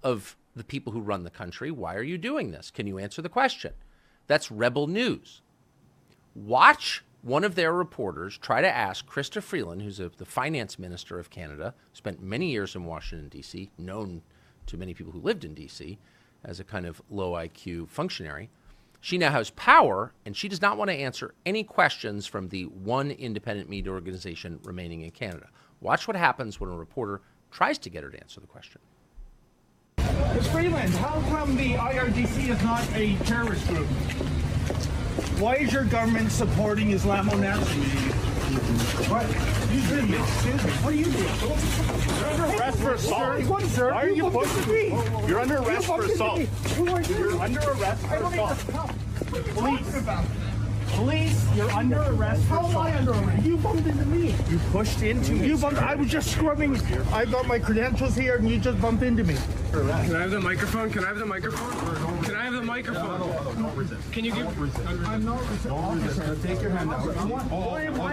of 0.03 0.37
the 0.57 0.65
people 0.65 0.93
who 0.93 1.01
run 1.01 1.23
the 1.23 1.31
country. 1.31 1.70
Why 1.70 1.95
are 1.95 2.03
you 2.03 2.19
doing 2.19 2.51
this? 2.51 2.73
Can 2.73 2.89
you 2.89 2.99
answer 2.99 3.23
the 3.23 3.28
question? 3.28 3.73
That's 4.27 4.51
Rebel 4.51 4.89
News. 4.89 5.43
Watch 6.35 7.05
one 7.23 7.45
of 7.45 7.55
their 7.55 7.73
reporters 7.73 8.37
try 8.37 8.61
to 8.61 8.69
ask 8.69 9.07
Chrystia 9.07 9.43
Freeland, 9.43 9.83
who's 9.83 10.01
a, 10.01 10.11
the 10.16 10.24
finance 10.24 10.77
minister 10.77 11.20
of 11.20 11.31
Canada, 11.31 11.74
spent 11.93 12.20
many 12.20 12.51
years 12.51 12.74
in 12.74 12.85
Washington, 12.85 13.28
D.C., 13.28 13.70
known 13.78 14.23
to 14.66 14.77
many 14.77 14.93
people 14.93 15.12
who 15.12 15.20
lived 15.20 15.45
in 15.45 15.55
D.C. 15.55 15.99
as 16.45 16.59
a 16.59 16.65
kind 16.65 16.85
of 16.85 17.01
low 17.09 17.33
IQ 17.33 17.89
functionary. 17.89 18.51
She 19.07 19.19
now 19.19 19.31
has 19.31 19.51
power, 19.51 20.12
and 20.24 20.37
she 20.37 20.49
does 20.49 20.61
not 20.61 20.77
want 20.77 20.91
to 20.91 20.97
answer 20.97 21.33
any 21.47 21.62
questions 21.62 22.27
from 22.27 22.49
the 22.49 22.65
one 22.65 23.12
independent 23.12 23.70
media 23.70 23.93
organization 23.93 24.59
remaining 24.65 25.03
in 25.03 25.12
Canada. 25.12 25.47
Watch 25.81 26.09
what 26.09 26.16
happens 26.16 26.59
when 26.59 26.70
a 26.70 26.77
reporter 26.77 27.20
tries 27.53 27.78
to 27.78 27.89
get 27.89 28.03
her 28.03 28.11
to 28.11 28.19
answer 28.19 28.41
the 28.41 28.49
question. 28.49 28.81
Ms. 29.99 30.49
Freeland, 30.49 30.93
how 30.95 31.20
come 31.28 31.55
the 31.55 31.74
IRGC 31.74 32.49
is 32.49 32.61
not 32.65 32.85
a 32.97 33.15
terrorist 33.19 33.69
group? 33.69 33.87
Why 35.39 35.55
is 35.55 35.73
your 35.73 35.85
government 35.85 36.33
supporting 36.33 36.91
Islamo-Nazi? 36.91 38.15
What? 38.97 39.28
Me, 39.28 40.18
excuse 40.18 40.64
me. 40.64 40.70
What 40.82 40.93
are 40.93 40.97
you 40.97 41.05
doing? 41.05 41.24
You're 42.16 42.27
under 42.31 42.44
arrest 42.56 42.78
for 42.78 42.94
assault. 42.94 43.43
What, 43.44 43.62
sir? 43.64 43.93
Why 43.93 44.05
are 44.05 44.09
you 44.09 44.23
bumped 44.23 44.39
pushing 44.39 44.74
into 44.74 44.97
me? 44.97 45.28
You're 45.28 45.40
under 45.40 45.56
arrest 45.59 45.86
You 45.86 45.94
for 45.94 46.02
assault. 46.02 46.40
Who 46.40 46.89
are 46.89 47.02
you? 47.02 47.14
You're 47.16 47.40
under 47.40 47.60
arrest 47.60 48.06
for 48.06 48.14
I 48.14 48.18
don't 48.18 48.32
assault. 48.32 48.93
Police. 49.55 50.45
Police, 50.95 51.47
you're 51.55 51.71
under 51.73 52.01
arrest 52.03 52.43
for 52.45 52.55
How 52.55 52.67
am 52.67 52.77
I 52.77 52.97
under 52.97 53.13
arrest? 53.13 53.45
You 53.45 53.57
bumped 53.59 53.87
into 53.87 54.05
me. 54.07 54.35
You 54.49 54.59
pushed 54.71 55.03
into 55.03 55.33
me. 55.33 55.47
You 55.47 55.59
bumped. 55.59 55.81
I 55.83 55.95
was 55.95 56.09
just 56.09 56.31
scrubbing. 56.31 56.77
I 57.13 57.25
got 57.25 57.47
my 57.47 57.59
credentials 57.59 58.15
here, 58.15 58.37
and 58.37 58.49
you 58.49 58.59
just 58.59 58.81
bumped 58.81 59.03
into 59.03 59.25
me. 59.25 59.37
Can 59.73 59.91
I 59.91 60.21
have 60.23 60.31
the 60.31 60.41
microphone? 60.41 60.91
Can 60.91 61.05
I 61.05 61.09
have 61.09 61.19
the 61.19 61.27
microphone? 61.27 62.25
Can 62.25 62.37
I 62.37 62.45
have 62.45 62.53
the 62.55 62.63
microphone? 62.63 63.89
Can 64.13 64.25
you 64.25 64.33
give? 64.33 64.87
I'm 64.89 65.25
not 65.25 65.41
resisting. 65.51 66.43
Take 66.43 66.63
your 66.63 66.71
hand 66.71 66.91
Why 66.91 67.83
am 67.83 68.01
I? 68.01 68.13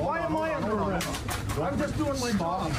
Why 0.00 0.20
am 0.20 0.36
I 0.36 0.54
under 0.54 0.74
arrest? 0.74 1.08
I'm 1.60 1.78
just 1.78 1.96
doing 1.98 2.18
my 2.20 2.32
job. 2.32 2.72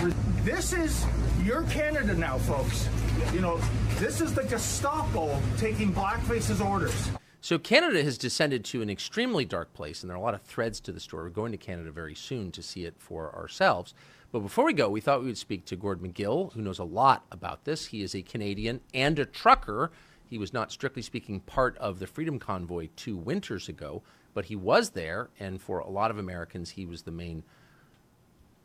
This 0.44 0.74
is 0.74 1.06
your 1.44 1.64
Canada 1.64 2.14
now, 2.16 2.38
folks. 2.40 2.90
You 3.34 3.42
know, 3.42 3.60
this 4.00 4.22
is 4.22 4.34
the 4.34 4.44
Gestapo 4.44 5.40
taking 5.58 5.94
blackface's 5.94 6.60
orders. 6.60 7.10
So 7.44 7.60
Canada 7.60 8.02
has 8.06 8.18
descended 8.18 8.64
to 8.64 8.82
an 8.82 8.90
extremely 8.90 9.44
dark 9.44 9.74
place, 9.74 10.02
and 10.02 10.10
there 10.10 10.16
are 10.16 10.20
a 10.22 10.24
lot 10.24 10.34
of 10.34 10.44
threads 10.44 10.80
to 10.80 10.94
the 10.94 11.02
story. 11.02 11.24
We're 11.24 11.30
going 11.32 11.52
to 11.52 11.58
Canada 11.58 11.92
very 11.92 12.16
soon 12.16 12.54
to 12.54 12.64
see 12.64 12.86
it 12.86 12.96
for 12.98 13.36
ourselves. 13.36 13.94
But 14.32 14.40
before 14.40 14.64
we 14.64 14.72
go, 14.72 14.88
we 14.88 15.02
thought 15.02 15.20
we 15.20 15.26
would 15.26 15.38
speak 15.38 15.66
to 15.66 15.76
Gord 15.76 16.00
McGill, 16.00 16.54
who 16.54 16.62
knows 16.62 16.80
a 16.80 16.86
lot 16.86 17.26
about 17.34 17.66
this. 17.66 17.88
He 17.88 18.02
is 18.02 18.16
a 18.16 18.22
Canadian 18.22 18.80
and 18.94 19.20
a 19.20 19.26
trucker. 19.26 19.92
He 20.30 20.38
was 20.38 20.54
not 20.54 20.72
strictly 20.72 21.02
speaking 21.02 21.42
part 21.42 21.78
of 21.80 22.00
the 22.00 22.08
Freedom 22.08 22.40
Convoy 22.40 22.88
two 22.96 23.18
winters 23.18 23.68
ago, 23.68 24.04
but 24.34 24.46
he 24.46 24.56
was 24.56 24.92
there, 24.92 25.30
and 25.38 25.62
for 25.62 25.80
a 25.80 25.90
lot 25.90 26.12
of 26.12 26.18
Americans, 26.18 26.70
he 26.70 26.86
was 26.86 27.02
the 27.02 27.12
main 27.12 27.44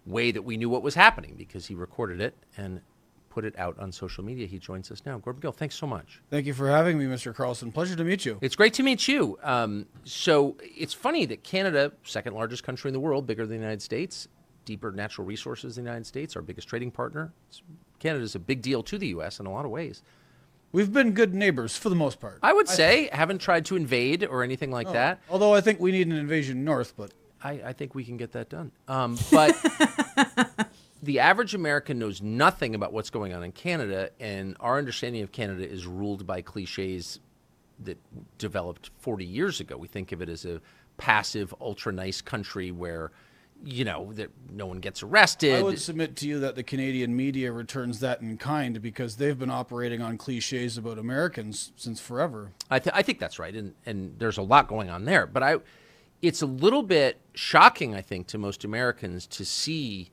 way 0.06 0.30
that 0.30 0.42
we 0.42 0.56
knew 0.56 0.70
what 0.70 0.84
was 0.84 0.94
happening 0.94 1.34
because 1.36 1.66
he 1.66 1.74
recorded 1.74 2.20
it 2.20 2.36
and 2.56 2.82
put 3.38 3.44
it 3.44 3.56
out 3.56 3.78
on 3.78 3.92
social 3.92 4.24
media. 4.24 4.48
He 4.48 4.58
joins 4.58 4.90
us 4.90 5.00
now. 5.06 5.16
Gord 5.18 5.40
Gill, 5.40 5.52
thanks 5.52 5.76
so 5.76 5.86
much. 5.86 6.20
Thank 6.28 6.44
you 6.46 6.52
for 6.52 6.68
having 6.68 6.98
me, 6.98 7.04
Mr. 7.04 7.32
Carlson. 7.32 7.70
Pleasure 7.70 7.94
to 7.94 8.02
meet 8.02 8.24
you. 8.24 8.36
It's 8.40 8.56
great 8.56 8.74
to 8.74 8.82
meet 8.82 9.06
you. 9.06 9.38
Um, 9.44 9.86
so 10.02 10.56
it's 10.60 10.92
funny 10.92 11.24
that 11.26 11.44
Canada, 11.44 11.92
second 12.02 12.34
largest 12.34 12.64
country 12.64 12.88
in 12.88 12.94
the 12.94 12.98
world, 12.98 13.28
bigger 13.28 13.46
than 13.46 13.58
the 13.58 13.62
United 13.62 13.80
States, 13.80 14.26
deeper 14.64 14.90
natural 14.90 15.24
resources 15.24 15.76
than 15.76 15.84
the 15.84 15.90
United 15.90 16.04
States, 16.06 16.34
our 16.34 16.42
biggest 16.42 16.66
trading 16.66 16.90
partner. 16.90 17.32
Canada 18.00 18.24
is 18.24 18.34
a 18.34 18.40
big 18.40 18.60
deal 18.60 18.82
to 18.82 18.98
the 18.98 19.06
U.S. 19.08 19.38
in 19.38 19.46
a 19.46 19.52
lot 19.52 19.64
of 19.64 19.70
ways. 19.70 20.02
We've 20.72 20.92
been 20.92 21.12
good 21.12 21.32
neighbors 21.32 21.76
for 21.76 21.90
the 21.90 21.94
most 21.94 22.18
part. 22.18 22.40
I 22.42 22.52
would 22.52 22.66
say 22.66 23.08
haven't 23.12 23.38
tried 23.38 23.66
to 23.66 23.76
invade 23.76 24.24
or 24.24 24.42
anything 24.42 24.72
like 24.72 24.88
No. 24.88 24.94
that. 24.94 25.20
Although 25.30 25.54
I 25.54 25.60
think 25.60 25.78
we 25.78 25.92
need 25.92 26.08
an 26.08 26.16
invasion 26.16 26.64
north, 26.64 26.94
but 26.96 27.12
I, 27.40 27.52
I 27.66 27.72
think 27.72 27.94
we 27.94 28.04
can 28.04 28.16
get 28.16 28.32
that 28.32 28.48
done. 28.48 28.72
Um, 28.88 29.16
but 29.30 29.54
the 31.02 31.20
average 31.20 31.54
American 31.54 31.98
knows 31.98 32.20
nothing 32.20 32.74
about 32.74 32.92
what's 32.92 33.10
going 33.10 33.32
on 33.32 33.42
in 33.42 33.52
Canada, 33.52 34.10
and 34.18 34.56
our 34.60 34.78
understanding 34.78 35.22
of 35.22 35.32
Canada 35.32 35.68
is 35.68 35.86
ruled 35.86 36.26
by 36.26 36.42
cliches 36.42 37.20
that 37.84 37.98
developed 38.38 38.90
40 38.98 39.24
years 39.24 39.60
ago. 39.60 39.76
We 39.76 39.88
think 39.88 40.12
of 40.12 40.20
it 40.20 40.28
as 40.28 40.44
a 40.44 40.60
passive, 40.96 41.54
ultra 41.60 41.92
nice 41.92 42.20
country 42.20 42.72
where, 42.72 43.12
you 43.64 43.84
know, 43.84 44.12
that 44.14 44.30
no 44.50 44.66
one 44.66 44.80
gets 44.80 45.04
arrested. 45.04 45.54
I 45.54 45.62
would 45.62 45.80
submit 45.80 46.16
to 46.16 46.28
you 46.28 46.40
that 46.40 46.56
the 46.56 46.64
Canadian 46.64 47.14
media 47.14 47.52
returns 47.52 48.00
that 48.00 48.20
in 48.20 48.36
kind 48.36 48.82
because 48.82 49.16
they've 49.16 49.38
been 49.38 49.50
operating 49.50 50.02
on 50.02 50.18
cliches 50.18 50.76
about 50.76 50.98
Americans 50.98 51.72
since 51.76 52.00
forever. 52.00 52.50
I, 52.68 52.80
th- 52.80 52.94
I 52.96 53.02
think 53.02 53.20
that's 53.20 53.38
right, 53.38 53.54
and 53.54 53.74
and 53.86 54.18
there's 54.18 54.38
a 54.38 54.42
lot 54.42 54.66
going 54.66 54.90
on 54.90 55.04
there. 55.04 55.26
But 55.26 55.44
I, 55.44 55.56
it's 56.20 56.42
a 56.42 56.46
little 56.46 56.82
bit 56.82 57.20
shocking, 57.34 57.94
I 57.94 58.00
think, 58.00 58.26
to 58.28 58.38
most 58.38 58.64
Americans 58.64 59.28
to 59.28 59.44
see 59.44 60.10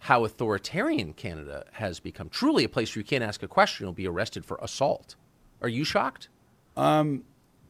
how 0.00 0.24
authoritarian 0.24 1.12
Canada 1.12 1.64
has 1.72 2.00
become. 2.00 2.28
Truly, 2.28 2.64
a 2.64 2.68
place 2.68 2.94
where 2.94 3.00
you 3.00 3.06
can't 3.06 3.24
ask 3.24 3.42
a 3.42 3.48
question, 3.48 3.84
you'll 3.84 3.92
be 3.92 4.06
arrested 4.06 4.44
for 4.44 4.58
assault. 4.62 5.16
Are 5.62 5.68
you 5.68 5.84
shocked? 5.84 6.28
Um, 6.76 7.24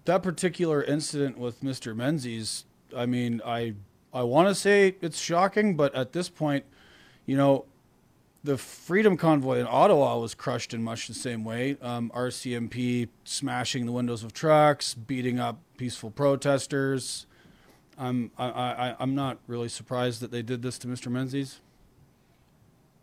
that 0.04 0.22
particular 0.22 0.82
incident 0.82 1.38
with 1.38 1.62
Mr. 1.62 1.94
Menzies, 1.94 2.64
I 2.96 3.06
mean, 3.06 3.40
I 3.44 3.74
I 4.12 4.22
want 4.22 4.48
to 4.48 4.54
say 4.54 4.96
it's 5.00 5.20
shocking, 5.20 5.76
but 5.76 5.94
at 5.94 6.12
this 6.12 6.28
point, 6.28 6.64
you 7.26 7.36
know, 7.36 7.66
the 8.42 8.56
Freedom 8.56 9.16
Convoy 9.16 9.58
in 9.58 9.66
Ottawa 9.68 10.18
was 10.18 10.34
crushed 10.34 10.72
in 10.72 10.82
much 10.82 11.08
the 11.08 11.14
same 11.14 11.44
way. 11.44 11.76
Um, 11.82 12.10
RCMP 12.14 13.08
smashing 13.24 13.86
the 13.86 13.92
windows 13.92 14.22
of 14.22 14.32
trucks, 14.32 14.94
beating 14.94 15.38
up 15.38 15.58
peaceful 15.76 16.10
protesters. 16.10 17.26
Um, 17.98 18.30
I, 18.38 18.46
I, 18.46 18.96
I'm 18.98 19.14
not 19.14 19.38
really 19.46 19.68
surprised 19.68 20.20
that 20.20 20.30
they 20.30 20.42
did 20.42 20.62
this 20.62 20.78
to 20.78 20.86
Mr. 20.86 21.10
Menzies. 21.10 21.60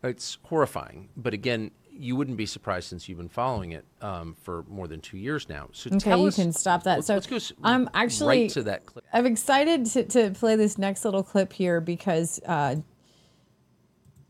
It's 0.03 0.37
horrifying, 0.43 1.09
but 1.15 1.33
again, 1.33 1.71
you 1.95 2.15
wouldn't 2.15 2.37
be 2.37 2.45
surprised 2.45 2.87
since 2.89 3.07
you've 3.07 3.19
been 3.19 3.29
following 3.29 3.71
it 3.71 3.85
um, 4.01 4.35
for 4.41 4.65
more 4.67 4.87
than 4.87 4.99
two 4.99 5.17
years 5.17 5.47
now. 5.47 5.69
So 5.73 5.89
Okay, 5.91 5.99
tell 5.99 6.19
you 6.19 6.27
us, 6.27 6.35
can 6.35 6.51
stop 6.51 6.83
that. 6.83 6.95
let's- 6.95 7.07
So 7.07 7.13
let's 7.13 7.27
go 7.27 7.35
s- 7.35 7.53
I'm 7.63 7.87
actually 7.93 8.27
right 8.41 8.49
to 8.51 8.63
that 8.63 8.85
clip. 8.85 9.05
I'm 9.13 9.25
excited 9.27 9.85
to, 9.87 10.03
to 10.05 10.31
play 10.31 10.55
this 10.55 10.77
next 10.77 11.05
little 11.05 11.23
clip 11.23 11.53
here 11.53 11.79
because 11.79 12.39
uh, 12.47 12.77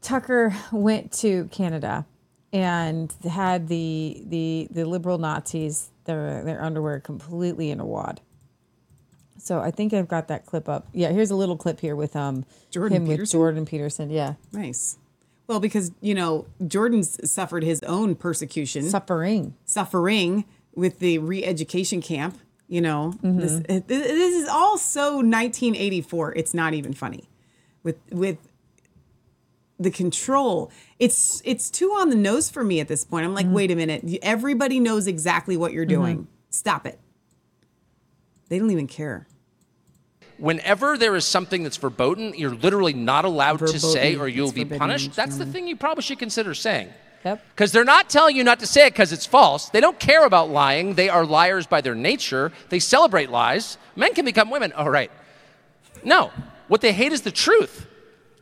Tucker 0.01 0.53
went 0.71 1.11
to 1.13 1.45
Canada 1.51 2.05
and 2.51 3.11
had 3.23 3.67
the 3.69 4.23
the 4.27 4.67
the 4.69 4.83
liberal 4.85 5.17
Nazis 5.17 5.89
their 6.03 6.43
their 6.43 6.61
underwear 6.61 6.99
completely 6.99 7.71
in 7.71 7.79
a 7.79 7.85
wad. 7.85 8.19
So 9.37 9.59
I 9.59 9.71
think 9.71 9.93
I've 9.93 10.07
got 10.07 10.27
that 10.27 10.45
clip 10.45 10.69
up. 10.69 10.87
Yeah, 10.93 11.09
here's 11.11 11.31
a 11.31 11.35
little 11.35 11.57
clip 11.57 11.79
here 11.79 11.95
with 11.95 12.15
um 12.15 12.45
Jordan 12.69 13.03
him 13.03 13.17
with 13.17 13.31
Jordan 13.31 13.65
Peterson. 13.65 14.09
Yeah, 14.09 14.33
Nice. 14.51 14.97
Well, 15.47 15.59
because 15.59 15.91
you 16.01 16.13
know 16.15 16.45
Jordan's 16.65 17.17
suffered 17.29 17.63
his 17.63 17.81
own 17.83 18.15
persecution, 18.15 18.83
suffering, 18.83 19.55
suffering 19.65 20.45
with 20.75 20.99
the 20.99 21.17
re-education 21.19 22.01
camp. 22.01 22.37
You 22.67 22.81
know, 22.81 23.13
Mhm. 23.21 23.39
this 23.41 23.61
it- 23.69 23.87
this 23.87 24.33
is 24.35 24.47
all 24.47 24.77
so 24.77 25.21
1984. 25.21 26.33
It's 26.35 26.53
not 26.53 26.73
even 26.73 26.93
funny. 26.93 27.29
With 27.83 27.97
with 28.11 28.37
the 29.79 29.91
control, 29.91 30.71
it's 30.97 31.41
it's 31.43 31.69
too 31.69 31.89
on 31.89 32.09
the 32.09 32.15
nose 32.15 32.49
for 32.49 32.63
me 32.63 32.79
at 32.79 32.87
this 32.87 33.03
point. 33.03 33.25
I'm 33.25 33.33
like, 33.33 33.47
wait 33.49 33.69
a 33.69 33.75
minute. 33.75 34.03
Everybody 34.21 34.79
knows 34.79 35.07
exactly 35.07 35.57
what 35.57 35.73
you're 35.73 35.85
doing. 35.85 36.27
Stop 36.49 36.85
it. 36.87 36.99
They 38.49 38.59
don't 38.59 38.71
even 38.71 38.87
care. 38.87 39.27
Whenever 40.43 40.97
there 40.97 41.15
is 41.15 41.23
something 41.23 41.63
that's 41.63 41.77
verboten, 41.77 42.33
you're 42.35 42.53
literally 42.53 42.91
not 42.91 43.23
allowed 43.23 43.59
to 43.59 43.79
say 43.79 44.17
or 44.17 44.27
you'll 44.27 44.51
be 44.51 44.65
punished. 44.65 45.15
That's 45.15 45.37
the 45.37 45.45
thing 45.45 45.67
you 45.67 45.77
probably 45.77 46.01
should 46.01 46.19
consider 46.19 46.53
saying. 46.53 46.89
Yep. 47.23 47.41
Because 47.55 47.71
they're 47.71 47.85
not 47.85 48.09
telling 48.09 48.35
you 48.35 48.43
not 48.43 48.59
to 48.59 48.67
say 48.67 48.87
it 48.87 48.91
because 48.91 49.13
it's 49.13 49.25
false. 49.25 49.69
They 49.69 49.79
don't 49.79 49.97
care 50.01 50.25
about 50.25 50.49
lying. 50.49 50.95
They 50.95 51.07
are 51.07 51.25
liars 51.25 51.65
by 51.65 51.79
their 51.79 51.95
nature. 51.95 52.51
They 52.67 52.79
celebrate 52.79 53.29
lies. 53.29 53.77
Men 53.95 54.13
can 54.13 54.25
become 54.25 54.49
women. 54.49 54.73
Oh, 54.75 54.85
right. 54.85 55.09
No. 56.03 56.29
What 56.67 56.81
they 56.81 56.91
hate 56.91 57.13
is 57.13 57.21
the 57.21 57.31
truth. 57.31 57.87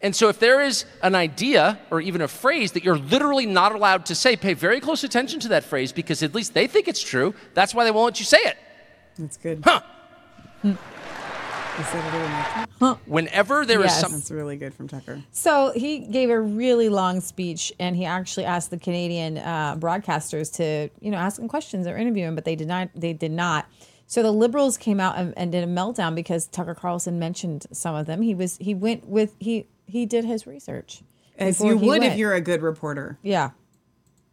And 0.02 0.16
so 0.16 0.28
if 0.28 0.40
there 0.40 0.60
is 0.60 0.86
an 1.04 1.14
idea 1.14 1.78
or 1.92 2.02
even 2.02 2.22
a 2.22 2.28
phrase 2.28 2.72
that 2.72 2.84
you're 2.84 2.98
literally 2.98 3.46
not 3.46 3.76
allowed 3.76 4.08
to 4.08 4.16
say, 4.16 4.36
pay 4.36 4.56
very 4.56 4.80
close 4.80 5.04
attention 5.04 5.40
to 5.42 5.50
that 5.50 5.66
phrase 5.66 5.92
because 5.92 6.24
at 6.24 6.34
least 6.34 6.56
they 6.56 6.66
think 6.66 6.88
it's 6.88 7.04
true. 7.04 7.36
That's 7.54 7.76
why 7.76 7.84
they 7.84 7.92
won't 7.92 8.06
let 8.06 8.20
you 8.20 8.26
say 8.26 8.40
it. 8.40 8.58
That's 9.20 9.38
good. 9.38 9.62
Huh. 9.64 9.82
Is 10.64 10.74
that 10.74 10.80
a 10.80 10.80
little 10.80 10.80
Tucker? 10.80 11.52
Whenever 13.06 13.66
there 13.66 13.80
is 13.80 13.86
Yes. 13.86 14.02
some, 14.02 14.12
That's 14.14 14.32
really 14.32 14.58
good 14.58 14.74
from 14.74 14.88
Tucker. 14.88 15.22
So 15.32 15.72
he 15.76 16.00
gave 16.00 16.30
a 16.30 16.40
really 16.40 16.90
long 16.90 17.22
speech, 17.22 17.72
and 17.80 17.96
he 17.96 18.06
actually 18.06 18.46
asked 18.46 18.72
the 18.72 18.78
Canadian 18.78 19.38
uh, 19.38 19.76
broadcasters 19.78 20.52
to, 20.56 20.90
you 21.00 21.12
know, 21.12 21.18
ask 21.18 21.40
him 21.40 21.48
questions 21.48 21.88
or 21.88 21.98
interview 21.98 22.26
him, 22.26 22.36
but 22.36 22.46
they 22.46 22.56
did 22.56 22.68
not. 22.68 22.90
They 22.96 23.14
did 23.14 23.32
not. 23.32 23.68
So 24.08 24.22
the 24.24 24.32
Liberals 24.32 24.78
came 24.78 25.00
out 25.00 25.18
and, 25.18 25.34
and 25.38 25.52
did 25.52 25.64
a 25.64 25.68
meltdown 25.68 26.16
because 26.16 26.48
Tucker 26.48 26.76
Carlson 26.76 27.18
mentioned 27.20 27.66
some 27.72 27.96
of 27.96 28.08
them. 28.08 28.22
He 28.22 28.36
was 28.36 28.58
he 28.58 28.74
went 28.74 29.08
with 29.08 29.36
he 29.40 29.68
he 29.86 30.06
did 30.06 30.26
his 30.26 30.46
research, 30.48 31.02
As 31.38 31.58
before 31.58 31.72
you 31.74 31.78
he 31.80 31.88
would 31.88 31.98
if 31.98 32.10
went. 32.10 32.20
you're 32.20 32.34
a 32.34 32.42
good 32.42 32.62
reporter. 32.62 33.18
Yeah. 33.22 33.52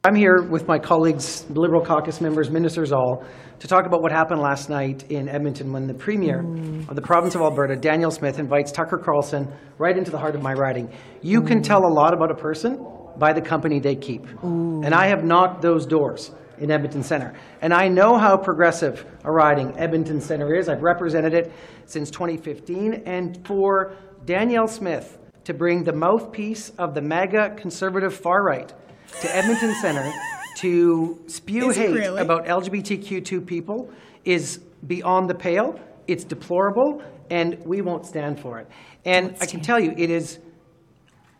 I'm 0.05 0.15
here 0.15 0.43
with 0.43 0.69
my 0.69 0.79
colleagues, 0.79 1.45
Liberal 1.51 1.85
caucus 1.85 2.21
members, 2.21 2.51
ministers 2.51 2.93
all, 2.93 3.25
to 3.59 3.67
talk 3.67 3.85
about 3.85 4.01
what 4.01 4.13
happened 4.13 4.41
last 4.41 4.71
night 4.71 5.11
in 5.11 5.29
Edmonton 5.29 5.73
when 5.73 5.89
the 5.89 5.93
Premier 5.93 6.39
of 6.89 6.95
the 6.95 7.03
province 7.03 7.35
of 7.35 7.41
Alberta, 7.41 7.75
Danielle 7.75 8.13
Smith, 8.13 8.39
invites 8.39 8.71
Tucker 8.71 8.97
Carlson 8.97 9.53
right 9.77 9.99
into 9.99 10.13
the 10.13 10.19
heart 10.19 10.37
of 10.37 10.41
my 10.41 10.53
riding. 10.53 10.89
You 11.21 11.43
can 11.43 11.63
tell 11.63 11.85
a 11.85 11.93
lot 11.93 12.15
about 12.15 12.31
a 12.31 12.37
person 12.37 12.87
by 13.17 13.33
the 13.33 13.41
company 13.41 13.81
they 13.81 13.97
keep. 13.97 14.25
And 14.85 14.95
I 14.95 15.09
have 15.09 15.25
knocked 15.25 15.63
those 15.63 15.85
doors 15.85 16.31
in 16.59 16.71
Edmonton 16.71 17.03
Centre. 17.03 17.35
And 17.61 17.75
I 17.75 17.89
know 17.89 18.17
how 18.17 18.37
progressive 18.37 19.05
a 19.25 19.33
riding 19.33 19.77
Edmonton 19.77 20.21
Centre 20.21 20.55
is. 20.55 20.69
I've 20.69 20.83
represented 20.83 21.35
it 21.35 21.53
since 21.87 22.09
2015. 22.13 23.03
And 23.05 23.45
for 23.45 23.97
Danielle 24.25 24.69
Smith 24.69 25.19
to 25.43 25.55
bring 25.55 25.83
the 25.83 25.93
mouthpiece 25.93 26.71
of 26.79 26.95
the 26.95 27.03
MAGA 27.03 27.57
conservative 27.57 28.15
far 28.15 28.45
right 28.45 28.73
to 29.21 29.37
Edmonton 29.37 29.75
Centre 29.81 30.13
to 30.57 31.19
spew 31.27 31.71
Is 31.71 31.79
it 31.79 31.89
hate 31.89 31.95
really? 31.95 32.21
about 32.21 32.47
LGBTQ2 32.47 33.47
people 33.47 33.91
is 34.25 34.59
beyond 34.87 35.29
the 35.29 35.35
pale. 35.35 35.79
It's 36.07 36.25
deplorable, 36.25 37.03
and 37.31 37.59
we 37.65 37.81
won't 37.83 38.07
stand 38.07 38.41
for 38.41 38.59
it. 38.59 38.69
And 39.05 39.37
I 39.41 39.47
can 39.47 39.61
tell 39.61 39.79
you, 39.79 39.93
it 39.97 40.11
is 40.11 40.39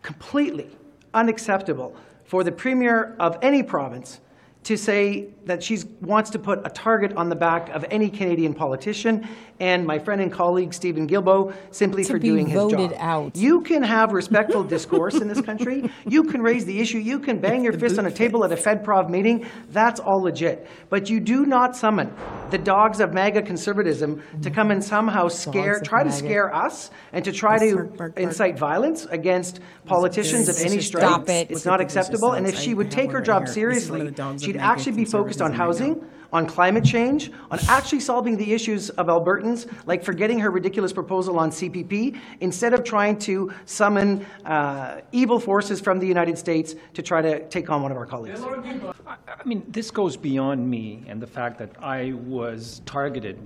completely 0.01 0.69
unacceptable 1.13 1.95
for 2.23 2.43
the 2.43 2.51
premier 2.51 3.15
of 3.19 3.37
any 3.41 3.63
province 3.63 4.19
to 4.63 4.77
say 4.77 5.29
that 5.49 5.63
she 5.63 5.79
wants 6.01 6.29
to 6.29 6.39
put 6.39 6.59
a 6.65 6.69
target 6.69 7.13
on 7.17 7.27
the 7.29 7.35
back 7.35 7.69
of 7.69 7.83
any 7.89 8.09
Canadian 8.09 8.53
politician 8.53 9.27
and 9.59 9.85
my 9.85 9.99
friend 9.99 10.21
and 10.21 10.31
colleague 10.31 10.73
Steven 10.73 11.07
Guilbeault 11.07 11.53
simply 11.71 12.03
To 12.05 12.13
for 12.13 12.19
doing 12.19 12.47
his 12.47 12.55
voted 12.55 12.91
job. 12.91 12.97
out. 12.99 13.35
You 13.35 13.61
can 13.61 13.83
have 13.83 14.13
respectful 14.13 14.63
discourse 14.63 15.15
in 15.15 15.27
this 15.27 15.41
country. 15.41 15.89
You 16.07 16.23
can 16.23 16.41
raise 16.41 16.65
the 16.65 16.79
issue. 16.79 16.99
You 16.99 17.19
can 17.19 17.39
bang 17.39 17.63
your 17.63 17.73
fist 17.73 17.99
on 17.99 18.05
a 18.05 18.11
table 18.11 18.45
at 18.45 18.51
a 18.51 18.55
FedProv 18.55 19.09
meeting. 19.09 19.45
That's 19.71 19.99
all 19.99 20.21
legit. 20.21 20.67
But 20.89 21.09
you 21.09 21.19
do 21.19 21.45
not 21.45 21.75
summon 21.75 22.13
the 22.51 22.57
dogs 22.57 22.99
of 22.99 23.13
MAGA 23.13 23.41
conservatism 23.41 24.23
to 24.41 24.49
come 24.49 24.71
and 24.71 24.83
somehow 24.83 25.27
scare, 25.27 25.77
of 25.77 25.83
try 25.83 26.03
to 26.03 26.09
MAGA. 26.09 26.17
scare 26.17 26.55
us 26.55 26.89
and 27.11 27.25
to 27.25 27.31
try 27.31 27.57
to 27.59 28.13
incite 28.17 28.57
violence 28.57 29.05
against 29.05 29.59
politicians 29.85 30.47
of 30.47 30.57
any 30.59 30.79
stripe. 30.81 31.03
Stop 31.03 31.29
it. 31.29 31.51
It's 31.51 31.65
not 31.65 31.81
acceptable. 31.81 32.31
And 32.33 32.47
if 32.47 32.57
she 32.57 32.73
would 32.73 32.91
take 32.91 33.11
her 33.11 33.21
job 33.21 33.47
seriously, 33.47 34.13
she'd 34.39 34.57
actually 34.57 34.93
be 34.95 35.05
focused 35.05 35.38
on 35.41 35.53
housing, 35.53 36.03
on 36.31 36.45
climate 36.45 36.83
change, 36.83 37.31
on 37.49 37.59
actually 37.67 37.99
solving 37.99 38.37
the 38.37 38.53
issues 38.53 38.89
of 38.91 39.07
Albertans, 39.07 39.67
like 39.85 40.03
forgetting 40.03 40.39
her 40.39 40.51
ridiculous 40.51 40.93
proposal 40.93 41.39
on 41.39 41.49
CPP, 41.49 42.19
instead 42.39 42.73
of 42.73 42.83
trying 42.83 43.17
to 43.17 43.51
summon 43.65 44.25
uh, 44.45 45.01
evil 45.11 45.39
forces 45.39 45.79
from 45.79 45.99
the 45.99 46.07
United 46.07 46.37
States 46.37 46.75
to 46.93 47.01
try 47.01 47.21
to 47.21 47.47
take 47.49 47.69
on 47.69 47.81
one 47.81 47.91
of 47.91 47.97
our 47.97 48.05
colleagues. 48.05 48.41
I 48.41 49.17
mean, 49.45 49.63
this 49.67 49.89
goes 49.91 50.15
beyond 50.17 50.69
me 50.69 51.03
and 51.07 51.21
the 51.21 51.27
fact 51.27 51.57
that 51.59 51.71
I 51.81 52.13
was 52.25 52.81
targeted 52.85 53.37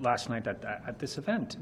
last 0.00 0.28
night 0.28 0.46
at, 0.46 0.64
at 0.64 0.98
this 0.98 1.18
event. 1.18 1.56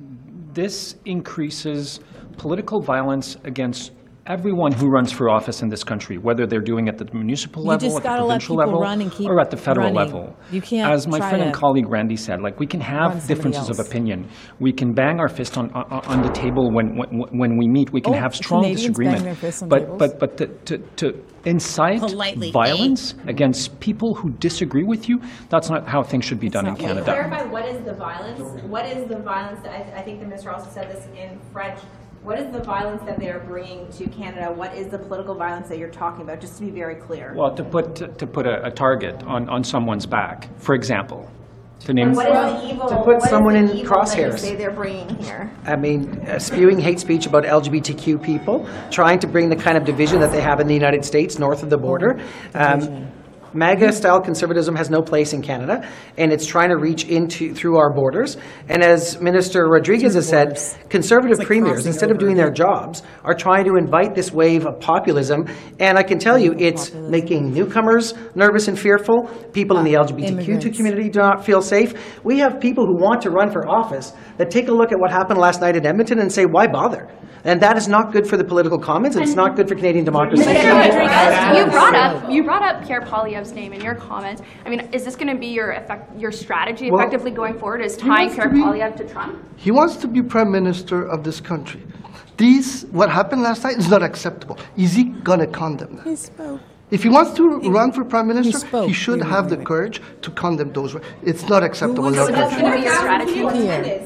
This 0.53 0.97
increases 1.05 2.01
political 2.37 2.81
violence 2.81 3.37
against 3.45 3.93
everyone 4.27 4.73
who 4.73 4.89
runs 4.89 5.11
for 5.13 5.29
office 5.31 5.63
in 5.63 5.69
this 5.69 5.83
country, 5.83 6.19
whether 6.19 6.47
they're 6.47 6.61
doing 6.61 6.89
it 6.89 7.01
at 7.01 7.07
the 7.07 7.15
municipal 7.15 7.63
You 7.63 7.71
level, 7.71 7.89
just 7.89 7.97
at 7.99 8.03
the 8.03 8.09
gotta 8.09 8.23
let 8.25 8.29
provincial 8.41 8.57
people 8.57 8.67
level, 8.67 8.81
run 8.81 9.01
and 9.01 9.11
keep 9.13 9.29
or 9.29 9.41
at 9.41 9.51
the 9.51 9.57
federal 9.57 9.93
running. 9.93 9.97
level. 10.15 10.37
You 10.51 10.61
can't 10.61 10.93
As 10.93 11.07
my 11.09 11.19
try 11.19 11.31
friend 11.31 11.43
and 11.45 11.55
to 11.55 11.59
colleague 11.59 11.89
Randy 11.89 12.17
said, 12.17 12.41
like 12.43 12.59
we 12.61 12.67
can 12.67 12.81
run 12.81 12.89
have 12.89 13.11
somebody 13.13 13.27
differences 13.35 13.71
of 13.71 13.79
else. 13.79 13.89
opinion. 13.89 14.29
We 14.59 14.73
can 14.73 14.93
bang 14.93 15.21
our 15.21 15.29
fist 15.29 15.57
on 15.59 15.71
on, 15.73 15.85
on 16.07 16.23
the 16.23 16.31
table 16.31 16.71
when, 16.73 16.97
when 16.97 17.09
when 17.41 17.57
we 17.59 17.67
meet. 17.69 17.93
We 17.93 18.01
can 18.01 18.15
Oh, 18.15 18.19
have 18.19 18.35
strong 18.35 18.63
Canadians 18.63 18.99
bang 18.99 19.15
disagreement. 19.15 19.25
their 19.25 19.35
fists 19.35 19.63
on 19.63 19.69
but 19.69 19.79
tables? 19.81 19.99
but 19.99 20.19
but 20.21 20.37
to, 20.39 20.47
to, 20.47 20.79
to 20.97 21.25
incite 21.45 22.01
Politely, 22.01 22.49
eh? 22.49 22.53
violence 22.53 23.15
against 23.27 23.81
people 23.81 24.15
who 24.15 24.31
disagree 24.33 24.85
with 24.85 25.09
you, 25.09 25.19
that's 25.49 25.71
not 25.71 25.89
how 25.89 26.03
things 26.03 26.25
should 26.27 26.41
be 26.41 26.49
done 26.51 26.67
in 26.67 26.75
Can 26.75 26.83
you 26.83 26.89
Canada. 27.03 27.05
clarify 27.05 27.43
what 27.51 27.65
is 27.67 27.83
the 27.85 27.95
violence? 27.95 28.41
What 28.75 28.85
is 28.85 29.09
the 29.09 29.19
violence, 29.19 29.61
I, 29.67 29.79
I 29.99 30.03
think 30.03 30.21
the 30.21 30.27
minister 30.27 30.51
also 30.51 30.69
said 30.71 30.91
this 30.95 31.07
in 31.17 31.39
French. 31.53 31.79
What 32.23 32.39
is 32.39 32.53
the 32.53 32.63
violence 32.63 33.03
that 33.07 33.19
they 33.19 33.31
are 33.31 33.41
bringing 33.41 33.91
to 33.93 34.07
Canada? 34.11 34.53
What 34.53 34.75
is 34.75 34.89
the 34.89 34.99
political 34.99 35.35
violence 35.35 35.69
that 35.69 35.79
you're 35.79 35.89
talking 35.89 36.21
about? 36.21 36.39
Just 36.39 36.59
to 36.59 36.65
be 36.65 36.71
very 36.71 36.97
clear. 36.97 37.33
Well, 37.35 37.55
to 37.55 37.65
put 37.65 37.95
to 37.97 38.27
put 38.27 38.47
a, 38.47 38.67
a 38.67 38.71
target 38.71 39.23
on, 39.23 39.49
on 39.49 39.65
someone's 39.65 40.05
back, 40.05 40.49
for 40.59 40.75
example, 40.75 41.31
to 41.81 41.95
name 41.95 42.09
And 42.09 42.17
what 42.17 42.27
is 42.29 42.63
the 42.63 42.75
evil? 42.75 42.89
To 42.91 42.97
put 42.97 43.07
what 43.07 43.25
is 43.25 43.31
someone 43.31 43.55
the 43.55 43.61
in 43.61 43.65
evil 43.65 43.77
that 43.77 44.17
you 44.19 44.25
crosshairs. 44.25 44.39
say 44.39 44.55
they're 44.55 44.71
bringing 44.71 45.09
here? 45.17 45.51
I 45.65 45.77
mean, 45.77 46.21
uh, 46.29 46.39
spewing 46.39 46.79
hate 46.79 47.01
speech 47.01 47.25
about 47.25 47.45
LGBTQ 47.45 48.23
people, 48.23 48.69
trying 48.91 49.19
to 49.21 49.27
bring 49.27 49.49
the 49.49 49.57
kind 49.57 49.79
of 49.79 49.85
division 49.85 50.21
that 50.21 50.31
they 50.31 50.43
have 50.43 50.61
in 50.61 50.67
the 50.67 50.75
United 50.75 51.07
States 51.07 51.39
north 51.39 51.63
of 51.63 51.71
the 51.71 51.79
border. 51.79 52.21
Um, 52.55 53.11
MAGA-style 53.52 54.20
conservatism 54.20 54.77
has 54.77 54.90
no 54.90 55.02
place 55.02 55.32
in 55.32 55.43
Canada, 55.43 55.89
and 56.16 56.32
it's 56.32 56.47
trying 56.47 56.68
to 56.70 56.77
reach 56.77 57.05
into 57.05 57.55
through 57.55 57.77
our 57.77 57.93
borders. 57.93 58.36
And 58.68 58.82
as 58.82 59.20
Minister 59.20 59.66
Rodriguez 59.68 60.14
has 60.14 60.28
said, 60.28 60.59
conservative 60.89 61.44
premiers, 61.44 61.86
instead 61.86 62.10
of 62.10 62.18
doing 62.18 62.36
their 62.36 62.51
jobs, 62.51 63.02
are 63.24 63.35
trying 63.35 63.64
to 63.64 63.77
invite 63.77 64.14
this 64.14 64.32
wave 64.32 64.66
of 64.66 64.81
populism. 64.81 65.47
And 65.78 65.98
I 65.98 66.02
can 66.02 66.18
tell 66.18 66.39
you, 66.39 66.55
it's 66.59 66.93
making 66.94 67.52
newcomers 67.52 68.14
nervous 68.35 68.68
and 68.68 68.78
fearful. 68.78 69.28
People 69.52 69.78
in 69.78 69.85
the 69.85 69.94
LGBTQ 69.94 70.28
immigrants. 70.28 70.77
community 70.77 71.09
do 71.09 71.18
not 71.18 71.44
feel 71.44 71.62
safe. 71.62 71.94
We 72.24 72.39
have 72.39 72.60
people 72.60 72.86
who 72.86 72.97
want 72.97 73.22
to 73.22 73.31
run 73.31 73.51
for 73.51 73.68
office 73.68 74.12
that 74.39 74.51
take 74.51 74.68
a 74.68 74.72
look 74.72 74.93
at 74.93 74.98
what 74.98 75.10
happened 75.10 75.39
last 75.39 75.60
night 75.60 75.77
in 75.77 75.86
Edmonton 75.86 76.20
and 76.20 76.32
say, 76.32 76.44
why 76.44 76.66
bother? 76.66 77.09
And 77.45 77.61
that 77.62 77.77
is 77.77 77.89
not 77.89 78.12
good 78.12 78.27
for 78.27 78.37
the 78.37 78.45
political 78.45 78.79
commons, 78.79 79.17
and 79.17 79.25
it's 79.25 79.35
not 79.35 79.57
good 79.57 79.69
for 79.69 79.75
Canadian 79.75 80.05
democracy. 80.05 80.45
Mr. 80.45 80.73
Rodriguez, 80.73 81.59
you 81.59 81.71
brought 81.71 81.95
up 81.95 82.31
you 82.31 82.43
brought 82.45 82.62
up 82.62 82.85
Pierre 82.87 83.01
Poilievre's 83.01 83.53
name 83.53 83.73
in 83.73 83.81
your 83.81 83.95
comments. 83.95 84.43
I 84.67 84.69
mean, 84.69 84.81
is 84.93 85.05
this 85.05 85.17
going 85.17 85.35
to 85.35 85.41
be 85.41 85.49
your 85.49 85.73
effect, 85.73 86.19
your 86.19 86.33
strategy 86.33 86.91
Well, 86.91 87.01
effectively 87.01 87.31
going 87.31 87.59
forward? 87.59 87.81
Is 87.81 87.97
tying 87.97 88.29
wants 88.29 88.35
to 88.37 88.41
Pierre 88.43 88.53
be- 88.53 88.61
Poilievre 88.61 88.97
to 88.97 89.09
Trump? 89.09 89.45
He 89.57 89.71
wants 89.71 89.97
to 89.97 90.09
be 90.09 90.23
prime 90.23 90.51
minister 90.51 91.03
of 91.07 91.25
this 91.25 91.41
country. 91.41 91.83
These, 92.37 92.85
what 92.87 93.11
happened 93.11 93.43
last 93.43 93.65
night 93.65 93.77
is 93.77 93.89
not 93.89 94.03
acceptable. 94.03 94.59
Is 94.77 94.95
he 94.95 95.05
gonna 95.05 95.47
condemn 95.47 95.97
that? 95.97 96.07
He 96.07 96.17
spoke. 96.17 96.61
If 96.91 97.03
he 97.05 97.09
wants 97.09 97.33
to 97.35 97.61
run 97.71 97.93
for 97.93 98.05
prime 98.05 98.27
minister, 98.27 98.59
spoke. 98.59 98.89
he 98.89 98.93
should 98.93 99.21
Wait, 99.21 99.25
wait, 99.25 99.31
have 99.31 99.49
the 99.49 99.57
courage 99.59 100.03
to 100.23 100.31
condemn 100.33 100.73
those. 100.73 100.97
It's 101.23 101.49
not 101.49 101.62
acceptable 101.62 102.09
in 102.09 102.15
So 102.15 102.27
that's 102.27 102.57
going 102.57 102.73
to 102.73 102.79
be 102.79 102.85
your 102.85 102.97
strategy. 102.97 103.35
Here, 103.35 103.43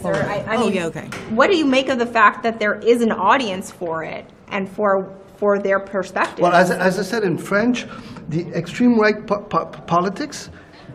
hold 0.03 0.17
on. 0.17 0.23
I, 0.25 0.45
I 0.47 0.57
Oh, 0.57 0.69
yeah, 0.69 0.87
okay. 0.87 1.07
What 1.31 1.51
do 1.51 1.57
you 1.57 1.65
make 1.65 1.89
of 1.89 1.99
the 1.99 2.07
fact 2.07 2.43
that 2.43 2.59
there 2.59 2.75
is 2.81 3.01
an 3.01 3.13
audience 3.13 3.71
for 3.71 4.05
it 4.05 4.27
and 4.49 4.69
for 4.69 5.15
for 5.37 5.59
their 5.59 5.81
perspective? 5.81 6.41
Well, 6.41 6.53
as, 6.53 6.71
as 6.71 6.99
I 6.99 7.03
said 7.03 7.25
in 7.25 7.37
French, 7.39 7.87
the 8.29 8.47
extreme 8.53 8.99
right 8.99 9.27
po- 9.27 9.43
po- 9.43 9.67
politics, 9.67 10.49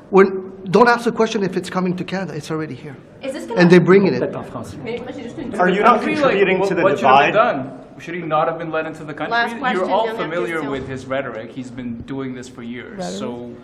when, 0.09 0.49
don't 0.71 0.87
ask 0.87 1.05
the 1.05 1.11
question 1.11 1.43
if 1.43 1.57
it's 1.57 1.69
coming 1.69 1.95
to 1.97 2.03
Canada. 2.03 2.33
It's 2.33 2.49
already 2.49 2.75
here. 2.75 2.95
Is 3.21 3.33
this 3.33 3.49
And 3.57 3.69
they're 3.69 3.81
bringing 3.81 4.13
it. 4.13 4.23
Are 4.23 5.69
you 5.69 5.81
not 5.81 6.01
contributing 6.01 6.65
to 6.67 6.75
the 6.75 6.83
what 6.83 6.95
divide? 6.95 7.78
Should 7.99 8.15
have 8.15 8.21
been 8.21 8.29
done? 8.29 8.39
Should 8.39 8.45
he 8.45 8.45
not 8.45 8.47
have 8.47 8.57
been 8.57 8.71
let 8.71 8.85
into 8.85 9.03
the 9.03 9.13
country? 9.13 9.31
Last 9.31 9.57
question, 9.59 9.79
You're 9.79 9.89
all 9.89 10.05
young 10.05 10.17
familiar 10.17 10.55
Empty 10.57 10.69
with 10.69 10.87
his 10.87 11.05
rhetoric. 11.05 11.51
He's 11.51 11.71
been 11.71 12.01
doing 12.01 12.33
this 12.33 12.47
for 12.47 12.63
years. 12.63 12.97
Rhetoric? 12.99 13.19
So, 13.19 13.55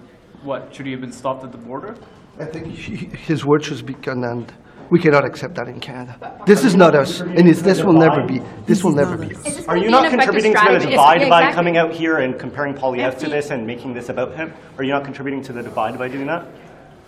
what? 0.43 0.73
Should 0.73 0.85
he 0.85 0.91
have 0.91 1.01
been 1.01 1.11
stopped 1.11 1.43
at 1.43 1.51
the 1.51 1.57
border? 1.57 1.95
I 2.39 2.45
think 2.45 2.67
he- 2.67 2.95
his 2.95 3.45
word 3.45 3.63
should 3.63 3.85
be 3.85 3.93
condemned. 3.93 4.53
We 4.89 4.99
cannot 4.99 5.25
accept 5.25 5.55
that 5.55 5.67
in 5.67 5.79
Canada. 5.79 6.43
This 6.45 6.63
is 6.63 6.75
not 6.75 6.93
us, 6.93 7.21
and 7.21 7.49
it's, 7.49 7.61
this 7.61 7.83
will 7.83 7.93
never 7.93 8.21
be. 8.21 8.39
This 8.67 8.83
will 8.83 8.91
never 8.91 9.17
be 9.17 9.35
us. 9.35 9.65
Are 9.67 9.77
you 9.77 9.89
not 9.89 10.11
contributing 10.11 10.53
to 10.53 10.73
the 10.73 10.79
divide 10.91 11.27
by 11.27 11.51
coming 11.51 11.77
out 11.77 11.91
here 11.91 12.17
and 12.17 12.37
comparing 12.37 12.75
Poilievre 12.75 13.17
to 13.19 13.29
this 13.29 13.49
and 13.49 13.65
making 13.65 13.95
this 13.95 14.09
about 14.09 14.35
him? 14.35 14.53
Are 14.77 14.83
you 14.83 14.91
not 14.91 15.03
contributing 15.03 15.41
to 15.43 15.53
the 15.53 15.63
divide 15.63 15.97
by 15.97 16.07
doing 16.07 16.27
that? 16.27 16.45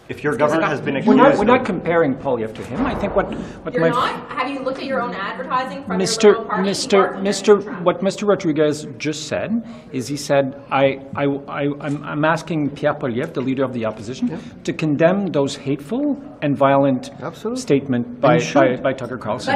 If 0.10 0.24
your 0.24 0.38
government 0.38 0.68
has 0.70 0.80
been 0.80 0.94
We're 0.94 1.00
accused 1.02 1.18
not, 1.18 1.38
we're 1.38 1.44
not 1.44 1.62
of- 1.62 1.66
comparing 1.66 2.16
Poilievre 2.16 2.54
to 2.56 2.64
him. 2.64 2.86
I 2.86 2.96
think 2.96 3.16
what, 3.16 3.26
what 3.64 3.74
You're 3.74 3.82
my 3.84 3.90
not. 3.90 4.32
Have 4.32 4.50
you 4.50 4.62
looked 4.62 4.78
at 4.78 4.86
your 4.86 5.02
own 5.02 5.14
advertising 5.14 5.84
from 5.84 6.00
your 6.00 6.08
Mr. 6.08 6.24
liberal 6.24 6.46
party? 6.46 6.64
You 6.64 6.70
are 6.70 6.74
Mr. 6.74 7.14
comparing 7.14 7.64
Mr. 7.66 7.84
What 7.84 8.00
Mr. 8.02 8.28
Rodriguez 8.28 8.88
just 8.98 9.28
said 9.28 9.64
is 9.92 10.08
he 10.08 10.16
said, 10.16 10.64
I, 10.72 11.00
I, 11.16 11.26
I, 11.26 11.62
I'm, 11.82 12.04
I'm 12.04 12.24
asking 12.26 12.70
Pierre 12.70 12.94
Poilievre, 12.94 13.34
the 13.34 13.42
leader 13.42 13.66
of 13.66 13.74
the 13.74 13.86
opposition, 13.86 14.40
to 14.64 14.72
condemn 14.72 15.28
those 15.28 15.56
hateful 15.58 16.22
and 16.42 16.56
violent 16.58 17.10
Absolutely. 17.22 17.62
statement 17.62 18.22
by, 18.22 18.38
by, 18.54 18.78
by 18.78 18.94
Tucker 18.94 19.18
Carlson. 19.18 19.54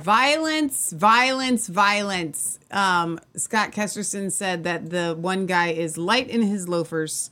Violence, 0.00 0.92
violence, 0.92 1.68
violence. 1.68 2.58
Um, 2.70 3.20
Scott 3.36 3.70
Kesterson 3.72 4.32
said 4.32 4.64
that 4.64 4.90
the 4.90 5.14
one 5.18 5.46
guy 5.46 5.68
is 5.68 5.96
light 5.98 6.28
in 6.28 6.42
his 6.42 6.68
loafers. 6.68 7.30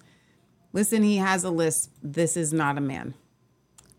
Listen, 0.79 1.03
he 1.03 1.17
has 1.17 1.43
a 1.43 1.51
lisp. 1.51 1.93
This 2.05 2.37
is 2.37 2.53
not 2.53 2.79
a 2.79 2.81
man. 2.81 3.15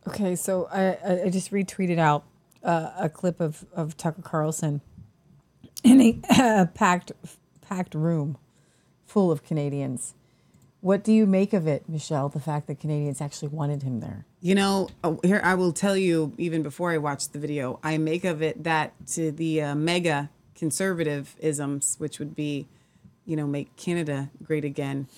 Okay, 0.07 0.33
so 0.37 0.69
I, 0.71 1.25
I- 1.25 1.29
just 1.29 1.51
retweeted 1.51 1.97
out 1.97 2.23
uh, 2.63 2.91
a 2.97 3.09
clip 3.09 3.41
of, 3.41 3.65
of 3.73 3.97
Tucker 3.97 4.21
Carlson 4.21 4.79
in 5.83 5.99
a 6.39 6.69
packed 6.73 7.11
packed 7.59 7.95
room 7.95 8.37
full 9.05 9.29
of 9.29 9.43
Canadians. 9.43 10.13
What 10.79 11.03
do 11.03 11.11
you 11.11 11.25
make 11.27 11.51
of 11.51 11.67
it, 11.67 11.83
Michelle? 11.89 12.29
The 12.29 12.39
fact 12.39 12.67
that 12.67 12.79
Canadians 12.79 13.19
actually 13.19 13.49
wanted 13.49 13.83
him 13.83 13.99
there. 13.99 14.25
You 14.39 14.55
know, 14.55 14.87
oh, 15.03 15.19
here 15.21 15.41
I 15.43 15.55
will 15.55 15.73
tell 15.73 15.97
you 15.97 16.33
even 16.37 16.63
before 16.63 16.91
I 16.91 16.97
watched 16.97 17.33
the 17.33 17.39
video, 17.39 17.81
I 17.83 17.97
make 17.97 18.23
of 18.23 18.41
it 18.41 18.63
that 18.63 18.93
to 19.07 19.33
the 19.33 19.61
uh, 19.63 19.75
mega 19.75 20.29
conservative 20.55 21.35
isms, 21.39 21.95
which 21.97 22.19
would 22.19 22.37
be, 22.37 22.69
you 23.25 23.35
know, 23.35 23.47
make 23.47 23.75
Canada 23.75 24.29
great 24.41 24.63
again, 24.63 25.09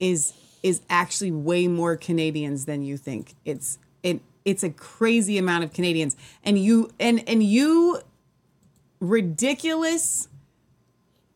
is 0.00 0.32
is 0.62 0.80
actually 0.90 1.30
way 1.30 1.68
more 1.68 1.96
Canadians 1.96 2.64
than 2.64 2.82
you 2.82 2.96
think. 2.96 3.34
It's 3.44 3.78
it 4.02 4.20
it's 4.44 4.62
a 4.62 4.70
crazy 4.70 5.38
amount 5.38 5.64
of 5.64 5.72
Canadians, 5.72 6.16
and 6.44 6.58
you 6.58 6.90
and 6.98 7.22
and 7.28 7.42
you 7.42 7.98
ridiculous 9.00 10.28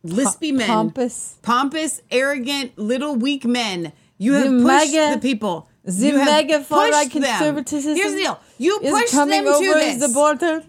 lispy 0.04 0.52
men, 0.52 0.66
pompous. 0.66 1.36
pompous, 1.42 2.02
arrogant, 2.10 2.76
little 2.78 3.14
weak 3.16 3.44
men. 3.44 3.92
You 4.18 4.32
The 4.32 4.38
have 4.40 4.50
pushed 4.62 4.92
mega- 4.94 5.14
the 5.14 5.20
people. 5.20 5.68
the 5.84 6.06
You 6.06 6.16
mega 6.16 6.58
pushed 6.60 7.10
conservatism 7.10 7.96
Here's 7.96 8.12
the 8.12 8.18
deal: 8.18 8.40
you 8.58 8.78
is 8.80 8.90
pushed 8.90 9.12
them 9.14 9.28
to 9.44 9.50
over 9.50 9.64
this. 9.74 10.00
the 10.00 10.08
border. 10.12 10.64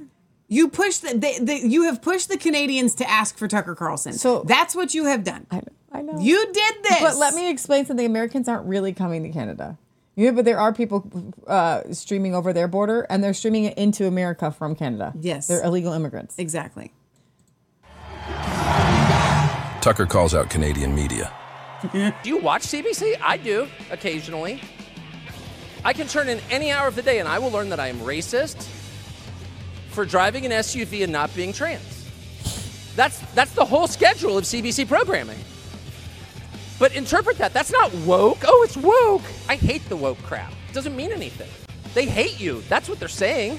You 0.49 0.67
pushed 0.67 1.01
the, 1.01 1.17
they, 1.17 1.39
they, 1.39 1.61
you 1.61 1.83
have 1.83 2.01
pushed 2.01 2.29
the 2.29 2.37
Canadians 2.37 2.93
to 2.95 3.09
ask 3.09 3.37
for 3.37 3.47
Tucker 3.47 3.73
Carlson. 3.73 4.13
So 4.13 4.43
that's 4.43 4.75
what 4.75 4.93
you 4.93 5.05
have 5.05 5.23
done. 5.23 5.47
I, 5.49 5.61
I 5.93 6.01
know 6.01 6.19
you 6.19 6.45
did 6.51 6.75
this. 6.83 6.99
But 7.01 7.17
let 7.17 7.33
me 7.35 7.49
explain 7.49 7.85
something. 7.85 8.05
Americans 8.05 8.47
aren't 8.47 8.65
really 8.65 8.93
coming 8.93 9.23
to 9.23 9.29
Canada. 9.29 9.77
Yeah, 10.15 10.31
but 10.31 10.45
there 10.45 10.59
are 10.59 10.73
people 10.73 11.09
uh, 11.47 11.81
streaming 11.91 12.35
over 12.35 12.53
their 12.53 12.67
border, 12.67 13.01
and 13.09 13.23
they're 13.23 13.33
streaming 13.33 13.65
it 13.65 13.77
into 13.77 14.05
America 14.05 14.51
from 14.51 14.75
Canada. 14.75 15.13
Yes. 15.19 15.47
they're 15.47 15.63
illegal 15.63 15.93
immigrants. 15.93 16.37
Exactly. 16.37 16.91
Tucker 19.81 20.05
calls 20.05 20.33
out 20.33 20.49
Canadian 20.49 20.95
media. 20.95 21.31
Do 21.91 22.13
you 22.23 22.37
watch 22.37 22.63
CBC? 22.63 23.19
I 23.21 23.35
do 23.35 23.67
occasionally. 23.91 24.61
I 25.83 25.91
can 25.91 26.07
turn 26.07 26.29
in 26.29 26.39
any 26.49 26.71
hour 26.71 26.87
of 26.87 26.95
the 26.95 27.01
day 27.01 27.19
and 27.19 27.27
I 27.27 27.39
will 27.39 27.51
learn 27.51 27.67
that 27.69 27.79
I 27.81 27.87
am 27.89 27.99
racist 27.99 28.65
for 29.89 30.05
driving 30.05 30.45
an 30.45 30.51
SUV 30.51 31.03
and 31.03 31.11
not 31.11 31.35
being 31.35 31.51
trans. 31.51 32.09
That's 32.95 33.19
that's 33.33 33.51
the 33.51 33.65
whole 33.65 33.87
schedule 33.87 34.37
of 34.37 34.45
CBC 34.45 34.87
programming. 34.87 35.39
But 36.83 36.97
interpret 36.97 37.37
that. 37.37 37.53
That's 37.53 37.71
not 37.71 37.93
woke. 37.99 38.39
Oh, 38.45 38.65
it's 38.67 38.75
woke. 38.75 39.21
I 39.47 39.55
hate 39.55 39.87
the 39.87 39.95
woke 39.95 40.21
crap. 40.21 40.51
It 40.67 40.73
doesn't 40.73 40.97
mean 40.97 41.13
anything. 41.13 41.47
They 41.93 42.05
hate 42.05 42.41
you. 42.41 42.59
That's 42.67 42.89
what 42.89 42.99
they're 42.99 43.07
saying. 43.07 43.57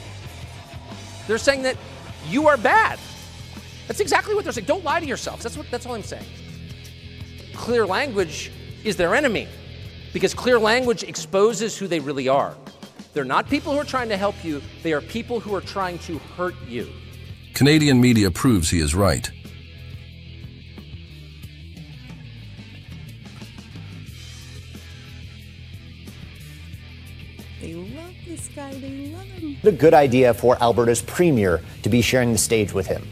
They're 1.27 1.39
saying 1.39 1.63
that 1.63 1.79
you 2.29 2.49
are 2.49 2.59
bad. 2.59 2.99
That's 3.89 4.01
exactly 4.01 4.35
what 4.35 4.45
they're 4.45 4.53
saying. 4.53 4.67
Don't 4.67 4.85
lie 4.85 5.01
to 5.01 5.07
yourselves. 5.07 5.43
That's 5.43 5.57
what 5.57 5.71
that's 5.71 5.87
all 5.87 5.95
I'm 5.95 6.03
saying. 6.03 6.27
Clear 7.55 7.87
language 7.87 8.53
is 8.85 8.99
their 8.99 9.15
enemy 9.15 9.49
because 10.13 10.35
clear 10.35 10.59
language 10.59 11.03
exposes 11.03 11.79
who 11.79 11.87
they 11.87 12.01
really 12.01 12.29
are. 12.29 12.55
They're 13.15 13.25
not 13.25 13.49
people 13.49 13.73
who 13.73 13.79
are 13.79 13.85
trying 13.85 14.11
to 14.11 14.19
help 14.19 14.45
you, 14.45 14.61
they 14.83 14.93
are 14.93 15.01
people 15.01 15.41
who 15.41 15.55
are 15.55 15.63
trying 15.63 15.99
to 16.01 16.19
hurt 16.37 16.57
you. 16.69 16.93
Canadian 17.55 18.03
media 18.03 18.31
proves 18.31 18.69
he 18.69 18.81
is 18.81 18.95
right. 18.95 19.31
Guy. 28.55 28.73
They 28.75 29.09
love 29.09 29.25
him. 29.25 29.57
a 29.65 29.73
good 29.73 29.95
idea 29.95 30.33
for 30.35 30.57
Alberta's 30.63 31.03
premier 31.03 31.61
to 31.83 31.89
be 31.89 32.01
sharing 32.01 32.33
the 32.33 32.39
stage 32.39 32.73
with 32.73 32.87
him. 32.87 33.07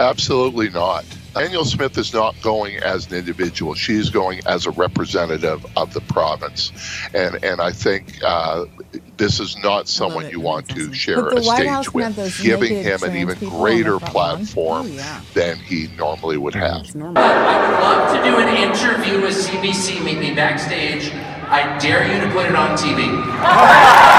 Absolutely 0.00 0.68
not. 0.70 1.04
Danielle 1.34 1.64
Smith 1.64 1.96
is 1.98 2.12
not 2.14 2.34
going 2.42 2.76
as 2.78 3.06
an 3.10 3.18
individual. 3.18 3.74
She's 3.74 4.08
going 4.10 4.40
as 4.46 4.66
a 4.66 4.70
representative 4.70 5.64
of 5.76 5.92
the 5.94 6.00
province. 6.02 6.72
And 7.14 7.42
and 7.44 7.60
I 7.60 7.72
think 7.72 8.18
uh, 8.24 8.64
this 9.18 9.38
is 9.38 9.56
not 9.58 9.86
someone 9.88 10.30
you 10.30 10.40
want 10.40 10.68
to 10.70 10.92
share 10.94 11.16
the 11.16 11.36
a 11.36 11.42
White 11.42 11.82
stage 11.82 11.92
can 11.92 12.14
with, 12.16 12.40
giving 12.42 12.82
him 12.82 13.02
an 13.02 13.16
even 13.16 13.38
greater 13.50 13.92
the 13.92 14.00
front 14.00 14.14
lawn. 14.14 14.36
platform 14.38 14.86
Oh, 14.86 14.90
yeah. 14.90 15.20
than 15.34 15.58
he 15.58 15.88
normally 15.96 16.38
would 16.38 16.54
have. 16.54 16.86
I 16.96 16.98
would 16.98 17.80
love 17.80 18.16
to 18.16 18.22
do 18.22 18.36
an 18.38 18.48
interview 18.56 19.20
with 19.20 19.34
CBC. 19.34 20.02
Meet 20.04 20.18
me 20.18 20.34
backstage. 20.34 21.12
I 21.48 21.78
dare 21.78 22.12
you 22.12 22.20
to 22.26 22.30
put 22.32 22.46
it 22.46 22.56
on 22.56 22.76
TV. 22.76 24.16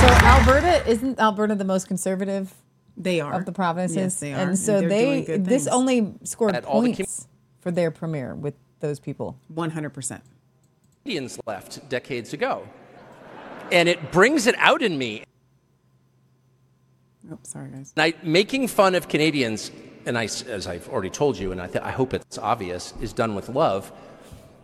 So 0.00 0.06
Alberta 0.06 0.86
isn't 0.88 1.18
Alberta 1.18 1.56
the 1.56 1.64
most 1.64 1.88
conservative? 1.88 2.54
They 2.96 3.20
are 3.20 3.34
of 3.34 3.46
the 3.46 3.52
provinces. 3.52 3.96
Yes, 3.96 4.20
they 4.20 4.32
are, 4.32 4.38
And 4.38 4.50
and 4.50 4.58
so 4.58 4.78
they're 4.80 4.88
they 4.88 5.04
doing 5.04 5.24
good 5.24 5.44
this 5.44 5.64
things. 5.64 5.74
only 5.74 6.14
scored 6.22 6.54
At 6.54 6.64
all 6.64 6.82
the 6.82 6.92
points 6.94 7.26
for 7.60 7.72
their 7.72 7.90
premiere 7.90 8.36
with 8.36 8.54
those 8.78 9.00
people. 9.00 9.36
One 9.48 9.70
hundred 9.70 9.90
percent. 9.90 10.22
Canadians 11.02 11.40
left 11.46 11.88
decades 11.88 12.32
ago. 12.32 12.68
And 13.72 13.88
it 13.88 14.12
brings 14.12 14.46
it 14.46 14.54
out 14.58 14.82
in 14.82 14.96
me. 14.98 15.24
Oh, 17.30 17.38
sorry, 17.42 17.70
guys. 17.70 17.92
I, 17.96 18.14
making 18.22 18.68
fun 18.68 18.94
of 18.94 19.08
Canadians, 19.08 19.70
and 20.06 20.16
I, 20.16 20.24
as 20.24 20.66
I've 20.66 20.88
already 20.88 21.10
told 21.10 21.36
you, 21.38 21.52
and 21.52 21.60
I, 21.60 21.66
th- 21.66 21.84
I 21.84 21.90
hope 21.90 22.14
it's 22.14 22.38
obvious, 22.38 22.94
is 23.00 23.12
done 23.12 23.34
with 23.34 23.48
love. 23.48 23.92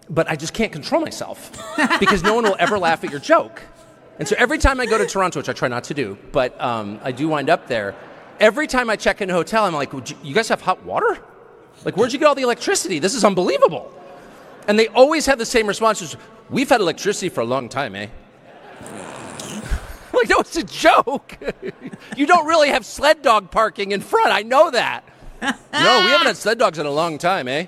But 0.09 0.29
I 0.31 0.37
just 0.37 0.53
can't 0.53 0.73
control 0.73 1.01
myself 1.01 1.51
because 2.01 2.23
no 2.23 2.35
one 2.35 2.45
will 2.45 2.57
ever 2.59 2.79
laugh 2.79 3.05
at 3.05 3.11
your 3.11 3.21
joke. 3.21 3.63
And 4.19 4.29
so 4.29 4.37
every 4.39 4.59
time 4.59 4.81
I 4.81 4.87
go 4.87 4.99
to 4.99 5.07
Toronto, 5.07 5.41
which 5.41 5.49
I 5.49 5.53
try 5.53 5.69
not 5.69 5.85
to 5.85 5.95
do, 5.95 6.19
but 6.31 6.59
um, 6.61 7.01
I 7.03 7.11
do 7.11 7.29
wind 7.29 7.51
up 7.51 7.67
there, 7.69 7.95
every 8.39 8.67
time 8.67 8.91
I 8.91 8.97
check 8.97 9.21
in 9.21 9.31
a 9.31 9.33
hotel, 9.33 9.65
I'm 9.65 9.75
like, 9.75 9.93
"Would 9.93 10.11
you, 10.11 10.17
you 10.23 10.35
guys 10.35 10.49
have 10.51 10.61
hot 10.61 10.85
water? 10.85 11.19
Like, 11.85 11.97
where'd 11.97 12.13
you 12.13 12.19
get 12.19 12.27
all 12.27 12.35
the 12.35 12.43
electricity? 12.43 12.99
This 12.99 13.15
is 13.15 13.25
unbelievable. 13.25 13.91
And 14.69 14.79
they 14.79 14.89
always 14.89 15.27
have 15.27 15.39
the 15.39 15.47
same 15.47 15.67
responses 15.67 16.17
We've 16.51 16.69
had 16.69 16.81
electricity 16.81 17.31
for 17.31 17.41
a 17.41 17.45
long 17.45 17.69
time, 17.69 17.97
eh? 17.97 18.09
Like, 20.25 20.31
no, 20.31 20.41
it's 20.41 20.57
a 20.57 20.63
joke. 20.65 21.39
you 22.17 22.27
don't 22.27 22.47
really 22.47 22.69
have 22.71 22.85
sled 22.87 23.23
dog 23.23 23.51
parking 23.51 23.93
in 23.93 24.01
front. 24.01 24.29
I 24.33 24.43
know 24.43 24.71
that. 24.71 25.05
no, 25.43 25.51
we 25.73 26.11
haven't 26.11 26.27
had 26.27 26.37
sled 26.37 26.59
dogs 26.59 26.79
in 26.79 26.87
a 26.87 26.91
long 26.91 27.19
time, 27.19 27.49
eh? 27.49 27.67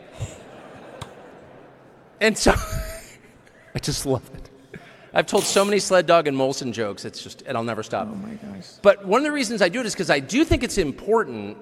And 2.20 2.36
so 2.36 2.52
I 3.74 3.78
just 3.78 4.06
love 4.06 4.28
it. 4.34 4.50
I've 5.12 5.26
told 5.26 5.44
so 5.44 5.64
many 5.64 5.78
sled 5.78 6.06
dog 6.06 6.28
and 6.28 6.36
Molson 6.36 6.72
jokes. 6.72 7.04
It's 7.04 7.22
just, 7.22 7.42
and 7.42 7.56
I'll 7.56 7.64
never 7.64 7.82
stop. 7.82 8.08
Oh 8.10 8.14
my 8.14 8.34
gosh. 8.34 8.66
But 8.82 9.06
one 9.06 9.20
of 9.20 9.24
the 9.24 9.32
reasons 9.32 9.62
I 9.62 9.68
do 9.68 9.80
it 9.80 9.86
is 9.86 9.92
because 9.94 10.10
I 10.10 10.20
do 10.20 10.44
think 10.44 10.62
it's 10.62 10.78
important 10.78 11.56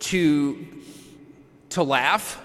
to 0.00 0.66
to 1.70 1.82
laugh 1.82 2.40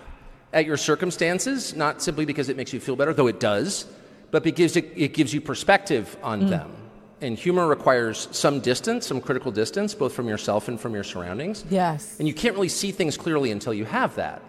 at 0.53 0.65
your 0.65 0.77
circumstances, 0.77 1.75
not 1.75 2.01
simply 2.01 2.23
because 2.25 2.47
it 2.49 2.55
makes 2.55 2.71
you 2.71 2.79
feel 2.79 2.95
better, 2.95 3.13
though 3.13 3.27
it 3.27 3.39
does, 3.41 3.85
but 4.31 4.41
because 4.41 4.77
it, 4.77 4.91
it 4.95 5.13
gives 5.13 5.33
you 5.33 5.41
perspective 5.41 6.15
on 6.23 6.43
Mm. 6.43 6.49
them. 6.49 6.71
And 7.19 7.37
humor 7.37 7.67
requires 7.67 8.27
some 8.31 8.59
distance, 8.59 9.07
some 9.07 9.19
critical 9.21 9.51
distance, 9.51 9.95
both 9.95 10.13
from 10.13 10.27
yourself 10.27 10.67
and 10.67 10.79
from 10.79 10.93
your 10.93 11.03
surroundings. 11.03 11.65
Yes. 11.69 12.19
And 12.19 12.27
you 12.27 12.33
can't 12.33 12.53
really 12.53 12.69
see 12.69 12.91
things 12.91 13.17
clearly 13.17 13.51
until 13.51 13.73
you 13.73 13.85
have 13.85 14.15
that. 14.15 14.41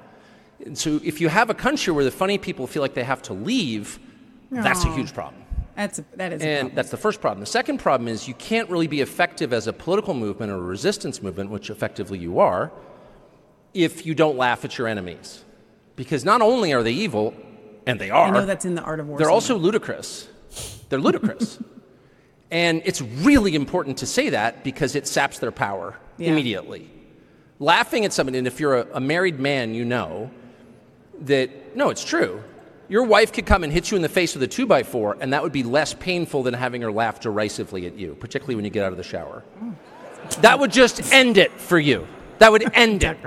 And 0.65 0.77
so 0.77 1.01
if 1.03 1.21
you 1.21 1.29
have 1.29 1.51
a 1.51 1.55
country 1.55 1.93
where 1.93 2.05
the 2.05 2.11
funny 2.11 2.37
people 2.37 2.67
feel 2.67 2.83
like 2.83 2.95
they 2.95 3.05
have 3.05 3.23
to 3.23 3.33
leave, 3.33 3.99
that's 4.51 4.85
a 4.85 4.93
huge 4.93 5.15
problem. 5.15 5.43
That's 5.77 6.01
a, 6.01 6.05
that 6.17 6.33
is. 6.33 6.43
And 6.43 6.59
problem. 6.59 6.75
that's 6.75 6.91
the 6.91 6.97
first 6.97 7.21
problem. 7.21 7.41
The 7.41 7.47
second 7.47 7.79
problem 7.79 8.09
is 8.09 8.27
you 8.27 8.35
can't 8.35 8.69
really 8.69 8.89
be 8.89 9.01
effective 9.01 9.53
as 9.53 9.67
a 9.67 9.73
political 9.73 10.13
movement 10.13 10.51
or 10.51 10.57
a 10.57 10.61
resistance 10.61 11.23
movement, 11.23 11.51
which 11.51 11.71
effectively 11.71 12.19
you 12.19 12.41
are, 12.41 12.73
if 13.73 14.05
you 14.05 14.15
don't 14.15 14.37
laugh 14.37 14.65
at 14.65 14.77
your 14.77 14.89
enemies. 14.89 15.45
Because 15.95 16.25
not 16.25 16.43
only 16.43 16.73
are 16.73 16.83
they 16.83 16.93
evil, 16.93 17.35
and 17.87 18.01
they 18.01 18.11
are, 18.11 18.27
I 18.27 18.31
know 18.31 18.45
that's 18.45 18.65
in 18.65 18.75
the 18.75 18.83
art 18.83 19.01
of 19.01 19.07
war. 19.07 19.19
they're 19.19 19.27
somewhere. 19.27 19.35
also 19.35 19.57
ludicrous. 19.57 20.29
They're 20.89 21.01
ludicrous. 21.01 21.59
and 22.51 22.83
it's 22.85 23.01
really 23.03 23.55
important 23.55 23.99
to 23.99 24.07
say 24.07 24.31
that 24.31 24.65
because 24.65 24.95
it 24.95 25.07
saps 25.07 25.39
their 25.39 25.53
power 25.53 25.97
Yeah. 26.17 26.33
immediately. 26.33 26.91
Laughing 27.59 28.05
at 28.05 28.13
somebody, 28.13 28.39
and 28.39 28.47
if 28.47 28.61
you're 28.61 28.77
a, 28.77 28.87
a 28.95 29.01
married 29.01 29.39
man, 29.41 29.75
you 29.75 29.85
know 29.85 30.31
that, 31.23 31.77
no, 31.77 31.91
it's 31.91 32.05
true. 32.05 32.43
Your 32.89 33.03
wife 33.05 33.33
could 33.33 33.45
come 33.45 33.65
and 33.65 33.73
hit 33.73 33.91
you 33.91 33.97
in 33.97 34.03
the 34.03 34.09
face 34.09 34.35
with 34.35 34.43
a 34.43 34.47
two 34.47 34.65
by 34.65 34.83
four, 34.83 35.17
and 35.21 35.33
that 35.33 35.43
would 35.43 35.53
be 35.53 35.63
less 35.63 35.93
painful 35.93 36.43
than 36.45 36.55
having 36.55 36.81
her 36.83 36.93
laugh 36.93 37.21
derisively 37.21 37.87
at 37.87 37.95
you, 37.99 38.15
particularly 38.15 38.55
when 38.55 38.65
you 38.65 38.71
get 38.71 38.85
out 38.85 38.93
of 38.93 38.97
the 38.97 39.03
shower. 39.05 39.43
Mm. 39.63 39.75
That 40.41 40.59
would 40.61 40.73
just 40.73 41.13
end 41.13 41.37
it 41.37 41.53
for 41.53 41.79
you. 41.79 42.07
That 42.39 42.53
would 42.53 42.71
end 42.75 43.03
it. 43.05 43.19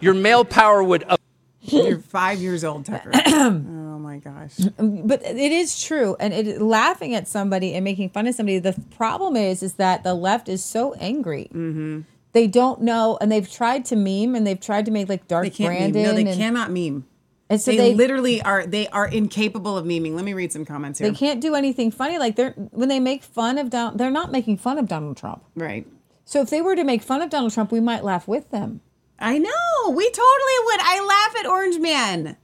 Your 0.00 0.14
male 0.14 0.44
power 0.44 0.82
would. 0.82 1.04
You're 1.60 1.98
five 1.98 2.38
years 2.38 2.62
old, 2.64 2.86
Tucker. 2.86 3.10
my 4.14 4.18
gosh. 4.18 4.56
Mm, 4.56 4.72
mm, 4.76 5.08
but 5.08 5.22
it 5.24 5.52
is 5.52 5.82
true, 5.82 6.16
and 6.20 6.32
it 6.32 6.60
laughing 6.60 7.14
at 7.14 7.26
somebody 7.28 7.74
and 7.74 7.84
making 7.84 8.10
fun 8.10 8.26
of 8.26 8.34
somebody. 8.34 8.58
The 8.58 8.80
problem 8.96 9.36
is, 9.36 9.62
is 9.62 9.74
that 9.74 10.04
the 10.04 10.14
left 10.14 10.48
is 10.48 10.64
so 10.64 10.94
angry 10.94 11.48
mm-hmm. 11.52 12.00
they 12.32 12.46
don't 12.46 12.82
know, 12.82 13.18
and 13.20 13.30
they've 13.30 13.50
tried 13.50 13.84
to 13.86 13.96
meme, 13.96 14.34
and 14.34 14.46
they've 14.46 14.60
tried 14.60 14.84
to 14.86 14.90
make 14.90 15.08
like 15.08 15.26
Dark 15.28 15.44
They 15.44 15.50
can't 15.50 15.68
Brandon. 15.68 16.02
meme. 16.02 16.10
No, 16.10 16.14
they 16.14 16.30
and, 16.30 16.38
cannot 16.38 16.70
meme. 16.70 17.06
And 17.50 17.60
so 17.60 17.72
they, 17.72 17.76
they, 17.76 17.94
literally 17.94 18.40
are. 18.42 18.66
They 18.66 18.88
are 18.88 19.06
incapable 19.06 19.76
of 19.76 19.84
memeing. 19.84 20.14
Let 20.14 20.24
me 20.24 20.32
read 20.32 20.52
some 20.52 20.64
comments 20.64 20.98
here. 20.98 21.10
they 21.10 21.16
can't 21.16 21.40
do 21.40 21.54
anything 21.54 21.90
funny. 21.90 22.18
Like 22.18 22.36
they're 22.36 22.52
when 22.52 22.88
they 22.88 23.00
make 23.00 23.22
fun 23.22 23.58
of 23.58 23.70
Donald, 23.70 23.98
they're 23.98 24.10
not 24.10 24.32
making 24.32 24.58
fun 24.58 24.78
of 24.78 24.88
Donald 24.88 25.16
Trump. 25.16 25.44
Right. 25.54 25.86
So 26.24 26.40
if 26.40 26.48
they 26.48 26.62
were 26.62 26.74
to 26.74 26.84
make 26.84 27.02
fun 27.02 27.20
of 27.20 27.28
Donald 27.28 27.52
Trump, 27.52 27.70
we 27.70 27.80
might 27.80 28.02
laugh 28.02 28.26
with 28.26 28.50
them. 28.50 28.80
I 29.18 29.38
know. 29.38 29.90
We 29.90 30.10
totally 30.10 30.58
would. 30.64 30.80
I 30.80 31.04
laugh 31.06 31.44
at 31.44 31.46
Orange 31.46 31.78
Man. 31.78 32.36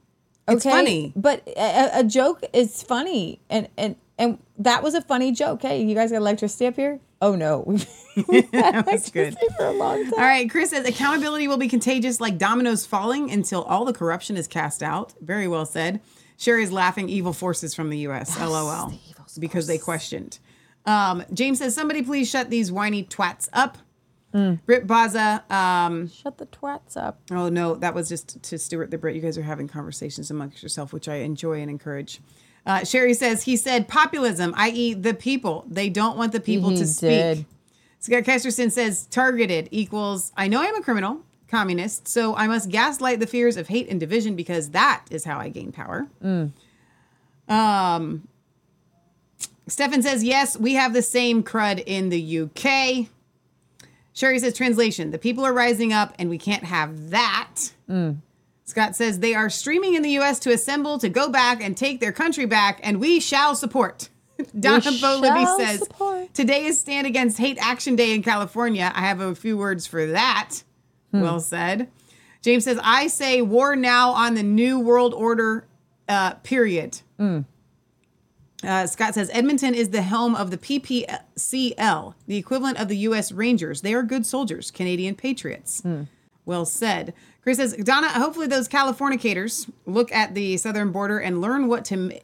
It's 0.50 0.64
funny. 0.64 1.12
but 1.16 1.42
a, 1.56 2.00
a 2.00 2.04
joke 2.04 2.42
is 2.52 2.82
funny, 2.82 3.40
and 3.48 3.68
and 3.76 3.96
and 4.18 4.38
that 4.58 4.82
was 4.82 4.94
a 4.94 5.00
funny 5.02 5.32
joke. 5.32 5.62
Hey, 5.62 5.82
you 5.82 5.94
guys 5.94 6.10
got 6.10 6.18
electricity 6.18 6.66
up 6.66 6.76
here? 6.76 7.00
Oh 7.22 7.34
no, 7.36 7.64
that 8.52 8.86
was 8.90 9.10
good. 9.10 9.36
for 9.56 9.66
a 9.66 9.72
long 9.72 10.02
time. 10.04 10.12
All 10.14 10.20
right, 10.20 10.48
Chris 10.50 10.70
says 10.70 10.86
accountability 10.88 11.48
will 11.48 11.56
be 11.58 11.68
contagious 11.68 12.20
like 12.20 12.38
dominoes 12.38 12.86
falling 12.86 13.30
until 13.30 13.62
all 13.64 13.84
the 13.84 13.92
corruption 13.92 14.36
is 14.36 14.48
cast 14.48 14.82
out. 14.82 15.14
Very 15.20 15.46
well 15.48 15.66
said. 15.66 16.00
Sherry's 16.36 16.72
laughing 16.72 17.08
evil 17.10 17.34
forces 17.34 17.74
from 17.74 17.90
the 17.90 17.98
U.S. 17.98 18.38
LOL. 18.40 18.94
because 19.38 19.66
they 19.66 19.76
questioned. 19.76 20.38
Um, 20.86 21.22
James 21.34 21.58
says, 21.58 21.74
somebody 21.74 22.02
please 22.02 22.30
shut 22.30 22.48
these 22.48 22.72
whiny 22.72 23.04
twats 23.04 23.50
up. 23.52 23.76
Brit 24.32 24.86
Baza. 24.86 25.42
Um, 25.50 26.08
Shut 26.08 26.38
the 26.38 26.46
twats 26.46 26.96
up. 26.96 27.20
Oh, 27.30 27.48
no, 27.48 27.74
that 27.76 27.94
was 27.94 28.08
just 28.08 28.42
to 28.44 28.58
Stuart 28.58 28.90
the 28.90 28.98
Brit. 28.98 29.14
You 29.16 29.20
guys 29.22 29.36
are 29.36 29.42
having 29.42 29.66
conversations 29.68 30.30
amongst 30.30 30.62
yourself, 30.62 30.92
which 30.92 31.08
I 31.08 31.16
enjoy 31.16 31.60
and 31.60 31.70
encourage. 31.70 32.20
Uh, 32.66 32.84
Sherry 32.84 33.14
says, 33.14 33.42
he 33.44 33.56
said 33.56 33.88
populism, 33.88 34.52
i.e., 34.56 34.94
the 34.94 35.14
people. 35.14 35.64
They 35.68 35.88
don't 35.88 36.16
want 36.16 36.32
the 36.32 36.40
people 36.40 36.70
He 36.70 36.76
to 36.76 36.86
speak. 36.86 37.08
did. 37.10 37.46
Scott 37.98 38.22
Kesterson 38.24 38.70
says 38.70 39.06
targeted 39.06 39.68
equals 39.70 40.32
I 40.36 40.46
know 40.48 40.60
I'm 40.62 40.74
a 40.76 40.82
criminal, 40.82 41.20
communist, 41.48 42.06
so 42.08 42.34
I 42.36 42.46
must 42.46 42.70
gaslight 42.70 43.18
the 43.20 43.26
fears 43.26 43.56
of 43.56 43.68
hate 43.68 43.88
and 43.88 43.98
division 43.98 44.36
because 44.36 44.70
that 44.70 45.04
is 45.10 45.24
how 45.24 45.38
I 45.38 45.48
gain 45.48 45.72
power. 45.72 46.06
Mm. 46.24 46.52
Um, 47.48 48.28
Stefan 49.66 50.02
says 50.02 50.22
yes, 50.24 50.56
we 50.56 50.74
have 50.74 50.92
the 50.92 51.02
same 51.02 51.42
crud 51.42 51.82
in 51.84 52.08
the 52.08 52.40
UK. 52.40 53.08
Sherry 54.12 54.38
says 54.38 54.56
translation: 54.56 55.10
the 55.10 55.18
people 55.18 55.44
are 55.44 55.52
rising 55.52 55.92
up, 55.92 56.14
and 56.18 56.28
we 56.28 56.38
can't 56.38 56.64
have 56.64 57.10
that. 57.10 57.72
Mm. 57.88 58.18
Scott 58.64 58.94
says 58.94 59.18
they 59.18 59.34
are 59.34 59.50
streaming 59.50 59.94
in 59.94 60.02
the 60.02 60.10
U.S. 60.10 60.38
to 60.40 60.52
assemble 60.52 60.98
to 60.98 61.08
go 61.08 61.28
back 61.28 61.62
and 61.62 61.76
take 61.76 62.00
their 62.00 62.12
country 62.12 62.46
back, 62.46 62.80
and 62.82 63.00
we 63.00 63.20
shall 63.20 63.54
support. 63.54 64.08
Donna 64.58 64.80
Bolibby 64.80 65.42
shall 65.42 65.58
says 65.58 66.28
today 66.32 66.64
is 66.64 66.78
Stand 66.78 67.06
Against 67.06 67.38
Hate 67.38 67.58
Action 67.60 67.96
Day 67.96 68.14
in 68.14 68.22
California. 68.22 68.92
I 68.94 69.00
have 69.02 69.20
a 69.20 69.34
few 69.34 69.58
words 69.58 69.86
for 69.86 70.06
that. 70.06 70.62
Hmm. 71.10 71.20
Well 71.20 71.40
said. 71.40 71.88
James 72.42 72.64
says 72.64 72.78
I 72.82 73.08
say 73.08 73.42
war 73.42 73.76
now 73.76 74.12
on 74.12 74.34
the 74.34 74.42
new 74.42 74.78
world 74.78 75.14
order. 75.14 75.66
Uh, 76.08 76.34
period. 76.42 77.00
Mm. 77.20 77.44
Uh, 78.62 78.86
Scott 78.86 79.14
says 79.14 79.30
Edmonton 79.32 79.74
is 79.74 79.88
the 79.90 80.02
home 80.02 80.34
of 80.34 80.50
the 80.50 80.58
PPCL, 80.58 82.14
the 82.26 82.36
equivalent 82.36 82.78
of 82.78 82.88
the 82.88 82.96
U.S. 82.98 83.32
Rangers. 83.32 83.80
They 83.80 83.94
are 83.94 84.02
good 84.02 84.26
soldiers, 84.26 84.70
Canadian 84.70 85.14
patriots. 85.14 85.82
Well 86.44 86.64
said. 86.64 87.14
Chris 87.42 87.56
says 87.58 87.74
Donna. 87.76 88.08
Hopefully, 88.08 88.46
those 88.46 88.68
Californicators 88.68 89.70
look 89.86 90.12
at 90.12 90.34
the 90.34 90.56
southern 90.56 90.92
border 90.92 91.18
and 91.18 91.40
learn 91.40 91.68
what 91.68 91.84
to 91.86 92.18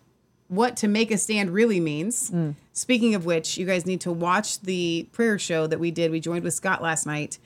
what 0.48 0.76
to 0.78 0.88
make 0.88 1.10
a 1.10 1.18
stand 1.18 1.50
really 1.50 1.80
means. 1.80 2.30
Speaking 2.72 3.14
of 3.14 3.24
which, 3.24 3.56
you 3.56 3.64
guys 3.66 3.86
need 3.86 4.00
to 4.02 4.12
watch 4.12 4.60
the 4.60 5.08
prayer 5.12 5.38
show 5.38 5.66
that 5.66 5.80
we 5.80 5.90
did. 5.90 6.10
We 6.10 6.20
joined 6.20 6.44
with 6.44 6.54
Scott 6.54 6.82
last 6.82 7.06
night 7.06 7.38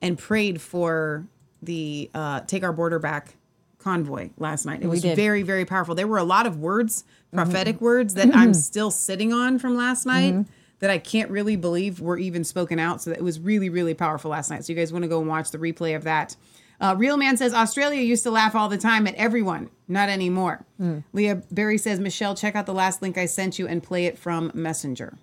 and 0.00 0.18
prayed 0.18 0.60
for 0.60 1.26
the 1.62 2.10
uh, 2.14 2.40
Take 2.40 2.62
Our 2.64 2.72
Border 2.72 2.98
Back 2.98 3.34
convoy 3.78 4.30
last 4.38 4.64
night. 4.66 4.80
It 4.80 4.84
We 4.86 4.90
was 4.90 5.02
did. 5.02 5.16
very, 5.16 5.42
very 5.42 5.64
powerful. 5.66 5.94
There 5.94 6.06
were 6.08 6.18
a 6.18 6.24
lot 6.24 6.46
of 6.46 6.58
words, 6.58 7.04
prophetic 7.32 7.80
words 7.80 8.14
that 8.14 8.34
I'm 8.34 8.54
still 8.54 8.90
sitting 8.90 9.32
on 9.32 9.58
from 9.58 9.76
last 9.76 10.04
night 10.06 10.34
Mhm. 10.34 10.46
that 10.80 10.90
I 10.90 10.98
can't 10.98 11.30
really 11.30 11.56
believe 11.56 12.00
were 12.00 12.18
even 12.18 12.42
spoken 12.44 12.78
out. 12.78 13.00
So 13.02 13.10
that 13.10 13.18
it 13.18 13.22
was 13.22 13.38
really, 13.38 13.68
really 13.68 13.94
powerful 13.94 14.30
last 14.30 14.50
night. 14.50 14.64
So 14.64 14.72
you 14.72 14.78
guys 14.78 14.92
want 14.92 15.02
to 15.04 15.08
go 15.08 15.20
and 15.20 15.28
watch 15.28 15.50
the 15.50 15.58
replay 15.58 15.94
of 15.94 16.04
that. 16.04 16.36
Uh, 16.80 16.94
Real 16.96 17.16
Man 17.18 17.36
says 17.36 17.52
Australia 17.52 18.00
used 18.00 18.22
to 18.22 18.30
laugh 18.30 18.54
all 18.54 18.68
the 18.70 18.78
time 18.78 19.06
at 19.06 19.14
everyone, 19.16 19.68
not 19.86 20.08
anymore. 20.08 20.64
Mm. 20.80 21.04
Leah 21.12 21.42
Berry 21.50 21.76
says 21.76 22.00
Michelle, 22.00 22.34
check 22.34 22.56
out 22.56 22.64
the 22.64 22.72
last 22.72 23.02
link 23.02 23.18
I 23.18 23.26
sent 23.26 23.58
you 23.58 23.68
and 23.68 23.82
play 23.82 24.06
it 24.06 24.18
from 24.18 24.50
Messenger. 24.54 25.18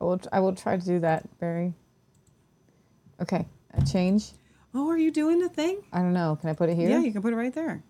I 0.00 0.04
will. 0.04 0.20
I 0.32 0.40
will 0.40 0.54
try 0.54 0.76
to 0.76 0.84
do 0.84 0.98
that, 1.00 1.26
Barry. 1.40 1.72
Okay, 3.22 3.46
a 3.72 3.82
change. 3.84 4.32
Oh, 4.74 4.88
are 4.90 4.98
you 4.98 5.10
doing 5.10 5.38
the 5.38 5.48
thing? 5.48 5.78
I 5.92 6.00
don't 6.00 6.12
know. 6.12 6.36
Can 6.40 6.50
I 6.50 6.52
put 6.52 6.68
it 6.68 6.74
here? 6.74 6.90
Yeah, 6.90 6.98
you 7.00 7.12
can 7.12 7.22
put 7.22 7.32
it 7.32 7.36
right 7.36 7.54
there. 7.54 7.82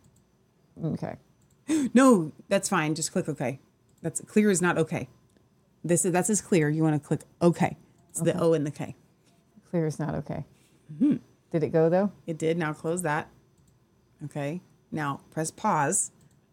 Okay. 0.84 1.16
No, 1.94 2.32
that's 2.48 2.68
fine. 2.68 2.94
Just 2.94 3.12
click 3.12 3.28
OK. 3.28 3.60
That's 4.02 4.20
clear 4.20 4.50
is 4.50 4.60
not 4.60 4.76
OK. 4.78 5.08
This 5.82 6.04
is 6.04 6.12
that's 6.12 6.30
as 6.30 6.40
clear. 6.40 6.68
You 6.68 6.82
want 6.82 7.00
to 7.00 7.06
click 7.06 7.20
OK. 7.40 7.76
It's 8.10 8.20
the 8.20 8.38
O 8.40 8.52
and 8.52 8.66
the 8.66 8.70
K. 8.70 8.94
Clear 9.70 9.86
is 9.86 9.98
not 9.98 10.14
okay. 10.16 10.44
Mhm. 11.00 11.20
Did 11.50 11.62
it 11.62 11.70
go 11.70 11.88
though? 11.88 12.12
It 12.26 12.38
did. 12.38 12.58
Now 12.58 12.72
close 12.72 13.02
that. 13.02 13.28
Okay. 14.24 14.60
Now 14.92 15.20
press 15.30 15.50
pause. 15.50 16.10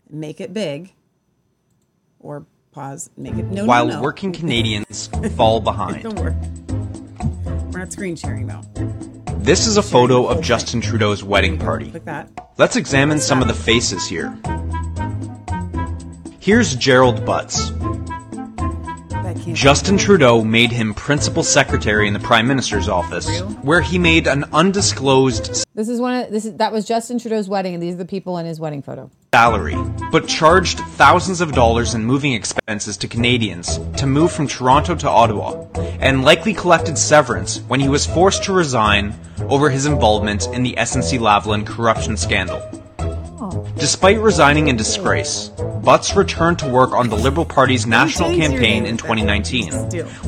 Make 0.10 0.40
it 0.42 0.54
big. 0.54 0.94
Or 2.20 2.46
pause. 2.72 3.10
Make 3.18 3.36
it 3.36 3.46
no. 3.46 3.66
While 3.66 3.88
no, 3.88 3.96
no. 3.96 4.02
working 4.02 4.32
Canadians 4.32 5.08
fall 5.36 5.60
behind. 5.72 6.04
Don't 6.04 6.18
worry. 6.20 6.36
We're 7.72 7.80
not 7.80 7.92
screen 7.92 8.16
sharing 8.16 8.48
though. 8.48 8.62
This 9.40 9.66
is 9.68 9.78
a 9.78 9.84
photo 9.84 10.28
of 10.28 10.42
Justin 10.42 10.82
Trudeau's 10.82 11.24
wedding 11.24 11.58
party. 11.58 11.90
Click 11.92 12.06
that. 12.06 12.30
Let's 12.58 12.76
examine 12.76 13.20
some 13.20 13.42
of 13.42 13.48
the 13.48 13.54
faces 13.56 14.08
here. 14.08 14.38
Here's 16.41 16.76
Gerald 16.76 17.23
Butts. 17.23 17.72
Justin 19.53 19.95
Trudeau 19.99 20.43
made 20.43 20.72
him 20.72 20.95
principal 20.95 21.43
secretary 21.43 22.07
in 22.07 22.15
the 22.15 22.19
Prime 22.19 22.47
Minister's 22.47 22.89
office, 22.89 23.41
where 23.61 23.80
he 23.80 23.99
made 23.99 24.26
an 24.26 24.45
undisclosed 24.45 25.63
This 25.76 25.88
is 25.88 26.01
one. 26.01 26.15
Of, 26.15 26.31
this 26.31 26.45
is 26.45 26.55
that 26.55 26.72
was 26.72 26.85
Justin 26.85 27.19
Trudeau's 27.19 27.47
wedding, 27.47 27.76
and 27.76 27.84
these 27.84 27.93
are 27.93 27.99
the 27.99 28.05
people 28.05 28.39
in 28.39 28.47
his 28.47 28.59
wedding 28.59 28.81
photo. 28.81 29.11
salary, 29.35 29.76
but 30.11 30.27
charged 30.27 30.80
thousands 30.80 31.41
of 31.41 31.51
dollars 31.51 31.93
in 31.93 32.03
moving 32.03 32.34
expenses 32.34 32.97
to 32.97 33.07
Canadians 33.07 33.80
to 33.97 34.07
move 34.07 34.31
from 34.31 34.47
Toronto 34.47 34.95
to 34.95 35.07
Ottawa, 35.07 35.68
and 35.99 36.23
likely 36.23 36.55
collected 36.55 36.97
severance 36.97 37.59
when 37.68 37.80
he 37.80 37.88
was 37.88 38.07
forced 38.07 38.45
to 38.45 38.51
resign 38.51 39.13
over 39.41 39.69
his 39.69 39.85
involvement 39.85 40.47
in 40.47 40.63
the 40.63 40.73
SNC 40.73 41.19
Lavalin 41.19 41.68
corruption 41.68 42.18
scandal. 42.18 42.81
Despite 43.78 44.19
resigning 44.19 44.68
in 44.68 44.76
disgrace, 44.76 45.49
Butts 45.84 46.15
returned 46.15 46.60
to 46.60 46.69
work 46.69 46.91
on 46.91 47.10
the 47.10 47.18
Liberal 47.18 47.45
Party's 47.45 47.88
national 47.88 48.30
campaign 48.36 48.86
in 48.86 48.98
2019, 48.98 49.73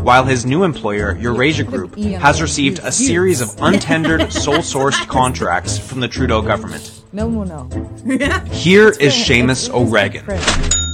while 0.04 0.26
his 0.26 0.46
new 0.46 0.64
employer, 0.64 1.16
Eurasia 1.18 1.64
Group, 1.64 1.96
has 1.96 2.42
received 2.42 2.80
a 2.80 2.92
series 2.92 3.40
of 3.40 3.50
untendered, 3.62 4.32
sole-sourced 4.32 5.08
contracts 5.08 5.78
from 5.78 6.00
the 6.00 6.08
Trudeau 6.08 6.42
government. 6.42 7.04
No, 7.14 7.30
no, 7.30 7.44
no. 7.44 7.70
Here 8.52 8.90
is 8.90 9.14
Seamus 9.14 9.70
O'Regan. 9.72 10.26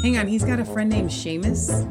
Hang 0.03 0.17
on. 0.17 0.27
He's 0.27 0.43
got 0.43 0.59
a 0.59 0.65
friend 0.65 0.89
named 0.89 1.09
Seamus. 1.09 1.85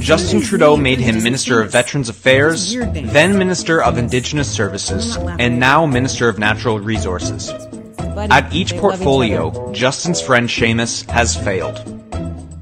Justin 0.00 0.40
Trudeau 0.40 0.76
made 0.76 0.98
him 0.98 1.22
Minister 1.22 1.60
of 1.60 1.70
Veterans 1.70 2.08
Affairs, 2.08 2.74
then 2.74 3.38
Minister 3.38 3.82
of 3.82 3.98
Indigenous 3.98 4.50
Services, 4.50 5.16
and 5.38 5.60
now 5.60 5.86
Minister 5.86 6.28
of 6.28 6.38
Natural 6.38 6.80
Resources. 6.80 7.52
At 7.98 8.06
each 8.06 8.08
They 8.08 8.26
love 8.28 8.54
each 8.54 8.76
portfolio, 8.76 9.72
Justin's 9.72 10.20
friend 10.20 10.48
Seamus 10.48 11.08
has 11.10 11.36
failed. 11.36 11.78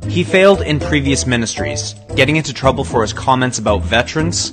He 0.08 0.24
failed 0.24 0.62
in 0.62 0.80
previous 0.80 1.26
ministries, 1.26 1.94
getting 2.16 2.36
into 2.36 2.52
trouble 2.52 2.84
for 2.84 3.02
his 3.02 3.12
comments 3.12 3.58
about 3.58 3.82
veterans, 3.82 4.52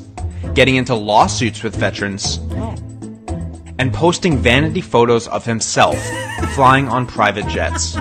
getting 0.54 0.76
into 0.76 0.96
lawsuits 0.96 1.64
with 1.64 1.76
veterans, 1.76 2.38
and 3.78 3.94
posting 3.94 4.38
vanity 4.38 4.82
photos 4.82 5.28
of 5.28 5.46
himself 5.46 5.98
flying 6.56 6.88
on 6.88 7.06
private 7.06 7.48
jets. 7.48 7.98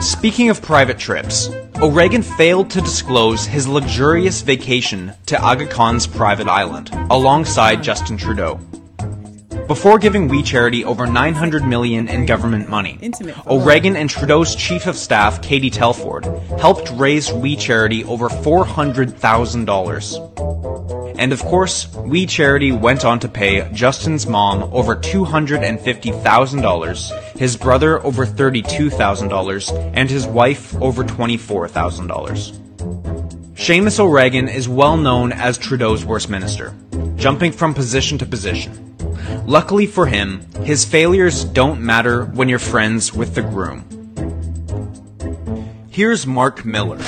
Speaking 0.00 0.50
of 0.50 0.62
private 0.62 0.98
trips, 0.98 1.48
O'Regan 1.80 2.22
failed 2.22 2.70
to 2.70 2.80
disclose 2.80 3.46
his 3.46 3.68
luxurious 3.68 4.40
vacation 4.42 5.12
to 5.26 5.40
Aga 5.40 5.66
Khan's 5.66 6.06
private 6.06 6.48
island, 6.48 6.90
alongside 7.10 7.82
Justin 7.82 8.16
Trudeau. 8.16 8.60
Before 9.72 9.96
giving 9.98 10.28
We 10.28 10.42
Charity 10.42 10.84
over 10.84 11.06
900 11.06 11.64
million 11.64 12.06
in 12.06 12.26
government 12.26 12.68
money. 12.68 12.98
O'Regan 13.46 13.96
and 13.96 14.10
Trudeau's 14.10 14.54
chief 14.54 14.86
of 14.86 14.96
staff, 14.96 15.40
Katie 15.40 15.70
Telford, 15.70 16.26
helped 16.60 16.90
raise 16.90 17.32
We 17.32 17.56
Charity 17.56 18.04
over 18.04 18.28
$400,000. 18.28 21.18
And 21.18 21.32
of 21.32 21.40
course, 21.40 21.90
We 21.94 22.26
Charity 22.26 22.72
went 22.72 23.06
on 23.06 23.18
to 23.20 23.28
pay 23.28 23.66
Justin's 23.72 24.26
mom 24.26 24.64
over 24.74 24.94
$250,000, 24.94 27.38
his 27.38 27.56
brother 27.56 28.04
over 28.04 28.26
$32,000, 28.26 29.92
and 29.94 30.10
his 30.10 30.26
wife 30.26 30.74
over 30.82 31.02
$24,000. 31.02 32.58
Seamus 33.54 33.98
O'Regan 33.98 34.48
is 34.48 34.68
well 34.68 34.98
known 34.98 35.32
as 35.32 35.56
Trudeau's 35.56 36.04
worst 36.04 36.28
minister. 36.28 36.74
Jumping 37.22 37.52
from 37.52 37.72
position 37.72 38.18
to 38.18 38.26
position. 38.26 38.96
Luckily 39.46 39.86
for 39.86 40.06
him, 40.06 40.44
his 40.64 40.84
failures 40.84 41.44
don't 41.44 41.80
matter 41.80 42.24
when 42.24 42.48
you're 42.48 42.58
friends 42.58 43.14
with 43.14 43.36
the 43.36 43.42
groom. 43.42 43.84
Here's 45.88 46.26
Mark 46.26 46.64
Miller. 46.64 46.98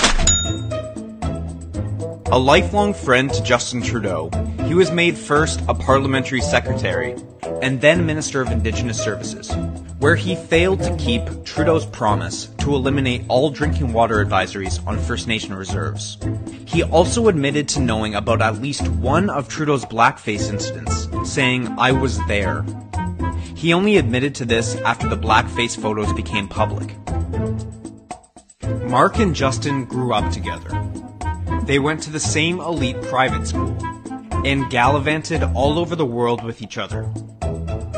A 2.32 2.38
lifelong 2.38 2.94
friend 2.94 3.32
to 3.32 3.42
Justin 3.42 3.82
Trudeau, 3.82 4.30
he 4.64 4.74
was 4.74 4.90
made 4.90 5.16
first 5.16 5.60
a 5.68 5.74
parliamentary 5.74 6.40
secretary 6.40 7.14
and 7.60 7.80
then 7.80 8.06
Minister 8.06 8.40
of 8.40 8.50
Indigenous 8.50 9.02
Services, 9.02 9.54
where 9.98 10.16
he 10.16 10.34
failed 10.34 10.82
to 10.82 10.96
keep 10.96 11.22
Trudeau's 11.44 11.84
promise 11.84 12.46
to 12.58 12.74
eliminate 12.74 13.24
all 13.28 13.50
drinking 13.50 13.92
water 13.92 14.24
advisories 14.24 14.84
on 14.86 14.98
First 14.98 15.28
Nation 15.28 15.54
reserves. 15.54 16.16
He 16.64 16.82
also 16.82 17.28
admitted 17.28 17.68
to 17.68 17.80
knowing 17.80 18.14
about 18.14 18.40
at 18.40 18.60
least 18.60 18.88
one 18.88 19.28
of 19.28 19.48
Trudeau's 19.48 19.84
blackface 19.84 20.48
incidents, 20.50 21.08
saying, 21.30 21.68
I 21.78 21.92
was 21.92 22.18
there. 22.26 22.64
He 23.54 23.74
only 23.74 23.98
admitted 23.98 24.34
to 24.36 24.44
this 24.46 24.76
after 24.76 25.08
the 25.08 25.16
blackface 25.16 25.76
photos 25.80 26.12
became 26.14 26.48
public. 26.48 26.96
Mark 28.88 29.18
and 29.18 29.34
Justin 29.34 29.84
grew 29.84 30.12
up 30.14 30.32
together. 30.32 30.70
They 31.66 31.78
went 31.78 32.02
to 32.02 32.10
the 32.10 32.20
same 32.20 32.60
elite 32.60 33.00
private 33.04 33.46
school 33.46 33.74
and 34.44 34.68
gallivanted 34.70 35.42
all 35.54 35.78
over 35.78 35.96
the 35.96 36.04
world 36.04 36.44
with 36.44 36.60
each 36.60 36.76
other. 36.76 37.10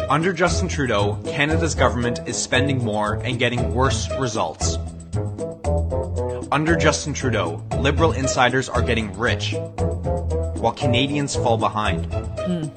Under 0.08 0.32
Justin 0.32 0.68
Trudeau, 0.68 1.20
Canada's 1.26 1.74
government 1.74 2.20
is 2.26 2.36
spending 2.36 2.84
more 2.84 3.14
and 3.14 3.40
getting 3.40 3.74
worse 3.74 4.08
results. 4.20 4.76
Under 6.52 6.76
Justin 6.76 7.12
Trudeau, 7.12 7.60
Liberal 7.76 8.12
insiders 8.12 8.68
are 8.68 8.82
getting 8.82 9.12
rich, 9.18 9.54
while 9.56 10.72
Canadians 10.72 11.34
fall 11.34 11.58
behind. 11.58 12.06
Hmm. 12.14 12.68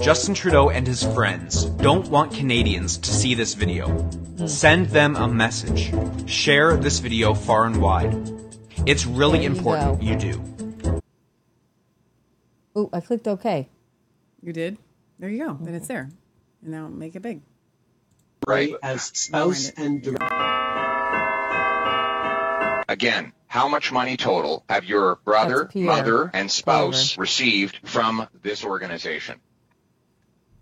Justin 0.00 0.32
Trudeau 0.32 0.70
and 0.70 0.86
his 0.86 1.02
friends 1.02 1.66
don't 1.66 2.08
want 2.08 2.32
Canadians 2.32 2.96
to 2.96 3.12
see 3.12 3.34
this 3.34 3.52
video. 3.52 3.88
Hmm. 3.88 4.46
Send 4.46 4.86
them 4.86 5.14
a 5.16 5.28
message. 5.28 5.92
Share 6.26 6.78
this 6.78 7.00
video 7.00 7.34
far 7.34 7.66
and 7.66 7.82
wide. 7.82 8.16
It's 8.86 9.04
really 9.06 9.42
you 9.42 9.50
important 9.50 10.00
go. 10.00 10.06
you 10.06 10.16
do. 10.16 11.02
Ooh, 12.76 12.88
I 12.92 13.00
clicked 13.00 13.28
OK. 13.28 13.68
You 14.42 14.52
did? 14.52 14.78
There 15.18 15.28
you 15.28 15.46
go. 15.46 15.58
Then 15.60 15.74
it's 15.74 15.88
there. 15.88 16.08
And 16.62 16.70
now 16.70 16.88
make 16.88 17.14
it 17.14 17.20
big. 17.20 17.42
right 18.46 18.74
as 18.82 19.02
spouse 19.02 19.70
and 19.76 20.18
Again, 22.88 23.32
how 23.46 23.68
much 23.68 23.92
money 23.92 24.16
total 24.16 24.64
have 24.68 24.84
your 24.84 25.16
brother, 25.24 25.70
mother, 25.74 26.30
and 26.34 26.50
spouse 26.50 27.12
Oliver. 27.12 27.20
received 27.20 27.78
from 27.88 28.26
this 28.42 28.64
organization? 28.64 29.38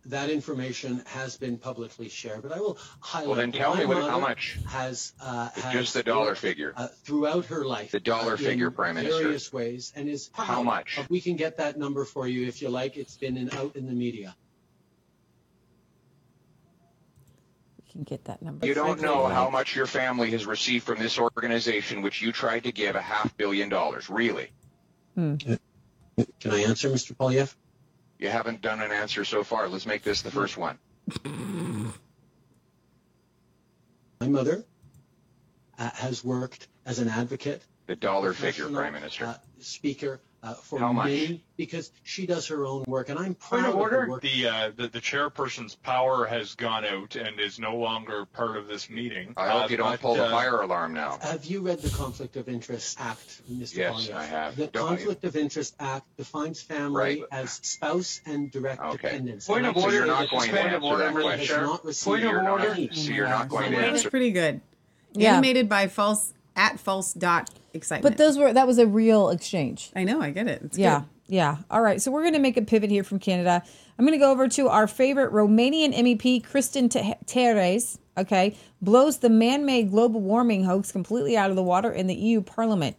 That 0.08 0.30
information 0.30 1.02
has 1.06 1.36
been 1.36 1.58
publicly 1.58 2.08
shared, 2.08 2.40
but 2.42 2.50
I 2.52 2.60
will 2.60 2.78
highlight. 3.00 3.26
Well, 3.28 3.36
then 3.36 3.52
tell 3.52 3.74
my 3.74 3.80
me 3.80 3.86
what, 3.86 4.08
how 4.08 4.18
much. 4.18 4.56
Has, 4.66 5.12
uh, 5.20 5.50
has 5.50 5.72
Just 5.72 5.92
the 5.92 6.02
dollar 6.02 6.28
worked, 6.28 6.40
figure. 6.40 6.72
uh, 6.74 6.88
throughout 7.04 7.44
her 7.46 7.62
life. 7.64 7.90
The 7.90 8.00
dollar 8.00 8.30
uh, 8.32 8.36
in 8.36 8.38
figure, 8.38 8.70
Prime 8.70 8.94
Minister. 8.94 9.22
Various 9.22 9.52
ways, 9.52 9.92
and 9.94 10.08
is 10.08 10.30
How 10.32 10.62
much? 10.62 10.96
of- 10.96 11.10
We 11.10 11.20
can 11.20 11.36
get 11.36 11.58
that 11.58 11.78
number 11.78 12.06
for 12.06 12.26
you 12.26 12.46
if 12.48 12.62
you 12.62 12.70
like. 12.70 12.96
It's 12.96 13.18
been 13.18 13.36
in, 13.36 13.52
out 13.52 13.76
in 13.76 13.86
the 13.86 13.92
media. 13.92 14.34
We 17.84 17.92
can 17.92 18.02
get 18.04 18.24
that 18.24 18.40
number. 18.40 18.66
You 18.66 18.72
don't 18.72 19.02
know 19.02 19.26
how 19.26 19.50
much 19.50 19.76
your 19.76 19.86
family 19.86 20.30
has 20.30 20.46
received 20.46 20.86
from 20.86 20.98
this 21.00 21.18
organization, 21.18 22.00
which 22.00 22.22
you 22.22 22.32
tried 22.32 22.64
to 22.64 22.72
give 22.72 22.96
a 22.96 23.02
half 23.02 23.36
billion 23.36 23.68
dollars. 23.68 24.08
Really? 24.08 24.48
Can 25.16 25.58
I 26.46 26.60
answer, 26.62 26.88
Mr. 26.88 27.14
Poilievre? 27.14 27.54
You 28.18 28.28
haven't 28.28 28.60
done 28.62 28.80
an 28.80 28.90
answer 28.90 29.24
so 29.24 29.44
far. 29.44 29.68
Let's 29.68 29.86
make 29.86 30.02
this 30.02 30.22
the 30.22 30.30
first 30.30 30.56
one. 30.56 30.78
My 34.20 34.28
mother 34.28 34.64
uh, 35.78 35.90
has 35.94 36.24
worked 36.24 36.66
as 36.84 36.98
an 36.98 37.08
advocate, 37.08 37.62
The 37.86 37.94
dollar 37.96 38.32
figure, 38.32 38.68
Prime 38.68 38.92
Minister. 38.94 39.26
uh, 39.26 39.34
speaker 39.60 40.20
uh, 40.42 40.54
for 40.54 40.78
How 40.78 40.92
much? 40.92 41.32
because 41.56 41.90
she 42.04 42.24
does 42.26 42.46
her 42.46 42.64
own 42.64 42.84
work, 42.86 43.08
and 43.08 43.18
I'm 43.18 43.34
proud 43.34 43.64
Point 43.64 43.66
of 43.66 43.72
the 43.72 43.78
order. 43.78 44.08
work 44.08 44.22
The, 44.22 44.46
uh, 44.46 44.70
the 44.76 44.86
the 44.88 45.00
chairperson's 45.00 45.74
power 45.74 46.26
has 46.26 46.54
gone 46.54 46.84
out 46.84 47.16
and 47.16 47.40
is 47.40 47.58
no 47.58 47.76
longer 47.76 48.24
part 48.26 48.56
of 48.56 48.68
this 48.68 48.88
meeting. 48.88 49.34
I 49.36 49.48
hope 49.48 49.64
Uh, 49.64 49.68
you 49.68 49.76
don't 49.78 49.90
but, 49.90 50.00
pull 50.00 50.14
the 50.14 50.26
uh, 50.26 50.30
fire 50.30 50.60
alarm 50.62 50.94
now. 50.94 51.18
Have 51.22 51.44
you 51.44 51.60
read 51.60 51.80
the 51.82 51.90
Conflict 51.90 52.36
of 52.36 52.48
Interest 52.48 52.96
Act, 53.00 53.42
Mr. 53.50 53.76
Yes, 53.76 53.94
Poilievre? 54.08 54.14
I 54.14 54.24
have. 54.26 54.56
The 54.56 54.66
Don't 54.68 54.90
you? 54.92 54.96
Conflict 54.96 55.24
of 55.24 55.36
Interest 55.36 55.74
Act 55.80 56.16
defines 56.16 56.62
family 56.62 56.96
Right. 57.00 57.22
as 57.32 57.52
spouse 57.62 58.20
and 58.24 58.50
direct 58.52 58.80
Okay. 58.80 58.96
dependents. 59.08 59.46
Point 59.46 59.66
And 59.66 59.76
of 59.76 59.82
order. 59.82 59.90
So 59.90 59.96
you're 59.98 60.06
not 60.06 60.30
going 60.30 60.50
to 60.50 60.56
Point 60.56 60.66
of 60.68 60.72
answer 60.74 60.86
order, 60.86 61.02
that 61.04 61.14
Mr. 61.14 61.22
question. 61.22 61.46
Chair. 61.46 61.62
not 61.62 61.84
received 61.84 62.04
Point 62.04 62.24
of 62.24 62.30
You're 62.30 62.42
not- 62.42 62.50
order. 62.68 62.88
So 62.94 63.10
you're 63.10 63.28
not 63.28 63.48
going 63.48 63.70
to 63.72 63.76
That's 63.76 63.88
answer. 63.98 64.10
pretty 64.10 64.30
good. 64.30 64.60
Yeah. 65.14 65.32
Animated 65.32 65.68
by 65.68 65.88
false 65.88 66.32
at 66.54 66.78
false 66.78 67.12
dot 67.12 67.50
excitement. 67.78 68.16
But 68.16 68.22
those 68.22 68.36
were 68.36 68.52
that 68.52 68.66
was 68.66 68.78
a 68.78 68.86
real 68.86 69.30
exchange. 69.30 69.90
I 69.96 70.04
know, 70.04 70.20
I 70.20 70.30
get 70.30 70.46
it. 70.46 70.60
It's 70.62 70.76
yeah. 70.76 71.00
good. 71.00 71.08
Yeah. 71.28 71.58
All 71.70 71.82
right. 71.82 72.00
So 72.00 72.10
we're 72.10 72.22
going 72.22 72.34
to 72.34 72.40
make 72.40 72.56
a 72.56 72.62
pivot 72.62 72.90
here 72.90 73.04
from 73.04 73.18
Canada. 73.18 73.62
I'm 73.98 74.04
going 74.06 74.18
to 74.18 74.24
go 74.24 74.30
over 74.30 74.48
to 74.48 74.68
our 74.68 74.86
favorite 74.86 75.30
Romanian 75.30 75.94
MEP, 75.94 76.42
Cristian 76.46 76.90
Te- 76.90 77.16
Terheș. 77.26 77.98
Okay. 78.16 78.56
Blows 78.80 79.18
the 79.18 79.28
man 79.28 79.66
made 79.66 79.90
global 79.90 80.20
warming 80.20 80.64
hoax 80.64 80.90
completely 80.90 81.36
out 81.36 81.50
of 81.50 81.56
the 81.56 81.62
water 81.62 81.92
in 81.92 82.06
the 82.06 82.14
EU 82.14 82.40
Parliament. 82.40 82.96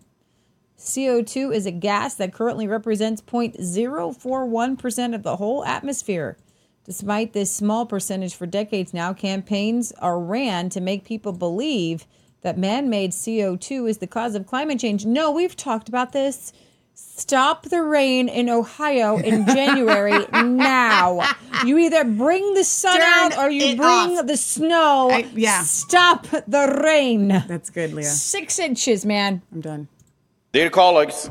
CO2 0.78 1.54
is 1.54 1.66
a 1.66 1.72
gas 1.72 2.14
that 2.16 2.34
currently 2.34 2.68
represents 2.68 3.22
0.041% 3.22 5.16
of 5.16 5.24
the 5.24 5.36
whole 5.36 5.66
atmosphere. 5.66 6.38
Despite 6.86 7.34
this 7.34 7.54
small 7.54 7.86
percentage 7.86 8.34
for 8.34 8.46
decades 8.46 8.94
now, 8.94 9.14
campaigns 9.14 9.92
are 10.00 10.20
ran 10.20 10.70
to 10.70 10.80
make 10.80 11.04
people 11.04 11.34
believe 11.34 12.06
that 12.42 12.58
man 12.58 12.90
made 12.90 13.12
CO2 13.12 13.90
is 13.90 13.98
the 13.98 14.08
cause 14.08 14.36
of 14.36 14.48
climate 14.48 14.80
change. 14.80 15.06
No, 15.06 15.32
we've 15.32 15.56
talked 15.56 15.90
about 15.90 16.12
this. 16.14 16.54
Stop 16.94 17.64
the 17.64 17.82
rain 17.82 18.28
in 18.30 18.50
Ohio 18.50 19.18
in 19.18 19.46
January 19.56 20.26
now. 20.34 21.22
You 21.66 21.78
either 21.78 22.04
bring 22.04 22.54
the 22.54 22.64
sun 22.64 22.98
Turn 22.98 23.04
out 23.06 23.38
or 23.38 23.50
you 23.50 23.76
bring 23.76 24.18
off. 24.20 24.26
the 24.28 24.38
snow. 24.38 25.10
I- 25.12 25.26
yeah. 25.34 25.62
Stop 25.64 26.28
the 26.48 26.82
rain. 26.84 27.28
That's 27.28 27.70
good, 27.70 27.94
Leah. 27.94 28.06
Six 28.06 28.60
inches, 28.60 29.06
man. 29.06 29.42
I'm 29.52 29.62
done. 29.62 29.88
Dear 30.52 30.70
colleagues, 30.70 31.30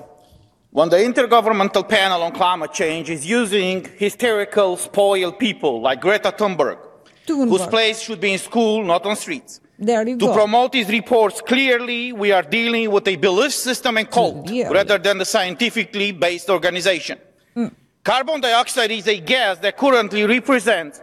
when 0.70 0.88
the 0.90 0.96
Intergovernmental 0.96 1.88
Panel 1.88 2.22
on 2.22 2.32
Climate 2.32 2.72
Change 2.72 3.10
is 3.10 3.26
using 3.26 3.84
hysterical, 3.96 4.76
spoiled 4.76 5.38
people 5.38 5.80
like 5.80 6.00
Greta 6.00 6.32
Thunberg, 6.32 6.78
whose 7.26 7.66
place 7.66 8.00
should 8.00 8.20
be 8.20 8.32
in 8.34 8.38
school, 8.38 8.84
not 8.84 9.04
on 9.04 9.16
streets, 9.16 9.60
There 9.78 10.08
you 10.08 10.18
to 10.18 10.26
go. 10.26 10.34
promote 10.34 10.72
these 10.72 10.88
reports, 10.88 11.40
clearly 11.40 12.12
we 12.12 12.32
are 12.32 12.42
dealing 12.42 12.90
with 12.90 13.06
a 13.06 13.14
belief 13.14 13.52
system 13.52 13.96
and 13.96 14.10
cult 14.10 14.46
mm, 14.46 14.68
rather 14.70 14.98
than 14.98 15.18
the 15.18 15.24
scientifically 15.24 16.10
based 16.10 16.50
organization. 16.50 17.20
Mm. 17.56 17.72
Carbon 18.02 18.40
dioxide 18.40 18.90
is 18.90 19.06
a 19.06 19.20
gas 19.20 19.58
that 19.58 19.76
currently 19.76 20.26
represents 20.26 21.00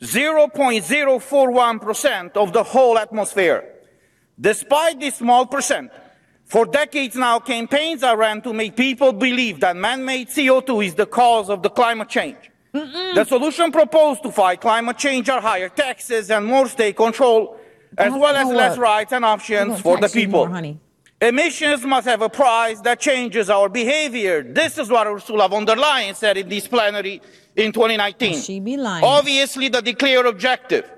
0.041% 0.00 2.36
of 2.36 2.52
the 2.52 2.64
whole 2.64 2.98
atmosphere. 2.98 3.72
Despite 4.38 4.98
this 4.98 5.16
small 5.16 5.46
percent, 5.46 5.90
for 6.44 6.66
decades 6.66 7.16
now, 7.16 7.40
campaigns 7.40 8.02
are 8.02 8.16
ran 8.16 8.42
to 8.42 8.52
make 8.52 8.76
people 8.76 9.12
believe 9.12 9.60
that 9.60 9.76
man-made 9.76 10.28
CO2 10.28 10.86
is 10.86 10.94
the 10.94 11.06
cause 11.06 11.48
of 11.48 11.62
the 11.62 11.70
climate 11.70 12.08
change. 12.08 12.36
The 12.72 13.24
solution 13.24 13.72
proposed 13.72 14.22
to 14.24 14.30
fight 14.30 14.60
climate 14.60 14.98
change 14.98 15.28
are 15.28 15.40
higher 15.40 15.68
taxes 15.68 16.30
and 16.30 16.44
more 16.44 16.68
state 16.68 16.96
control, 16.96 17.58
as 17.98 18.12
well 18.12 18.36
as 18.36 18.48
less 18.48 18.78
rights 18.78 19.12
and 19.12 19.24
options 19.24 19.80
for 19.80 19.98
the 19.98 20.08
people. 20.08 20.46
more. 20.46 20.74
Emissions 21.20 21.82
must 21.84 22.06
have 22.06 22.20
a 22.20 22.28
price 22.28 22.78
that 22.82 23.00
changes 23.00 23.48
our 23.48 23.70
behavior. 23.70 24.42
This 24.42 24.76
is 24.76 24.90
what 24.90 25.06
Ursula 25.06 25.48
von 25.48 25.64
der 25.64 25.76
Leyen 25.76 26.14
said 26.14 26.36
in 26.36 26.46
this 26.48 26.68
plenary 26.68 27.22
in 27.56 27.72
2019. 27.72 28.38
She 28.38 28.60
be 28.60 28.76
lying. 28.76 29.02
Obviously, 29.02 29.70
the 29.70 29.80
declared 29.80 30.26
objective 30.26 30.90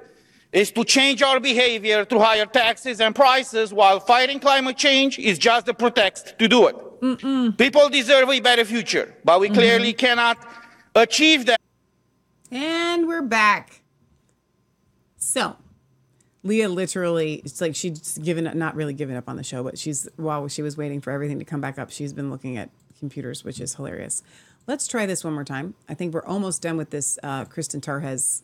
is 0.51 0.73
to 0.73 0.83
change 0.83 1.23
our 1.23 1.39
behavior 1.39 2.05
through 2.05 2.19
higher 2.19 2.47
taxes 2.47 3.01
and 3.01 3.15
prices, 3.15 3.73
while 3.73 4.01
fighting 4.01 4.41
climate 4.41 4.77
change 4.77 5.20
is 5.20 5.39
just 5.39 5.69
a 5.69 5.75
pretext 5.75 6.37
to 6.39 6.49
do 6.49 6.66
it. 6.66 7.57
People 7.57 7.89
deserve 7.89 8.29
a 8.29 8.41
better 8.41 8.65
future, 8.65 9.15
but 9.25 9.39
we 9.39 9.49
clearly 9.51 9.93
cannot 9.93 10.37
achieve 10.97 11.47
that. 11.47 11.61
And 12.51 13.07
we're 13.07 13.23
back. 13.23 13.83
So, 15.16 15.57
Leah 16.44 16.69
literally, 16.69 17.43
it's 17.44 17.60
like 17.60 17.74
she's 17.74 18.19
given 18.19 18.47
up, 18.47 18.55
not 18.55 18.74
really 18.74 18.94
given 18.94 19.16
up 19.16 19.28
on 19.28 19.36
the 19.36 19.43
show, 19.43 19.62
but 19.65 19.78
she's, 19.78 20.09
while 20.16 20.47
she 20.48 20.62
was 20.62 20.77
waiting 20.77 21.01
for 21.01 21.10
everything 21.10 21.39
to 21.39 21.44
come 21.44 21.60
back 21.60 21.78
up, 21.78 21.90
she's 21.90 22.12
been 22.12 22.31
looking 22.31 22.56
at 22.56 22.70
computers, 22.98 23.44
which 23.44 23.60
is 23.60 23.74
hilarious. 23.74 24.23
Let's 24.66 24.86
try 24.86 25.06
this 25.06 25.24
one 25.24 25.32
more 25.32 25.44
time. 25.44 25.74
I 25.89 25.94
think 25.94 26.15
we're 26.15 26.24
almost 26.24 26.62
done 26.62 26.77
with 26.77 26.90
this 26.90 27.19
uh, 27.23 27.44
Cristian 27.47 27.81
Terheș 27.81 28.43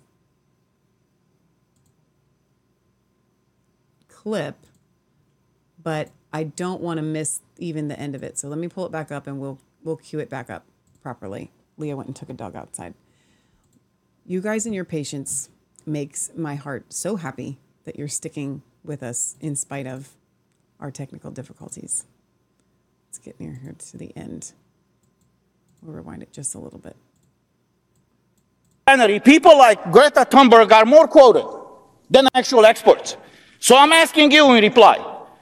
clip, 4.08 4.56
but 5.82 6.10
I 6.32 6.44
don't 6.44 6.80
want 6.80 6.96
to 6.98 7.02
miss 7.02 7.40
even 7.58 7.88
the 7.88 7.98
end 8.00 8.14
of 8.14 8.22
it. 8.22 8.38
So 8.38 8.48
let 8.48 8.58
me 8.58 8.68
pull 8.68 8.86
it 8.86 8.92
back 8.92 9.12
up 9.12 9.26
and 9.26 9.38
we'll 9.38 9.58
we'll 9.84 9.96
cue 9.96 10.18
it 10.18 10.30
back 10.30 10.48
up 10.48 10.64
properly. 11.02 11.52
Leah 11.76 11.94
went 11.94 12.08
and 12.08 12.16
took 12.16 12.30
a 12.30 12.32
dog 12.34 12.56
outside. 12.56 12.94
You 14.24 14.40
guys 14.40 14.64
and 14.64 14.74
your 14.74 14.86
patience 14.86 15.50
makes 15.84 16.30
my 16.34 16.54
heart 16.54 16.86
so 16.88 17.16
happy 17.16 17.58
that 17.84 17.96
you're 17.98 18.08
sticking 18.08 18.62
with 18.82 19.02
us 19.02 19.36
in 19.40 19.56
spite 19.56 19.86
of 19.86 20.10
our 20.80 20.90
technical 20.90 21.30
difficulties. 21.30 22.04
Let's 23.08 23.18
get 23.18 23.38
near 23.38 23.58
here 23.62 23.74
to 23.78 23.96
the 23.96 24.12
end. 24.16 24.52
We'll 25.82 25.96
rewind 25.96 26.22
it 26.22 26.32
just 26.32 26.54
a 26.54 26.58
little 26.58 26.78
bit. 26.78 26.96
People 29.24 29.56
like 29.56 29.90
Greta 29.90 30.26
Thunberg 30.30 30.70
are 30.72 30.84
more 30.84 31.08
quoted 31.08 31.46
than 32.10 32.28
actual 32.34 32.64
experts. 32.66 33.16
So 33.58 33.76
I'm 33.76 33.92
asking 33.92 34.32
you 34.32 34.52
in 34.52 34.62
reply, 34.62 34.98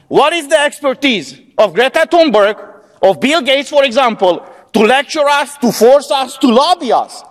what 0.09 0.33
is 0.33 0.47
the 0.49 0.59
expertise 0.59 1.41
of 1.59 1.75
Greta 1.75 2.07
Thunberg, 2.11 2.57
of 3.03 3.19
Bill 3.21 3.43
Gates, 3.43 3.71
for 3.71 3.85
example, 3.85 4.47
to 4.73 4.81
lecture 4.81 5.29
us, 5.29 5.57
to 5.59 5.73
force 5.73 6.11
us, 6.11 6.39
to 6.39 6.47
lobby 6.47 6.93
us, 6.93 7.23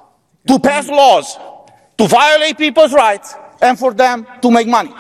to 0.48 0.60
pass 0.60 0.90
laws, 0.90 1.38
to 1.98 2.08
violate 2.08 2.58
people's 2.58 2.94
rights, 2.94 3.36
and 3.62 3.78
for 3.78 3.94
them 3.94 4.26
to 4.42 4.50
make 4.52 4.68
money? 4.68 4.94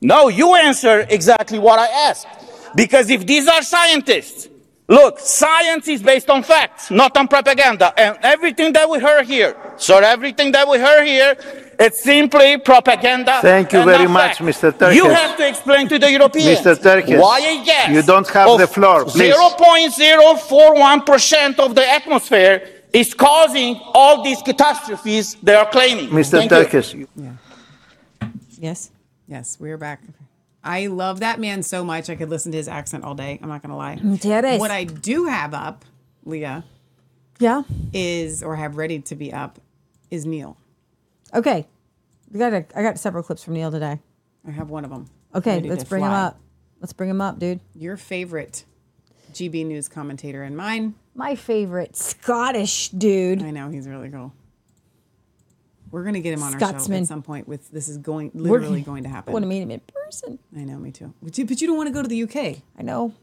No, 0.00 0.28
you 0.28 0.54
answer 0.54 1.04
exactly 1.08 1.58
what 1.58 1.78
I 1.78 1.86
asked. 2.08 2.26
Because 2.74 3.08
if 3.10 3.26
these 3.26 3.48
are 3.48 3.62
scientists, 3.62 4.48
look, 4.88 5.18
science 5.18 5.88
is 5.88 6.02
based 6.02 6.28
on 6.28 6.42
facts, 6.42 6.90
not 6.90 7.16
on 7.16 7.26
propaganda. 7.28 7.94
And 7.98 8.18
everything 8.22 8.74
that 8.74 8.88
we 8.90 8.98
heard 9.00 9.24
here, 9.26 9.56
sir, 9.76 10.02
everything 10.02 10.52
that 10.52 10.68
we 10.68 10.78
heard 10.78 11.06
here, 11.06 11.34
it's 11.78 12.02
simply 12.02 12.58
propaganda. 12.58 13.38
Thank 13.40 13.72
you 13.72 13.82
very 13.84 14.06
much, 14.06 14.36
fact. 14.38 14.40
Mr. 14.40 14.70
Turkis. 14.72 14.94
You 14.94 15.08
have 15.08 15.36
to 15.38 15.48
explain 15.48 15.88
to 15.88 15.98
the 15.98 16.10
Europeans 16.10 16.60
Mr. 16.60 16.76
Turkis, 16.76 17.18
why 17.20 17.40
a 17.40 17.64
gas 17.64 17.88
you 17.90 18.02
don't 18.02 18.28
have 18.28 18.58
the 18.58 18.66
floor, 18.66 19.04
please. 19.06 19.34
0.041% 19.34 21.58
of 21.58 21.74
the 21.74 21.88
atmosphere 21.88 22.62
is 22.92 23.14
causing 23.14 23.80
all 23.94 24.22
these 24.22 24.42
catastrophes 24.42 25.36
they 25.42 25.54
are 25.54 25.68
claiming. 25.70 26.10
Mr. 26.10 26.32
Thank 26.38 26.50
you. 26.50 26.56
Turkis, 26.58 26.92
you- 26.94 27.08
Yes. 28.58 28.90
Yes, 29.28 29.58
we're 29.60 29.76
back. 29.78 30.00
I 30.62 30.86
love 30.88 31.20
that 31.20 31.38
man 31.40 31.62
so 31.62 31.84
much. 31.84 32.10
I 32.10 32.16
could 32.16 32.30
listen 32.30 32.52
to 32.52 32.58
his 32.58 32.68
accent 32.68 33.04
all 33.04 33.14
day. 33.14 33.38
I'm 33.42 33.48
not 33.48 33.62
gonna 33.62 33.76
lie. 33.76 33.96
Mm, 33.96 34.18
Tienes. 34.20 34.58
What 34.58 34.70
I 34.70 34.84
do 34.84 35.26
have 35.26 35.54
up, 35.54 35.84
Leah, 36.24 36.64
Yeah. 37.38 37.62
is 37.92 38.42
or 38.42 38.56
have 38.56 38.76
ready 38.76 38.98
to 39.00 39.14
be 39.14 39.32
up, 39.32 39.60
is 40.10 40.26
Neil. 40.26 40.56
Okay. 41.34 41.66
We 42.32 42.38
got 42.38 42.52
a, 42.52 42.64
I 42.74 42.82
got 42.82 42.98
several 42.98 43.22
clips 43.22 43.44
from 43.44 43.54
Neil 43.54 43.70
today. 43.70 44.00
I 44.46 44.50
have 44.50 44.70
one 44.70 44.84
of 44.84 44.90
them. 44.90 45.08
Okay, 45.34 45.60
let's 45.60 45.84
to 45.84 45.88
bring 45.88 46.02
him 46.02 46.10
up. 46.10 46.38
Let's 46.80 46.92
bring 46.92 47.10
him 47.10 47.20
up, 47.20 47.38
dude. 47.38 47.60
Your 47.74 47.96
favorite 47.96 48.64
GB 49.32 49.66
News 49.66 49.88
commentator 49.88 50.42
and 50.42 50.56
mine. 50.56 50.94
My 51.14 51.34
favorite 51.34 51.96
Scottish 51.96 52.88
dude. 52.90 53.42
I 53.42 53.50
know 53.50 53.68
he's 53.70 53.86
really 53.88 54.08
cool. 54.10 54.32
We're 55.96 56.04
gonna 56.04 56.20
get 56.20 56.34
him 56.34 56.42
on 56.42 56.52
our 56.52 56.60
show 56.60 56.66
Scotsman. 56.66 57.02
at 57.04 57.08
some 57.08 57.22
point. 57.22 57.48
With 57.48 57.70
this 57.70 57.88
is 57.88 57.96
going 57.96 58.30
We're- 58.34 58.60
literally 58.60 58.82
going 58.82 59.04
to 59.04 59.08
happen. 59.08 59.30
I 59.30 59.32
want 59.32 59.44
to 59.44 59.48
meet 59.48 59.62
him 59.62 59.70
in 59.70 59.80
person. 59.80 60.38
I 60.54 60.62
know, 60.62 60.76
me 60.76 60.90
too. 60.90 61.14
But 61.22 61.38
you, 61.38 61.46
but 61.46 61.58
you 61.62 61.66
don't 61.66 61.78
want 61.78 61.86
to 61.86 61.92
go 61.94 62.02
to 62.02 62.08
the 62.08 62.22
UK. 62.22 62.58
I 62.78 62.82
know. 62.82 63.14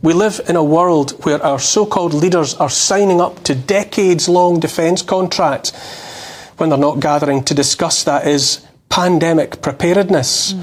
We 0.00 0.12
live 0.12 0.40
in 0.48 0.54
a 0.54 0.62
world 0.62 1.24
where 1.24 1.44
our 1.44 1.58
so 1.58 1.84
called 1.84 2.14
leaders 2.14 2.54
are 2.54 2.70
signing 2.70 3.20
up 3.20 3.42
to 3.42 3.56
decades 3.56 4.28
long 4.28 4.60
defence 4.60 5.02
contracts 5.02 5.72
when 6.58 6.68
they're 6.68 6.78
not 6.78 7.00
gathering 7.00 7.42
to 7.42 7.54
discuss, 7.54 8.04
that 8.04 8.24
is, 8.24 8.64
pandemic 8.88 9.60
preparedness. 9.60 10.54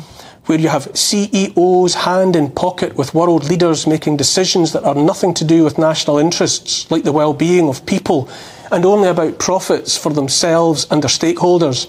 Where 0.45 0.59
you 0.59 0.69
have 0.69 0.95
CEOs 0.97 1.95
hand 1.95 2.37
in 2.37 2.51
pocket 2.51 2.95
with 2.95 3.13
world 3.13 3.49
leaders 3.49 3.85
making 3.85 4.15
decisions 4.15 4.71
that 4.71 4.85
are 4.85 4.95
nothing 4.95 5.33
to 5.33 5.43
do 5.43 5.65
with 5.65 5.77
national 5.77 6.19
interests, 6.19 6.89
like 6.89 7.03
the 7.03 7.11
well 7.11 7.33
being 7.33 7.67
of 7.67 7.85
people, 7.85 8.29
and 8.71 8.85
only 8.85 9.09
about 9.09 9.39
profits 9.39 9.97
for 9.97 10.11
themselves 10.11 10.87
and 10.89 11.03
their 11.03 11.09
stakeholders. 11.09 11.87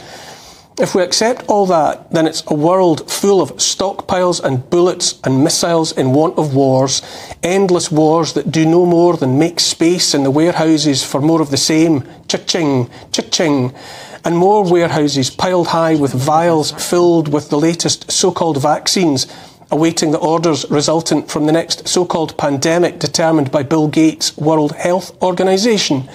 If 0.79 0.95
we 0.95 1.03
accept 1.03 1.47
all 1.49 1.65
that, 1.67 2.11
then 2.11 2.27
it's 2.27 2.45
a 2.49 2.55
world 2.55 3.11
full 3.11 3.41
of 3.41 3.53
stockpiles 3.53 4.45
and 4.45 4.69
bullets 4.69 5.19
and 5.25 5.43
missiles 5.43 5.93
in 5.93 6.13
want 6.13 6.37
of 6.37 6.55
wars, 6.55 7.01
endless 7.43 7.91
wars 7.91 8.35
that 8.35 8.51
do 8.51 8.67
no 8.67 8.85
more 8.85 9.17
than 9.17 9.39
make 9.39 9.59
space 9.59 10.13
in 10.13 10.23
the 10.23 10.31
warehouses 10.31 11.03
for 11.03 11.23
more 11.23 11.41
of 11.41 11.51
the 11.51 11.57
same, 11.57 12.07
cha-ching, 12.29 12.91
cha-ching, 13.11 13.75
and 14.23 14.37
more 14.37 14.71
warehouses 14.71 15.31
piled 15.31 15.69
high 15.69 15.95
with 15.95 16.13
vials 16.13 16.73
filled 16.73 17.29
with 17.33 17.49
the 17.49 17.57
latest 17.57 18.11
so-called 18.11 18.61
vaccines, 18.61 19.27
awaiting 19.71 20.11
the 20.11 20.19
orders 20.19 20.71
resultant 20.71 21.31
from 21.31 21.47
the 21.47 21.53
next 21.53 21.89
so-called 21.89 22.37
pandemic 22.37 22.99
determined 22.99 23.51
by 23.51 23.63
Bill 23.63 23.89
Gates' 23.89 24.37
World 24.37 24.73
Health 24.73 25.17
Organization. 25.23 26.07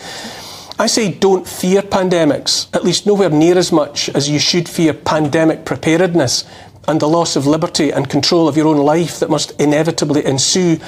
I 0.80 0.88
say 0.88 1.11
don't 1.11 1.48
fear 1.48 1.81
pandemics, 1.81 2.73
at 2.73 2.84
least 2.84 3.06
nowhere 3.06 3.30
near 3.30 3.57
as 3.57 3.72
much 3.72 4.10
as 4.10 4.30
you 4.30 4.39
should 4.39 4.68
fear 4.68 4.93
pandemic 4.93 5.65
preparedness 5.65 6.43
and 6.88 6.99
the 6.99 7.07
loss 7.07 7.35
of 7.35 7.45
liberty 7.45 7.91
and 7.91 8.10
control 8.10 8.48
of 8.48 8.57
your 8.57 8.68
own 8.68 8.77
life 8.77 9.19
that 9.19 9.30
must 9.30 9.60
inevitably 9.60 10.26
ensue. 10.26 10.80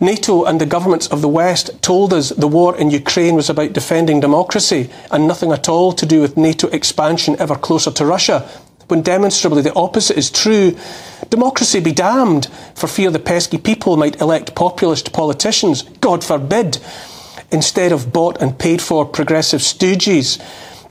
NATO 0.00 0.44
and 0.44 0.60
the 0.60 0.66
governments 0.66 1.08
of 1.08 1.22
the 1.22 1.28
West 1.28 1.82
told 1.82 2.12
us 2.12 2.28
the 2.28 2.46
war 2.46 2.76
in 2.76 2.90
Ukraine 2.90 3.34
was 3.34 3.50
about 3.50 3.72
defending 3.72 4.20
democracy 4.20 4.90
and 5.10 5.26
nothing 5.26 5.52
at 5.52 5.68
all 5.68 5.92
to 5.92 6.06
do 6.06 6.20
with 6.20 6.36
NATO 6.36 6.68
expansion 6.68 7.34
ever 7.38 7.56
closer 7.56 7.90
to 7.90 8.04
Russia, 8.04 8.48
when 8.88 9.02
demonstrably 9.02 9.62
the 9.62 9.74
opposite 9.74 10.18
is 10.18 10.30
true. 10.30 10.76
Democracy 11.30 11.80
be 11.80 11.92
damned, 11.92 12.46
for 12.74 12.86
fear 12.86 13.10
the 13.10 13.18
pesky 13.18 13.58
people 13.58 13.96
might 13.96 14.20
elect 14.20 14.54
populist 14.54 15.12
politicians, 15.12 15.82
God 16.00 16.22
forbid, 16.22 16.78
instead 17.50 17.92
of 17.92 18.12
bought 18.12 18.40
and 18.40 18.58
paid 18.58 18.82
for 18.82 19.04
progressive 19.04 19.60
stooges. 19.60 20.40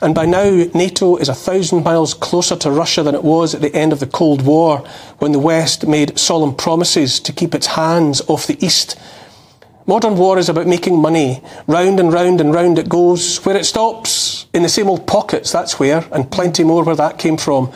And 0.01 0.13
by 0.13 0.25
now, 0.25 0.65
NATO 0.73 1.15
is 1.15 1.29
a 1.29 1.33
thousand 1.33 1.83
miles 1.83 2.13
closer 2.13 2.55
to 2.57 2.71
Russia 2.71 3.01
than 3.03 3.15
it 3.15 3.23
was 3.23 3.55
at 3.55 3.61
the 3.61 3.73
end 3.73 3.93
of 3.93 3.99
the 3.99 4.07
Cold 4.07 4.45
War, 4.45 4.79
when 5.19 5.31
the 5.31 5.39
West 5.39 5.87
made 5.87 6.19
solemn 6.19 6.53
promises 6.53 7.19
to 7.21 7.33
keep 7.33 7.55
its 7.55 7.67
hands 7.67 8.21
off 8.27 8.47
the 8.47 8.63
East. 8.63 8.97
Modern 9.87 10.17
war 10.17 10.39
is 10.39 10.49
about 10.49 10.65
making 10.65 10.99
money. 10.99 11.43
Round 11.67 11.99
and 11.99 12.11
round 12.11 12.41
and 12.41 12.53
round 12.53 12.79
it 12.79 12.89
goes. 12.89 13.37
Where 13.45 13.55
it 13.55 13.65
stops, 13.65 14.47
in 14.53 14.63
the 14.63 14.69
same 14.69 14.89
old 14.89 15.05
pockets, 15.05 15.51
that's 15.51 15.79
where, 15.79 16.03
and 16.11 16.31
plenty 16.31 16.63
more 16.63 16.83
where 16.83 16.95
that 16.95 17.19
came 17.19 17.37
from. 17.37 17.71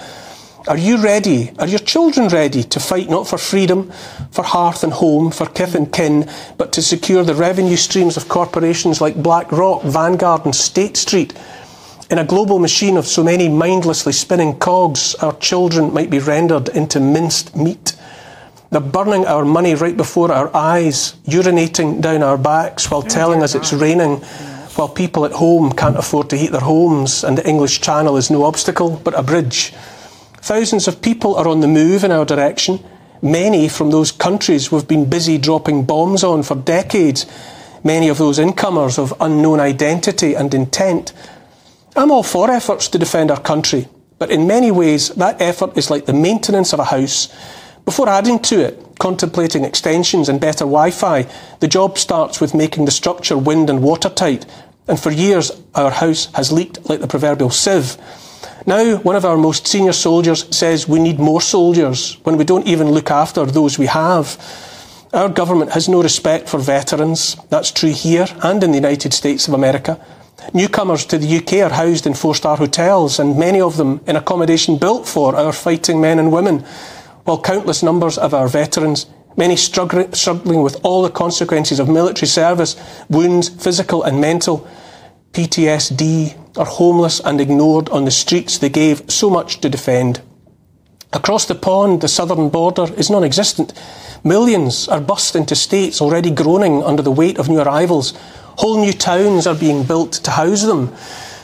Are 0.70 0.78
you 0.78 0.98
ready? 0.98 1.52
Are 1.58 1.66
your 1.66 1.80
children 1.80 2.28
ready 2.28 2.62
to 2.62 2.80
fight 2.80 3.10
not 3.10 3.28
for 3.28 3.40
freedom, 3.40 3.92
for 4.30 4.44
hearth 4.44 4.84
and 4.84 4.94
home, 4.94 5.32
for 5.32 5.48
kith 5.48 5.74
and 5.74 5.92
kin, 5.92 6.30
but 6.60 6.72
to 6.74 6.84
secure 6.84 7.24
the 7.24 7.34
revenue 7.34 7.76
streams 7.76 8.18
of 8.18 8.30
corporations 8.30 9.02
like 9.02 9.16
BlackRock, 9.16 9.82
Vanguard, 9.82 10.46
and 10.46 10.56
State 10.56 10.96
Street? 10.96 11.34
In 12.12 12.20
a 12.20 12.24
global 12.24 12.60
machine 12.60 12.98
of 12.98 13.08
so 13.08 13.24
many 13.24 13.50
mindlessly 13.50 14.14
spinning 14.14 14.60
cogs, 14.60 15.16
our 15.16 15.36
children 15.38 15.92
might 15.92 16.12
be 16.12 16.20
rendered 16.20 16.70
into 16.70 17.00
minced 17.00 17.56
meat. 17.56 17.96
They're 18.70 18.80
burning 18.80 19.26
our 19.26 19.46
money 19.46 19.74
right 19.74 19.98
before 19.98 20.32
our 20.32 20.56
eyes, 20.56 21.16
urinating 21.26 22.00
down 22.00 22.22
our 22.22 22.38
backs 22.38 22.92
while 22.92 23.02
telling 23.02 23.42
us 23.42 23.56
it's 23.56 23.74
raining, 23.74 24.18
while 24.76 24.88
people 24.88 25.26
at 25.26 25.32
home 25.32 25.72
can't 25.72 25.98
afford 25.98 26.30
to 26.30 26.38
heat 26.38 26.52
their 26.52 26.62
homes 26.62 27.24
and 27.24 27.40
the 27.40 27.50
English 27.50 27.82
Channel 27.82 28.18
is 28.18 28.30
no 28.30 28.44
obstacle 28.44 29.02
but 29.04 29.18
a 29.18 29.24
bridge. 29.24 29.74
Thousands 30.42 30.88
of 30.88 31.02
people 31.02 31.36
are 31.36 31.48
on 31.48 31.60
the 31.60 31.68
move 31.68 32.04
in 32.04 32.12
our 32.12 32.26
direction, 32.26 32.84
many 33.22 33.68
from 33.68 33.92
those 33.92 34.12
countries 34.12 34.72
we've 34.72 34.88
been 34.88 35.10
busy 35.10 35.38
dropping 35.38 35.84
bombs 35.84 36.24
on 36.24 36.44
for 36.44 36.56
decades, 36.56 37.26
many 37.84 38.10
of 38.10 38.18
those 38.18 38.40
incomers 38.40 38.98
of 38.98 39.14
unknown 39.20 39.60
identity 39.60 40.34
and 40.36 40.54
intent. 40.54 41.14
I'm 41.96 42.12
all 42.12 42.24
for 42.24 42.50
efforts 42.50 42.88
to 42.90 42.98
defend 42.98 43.32
our 43.32 43.40
country, 43.40 43.88
but 44.18 44.32
in 44.32 44.48
many 44.48 44.72
ways 44.72 45.10
that 45.10 45.42
effort 45.42 45.78
is 45.78 45.90
like 45.90 46.06
the 46.06 46.14
maintenance 46.14 46.74
of 46.74 46.80
a 46.80 46.86
house. 46.86 47.28
Before 47.86 48.08
adding 48.08 48.40
to 48.40 48.60
it, 48.60 49.00
contemplating 49.00 49.64
extensions 49.66 50.30
and 50.30 50.40
better 50.40 50.66
Wi 50.66 50.92
Fi, 50.92 51.28
the 51.60 51.68
job 51.68 51.98
starts 51.98 52.40
with 52.40 52.54
making 52.54 52.86
the 52.86 52.92
structure 52.92 53.38
wind 53.38 53.70
and 53.70 53.82
watertight. 53.82 54.46
And 54.88 55.00
for 55.00 55.12
years, 55.12 55.52
our 55.76 55.92
house 55.92 56.28
has 56.34 56.52
leaked 56.52 56.90
like 56.90 57.00
the 57.00 57.08
proverbial 57.08 57.50
sieve. 57.50 57.98
Now, 58.70 58.98
one 58.98 59.16
of 59.16 59.26
our 59.26 59.36
most 59.36 59.66
senior 59.66 59.94
soldiers 59.94 60.46
says 60.56 60.88
we 60.88 61.00
need 61.00 61.18
more 61.18 61.42
soldiers 61.42 62.20
when 62.22 62.38
we 62.38 62.44
don't 62.44 62.68
even 62.68 62.92
look 62.92 63.10
after 63.10 63.44
those 63.44 63.80
we 63.80 63.88
have. 63.88 64.38
Our 65.12 65.28
government 65.28 65.72
has 65.72 65.90
no 65.90 66.04
respect 66.04 66.48
for 66.48 66.60
veterans. 66.60 67.36
That's 67.50 67.72
true 67.72 67.92
here 67.92 68.28
and 68.44 68.64
in 68.64 68.70
the 68.70 68.78
United 68.78 69.12
States 69.12 69.48
of 69.48 69.56
America. 69.56 70.00
Newcomers 70.54 71.04
to 71.08 71.18
the 71.18 71.38
UK 71.38 71.54
are 71.68 71.76
housed 71.76 72.06
in 72.06 72.14
four 72.14 72.36
star 72.36 72.58
hotels, 72.58 73.18
and 73.18 73.40
many 73.40 73.60
of 73.60 73.76
them 73.78 74.02
in 74.06 74.16
accommodation 74.16 74.78
built 74.78 75.08
for 75.08 75.36
our 75.36 75.52
fighting 75.52 76.00
men 76.00 76.20
and 76.20 76.32
women, 76.32 76.60
while 77.24 77.42
countless 77.42 77.82
numbers 77.82 78.20
of 78.20 78.36
our 78.36 78.48
veterans, 78.48 79.08
many 79.36 79.56
struggling, 79.56 80.62
with 80.62 80.80
all 80.84 81.02
the 81.02 81.10
consequences 81.10 81.80
of 81.80 81.90
military 81.90 82.28
service, 82.28 82.76
wounds, 83.10 83.50
physical 83.50 84.04
and 84.04 84.22
mental, 84.22 84.68
PTSD, 85.32 86.36
are 86.58 86.66
homeless 86.66 87.20
and 87.20 87.40
ignored 87.40 87.90
on 87.90 88.06
the 88.06 88.12
streets 88.12 88.58
they 88.58 88.70
gave 88.70 89.10
so 89.10 89.30
much 89.30 89.62
to 89.62 89.70
defend. 89.70 90.22
Across 91.14 91.46
the 91.46 91.56
pond, 91.56 92.02
the 92.02 92.08
southern 92.08 92.50
border 92.50 92.94
is 92.96 93.10
non 93.10 93.24
existent, 93.24 93.74
Millions 94.24 94.90
are 94.90 95.00
bussed 95.00 95.36
into 95.36 95.56
states 95.56 96.02
already 96.02 96.30
groaning 96.30 96.84
under 96.84 97.02
the 97.02 97.12
weight 97.12 97.40
of 97.40 97.48
new 97.48 97.60
arrivals. 97.60 98.14
Whole 98.58 98.82
new 98.82 98.92
towns 98.92 99.48
are 99.48 99.56
being 99.56 99.84
built 99.84 100.12
to 100.12 100.32
house 100.32 100.64
them. 100.64 100.94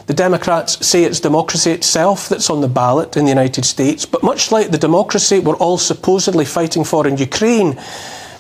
The 0.08 0.14
Democrats 0.14 0.86
say 0.86 1.04
it's 1.04 1.22
democracy 1.22 1.72
itself 1.72 2.28
that's 2.28 2.50
on 2.50 2.60
the 2.60 2.68
ballot 2.68 3.16
in 3.16 3.24
the 3.24 3.32
United 3.32 3.64
States, 3.64 4.06
but 4.06 4.24
much 4.24 4.52
like 4.52 4.72
the 4.72 4.78
democracy 4.78 5.40
we're 5.40 5.56
all 5.56 5.78
supposedly 5.78 6.44
fighting 6.44 6.84
for 6.84 7.08
in 7.08 7.18
Ukraine, 7.18 7.80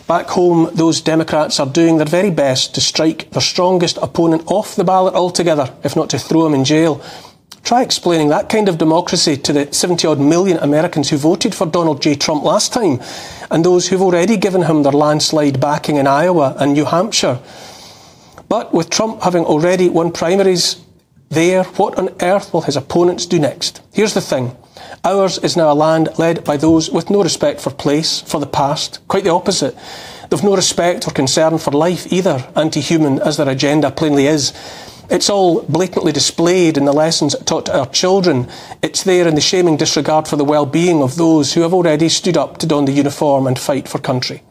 back 0.07 0.27
home 0.27 0.69
those 0.73 1.01
Democrats 1.01 1.59
are 1.59 1.65
doing 1.65 1.97
their 1.97 2.05
very 2.05 2.31
best 2.31 2.75
to 2.75 2.81
strike 2.81 3.29
their 3.31 3.41
strongest 3.41 3.97
opponent 3.97 4.43
off 4.45 4.75
the 4.75 4.83
ballot 4.83 5.15
altogether, 5.15 5.73
if 5.83 5.95
not 5.95 6.09
to 6.11 6.19
throw 6.19 6.45
him 6.45 6.53
in 6.53 6.63
jail. 6.63 7.01
Try 7.63 7.81
explaining 7.81 8.29
that 8.29 8.47
kind 8.47 8.69
of 8.69 8.77
democracy 8.77 9.37
to 9.37 9.51
the 9.51 9.73
70 9.73 10.07
odd 10.07 10.19
million 10.19 10.57
Americans 10.59 11.09
who 11.09 11.17
voted 11.17 11.55
for 11.55 11.65
Donald 11.65 12.01
J. 12.01 12.15
Trump 12.15 12.43
last 12.43 12.71
time 12.71 13.01
and 13.49 13.65
those 13.65 13.87
who've 13.87 14.01
already 14.01 14.37
given 14.37 14.63
him 14.63 14.83
their 14.83 14.91
landslide 14.91 15.59
backing 15.59 15.95
in 15.95 16.05
Iowa 16.05 16.55
and 16.59 16.73
New 16.73 16.85
Hampshire. 16.85 17.39
But 18.47 18.71
with 18.71 18.91
Trump 18.91 19.23
having 19.23 19.45
already 19.45 19.89
won 19.89 20.11
primaries 20.11 20.79
there, 21.29 21.63
what 21.63 21.97
on 21.97 22.09
earth 22.21 22.53
will 22.53 22.61
his 22.61 22.77
opponents 22.77 23.25
do 23.25 23.39
next? 23.39 23.81
Here's 23.91 24.13
the 24.13 24.21
thing. 24.21 24.55
Ours 25.03 25.37
is 25.37 25.55
now 25.55 25.71
a 25.71 25.73
land 25.73 26.09
led 26.17 26.43
by 26.43 26.57
those 26.57 26.89
with 26.89 27.09
no 27.09 27.23
respect 27.23 27.61
for 27.61 27.69
place, 27.69 28.21
for 28.21 28.39
the 28.39 28.47
past. 28.47 28.99
Quite 29.07 29.23
the 29.23 29.29
opposite. 29.29 29.75
They've 30.29 30.43
no 30.43 30.55
respect 30.55 31.07
or 31.07 31.11
concern 31.11 31.57
for 31.59 31.71
life 31.71 32.11
either, 32.11 32.47
anti 32.55 32.81
human 32.81 33.19
as 33.19 33.37
their 33.37 33.49
agenda 33.49 33.91
plainly 33.91 34.27
is. 34.27 34.53
It's 35.09 35.29
all 35.29 35.61
blatantly 35.61 36.11
displayed 36.11 36.77
in 36.77 36.85
the 36.85 36.93
lessons 36.93 37.35
taught 37.45 37.67
to 37.67 37.77
our 37.77 37.85
children. 37.87 38.47
It's 38.81 39.03
there 39.03 39.27
in 39.27 39.35
the 39.35 39.41
shaming 39.41 39.77
disregard 39.77 40.27
for 40.27 40.35
the 40.35 40.43
well 40.43 40.65
being 40.65 41.03
of 41.03 41.15
those 41.15 41.53
who 41.53 41.61
have 41.61 41.73
already 41.73 42.09
stood 42.09 42.37
up 42.37 42.57
to 42.57 42.65
don 42.65 42.85
the 42.85 42.91
uniform 42.91 43.45
and 43.45 43.59
fight 43.59 43.87
for 43.87 43.99
country. 43.99 44.41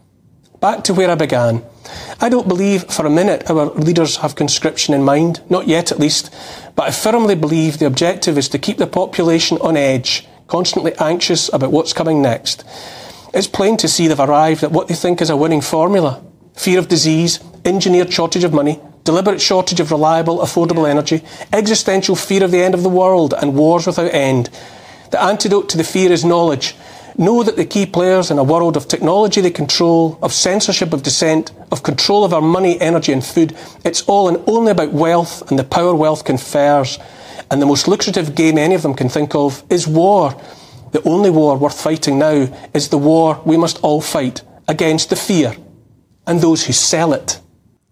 Back 0.60 0.84
to 0.84 0.94
where 0.94 1.10
I 1.10 1.16
began. 1.16 1.64
I 2.20 2.28
don't 2.28 2.48
believe 2.48 2.84
for 2.84 3.05
a 3.05 3.10
minute 3.10 3.51
our 3.51 3.66
leaders 3.66 4.16
have 4.18 4.36
conscription 4.36 4.94
in 4.94 5.02
mind, 5.02 5.42
not 5.51 5.66
yet 5.66 5.92
at 5.92 5.98
least, 5.98 6.32
but 6.76 6.88
I 6.88 6.90
firmly 6.90 7.34
believe 7.34 7.78
the 7.78 7.86
objective 7.86 8.36
is 8.36 8.48
to 8.51 8.59
keep 8.59 8.78
the 8.78 8.86
population 8.86 9.59
on 9.59 9.76
edge, 9.76 10.26
constantly 10.46 10.94
anxious 10.98 11.52
about 11.52 11.72
what's 11.72 11.92
coming 11.92 12.20
next. 12.20 12.64
It's 13.32 13.46
plain 13.46 13.76
to 13.78 13.88
see 13.88 14.06
they've 14.09 14.20
arrived 14.20 14.62
at 14.62 14.72
what 14.72 14.88
they 14.88 14.94
think 14.94 15.20
is 15.20 15.30
a 15.30 15.36
winning 15.36 15.60
formula 15.60 16.22
fear 16.55 16.78
of 16.78 16.88
disease, 16.88 17.40
engineered 17.64 18.12
shortage 18.12 18.44
of 18.44 18.52
money, 18.52 18.80
deliberate 19.02 19.40
shortage 19.40 19.80
of 19.80 19.90
reliable, 19.90 20.38
affordable 20.38 20.88
energy, 20.88 21.22
existential 21.52 22.14
fear 22.14 22.44
of 22.44 22.51
the 22.51 22.62
end 22.62 22.74
of 22.74 22.82
the 22.82 22.88
world, 22.88 23.34
and 23.34 23.56
wars 23.56 23.86
without 23.86 24.14
end. 24.14 24.48
The 25.10 25.20
antidote 25.20 25.68
to 25.70 25.76
the 25.76 25.84
fear 25.84 26.12
is 26.12 26.24
knowledge. 26.24 26.76
Know 27.16 27.45
that 27.45 27.55
the 27.55 27.65
key 27.65 27.86
players 27.86 28.31
in 28.31 28.39
a 28.39 28.45
world 28.45 28.77
of 28.77 28.89
technology 28.89 29.41
they 29.41 29.51
control, 29.51 30.19
of 30.20 30.32
censorship 30.32 30.93
of 30.93 31.05
dissent, 31.05 31.53
of 31.70 31.85
control 31.85 32.24
of 32.24 32.35
our 32.35 32.43
money, 32.43 32.81
energy, 32.81 33.12
and 33.12 33.24
food, 33.24 33.57
it's 33.85 34.03
all 34.03 34.28
and 34.28 34.43
only 34.49 34.73
about 34.73 34.93
wealth 34.93 35.49
and 35.49 35.59
the 35.59 35.65
power 35.65 35.95
wealth 35.95 36.24
confers. 36.24 36.99
And 37.51 37.62
the 37.62 37.66
most 37.66 37.86
lucrative 37.86 38.35
game 38.35 38.59
any 38.59 38.74
of 38.74 38.82
them 38.82 38.95
can 38.95 39.09
think 39.09 39.35
of 39.35 39.62
is 39.70 39.86
war. 39.86 40.35
The 40.91 41.09
only 41.09 41.31
war 41.31 41.57
worth 41.57 41.81
fighting 41.81 42.19
now 42.19 42.49
is 42.73 42.89
the 42.89 42.99
war 42.99 43.41
we 43.45 43.57
must 43.57 43.78
all 43.82 44.01
fight 44.01 44.43
against 44.66 45.11
the 45.11 45.16
fear 45.16 45.57
and 46.27 46.41
those 46.41 46.66
who 46.66 46.73
sell 46.73 47.12
it. 47.12 47.41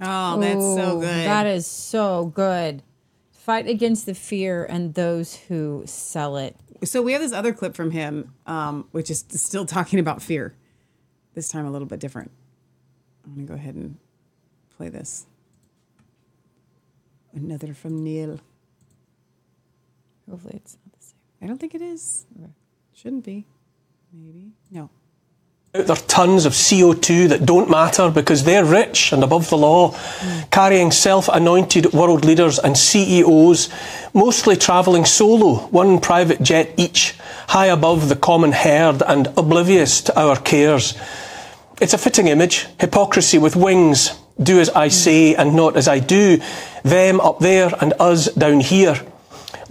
Oh, 0.00 0.40
that's 0.40 0.64
so 0.64 0.98
good. 1.00 1.26
That 1.26 1.46
is 1.46 1.66
so 1.66 2.26
good. 2.26 2.82
Fight 3.30 3.68
against 3.68 4.06
the 4.06 4.14
fear 4.14 4.64
and 4.64 4.94
those 4.94 5.36
who 5.36 5.84
sell 5.86 6.36
it. 6.36 6.56
So 6.84 7.00
we 7.00 7.12
have 7.12 7.20
this 7.22 7.32
other 7.32 7.52
clip 7.52 7.76
from 7.76 7.92
him, 7.92 8.34
um, 8.46 8.88
which 8.90 9.10
is 9.10 9.24
still 9.30 9.64
talking 9.66 9.98
about 9.98 10.20
fear. 10.20 10.54
This 11.34 11.48
time 11.48 11.64
a 11.64 11.70
little 11.70 11.86
bit 11.86 12.00
different. 12.00 12.30
I'm 13.24 13.34
gonna 13.34 13.46
go 13.46 13.54
ahead 13.54 13.74
and 13.74 13.96
play 14.76 14.88
this. 14.88 15.26
Another 17.32 17.72
from 17.72 18.02
Neil. 18.02 18.40
Hopefully 20.28 20.54
it's 20.56 20.76
not 20.84 20.92
the 20.98 21.04
same. 21.04 21.18
I 21.40 21.46
don't 21.46 21.58
think 21.58 21.74
it 21.74 21.82
is. 21.82 22.26
Shouldn't 22.94 23.24
be. 23.24 23.46
Maybe. 24.12 24.52
Out 25.74 25.86
there 25.86 25.96
tons 25.96 26.44
of 26.44 26.52
CO2 26.52 27.30
that 27.30 27.46
don't 27.46 27.70
matter 27.70 28.10
because 28.10 28.44
they're 28.44 28.62
rich 28.62 29.10
and 29.10 29.24
above 29.24 29.48
the 29.48 29.56
law, 29.56 29.96
carrying 30.50 30.90
self 30.90 31.28
anointed 31.28 31.94
world 31.94 32.26
leaders 32.26 32.58
and 32.58 32.76
CEOs, 32.76 33.70
mostly 34.12 34.54
travelling 34.54 35.06
solo, 35.06 35.60
one 35.68 35.98
private 35.98 36.42
jet 36.42 36.74
each, 36.76 37.14
high 37.48 37.68
above 37.68 38.10
the 38.10 38.16
common 38.16 38.52
herd 38.52 39.02
and 39.06 39.28
oblivious 39.28 40.02
to 40.02 40.20
our 40.20 40.36
cares. 40.36 40.94
It's 41.80 41.94
a 41.94 41.98
fitting 41.98 42.26
image 42.26 42.66
hypocrisy 42.78 43.38
with 43.38 43.56
wings. 43.56 44.10
Do 44.42 44.60
as 44.60 44.68
I 44.68 44.88
say 44.88 45.34
and 45.34 45.56
not 45.56 45.78
as 45.78 45.88
I 45.88 46.00
do. 46.00 46.38
Them 46.82 47.18
up 47.18 47.38
there 47.38 47.72
and 47.80 47.94
us 47.98 48.30
down 48.34 48.60
here 48.60 49.00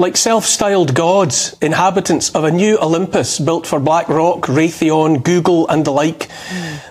like 0.01 0.17
self 0.17 0.45
styled 0.45 0.95
gods, 0.95 1.55
inhabitants 1.61 2.31
of 2.31 2.43
a 2.43 2.51
new 2.51 2.75
Olympus 2.79 3.37
built 3.37 3.67
for 3.67 3.79
BlackRock, 3.79 4.47
Raytheon, 4.47 5.23
Google, 5.23 5.67
and 5.67 5.85
the 5.85 5.91
like. 5.91 6.27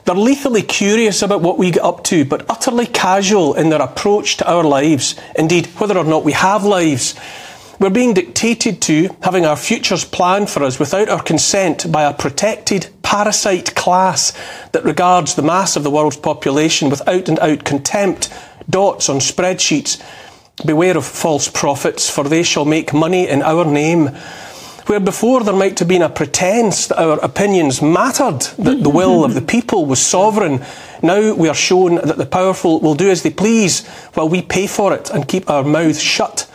They're 0.05 0.15
lethally 0.15 0.62
curious 0.62 1.20
about 1.20 1.43
what 1.43 1.59
we 1.59 1.73
get 1.73 1.82
up 1.82 2.05
to, 2.05 2.24
but 2.24 2.49
utterly 2.49 2.87
casual 2.87 3.55
in 3.55 3.69
their 3.69 3.82
approach 3.82 4.37
to 4.37 4.49
our 4.49 4.62
lives, 4.62 5.16
indeed, 5.37 5.66
whether 5.78 5.99
or 5.99 6.05
not 6.05 6.24
we 6.24 6.32
have 6.32 6.65
lives. 6.65 7.19
We're 7.81 7.91
being 7.91 8.15
dictated 8.15 8.81
to, 8.82 9.09
having 9.23 9.45
our 9.45 9.57
futures 9.57 10.05
planned 10.05 10.49
for 10.49 10.62
us 10.62 10.78
without 10.78 11.09
our 11.09 11.23
consent 11.23 11.91
by 11.91 12.05
a 12.05 12.15
protected 12.15 12.91
parasite 13.03 13.74
class 13.74 14.32
that 14.70 14.85
regards 14.85 15.35
the 15.35 15.43
mass 15.43 15.74
of 15.74 15.82
the 15.82 15.91
world's 15.91 16.16
population 16.16 16.91
with 16.91 17.07
out 17.09 17.28
and 17.28 17.41
out 17.41 17.65
contempt, 17.65 18.32
dots 18.69 19.09
on 19.09 19.16
spreadsheets. 19.16 20.01
Beware 20.65 20.99
of 20.99 21.07
false 21.07 21.49
prophets, 21.49 22.11
for 22.11 22.24
they 22.24 22.43
shall 22.43 22.66
make 22.66 22.93
money 22.93 23.27
in 23.27 23.43
our 23.43 23.65
name. 23.65 24.09
Where 24.87 25.01
before 25.01 25.43
there 25.43 25.55
might 25.55 25.78
have 25.78 25.89
been 25.89 26.03
a 26.03 26.11
pretence 26.11 26.89
that 26.89 27.01
our 27.01 27.19
opinions 27.20 27.81
mattered, 27.81 28.41
that 28.59 28.82
the 28.82 28.91
will 28.91 29.24
of 29.24 29.35
the 29.35 29.41
people 29.41 29.87
was 29.87 30.05
sovereign, 30.05 30.62
now 31.03 31.32
we 31.35 31.49
are 31.49 31.55
shown 31.55 31.95
that 31.95 32.19
the 32.19 32.27
powerful 32.27 32.81
will 32.81 32.95
do 32.95 33.09
as 33.09 33.23
they 33.23 33.31
please 33.31 33.87
while 34.15 34.28
we 34.28 34.43
pay 34.43 34.66
for 34.66 34.93
it 34.93 35.09
and 35.11 35.28
keep 35.28 35.49
our 35.49 35.65
mouths 35.65 36.03
shut. 36.03 36.51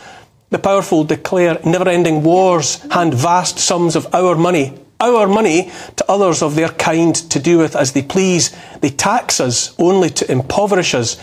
The 0.50 0.58
powerful 0.60 1.02
declare 1.02 1.58
never 1.64 1.88
ending 1.88 2.22
wars, 2.22 2.76
hand 2.92 3.14
vast 3.14 3.58
sums 3.58 3.96
of 3.96 4.14
our 4.14 4.36
money, 4.36 4.78
our 5.00 5.26
money, 5.26 5.72
to 5.96 6.04
others 6.08 6.42
of 6.42 6.54
their 6.54 6.68
kind 6.68 7.14
to 7.14 7.40
do 7.40 7.58
with 7.58 7.74
as 7.74 7.92
they 7.92 8.02
please. 8.02 8.54
They 8.80 8.90
tax 8.90 9.40
us 9.40 9.74
only 9.80 10.10
to 10.10 10.30
impoverish 10.30 10.94
us 10.94 11.16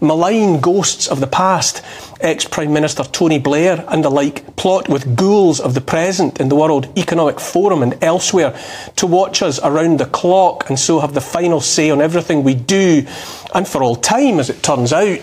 malign 0.00 0.60
ghosts 0.60 1.06
of 1.08 1.20
the 1.20 1.26
past, 1.26 1.82
ex 2.20 2.44
Prime 2.44 2.72
Minister 2.72 3.04
Tony 3.04 3.38
Blair 3.38 3.84
and 3.88 4.04
the 4.04 4.10
like, 4.10 4.56
plot 4.56 4.88
with 4.88 5.16
ghouls 5.16 5.60
of 5.60 5.74
the 5.74 5.80
present 5.80 6.40
in 6.40 6.48
the 6.48 6.56
World 6.56 6.88
Economic 6.98 7.40
Forum 7.40 7.82
and 7.82 8.02
elsewhere 8.02 8.58
to 8.96 9.06
watch 9.06 9.42
us 9.42 9.60
around 9.62 9.98
the 9.98 10.06
clock 10.06 10.68
and 10.68 10.78
so 10.78 11.00
have 11.00 11.14
the 11.14 11.20
final 11.20 11.60
say 11.60 11.90
on 11.90 12.00
everything 12.00 12.42
we 12.42 12.54
do, 12.54 13.06
and 13.54 13.66
for 13.68 13.82
all 13.82 13.96
time, 13.96 14.38
as 14.38 14.50
it 14.50 14.62
turns 14.62 14.92
out. 14.92 15.20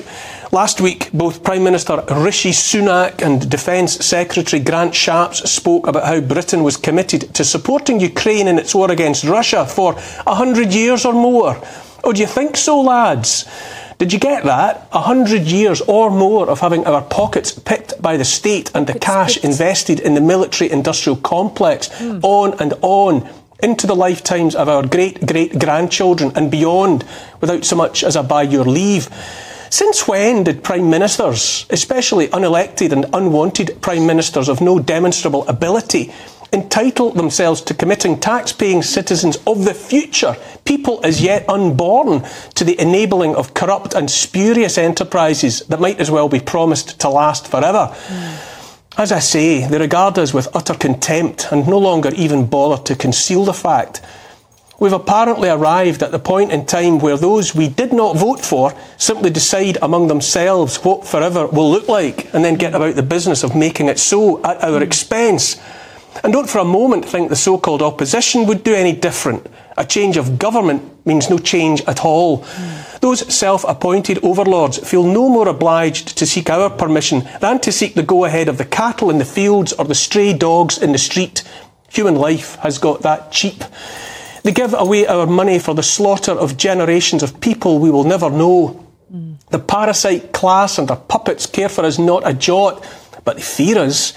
Last 0.54 0.82
week, 0.82 1.10
both 1.12 1.44
Prime 1.44 1.64
Minister 1.64 2.04
Rishi 2.12 2.52
Sunak 2.52 3.26
and 3.26 3.50
Defence 3.50 4.06
Secretary 4.06 4.62
Grant 4.62 4.94
Shapps 4.94 5.48
spoke 5.48 5.88
about 5.88 6.06
how 6.06 6.22
Britain 6.22 6.62
was 6.62 6.78
committed 6.78 7.34
to 7.34 7.44
supporting 7.44 8.00
Ukraine 8.00 8.48
in 8.48 8.60
its 8.60 8.76
war 8.76 8.92
against 8.92 9.24
Russia 9.24 9.66
for 9.66 9.96
a 10.28 10.36
hundred 10.36 10.72
years 10.72 11.06
or 11.06 11.14
more. 11.14 11.60
Oh, 12.04 12.14
do 12.14 12.22
you 12.22 12.28
think 12.28 12.56
so, 12.56 12.82
lads? 12.82 13.46
Did 14.04 14.12
you 14.12 14.20
get 14.20 14.44
that? 14.44 14.90
A 14.92 15.00
hundred 15.00 15.44
years 15.44 15.80
or 15.80 16.12
more 16.12 16.50
of 16.50 16.60
having 16.60 16.86
our 16.86 17.02
pockets 17.02 17.54
picked 17.58 18.02
by 18.02 18.18
the 18.18 18.26
state 18.26 18.70
and 18.76 18.86
the 18.86 19.00
cash 19.00 19.38
invested 19.38 20.02
in 20.02 20.14
the 20.14 20.20
military 20.20 20.70
industrial 20.70 21.16
complex, 21.16 21.88
hmm. 21.88 22.20
on 22.22 22.60
and 22.60 22.74
on, 22.82 23.30
into 23.62 23.88
the 23.88 23.96
lifetimes 23.96 24.56
of 24.56 24.68
our 24.68 24.86
great 24.86 25.26
great 25.26 25.58
grandchildren 25.58 26.34
and 26.36 26.52
beyond, 26.52 27.06
without 27.40 27.64
so 27.64 27.78
much 27.78 28.04
as 28.04 28.18
a 28.18 28.24
by 28.24 28.42
your 28.42 28.66
leave. 28.66 29.08
Since 29.70 30.06
when 30.06 30.44
did 30.44 30.66
prime 30.66 30.90
ministers, 30.90 31.66
especially 31.70 32.28
unelected 32.28 32.92
and 32.92 33.06
unwanted 33.14 33.82
prime 33.82 34.06
ministers 34.06 34.50
of 34.50 34.60
no 34.60 34.80
demonstrable 34.80 35.48
ability, 35.48 36.12
entitle 36.54 37.12
themselves 37.12 37.62
to 37.62 37.74
committing 37.74 38.20
tax-paying 38.20 38.84
citizens 38.84 39.38
of 39.48 39.66
the 39.66 39.74
future, 39.74 40.38
people 40.66 41.00
as 41.04 41.22
yet 41.22 41.48
unborn, 41.50 42.24
to 42.56 42.64
the 42.64 42.80
enabling 42.80 43.36
of 43.36 43.54
corrupt 43.54 43.94
and 43.94 44.10
spurious 44.10 44.78
enterprises 44.78 45.62
that 45.62 45.80
might 45.80 46.00
as 46.00 46.12
well 46.12 46.30
be 46.30 46.40
promised 46.40 47.00
to 47.02 47.10
last 47.10 47.48
forever? 47.48 47.96
As 48.96 49.12
I 49.12 49.20
say, 49.20 49.68
they 49.68 49.80
regard 49.80 50.20
us 50.20 50.34
with 50.34 50.56
utter 50.56 50.76
contempt 50.76 51.48
and 51.52 51.68
no 51.68 51.80
longer 51.80 52.12
even 52.16 52.46
bother 52.46 52.82
to 52.84 52.96
conceal 52.96 53.44
the 53.44 53.54
fact. 53.54 54.02
We've 54.80 54.94
apparently 54.94 55.50
arrived 55.50 56.04
at 56.04 56.12
the 56.12 56.20
point 56.20 56.52
in 56.52 56.66
time 56.66 57.00
where 57.00 57.16
those 57.16 57.56
we 57.56 57.70
did 57.70 57.94
not 57.94 58.18
vote 58.18 58.42
for 58.42 58.74
simply 58.98 59.30
decide 59.30 59.78
among 59.82 60.10
themselves 60.10 60.84
what 60.84 61.08
forever 61.08 61.48
will 61.48 61.72
look 61.72 61.88
like 61.88 62.34
and 62.34 62.44
then 62.44 62.56
get 62.56 62.76
about 62.76 62.96
the 62.96 63.02
business 63.04 63.44
of 63.44 63.56
making 63.56 63.88
it 63.88 63.98
so 63.98 64.44
at 64.44 64.64
our 64.64 64.78
hmm. 64.78 64.84
expense. 64.84 65.56
And 66.24 66.32
don't 66.32 66.50
for 66.50 66.60
a 66.60 66.66
moment 66.66 67.06
think 67.06 67.30
the 67.30 67.36
so 67.36 67.58
called 67.58 67.82
opposition 67.82 68.46
would 68.46 68.64
do 68.64 68.76
any 68.76 68.94
different. 68.94 69.48
A 69.78 69.86
change 69.86 70.18
of 70.18 70.38
government 70.38 71.06
means 71.06 71.30
no 71.30 71.38
change 71.38 71.82
at 71.86 72.06
all. 72.06 72.46
Those 73.02 73.34
self 73.34 73.66
appointed 73.68 74.20
overlords 74.24 74.78
feel 74.78 75.04
no 75.04 75.28
more 75.28 75.48
obliged 75.48 76.18
to 76.18 76.26
seek 76.26 76.50
our 76.50 76.70
permission 76.70 77.28
than 77.42 77.60
to 77.62 77.72
seek 77.72 77.96
the 77.96 78.04
go 78.04 78.26
ahead 78.26 78.48
of 78.48 78.58
the 78.58 78.66
cattle 78.66 79.10
in 79.10 79.18
the 79.18 79.26
fields 79.26 79.74
or 79.74 79.86
the 79.86 79.96
stray 79.96 80.34
dogs 80.34 80.78
in 80.78 80.92
the 80.92 80.98
street. 80.98 81.44
Human 81.90 82.16
life 82.16 82.56
has 82.58 82.78
got 82.78 83.02
that 83.02 83.32
cheap. 83.32 83.64
They 84.44 84.52
give 84.52 84.74
away 84.78 85.08
our 85.08 85.26
money 85.26 85.58
for 85.58 85.74
the 85.74 85.84
slaughter 85.84 86.34
of 86.34 86.58
generations 86.58 87.24
of 87.24 87.40
people 87.40 87.80
we 87.80 87.90
will 87.92 88.04
never 88.04 88.30
know. 88.30 88.80
The 89.50 89.60
parasite 89.60 90.34
class 90.34 90.78
and 90.80 90.88
their 90.88 90.98
puppets 90.98 91.46
care 91.46 91.70
for 91.70 91.86
us 91.86 92.00
not 92.00 92.28
a 92.28 92.34
jot, 92.34 92.84
but 93.24 93.36
they 93.36 93.44
fear 93.44 93.78
us. 93.78 94.14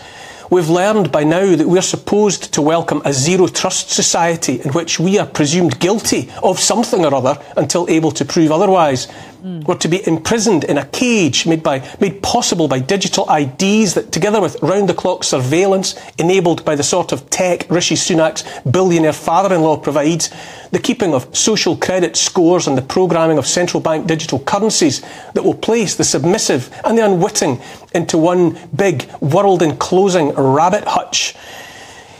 We've 0.48 0.68
learned 0.68 1.10
by 1.10 1.24
now 1.24 1.56
that 1.56 1.66
we're 1.66 1.82
supposed 1.82 2.54
to 2.54 2.62
welcome 2.62 3.02
a 3.04 3.12
zero 3.12 3.48
trust 3.48 3.90
society 3.90 4.60
in 4.60 4.72
which 4.72 5.00
we 5.00 5.18
are 5.18 5.26
presumed 5.26 5.80
guilty 5.80 6.30
of 6.40 6.60
something 6.60 7.04
or 7.04 7.12
other 7.12 7.42
until 7.56 7.88
able 7.90 8.12
to 8.12 8.24
prove 8.24 8.52
otherwise. 8.52 9.08
We're 9.42 9.76
to 9.76 9.88
be 9.88 10.06
imprisoned 10.06 10.64
in 10.64 10.78
a 10.78 10.84
cage 10.86 11.46
made, 11.46 11.62
by, 11.62 11.88
made 12.00 12.22
possible 12.22 12.68
by 12.68 12.80
digital 12.80 13.26
IDs 13.30 13.94
that, 13.94 14.12
together 14.12 14.40
with 14.40 14.60
round 14.62 14.88
the 14.88 14.94
clock 14.94 15.24
surveillance 15.24 15.94
enabled 16.18 16.64
by 16.64 16.74
the 16.74 16.82
sort 16.82 17.12
of 17.12 17.28
tech 17.30 17.66
Rishi 17.70 17.94
Sunak's 17.94 18.44
billionaire 18.68 19.12
father 19.12 19.54
in 19.54 19.62
law 19.62 19.76
provides, 19.76 20.30
the 20.72 20.78
keeping 20.78 21.14
of 21.14 21.34
social 21.36 21.76
credit 21.76 22.16
scores 22.16 22.66
and 22.66 22.76
the 22.76 22.82
programming 22.82 23.38
of 23.38 23.46
central 23.46 23.80
bank 23.80 24.06
digital 24.06 24.38
currencies 24.40 25.02
that 25.34 25.44
will 25.44 25.54
place 25.54 25.94
the 25.94 26.04
submissive 26.04 26.70
and 26.84 26.98
the 26.98 27.04
unwitting 27.04 27.60
into 27.94 28.18
one 28.18 28.58
big 28.74 29.10
world 29.20 29.62
enclosing 29.62 30.30
rabbit 30.34 30.84
hutch. 30.84 31.34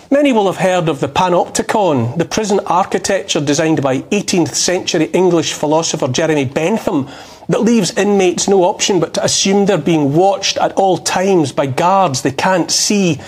Many 0.08 0.32
will 0.32 0.46
have 0.46 0.58
heard 0.58 0.88
of 0.88 1.00
the 1.00 1.08
panopticon, 1.08 2.16
the 2.16 2.24
prison 2.24 2.60
architecture 2.66 3.40
designed 3.40 3.82
by 3.82 4.02
18th 4.02 4.54
century 4.54 5.06
English 5.06 5.52
philosopher 5.52 6.06
Jeremy 6.06 6.44
Bentham 6.44 7.08
that 7.48 7.62
leaves 7.62 7.90
inmates 7.98 8.46
no 8.46 8.62
option 8.62 9.00
but 9.00 9.14
to 9.14 9.24
assume 9.24 9.66
they're 9.66 9.78
being 9.78 10.14
watched 10.14 10.58
at 10.58 10.72
all 10.74 10.98
times 10.98 11.50
by 11.50 11.66
guards 11.66 12.22
they 12.22 12.30
can't 12.30 12.70
see. 12.70 13.20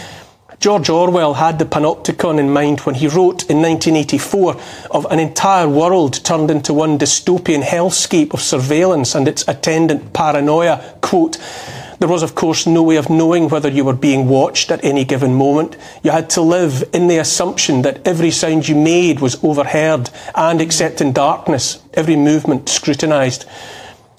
George 0.61 0.89
Orwell 0.89 1.35
had 1.35 1.59
the 1.59 1.65
panopticon 1.65 2.39
in 2.39 2.53
mind 2.53 2.81
when 2.81 2.95
he 2.95 3.09
wrote 3.09 3.51
in 3.51 3.61
1984 3.61 4.57
of 4.93 5.05
an 5.11 5.19
entire 5.19 5.69
world 5.69 6.25
turned 6.25 6.49
into 6.49 6.73
one 6.73 6.97
dystopian 6.97 7.63
hellscape 7.63 8.33
of 8.33 8.41
surveillance 8.41 9.17
and 9.17 9.27
its 9.27 9.47
attendant 9.49 10.13
paranoia. 10.13 10.95
Quote, 11.01 11.39
there 11.99 12.09
was, 12.09 12.23
of 12.23 12.35
course, 12.35 12.67
no 12.67 12.83
way 12.83 12.97
of 12.97 13.11
knowing 13.11 13.49
whether 13.49 13.69
you 13.69 13.85
were 13.85 13.93
being 13.93 14.29
watched 14.29 14.71
at 14.71 14.85
any 14.85 15.05
given 15.05 15.35
moment. 15.35 15.77
You 16.03 16.13
had 16.13 16.31
to 16.31 16.41
live 16.41 16.89
in 16.93 17.09
the 17.09 17.19
assumption 17.19 17.83
that 17.83 18.07
every 18.07 18.31
sound 18.31 18.69
you 18.69 18.77
made 18.77 19.19
was 19.21 19.43
overheard 19.43 20.11
and, 20.35 20.61
except 20.61 21.01
in 21.01 21.13
darkness, 21.13 21.83
every 21.95 22.15
movement 22.15 22.69
scrutinised. 22.69 23.47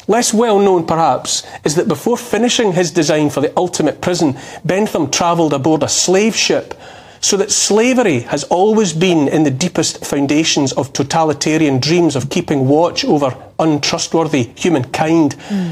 Less 0.08 0.34
well 0.34 0.60
known, 0.60 0.88
perhaps, 0.88 1.46
is 1.64 1.76
that 1.76 1.88
before 1.88 2.18
finishing 2.18 2.74
his 2.74 2.92
design 2.92 3.30
for 3.30 3.42
the 3.42 3.54
ultimate 3.56 4.02
prison, 4.02 4.38
Bentham 4.66 5.10
travelled 5.10 5.54
aboard 5.54 5.84
a 5.84 5.88
slave 5.88 6.36
ship, 6.36 6.74
so 7.22 7.38
that 7.38 7.52
slavery 7.52 8.22
has 8.22 8.44
always 8.46 8.92
been 8.92 9.28
in 9.28 9.44
the 9.44 9.52
deepest 9.52 10.06
foundations 10.06 10.74
of 10.74 10.94
totalitarian 10.94 11.80
dreams 11.80 12.16
of 12.16 12.30
keeping 12.30 12.68
watch 12.68 13.06
over 13.06 13.38
untrustworthy 13.60 14.52
humankind. 14.56 15.34
Hmm. 15.34 15.72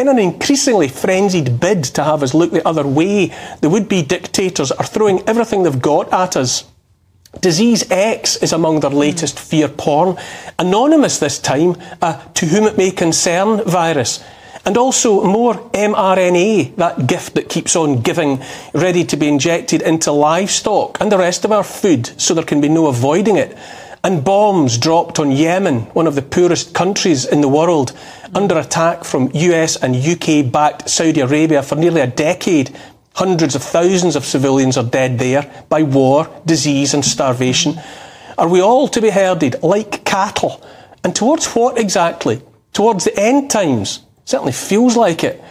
In 0.00 0.08
an 0.08 0.18
increasingly 0.18 0.88
frenzied 0.88 1.60
bid 1.60 1.84
to 1.84 2.04
have 2.04 2.22
us 2.22 2.32
look 2.32 2.52
the 2.52 2.66
other 2.66 2.86
way, 2.86 3.34
the 3.60 3.68
would 3.68 3.86
be 3.86 4.00
dictators 4.00 4.72
are 4.72 4.86
throwing 4.86 5.22
everything 5.28 5.62
they've 5.62 5.82
got 5.82 6.10
at 6.10 6.38
us. 6.38 6.64
Disease 7.42 7.84
X 7.90 8.36
is 8.36 8.54
among 8.54 8.80
their 8.80 8.88
latest 8.88 9.38
fear 9.38 9.68
porn. 9.68 10.16
Anonymous 10.58 11.18
this 11.18 11.38
time, 11.38 11.76
a 12.00 12.18
to 12.32 12.46
whom 12.46 12.64
it 12.64 12.78
may 12.78 12.90
concern 12.90 13.62
virus. 13.68 14.24
And 14.64 14.78
also 14.78 15.22
more 15.22 15.56
mRNA, 15.72 16.76
that 16.76 17.06
gift 17.06 17.34
that 17.34 17.50
keeps 17.50 17.76
on 17.76 18.00
giving, 18.00 18.42
ready 18.72 19.04
to 19.04 19.18
be 19.18 19.28
injected 19.28 19.82
into 19.82 20.12
livestock 20.12 20.98
and 20.98 21.12
the 21.12 21.18
rest 21.18 21.44
of 21.44 21.52
our 21.52 21.62
food 21.62 22.18
so 22.18 22.32
there 22.32 22.42
can 22.42 22.62
be 22.62 22.70
no 22.70 22.86
avoiding 22.86 23.36
it. 23.36 23.54
And 24.02 24.24
bombs 24.24 24.78
dropped 24.78 25.18
on 25.18 25.30
Yemen, 25.30 25.80
one 25.92 26.06
of 26.06 26.14
the 26.14 26.22
poorest 26.22 26.72
countries 26.72 27.26
in 27.26 27.42
the 27.42 27.48
world, 27.48 27.92
under 28.34 28.58
attack 28.58 29.04
from 29.04 29.30
US 29.34 29.76
and 29.76 29.96
UK 29.96 30.50
backed 30.50 30.88
Saudi 30.88 31.20
Arabia 31.20 31.62
for 31.62 31.76
nearly 31.76 32.00
a 32.00 32.06
decade. 32.06 32.76
Hundreds 33.14 33.54
of 33.54 33.62
thousands 33.62 34.16
of 34.16 34.24
civilians 34.24 34.76
are 34.76 34.84
dead 34.84 35.18
there 35.18 35.50
by 35.68 35.82
war, 35.82 36.28
disease, 36.46 36.94
and 36.94 37.04
starvation. 37.04 37.80
Are 38.38 38.48
we 38.48 38.60
all 38.60 38.88
to 38.88 39.00
be 39.00 39.10
herded 39.10 39.62
like 39.62 40.04
cattle? 40.04 40.64
And 41.02 41.14
towards 41.14 41.46
what 41.54 41.78
exactly? 41.78 42.42
Towards 42.72 43.04
the 43.04 43.18
end 43.18 43.50
times? 43.50 44.00
Certainly 44.24 44.52
feels 44.52 44.96
like 44.96 45.24
it. 45.24 45.42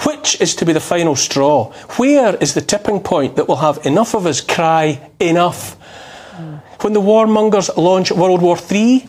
Which 0.00 0.40
is 0.40 0.56
to 0.56 0.66
be 0.66 0.72
the 0.72 0.80
final 0.80 1.14
straw? 1.14 1.72
Where 1.96 2.34
is 2.36 2.54
the 2.54 2.60
tipping 2.60 3.00
point 3.00 3.36
that 3.36 3.46
will 3.46 3.56
have 3.56 3.86
enough 3.86 4.14
of 4.14 4.26
us 4.26 4.40
cry 4.40 5.10
enough? 5.20 5.76
When 6.80 6.92
the 6.92 7.00
warmongers 7.00 7.74
launch 7.76 8.10
World 8.10 8.42
War 8.42 8.58
III, 8.58 9.08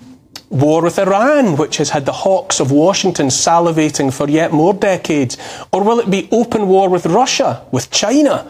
war 0.49 0.81
with 0.83 0.99
Iran, 0.99 1.57
which 1.57 1.77
has 1.77 1.89
had 1.89 2.05
the 2.05 2.11
hawks 2.11 2.59
of 2.59 2.71
Washington 2.71 3.27
salivating 3.27 4.13
for 4.13 4.29
yet 4.29 4.51
more 4.51 4.73
decades? 4.73 5.37
Or 5.71 5.83
will 5.83 5.99
it 5.99 6.09
be 6.09 6.29
open 6.31 6.67
war 6.67 6.89
with 6.89 7.05
Russia, 7.05 7.65
with 7.71 7.91
China? 7.91 8.49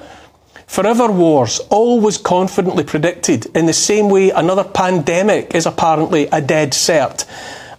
Forever 0.68 1.12
wars, 1.12 1.60
always 1.70 2.18
confidently 2.18 2.84
predicted, 2.84 3.46
in 3.56 3.66
the 3.66 3.74
same 3.74 4.10
way 4.10 4.32
another 4.32 4.64
pandemic 4.64 5.54
is 5.54 5.66
apparently 5.66 6.28
a 6.32 6.42
dead 6.42 6.72
cert. 6.72 7.26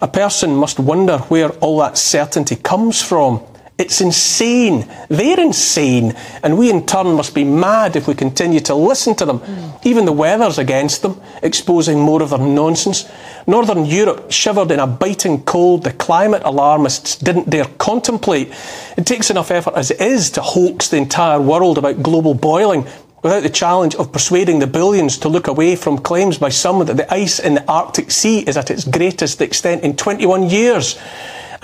A 0.01 0.09
person 0.09 0.55
must 0.57 0.79
wonder 0.79 1.19
where 1.29 1.51
all 1.61 1.79
that 1.79 1.99
certainty 1.99 2.57
comes 2.57 3.03
from. 3.03 3.43
It's 3.79 4.01
insane. 4.01 4.89
They're 5.09 5.39
insane. 5.39 6.15
And 6.43 6.57
we 6.57 6.71
in 6.71 6.87
turn 6.87 7.09
must 7.09 7.35
be 7.35 7.45
mad 7.45 7.95
if 7.95 8.09
we 8.09 8.15
continue 8.15 8.61
to 8.61 8.75
listen 8.75 9.15
to 9.17 9.27
them. 9.27 9.39
Hmm. 9.39 9.87
Even 9.87 10.07
the 10.07 10.13
weather's 10.13 10.57
against 10.57 11.03
them, 11.03 11.21
exposing 11.43 12.01
more 12.01 12.23
of 12.23 12.31
their 12.31 12.39
nonsense. 12.39 13.05
Northern 13.47 13.85
Europe 13.85 14.33
shivered 14.33 14.71
in 14.71 14.81
a 14.81 14.87
biting 14.87 15.43
cold 15.43 15.85
the 15.85 15.93
climate 15.93 16.43
alarmists 16.45 17.17
didn't 17.17 17.51
dare 17.51 17.67
contemplate. 17.77 18.51
It 18.97 19.05
takes 19.05 19.31
enough 19.31 19.51
effort 19.51 19.75
as 19.75 19.91
it 19.91 20.01
is 20.01 20.31
to 20.33 20.41
hoax 20.41 20.89
the 20.89 20.97
entire 20.97 21.41
world 21.41 21.77
about 21.77 22.03
global 22.03 22.33
boiling 22.33 22.87
without 23.23 23.43
the 23.43 23.51
challenge 23.51 23.95
of 23.97 24.11
persuading 24.11 24.59
the 24.61 24.67
billions 24.67 25.19
to 25.19 25.29
look 25.29 25.49
away 25.49 25.77
from 25.77 25.99
claims 25.99 26.39
by 26.39 26.49
some 26.49 26.85
that 26.87 26.97
the 26.97 27.13
ice 27.13 27.39
in 27.39 27.55
the 27.55 27.71
Arctic 27.71 28.11
Sea 28.11 28.41
is 28.41 28.57
at 28.57 28.71
its 28.71 28.85
greatest 28.85 29.43
extent 29.43 29.83
in 29.83 29.97
21 29.97 30.49
years 30.49 30.99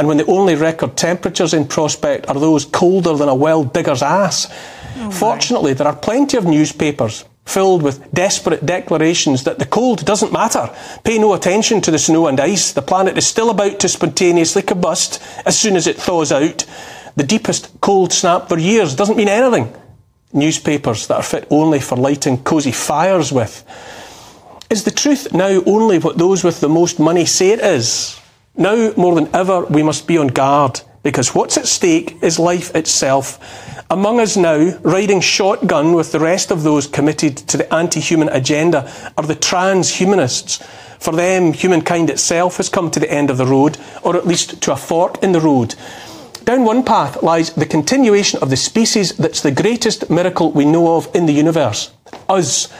and 0.02 0.08
when 0.08 0.16
the 0.16 0.26
only 0.26 0.56
record 0.56 0.96
temperatures 0.96 1.54
in 1.54 1.64
prospect 1.64 2.28
are 2.28 2.34
those 2.34 2.64
colder 2.64 3.14
than 3.14 3.28
a 3.28 3.34
well 3.36 3.62
digger's 3.62 4.02
ass. 4.02 4.48
Oh, 4.96 5.12
fortunately, 5.12 5.74
there 5.74 5.86
are 5.86 5.94
plenty 5.94 6.36
of 6.36 6.44
newspapers 6.44 7.24
filled 7.44 7.84
with 7.84 8.12
desperate 8.12 8.66
declarations 8.66 9.44
that 9.44 9.60
the 9.60 9.64
cold 9.64 10.04
doesn't 10.04 10.32
matter. 10.32 10.74
Pay 11.04 11.20
no 11.20 11.34
attention 11.34 11.80
to 11.82 11.92
the 11.92 12.00
snow 12.00 12.26
and 12.26 12.40
ice. 12.40 12.72
The 12.72 12.82
planet 12.82 13.16
is 13.16 13.28
still 13.28 13.48
about 13.48 13.78
to 13.78 13.88
spontaneously 13.88 14.62
combust 14.62 15.22
as 15.46 15.56
soon 15.56 15.76
as 15.76 15.86
it 15.86 15.98
thaws 15.98 16.32
out. 16.32 16.66
The 17.14 17.22
deepest 17.22 17.80
cold 17.80 18.12
snap 18.12 18.48
for 18.48 18.58
years 18.58 18.96
doesn't 18.96 19.16
mean 19.16 19.28
anything. 19.28 19.72
Newspapers 20.32 21.06
that 21.06 21.18
are 21.18 21.22
fit 21.22 21.46
only 21.48 21.78
for 21.78 21.94
lighting 21.94 22.42
cosy 22.42 22.72
fires 22.72 23.30
with. 23.30 23.64
Is 24.68 24.82
the 24.82 24.90
truth 24.90 25.32
now 25.32 25.62
only 25.64 26.00
what 26.00 26.18
those 26.18 26.42
with 26.42 26.58
the 26.58 26.68
most 26.68 26.98
money 26.98 27.24
say 27.24 27.50
it 27.50 27.60
is? 27.60 28.18
Now 28.56 28.92
more 28.96 29.14
than 29.14 29.34
ever, 29.34 29.64
we 29.64 29.82
must 29.82 30.06
be 30.06 30.18
on 30.18 30.28
guard 30.28 30.80
because 31.02 31.34
what's 31.34 31.56
at 31.56 31.66
stake 31.66 32.22
is 32.22 32.38
life 32.38 32.74
itself. 32.74 33.38
Among 33.90 34.20
us 34.20 34.36
now, 34.36 34.78
riding 34.82 35.20
shotgun 35.20 35.94
with 35.94 36.12
the 36.12 36.20
rest 36.20 36.50
of 36.50 36.62
those 36.62 36.86
committed 36.86 37.36
to 37.48 37.56
the 37.56 37.72
anti 37.74 38.00
human 38.00 38.28
agenda, 38.28 38.92
are 39.16 39.24
the 39.24 39.34
transhumanists. 39.34 40.62
For 41.00 41.12
them, 41.12 41.52
humankind 41.52 42.10
itself 42.10 42.58
has 42.58 42.68
come 42.68 42.90
to 42.92 43.00
the 43.00 43.10
end 43.10 43.30
of 43.30 43.38
the 43.38 43.46
road, 43.46 43.78
or 44.02 44.16
at 44.16 44.26
least 44.26 44.62
to 44.62 44.72
a 44.72 44.76
fork 44.76 45.22
in 45.22 45.32
the 45.32 45.40
road. 45.40 45.74
Down 46.44 46.64
one 46.64 46.84
path 46.84 47.22
lies 47.22 47.52
the 47.52 47.66
continuation 47.66 48.40
of 48.42 48.50
the 48.50 48.56
species 48.56 49.16
that's 49.16 49.40
the 49.40 49.50
greatest 49.50 50.10
miracle 50.10 50.52
we 50.52 50.64
know 50.64 50.96
of 50.96 51.08
in 51.14 51.26
the 51.26 51.32
universe 51.32 51.90
us. 52.28 52.72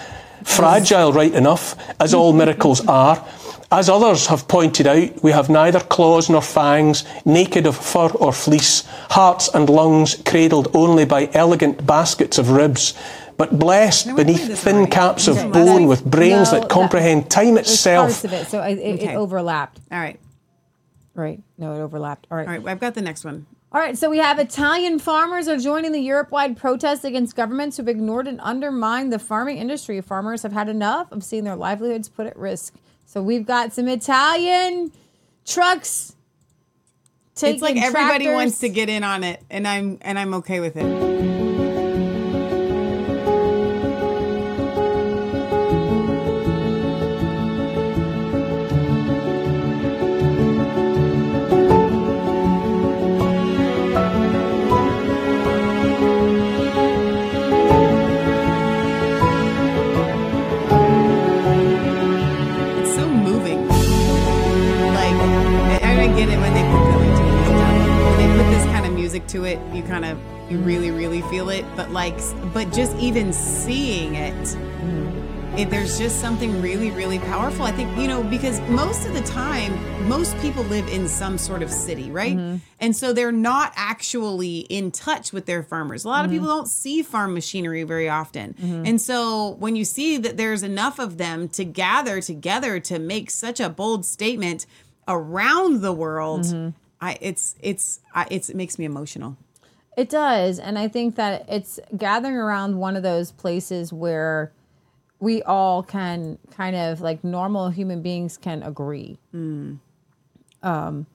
Fragile, 0.45 1.13
right 1.13 1.33
enough, 1.33 1.77
as 2.01 2.13
all 2.13 2.33
miracles 2.33 2.85
are. 2.87 3.25
As 3.73 3.89
others 3.89 4.27
have 4.27 4.47
pointed 4.49 4.87
out, 4.87 5.23
we 5.23 5.31
have 5.33 5.49
neither 5.49 5.81
claws 5.81 6.29
nor 6.29 6.43
fangs, 6.43 7.05
naked 7.25 7.67
of 7.67 7.75
fur 7.75 8.09
or 8.11 8.31
fleece, 8.31 8.83
hearts 9.09 9.49
and 9.55 9.71
lungs 9.71 10.23
cradled 10.27 10.69
only 10.77 11.07
by 11.07 11.31
elegant 11.33 11.87
baskets 11.87 12.37
of 12.37 12.51
ribs, 12.51 12.93
but 13.39 13.59
blessed 13.59 14.15
beneath 14.15 14.59
thin 14.59 14.89
caps 14.89 15.27
of 15.27 15.51
bone 15.53 15.87
with 15.87 16.05
brains 16.05 16.53
No, 16.53 16.61
that 16.61 16.69
comprehend 16.69 17.31
time 17.31 17.57
itself. 17.57 18.09
parts 18.09 18.25
of 18.27 18.35
it, 18.35 18.47
so 18.49 18.59
I, 18.59 18.69
it, 18.69 19.01
Okay. 19.01 19.15
it 19.15 19.17
overlapped. 19.17 19.81
All 19.91 19.99
right. 19.99 20.21
Right. 21.15 21.41
No, 21.57 21.73
it 21.73 21.81
overlapped. 21.81 22.27
All 22.31 22.37
right. 22.37 22.47
All 22.47 22.53
right. 22.53 22.67
I've 22.67 22.79
got 22.81 22.93
the 22.95 23.01
next 23.01 23.25
one. 23.25 23.47
All 23.73 23.81
right, 23.81 23.97
so 23.97 24.11
we 24.11 24.19
have 24.19 24.39
Italian 24.39 24.99
farmers 24.99 25.49
are 25.49 25.57
joining 25.57 25.93
the 25.93 26.01
Europe-wide 26.01 26.59
protests 26.59 27.05
against 27.05 27.35
governments 27.35 27.79
who've 27.79 27.89
ignored 27.89 28.29
and 28.29 28.39
undermined 28.43 29.11
the 29.11 29.19
farming 29.19 29.57
industry. 29.57 29.99
Farmers 30.03 30.43
have 30.43 30.53
had 30.53 30.69
enough 30.69 31.11
of 31.11 31.25
seeing 31.25 31.45
their 31.45 31.57
livelihoods 31.57 32.11
put 32.11 32.27
at 32.27 32.37
risk. 32.37 32.75
So 33.05 33.23
we've 33.23 33.47
got 33.47 33.73
some 33.73 33.89
Italian 33.89 34.93
trucks. 35.45 36.15
Taking 37.35 37.55
it's 37.55 37.63
like 37.63 37.77
everybody 37.77 38.25
tractors. 38.25 38.35
wants 38.35 38.59
to 38.61 38.69
get 38.69 38.89
in 38.89 39.05
on 39.05 39.25
it, 39.25 39.43
and 39.51 39.67
I'm 39.67 39.99
and 40.03 40.19
I'm 40.19 40.35
okay 40.35 40.61
with 40.61 40.77
it. 40.77 41.42
To 69.33 69.45
it, 69.45 69.59
you 69.75 69.83
kind 69.83 70.05
of, 70.05 70.19
you 70.51 70.59
really, 70.59 70.91
really 70.91 71.23
feel 71.23 71.51
it. 71.51 71.65
But 71.77 71.91
like, 71.91 72.19
but 72.53 72.73
just 72.73 72.97
even 72.97 73.33
seeing 73.33 74.15
it, 74.15 74.49
hmm. 74.49 75.59
it, 75.59 75.71
there's 75.71 75.99
just 75.99 76.21
something 76.21 76.61
really, 76.63 76.91
really 76.91 77.19
powerful. 77.19 77.65
I 77.65 77.73
think, 77.73 77.97
you 77.99 78.07
know, 78.07 78.23
because 78.23 78.61
most 78.69 79.07
of 79.07 79.15
the 79.15 79.23
time, 79.23 79.73
most 80.09 80.37
people 80.39 80.63
live 80.65 80.87
in 80.89 81.09
some 81.09 81.39
sort 81.39 81.63
of 81.63 81.71
city, 81.71 82.11
right? 82.11 82.37
Mm-hmm. 82.37 82.57
And 82.81 82.95
so 82.95 83.13
they're 83.13 83.33
not 83.33 83.73
actually 83.77 84.59
in 84.61 84.91
touch 84.91 85.33
with 85.33 85.47
their 85.47 85.63
farmers. 85.63 86.05
A 86.05 86.09
lot 86.09 86.25
of 86.25 86.31
mm-hmm. 86.31 86.41
people 86.41 86.55
don't 86.55 86.69
see 86.69 87.03
farm 87.03 87.35
machinery 87.35 87.85
very 87.85 88.09
often. 88.09 88.55
Mm-hmm. 88.55 88.87
And 88.87 89.01
so 89.01 89.51
when 89.59 89.77
you 89.77 89.85
see 89.85 90.19
that 90.19 90.37
there's 90.37 90.63
enough 90.63 90.99
of 90.99 91.17
them 91.19 91.49
to 91.51 91.65
gather 91.65 92.21
together 92.21 92.81
to 92.81 92.99
make 92.99 93.31
such 93.31 93.61
a 93.61 93.69
bold 93.69 94.05
statement 94.05 94.67
around 95.09 95.81
the 95.81 95.93
world, 95.93 96.75
I, 97.03 97.19
it's, 97.21 97.57
it's, 97.61 98.01
I, 98.15 98.27
it's, 98.31 98.49
it 98.49 98.57
makes 98.57 98.79
me 98.79 98.85
emotional. 98.87 99.37
It 99.97 100.09
does. 100.09 100.59
And 100.59 100.79
I 100.79 100.89
think 100.89 101.17
that 101.17 101.45
it's 101.49 101.79
gathering 101.99 102.37
around 102.37 102.79
one 102.79 102.97
of 102.97 103.03
those 103.03 103.33
places 103.33 103.93
where 103.93 104.53
we 105.21 105.43
all 105.43 105.83
can 105.83 106.39
kind 106.51 106.75
of 106.75 107.01
like 107.03 107.23
normal 107.23 107.69
human 107.71 108.01
beings 108.03 108.37
can 108.39 108.63
agree. 108.63 109.19
Mm. 109.35 109.79
Um, 110.63 111.07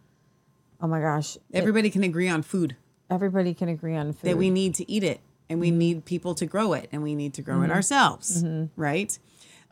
oh 0.82 0.88
my 0.88 1.00
gosh. 1.02 1.36
It- 1.38 1.42
Everybody 1.54 1.90
can 1.90 2.04
agree 2.04 2.28
on 2.30 2.42
food. 2.44 2.76
everybody 3.10 3.54
can 3.54 3.70
agree 3.70 3.96
on 3.96 4.12
food. 4.14 4.30
that 4.30 4.38
we 4.38 4.50
need 4.50 4.76
to 4.76 4.92
eat 4.92 5.02
it 5.04 5.22
and 5.50 5.62
we 5.62 5.72
need 5.72 6.04
people 6.04 6.36
to 6.36 6.46
grow 6.46 6.74
it 6.74 6.90
and 6.92 7.02
we 7.02 7.16
need 7.16 7.34
to 7.34 7.42
grow 7.42 7.62
it 7.62 7.68
Mhm. 7.70 7.74
ourselves 7.74 8.44
Mhm. 8.44 8.68
right 8.76 9.18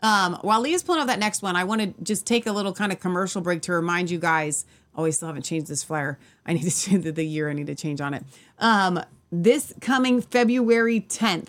um, 0.01 0.37
while 0.41 0.61
leah's 0.61 0.81
pulling 0.83 1.01
up 1.01 1.07
that 1.07 1.19
next 1.19 1.41
one 1.41 1.57
i 1.57 1.63
want 1.65 1.81
to 1.81 1.93
just 2.01 2.25
take 2.25 2.45
a 2.47 2.53
little 2.53 2.71
kind 2.71 2.93
of 2.93 2.99
commercial 3.01 3.41
break 3.41 3.61
to 3.63 3.73
remind 3.73 4.09
you 4.09 4.17
guys 4.17 4.65
oh 4.95 5.05
i 5.05 5.09
still 5.09 5.27
haven't 5.27 5.43
changed 5.43 5.67
this 5.67 5.83
flyer 5.83 6.17
i 6.45 6.53
need 6.53 6.63
to 6.63 6.71
change 6.89 7.03
the, 7.03 7.11
the 7.11 7.25
year 7.25 7.49
i 7.49 7.53
need 7.53 7.67
to 7.67 7.75
change 7.75 8.01
on 8.01 8.13
it 8.13 8.23
um, 8.59 8.99
this 9.31 9.73
coming 9.81 10.21
february 10.21 11.01
10th 11.01 11.47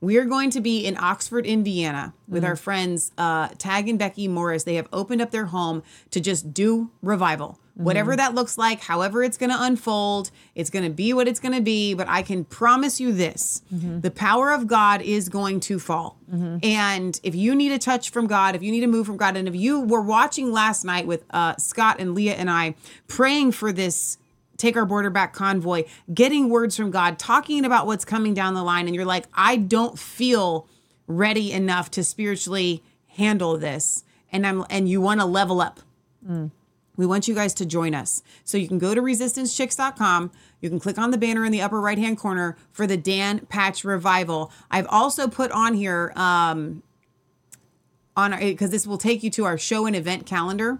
we 0.00 0.18
are 0.18 0.26
going 0.26 0.50
to 0.50 0.60
be 0.60 0.84
in 0.84 0.98
Oxford, 0.98 1.46
Indiana, 1.46 2.12
with 2.28 2.42
Mhm. 2.42 2.48
our 2.48 2.56
friends 2.56 3.10
uh, 3.16 3.48
Tag 3.56 3.88
and 3.88 3.98
Becky 3.98 4.28
Morris. 4.28 4.64
They 4.64 4.74
have 4.74 4.86
opened 4.92 5.22
up 5.22 5.30
their 5.30 5.46
home 5.46 5.82
to 6.10 6.20
just 6.20 6.52
do 6.52 6.90
revival. 7.00 7.58
Whatever 7.76 8.12
Mhm. 8.12 8.16
that 8.18 8.34
looks 8.36 8.56
like, 8.56 8.80
however 8.82 9.24
it's 9.24 9.36
going 9.36 9.50
to 9.50 9.60
unfold, 9.60 10.30
it's 10.54 10.70
going 10.70 10.84
to 10.84 10.90
be 10.90 11.12
what 11.12 11.26
it's 11.26 11.40
going 11.40 11.54
to 11.54 11.60
be. 11.60 11.92
But 11.92 12.08
I 12.08 12.22
can 12.22 12.44
promise 12.44 13.00
you 13.00 13.12
this 13.12 13.62
Mhm. 13.74 14.00
the 14.02 14.12
power 14.12 14.52
of 14.52 14.68
God 14.68 15.02
is 15.02 15.28
going 15.28 15.58
to 15.60 15.80
fall. 15.80 16.16
Mhm. 16.32 16.64
And 16.64 17.18
if 17.24 17.34
you 17.34 17.52
need 17.54 17.72
a 17.72 17.78
touch 17.78 18.10
from 18.10 18.28
God, 18.28 18.54
if 18.54 18.62
you 18.62 18.70
need 18.70 18.84
a 18.84 18.86
move 18.86 19.06
from 19.06 19.16
God, 19.16 19.36
and 19.36 19.48
if 19.48 19.56
you 19.56 19.80
were 19.80 20.02
watching 20.02 20.52
last 20.52 20.84
night 20.84 21.06
with 21.06 21.24
uh, 21.30 21.56
Scott 21.56 21.96
and 21.98 22.14
Leah 22.14 22.34
and 22.34 22.48
I 22.48 22.76
praying 23.08 23.50
for 23.52 23.72
this 23.72 24.18
take 24.56 24.76
our 24.76 24.86
border 24.86 25.10
back 25.10 25.32
convoy, 25.34 25.82
getting 26.14 26.48
words 26.48 26.76
from 26.76 26.92
God, 26.92 27.18
talking 27.18 27.64
about 27.64 27.88
what's 27.88 28.04
coming 28.04 28.34
down 28.34 28.54
the 28.54 28.62
line, 28.62 28.86
and 28.86 28.94
you're 28.94 29.04
like, 29.04 29.26
I 29.34 29.56
don't 29.56 29.98
feel 29.98 30.68
ready 31.08 31.50
enough 31.50 31.90
to 31.90 32.04
spiritually 32.04 32.84
handle 33.08 33.58
this, 33.58 34.04
and 34.30 34.46
I'm 34.46 34.64
and 34.70 34.88
you 34.88 35.00
want 35.00 35.18
to 35.18 35.26
level 35.26 35.60
up. 35.60 35.80
We 36.96 37.06
want 37.06 37.26
you 37.26 37.34
guys 37.34 37.54
to 37.54 37.66
join 37.66 37.94
us. 37.94 38.22
So 38.44 38.56
you 38.56 38.68
can 38.68 38.78
go 38.78 38.94
to 38.94 39.02
resistancechicks.com. 39.02 40.30
You 40.60 40.70
can 40.70 40.78
click 40.78 40.98
on 40.98 41.10
the 41.10 41.18
banner 41.18 41.44
in 41.44 41.52
the 41.52 41.60
upper 41.60 41.80
right 41.80 41.98
hand 41.98 42.18
corner 42.18 42.56
for 42.70 42.86
the 42.86 42.96
Dan 42.96 43.40
Patch 43.46 43.84
Revival. 43.84 44.52
I've 44.70 44.86
also 44.88 45.28
put 45.28 45.50
on 45.50 45.74
here 45.74 46.12
um, 46.16 46.82
on 48.16 48.38
because 48.38 48.70
this 48.70 48.86
will 48.86 48.98
take 48.98 49.22
you 49.22 49.30
to 49.30 49.44
our 49.44 49.58
show 49.58 49.86
and 49.86 49.96
event 49.96 50.26
calendar. 50.26 50.78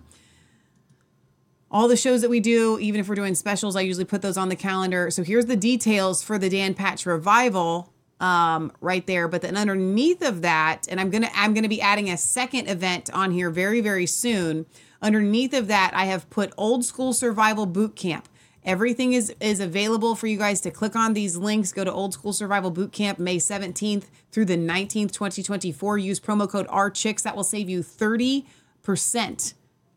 All 1.70 1.88
the 1.88 1.96
shows 1.96 2.20
that 2.20 2.30
we 2.30 2.38
do, 2.38 2.78
even 2.78 3.00
if 3.00 3.08
we're 3.08 3.16
doing 3.16 3.34
specials, 3.34 3.74
I 3.74 3.80
usually 3.80 4.04
put 4.04 4.22
those 4.22 4.36
on 4.36 4.48
the 4.48 4.56
calendar. 4.56 5.10
So 5.10 5.24
here's 5.24 5.46
the 5.46 5.56
details 5.56 6.22
for 6.22 6.38
the 6.38 6.48
Dan 6.48 6.74
Patch 6.74 7.04
Revival 7.04 7.92
um, 8.20 8.70
right 8.80 9.04
there. 9.06 9.26
But 9.26 9.42
then 9.42 9.56
underneath 9.56 10.22
of 10.22 10.42
that, 10.42 10.86
and 10.88 11.00
I'm 11.00 11.10
gonna 11.10 11.30
I'm 11.34 11.52
gonna 11.54 11.68
be 11.68 11.80
adding 11.80 12.08
a 12.10 12.16
second 12.16 12.68
event 12.68 13.10
on 13.12 13.32
here 13.32 13.50
very 13.50 13.80
very 13.80 14.06
soon. 14.06 14.66
Underneath 15.04 15.52
of 15.52 15.66
that, 15.66 15.90
I 15.94 16.06
have 16.06 16.30
put 16.30 16.54
Old 16.56 16.82
School 16.82 17.12
Survival 17.12 17.66
Boot 17.66 17.94
Camp. 17.94 18.26
Everything 18.64 19.12
is 19.12 19.34
is 19.38 19.60
available 19.60 20.16
for 20.16 20.26
you 20.26 20.38
guys 20.38 20.62
to 20.62 20.70
click 20.70 20.96
on 20.96 21.12
these 21.12 21.36
links. 21.36 21.74
Go 21.74 21.84
to 21.84 21.92
Old 21.92 22.14
School 22.14 22.32
Survival 22.32 22.70
Boot 22.70 22.90
Camp 22.90 23.18
May 23.18 23.36
17th 23.36 24.04
through 24.32 24.46
the 24.46 24.56
19th, 24.56 25.12
2024. 25.12 25.98
Use 25.98 26.18
promo 26.18 26.48
code 26.48 26.66
RCHICKS. 26.68 27.22
That 27.22 27.36
will 27.36 27.44
save 27.44 27.68
you 27.68 27.80
30% 27.80 28.44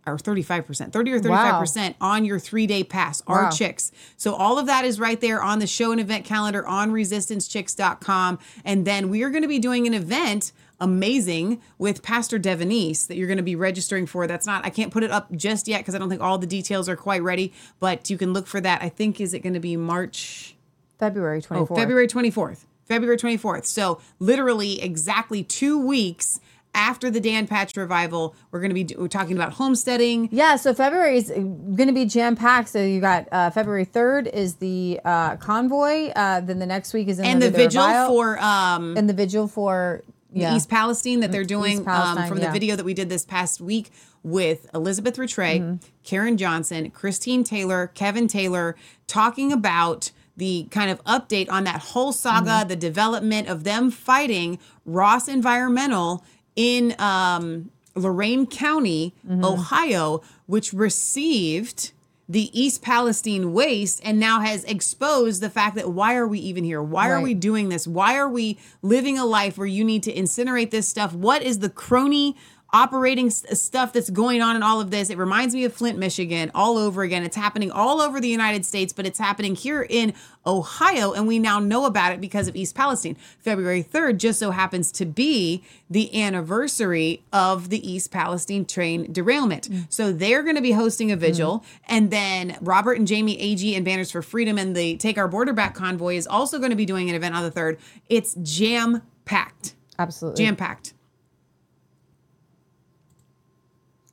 or 0.06 0.18
35%, 0.18 0.92
30 0.92 1.12
or 1.14 1.20
35% 1.20 1.96
on 2.02 2.26
your 2.26 2.40
three 2.40 2.68
day 2.68 2.84
pass. 2.84 3.24
Wow. 3.26 3.36
Our 3.36 3.52
chicks. 3.52 3.94
So 4.18 4.34
all 4.36 4.60
of 4.60 4.66
that 4.66 4.84
is 4.84 5.00
right 5.00 5.22
there 5.22 5.42
on 5.42 5.60
the 5.60 5.68
show 5.68 5.94
and 5.94 6.02
event 6.02 6.26
calendar 6.26 6.68
on 6.68 6.92
resistancechicks.com. 6.92 8.40
And 8.66 8.86
then 8.86 9.10
we 9.10 9.24
are 9.24 9.30
going 9.30 9.44
to 9.44 9.48
be 9.48 9.60
doing 9.60 9.88
an 9.88 9.94
event 9.94 10.52
amazing 10.80 11.62
with 11.78 12.02
Pastor 12.04 12.40
Devonese 12.40 13.08
that 13.08 13.18
you're 13.18 13.28
going 13.28 13.38
to 13.38 13.44
be 13.44 13.56
registering 13.56 14.06
for. 14.06 14.28
That's 14.28 14.46
not, 14.46 14.66
I 14.66 14.70
can't 14.70 14.92
put 14.92 15.04
it 15.04 15.12
up 15.12 15.32
just 15.34 15.68
yet 15.68 15.80
because 15.80 15.96
I 15.96 15.98
don't 15.98 16.10
think 16.10 16.22
all 16.22 16.38
the 16.38 16.48
details 16.48 16.88
are 16.90 16.96
quite 16.96 17.22
ready, 17.24 17.54
but 17.80 18.10
you 18.10 18.18
can 18.18 18.34
look 18.34 18.48
for 18.48 18.62
that. 18.62 18.82
I 18.82 18.90
think, 18.90 19.20
is 19.20 19.34
it 19.34 19.40
going 19.40 19.54
to 19.54 19.60
be 19.60 19.76
March? 19.78 20.56
February 21.00 21.42
24th. 21.42 21.68
Oh, 21.72 21.76
February 21.76 22.08
24th. 22.08 22.66
February 22.86 23.18
24th. 23.18 23.66
So 23.66 24.00
literally 24.20 24.82
exactly 24.82 25.44
two 25.44 25.78
weeks 25.80 26.40
after 26.74 27.10
the 27.10 27.20
Dan 27.20 27.48
Patch 27.48 27.76
revival, 27.76 28.36
we're 28.52 28.60
going 28.60 28.70
to 28.70 28.76
be 28.76 28.84
do- 28.84 28.96
we're 29.00 29.08
talking 29.08 29.36
about 29.36 29.54
homesteading. 29.54 30.30
Yeah, 30.32 30.58
so 30.58 30.74
February 30.76 31.18
is 31.18 31.30
going 31.32 31.88
to 31.88 31.92
be 31.92 32.06
jam 32.06 32.36
packed. 32.36 32.70
So 32.70 32.84
you 32.84 33.02
got 33.02 33.28
uh, 33.32 33.50
February 33.50 33.86
3rd 33.86 34.32
is 34.32 34.56
the 34.56 35.00
uh, 35.04 35.38
convoy. 35.38 36.10
Uh, 36.16 36.40
then 36.42 36.60
the 36.60 36.66
next 36.68 36.94
week 36.94 37.08
is 37.08 37.20
And 37.20 37.42
the 37.42 37.50
vigil 37.50 37.82
revival. 37.84 38.16
for 38.16 38.40
um 38.40 38.96
and 38.96 39.10
the 39.10 39.14
vigil 39.14 39.48
for 39.48 40.04
yeah. 40.34 40.56
East 40.56 40.70
Palestine 40.70 41.20
that 41.22 41.32
they're 41.32 41.44
doing 41.44 41.88
um, 41.88 42.28
from 42.28 42.38
the 42.38 42.44
yeah. 42.44 42.52
video 42.52 42.76
that 42.76 42.84
we 42.86 42.94
did 42.94 43.10
this 43.10 43.26
past 43.26 43.60
week 43.62 43.90
with 44.24 44.70
Elizabeth 44.74 45.18
Rattray, 45.18 45.60
Mm-hmm. 45.60 45.76
Karen 46.04 46.38
Johnson, 46.38 46.90
Christine 46.92 47.44
Taylor, 47.44 47.88
Kevin 47.94 48.28
Taylor, 48.28 48.76
talking 49.08 49.52
about 49.54 50.12
the 50.36 50.68
kind 50.70 50.92
of 50.92 51.04
update 51.06 51.50
on 51.50 51.64
that 51.64 51.80
whole 51.82 52.12
saga, 52.12 52.50
Mm-hmm. 52.50 52.68
the 52.70 52.76
development 52.76 53.48
of 53.48 53.64
them 53.64 53.90
fighting 53.90 54.60
Ross 54.86 55.28
Environmental 55.28 56.24
in 56.56 56.94
um, 57.00 57.72
Lorain 57.96 58.46
County, 58.46 59.14
Mm-hmm. 59.28 59.44
Ohio, 59.46 60.22
which 60.46 60.74
received 60.74 61.92
the 62.30 62.60
East 62.60 62.82
Palestine 62.82 63.54
waste 63.54 64.02
and 64.04 64.20
now 64.20 64.42
has 64.42 64.64
exposed 64.66 65.42
the 65.42 65.50
fact 65.50 65.76
that 65.76 65.92
why 65.92 66.16
are 66.16 66.28
we 66.28 66.40
even 66.40 66.64
here? 66.64 66.84
Why 66.84 67.10
are 67.10 67.22
we 67.22 67.34
doing 67.34 67.70
this? 67.70 67.88
Why 67.88 68.18
are 68.18 68.28
we 68.28 68.58
living 68.82 69.18
a 69.18 69.26
life 69.26 69.58
where 69.58 69.68
you 69.68 69.86
need 69.86 70.04
to 70.04 70.14
incinerate 70.14 70.72
this 70.72 70.88
stuff? 70.88 71.14
What 71.14 71.42
is 71.42 71.60
the 71.60 71.70
crony 71.70 72.36
operating 72.78 73.28
s- 73.28 73.60
stuff 73.60 73.92
that's 73.92 74.10
going 74.10 74.42
on 74.42 74.56
in 74.56 74.64
all 74.64 74.80
of 74.80 74.92
this? 74.92 75.10
It 75.10 75.18
reminds 75.18 75.56
me 75.56 75.66
of 75.66 75.74
Flint, 75.74 75.98
Michigan, 75.98 76.52
all 76.54 76.78
over 76.78 77.02
again. 77.02 77.24
It's 77.24 77.36
happening 77.36 77.72
all 77.72 78.02
over 78.02 78.20
the 78.20 78.28
United 78.28 78.66
States, 78.66 78.94
but 78.94 79.06
it's 79.06 79.18
happening 79.18 79.56
here 79.56 79.86
in 79.90 80.14
Ohio, 80.46 81.12
and 81.12 81.28
we 81.28 81.40
now 81.40 81.60
know 81.60 81.86
about 81.86 82.14
it 82.14 82.22
because 82.22 82.48
of 82.48 82.56
East 82.56 82.76
Palestine. 82.76 83.16
February 83.40 83.84
3rd 83.84 84.18
just 84.18 84.40
so 84.40 84.52
happens 84.52 84.92
to 84.94 85.06
be 85.06 85.64
the 85.90 86.22
anniversary 86.22 87.24
of 87.34 87.70
the 87.70 87.90
East 87.90 88.12
Palestine 88.12 88.66
train 88.66 89.12
derailment. 89.12 89.70
Mm. 89.70 89.86
So 89.90 90.14
they're 90.14 90.44
going 90.44 90.56
to 90.56 90.62
be 90.62 90.72
hosting 90.72 91.12
a 91.12 91.18
mm. 91.18 91.20
vigil, 91.20 91.66
and 91.88 92.12
then 92.12 92.58
Robert 92.62 92.98
and 92.98 93.08
Jamie 93.08 93.40
AG 93.40 93.76
and 93.76 93.84
Banners 93.84 94.12
for 94.12 94.22
Freedom 94.22 94.58
and 94.58 94.76
the 94.76 94.98
Take 94.98 95.18
Our 95.18 95.28
Border 95.28 95.54
Back 95.54 95.74
convoy 95.74 96.16
is 96.16 96.28
also 96.28 96.60
going 96.60 96.72
to 96.72 96.78
be 96.78 96.86
doing 96.86 97.10
an 97.10 97.16
event 97.16 97.36
on 97.36 97.44
the 97.44 97.52
3rd. 97.52 97.78
It's 98.08 98.36
jam 98.36 99.02
packed. 99.26 99.76
Absolutely. 100.00 100.46
Jam 100.46 100.56
packed. 100.56 100.94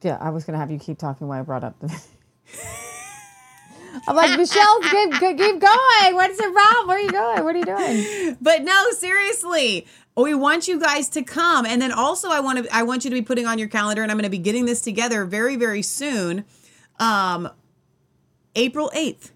Yeah, 0.05 0.19
I 0.21 0.31
was 0.31 0.45
going 0.45 0.53
to 0.53 0.59
have 0.59 0.71
you 0.71 0.79
keep 0.79 0.99
talking 0.99 1.27
while 1.27 1.41
I 1.41 1.43
brought 1.43 1.65
up 1.65 1.79
the. 1.81 1.89
I'm 4.07 4.17
like, 4.17 4.39
Michelle, 4.39 4.81
keep, 4.83 5.13
keep 5.13 5.39
going. 5.39 6.15
What's 6.15 6.37
the 6.37 6.51
problem? 6.53 6.89
Where 6.89 6.99
are 6.99 7.01
you 7.01 7.11
going? 7.11 7.45
What 7.45 7.55
are 7.55 7.59
you 7.59 7.65
doing? 7.65 8.37
But 8.41 8.63
no, 8.63 8.91
seriously, 8.91 9.87
we 10.17 10.35
want 10.35 10.69
you 10.69 10.79
guys 10.79 11.09
to 11.11 11.23
come, 11.23 11.65
and 11.65 11.81
then 11.81 11.91
also 11.91 12.29
I 12.29 12.41
want 12.41 12.65
to 12.65 12.75
I 12.75 12.83
want 12.83 13.05
you 13.05 13.11
to 13.11 13.15
be 13.15 13.23
putting 13.23 13.47
on 13.47 13.59
your 13.59 13.69
calendar, 13.69 14.03
and 14.03 14.11
I'm 14.11 14.19
going 14.19 14.25
to 14.25 14.31
be 14.31 14.39
getting 14.39 14.67
this 14.67 14.81
together 14.83 15.25
very 15.25 15.57
very 15.57 15.83
soon. 15.83 16.45
Um, 17.01 17.49
April 18.55 18.91
8th. 18.95 19.31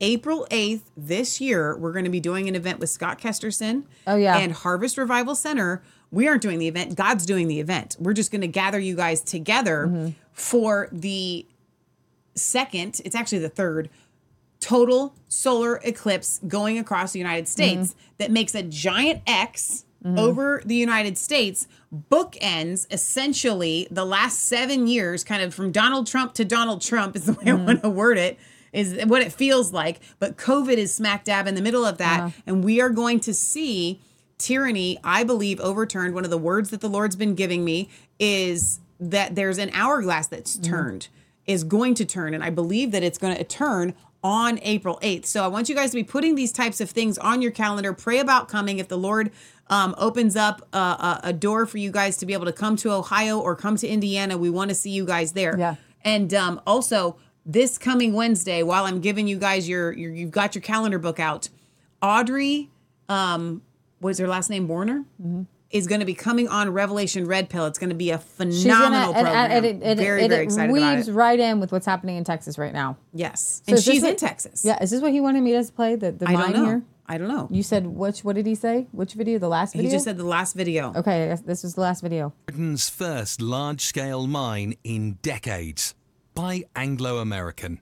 April 0.00 0.46
8th 0.50 0.82
this 0.96 1.40
year, 1.40 1.76
we're 1.76 1.92
going 1.92 2.04
to 2.04 2.10
be 2.10 2.20
doing 2.20 2.48
an 2.48 2.54
event 2.54 2.78
with 2.78 2.90
Scott 2.90 3.18
Kesterson. 3.18 3.84
Oh, 4.06 4.16
yeah. 4.16 4.36
And 4.36 4.52
Harvest 4.52 4.98
Revival 4.98 5.34
Center. 5.34 5.82
We 6.16 6.26
aren't 6.28 6.42
doing 6.42 6.58
the 6.58 6.66
event, 6.66 6.94
God's 6.96 7.26
doing 7.26 7.46
the 7.46 7.60
event. 7.60 7.96
We're 8.00 8.14
just 8.14 8.30
going 8.32 8.40
to 8.40 8.48
gather 8.48 8.78
you 8.80 8.96
guys 8.96 9.20
together 9.20 9.86
Mm-hmm. 9.86 10.08
for 10.32 10.88
the 10.90 11.46
second, 12.34 13.00
it's 13.04 13.14
actually 13.14 13.38
the 13.38 13.48
third 13.48 13.88
total 14.60 15.14
solar 15.28 15.76
eclipse 15.84 16.40
going 16.48 16.78
across 16.78 17.12
the 17.12 17.18
United 17.18 17.46
States 17.48 17.94
that 18.18 18.30
makes 18.30 18.54
a 18.54 18.62
giant 18.62 19.22
X 19.26 19.84
Mhm. 20.04 20.18
over 20.18 20.62
the 20.64 20.74
United 20.74 21.18
States, 21.18 21.66
bookends 22.10 22.86
essentially 22.90 23.88
the 23.90 24.04
last 24.04 24.40
seven 24.40 24.86
years, 24.86 25.24
kind 25.24 25.42
of 25.42 25.52
from 25.54 25.72
Donald 25.72 26.06
Trump 26.06 26.32
to 26.34 26.44
Donald 26.44 26.80
Trump, 26.80 27.16
is 27.16 27.24
the 27.26 27.32
way 27.32 27.44
I 27.46 27.52
want 27.54 27.82
to 27.82 27.90
word 27.90 28.16
it. 28.18 28.38
Is 28.72 28.94
what 29.06 29.22
it 29.22 29.32
feels 29.32 29.72
like, 29.72 30.00
but 30.18 30.36
COVID 30.36 30.76
is 30.76 30.92
smack 30.92 31.24
dab 31.24 31.46
in 31.46 31.54
the 31.54 31.62
middle 31.62 31.84
of 31.84 31.96
that, 31.98 32.32
and 32.46 32.62
we 32.62 32.80
are 32.80 32.90
going 32.90 33.20
to 33.20 33.32
see 33.32 34.00
tyranny. 34.38 34.98
I 35.02 35.24
believe 35.24 35.60
overturned. 35.60 36.14
One 36.14 36.24
of 36.24 36.30
the 36.30 36.38
words 36.38 36.70
that 36.70 36.80
the 36.80 36.88
Lord's 36.88 37.16
been 37.16 37.34
giving 37.34 37.64
me 37.64 37.88
is 38.18 38.80
that 38.98 39.34
there's 39.34 39.58
an 39.58 39.70
hourglass 39.72 40.26
that's 40.26 40.56
turned 40.56 41.08
is 41.46 41.64
going 41.64 41.94
to 41.94 42.04
turn. 42.04 42.34
And 42.34 42.42
I 42.42 42.50
believe 42.50 42.90
that 42.92 43.02
it's 43.02 43.18
going 43.18 43.36
to 43.36 43.44
turn 43.44 43.94
on 44.22 44.58
April 44.62 44.98
8th. 45.02 45.26
So 45.26 45.44
I 45.44 45.46
want 45.46 45.68
you 45.68 45.74
guys 45.74 45.90
to 45.90 45.96
be 45.96 46.02
putting 46.02 46.34
these 46.34 46.50
types 46.50 46.80
of 46.80 46.90
things 46.90 47.18
on 47.18 47.42
your 47.42 47.52
calendar. 47.52 47.92
Pray 47.92 48.18
about 48.18 48.48
coming. 48.48 48.78
If 48.78 48.88
the 48.88 48.98
Lord 48.98 49.30
um, 49.68 49.94
opens 49.98 50.34
up 50.34 50.66
a, 50.72 50.78
a, 50.78 51.20
a 51.24 51.32
door 51.32 51.66
for 51.66 51.78
you 51.78 51.90
guys 51.90 52.16
to 52.18 52.26
be 52.26 52.32
able 52.32 52.46
to 52.46 52.52
come 52.52 52.76
to 52.76 52.90
Ohio 52.90 53.38
or 53.38 53.54
come 53.54 53.76
to 53.76 53.86
Indiana, 53.86 54.36
we 54.36 54.50
want 54.50 54.70
to 54.70 54.74
see 54.74 54.90
you 54.90 55.04
guys 55.04 55.32
there. 55.32 55.56
Yeah. 55.58 55.76
And 56.02 56.32
um, 56.34 56.60
also, 56.66 57.16
this 57.44 57.78
coming 57.78 58.12
Wednesday, 58.12 58.62
while 58.62 58.84
I'm 58.84 59.00
giving 59.00 59.28
you 59.28 59.38
guys 59.38 59.68
your, 59.68 59.92
your 59.92 60.12
you've 60.12 60.32
got 60.32 60.54
your 60.54 60.62
calendar 60.62 60.98
book 60.98 61.20
out, 61.20 61.48
Audrey, 62.02 62.70
um, 63.08 63.62
was 64.00 64.18
her 64.18 64.28
last 64.28 64.50
name 64.50 64.68
Warner? 64.68 65.04
Mm-hmm. 65.22 65.42
Is 65.70 65.88
going 65.88 65.98
to 65.98 66.06
be 66.06 66.14
coming 66.14 66.46
on 66.46 66.70
Revelation 66.72 67.26
Red 67.26 67.50
Pill. 67.50 67.66
It's 67.66 67.78
going 67.78 67.90
to 67.90 67.96
be 67.96 68.10
a 68.10 68.18
She's 68.18 68.62
phenomenal 68.62 69.12
gonna, 69.12 69.24
program. 69.24 69.50
and, 69.50 69.66
and, 69.66 69.82
and, 69.82 69.82
it- 70.00 70.02
very, 70.04 70.22
and 70.22 70.30
very 70.30 70.42
it 70.42 70.44
excited 70.44 70.72
weaves 70.72 71.08
about 71.08 71.08
it. 71.08 71.12
right 71.12 71.40
in 71.40 71.58
with 71.58 71.72
what's 71.72 71.86
happening 71.86 72.16
in 72.16 72.22
Texas 72.24 72.56
right 72.56 72.72
now. 72.72 72.96
Yes, 73.12 73.62
So 73.66 73.74
and 73.74 73.82
she's 73.82 74.02
in 74.04 74.10
what- 74.10 74.18
Texas. 74.18 74.64
Yeah, 74.64 74.80
is 74.80 74.90
this 74.92 75.02
what 75.02 75.10
he 75.10 75.20
wanted 75.20 75.42
me 75.42 75.52
to 75.52 75.72
play? 75.72 75.96
The 75.96 76.12
the 76.12 76.28
I 76.28 76.32
don't 76.32 76.40
mine 76.40 76.52
know. 76.52 76.64
here. 76.66 76.82
I 77.08 77.18
don't 77.18 77.26
know. 77.28 77.48
You 77.50 77.64
said 77.64 77.86
which? 77.88 78.22
What 78.24 78.36
did 78.36 78.46
he 78.46 78.54
say? 78.54 78.86
Which 78.92 79.14
video? 79.14 79.38
The 79.40 79.48
last 79.48 79.72
video. 79.72 79.82
He 79.82 79.86
video. 79.88 79.96
just 79.96 80.04
said 80.04 80.16
the 80.18 80.24
last 80.24 80.54
video. 80.54 80.92
Okay, 80.94 81.36
this 81.44 81.62
was 81.64 81.74
the 81.74 81.80
last 81.80 82.00
video. 82.00 82.32
Britain's 82.46 82.88
first 82.88 83.40
large 83.40 83.80
scale 83.80 84.26
mine 84.28 84.74
in 84.84 85.18
decades 85.22 85.94
by 86.34 86.64
Anglo 86.76 87.18
American. 87.18 87.80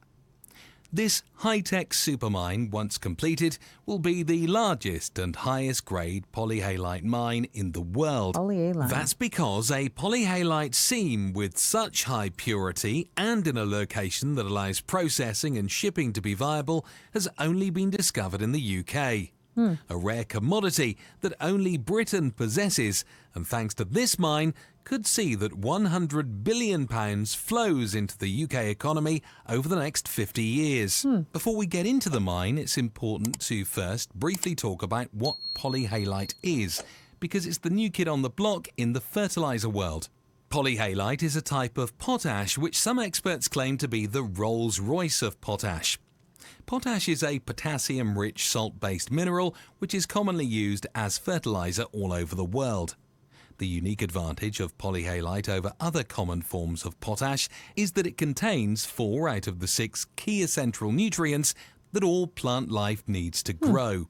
This 0.94 1.24
high 1.38 1.58
tech 1.58 1.92
supermine, 1.92 2.70
once 2.70 2.98
completed, 2.98 3.58
will 3.84 3.98
be 3.98 4.22
the 4.22 4.46
largest 4.46 5.18
and 5.18 5.34
highest 5.34 5.84
grade 5.84 6.24
polyhalite 6.32 7.02
mine 7.02 7.48
in 7.52 7.72
the 7.72 7.80
world. 7.80 8.36
Polyhalite. 8.36 8.90
That's 8.90 9.12
because 9.12 9.72
a 9.72 9.88
polyhalite 9.88 10.76
seam 10.76 11.32
with 11.32 11.58
such 11.58 12.04
high 12.04 12.30
purity 12.36 13.10
and 13.16 13.44
in 13.48 13.56
a 13.56 13.64
location 13.64 14.36
that 14.36 14.46
allows 14.46 14.80
processing 14.80 15.58
and 15.58 15.68
shipping 15.68 16.12
to 16.12 16.22
be 16.22 16.34
viable 16.34 16.86
has 17.12 17.26
only 17.40 17.70
been 17.70 17.90
discovered 17.90 18.40
in 18.40 18.52
the 18.52 18.78
UK 18.78 19.32
Hmm. 19.56 19.74
a 19.88 19.96
rare 19.96 20.24
commodity 20.24 20.96
that 21.20 21.32
only 21.40 21.76
Britain 21.76 22.32
possesses, 22.32 23.04
and 23.36 23.46
thanks 23.46 23.72
to 23.74 23.84
this 23.84 24.18
mine, 24.18 24.52
could 24.84 25.06
see 25.06 25.34
that 25.34 25.56
100 25.56 26.44
billion 26.44 26.86
pounds 26.86 27.34
flows 27.34 27.94
into 27.94 28.16
the 28.18 28.44
UK 28.44 28.66
economy 28.66 29.22
over 29.48 29.68
the 29.68 29.76
next 29.76 30.06
50 30.06 30.42
years. 30.42 31.02
Hmm. 31.02 31.22
Before 31.32 31.56
we 31.56 31.66
get 31.66 31.86
into 31.86 32.10
the 32.10 32.20
mine, 32.20 32.58
it's 32.58 32.76
important 32.76 33.40
to 33.40 33.64
first 33.64 34.14
briefly 34.14 34.54
talk 34.54 34.82
about 34.82 35.12
what 35.12 35.36
polyhalite 35.56 36.34
is, 36.42 36.82
because 37.18 37.46
it's 37.46 37.58
the 37.58 37.70
new 37.70 37.90
kid 37.90 38.08
on 38.08 38.22
the 38.22 38.30
block 38.30 38.68
in 38.76 38.92
the 38.92 39.00
fertilizer 39.00 39.68
world. 39.68 40.08
Polyhalite 40.50 41.22
is 41.22 41.34
a 41.34 41.42
type 41.42 41.78
of 41.78 41.96
potash 41.98 42.56
which 42.56 42.78
some 42.78 42.98
experts 42.98 43.48
claim 43.48 43.76
to 43.78 43.88
be 43.88 44.06
the 44.06 44.22
Rolls 44.22 44.78
Royce 44.78 45.22
of 45.22 45.40
potash. 45.40 45.98
Potash 46.66 47.08
is 47.08 47.22
a 47.22 47.40
potassium 47.40 48.18
rich 48.18 48.48
salt 48.48 48.78
based 48.80 49.10
mineral 49.10 49.56
which 49.78 49.94
is 49.94 50.06
commonly 50.06 50.46
used 50.46 50.86
as 50.94 51.18
fertilizer 51.18 51.84
all 51.92 52.12
over 52.12 52.34
the 52.34 52.44
world. 52.44 52.96
The 53.58 53.66
unique 53.66 54.02
advantage 54.02 54.58
of 54.58 54.76
polyhalite 54.78 55.48
over 55.48 55.72
other 55.78 56.02
common 56.02 56.42
forms 56.42 56.84
of 56.84 56.98
potash 57.00 57.48
is 57.76 57.92
that 57.92 58.06
it 58.06 58.18
contains 58.18 58.84
four 58.84 59.28
out 59.28 59.46
of 59.46 59.60
the 59.60 59.68
six 59.68 60.06
key 60.16 60.42
essential 60.42 60.90
nutrients 60.90 61.54
that 61.92 62.02
all 62.02 62.26
plant 62.26 62.70
life 62.70 63.04
needs 63.06 63.42
to 63.44 63.52
hmm. 63.52 63.70
grow. 63.70 64.08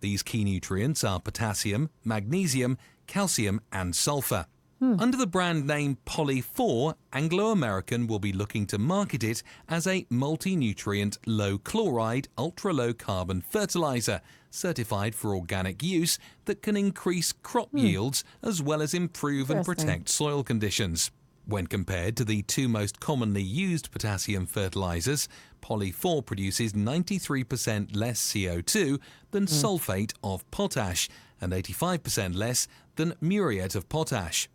These 0.00 0.22
key 0.22 0.44
nutrients 0.44 1.04
are 1.04 1.20
potassium, 1.20 1.90
magnesium, 2.04 2.78
calcium, 3.06 3.60
and 3.70 3.94
sulfur. 3.94 4.46
Hmm. 4.82 4.96
Under 4.98 5.16
the 5.16 5.28
brand 5.28 5.64
name 5.64 5.98
Poly4, 6.06 6.96
Anglo 7.12 7.52
American 7.52 8.08
will 8.08 8.18
be 8.18 8.32
looking 8.32 8.66
to 8.66 8.78
market 8.78 9.22
it 9.22 9.40
as 9.68 9.86
a 9.86 10.04
multi 10.10 10.56
nutrient, 10.56 11.18
low 11.24 11.56
chloride, 11.56 12.26
ultra 12.36 12.72
low 12.72 12.92
carbon 12.92 13.42
fertilizer, 13.42 14.20
certified 14.50 15.14
for 15.14 15.36
organic 15.36 15.84
use 15.84 16.18
that 16.46 16.62
can 16.62 16.76
increase 16.76 17.30
crop 17.30 17.70
hmm. 17.70 17.78
yields 17.78 18.24
as 18.42 18.60
well 18.60 18.82
as 18.82 18.92
improve 18.92 19.50
and 19.50 19.64
protect 19.64 20.08
soil 20.08 20.42
conditions. 20.42 21.12
When 21.46 21.68
compared 21.68 22.16
to 22.16 22.24
the 22.24 22.42
two 22.42 22.68
most 22.68 22.98
commonly 22.98 23.40
used 23.40 23.92
potassium 23.92 24.46
fertilizers, 24.46 25.28
Poly 25.60 25.92
4 25.92 26.24
produces 26.24 26.72
93% 26.72 27.94
less 27.94 28.20
CO2 28.20 28.98
than 29.30 29.44
hmm. 29.44 29.46
sulfate 29.46 30.12
of 30.24 30.50
potash 30.50 31.08
and 31.40 31.52
85% 31.52 32.34
less 32.34 32.66
than 32.96 33.14
muriate 33.20 33.76
of 33.76 33.88
potash. 33.88 34.48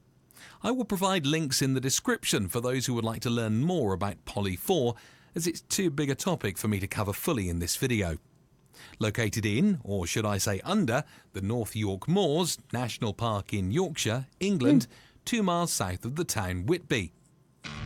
I 0.68 0.72
will 0.72 0.84
provide 0.84 1.26
links 1.26 1.62
in 1.62 1.76
the 1.76 1.80
description 1.80 2.50
for 2.50 2.60
those 2.60 2.86
who 2.88 2.94
would 2.96 3.06
like 3.06 3.22
to 3.22 3.30
learn 3.30 3.62
more 3.62 3.94
about 3.94 4.26
Poly 4.26 4.58
4, 4.58 4.96
as 5.34 5.48
it's 5.48 5.62
too 5.62 5.90
big 5.90 6.10
a 6.10 6.14
topic 6.16 6.58
for 6.58 6.68
me 6.68 6.82
to 6.82 6.88
cover 6.88 7.14
fully 7.14 7.48
in 7.48 7.60
this 7.60 7.78
video. 7.78 8.18
Located 9.00 9.46
in, 9.46 9.80
or 9.86 10.06
should 10.06 10.26
I 10.26 10.38
say 10.40 10.60
under, 10.66 11.06
the 11.32 11.40
North 11.40 11.74
York 11.74 12.10
Moors 12.10 12.58
National 12.74 13.14
Park 13.14 13.54
in 13.54 13.72
Yorkshire, 13.72 14.26
England, 14.42 14.88
two 15.24 15.42
miles 15.42 15.72
south 15.72 16.04
of 16.04 16.18
the 16.18 16.26
town 16.26 16.66
Whitby. 16.66 17.14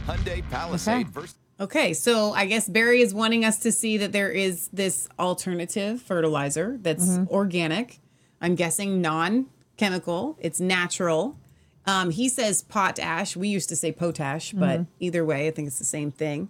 Hyundai 0.08 0.42
Palisade 0.50 1.08
versus 1.10 1.36
Okay, 1.60 1.94
so 1.94 2.34
I 2.34 2.48
guess 2.48 2.68
Barry 2.68 3.04
is 3.04 3.14
wanting 3.14 3.46
us 3.46 3.60
to 3.60 3.72
see 3.72 3.98
that 3.98 4.12
there 4.12 4.32
is 4.32 4.70
this 4.74 5.08
alternative 5.20 6.02
fertilizer 6.02 6.80
that's 6.82 7.08
Mm-hmm. 7.08 7.32
organic. 7.32 8.00
I'm 8.42 8.56
guessing 8.56 9.02
non-chemical. 9.02 10.40
It's 10.42 10.60
natural. 10.60 11.38
Um, 11.86 12.12
he 12.12 12.30
says 12.30 12.62
potash. 12.62 13.36
We 13.36 13.48
used 13.48 13.70
to 13.70 13.76
say 13.76 13.92
potash, 13.92 14.52
but 14.54 14.82
Mhm. 14.82 14.88
either 15.00 15.26
way, 15.26 15.48
I 15.48 15.52
think 15.52 15.68
it's 15.68 15.80
the 15.80 15.86
same 15.86 16.12
thing. 16.12 16.50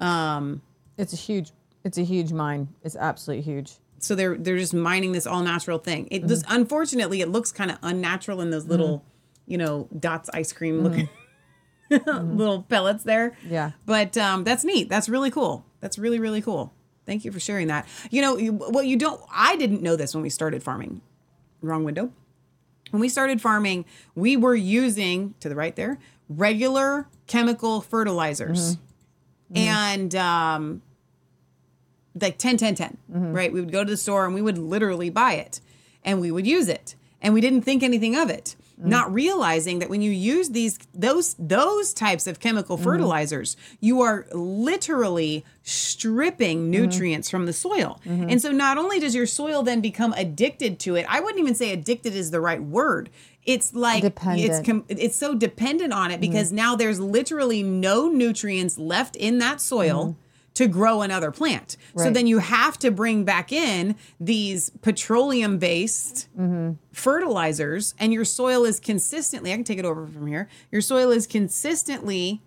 Um, 0.00 0.62
It's 0.98 1.12
a 1.12 1.16
huge. 1.16 1.52
It's 1.84 1.98
a 1.98 2.02
huge 2.04 2.32
mine. 2.32 2.68
It's 2.82 2.96
absolutely 2.96 3.42
huge. 3.42 3.72
so 3.98 4.16
they're 4.16 4.36
they're 4.36 4.58
just 4.58 4.74
mining 4.74 5.12
this 5.12 5.26
all 5.28 5.42
natural 5.42 5.78
thing. 5.78 6.08
It 6.10 6.20
Mm-hmm. 6.20 6.28
just 6.28 6.44
unfortunately 6.48 7.20
it 7.20 7.28
looks 7.28 7.52
kind 7.52 7.70
of 7.70 7.78
unnatural 7.82 8.40
in 8.40 8.50
those 8.50 8.66
little, 8.66 9.04
you 9.46 9.56
know, 9.56 9.86
dots 9.96 10.28
ice 10.34 10.52
cream 10.52 10.82
looking 10.82 11.08
little 11.90 12.62
pellets 12.62 13.04
there. 13.04 13.30
Mm-hmm. 13.30 13.52
Yeah. 13.52 13.70
But 13.86 14.16
um, 14.16 14.42
that's 14.44 14.64
neat. 14.64 14.88
That's 14.88 15.08
really 15.08 15.30
cool. 15.30 15.64
That's 15.80 15.98
really 15.98 16.18
really 16.18 16.42
cool. 16.42 16.72
Thank 17.06 17.24
you 17.24 17.30
for 17.32 17.40
sharing 17.40 17.66
that. 17.68 17.86
You 18.10 18.22
know, 18.22 18.36
you, 18.36 18.52
well, 18.52 18.82
you 18.84 18.96
don't. 18.96 19.20
I 19.32 19.56
didn't 19.56 19.82
know 19.82 19.96
this 19.96 20.14
when 20.14 20.22
we 20.22 20.30
started 20.30 20.62
farming. 20.62 21.00
Wrong 21.60 21.84
window. 21.84 22.12
When 22.92 23.00
we 23.00 23.08
started 23.08 23.40
farming, 23.40 23.86
we 24.14 24.36
were 24.36 24.54
using 24.54 25.34
to 25.40 25.48
the 25.48 25.56
right 25.56 25.74
there 25.74 25.98
regular 26.28 27.08
chemical 27.26 27.80
fertilizers, 27.80 28.76
mm-hmm. 28.76 29.54
Mm-hmm. 29.54 29.68
and 29.68 30.14
um, 30.14 30.82
like 32.20 32.38
10 32.38 32.56
10 32.58 32.74
10 32.74 32.98
mm-hmm. 33.10 33.32
right? 33.32 33.52
We 33.52 33.60
would 33.60 33.72
go 33.72 33.84
to 33.84 33.90
the 33.90 33.96
store 33.96 34.26
and 34.26 34.34
we 34.34 34.42
would 34.42 34.58
literally 34.58 35.10
buy 35.10 35.34
it 35.34 35.60
and 36.04 36.20
we 36.20 36.30
would 36.30 36.46
use 36.46 36.68
it. 36.68 36.94
And 37.20 37.34
we 37.34 37.40
didn't 37.40 37.62
think 37.62 37.82
anything 37.82 38.16
of 38.16 38.30
it 38.30 38.56
Mm. 38.82 38.86
not 38.86 39.12
realizing 39.12 39.78
that 39.78 39.88
when 39.88 40.02
you 40.02 40.10
use 40.10 40.50
these 40.50 40.78
those 40.92 41.34
those 41.38 41.92
types 41.92 42.26
of 42.26 42.40
chemical 42.40 42.76
mm-hmm. 42.76 42.84
fertilizers 42.84 43.56
you 43.80 44.00
are 44.00 44.26
literally 44.32 45.44
stripping 45.62 46.62
mm-hmm. 46.62 46.70
nutrients 46.70 47.30
from 47.30 47.46
the 47.46 47.52
soil. 47.52 48.00
Mm-hmm. 48.04 48.30
And 48.30 48.42
so 48.42 48.50
not 48.50 48.78
only 48.78 48.98
does 48.98 49.14
your 49.14 49.26
soil 49.26 49.62
then 49.62 49.80
become 49.80 50.12
addicted 50.14 50.78
to 50.80 50.96
it 50.96 51.06
i 51.08 51.20
wouldn't 51.20 51.40
even 51.40 51.54
say 51.54 51.72
addicted 51.72 52.14
is 52.14 52.30
the 52.30 52.40
right 52.40 52.62
word. 52.62 53.10
It's 53.44 53.74
like 53.74 54.04
it's 54.04 54.64
com- 54.64 54.84
it's 54.88 55.16
so 55.16 55.34
dependent 55.34 55.92
on 55.92 56.12
it 56.12 56.20
because 56.20 56.52
now 56.52 56.76
there's 56.76 57.00
literally 57.00 57.62
no 57.64 58.08
nutrients 58.08 58.78
left 58.78 59.16
in 59.16 59.38
that 59.38 59.60
soil 59.60 60.16
to 60.54 60.66
grow 60.68 61.00
another 61.02 61.30
plant. 61.30 61.76
So 61.96 62.10
then 62.10 62.26
you 62.26 62.38
have 62.38 62.78
to 62.80 62.90
bring 62.90 63.24
back 63.24 63.52
in 63.52 63.94
these 64.20 64.70
petroleum 64.82 65.58
based 65.58 66.28
fertilizers 66.92 67.94
and 67.98 68.12
your 68.12 68.24
soil 68.24 68.64
is 68.64 68.78
consistently 68.80 69.52
I 69.52 69.56
can 69.56 69.64
take 69.64 69.78
it 69.78 69.84
over 69.84 70.06
from 70.06 70.26
here. 70.26 70.48
Your 70.70 70.80
soil 70.82 71.10
is 71.10 71.26
consistently 71.26 72.42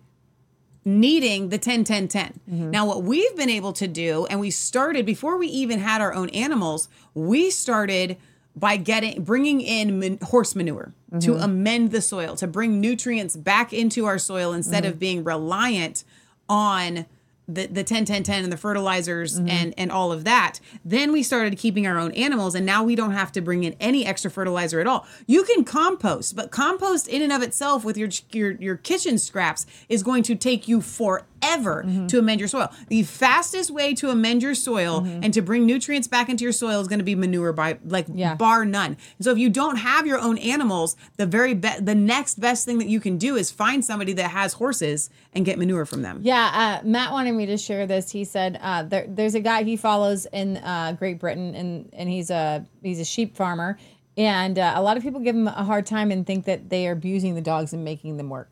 needing 0.84 1.48
the 1.48 1.58
10 1.58 1.82
10 1.84 2.06
10. 2.08 2.40
Now, 2.46 2.86
what 2.86 3.02
we've 3.02 3.34
been 3.36 3.50
able 3.50 3.72
to 3.74 3.88
do, 3.88 4.26
and 4.26 4.38
we 4.38 4.50
started 4.50 5.04
before 5.04 5.36
we 5.36 5.48
even 5.48 5.80
had 5.80 6.00
our 6.00 6.14
own 6.14 6.28
animals, 6.30 6.88
we 7.14 7.50
started 7.50 8.16
by 8.54 8.76
getting 8.76 9.22
bringing 9.24 9.60
in 9.60 9.98
man, 9.98 10.18
horse 10.22 10.54
manure 10.54 10.94
to 11.20 11.32
Mhm. 11.32 11.42
amend 11.42 11.90
the 11.90 12.00
soil, 12.00 12.36
to 12.36 12.46
bring 12.46 12.80
nutrients 12.80 13.36
back 13.36 13.72
into 13.72 14.06
our 14.06 14.18
soil 14.18 14.52
instead 14.52 14.84
Mhm. 14.84 14.88
of 14.88 14.98
being 14.98 15.24
reliant 15.24 16.04
on 16.48 17.04
the, 17.48 17.66
the 17.66 17.84
10 17.84 18.04
10 18.04 18.22
10 18.24 18.42
and 18.44 18.52
the 18.52 18.56
fertilizers 18.56 19.38
Mhm. 19.40 19.48
and 19.50 19.74
and 19.78 19.92
all 19.92 20.10
of 20.10 20.24
that 20.24 20.58
then 20.84 21.12
we 21.12 21.22
started 21.22 21.56
keeping 21.56 21.86
our 21.86 21.96
own 21.98 22.10
animals 22.12 22.54
and 22.56 22.66
now 22.66 22.82
we 22.82 22.94
don't 22.96 23.12
have 23.12 23.30
to 23.32 23.40
bring 23.40 23.62
in 23.62 23.76
any 23.78 24.04
extra 24.04 24.30
fertilizer 24.30 24.80
at 24.80 24.86
all 24.88 25.06
you 25.26 25.44
can 25.44 25.62
compost 25.64 26.34
but 26.34 26.50
compost 26.50 27.06
in 27.06 27.22
and 27.22 27.32
of 27.32 27.42
itself 27.42 27.84
with 27.84 27.96
your 27.96 28.08
your, 28.32 28.52
your 28.52 28.76
kitchen 28.76 29.16
scraps 29.18 29.64
is 29.88 30.02
going 30.02 30.22
to 30.24 30.34
take 30.34 30.66
you 30.66 30.80
forever 30.80 31.24
Mm-hmm. 31.46 32.06
to 32.08 32.18
amend 32.18 32.40
your 32.40 32.48
soil 32.48 32.68
the 32.88 33.02
fastest 33.04 33.70
way 33.70 33.94
to 33.94 34.10
amend 34.10 34.42
your 34.42 34.54
soil 34.54 35.00
Mm-hmm. 35.02 35.22
and 35.24 35.32
to 35.34 35.42
bring 35.42 35.64
nutrients 35.66 36.08
back 36.08 36.28
into 36.28 36.42
your 36.44 36.52
soil 36.52 36.80
is 36.80 36.88
going 36.88 36.98
to 36.98 37.04
be 37.04 37.14
manure 37.14 37.52
by 37.52 37.78
like 37.84 38.06
bar 38.34 38.64
none 38.64 38.96
and 39.16 39.24
so 39.24 39.30
if 39.30 39.38
you 39.38 39.48
don't 39.48 39.76
have 39.76 40.06
your 40.06 40.18
own 40.18 40.38
animals 40.38 40.96
the 41.16 41.26
very 41.26 41.54
be- 41.54 41.78
the 41.80 41.94
next 41.94 42.40
best 42.40 42.64
thing 42.66 42.78
that 42.78 42.88
you 42.88 43.00
can 43.00 43.16
do 43.18 43.36
is 43.36 43.50
find 43.50 43.84
somebody 43.84 44.12
that 44.12 44.30
has 44.30 44.54
horses 44.54 45.08
and 45.32 45.44
get 45.44 45.58
manure 45.58 45.84
from 45.86 46.02
them 46.02 46.20
Yeah, 46.22 46.80
uh, 46.82 46.86
Matt 46.86 47.12
wanted 47.12 47.32
me 47.32 47.46
to 47.46 47.56
share 47.58 47.86
this. 47.86 48.10
He 48.10 48.24
said 48.24 48.58
uh, 48.62 48.82
there, 48.82 49.06
there's 49.08 49.34
a 49.34 49.40
guy 49.40 49.62
he 49.62 49.76
follows 49.76 50.26
in 50.32 50.56
uh, 50.58 50.92
Great 50.98 51.18
Britain, 51.20 51.54
and 51.54 51.88
and 51.92 52.08
he's 52.08 52.30
a 52.30 52.64
he's 52.82 53.00
a 53.00 53.04
sheep 53.04 53.36
farmer, 53.36 53.78
and 54.16 54.58
uh, 54.58 54.72
a 54.76 54.82
lot 54.82 54.96
of 54.96 55.02
people 55.02 55.20
give 55.20 55.36
him 55.36 55.46
a 55.48 55.64
hard 55.64 55.84
time 55.86 56.10
and 56.10 56.26
think 56.26 56.44
that 56.46 56.68
they 56.70 56.86
are 56.88 56.92
abusing 56.92 57.34
the 57.34 57.40
dogs 57.42 57.72
and 57.72 57.84
making 57.84 58.16
them 58.16 58.30
work. 58.30 58.50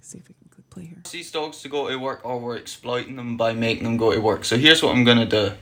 see 0.00 0.18
if 0.18 0.28
we 0.28 0.34
can 0.34 0.48
click 0.50 0.68
play 0.70 0.84
here 0.86 0.95
these 1.10 1.30
dogs 1.30 1.62
to 1.62 1.68
go 1.68 1.88
to 1.88 1.96
work 1.96 2.20
or 2.24 2.38
we're 2.38 2.56
exploiting 2.56 3.16
them 3.16 3.36
by 3.36 3.52
making 3.52 3.84
them 3.84 3.96
go 3.96 4.12
to 4.12 4.20
work. 4.20 4.44
So 4.44 4.56
here's 4.56 4.82
what 4.82 4.94
I'm 4.94 5.04
gonna 5.04 5.26
do. 5.26 5.52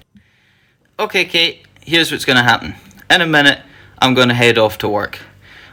Okay, 0.98 1.24
Kate, 1.24 1.66
here's 1.80 2.12
what's 2.12 2.24
gonna 2.24 2.42
happen. 2.42 2.74
In 3.10 3.20
a 3.20 3.26
minute, 3.26 3.60
I'm 3.98 4.14
gonna 4.14 4.34
head 4.34 4.58
off 4.58 4.78
to 4.78 4.88
work. 4.88 5.18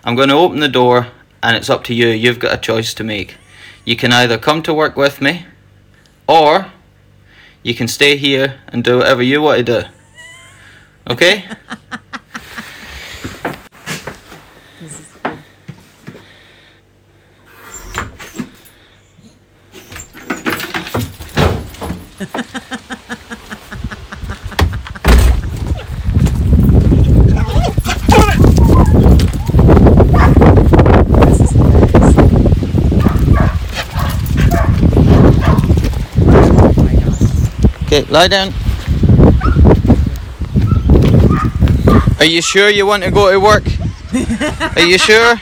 I'm 0.04 0.16
gonna 0.16 0.38
open 0.38 0.60
the 0.60 0.68
door 0.68 1.08
and 1.44 1.56
it's 1.56 1.70
up 1.70 1.84
to 1.86 1.94
you. 1.94 2.08
You've 2.08 2.40
got 2.40 2.54
a 2.54 2.58
choice 2.58 2.94
to 2.96 3.04
make. 3.04 3.36
You 3.86 3.96
can 3.96 4.12
either 4.14 4.38
come 4.38 4.62
to 4.64 4.74
work 4.74 4.96
with 4.96 5.22
me 5.22 5.46
or 6.28 6.72
you 7.64 7.74
can 7.74 7.88
stay 7.88 8.18
here 8.18 8.60
and 8.68 8.84
do 8.84 8.98
whatever 8.98 9.22
you 9.22 9.42
want 9.42 9.66
to 9.66 9.82
do. 9.82 9.88
Okay? 11.10 11.46
Okay, 22.22 22.30
lie 38.12 38.28
down. 38.28 38.54
Are 42.20 42.26
you 42.26 42.44
sure 42.44 42.70
you 42.70 42.86
want 42.86 43.02
to 43.02 43.10
go 43.10 43.32
to 43.32 43.40
work? 43.40 43.64
Are 44.78 44.84
you 44.84 45.00
sure? 45.00 45.36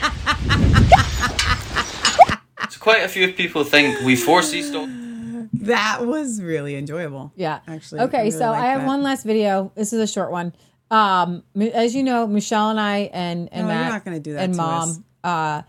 so 2.70 2.80
quite 2.80 3.04
a 3.04 3.10
few 3.10 3.34
people 3.34 3.66
think 3.66 4.00
we 4.06 4.16
force 4.16 4.52
these 4.52 4.72
dogs. 4.72 4.99
That 5.70 6.06
was 6.06 6.42
really 6.42 6.76
enjoyable 6.76 7.32
Yeah. 7.36 7.60
actually 7.68 8.02
I 8.02 8.04
Okay, 8.06 8.18
really 8.20 8.32
so 8.32 8.52
like 8.52 8.62
I 8.64 8.66
have 8.68 8.82
that. 8.82 8.88
one 8.88 9.02
last 9.04 9.24
video. 9.26 9.72
This 9.76 9.94
is 9.94 10.00
a 10.02 10.08
short 10.08 10.32
one. 10.32 10.54
Um, 10.92 11.44
as 11.74 11.94
you 11.96 12.04
know, 12.04 12.28
Michelle 12.28 12.70
and 12.72 12.80
I 12.80 13.10
and 13.14 13.50
and 13.52 13.68
No, 13.68 13.74
you're 13.74 13.82
Matt 13.84 13.92
not 13.94 14.06
gonna 14.06 14.20
do 14.20 14.34
that 14.34 14.44
and 14.44 14.54
to 14.54 14.58
Mom. 14.58 14.90
us. 14.90 15.00
Uh, 15.24 15.62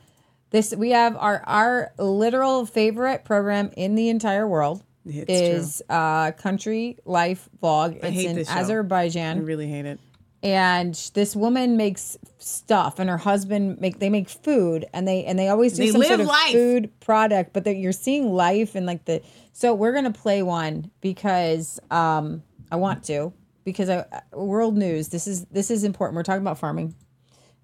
this 0.51 0.74
we 0.74 0.90
have 0.90 1.16
our 1.16 1.43
our 1.47 1.93
literal 1.98 2.66
favorite 2.66 3.24
program 3.24 3.70
in 3.77 3.94
the 3.94 4.09
entire 4.09 4.48
world 4.48 4.82
It's 5.06 5.31
is 5.31 5.82
uh 5.89 6.32
country 6.32 6.98
life 7.05 7.48
vlog. 7.62 7.97
It's 8.02 8.05
I 8.05 8.09
in. 8.09 8.39
Azerbaijan. 8.59 9.39
I 9.39 9.40
really 9.43 9.68
hate 9.68 9.86
it. 9.86 10.01
And 10.43 10.95
this 11.15 11.37
woman 11.37 11.77
makes 11.77 12.17
stuff 12.39 12.99
and 12.99 13.11
her 13.11 13.19
husband 13.19 13.81
make 13.81 13.99
they 13.99 14.09
make 14.09 14.29
food 14.29 14.87
and 14.95 15.07
they 15.07 15.25
and 15.25 15.39
they 15.39 15.49
always 15.49 15.75
do 15.75 15.85
They 15.85 15.91
some 15.91 16.03
sort 16.03 16.21
of 16.21 16.27
life. 16.27 16.53
food 16.53 16.91
product 17.01 17.53
but 17.53 17.65
that 17.65 17.75
you're 17.77 17.93
seeing 17.93 18.33
life 18.33 18.75
and 18.75 18.87
like 18.87 19.05
the 19.05 19.23
so 19.53 19.75
we're 19.75 19.93
gonna 19.93 20.11
play 20.12 20.43
one 20.43 20.91
because 21.03 21.79
um 21.91 22.43
i 22.73 22.77
want 22.77 23.05
to 23.05 23.33
because 23.65 23.91
I, 23.91 24.05
world 24.33 24.77
news 24.79 25.09
this 25.09 25.27
is 25.27 25.45
this 25.47 25.71
is 25.71 25.85
important 25.85 26.17
we're 26.17 26.23
talking 26.23 26.41
about 26.43 26.59
farming 26.59 26.95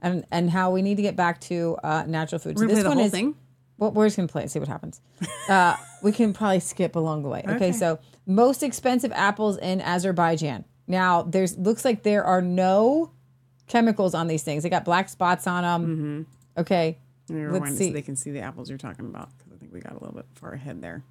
and 0.03 0.27
and 0.31 0.51
how 0.51 0.71
we 0.71 0.83
need 0.83 0.97
to 0.97 1.03
get 1.03 1.17
back 1.17 1.41
to 1.43 1.79
uh 1.83 2.05
natural 2.07 2.39
food 2.39 2.57
gonna 2.57 2.69
play 2.73 2.83
the 2.83 2.91
whole 2.91 3.09
thing? 3.09 3.35
well, 3.79 3.91
we're 3.93 4.07
just 4.07 4.17
gonna 4.17 4.29
play 4.29 4.45
it 4.45 4.51
see 4.51 4.59
what 4.59 4.69
happens 4.69 5.01
uh 5.49 5.77
we 6.03 6.13
can 6.13 6.35
probably 6.35 6.61
skip 6.61 6.95
along 6.95 7.23
the 7.23 7.31
way 7.31 7.41
okay, 7.47 7.55
Okay. 7.57 7.73
so 7.73 7.99
most 8.27 8.63
expensive 8.63 9.13
apples 9.13 9.57
in 9.57 9.81
azerbaijan 9.81 10.67
now 10.87 11.23
there's 11.23 11.57
looks 11.57 11.85
like 11.85 12.03
there 12.03 12.25
are 12.25 12.43
no 12.43 13.11
chemicals 13.67 14.15
on 14.15 14.27
these 14.27 14.43
things. 14.43 14.63
They 14.63 14.69
got 14.69 14.85
black 14.85 15.09
spots 15.09 15.47
on 15.47 15.63
them 15.63 15.87
mm-hmm. 15.87 16.61
okay. 16.61 16.99
Let 17.29 17.37
me 17.37 17.59
let's 17.59 17.77
see. 17.77 17.89
so 17.89 17.93
they 17.93 18.03
can 18.03 18.15
see 18.15 18.31
the 18.31 18.41
apples 18.41 18.69
you're 18.69 18.79
talking 18.79 19.07
about 19.07 19.31
because 19.37 19.53
I 19.53 19.57
think 19.57 19.73
we 19.73 19.81
got 19.81 19.93
a 19.93 19.99
little 19.99 20.15
bit 20.15 20.27
far 20.35 20.53
ahead 20.53 20.81
there. 20.81 21.03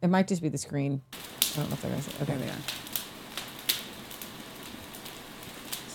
it 0.00 0.08
might 0.08 0.28
just 0.28 0.42
be 0.42 0.48
the 0.48 0.58
screen. 0.58 1.02
I 1.12 1.56
don't 1.56 1.68
know 1.68 1.74
if 1.74 1.82
they're 1.82 1.90
gonna 1.90 2.02
see 2.02 2.12
okay. 2.22 2.36
There 2.36 2.38
they 2.38 2.48
are. 2.48 2.58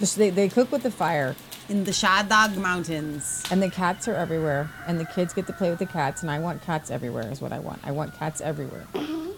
so 0.06 0.20
they, 0.20 0.30
they 0.30 0.50
cook 0.50 0.72
with 0.72 0.84
the 0.84 0.92
fire. 0.92 1.36
In 1.68 1.84
the 1.84 1.92
Shahdag 1.92 2.58
Mountains. 2.58 3.44
And 3.50 3.64
the 3.64 3.72
cats 3.72 4.08
are 4.08 4.14
everywhere 4.14 4.70
and 4.86 5.00
the 5.00 5.06
kids 5.06 5.34
get 5.34 5.48
to 5.48 5.54
play 5.54 5.72
with 5.72 5.80
the 5.80 5.88
cats 5.88 6.22
and 6.22 6.30
i 6.30 6.38
want 6.38 6.62
cats 6.62 6.92
everywhere 6.92 7.32
is 7.32 7.42
what 7.42 7.52
i 7.52 7.60
want. 7.60 7.80
I 7.84 7.92
want 7.92 8.14
cats 8.20 8.42
everywhere. 8.42 8.86
Mm-hmm. 8.94 9.32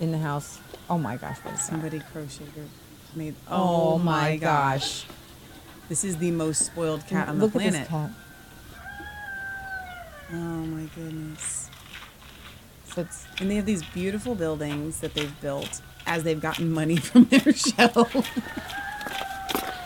In 0.00 0.10
the 0.10 0.18
house. 0.18 0.58
Oh 0.90 0.98
my 0.98 1.16
gosh 1.16 1.38
what 1.38 1.54
is 1.54 1.60
that? 1.60 1.66
Somebody 1.66 2.00
crocheted 2.12 2.48
or 2.58 2.66
made. 3.16 3.34
Oh, 3.48 3.94
oh 3.94 3.98
my 3.98 4.36
gosh. 4.36 5.04
This 5.88 6.04
is 6.04 6.16
the 6.16 6.30
most 6.30 6.66
spoiled 6.66 7.06
cat 7.06 7.28
on 7.28 7.38
Look 7.38 7.52
the 7.52 7.58
at 7.58 7.62
planet. 7.62 7.80
this 7.80 7.88
cat. 7.88 8.10
Oh 10.32 10.36
my 10.36 10.88
goodness. 10.94 11.70
So 12.92 13.02
it's 13.02 13.26
and 13.40 13.50
they 13.50 13.56
have 13.56 13.66
these 13.66 13.82
beautiful 13.82 14.34
buildings 14.34 15.00
that 15.00 15.14
they've 15.14 15.40
built 15.40 15.80
as 16.06 16.22
they've 16.22 16.40
gotten 16.40 16.72
money 16.72 16.96
from 17.08 17.24
their 17.24 17.52
show. 17.52 18.04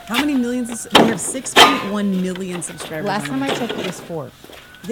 How 0.07 0.19
many 0.19 0.35
millions? 0.35 0.86
Of, 0.86 0.93
they 0.93 1.05
have 1.07 1.19
6.1 1.19 2.20
million 2.23 2.62
subscribers. 2.62 3.07
Last 3.07 3.27
time 3.27 3.43
I 3.43 3.55
checked, 3.55 3.73
it 3.73 3.86
was 3.86 4.01
four. 4.01 4.31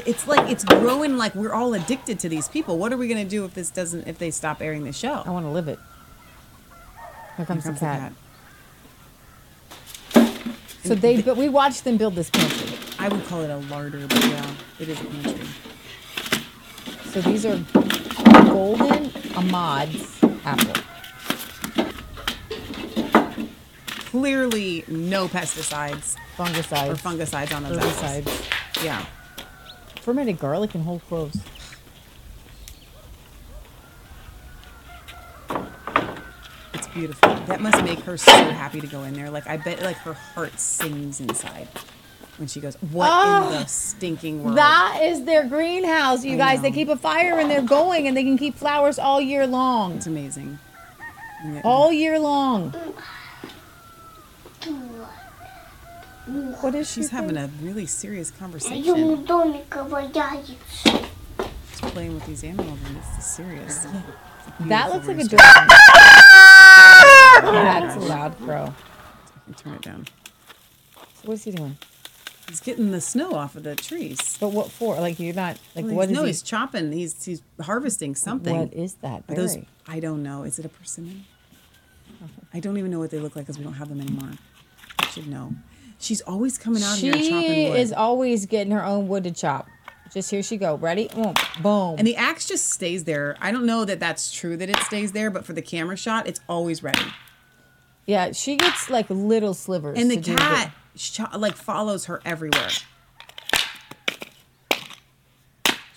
It's 0.07 0.29
like 0.29 0.51
it's 0.51 0.65
growing. 0.65 1.17
Like 1.17 1.35
we're 1.35 1.53
all 1.53 1.75
addicted 1.75 2.19
to 2.21 2.29
these 2.29 2.49
people. 2.49 2.79
What 2.79 2.93
are 2.93 2.97
we 2.97 3.09
gonna 3.09 3.25
do 3.25 3.45
if 3.45 3.55
this 3.55 3.71
doesn't? 3.71 4.07
If 4.07 4.19
they 4.19 4.31
stop 4.31 4.61
airing 4.61 4.85
the 4.85 4.93
show? 4.93 5.23
I 5.25 5.31
want 5.31 5.47
to 5.47 5.51
live 5.51 5.67
it. 5.67 5.79
Here 7.37 7.47
comes, 7.47 7.65
comes 7.65 7.81
the 7.81 7.87
the 7.87 7.93
cat. 7.93 8.13
So 10.85 10.95
they, 10.95 11.21
but 11.23 11.37
we 11.37 11.49
watched 11.49 11.85
them 11.85 11.97
build 11.97 12.15
this 12.15 12.31
pantry. 12.31 12.77
I 12.99 13.09
would 13.09 13.25
call 13.27 13.43
it 13.43 13.51
a 13.51 13.57
larder, 13.57 14.07
but 14.07 14.25
yeah, 14.25 14.55
it 14.79 14.89
is 14.89 15.01
a 15.01 15.05
pantry. 15.05 15.47
So 17.11 17.21
these 17.23 17.45
are 17.45 17.59
golden 18.45 19.11
Ahmad's 19.35 20.23
apple. 20.45 20.83
Clearly, 24.11 24.85
no 24.89 25.29
pesticides, 25.29 26.17
fungicides, 26.37 26.91
or 26.91 26.95
fungicides 26.95 27.55
on 27.55 27.65
those 27.65 27.79
apples. 27.79 28.25
Herbicides. 28.25 28.85
Yeah. 28.85 29.05
Fermented 30.01 30.39
garlic 30.39 30.75
and 30.75 30.85
whole 30.85 31.01
cloves. 31.01 31.39
beautiful. 36.99 37.35
That 37.47 37.61
must 37.61 37.83
make 37.85 38.01
her 38.01 38.17
so 38.17 38.33
happy 38.33 38.81
to 38.81 38.87
go 38.87 39.05
in 39.05 39.15
there. 39.15 39.31
Like 39.31 39.47
I 39.47 39.57
bet 39.57 39.83
like 39.83 39.97
her 39.99 40.15
heart 40.15 40.59
sings 40.59 41.21
inside 41.21 41.69
when 42.39 42.49
she 42.49 42.61
goes, 42.61 42.77
"What 42.91 43.09
oh, 43.11 43.49
in 43.49 43.55
ah, 43.55 43.61
the 43.61 43.67
stinking 43.67 44.43
world?" 44.43 44.59
That 44.59 45.01
is 45.03 45.25
their 45.25 45.47
greenhouse, 45.47 46.25
you 46.25 46.35
I 46.35 46.39
guys. 46.39 46.57
Know. 46.59 46.63
They 46.63 46.73
keep 46.73 46.89
a 46.89 46.97
fire 46.97 47.39
and 47.39 47.51
they're 47.51 47.63
going, 47.63 48.09
and 48.09 48.17
they 48.17 48.25
can 48.25 48.37
keep 48.37 48.57
flowers 48.57 48.99
all 48.99 49.21
year 49.21 49.47
long. 49.47 49.97
It's 49.97 50.07
amazing. 50.07 50.59
All 51.63 51.93
year 51.93 52.19
long. 52.19 52.75
What 56.61 56.75
is 56.75 56.91
she? 56.91 57.01
She's 57.01 57.11
having 57.11 57.37
a 57.37 57.49
really 57.63 57.87
serious 57.87 58.33
conversation. 58.33 59.25
She's 61.71 61.91
playing 61.93 62.15
with 62.15 62.27
these 62.27 62.43
animals, 62.43 62.79
and 62.87 62.97
it's 62.97 63.25
serious. 63.25 63.87
That 64.61 64.91
looks 64.93 65.07
like 65.07 65.21
a 65.21 65.25
dog. 65.25 65.71
That's 67.43 67.97
a 67.97 68.01
loud 68.01 68.37
crow. 68.39 68.75
Turn 69.57 69.75
it 69.75 69.83
down. 69.83 70.07
So 70.97 71.03
what's 71.25 71.45
he 71.45 71.51
doing? 71.53 71.77
He's 72.49 72.61
getting 72.61 72.91
the 72.93 73.01
snow 73.01 73.33
off 73.35 73.57
of 73.57 73.63
the 73.63 73.75
trees. 73.75 74.37
But 74.41 74.51
what 74.53 74.71
for? 74.71 74.95
Like 74.97 75.19
you're 75.21 75.35
not 75.35 75.59
like 75.75 75.85
Well, 75.85 75.95
what 75.95 76.09
he's, 76.09 76.17
is 76.17 76.17
no, 76.17 76.23
he? 76.25 76.29
he's 76.29 76.43
chopping. 76.43 76.93
He's 76.93 77.25
he's 77.25 77.43
harvesting 77.61 78.15
something. 78.15 78.57
What 78.57 78.73
is 78.73 78.95
that 78.97 79.25
Are 79.29 79.35
Those? 79.35 79.59
I 79.87 80.01
don't 80.01 80.23
know. 80.23 80.45
Is 80.45 80.59
it 80.59 80.65
a 80.65 80.69
persimmon? 80.69 81.25
I 82.53 82.61
don't 82.61 82.77
even 82.79 82.91
know 82.91 82.99
what 82.99 83.11
they 83.11 83.19
look 83.19 83.37
like 83.37 83.45
because 83.47 83.59
we 83.59 83.65
don't 83.65 83.75
have 83.75 83.89
them 83.89 84.01
anymore. 84.01 84.31
I 84.99 85.07
should 85.09 85.29
know. 85.29 85.53
She's 85.99 86.21
always 86.23 86.57
coming 86.59 86.83
out 86.83 86.97
here 86.99 87.13
and 87.15 87.23
chopping 87.23 87.41
wood. 87.41 87.55
She 87.55 87.69
wood. 87.71 87.79
is 87.81 87.93
always 87.93 88.47
getting 88.47 88.73
her 88.73 88.85
own 88.85 89.09
wood 89.09 89.25
to 89.25 89.31
chop. 89.31 89.67
Just 90.13 90.31
here 90.31 90.43
she 90.43 90.57
go. 90.57 90.77
Ready? 90.77 91.09
Boom. 91.09 91.35
Boom. 91.63 91.97
and 91.99 92.07
the 92.07 92.17
axe 92.17 92.47
just 92.47 92.71
stays 92.71 93.05
there. 93.05 93.37
I 93.43 93.51
don't 93.51 93.67
know 93.67 93.85
that 93.85 94.01
that's 94.01 94.33
true 94.33 94.57
that 94.57 94.71
it 94.71 94.79
stays 94.79 95.13
there, 95.13 95.31
but 95.31 95.45
for 95.45 95.53
the 95.53 95.61
camera 95.61 95.97
shot, 95.97 96.27
it's 96.27 96.41
always 96.49 96.83
ready. 96.83 97.03
Yeah, 98.09 98.33
she 98.33 98.57
gets 98.57 98.89
like 98.89 99.11
little 99.11 99.53
slivers. 99.53 99.99
And 99.99 100.11
the 100.11 100.17
cat 100.17 100.73
cho- 100.97 101.29
like 101.37 101.55
follows 101.55 102.07
her 102.07 102.23
everywhere. 102.25 102.71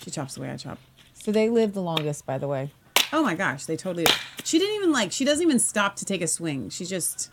She 0.04 0.10
chops 0.10 0.34
the 0.34 0.42
way 0.42 0.50
I 0.50 0.58
chop. 0.58 0.78
So 1.14 1.32
they 1.32 1.48
live 1.48 1.72
the 1.72 1.80
longest, 1.80 2.26
by 2.26 2.36
the 2.36 2.46
way. 2.46 2.70
Oh 3.14 3.22
my 3.22 3.34
gosh, 3.34 3.64
they 3.64 3.78
totally. 3.78 4.04
She 4.44 4.58
didn't 4.58 4.76
even 4.76 4.92
like. 4.92 5.10
She 5.10 5.24
doesn't 5.24 5.42
even 5.42 5.58
stop 5.58 5.96
to 5.96 6.04
take 6.04 6.20
a 6.20 6.26
swing. 6.26 6.68
She 6.68 6.84
just, 6.84 7.30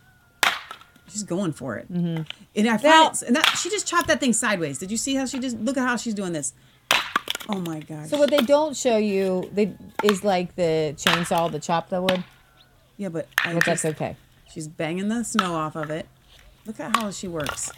she's 1.10 1.24
going 1.24 1.52
for 1.52 1.76
it. 1.76 1.92
Mm-hmm. 1.92 2.24
And 2.56 2.70
I 2.70 2.76
it, 2.76 3.22
and 3.24 3.36
that 3.36 3.58
she 3.62 3.70
just 3.70 3.86
chopped 3.86 4.08
that 4.08 4.22
thing 4.22 4.32
sideways. 4.32 4.80
Did 4.80 4.92
you 4.92 4.98
see 4.98 5.16
how 5.16 5.26
she 5.26 5.40
just 5.40 5.60
look 5.60 5.76
at 5.76 5.86
how 5.86 5.98
she's 5.98 6.14
doing 6.14 6.32
this? 6.32 6.54
Oh 7.50 7.60
my 7.60 7.82
gosh. 7.82 8.08
So 8.08 8.18
what 8.18 8.30
they 8.30 8.38
don't 8.38 8.78
show 8.78 8.96
you 8.96 9.50
they 9.52 9.74
is 10.04 10.24
like 10.24 10.56
the 10.56 10.94
chainsaw 10.96 11.52
the 11.52 11.60
chop 11.60 11.90
the 11.90 12.02
wood. 12.02 12.24
Yeah, 12.96 13.10
but 13.10 13.28
I 13.44 13.54
But 13.54 13.66
that's 13.66 13.84
okay. 13.84 14.16
She's 14.52 14.68
banging 14.68 15.10
the 15.10 15.24
snow 15.24 15.54
off 15.54 15.76
of 15.76 15.90
it. 15.90 16.08
Look 16.66 16.80
at 16.80 16.96
how 16.96 17.12
she 17.12 17.28
works. 17.28 17.72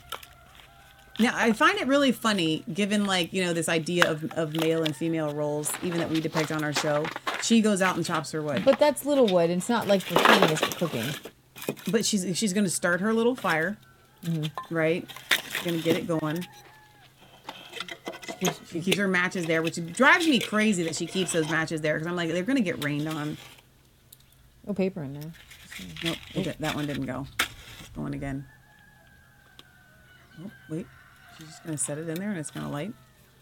Now 1.19 1.33
I 1.35 1.51
find 1.51 1.77
it 1.79 1.87
really 1.87 2.11
funny, 2.11 2.63
given 2.73 3.05
like 3.05 3.31
you 3.33 3.43
know 3.43 3.53
this 3.53 3.69
idea 3.69 4.09
of, 4.09 4.31
of 4.33 4.55
male 4.55 4.83
and 4.83 4.95
female 4.95 5.33
roles, 5.33 5.71
even 5.83 5.99
that 5.99 6.09
we 6.09 6.19
depict 6.19 6.51
on 6.51 6.63
our 6.63 6.73
show. 6.73 7.05
She 7.43 7.61
goes 7.61 7.81
out 7.81 7.95
and 7.95 8.05
chops 8.05 8.31
her 8.31 8.41
wood, 8.41 8.63
But 8.65 8.79
that's 8.79 9.05
little 9.05 9.27
wood. 9.27 9.49
It's 9.49 9.69
not 9.69 9.87
like 9.87 10.01
for 10.01 10.17
feeding, 10.17 10.49
it's 10.49 10.61
for 10.61 10.87
cooking. 10.87 11.05
but 11.91 12.05
she's 12.05 12.37
she's 12.37 12.53
gonna 12.53 12.69
start 12.69 13.01
her 13.01 13.13
little 13.13 13.35
fire, 13.35 13.77
mm-hmm. 14.23 14.73
right? 14.73 15.07
She's 15.51 15.63
gonna 15.63 15.77
get 15.77 15.97
it 15.97 16.07
going. 16.07 16.47
She 18.69 18.81
keeps 18.81 18.97
her 18.97 19.07
matches 19.07 19.45
there, 19.45 19.61
which 19.61 19.79
drives 19.93 20.27
me 20.27 20.39
crazy 20.39 20.83
that 20.83 20.95
she 20.95 21.05
keeps 21.05 21.33
those 21.33 21.49
matches 21.51 21.81
there 21.81 21.93
because 21.95 22.07
I'm 22.07 22.15
like 22.15 22.31
they're 22.31 22.43
gonna 22.43 22.61
get 22.61 22.83
rained 22.83 23.07
on. 23.07 23.37
No 24.65 24.73
paper 24.73 25.03
in 25.03 25.13
there. 25.13 25.31
Nope, 26.03 26.17
that 26.59 26.75
one 26.75 26.85
didn't 26.87 27.05
go. 27.05 27.27
It's 27.79 27.89
going 27.89 28.13
again. 28.13 28.45
Oh, 30.43 30.51
wait. 30.69 30.87
She's 31.37 31.47
just 31.47 31.63
gonna 31.63 31.77
set 31.77 31.97
it 31.97 32.07
in 32.09 32.15
there 32.15 32.29
and 32.29 32.37
it's 32.39 32.51
gonna 32.51 32.69
light. 32.69 32.93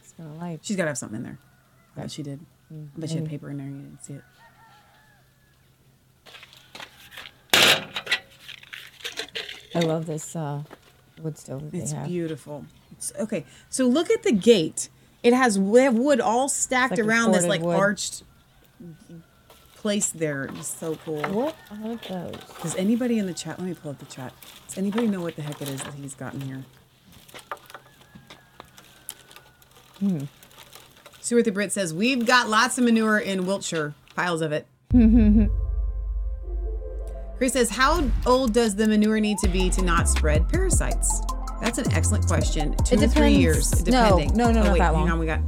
It's 0.02 0.14
gonna 0.14 0.36
light. 0.36 0.60
She's 0.64 0.76
gotta 0.78 0.90
have 0.90 0.98
something 0.98 1.18
in 1.18 1.24
there. 1.24 1.38
I 1.96 2.02
bet 2.02 2.12
she 2.12 2.24
did. 2.24 2.40
I 2.72 3.00
bet 3.00 3.10
she 3.10 3.16
had 3.18 3.28
paper 3.30 3.50
in 3.50 3.58
there 3.58 3.66
and 3.68 3.76
you 3.78 3.82
didn't 3.84 4.04
see 4.04 4.14
it. 4.14 4.24
I 9.76 9.80
love 9.82 10.06
this 10.08 10.36
uh, 10.36 10.64
wood 11.22 11.38
stove 11.38 11.72
that 11.72 11.78
It's 11.78 11.92
they 11.92 11.98
have. 11.98 12.08
beautiful. 12.08 12.66
It's, 12.92 13.14
okay, 13.20 13.46
so 13.70 13.86
look 13.86 14.10
at 14.10 14.24
the 14.24 14.32
gate. 14.32 14.90
It 15.24 15.34
has 15.34 15.60
wood 15.60 16.20
all 16.22 16.50
stacked 16.50 16.92
like 16.98 17.00
around 17.00 17.34
this 17.34 17.46
like 17.46 17.62
wood. 17.62 17.76
arched 17.78 18.24
place 19.80 20.10
there. 20.12 20.46
It's 20.56 20.68
so 20.68 20.96
cool. 21.06 21.22
What 21.24 21.56
are 21.72 21.96
those? 22.08 22.36
Does 22.62 22.76
anybody 22.76 23.18
in 23.18 23.26
the 23.26 23.34
chat? 23.34 23.58
Let 23.60 23.68
me 23.68 23.74
pull 23.74 23.92
up 23.92 24.00
the 24.00 24.06
chat. 24.06 24.34
Does 24.68 24.78
anybody 24.78 25.08
know 25.08 25.22
what 25.22 25.36
the 25.36 25.42
heck 25.42 25.62
it 25.62 25.70
is 25.70 25.82
that 25.84 25.94
he's 25.94 26.14
gotten 26.16 26.42
here? 26.42 26.64
Hmm. 30.00 30.24
Stuart 31.22 31.44
the 31.46 31.52
Brit 31.52 31.72
says 31.72 31.94
we've 31.94 32.26
got 32.26 32.50
lots 32.50 32.78
of 32.78 32.84
manure 32.84 33.20
in 33.20 33.46
Wiltshire, 33.46 33.94
piles 34.16 34.42
of 34.42 34.52
it. 34.52 34.68
Hmm. 34.92 35.46
Chris 37.38 37.54
says, 37.54 37.70
How 37.70 38.04
old 38.26 38.54
does 38.54 38.76
the 38.76 38.86
manure 38.88 39.20
need 39.22 39.38
to 39.40 39.48
be 39.48 39.70
to 39.70 39.82
not 39.82 40.10
spread 40.10 40.50
parasites? 40.50 41.22
That's 41.62 41.78
an 41.78 41.92
excellent 41.94 42.26
question. 42.28 42.76
Two 42.84 42.96
It 42.96 43.04
or 43.04 43.08
three 43.08 43.34
years, 43.34 43.70
depending. 43.72 44.34
no, 44.36 44.52
no, 44.52 44.60
oh, 44.62 44.64
not 44.64 44.74
wait, 44.74 44.80
that 44.80 44.94
hang 44.96 45.10
on, 45.10 45.20
we 45.20 45.26
got. 45.26 45.40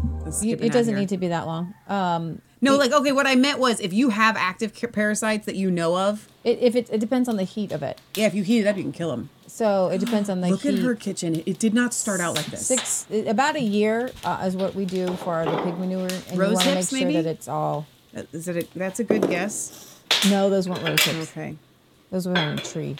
You- 0.41 0.57
it 0.59 0.71
doesn't 0.71 0.93
here. 0.93 0.99
need 0.99 1.09
to 1.09 1.17
be 1.17 1.27
that 1.29 1.45
long. 1.45 1.73
Um, 1.87 2.41
No, 2.63 2.77
like 2.77 2.91
okay, 2.91 3.11
what 3.11 3.25
I 3.25 3.35
meant 3.35 3.57
was 3.59 3.79
if 3.79 3.91
you 3.91 4.09
have 4.09 4.37
active 4.37 4.73
parasites 4.91 5.45
that 5.47 5.55
you 5.55 5.71
know 5.71 5.97
of. 5.97 6.27
it, 6.43 6.59
if 6.59 6.75
it, 6.75 6.89
it 6.91 6.99
depends 6.99 7.27
on 7.27 7.37
the 7.37 7.43
heat 7.43 7.71
of 7.71 7.81
it. 7.81 7.99
Yeah, 8.15 8.27
if 8.27 8.35
you 8.35 8.43
heat 8.43 8.59
it 8.61 8.67
up, 8.67 8.77
you 8.77 8.83
can 8.83 8.91
kill 8.91 9.09
them. 9.09 9.29
So 9.47 9.89
it 9.89 9.97
depends 9.97 10.29
on 10.29 10.41
the 10.41 10.49
Look 10.49 10.61
heat. 10.61 10.75
at 10.75 10.79
her 10.83 10.95
kitchen. 10.95 11.43
It, 11.45 11.59
did 11.59 11.73
not 11.73 11.93
start 11.93 12.21
out 12.21 12.35
like 12.35 12.45
this. 12.45 12.65
Six 12.65 13.05
about 13.27 13.55
a 13.55 13.61
year 13.61 14.11
uh, 14.23 14.43
is 14.45 14.55
what 14.55 14.75
we 14.75 14.85
do 14.85 15.07
for 15.17 15.43
the 15.43 15.57
pig 15.63 15.77
manure, 15.77 16.07
and 16.29 16.37
Rose 16.37 16.49
you 16.51 16.55
want 16.55 16.67
to 16.67 16.75
make 16.75 16.87
sure 16.87 16.99
maybe? 16.99 17.13
that 17.21 17.25
it's 17.25 17.47
all. 17.47 17.87
That- 18.13 18.27
Is 18.33 18.47
it? 18.47 18.57
A, 18.75 18.77
that's 18.79 18.99
a 18.99 19.03
good 19.03 19.27
guess. 19.27 19.99
No, 20.29 20.49
those 20.49 20.69
weren't 20.69 20.83
rose 20.83 21.03
hips. 21.03 21.31
Okay. 21.31 21.55
Those 22.11 22.27
were 22.27 22.37
on 22.37 22.59
a 22.59 22.61
tree. 22.61 22.95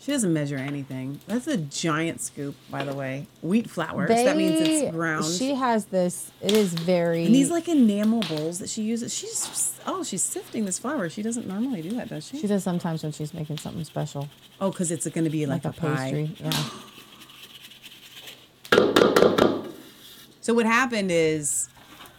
She 0.00 0.12
doesn't 0.12 0.32
measure 0.32 0.56
anything. 0.56 1.20
That's 1.26 1.46
a 1.46 1.58
giant 1.58 2.22
scoop, 2.22 2.54
by 2.70 2.84
the 2.84 2.94
way. 2.94 3.26
Wheat 3.42 3.68
flour. 3.68 4.08
so 4.08 4.14
that 4.14 4.34
means 4.34 4.58
it's 4.58 4.90
ground. 4.90 5.26
She 5.26 5.54
has 5.54 5.84
this. 5.86 6.32
It 6.40 6.52
is 6.52 6.72
very. 6.72 7.26
and 7.26 7.34
these 7.34 7.50
like 7.50 7.68
enamel 7.68 8.22
bowls 8.22 8.60
that 8.60 8.70
she 8.70 8.80
uses. 8.82 9.12
She's 9.14 9.78
oh, 9.86 10.02
she's 10.02 10.22
sifting 10.22 10.64
this 10.64 10.78
flour. 10.78 11.10
She 11.10 11.20
doesn't 11.20 11.46
normally 11.46 11.82
do 11.82 11.90
that, 11.90 12.08
does 12.08 12.26
she? 12.26 12.38
She 12.40 12.46
does 12.46 12.64
sometimes 12.64 13.02
when 13.02 13.12
she's 13.12 13.34
making 13.34 13.58
something 13.58 13.84
special, 13.84 14.30
Oh, 14.58 14.70
because 14.70 14.90
it's 14.90 15.06
going 15.06 15.24
to 15.24 15.30
be 15.30 15.44
like, 15.44 15.64
like, 15.66 15.76
a, 15.76 15.78
a 15.78 15.80
pie. 15.94 16.10
pastry. 16.12 16.36
Yeah. 16.40 16.64
So 20.42 20.54
what 20.54 20.64
happened 20.64 21.10
is 21.12 21.68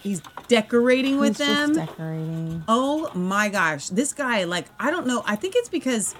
he's 0.03 0.21
decorating 0.47 1.17
with 1.17 1.37
them. 1.37 1.47
He's 1.47 1.57
just 1.57 1.73
them. 1.73 1.85
decorating. 1.87 2.63
Oh 2.67 3.11
my 3.15 3.49
gosh, 3.49 3.87
this 3.89 4.13
guy 4.13 4.43
like 4.43 4.67
I 4.79 4.91
don't 4.91 5.07
know. 5.07 5.23
I 5.25 5.35
think 5.35 5.55
it's 5.57 5.69
because 5.69 6.15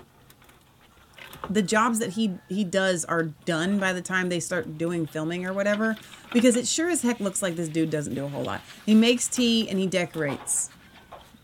the 1.52 1.62
jobs 1.62 2.00
that 2.00 2.12
he 2.12 2.36
he 2.50 2.64
does 2.64 3.06
are 3.06 3.24
done 3.24 3.78
by 3.80 3.94
the 3.94 4.02
time 4.02 4.30
they 4.30 4.40
start 4.40 4.78
doing 4.78 5.06
filming 5.06 5.46
or 5.46 5.54
whatever. 5.54 5.96
Because 6.34 6.56
it 6.56 6.68
sure 6.68 6.90
as 6.90 7.02
heck 7.02 7.20
looks 7.20 7.42
like 7.42 7.56
this 7.56 7.68
dude 7.68 7.90
doesn't 7.90 8.16
do 8.16 8.26
a 8.26 8.30
whole 8.30 8.44
lot. 8.44 8.62
He 8.86 8.96
makes 8.96 9.28
tea 9.28 9.70
and 9.70 9.78
he 9.78 9.88
decorates. 9.88 10.70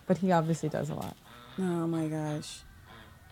But 0.05 0.19
he 0.19 0.31
obviously 0.31 0.69
does 0.69 0.89
a 0.89 0.95
lot. 0.95 1.15
Oh 1.59 1.85
my 1.87 2.07
gosh. 2.07 2.59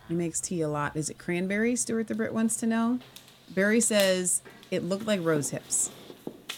He 0.08 0.14
makes 0.14 0.40
tea 0.40 0.60
a 0.60 0.68
lot. 0.68 0.96
Is 0.96 1.08
it 1.08 1.18
cranberry? 1.18 1.74
Stuart 1.76 2.08
the 2.08 2.14
Brit 2.14 2.32
wants 2.34 2.56
to 2.58 2.66
know. 2.66 2.98
Barry 3.50 3.80
says 3.80 4.42
it 4.70 4.84
looked 4.84 5.06
like 5.06 5.20
rose 5.24 5.50
hips. 5.50 5.90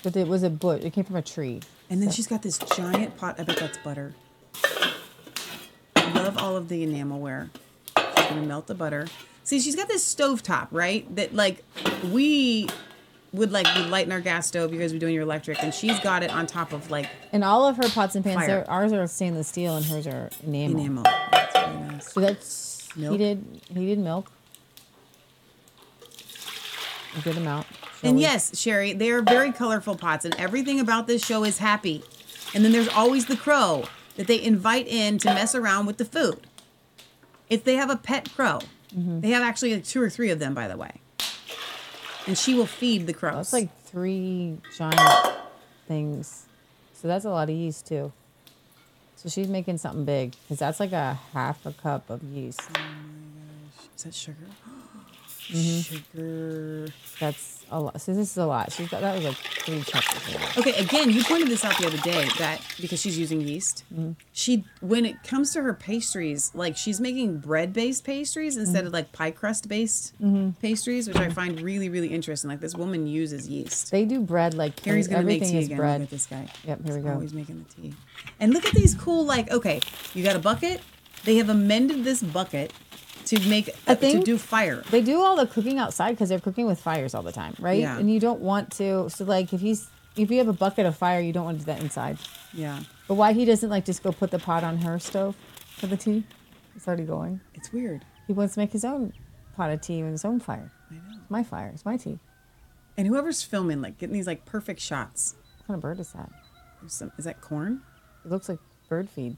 But 0.03 0.17
it 0.17 0.27
was 0.29 0.43
a 0.43 0.51
bush. 0.51 0.83
It 0.85 0.93
came 0.93 1.05
from 1.05 1.17
a 1.17 1.23
tree. 1.23 1.61
And 1.91 2.03
then 2.03 2.11
So- 2.11 2.17
she's 2.17 2.27
got 2.27 2.43
this 2.43 2.59
giant 2.59 3.17
pot. 3.17 3.37
I 3.39 3.45
bet 3.45 3.57
that's 3.59 3.79
butter. 3.79 4.15
I 5.97 6.13
love 6.15 6.39
all 6.39 6.57
of 6.57 6.69
the 6.69 6.85
enamelware. 6.87 7.51
She's 7.97 8.27
gonna 8.29 8.43
melt 8.43 8.67
the 8.67 8.75
butter. 8.75 9.07
See, 9.49 9.61
she's 9.61 9.75
got 9.77 9.89
this 9.89 10.05
stove 10.05 10.43
top, 10.43 10.69
right? 10.73 11.07
That 11.17 11.35
like 11.35 11.65
we 12.13 12.69
would 13.33 13.51
like 13.51 13.65
be 13.75 13.81
lighting 13.81 14.13
our 14.13 14.21
gas 14.21 14.47
stove. 14.47 14.75
You 14.75 14.79
guys 14.79 14.93
be 14.93 14.99
doing 14.99 15.15
your 15.15 15.23
electric, 15.23 15.63
and 15.63 15.73
she's 15.73 15.99
got 16.01 16.23
it 16.23 16.31
on 16.31 16.47
top 16.47 16.75
of 16.75 16.91
like 16.91 17.09
And 17.33 17.43
all 17.43 17.67
of 17.67 17.79
her 17.79 17.89
pots 17.89 18.15
and 18.15 18.23
pans, 18.23 18.37
Fire. 18.37 18.47
they're- 18.47 18.65
ours 18.69 18.93
are 18.93 19.07
stainless 19.07 19.49
steel 19.49 19.75
and 19.75 19.87
hers 19.87 20.07
are 20.07 20.29
enamel. 20.45 20.81
enamel. 20.81 21.03
That's 21.33 21.57
really 21.67 21.81
nice. 21.89 22.13
So 22.13 22.21
that's 22.21 22.89
Milk. 22.95 23.13
heated 23.13 23.43
heated 23.73 23.99
milk. 24.01 24.31
A 27.17 27.21
good 27.23 27.39
amount. 27.39 27.67
And 28.03 28.17
we- 28.17 28.21
yes, 28.25 28.55
Sherry, 28.61 28.93
they 28.93 29.11
are 29.13 29.23
very 29.23 29.51
colorful 29.51 29.97
pots, 29.97 30.27
and 30.27 30.35
everything 30.35 30.79
about 30.79 31.07
this 31.07 31.25
show 31.25 31.43
is 31.43 31.57
happy. 31.57 32.05
And 32.55 32.63
then 32.67 32.73
there's 32.73 32.89
always 32.89 33.25
the 33.25 33.37
crow 33.37 33.85
that 34.17 34.27
they 34.27 34.43
invite 34.43 34.87
in 34.89 35.17
to 35.21 35.33
mess 35.33 35.55
around 35.55 35.87
with 35.87 35.97
the 35.97 36.05
food. 36.05 36.47
If 37.49 37.65
they 37.65 37.77
have 37.77 37.89
a 37.89 37.97
pet 37.97 38.29
crow, 38.35 38.61
Mm-hmm. 38.97 39.21
they 39.21 39.31
have 39.31 39.43
actually 39.43 39.75
like 39.75 39.85
two 39.85 40.03
or 40.03 40.09
three 40.11 40.31
of 40.31 40.39
them, 40.39 40.55
by 40.55 40.69
the 40.69 40.77
way. 40.77 41.01
And 42.27 42.37
she 42.37 42.55
will 42.55 42.67
feed 42.67 43.07
the 43.07 43.13
crows. 43.15 43.51
That's 43.51 43.53
like 43.53 43.83
three 43.85 44.59
giant 44.77 45.01
things. 45.87 46.47
So 46.95 47.09
that's 47.09 47.25
a 47.25 47.31
lot 47.31 47.49
of 47.49 47.55
yeast 47.55 47.87
too. 47.87 48.13
So 49.17 49.29
she's 49.29 49.49
making 49.49 49.79
something 49.79 50.05
big 50.05 50.35
because 50.43 50.59
that's 50.59 50.79
like 50.81 50.93
a 50.93 51.19
half 51.33 51.65
a 51.67 51.73
cup 51.73 52.09
of 52.11 52.23
yeast. 52.23 52.61
Oh 52.69 52.73
my 52.79 52.81
gosh. 52.81 53.89
Is 53.97 54.05
that 54.05 54.15
sugar? 54.15 54.37
Sugar. 55.57 56.89
That's 57.21 57.65
a 57.71 57.81
lot. 57.81 58.01
So 58.01 58.15
this 58.15 58.31
is 58.31 58.37
a 58.39 58.47
lot. 58.47 58.73
She's 58.73 58.89
got 58.89 59.01
that 59.03 59.15
was 59.17 59.25
like 59.25 59.37
three 59.37 59.81
cups. 59.83 60.57
Okay, 60.59 60.73
again, 60.75 61.11
you 61.11 61.23
pointed 61.25 61.49
this 61.49 61.65
out 61.65 61.77
the 61.79 61.87
other 61.87 61.99
day 61.99 62.27
that 62.39 62.61
because 62.81 63.01
she's 63.01 63.19
using 63.19 63.41
yeast, 63.41 63.85
Mm-hmm. 63.93 64.13
she 64.33 64.65
when 64.81 65.05
it 65.05 65.23
comes 65.25 65.53
to 65.53 65.63
her 65.63 65.75
pastries, 65.75 66.51
like 66.55 66.77
she's 66.77 67.01
making 67.01 67.39
bread-based 67.39 68.05
pastries 68.05 68.57
instead 68.57 68.79
Mm-hmm. 68.79 68.87
of 68.89 68.93
like 68.93 69.13
pie 69.13 69.31
crust-based 69.31 70.15
pastries, 70.61 71.09
which 71.09 71.17
I 71.17 71.29
find 71.31 71.61
really 71.61 71.89
really 71.89 72.09
interesting. 72.09 72.49
Like 72.51 72.61
this 72.61 72.75
woman 72.75 73.07
uses 73.07 73.49
yeast. 73.49 73.91
They 73.91 74.05
do 74.05 74.21
bread 74.21 74.55
like 74.55 74.79
Harry's 74.81 75.09
gonna 75.09 75.23
make 75.25 75.37
everything 75.43 75.53
tea 75.53 75.59
is 75.59 75.67
again. 75.67 75.77
bread. 75.79 76.01
Look 76.01 76.09
at 76.09 76.11
this 76.11 76.27
guy. 76.27 76.47
Yep, 76.65 76.85
here 76.85 76.95
we 76.95 77.01
He's 77.01 77.05
go. 77.05 77.13
Always 77.13 77.35
making 77.35 77.65
the 77.69 77.83
tea. 77.83 77.95
And 78.41 78.53
look 78.53 78.65
at 78.67 78.75
these 78.75 78.95
cool 78.95 79.25
like 79.25 79.51
okay, 79.51 79.81
you 80.15 80.23
got 80.25 80.37
a 80.37 80.41
bucket. 80.41 80.81
They 81.25 81.37
have 81.37 81.49
amended 81.51 82.05
this 82.05 82.23
bucket 82.23 82.73
to 83.29 83.49
make 83.49 83.71
I 83.87 83.95
to 83.95 84.23
do 84.23 84.39
fire. 84.39 84.83
They 84.91 85.03
do 85.03 85.21
all 85.23 85.37
the 85.37 85.47
cooking 85.47 85.79
outside 85.79 86.13
because 86.13 86.29
they're 86.29 86.41
cooking 86.41 86.67
with 86.67 86.81
fires 86.81 87.15
all 87.15 87.23
the 87.23 87.33
time, 87.33 87.55
right? 87.59 87.81
Yeah. 87.81 87.99
And 87.99 88.11
you 88.11 88.21
don't 88.21 88.41
want 88.41 88.73
to. 88.73 89.09
So 89.11 89.25
like 89.25 89.53
if 89.53 89.61
he's 89.61 89.89
if 90.17 90.31
you 90.31 90.39
have 90.39 90.49
a 90.49 90.53
bucket 90.53 90.87
of 90.87 90.97
fire, 90.97 91.21
you 91.21 91.33
don't 91.33 91.45
want 91.45 91.61
to 91.61 91.65
do 91.65 91.73
that 91.73 91.81
inside. 91.83 92.19
Yeah. 92.53 92.81
But 93.07 93.15
why 93.15 93.33
he 93.33 93.45
doesn't 93.45 93.71
like 93.71 93.85
just 93.85 94.03
go 94.03 94.13
put 94.13 94.31
the 94.31 94.39
pot 94.39 94.65
on 94.65 94.79
her 94.79 94.99
stove 94.99 95.37
for 95.77 95.87
the 95.87 95.97
tea? 95.97 96.25
It's 96.77 96.87
already 96.87 97.05
going. 97.05 97.41
It's 97.55 97.73
weird. 97.73 98.05
He 98.27 98.33
wants 98.33 98.55
to 98.55 98.61
make 98.61 98.73
his 98.73 98.85
own 98.85 99.13
pot 99.57 99.71
of 99.71 99.81
tea 99.81 100.03
with 100.03 100.13
his 100.13 100.25
own 100.25 100.41
fire. 100.41 100.71
I 100.91 100.95
know. 100.95 101.01
It's 101.21 101.31
my 101.31 101.43
fire. 101.43 101.71
It's 101.75 101.85
my 101.85 101.97
tea. 101.97 102.19
And 102.97 103.07
whoever's 103.07 103.43
filming, 103.43 103.81
like 103.81 103.99
getting 103.99 104.15
these 104.15 104.27
like 104.27 104.45
perfect 104.45 104.81
shots. 104.81 105.37
What 105.59 105.67
kind 105.67 105.79
of 105.79 105.83
bird 105.83 106.01
is 106.01 106.13
that? 106.13 106.31
Some, 106.87 107.13
is 107.19 107.25
that 107.25 107.41
corn? 107.41 107.83
It 108.25 108.31
looks 108.31 108.49
like 108.49 108.59
bird 108.89 109.09
feed. 109.09 109.37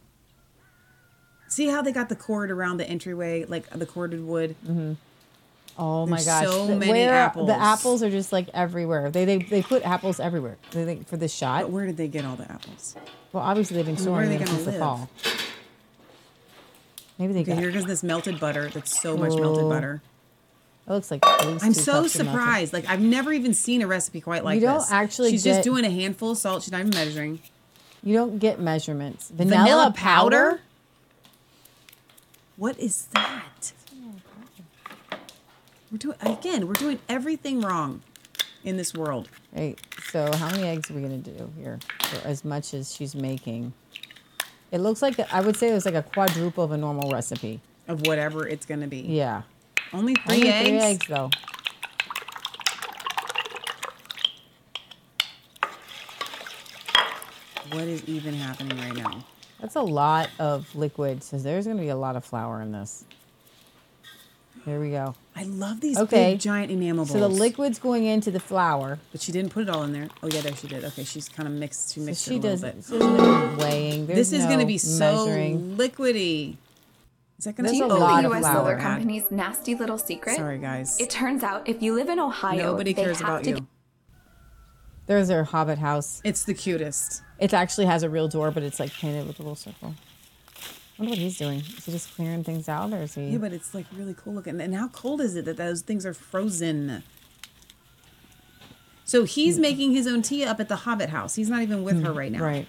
See 1.50 1.66
how 1.66 1.82
they 1.82 1.90
got 1.92 2.08
the 2.08 2.16
cord 2.16 2.50
around 2.50 2.76
the 2.78 2.88
entryway, 2.88 3.44
like 3.44 3.68
the 3.70 3.84
corded 3.84 4.24
wood. 4.24 4.54
Mm-hmm. 4.64 4.92
Oh 5.78 6.06
my 6.06 6.22
gosh! 6.22 6.44
so 6.46 6.66
The- 6.68 6.76
many 6.76 6.92
where- 6.92 7.12
apples. 7.14 7.46
The 7.48 7.54
apples 7.60 8.02
are 8.02 8.10
just 8.10 8.32
like 8.32 8.48
everywhere. 8.54 9.10
They 9.10 9.24
they, 9.24 9.38
they 9.38 9.62
put 9.62 9.82
apples 9.84 10.20
everywhere. 10.20 10.56
They 10.70 10.84
think 10.84 11.08
for 11.08 11.16
this 11.16 11.34
shot. 11.34 11.62
But 11.62 11.70
where 11.70 11.86
did 11.86 11.96
they 11.96 12.08
get 12.08 12.24
all 12.24 12.36
the 12.36 12.50
apples? 12.50 12.94
Well, 13.32 13.42
obviously 13.42 13.76
they've 13.76 13.86
been 13.86 13.96
And 13.96 14.06
where 14.06 14.22
are 14.22 14.24
storing 14.26 14.38
them 14.38 14.46
since 14.48 14.64
the 14.64 14.72
fall. 14.72 15.08
Maybe 17.18 17.32
they 17.34 17.40
Okay, 17.40 17.52
got. 17.52 17.58
here 17.60 17.70
goes 17.70 17.84
this 17.84 18.02
melted 18.02 18.40
butter. 18.40 18.68
That's 18.72 19.00
so 19.00 19.16
much 19.16 19.34
melted 19.34 19.68
butter. 19.68 20.02
It 20.86 20.92
looks 20.92 21.10
like 21.10 21.20
I'm 21.26 21.58
so 21.58 21.60
cups 21.60 21.88
of 21.88 21.94
melted- 21.94 22.10
surprised. 22.12 22.72
Like 22.72 22.88
I've 22.88 23.00
never 23.02 23.32
even 23.32 23.54
seen 23.54 23.82
a 23.82 23.86
recipe 23.86 24.20
quite 24.20 24.44
like 24.44 24.56
You 24.56 24.66
don't 24.66 24.78
this. 24.78 24.90
actually 24.90 25.30
She's 25.32 25.44
get- 25.44 25.54
just 25.56 25.64
doing 25.64 25.84
a 25.84 25.90
handful 25.90 26.30
of 26.32 26.38
salt. 26.38 26.62
She's 26.62 26.72
not 26.72 26.80
even 26.80 26.90
measuring. 26.90 27.40
You 28.02 28.14
don't 28.14 28.38
get 28.38 28.58
measurements. 28.60 29.30
Vanilla, 29.30 29.58
Vanilla 29.62 29.92
powder? 29.94 30.46
powder? 30.48 30.60
What 32.60 32.78
is 32.78 33.06
that? 33.14 33.72
We're 35.90 35.96
doing 35.96 36.18
again. 36.20 36.68
We're 36.68 36.74
doing 36.74 36.98
everything 37.08 37.62
wrong 37.62 38.02
in 38.64 38.76
this 38.76 38.92
world. 38.92 39.30
Hey, 39.54 39.76
So 40.10 40.30
how 40.36 40.50
many 40.50 40.64
eggs 40.64 40.90
are 40.90 40.94
we 40.94 41.00
gonna 41.00 41.16
do 41.16 41.50
here? 41.58 41.78
For 42.02 42.28
as 42.28 42.44
much 42.44 42.74
as 42.74 42.94
she's 42.94 43.14
making. 43.14 43.72
It 44.72 44.82
looks 44.82 45.00
like 45.00 45.18
I 45.32 45.40
would 45.40 45.56
say 45.56 45.70
it 45.70 45.72
was 45.72 45.86
like 45.86 45.94
a 45.94 46.02
quadruple 46.02 46.62
of 46.62 46.72
a 46.72 46.76
normal 46.76 47.10
recipe. 47.10 47.62
Of 47.88 48.06
whatever 48.06 48.46
it's 48.46 48.66
gonna 48.66 48.88
be. 48.88 49.00
Yeah. 49.00 49.40
Only 49.94 50.14
three 50.16 50.34
Only 50.36 50.48
eggs. 50.50 50.68
Three 50.68 50.78
eggs 50.80 51.06
though. 51.08 51.30
What 57.70 57.84
is 57.84 58.04
even 58.04 58.34
happening 58.34 58.76
right 58.76 58.94
now? 58.94 59.24
That's 59.60 59.76
a 59.76 59.82
lot 59.82 60.30
of 60.38 60.74
liquid. 60.74 61.22
So 61.22 61.36
there's 61.38 61.66
gonna 61.66 61.80
be 61.80 61.88
a 61.88 61.96
lot 61.96 62.16
of 62.16 62.24
flour 62.24 62.60
in 62.62 62.72
this. 62.72 63.04
Here 64.64 64.78
we 64.78 64.90
go. 64.90 65.14
I 65.34 65.44
love 65.44 65.80
these 65.80 65.96
Okay. 65.96 66.32
big 66.32 66.40
giant 66.40 66.70
enamel 66.70 67.04
bowls. 67.06 67.12
So 67.12 67.20
the 67.20 67.28
liquid's 67.28 67.78
going 67.78 68.04
into 68.04 68.30
the 68.30 68.40
flour. 68.40 68.98
But 69.10 69.22
she 69.22 69.32
didn't 69.32 69.52
put 69.52 69.62
it 69.62 69.70
all 69.70 69.82
in 69.84 69.92
there. 69.92 70.08
Oh 70.22 70.28
yeah, 70.30 70.42
there 70.42 70.54
she 70.54 70.66
did. 70.68 70.84
Okay, 70.84 71.04
she's 71.04 71.28
kind 71.30 71.48
of 71.48 71.54
mixed. 71.54 71.94
She 71.94 72.00
So 72.00 72.06
mixed 72.06 72.24
she 72.26 72.34
it 72.36 72.38
a 72.38 72.42
does. 72.42 72.62
little 72.62 72.76
bit. 72.78 72.84
She 72.86 72.98
doesn't 72.98 73.56
weighing. 73.58 74.06
There's 74.06 74.18
this 74.18 74.32
is 74.32 74.40
no 74.40 74.48
going 74.48 74.60
to 74.60 74.66
be 74.66 74.76
so 74.78 75.24
measuring. 75.26 75.76
liquidy. 75.78 76.56
Is 77.38 77.44
that 77.46 77.56
going 77.56 77.64
There's 77.66 77.78
to 77.78 77.84
a 77.84 77.88
be 77.88 77.94
lot 77.94 78.22
the 78.22 78.28
of 78.28 78.34
US 78.36 78.40
flour. 78.42 78.54
Solar 78.56 78.74
Ad. 78.74 78.80
company's 78.82 79.30
nasty 79.30 79.74
little 79.74 79.96
secret. 79.96 80.36
Sorry, 80.36 80.58
guys. 80.58 81.00
It 81.00 81.08
turns 81.08 81.42
out 81.42 81.66
if 81.66 81.80
you 81.82 81.94
live 81.94 82.10
in 82.10 82.18
Ohio, 82.20 82.72
Nobody 82.72 82.92
they 82.92 83.02
cares 83.02 83.20
have 83.20 83.28
about 83.28 83.44
to 83.44 83.50
you. 83.50 83.66
There's 85.10 85.28
her 85.28 85.42
hobbit 85.42 85.78
house. 85.80 86.20
It's 86.22 86.44
the 86.44 86.54
cutest. 86.54 87.24
It 87.40 87.52
actually 87.52 87.86
has 87.86 88.04
a 88.04 88.08
real 88.08 88.28
door, 88.28 88.52
but 88.52 88.62
it's 88.62 88.78
like 88.78 88.92
painted 88.92 89.26
with 89.26 89.40
a 89.40 89.42
little 89.42 89.56
circle. 89.56 89.96
I 90.56 90.62
wonder 91.02 91.10
what 91.10 91.18
he's 91.18 91.36
doing. 91.36 91.58
Is 91.58 91.84
he 91.84 91.90
just 91.90 92.14
clearing 92.14 92.44
things 92.44 92.68
out, 92.68 92.92
or 92.92 92.98
is 93.02 93.16
he? 93.16 93.30
Yeah, 93.30 93.38
but 93.38 93.52
it's 93.52 93.74
like 93.74 93.86
really 93.96 94.14
cool 94.16 94.34
looking. 94.34 94.60
And 94.60 94.72
how 94.72 94.86
cold 94.86 95.20
is 95.20 95.34
it 95.34 95.46
that 95.46 95.56
those 95.56 95.82
things 95.82 96.06
are 96.06 96.14
frozen? 96.14 97.02
So 99.04 99.24
he's 99.24 99.56
Hmm. 99.56 99.62
making 99.62 99.92
his 99.94 100.06
own 100.06 100.22
tea 100.22 100.44
up 100.44 100.60
at 100.60 100.68
the 100.68 100.76
Hobbit 100.76 101.08
house. 101.08 101.34
He's 101.34 101.50
not 101.50 101.62
even 101.62 101.82
with 101.82 102.04
her 102.04 102.12
right 102.12 102.30
now. 102.30 102.44
Right. 102.44 102.68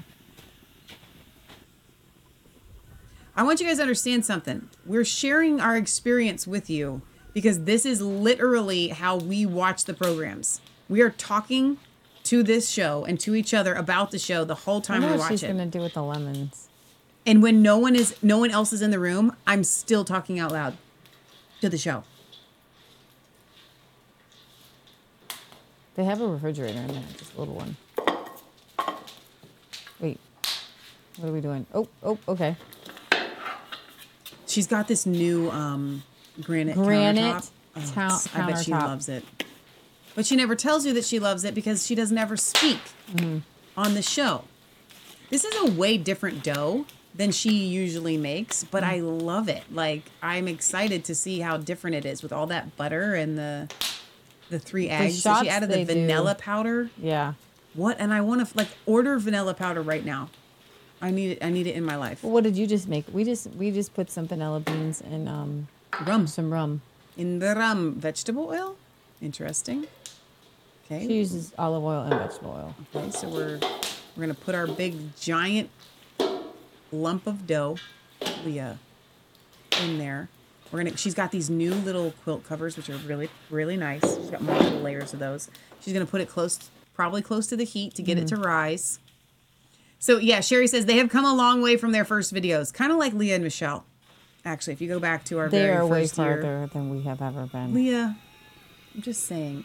I 3.35 3.43
want 3.43 3.59
you 3.61 3.67
guys 3.67 3.75
to 3.77 3.83
understand 3.83 4.25
something. 4.25 4.67
We're 4.83 5.05
sharing 5.05 5.61
our 5.61 5.77
experience 5.77 6.47
with 6.47 6.71
you 6.71 7.03
because 7.35 7.65
this 7.65 7.85
is 7.85 8.01
literally 8.01 8.87
how 8.87 9.17
we 9.17 9.45
watch 9.45 9.85
the 9.85 9.93
programs. 9.93 10.59
We 10.89 11.01
are 11.01 11.11
talking 11.11 11.77
to 12.25 12.43
this 12.43 12.69
show 12.69 13.03
and 13.05 13.19
to 13.21 13.35
each 13.35 13.53
other 13.53 13.73
about 13.73 14.11
the 14.11 14.19
show 14.19 14.43
the 14.43 14.55
whole 14.55 14.81
time 14.81 15.01
we 15.01 15.09
what 15.09 15.19
watch 15.19 15.29
she's 15.31 15.43
it. 15.43 15.47
gonna 15.47 15.65
do 15.65 15.79
with 15.79 15.93
the 15.93 16.03
lemons. 16.03 16.67
And 17.25 17.41
when 17.43 17.61
no 17.61 17.77
one 17.77 17.95
is 17.95 18.15
no 18.23 18.37
one 18.39 18.51
else 18.51 18.73
is 18.73 18.81
in 18.81 18.91
the 18.91 18.99
room, 18.99 19.35
I'm 19.45 19.63
still 19.63 20.03
talking 20.03 20.39
out 20.39 20.51
loud 20.51 20.77
to 21.61 21.69
the 21.69 21.77
show. 21.77 22.03
They 25.95 26.03
have 26.05 26.21
a 26.21 26.27
refrigerator 26.27 26.79
in 26.79 26.87
there, 26.87 27.03
just 27.17 27.35
a 27.35 27.39
little 27.39 27.53
one. 27.55 27.75
Wait, 29.99 30.19
what 31.17 31.29
are 31.29 31.33
we 31.33 31.41
doing? 31.41 31.65
Oh, 31.73 31.87
oh, 32.01 32.17
okay. 32.27 32.55
She's 34.47 34.67
got 34.67 34.87
this 34.87 35.05
new 35.05 35.51
um, 35.51 36.03
granite 36.41 36.75
Granite 36.75 37.21
countertop. 37.21 37.51
Oh, 37.75 37.79
it's- 37.79 38.27
I 38.35 38.47
bet 38.51 38.63
she 38.65 38.71
loves 38.71 39.09
it. 39.09 39.23
But 40.15 40.25
she 40.25 40.35
never 40.35 40.55
tells 40.55 40.85
you 40.85 40.93
that 40.93 41.05
she 41.05 41.19
loves 41.19 41.43
it 41.43 41.53
because 41.55 41.85
she 41.85 41.95
doesn't 41.95 42.17
ever 42.17 42.35
speak 42.37 42.79
Mm-hmm. 43.13 43.39
on 43.77 43.93
the 43.93 44.01
show. 44.01 44.45
This 45.29 45.43
is 45.45 45.53
a 45.69 45.71
way 45.73 45.97
different 45.97 46.43
dough 46.43 46.85
than 47.15 47.31
she 47.31 47.51
usually 47.65 48.17
makes, 48.17 48.63
but 48.63 48.83
I 48.83 48.99
love 48.99 49.49
it. 49.49 49.63
Like 49.71 50.03
I'm 50.21 50.47
excited 50.47 51.03
to 51.05 51.15
see 51.15 51.39
how 51.39 51.57
different 51.57 51.95
it 51.97 52.05
is 52.05 52.23
with 52.23 52.31
all 52.33 52.47
that 52.47 52.75
butter 52.77 53.13
and 53.15 53.37
the 53.37 53.69
the 54.49 54.59
three 54.59 54.87
The 54.87 54.93
eggs. 54.93 55.23
So 55.23 55.33
she 55.41 55.49
added 55.49 55.69
the 55.69 55.77
do- 55.77 55.85
vanilla 55.85 56.35
powder. 56.35 56.89
Yeah. 56.97 57.33
What? 57.73 57.97
And 57.99 58.13
I 58.13 58.19
want 58.21 58.45
to 58.47 58.57
like 58.57 58.67
order 58.85 59.17
vanilla 59.19 59.53
powder 59.53 59.81
right 59.81 60.03
now. 60.05 60.29
I 61.01 61.11
need 61.11 61.31
it. 61.31 61.43
I 61.43 61.49
need 61.49 61.67
it 61.67 61.75
in 61.75 61.83
my 61.83 61.95
life. 61.95 62.23
Well, 62.23 62.31
what 62.33 62.43
did 62.43 62.57
you 62.57 62.67
just 62.67 62.87
make? 62.87 63.05
We 63.11 63.23
just 63.23 63.47
we 63.55 63.71
just 63.71 63.93
put 63.93 64.09
some 64.11 64.27
vanilla 64.27 64.59
beans 64.59 65.01
and 65.01 65.27
um 65.29 65.67
rum, 66.05 66.27
some 66.27 66.51
rum. 66.51 66.81
In 67.17 67.39
the 67.39 67.55
rum, 67.55 67.93
vegetable 67.95 68.47
oil. 68.49 68.75
Interesting. 69.21 69.87
Okay. 70.91 71.07
She 71.07 71.13
uses 71.19 71.53
olive 71.57 71.83
oil 71.83 72.01
and 72.01 72.13
vegetable 72.13 72.51
oil. 72.51 72.75
Okay, 72.93 73.11
so 73.11 73.29
we're 73.29 73.59
we're 74.15 74.21
gonna 74.23 74.33
put 74.33 74.55
our 74.55 74.67
big 74.67 75.15
giant 75.17 75.69
lump 76.91 77.27
of 77.27 77.47
dough, 77.47 77.77
Leah, 78.43 78.77
in 79.81 79.97
there. 79.97 80.27
We're 80.71 80.83
gonna. 80.83 80.97
She's 80.97 81.13
got 81.13 81.31
these 81.31 81.49
new 81.49 81.73
little 81.73 82.11
quilt 82.23 82.43
covers, 82.45 82.75
which 82.75 82.89
are 82.89 82.97
really 82.97 83.29
really 83.49 83.77
nice. 83.77 84.01
She's 84.03 84.29
got 84.29 84.41
multiple 84.41 84.79
layers 84.81 85.13
of 85.13 85.19
those. 85.19 85.49
She's 85.79 85.93
gonna 85.93 86.05
put 86.05 86.19
it 86.21 86.27
close, 86.29 86.69
probably 86.93 87.21
close 87.21 87.47
to 87.47 87.55
the 87.57 87.63
heat 87.63 87.95
to 87.95 88.01
get 88.01 88.17
it 88.17 88.27
to 88.27 88.35
Mm-hmm. 88.35 88.43
rise. 88.43 88.99
So 89.99 90.17
yeah, 90.17 90.41
Sherry 90.41 90.67
says 90.67 90.87
they 90.87 90.97
have 90.97 91.09
come 91.09 91.23
a 91.25 91.33
long 91.33 91.61
way 91.61 91.77
from 91.77 91.91
their 91.93 92.03
first 92.05 92.33
videos, 92.33 92.73
kind 92.73 92.91
of 92.91 92.97
like 92.97 93.13
Leah 93.13 93.35
and 93.35 93.43
Michelle. 93.45 93.85
Actually, 94.43 94.73
if 94.73 94.81
you 94.81 94.87
go 94.89 94.99
back 94.99 95.23
to 95.25 95.37
our 95.37 95.47
They 95.47 95.59
very 95.59 95.77
are 95.77 95.85
way 95.85 96.01
first 96.01 96.17
year, 96.17 96.41
farther 96.41 96.69
than 96.73 96.89
we 96.89 97.03
have 97.03 97.21
ever 97.21 97.45
been. 97.45 97.73
Leah, 97.73 98.17
I'm 98.95 99.01
just 99.01 99.23
saying. 99.23 99.63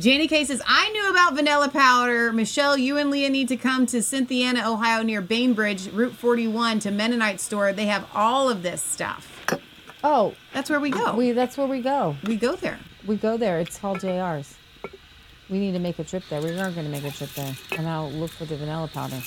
Janie 0.00 0.28
K 0.28 0.46
says, 0.46 0.62
I 0.66 0.88
knew 0.92 1.10
about 1.10 1.34
vanilla 1.34 1.68
powder. 1.68 2.32
Michelle, 2.32 2.78
you 2.78 2.96
and 2.96 3.10
Leah 3.10 3.28
need 3.28 3.48
to 3.48 3.56
come 3.56 3.84
to 3.84 3.98
Cynthiana, 3.98 4.66
Ohio, 4.66 5.02
near 5.02 5.20
Bainbridge, 5.20 5.88
Route 5.88 6.14
41, 6.14 6.78
to 6.80 6.90
Mennonite 6.90 7.38
store. 7.38 7.74
They 7.74 7.84
have 7.84 8.08
all 8.14 8.48
of 8.48 8.62
this 8.62 8.80
stuff. 8.80 9.28
Oh, 10.02 10.34
that's 10.54 10.70
where 10.70 10.80
we 10.80 10.88
go. 10.88 11.14
We 11.14 11.32
that's 11.32 11.58
where 11.58 11.66
we 11.66 11.82
go. 11.82 12.16
We 12.24 12.36
go 12.36 12.56
there. 12.56 12.78
We 13.06 13.16
go 13.16 13.36
there. 13.36 13.60
It's 13.60 13.78
called 13.78 13.98
JR's. 14.00 14.54
We 15.50 15.58
need 15.58 15.72
to 15.72 15.78
make 15.78 15.98
a 15.98 16.04
trip 16.04 16.22
there. 16.30 16.40
We 16.40 16.58
are 16.58 16.70
going 16.70 16.86
to 16.86 16.90
make 16.90 17.04
a 17.04 17.10
trip 17.10 17.34
there, 17.34 17.54
and 17.72 17.86
I'll 17.86 18.10
look 18.10 18.30
for 18.30 18.46
the 18.46 18.56
vanilla 18.56 18.88
powder. 18.88 19.20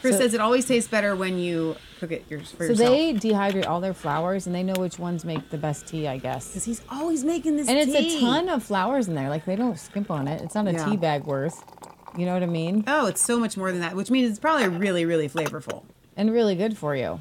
Chris 0.00 0.14
So- 0.16 0.22
says 0.22 0.34
it 0.34 0.40
always 0.40 0.64
tastes 0.66 0.90
better 0.90 1.14
when 1.14 1.38
you 1.38 1.76
cook 1.98 2.10
it 2.12 2.24
for 2.26 2.38
So 2.38 2.64
yourself. 2.64 2.76
they 2.90 3.12
dehydrate 3.14 3.66
all 3.66 3.80
their 3.80 3.92
flowers, 3.94 4.46
and 4.46 4.54
they 4.54 4.62
know 4.62 4.74
which 4.78 4.98
ones 4.98 5.24
make 5.24 5.50
the 5.50 5.58
best 5.58 5.86
tea, 5.86 6.08
I 6.08 6.16
guess. 6.18 6.48
Because 6.48 6.64
he's 6.64 6.82
always 6.90 7.22
making 7.24 7.56
this 7.56 7.68
and 7.68 7.78
it's 7.78 7.94
a 7.94 8.20
ton 8.20 8.48
of 8.48 8.62
flowers 8.62 9.08
in 9.08 9.14
there. 9.14 9.28
Like 9.28 9.44
they 9.44 9.56
don't 9.56 9.78
skimp 9.78 10.10
on 10.10 10.26
it. 10.28 10.40
It's 10.42 10.54
not 10.54 10.66
a 10.66 10.72
Yeah. 10.72 10.84
tea 10.86 10.96
bag 10.96 11.24
worth. 11.24 11.62
You 12.16 12.26
know 12.26 12.32
what 12.34 12.42
I 12.42 12.46
mean? 12.46 12.82
Oh, 12.86 13.06
it's 13.06 13.22
so 13.22 13.38
much 13.38 13.56
more 13.56 13.70
than 13.70 13.80
that, 13.82 13.94
which 13.94 14.10
means 14.10 14.30
it's 14.30 14.38
probably 14.40 14.66
really, 14.68 15.04
really 15.04 15.28
flavorful. 15.28 15.84
And 16.16 16.32
really 16.32 16.56
good 16.56 16.76
for 16.76 16.96
you. 16.96 17.20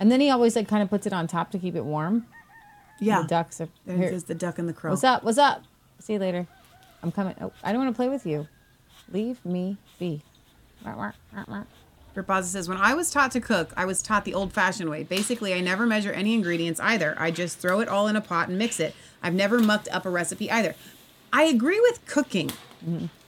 And 0.00 0.10
then 0.10 0.20
he 0.20 0.28
always 0.30 0.56
like 0.56 0.68
kind 0.68 0.82
of 0.82 0.90
puts 0.90 1.06
it 1.06 1.12
on 1.12 1.26
top 1.26 1.50
to 1.52 1.58
keep 1.58 1.76
it 1.76 1.84
warm. 1.84 2.26
Yeah. 3.00 3.22
The 3.22 3.28
ducks 3.28 3.60
are 3.60 3.68
There- 3.86 3.96
here. 3.96 4.18
The 4.20 4.34
duck 4.34 4.58
and 4.58 4.68
the 4.68 4.72
crow. 4.72 4.90
What's 4.90 5.04
up? 5.04 5.22
What's 5.22 5.38
up? 5.38 5.62
See 6.00 6.14
you 6.14 6.18
later. 6.18 6.46
I'm 7.02 7.12
coming. 7.12 7.34
Oh, 7.40 7.52
I 7.62 7.72
don't 7.72 7.80
want 7.82 7.94
to 7.94 7.96
play 7.96 8.08
with 8.08 8.26
you. 8.26 8.48
Leave 9.12 9.44
me 9.44 9.76
be. 9.98 10.22
Verpazza 12.14 12.44
says, 12.44 12.68
when 12.68 12.78
I 12.78 12.94
was 12.94 13.10
taught 13.10 13.30
to 13.32 13.40
cook, 13.40 13.72
I 13.76 13.84
was 13.84 14.00
taught 14.02 14.24
the 14.24 14.32
old 14.32 14.52
fashioned 14.52 14.88
way. 14.88 15.02
Basically, 15.02 15.52
I 15.52 15.60
never 15.60 15.84
measure 15.86 16.12
any 16.12 16.32
ingredients 16.32 16.80
either. 16.80 17.14
I 17.18 17.30
just 17.30 17.58
throw 17.58 17.80
it 17.80 17.88
all 17.88 18.08
in 18.08 18.16
a 18.16 18.22
pot 18.22 18.48
and 18.48 18.56
mix 18.58 18.80
it. 18.80 18.94
I've 19.22 19.34
never 19.34 19.58
mucked 19.58 19.88
up 19.92 20.06
a 20.06 20.10
recipe 20.10 20.50
either. 20.50 20.74
I 21.32 21.44
agree 21.44 21.78
with 21.80 22.04
cooking. 22.06 22.50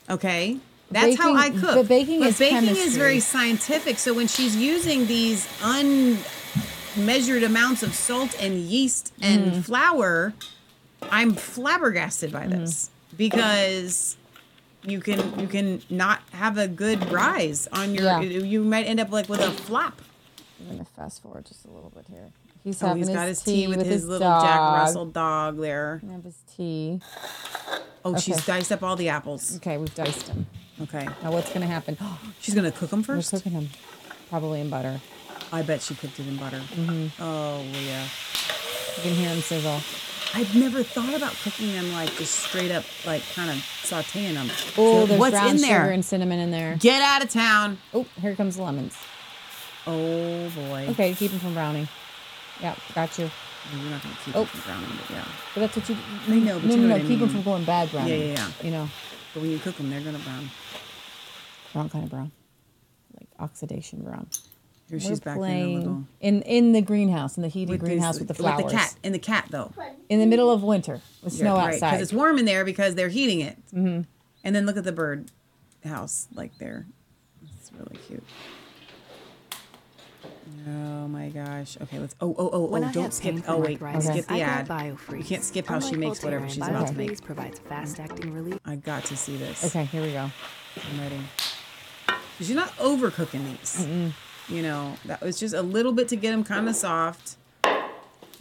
Okay? 0.09 0.57
That's 0.91 1.17
how 1.19 1.35
I 1.37 1.51
cook. 1.51 1.75
but 1.75 1.89
baking 1.89 2.23
is 2.23 2.39
baking 2.39 2.69
is 2.77 2.97
very 2.97 3.21
scientific. 3.21 3.99
So 3.99 4.15
when 4.15 4.27
she's 4.27 4.57
using 4.57 5.07
these 5.07 5.47
unmeasured 5.63 7.43
amounts 7.43 7.83
of 7.83 7.95
salt 7.95 8.35
and 8.43 8.55
yeast 8.59 9.13
and 9.21 9.53
Mhm. 9.53 9.65
flour, 9.65 10.33
I'm 11.11 11.35
flabbergasted 11.35 12.33
by 12.33 12.47
this 12.47 12.89
because 13.19 14.17
you 14.91 15.01
can 15.01 15.39
you 15.39 15.47
can 15.47 15.83
not 15.91 16.21
have 16.33 16.59
a 16.59 16.69
good 16.69 17.11
rise 17.11 17.69
on 17.73 17.95
your 17.95 18.05
Yeah. 18.05 18.21
you 18.21 18.65
might 18.65 18.87
end 18.87 19.01
up 19.01 19.11
like 19.11 19.29
with 19.29 19.41
a 19.41 19.51
flop. 19.51 20.01
I'm 20.61 20.69
gonna 20.69 20.85
fast 20.85 21.23
forward 21.23 21.47
just 21.47 21.65
a 21.65 21.69
little 21.69 21.91
bit 21.91 22.07
here. 22.11 22.31
He's 22.65 22.83
oh, 22.83 22.89
having 22.89 23.03
he's 23.03 23.09
his 23.09 23.17
got 23.17 23.29
his 23.29 23.43
tea, 23.43 23.53
tea 23.63 23.69
with, 23.69 23.79
his, 23.79 23.87
his 23.87 24.07
little 24.07 24.41
Jack. 24.41 24.59
Russell 24.59 25.07
dog 25.07 25.59
there. 25.59 26.03
Have 26.11 26.25
his 26.25 26.39
tea. 26.57 27.01
Oh, 28.05 28.17
she's 28.19 28.45
diced 28.45 28.73
up 28.73 28.83
all 28.83 28.97
the 28.97 29.09
apples. 29.09 29.57
Okay, 29.57 29.77
we've 29.77 29.95
diced 29.95 30.27
them. 30.27 30.47
Okay. 30.83 31.09
Now 31.23 31.33
what's 31.33 31.53
gonna 31.53 31.67
happen? 31.67 31.97
She's 32.41 32.55
gonna 32.55 32.71
cook 32.71 32.91
them 32.91 33.03
first. 33.03 33.33
We're 33.33 33.39
cooking 33.41 33.53
them, 33.55 33.69
probably 34.31 34.61
in 34.61 34.71
butter. 34.71 35.01
I 35.53 35.63
bet 35.63 35.83
she 35.83 35.95
cooked 35.95 36.21
it 36.21 36.29
in 36.29 36.37
butter. 36.37 36.59
Mm-hmm. 36.59 37.23
Oh 37.23 37.65
yeah. 37.85 38.05
You 38.97 39.03
can 39.03 39.15
hear 39.15 39.29
them 39.31 39.41
sizzle. 39.41 39.81
I've 40.35 40.55
never 40.55 40.83
thought 40.83 41.15
about 41.15 41.33
cooking 41.43 41.73
them 41.73 41.91
like 41.93 42.15
just 42.17 42.35
straight 42.35 42.71
up, 42.71 42.85
like 43.07 43.23
kind 43.35 43.51
of 43.51 43.57
sautéing 43.57 44.35
them. 44.35 44.49
Oh, 44.77 45.07
there's 45.07 45.19
what's 45.19 45.33
brown 45.33 45.51
in 45.53 45.57
there? 45.59 45.81
sugar 45.83 45.91
and 45.91 46.05
cinnamon 46.05 46.39
in 46.39 46.51
there. 46.51 46.77
Get 46.77 47.01
out 47.03 47.23
of 47.25 47.31
town. 47.31 47.79
Oh, 47.95 48.07
here 48.21 48.35
comes 48.35 48.57
the 48.57 48.63
lemons. 48.63 48.95
Oh 49.87 50.51
boy. 50.51 50.87
Okay, 50.91 51.15
keep 51.15 51.31
them 51.31 51.41
from 51.41 51.55
browning. 51.55 51.89
Yeah, 52.61 52.75
got 52.95 53.19
you. 53.19 53.31
You're 53.73 53.91
not 53.91 54.03
gonna 54.03 54.15
keep 54.25 54.37
Oh. 54.37 54.43
it 54.43 54.49
from 54.49 54.61
browning, 54.61 54.99
but 55.01 55.15
yeah. 55.17 55.25
But 55.55 55.61
that's 55.61 55.77
what 55.77 55.89
you. 55.89 55.97
I 56.29 56.39
know, 56.39 56.55
but 56.59 56.65
no, 56.65 56.75
you 56.75 56.77
no, 56.81 56.83
know 56.83 56.89
no. 56.89 56.95
what 56.95 57.03
I 57.05 57.07
Keep 57.09 57.09
them 57.09 57.19
mean. 57.21 57.29
from 57.31 57.43
going 57.43 57.65
bad 57.65 57.91
browning. 57.91 58.11
Yeah, 58.21 58.27
yeah, 58.27 58.33
yeah. 58.35 58.51
You 58.65 58.71
know, 58.71 58.89
But 59.35 59.43
when 59.43 59.51
you 59.51 59.59
cook 59.59 59.77
them, 59.77 59.89
they're 59.91 60.01
gonna 60.01 60.19
brown. 60.19 60.51
brown 61.73 61.89
kind 61.89 62.05
of 62.05 62.11
brown, 62.11 62.33
like 63.19 63.29
oxidation 63.39 64.03
brown. 64.03 64.27
Here 64.89 64.97
We're 64.97 65.01
she's 65.01 65.21
back 65.21 65.37
in 65.37 65.43
the 65.43 65.47
playing 65.47 65.79
little- 65.81 66.05
in 66.21 66.43
in 66.43 66.73
the 66.73 66.81
greenhouse, 66.81 67.37
in 67.37 67.43
the 67.43 67.49
heated 67.49 67.73
With 67.73 67.81
greenhouse 67.81 68.15
this- 68.15 68.21
with 68.21 68.29
the 68.29 68.35
flowers. 68.35 68.65
with 68.65 68.73
the 68.73 68.79
cat 68.79 68.95
in 69.03 69.13
the 69.13 69.19
cat 69.19 69.47
though. 69.51 69.71
In 70.09 70.19
the 70.19 70.27
middle 70.27 70.51
of 70.51 70.63
winter 70.63 71.01
with 71.23 71.35
snow 71.35 71.57
outside. 71.57 71.91
because 71.91 72.01
it's 72.03 72.13
warm 72.13 72.39
in 72.39 72.47
there 72.47 72.65
because 72.65 72.95
they're 72.95 73.09
heating 73.11 73.41
it. 73.41 73.59
Mhm. 73.75 74.07
And 74.45 74.57
then 74.57 74.65
look 74.65 74.77
at 74.79 74.85
the 74.85 74.93
bird 74.93 75.31
house, 75.85 76.29
like 76.35 76.57
there. 76.59 76.87
It's 77.61 77.71
really 77.73 77.97
cute. 78.07 78.23
Oh 80.67 81.07
my 81.09 81.29
gosh. 81.29 81.77
Okay, 81.83 81.99
let's. 81.99 82.15
Oh, 82.21 82.35
oh, 82.39 82.51
oh, 82.53 82.65
When 82.67 82.85
oh! 82.85 82.89
I 82.89 82.93
Don't 82.93 83.13
skip. 83.13 83.37
Oh 83.47 83.55
from 83.55 83.63
wait, 83.63 83.81
arthritis, 83.83 84.07
skip 84.07 84.27
the 84.27 84.35
I 84.35 84.41
ad. 84.41 84.69
got 84.69 84.87
You 84.87 85.25
can't 85.25 85.45
skip 85.45 85.67
how 85.67 85.79
she 85.81 85.95
Unlike 85.95 86.01
makes 86.01 86.25
whatever 86.25 86.49
she's 86.49 86.67
about 86.67 86.89
to 86.89 86.95
make. 86.95 87.23
Provides 87.23 87.59
fast-acting 87.61 88.33
relief. 88.33 88.59
I 88.65 88.77
got 88.77 89.05
to 89.07 89.17
see 89.17 89.37
this. 89.37 89.65
Okay, 89.67 89.85
here 89.85 90.03
we 90.03 90.13
go. 90.13 90.31
I'm 90.77 91.01
ready. 91.01 91.21
Because 92.07 92.49
you're 92.51 92.57
not 92.59 92.75
overcooking 92.79 93.45
these. 93.59 93.87
You 94.49 94.63
know, 94.63 94.95
that 95.05 95.21
was 95.21 95.39
just 95.39 95.55
a 95.55 95.63
little 95.63 95.93
bit 95.93 96.09
to 96.09 96.17
get 96.17 96.31
them 96.31 96.43
kind 96.43 96.69
of 96.69 96.77
soft. 96.77 97.37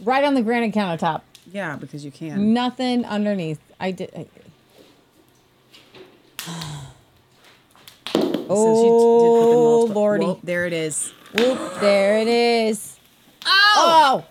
Right 0.00 0.24
on 0.24 0.34
the 0.34 0.42
granite 0.42 0.74
countertop. 0.74 1.22
Yeah, 1.52 1.76
because 1.76 2.04
you 2.04 2.10
can. 2.10 2.52
Nothing 2.52 3.04
underneath. 3.04 3.60
I 3.78 3.90
did. 3.90 4.10
I, 4.14 4.26
oh 8.48 9.90
lordy! 9.92 10.24
Whoop, 10.24 10.40
there 10.42 10.66
it 10.66 10.72
is. 10.72 11.12
Whoop! 11.34 11.80
There 11.80 12.18
it 12.18 12.28
is. 12.28 12.98
Oh! 13.44 14.24
oh! 14.24 14.26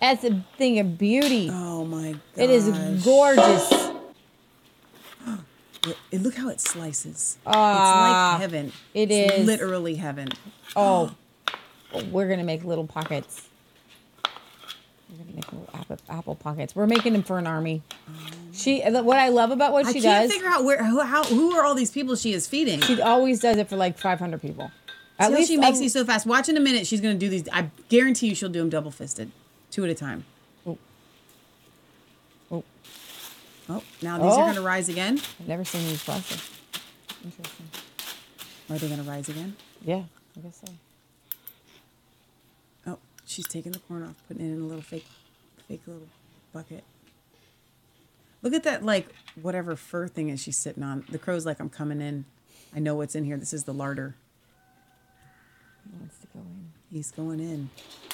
That's 0.00 0.24
a 0.24 0.44
thing 0.58 0.78
of 0.78 0.98
beauty. 0.98 1.48
Oh 1.50 1.84
my 1.84 2.12
god! 2.12 2.20
It 2.36 2.50
is 2.50 3.04
gorgeous. 3.04 3.93
Look, 5.86 5.96
and 6.12 6.22
look 6.22 6.34
how 6.34 6.48
it 6.48 6.60
slices. 6.60 7.36
Ah, 7.46 8.34
it's 8.36 8.40
like 8.40 8.40
heaven. 8.40 8.72
it 8.94 9.10
It's 9.10 9.34
is. 9.38 9.46
literally 9.46 9.96
heaven. 9.96 10.28
Oh, 10.76 11.14
we're 12.10 12.28
gonna 12.28 12.44
make 12.44 12.64
little 12.64 12.86
pockets. 12.86 13.48
We're 15.10 15.18
gonna 15.24 15.36
make 15.36 15.52
little 15.52 15.68
apple, 15.74 15.98
apple 16.08 16.34
pockets. 16.34 16.74
We're 16.74 16.86
making 16.86 17.12
them 17.12 17.22
for 17.22 17.38
an 17.38 17.46
army. 17.46 17.82
She. 18.52 18.80
What 18.82 19.18
I 19.18 19.28
love 19.28 19.50
about 19.50 19.72
what 19.72 19.86
she 19.86 20.00
does. 20.00 20.04
I 20.06 20.22
she 20.22 20.28
can't 20.28 20.32
figure 20.32 20.48
out 20.48 20.64
where 20.64 20.82
who, 20.84 21.00
how 21.00 21.24
who 21.24 21.52
are 21.56 21.64
all 21.64 21.74
these 21.74 21.90
people 21.90 22.16
she 22.16 22.32
is 22.32 22.46
feeding. 22.46 22.80
She 22.80 23.00
always 23.00 23.40
does 23.40 23.56
it 23.58 23.68
for 23.68 23.76
like 23.76 23.98
500 23.98 24.40
people. 24.40 24.70
At 25.18 25.30
least 25.32 25.48
she 25.48 25.56
makes 25.56 25.76
um, 25.76 25.82
these 25.82 25.92
so 25.92 26.04
fast. 26.04 26.26
Watch 26.26 26.48
in 26.48 26.56
a 26.56 26.60
minute. 26.60 26.86
She's 26.86 27.00
gonna 27.00 27.14
do 27.14 27.28
these. 27.28 27.48
I 27.52 27.70
guarantee 27.88 28.28
you, 28.28 28.34
she'll 28.34 28.48
do 28.48 28.58
them 28.60 28.70
double 28.70 28.90
fisted, 28.90 29.30
two 29.70 29.84
at 29.84 29.90
a 29.90 29.94
time. 29.94 30.24
Oh. 30.66 30.78
Oh. 32.50 32.64
Oh, 33.68 33.82
now 34.02 34.18
these 34.18 34.32
are 34.32 34.44
Oh. 34.44 34.46
gonna 34.46 34.60
rise 34.62 34.88
again. 34.88 35.18
I've 35.40 35.48
never 35.48 35.64
seen 35.64 35.86
these 35.88 36.02
plastic. 36.02 36.40
Interesting. 37.24 37.66
Are 38.70 38.78
they 38.78 38.88
gonna 38.88 39.02
rise 39.02 39.28
again? 39.28 39.56
Yeah, 39.84 40.04
I 40.36 40.40
guess 40.40 40.60
so. 40.64 40.72
Oh, 42.86 42.98
she's 43.26 43.46
taking 43.46 43.72
the 43.72 43.78
corn 43.80 44.02
off, 44.02 44.14
putting 44.28 44.44
it 44.44 44.52
in 44.54 44.60
a 44.60 44.64
little 44.64 44.82
fake, 44.82 45.06
fake 45.68 45.82
little 45.86 46.08
bucket. 46.52 46.84
Look 48.42 48.52
at 48.52 48.62
that, 48.64 48.84
like 48.84 49.08
whatever 49.40 49.74
fur 49.76 50.06
thing 50.08 50.28
is 50.28 50.40
she's 50.42 50.58
sitting 50.58 50.82
on. 50.82 51.04
The 51.08 51.18
crow's 51.18 51.46
like, 51.46 51.60
I'm 51.60 51.70
coming 51.70 52.00
in. 52.02 52.26
I 52.76 52.78
know 52.78 52.94
what's 52.94 53.14
in 53.14 53.24
here. 53.24 53.38
This 53.38 53.54
is 53.54 53.64
the 53.64 53.72
larder. 53.72 54.16
He 55.90 55.96
wants 55.98 56.18
to 56.18 56.26
go 56.34 56.40
in. 56.40 56.68
He's 56.92 57.10
going 57.10 57.40
in. 57.40 57.70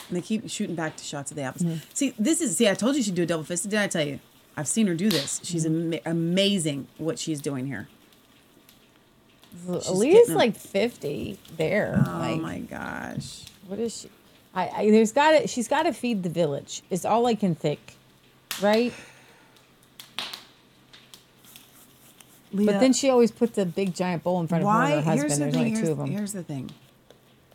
And 0.08 0.16
they 0.16 0.20
keep 0.20 0.48
shooting 0.48 0.76
back 0.76 0.96
to 0.96 1.04
shots 1.04 1.32
of 1.32 1.36
the 1.36 1.42
apples. 1.42 1.64
Mm-hmm. 1.64 1.78
See, 1.94 2.14
this 2.18 2.40
is, 2.40 2.56
see, 2.56 2.68
I 2.68 2.74
told 2.74 2.94
you 2.94 3.02
she'd 3.02 3.14
do 3.16 3.22
a 3.24 3.26
double 3.26 3.42
fisted. 3.44 3.70
Did 3.72 3.80
I 3.80 3.88
tell 3.88 4.06
you? 4.06 4.20
I've 4.56 4.68
seen 4.68 4.86
her 4.88 4.94
do 4.94 5.08
this. 5.08 5.40
She's 5.44 5.64
Mm-hmm. 5.66 6.06
amazing 6.08 6.88
what 6.98 7.18
she's 7.18 7.40
doing 7.40 7.66
here. 7.66 7.88
She's 9.52 9.88
At 9.88 9.94
least 9.96 10.14
getting 10.16 10.30
'em. 10.32 10.36
like 10.36 10.56
50 10.56 11.38
there. 11.56 12.02
Oh 12.06 12.18
like, 12.18 12.40
my 12.40 12.58
gosh. 12.60 13.44
What 13.66 13.78
is 13.78 13.96
she? 14.02 14.10
I, 14.54 14.68
I 14.68 14.90
there's 14.90 15.12
got 15.12 15.30
to 15.40 15.46
she's 15.46 15.68
got 15.68 15.84
to 15.84 15.92
feed 15.92 16.22
the 16.22 16.28
village. 16.28 16.82
It's 16.90 17.04
all 17.04 17.26
I 17.26 17.34
can 17.34 17.54
think, 17.54 17.96
right? 18.60 18.92
But 22.52 22.80
then 22.80 22.92
she 22.92 23.08
always 23.10 23.30
puts 23.30 23.58
a 23.58 23.64
big 23.64 23.94
giant 23.94 24.24
bowl 24.24 24.40
in 24.40 24.48
front 24.48 24.64
of 24.64 24.68
her 24.70 24.74
Why? 24.74 24.90
and 24.92 25.04
her 25.04 25.12
Here's 25.12 25.22
husband. 25.32 25.52
the 25.52 25.52
There's 25.52 25.54
thing. 25.54 25.60
only 25.60 25.70
Here's, 25.70 25.86
two 25.86 25.92
of 25.92 25.98
them. 25.98 26.10
here's 26.10 26.32
the 26.32 26.42
thing. 26.42 26.70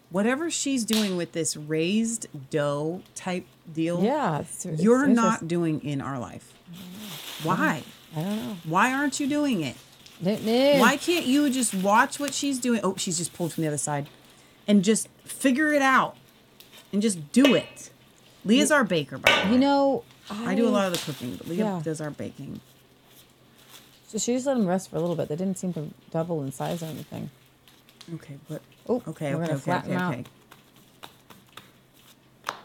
Whatever 0.09 0.49
she's 0.49 0.85
doing 0.85 1.17
with 1.17 1.33
this 1.33 1.57
raised 1.57 2.27
dough 2.49 3.01
type 3.13 3.45
deal, 3.73 4.01
Yeah, 4.01 4.35
it's- 4.39 4.65
it's 4.65 4.81
you're 4.81 5.05
interesting. 5.05 5.15
not 5.15 5.47
doing 5.49 5.81
in 5.83 5.99
our 5.99 6.17
life. 6.17 6.53
Why? 7.43 7.83
I 8.15 8.21
don't 8.21 8.35
know. 8.37 8.57
Why 8.63 8.93
aren't 8.93 9.19
you 9.19 9.27
doing 9.27 9.61
it? 9.61 9.75
Why 10.21 10.97
can't 10.97 11.25
you 11.25 11.49
just 11.49 11.73
watch 11.73 12.19
what 12.19 12.33
she's 12.33 12.57
doing? 12.59 12.79
Oh, 12.83 12.95
she's 12.97 13.17
just 13.17 13.33
pulled 13.33 13.53
from 13.53 13.63
the 13.63 13.67
other 13.67 13.77
side, 13.77 14.07
and 14.67 14.83
just 14.83 15.09
figure 15.25 15.73
it 15.73 15.81
out, 15.81 16.15
and 16.93 17.01
just 17.01 17.31
do 17.31 17.53
it. 17.53 17.91
Leah's 18.45 18.71
our 18.71 18.83
baker, 18.83 19.17
by 19.17 19.29
the 19.33 19.41
way. 19.45 19.51
You 19.53 19.59
know, 19.59 20.03
I, 20.29 20.55
do 20.55 20.67
a 20.67 20.69
lot 20.69 20.87
of 20.87 20.93
the 20.93 20.99
cooking, 21.11 21.35
but 21.35 21.47
Leah 21.47 21.65
Yeah. 21.65 21.81
does 21.83 21.99
our 21.99 22.11
baking. 22.11 22.61
So 24.07 24.17
she 24.17 24.33
just 24.33 24.45
let 24.45 24.55
them 24.55 24.65
rest 24.67 24.89
for 24.89 24.95
a 24.95 24.99
little 24.99 25.15
bit. 25.15 25.27
They 25.27 25.35
didn't 25.35 25.57
seem 25.57 25.73
to 25.73 25.89
double 26.11 26.41
in 26.43 26.51
size 26.51 26.81
or 26.81 26.85
anything. 26.85 27.29
Okay, 28.13 28.37
but 28.47 28.61
Oh, 28.87 29.01
okay, 29.07 29.33
we're 29.35 29.43
okay, 29.43 29.53
gonna 29.59 29.77
okay, 29.79 29.93
okay, 29.93 30.05
okay. 30.13 30.23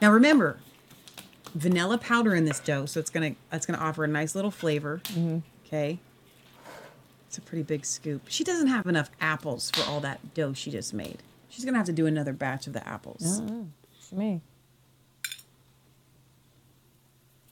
Now 0.01 0.13
remember, 0.13 0.59
vanilla 1.55 1.99
powder 1.99 2.35
in 2.35 2.45
this 2.45 2.61
dough, 2.61 2.87
so 2.87 3.01
it's 3.01 3.11
gonna 3.11 3.35
it's 3.53 3.67
gonna 3.67 3.79
offer 3.79 4.05
a 4.05 4.09
nice 4.09 4.35
little 4.35 4.51
flavor. 4.51 5.01
Mm-hmm. 5.05 5.39
Okay, 5.67 5.99
it's 7.27 7.39
a 7.39 7.41
pretty 7.41 7.63
big 7.63 7.85
scoop. 7.85 8.23
She 8.29 8.45
doesn't 8.45 8.69
have 8.69 8.87
enough 8.87 9.11
apples 9.21 9.71
for 9.71 9.89
all 9.91 10.01
that 10.01 10.35
dough 10.35 10.53
she 10.53 10.71
just 10.71 10.95
made. 10.95 11.19
She's 11.49 11.65
gonna 11.65 11.79
have 11.79 11.87
to 11.87 11.93
do 11.93 12.07
another 12.07 12.33
batch 12.33 12.67
of 12.67 12.73
the 12.73 12.87
apples. 12.87 13.41
Oh, 13.43 13.67
it's 13.99 14.13
me. 14.13 14.41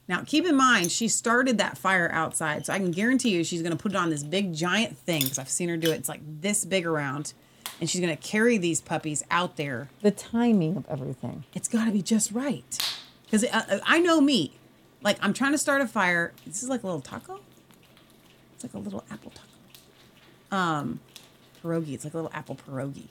Now, 0.09 0.23
keep 0.25 0.43
in 0.43 0.55
mind, 0.55 0.91
she 0.91 1.07
started 1.07 1.59
that 1.59 1.77
fire 1.77 2.09
outside, 2.11 2.65
so 2.65 2.73
I 2.73 2.79
can 2.79 2.89
guarantee 2.89 3.29
you 3.29 3.43
she's 3.43 3.61
to 3.61 3.75
put 3.75 3.91
it 3.91 3.95
on 3.95 4.09
this 4.09 4.23
big 4.23 4.55
giant 4.55 4.97
thing 4.97 5.21
because 5.21 5.37
I've 5.37 5.49
seen 5.49 5.69
her 5.69 5.77
do 5.77 5.91
it. 5.91 5.97
It's 5.97 6.09
like 6.09 6.21
this 6.41 6.65
big 6.65 6.87
around, 6.87 7.33
and 7.79 7.87
she's 7.87 8.01
going 8.01 8.15
to 8.15 8.21
carry 8.21 8.57
these 8.57 8.81
puppies 8.81 9.23
out 9.29 9.55
there. 9.55 9.89
The 10.01 10.09
timing 10.09 10.77
of 10.77 10.87
everything. 10.89 11.43
It's 11.53 11.67
got 11.67 11.85
to 11.85 11.91
be 11.91 12.01
just 12.01 12.31
right. 12.31 12.98
Because 13.29 13.45
uh, 13.45 13.79
I 13.85 13.99
know 13.99 14.21
me. 14.21 14.53
Like, 15.01 15.17
I'm 15.21 15.33
trying 15.33 15.51
to 15.53 15.57
start 15.57 15.81
a 15.81 15.87
fire. 15.87 16.33
This 16.45 16.63
is 16.63 16.69
like 16.69 16.83
a 16.83 16.85
little 16.85 17.01
taco. 17.01 17.39
It's 18.53 18.63
like 18.63 18.73
a 18.73 18.79
little 18.79 19.03
apple 19.11 19.31
taco. 19.31 20.57
Um, 20.57 20.99
pierogi. 21.63 21.93
It's 21.93 22.03
like 22.03 22.13
a 22.13 22.17
little 22.17 22.31
apple 22.33 22.55
pierogi. 22.55 23.07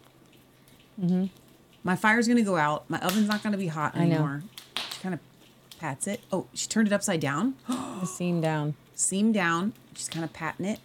Mm-hmm. 1.01 1.27
My 1.85 1.97
fire's 1.97 2.27
going 2.27 2.37
to 2.37 2.45
go 2.45 2.57
out. 2.57 2.89
My 2.91 2.99
oven's 3.01 3.29
not 3.29 3.43
going 3.43 3.53
to 3.53 3.59
be 3.59 3.69
hot 3.69 3.97
I 3.97 4.01
know. 4.01 4.17
anymore. 4.17 4.43
She 4.77 5.01
kind 5.01 5.15
of 5.15 5.21
Pats 5.79 6.09
it. 6.09 6.21
Oh, 6.33 6.47
she 6.55 6.67
turned 6.67 6.89
it 6.89 6.93
upside 6.93 7.21
down. 7.21 7.55
the 7.69 8.05
seam 8.05 8.41
down. 8.41 8.75
Seam 8.95 9.33
down. 9.33 9.73
She's 9.95 10.09
kind 10.09 10.25
of 10.25 10.33
patting 10.33 10.67
it. 10.67 10.81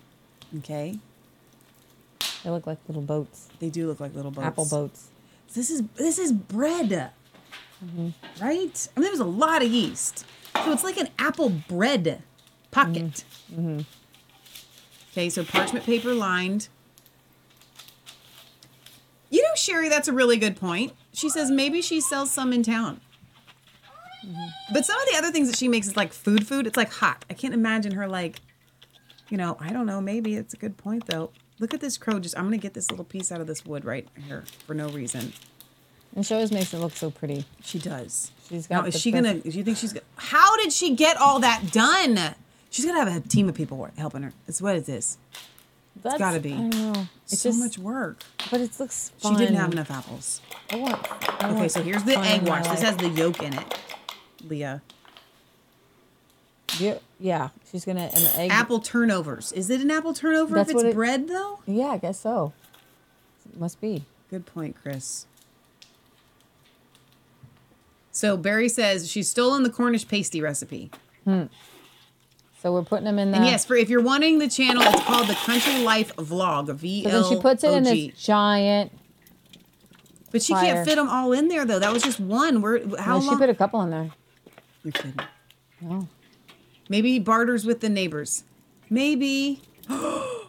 Okay. 0.60 1.00
They 2.44 2.50
look 2.50 2.68
like 2.68 2.78
little 2.88 3.02
boats. 3.02 3.50
They 3.60 3.70
do 3.70 3.88
look 3.88 4.00
like 4.00 4.14
little 4.14 4.30
boats. 4.30 4.46
Apple 4.46 4.66
boats. 4.66 5.08
This 5.56 5.70
is 5.70 5.84
this 5.96 6.20
is 6.20 6.32
bread, 6.32 7.12
right? 8.42 8.88
I 8.96 9.00
mean, 9.00 9.08
there's 9.08 9.20
a 9.20 9.26
lot 9.26 9.64
of 9.64 9.70
yeast, 9.70 10.26
so 10.64 10.72
it's 10.72 10.84
like 10.84 10.98
an 10.98 11.10
apple 11.20 11.50
bread 11.50 12.22
pocket. 12.72 13.24
Mm-hmm. 13.52 13.82
Okay, 15.12 15.30
so 15.30 15.44
parchment 15.44 15.86
paper 15.86 16.14
lined. 16.14 16.70
You 19.30 19.42
know, 19.42 19.56
Sherry, 19.56 19.90
that's 19.90 20.08
a 20.08 20.14
really 20.14 20.38
good 20.38 20.56
point. 20.56 20.94
She 21.12 21.30
says 21.30 21.50
maybe 21.50 21.82
she 21.82 22.02
sells 22.02 22.32
some 22.32 22.54
in 22.54 22.64
town. 22.64 23.02
But 24.72 24.86
some 24.86 25.00
of 25.00 25.08
the 25.12 25.18
other 25.18 25.32
things 25.32 25.50
that 25.50 25.58
she 25.58 25.68
makes 25.68 25.88
is 25.88 25.98
like 25.98 26.14
food 26.14 26.48
food. 26.48 26.66
It's 26.66 26.78
like 26.78 26.92
hot. 26.92 27.26
I 27.30 27.34
can't 27.34 27.54
imagine 27.54 27.94
her 27.94 28.08
like, 28.08 28.42
you 29.30 29.38
know, 29.38 29.58
I 29.60 29.74
don't 29.74 29.86
know. 29.86 30.00
Maybe 30.02 30.36
it's 30.36 30.54
a 30.54 30.58
good 30.58 30.78
point 30.78 31.08
though. 31.08 31.32
Look 31.60 31.74
at 31.74 31.82
this 31.82 31.98
crow. 31.98 32.20
Just 32.20 32.38
I'm 32.38 32.46
gonna 32.46 32.58
get 32.58 32.74
this 32.74 32.90
little 32.90 33.06
piece 33.06 33.32
out 33.32 33.42
of 33.42 33.48
this 33.48 33.66
wood 33.66 33.86
right 33.86 34.08
here 34.28 34.46
for 34.66 34.74
no 34.74 34.88
reason. 34.90 35.34
And 36.16 36.26
she 36.26 36.34
always 36.34 36.52
makes 36.52 36.74
it 36.74 36.78
look 36.80 36.94
so 36.94 37.10
pretty. 37.10 37.46
She 37.64 37.80
does. 37.80 38.32
She's 38.48 38.68
got. 38.68 38.82
Now, 38.84 38.88
is 38.88 39.00
she 39.00 39.12
gonna? 39.12 39.36
Do 39.36 39.50
you 39.50 39.64
think 39.64 39.78
she's? 39.78 39.94
gonna 39.94 40.06
How 40.16 40.56
did 40.58 40.72
she 40.72 40.96
get 40.96 41.18
all 41.18 41.40
that 41.40 41.72
done? 41.72 42.36
She's 42.70 42.86
gonna 42.86 43.00
have 43.04 43.16
a 43.26 43.28
team 43.28 43.50
of 43.50 43.56
people 43.56 43.88
helping 43.98 44.22
her. 44.24 44.34
It's 44.48 44.62
what 44.62 44.76
it 44.76 44.88
is. 44.90 45.18
It's 45.96 46.04
That's- 46.04 46.20
gotta 46.20 46.40
be. 46.40 46.54
I 46.54 46.58
know. 46.68 47.08
It's 47.28 47.40
so 47.42 47.50
just- 47.50 47.60
much 47.60 47.78
work. 47.80 48.24
But 48.52 48.62
it 48.62 48.80
looks. 48.80 49.12
fun. 49.20 49.34
She 49.34 49.38
didn't 49.40 49.56
have 49.58 49.72
enough 49.72 49.90
apples. 49.92 50.42
I 50.72 50.76
want. 50.78 50.96
I 51.44 51.50
Okay, 51.50 51.54
want 51.56 51.72
so 51.72 51.82
here's 51.84 52.04
the 52.04 52.18
egg 52.20 52.48
wash. 52.48 52.68
This 52.68 52.82
has 52.82 52.98
the 52.98 53.10
yolk 53.10 53.42
in 53.42 53.54
it. 53.54 53.80
Leah. 54.48 54.82
Yeah, 56.80 56.98
yeah. 57.20 57.50
She's 57.72 57.86
gonna 57.86 58.10
and 58.14 58.26
the 58.26 58.38
egg. 58.40 58.52
Apple 58.52 58.80
turnovers. 58.80 59.52
Is 59.52 59.70
it 59.70 59.82
an 59.82 59.92
apple 59.92 60.14
turnover 60.14 60.56
That's 60.56 60.70
if 60.70 60.76
it's 60.78 60.84
it- 60.86 60.94
bread 60.96 61.28
though? 61.28 61.60
Yeah, 61.68 61.88
I 61.88 61.98
guess 61.98 62.20
so. 62.20 62.54
It 63.52 63.60
Must 63.60 63.80
be. 63.80 64.06
Good 64.32 64.46
point, 64.48 64.76
Chris. 64.82 65.28
So 68.14 68.38
Barry 68.38 68.70
says 68.70 69.10
she's 69.10 69.28
stolen 69.28 69.64
the 69.64 69.70
Cornish 69.70 70.08
pasty 70.08 70.40
recipe. 70.40 70.92
Hmm. 71.26 71.46
So 72.62 72.72
we're 72.72 72.84
putting 72.84 73.04
them 73.06 73.20
in 73.20 73.32
the. 73.32 73.38
And 73.38 73.46
yes, 73.46 73.66
for 73.66 73.76
if 73.76 73.90
you're 73.90 74.02
wanting 74.04 74.40
the 74.40 74.48
channel, 74.48 74.84
it's 74.86 75.04
called 75.04 75.28
the 75.28 75.34
Country 75.36 75.80
Life 75.84 76.16
Vlog. 76.16 76.74
V 76.76 77.04
So 77.04 77.10
then 77.10 77.24
she 77.30 77.42
puts 77.42 77.64
it 77.66 77.74
in 77.74 77.86
O 77.86 77.92
G. 77.92 78.12
this 78.12 78.24
giant. 78.24 78.92
But 80.32 80.42
she 80.42 80.54
fire. 80.54 80.64
can't 80.76 80.88
fit 80.88 80.96
them 80.96 81.10
all 81.10 81.34
in 81.34 81.48
there 81.50 81.66
though. 81.66 81.80
That 81.80 81.92
was 81.92 82.04
just 82.04 82.20
one. 82.20 82.62
Where 82.62 82.80
how 82.98 83.20
no, 83.20 83.30
she 83.32 83.36
put 83.36 83.50
a 83.50 83.56
couple 83.56 83.82
in 83.82 83.90
there. 83.90 84.12
You're 84.84 84.92
kidding. 84.94 85.20
No. 85.82 86.08
Maybe 86.88 87.20
barters 87.20 87.66
with 87.66 87.82
the 87.82 87.90
neighbors. 87.90 88.44
Maybe. 88.90 89.62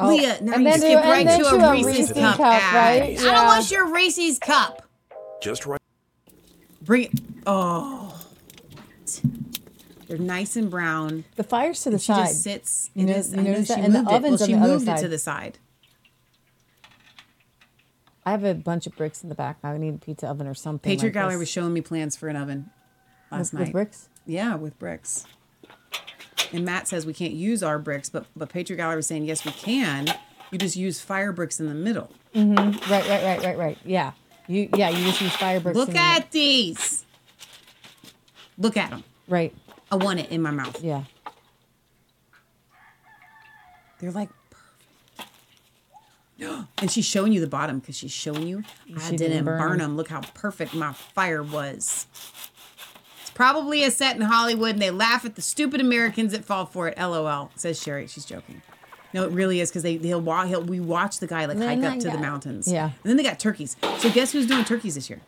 Oh, 0.00 0.10
Leah, 0.10 0.38
now 0.42 0.52
and 0.52 0.62
you 0.62 0.70
then 0.70 0.78
skip 0.78 1.02
to- 1.02 1.08
right 1.08 1.26
to 1.26 1.38
to 1.38 1.44
a 1.56 1.58
a 1.58 1.72
Reese's 1.72 1.86
Reese's 1.98 2.12
cup, 2.12 2.36
cup, 2.36 2.46
ad. 2.62 2.74
right? 3.00 3.02
I 3.02 3.14
don't 3.16 3.24
Yeah. 3.24 3.46
want 3.46 3.68
your 3.72 3.92
Reese's 3.92 4.38
cup. 4.38 4.82
Just 5.42 5.66
right. 5.66 5.77
Bring 6.88 7.02
it. 7.04 7.12
Oh. 7.46 8.18
They're 10.08 10.16
nice 10.16 10.56
and 10.56 10.70
brown. 10.70 11.24
The 11.36 11.44
fire's 11.44 11.82
to 11.82 11.90
the 11.90 11.98
she 11.98 12.06
side. 12.06 12.28
just 12.28 12.42
sits. 12.42 12.90
You 12.94 13.04
it 13.04 13.10
know- 13.10 13.16
is- 13.16 13.32
you 13.34 13.40
I 13.40 13.42
know 13.42 13.54
she 13.56 13.62
that? 13.64 13.78
And 13.80 13.94
the 13.94 13.98
moved 13.98 14.10
it. 14.10 14.14
oven's 14.14 14.40
well, 14.40 14.42
on 14.42 14.48
she 14.48 14.54
the 14.54 14.60
other 14.60 14.72
moved 14.72 14.88
it 14.88 14.96
to 15.02 15.08
the 15.08 15.18
side. 15.18 15.58
I 18.24 18.30
have 18.30 18.42
a 18.44 18.54
bunch 18.54 18.86
of 18.86 18.96
bricks 18.96 19.22
in 19.22 19.28
the 19.28 19.34
back. 19.34 19.58
I 19.62 19.76
need 19.76 19.94
a 19.94 19.98
pizza 19.98 20.26
oven 20.28 20.46
or 20.46 20.54
something. 20.54 20.90
Patriot 20.90 21.10
like 21.10 21.14
Gallery 21.14 21.34
this. 21.34 21.40
was 21.40 21.48
showing 21.50 21.72
me 21.74 21.80
plans 21.82 22.16
for 22.16 22.28
an 22.28 22.36
oven 22.36 22.70
last 23.30 23.52
With- 23.52 23.54
night. 23.54 23.60
with 23.66 23.72
bricks? 23.72 24.08
Yeah, 24.26 24.54
with 24.54 24.78
bricks. 24.78 25.24
And 26.52 26.64
Matt 26.64 26.88
says 26.88 27.04
we 27.04 27.12
can't 27.12 27.34
use 27.34 27.62
our 27.62 27.78
bricks, 27.78 28.08
but 28.08 28.24
but 28.34 28.48
Patriot 28.48 28.78
Gallery 28.78 28.96
was 28.96 29.06
saying 29.06 29.24
yes 29.26 29.44
we 29.44 29.52
can. 29.52 30.08
You 30.50 30.58
just 30.58 30.76
use 30.76 31.00
fire 31.00 31.32
bricks 31.32 31.60
in 31.60 31.66
the 31.66 31.74
middle. 31.74 32.10
Mm-hmm. 32.34 32.90
Right, 32.90 33.06
right, 33.06 33.22
right, 33.22 33.42
right, 33.44 33.58
right. 33.58 33.78
Yeah. 33.84 34.12
You 34.48 34.68
yeah, 34.74 34.88
you 34.88 35.04
just 35.04 35.20
use 35.20 35.36
fire 35.36 35.60
bricks. 35.60 35.76
Look 35.76 35.94
at 35.94 36.30
these. 36.30 37.04
Look 38.56 38.76
at 38.76 38.90
them. 38.90 39.04
Right. 39.28 39.54
I 39.92 39.96
want 39.96 40.20
it 40.20 40.30
in 40.30 40.40
my 40.42 40.50
mouth. 40.50 40.82
Yeah. 40.82 41.04
They're 44.00 44.10
like 44.10 44.30
perfect. 46.38 46.68
and 46.80 46.90
she's 46.90 47.04
showing 47.04 47.32
you 47.32 47.40
the 47.40 47.46
bottom 47.46 47.78
because 47.78 47.96
she's 47.96 48.12
showing 48.12 48.46
you 48.46 48.64
I 48.96 49.10
didn't, 49.10 49.18
didn't 49.18 49.44
burn 49.44 49.58
burn 49.60 49.72
'em. 49.72 49.78
them. 49.78 49.96
Look 49.96 50.08
how 50.08 50.22
perfect 50.34 50.74
my 50.74 50.92
fire 50.92 51.42
was. 51.42 52.06
It's 53.20 53.30
probably 53.30 53.84
a 53.84 53.90
set 53.90 54.16
in 54.16 54.22
Hollywood 54.22 54.72
and 54.72 54.82
they 54.82 54.90
laugh 54.90 55.24
at 55.24 55.34
the 55.34 55.42
stupid 55.42 55.80
Americans 55.80 56.32
that 56.32 56.44
fall 56.44 56.64
for 56.66 56.88
it. 56.88 56.96
LOL, 56.98 57.50
says 57.56 57.80
Sherry. 57.82 58.06
She's 58.06 58.24
joking. 58.24 58.62
No, 59.14 59.24
it 59.24 59.30
really 59.32 59.60
is 59.60 59.70
because 59.70 59.82
they 59.82 59.96
they'll 59.96 60.20
wa- 60.20 60.44
he'll, 60.44 60.62
we 60.62 60.80
watch 60.80 61.18
the 61.18 61.26
guy 61.26 61.46
like 61.46 61.58
hike 61.58 61.82
up 61.82 61.98
to 62.00 62.10
the 62.10 62.18
mountains. 62.18 62.70
Yeah. 62.70 62.84
And 62.84 62.94
then 63.04 63.16
they 63.16 63.22
got 63.22 63.38
turkeys. 63.40 63.76
So 63.98 64.10
guess 64.10 64.32
who's 64.32 64.46
doing 64.46 64.64
turkeys 64.64 64.94
this 64.96 65.08
year? 65.08 65.20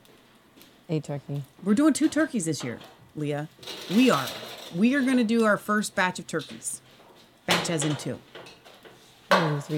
A 0.89 1.01
turkey. 1.01 1.43
We're 1.65 1.75
doing 1.75 1.93
two 1.93 2.09
turkeys 2.09 2.45
this 2.45 2.63
year, 2.65 2.79
Leah. 3.17 3.49
We 3.91 4.11
are. 4.11 4.27
We 4.75 4.95
are 4.95 5.01
going 5.01 5.17
to 5.17 5.25
do 5.25 5.45
our 5.45 5.57
first 5.57 5.95
batch 5.95 6.19
of 6.19 6.27
turkeys. 6.27 6.81
Batch 7.47 7.71
as 7.71 7.85
in 7.85 7.97
two. 7.97 8.19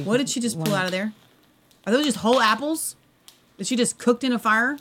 What 0.04 0.16
did 0.16 0.28
she 0.28 0.40
just 0.40 0.58
pull 0.62 0.74
out 0.74 0.86
of 0.86 0.90
there? 0.90 1.12
Are 1.86 1.92
those 1.92 2.04
just 2.06 2.18
whole 2.18 2.40
apples? 2.40 2.96
That 3.58 3.66
she 3.66 3.76
just 3.76 3.98
cooked 3.98 4.24
in 4.24 4.32
a 4.32 4.38
fire? 4.38 4.78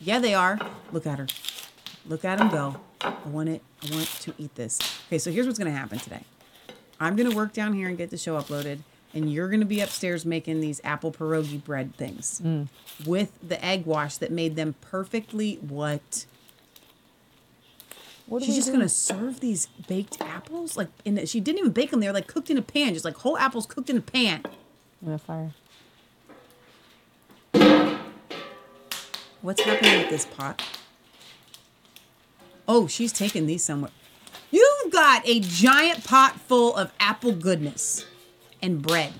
Yeah, 0.00 0.18
they 0.18 0.34
are. 0.34 0.58
Look 0.92 1.06
at 1.06 1.18
her. 1.18 1.26
Look 2.06 2.24
at 2.24 2.38
them 2.38 2.48
go. 2.50 2.76
I 3.00 3.14
want 3.26 3.48
it. 3.48 3.62
I 3.82 3.94
want 3.94 4.06
to 4.22 4.34
eat 4.38 4.54
this. 4.56 4.78
Okay, 5.06 5.18
so 5.18 5.30
here's 5.30 5.46
what's 5.46 5.58
going 5.58 5.72
to 5.72 5.78
happen 5.78 5.98
today. 5.98 6.22
I'm 7.00 7.16
going 7.16 7.28
to 7.30 7.34
work 7.34 7.52
down 7.54 7.72
here 7.72 7.88
and 7.88 7.96
get 7.96 8.10
the 8.10 8.18
show 8.18 8.38
uploaded, 8.40 8.80
and 9.14 9.32
you're 9.32 9.48
going 9.48 9.60
to 9.60 9.66
be 9.66 9.80
upstairs 9.80 10.24
making 10.26 10.60
these 10.60 10.80
apple 10.84 11.10
pierogi 11.10 11.62
bread 11.62 11.96
things 11.96 12.40
Mm. 12.44 12.68
with 13.06 13.32
the 13.42 13.62
egg 13.64 13.86
wash 13.86 14.18
that 14.18 14.30
made 14.30 14.54
them 14.54 14.74
perfectly 14.82 15.54
what? 15.56 16.26
What 18.26 18.42
She's 18.44 18.54
just 18.54 18.68
do? 18.68 18.72
gonna 18.74 18.88
serve 18.88 19.40
these 19.40 19.66
baked 19.88 20.20
apples, 20.20 20.76
like 20.76 20.86
in. 21.04 21.18
A, 21.18 21.26
she 21.26 21.40
didn't 21.40 21.58
even 21.58 21.72
bake 21.72 21.90
them; 21.90 21.98
they 21.98 22.06
were 22.06 22.12
like 22.12 22.28
cooked 22.28 22.48
in 22.48 22.56
a 22.56 22.62
pan, 22.62 22.92
just 22.92 23.04
like 23.04 23.16
whole 23.16 23.36
apples 23.36 23.66
cooked 23.66 23.90
in 23.90 23.96
a 23.96 24.00
pan. 24.00 24.42
In 25.04 25.10
a 25.12 25.18
fire. 25.18 25.50
What's 29.42 29.62
happening 29.62 29.98
with 30.02 30.10
this 30.10 30.26
pot? 30.26 30.62
Oh, 32.68 32.86
she's 32.86 33.12
taking 33.12 33.46
these 33.46 33.64
somewhere. 33.64 33.90
You've 34.50 34.92
got 34.92 35.22
a 35.26 35.40
giant 35.40 36.04
pot 36.04 36.40
full 36.40 36.74
of 36.76 36.92
apple 36.98 37.32
goodness 37.32 38.04
and 38.60 38.82
bread. 38.82 39.12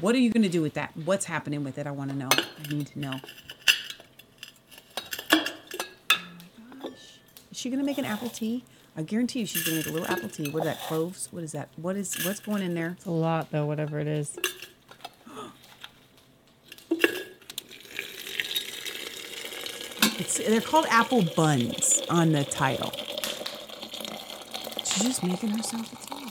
What 0.00 0.14
are 0.14 0.18
you 0.18 0.30
gonna 0.30 0.48
do 0.48 0.62
with 0.62 0.74
that? 0.74 0.92
What's 1.04 1.26
happening 1.26 1.64
with 1.64 1.78
it? 1.78 1.86
I 1.86 1.90
want 1.92 2.10
to 2.10 2.16
know. 2.16 2.28
I 2.32 2.72
need 2.72 2.88
to 2.88 2.98
know. 2.98 3.20
Oh 5.32 5.44
my 6.80 6.88
gosh. 6.88 7.20
Is 7.50 7.58
she 7.58 7.70
gonna 7.70 7.84
make 7.84 7.98
an 7.98 8.04
apple 8.04 8.28
tea? 8.28 8.64
I 8.96 9.02
guarantee 9.02 9.40
you 9.40 9.46
she's 9.46 9.64
gonna 9.64 9.78
make 9.78 9.86
a 9.86 9.90
little 9.90 10.08
apple 10.08 10.28
tea. 10.28 10.50
What 10.50 10.60
is 10.60 10.66
that? 10.66 10.80
Cloves? 10.80 11.28
What 11.30 11.42
is 11.42 11.52
that? 11.52 11.68
What 11.76 11.96
is 11.96 12.24
what's 12.24 12.40
going 12.40 12.62
in 12.62 12.74
there? 12.74 12.90
It's 12.96 13.06
a 13.06 13.10
lot 13.10 13.50
though, 13.50 13.66
whatever 13.66 13.98
it 13.98 14.06
is. 14.06 14.36
It's 20.16 20.38
they're 20.38 20.60
called 20.60 20.86
apple 20.90 21.22
buns 21.36 22.02
on 22.08 22.32
the 22.32 22.44
title. 22.44 22.92
She's 24.94 25.02
just 25.02 25.24
making 25.24 25.50
herself 25.50 25.92
a 25.92 26.06
tea. 26.06 26.26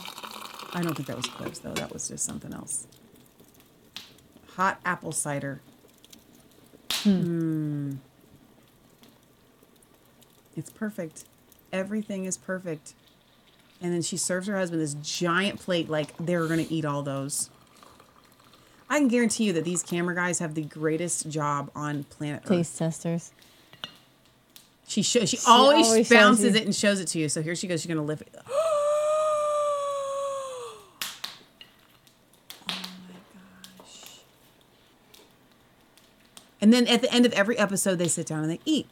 I 0.72 0.82
don't 0.82 0.94
think 0.94 1.06
that 1.08 1.16
was 1.16 1.26
cloves 1.26 1.58
though. 1.60 1.74
That 1.74 1.92
was 1.92 2.08
just 2.08 2.24
something 2.24 2.52
else. 2.52 2.86
Hot 4.56 4.80
apple 4.84 5.12
cider. 5.12 5.60
Hmm. 6.90 7.96
It's 10.56 10.70
perfect. 10.70 11.24
Everything 11.72 12.24
is 12.24 12.38
perfect. 12.38 12.94
And 13.82 13.92
then 13.92 14.00
she 14.00 14.16
serves 14.16 14.46
her 14.46 14.56
husband 14.56 14.80
this 14.80 14.94
giant 14.94 15.60
plate 15.60 15.90
like 15.90 16.16
they're 16.16 16.46
going 16.46 16.64
to 16.64 16.72
eat 16.72 16.86
all 16.86 17.02
those. 17.02 17.50
I 18.88 18.98
can 18.98 19.08
guarantee 19.08 19.44
you 19.44 19.52
that 19.54 19.64
these 19.64 19.82
camera 19.82 20.14
guys 20.14 20.38
have 20.38 20.54
the 20.54 20.62
greatest 20.62 21.28
job 21.28 21.70
on 21.74 22.04
planet 22.04 22.42
Earth. 22.44 22.48
Taste 22.48 22.78
testers. 22.78 23.32
She 24.86 25.02
shows. 25.02 25.28
She, 25.30 25.36
She 25.38 25.42
always, 25.46 25.86
always 25.86 26.08
bounces 26.08 26.54
it 26.54 26.64
and 26.64 26.74
shows 26.74 27.00
it 27.00 27.08
to 27.08 27.18
you. 27.18 27.28
So 27.28 27.42
here 27.42 27.54
she 27.56 27.66
goes. 27.66 27.80
She's 27.82 27.88
gonna 27.88 28.02
lift 28.02 28.22
it. 28.22 28.34
Oh 32.68 32.72
my 33.08 33.14
gosh! 33.78 34.20
And 36.60 36.72
then 36.72 36.86
at 36.86 37.02
the 37.02 37.12
end 37.12 37.26
of 37.26 37.32
every 37.32 37.58
episode, 37.58 37.96
they 37.96 38.08
sit 38.08 38.26
down 38.26 38.42
and 38.42 38.50
they 38.50 38.60
eat, 38.64 38.86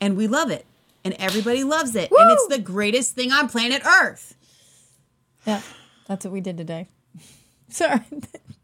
and 0.00 0.16
we 0.16 0.26
love 0.26 0.50
it, 0.50 0.64
and 1.04 1.14
everybody 1.14 1.64
loves 1.64 1.94
it, 1.96 2.10
and 2.16 2.30
it's 2.32 2.46
the 2.48 2.58
greatest 2.58 3.14
thing 3.14 3.32
on 3.32 3.48
planet 3.48 3.82
Earth. 3.84 4.34
Yeah, 5.46 5.60
that's 6.06 6.24
what 6.24 6.32
we 6.32 6.40
did 6.40 6.56
today. 6.56 6.88
Sorry. 7.68 8.00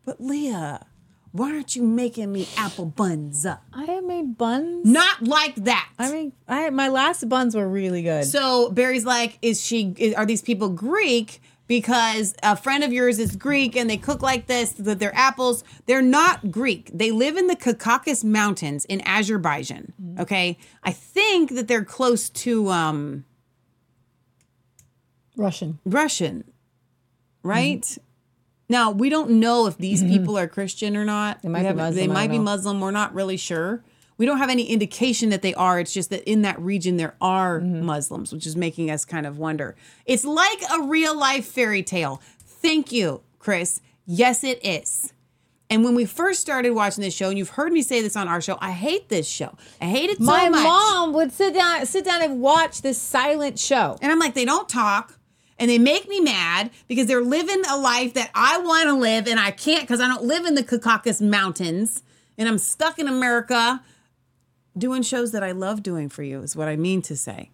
But 0.05 0.21
Leah, 0.21 0.87
Why 1.33 1.53
aren't 1.53 1.77
you 1.77 1.83
making 1.83 2.33
me 2.33 2.49
apple 2.57 2.87
buns? 2.87 3.47
I 3.47 3.85
have 3.85 4.05
made 4.05 4.37
buns. 4.37 4.85
Not 4.85 5.23
like 5.23 5.55
that. 5.57 5.89
I 5.99 6.11
mean, 6.11 6.33
I 6.49 6.71
my 6.71 6.89
last 6.89 7.29
buns 7.29 7.55
were 7.55 7.69
really 7.69 8.03
good. 8.03 8.25
So 8.25 8.71
Barry's 8.71 9.05
like, 9.05 9.39
is 9.41 9.65
she? 9.65 9.95
Is, 9.97 10.15
are 10.15 10.27
these 10.27 10.43
people 10.43 10.71
Greek? 10.71 11.41
Because 11.69 12.35
a 12.43 12.57
friend 12.57 12.83
of 12.83 12.93
yours 12.93 13.21
is 13.21 13.37
Greek 13.37 13.77
and 13.77 13.89
they 13.89 13.97
cook 13.97 14.23
like 14.23 14.49
this. 14.49 14.73
That 14.73 14.99
they're 14.99 15.15
apples. 15.15 15.63
They're 15.87 16.03
not 16.03 16.51
Greek. 16.51 16.91
They 16.93 17.13
live 17.13 17.37
in 17.37 17.47
the 17.47 17.55
Caucasus 17.55 18.25
Mountains 18.25 18.85
in 18.87 19.01
Azerbaijan. 19.07 19.93
Okay, 20.19 20.59
I 20.83 20.91
think 20.91 21.55
that 21.55 21.69
they're 21.69 21.85
close 21.85 22.29
to 22.31 22.71
um, 22.71 23.25
Russian. 25.37 25.79
Russian, 25.85 26.43
right? 27.45 27.87
Now 28.71 28.91
we 28.93 29.11
don't 29.11 29.33
know 29.33 29.67
if 29.67 29.77
these 29.77 30.03
people 30.03 30.39
are 30.39 30.49
Christian 30.49 30.97
or 30.97 31.05
not. 31.05 31.43
They 31.43 31.49
might 31.51 31.63
be 31.63 31.69
They 31.69 31.75
Muslim, 31.75 32.11
I 32.11 32.15
might 32.15 32.21
don't 32.29 32.31
be 32.31 32.39
know. 32.39 32.45
Muslim. 32.45 32.81
We're 32.81 32.91
not 32.93 33.13
really 33.13 33.37
sure. 33.37 33.83
We 34.17 34.27
don't 34.27 34.39
have 34.39 34.49
any 34.51 34.65
indication 34.65 35.31
that 35.31 35.43
they 35.43 35.55
are. 35.55 35.81
It's 35.81 35.93
just 35.93 36.11
that 36.11 36.23
in 36.31 36.43
that 36.43 36.59
region 36.61 36.97
there 36.97 37.15
are 37.21 37.61
Mm-hmm. 37.61 37.85
Muslims, 37.85 38.33
which 38.33 38.47
is 38.47 38.55
making 38.55 38.91
us 38.91 39.05
kind 39.05 39.27
of 39.27 39.39
wonder. 39.39 39.75
It's 40.07 40.25
like 40.25 40.61
a 40.73 40.83
real 40.83 41.19
life 41.19 41.47
fairy 41.47 41.83
tale. 41.83 42.23
Thank 42.39 42.93
you, 42.93 43.23
Chris. 43.39 43.81
Yes, 44.07 44.45
it 44.45 44.65
is. 44.65 45.13
And 45.71 45.85
when 45.85 45.95
we 45.95 46.05
first 46.05 46.41
started 46.41 46.71
watching 46.71 47.03
this 47.03 47.15
show, 47.15 47.29
and 47.29 47.39
you've 47.39 47.51
heard 47.51 47.73
me 47.73 47.81
say 47.83 48.03
this 48.03 48.17
on 48.17 48.27
our 48.29 48.41
show, 48.41 48.59
I 48.61 48.73
hate 48.73 49.09
this 49.09 49.29
show. 49.29 49.57
I 49.81 49.87
hate 49.87 50.11
it 50.11 50.19
so 50.19 50.25
much. 50.25 50.43
My 50.43 50.49
much. 50.49 50.65
mom 50.65 51.13
would 51.15 51.33
sit 51.33 51.55
down, 51.55 51.87
sit 51.87 52.05
down 52.05 52.23
and 52.23 52.41
watch 52.41 52.83
this 52.83 52.99
silent 52.99 53.59
show. 53.59 53.97
And 54.03 54.11
I'm 54.13 54.19
like, 54.19 54.35
they 54.35 54.45
don't 54.45 54.69
talk 54.69 55.17
and 55.61 55.71
they 55.71 55.79
make 55.79 56.09
me 56.09 56.21
mad 56.21 56.71
because 56.89 57.07
they're 57.07 57.23
living 57.23 57.63
a 57.71 57.77
life 57.77 58.15
that 58.15 58.31
I 58.35 58.59
want 58.59 58.89
to 58.89 58.95
live 58.95 59.29
and 59.29 59.39
I 59.39 59.51
can't 59.51 59.83
because 59.83 60.01
I 60.01 60.09
don't 60.09 60.25
live 60.25 60.47
in 60.47 60.55
the 60.55 60.65
Caucasus 60.65 61.21
Mountains 61.21 62.03
and 62.39 62.49
I'm 62.49 62.59
stuck 62.59 62.99
in 62.99 63.07
America 63.07 63.83
doing 64.77 65.03
shows 65.03 65.33
that 65.33 65.45
I 65.45 65.53
love 65.53 65.83
doing 65.83 66.09
for 66.09 66.23
you, 66.23 66.41
is 66.41 66.57
what 66.57 66.67
I 66.67 66.77
mean 66.77 67.03
to 67.03 67.17
say. 67.17 67.51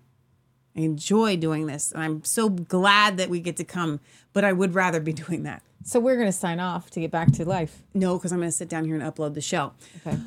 I 0.76 0.80
enjoy 0.80 1.36
doing 1.36 1.66
this 1.66 1.90
and 1.90 2.00
I'm 2.00 2.22
so 2.22 2.48
glad 2.48 3.16
that 3.16 3.28
we 3.28 3.40
get 3.40 3.56
to 3.56 3.64
come, 3.64 3.98
but 4.32 4.44
I 4.44 4.52
would 4.52 4.74
rather 4.74 5.00
be 5.00 5.12
doing 5.24 5.42
that. 5.42 5.62
So 5.82 5.98
we're 5.98 6.16
gonna 6.16 6.32
sign 6.32 6.60
off 6.60 6.90
to 6.90 7.00
get 7.00 7.10
back 7.10 7.32
to 7.32 7.44
life. 7.44 7.82
No, 7.92 8.16
because 8.16 8.32
I'm 8.32 8.38
going 8.38 8.50
to 8.50 8.56
sit 8.56 8.68
down 8.68 8.84
here 8.84 8.94
and 8.94 9.02
upload 9.02 9.34
the 9.34 9.40
show. 9.40 9.72
Okay. 10.06 10.18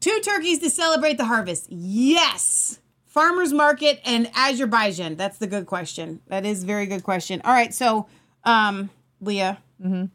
Two 0.00 0.20
turkeys 0.20 0.60
to 0.60 0.70
celebrate 0.70 1.18
the 1.18 1.24
harvest. 1.24 1.66
Yes. 1.70 2.78
Farmers 3.18 3.52
market 3.52 4.00
and 4.04 4.30
Azerbaijan. 4.36 5.16
That's 5.16 5.38
the 5.38 5.48
good 5.48 5.66
question. 5.66 6.20
That 6.28 6.46
is 6.46 6.62
a 6.62 6.66
very 6.66 6.86
good 6.86 7.02
question. 7.02 7.40
All 7.44 7.52
right. 7.52 7.74
So, 7.74 8.06
um, 8.44 8.90
Leah, 9.20 9.58
Mm-hmm. 9.82 10.02
do 10.04 10.10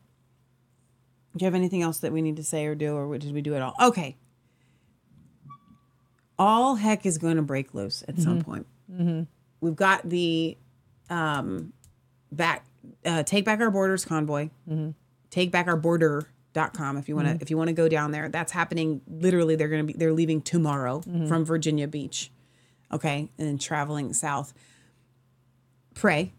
you 1.37 1.45
have 1.45 1.53
anything 1.55 1.81
else 1.81 1.97
that 1.99 2.13
we 2.13 2.21
need 2.21 2.37
to 2.37 2.43
say 2.43 2.65
or 2.65 2.75
do, 2.75 2.95
or 2.95 3.17
did 3.17 3.33
we 3.33 3.41
do 3.41 3.55
it 3.55 3.61
all? 3.61 3.73
Okay. 3.81 4.15
All 6.39 6.75
heck 6.75 7.05
is 7.05 7.17
going 7.17 7.35
to 7.35 7.41
break 7.41 7.73
loose 7.73 8.03
at 8.07 8.17
some 8.19 8.41
point. 8.41 8.65
Mm-hmm. 8.89 9.23
We've 9.59 9.75
got 9.75 10.07
the 10.09 10.57
um, 11.09 11.73
back 12.31 12.65
uh, 13.05 13.23
take 13.23 13.43
back 13.43 13.59
our 13.59 13.69
borders 13.71 14.05
convoy. 14.05 14.49
Mm-hmm. 14.69 14.91
Take 15.29 15.51
back 15.51 15.67
our 15.67 15.75
border.com 15.77 16.95
if 16.97 17.07
you 17.09 17.15
want 17.17 17.27
to 17.27 17.33
Mhm. 17.35 17.41
if 17.41 17.49
you 17.49 17.57
want 17.57 17.67
to 17.67 17.73
go 17.73 17.87
down 17.89 18.11
there. 18.11 18.29
That's 18.29 18.51
happening 18.53 19.01
literally 19.09 19.55
they're 19.57 19.67
going 19.69 19.85
to 19.87 19.93
be 19.93 19.97
they're 19.97 20.13
leaving 20.13 20.41
tomorrow 20.41 21.01
Mhm. 21.01 21.27
from 21.27 21.43
Virginia 21.45 21.87
Beach. 21.87 22.31
Okay? 22.93 23.29
And 23.37 23.47
then 23.47 23.57
traveling 23.57 24.13
south. 24.13 24.53
Pray. 25.93 26.33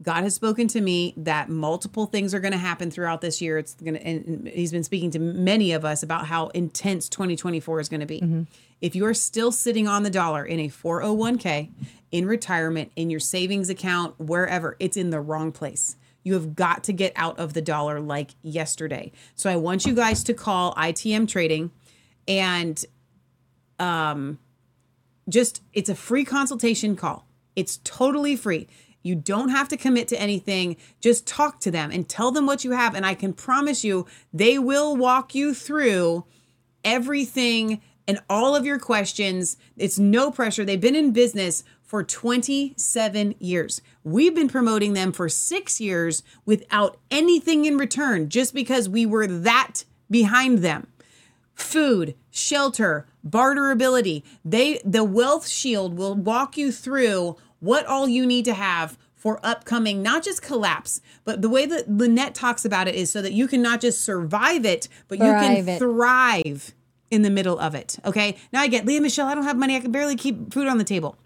God 0.00 0.22
has 0.22 0.34
spoken 0.34 0.68
to 0.68 0.80
me 0.80 1.12
that 1.16 1.48
multiple 1.48 2.06
things 2.06 2.32
are 2.32 2.38
going 2.38 2.52
to 2.52 2.58
happen 2.58 2.88
throughout 2.90 3.20
this 3.20 3.40
year. 3.42 3.58
It's 3.58 3.74
going 3.74 3.94
to, 3.94 4.06
and 4.06 4.46
He's 4.46 4.70
been 4.70 4.84
speaking 4.84 5.10
to 5.10 5.18
many 5.18 5.72
of 5.72 5.84
us 5.84 6.04
about 6.04 6.26
how 6.26 6.48
intense 6.48 7.08
2024 7.08 7.80
is 7.80 7.88
going 7.88 8.00
to 8.00 8.06
be. 8.06 8.46
If 8.80 8.94
you 8.94 9.04
are 9.06 9.14
still 9.14 9.50
sitting 9.50 9.88
on 9.88 10.04
the 10.04 10.10
dollar 10.10 10.44
in 10.44 10.60
a 10.60 10.68
401k, 10.68 11.70
in 12.12 12.26
retirement, 12.26 12.92
in 12.94 13.10
your 13.10 13.18
savings 13.18 13.68
account, 13.68 14.14
wherever, 14.20 14.76
it's 14.78 14.96
in 14.96 15.10
the 15.10 15.20
wrong 15.20 15.50
place. 15.50 15.96
You 16.22 16.34
have 16.34 16.54
got 16.54 16.84
to 16.84 16.92
get 16.92 17.12
out 17.16 17.38
of 17.40 17.54
the 17.54 17.60
dollar 17.62 18.00
like 18.00 18.30
yesterday. 18.42 19.10
So 19.34 19.50
I 19.50 19.56
want 19.56 19.84
you 19.84 19.94
guys 19.94 20.22
to 20.24 20.34
call 20.34 20.74
ITM 20.74 21.26
Trading 21.28 21.72
and 22.28 22.84
um 23.80 24.38
just 25.28 25.62
it's 25.72 25.88
a 25.88 25.94
free 25.94 26.24
consultation 26.24 26.96
call. 26.96 27.26
It's 27.56 27.80
totally 27.84 28.36
free. 28.36 28.68
You 29.02 29.14
don't 29.14 29.50
have 29.50 29.68
to 29.68 29.76
commit 29.76 30.08
to 30.08 30.20
anything. 30.20 30.76
Just 31.00 31.26
talk 31.26 31.60
to 31.60 31.70
them 31.70 31.90
and 31.90 32.08
tell 32.08 32.30
them 32.30 32.46
what 32.46 32.64
you 32.64 32.72
have 32.72 32.94
and 32.94 33.06
I 33.06 33.14
can 33.14 33.32
promise 33.32 33.84
you 33.84 34.06
they 34.32 34.58
will 34.58 34.96
walk 34.96 35.34
you 35.34 35.54
through 35.54 36.24
everything 36.84 37.80
and 38.06 38.20
all 38.28 38.56
of 38.56 38.64
your 38.64 38.78
questions. 38.78 39.56
It's 39.76 39.98
no 39.98 40.30
pressure. 40.30 40.64
They've 40.64 40.80
been 40.80 40.96
in 40.96 41.12
business 41.12 41.62
for 41.82 42.02
27 42.02 43.34
years. 43.38 43.80
We've 44.04 44.34
been 44.34 44.48
promoting 44.48 44.92
them 44.92 45.12
for 45.12 45.28
6 45.28 45.80
years 45.80 46.22
without 46.44 46.98
anything 47.10 47.64
in 47.64 47.76
return 47.78 48.28
just 48.28 48.54
because 48.54 48.88
we 48.88 49.06
were 49.06 49.26
that 49.26 49.84
behind 50.10 50.58
them 50.58 50.88
food, 51.54 52.14
shelter, 52.30 53.06
barterability. 53.30 54.22
They 54.44 54.80
the 54.84 55.04
Wealth 55.04 55.46
Shield 55.48 55.96
will 55.96 56.14
walk 56.14 56.56
you 56.56 56.72
through 56.72 57.36
what 57.60 57.86
all 57.86 58.08
you 58.08 58.26
need 58.26 58.44
to 58.46 58.54
have 58.54 58.96
for 59.14 59.40
upcoming 59.42 60.00
not 60.02 60.22
just 60.22 60.42
collapse, 60.42 61.00
but 61.24 61.42
the 61.42 61.48
way 61.48 61.66
that 61.66 61.90
Lynette 61.90 62.34
talks 62.34 62.64
about 62.64 62.86
it 62.86 62.94
is 62.94 63.10
so 63.10 63.20
that 63.20 63.32
you 63.32 63.48
can 63.48 63.60
not 63.60 63.80
just 63.80 64.00
survive 64.02 64.64
it, 64.64 64.88
but 65.08 65.18
you 65.18 65.24
can 65.24 65.68
it. 65.68 65.78
thrive 65.78 66.72
in 67.10 67.22
the 67.22 67.30
middle 67.30 67.58
of 67.58 67.74
it. 67.74 67.98
Okay. 68.04 68.36
Now 68.52 68.60
I 68.60 68.68
get 68.68 68.86
Leah 68.86 69.00
Michelle, 69.00 69.26
I 69.26 69.34
don't 69.34 69.44
have 69.44 69.56
money. 69.56 69.74
I 69.76 69.80
can 69.80 69.90
barely 69.90 70.14
keep 70.14 70.52
food 70.52 70.68
on 70.68 70.78
the 70.78 70.84
table. 70.84 71.16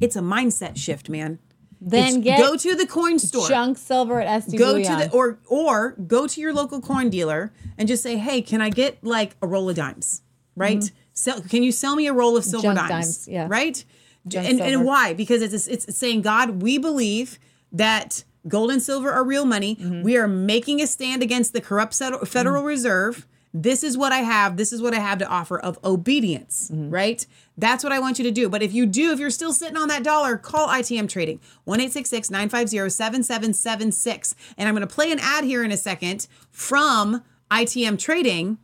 It's 0.00 0.16
a 0.16 0.20
mindset 0.20 0.76
shift, 0.76 1.08
man. 1.08 1.38
Then 1.80 2.22
go 2.22 2.56
to 2.56 2.74
the 2.74 2.86
coin 2.86 3.18
store 3.18 3.48
Junk 3.48 3.78
silver 3.78 4.20
at 4.20 4.44
SD 4.44 4.58
go 4.58 4.76
to 4.76 4.82
the 4.82 5.10
or 5.12 5.38
or 5.46 5.92
go 5.92 6.26
to 6.26 6.40
your 6.40 6.52
local 6.52 6.80
coin 6.80 7.08
dealer 7.08 7.52
and 7.76 7.86
just 7.86 8.02
say, 8.02 8.16
"Hey, 8.16 8.42
can 8.42 8.60
I 8.60 8.70
get 8.70 9.02
like 9.04 9.36
a 9.40 9.46
roll 9.46 9.70
of 9.70 9.76
dimes?" 9.76 10.22
Right? 10.56 10.78
Mhm. 10.80 10.90
Sell, 11.18 11.40
can 11.42 11.62
you 11.62 11.72
sell 11.72 11.96
me 11.96 12.06
a 12.06 12.12
roll 12.12 12.36
of 12.36 12.44
silver 12.44 12.74
dimes? 12.74 12.88
dimes, 12.90 13.28
yeah. 13.28 13.46
Right? 13.50 13.84
Junk 14.26 14.46
and, 14.48 14.58
silver. 14.58 14.72
and 14.72 14.84
why? 14.84 15.14
Because 15.14 15.42
it's 15.42 15.66
it's 15.66 15.96
saying, 15.96 16.22
God, 16.22 16.62
we 16.62 16.78
believe 16.78 17.38
that 17.72 18.24
gold 18.46 18.70
and 18.70 18.80
silver 18.82 19.10
are 19.10 19.24
real 19.24 19.44
money. 19.44 19.76
Mm-hmm. 19.76 20.02
We 20.02 20.16
are 20.16 20.28
making 20.28 20.80
a 20.80 20.86
stand 20.86 21.22
against 21.22 21.52
the 21.52 21.60
corrupt 21.60 21.94
Fed- 21.94 22.26
Federal 22.28 22.62
Reserve. 22.62 23.26
This 23.54 23.82
is 23.82 23.96
what 23.96 24.12
I 24.12 24.18
have. 24.18 24.56
This 24.58 24.72
is 24.72 24.80
what 24.82 24.92
I 24.94 24.98
have 25.00 25.18
to 25.18 25.26
offer 25.26 25.58
of 25.58 25.78
obedience, 25.82 26.70
Mm-hmm. 26.72 26.90
right? 26.90 27.26
That's 27.56 27.82
what 27.82 27.92
I 27.92 27.98
want 27.98 28.18
you 28.18 28.24
to 28.24 28.30
do. 28.30 28.48
But 28.48 28.62
if 28.62 28.72
you 28.72 28.86
do, 28.86 29.10
if 29.12 29.18
you're 29.18 29.30
still 29.30 29.52
sitting 29.52 29.76
on 29.76 29.88
that 29.88 30.04
dollar, 30.04 30.36
call 30.36 30.68
ITM 30.68 31.08
Trading 31.08 31.40
1 31.64 31.78
950 31.78 32.90
7776. 32.90 34.34
And 34.56 34.68
I'm 34.68 34.74
going 34.74 34.86
to 34.86 34.94
play 34.94 35.10
an 35.10 35.18
ad 35.20 35.44
here 35.44 35.64
in 35.64 35.72
a 35.72 35.76
second 35.76 36.26
from 36.50 37.22
ITM 37.50 37.98
Trading 37.98 38.58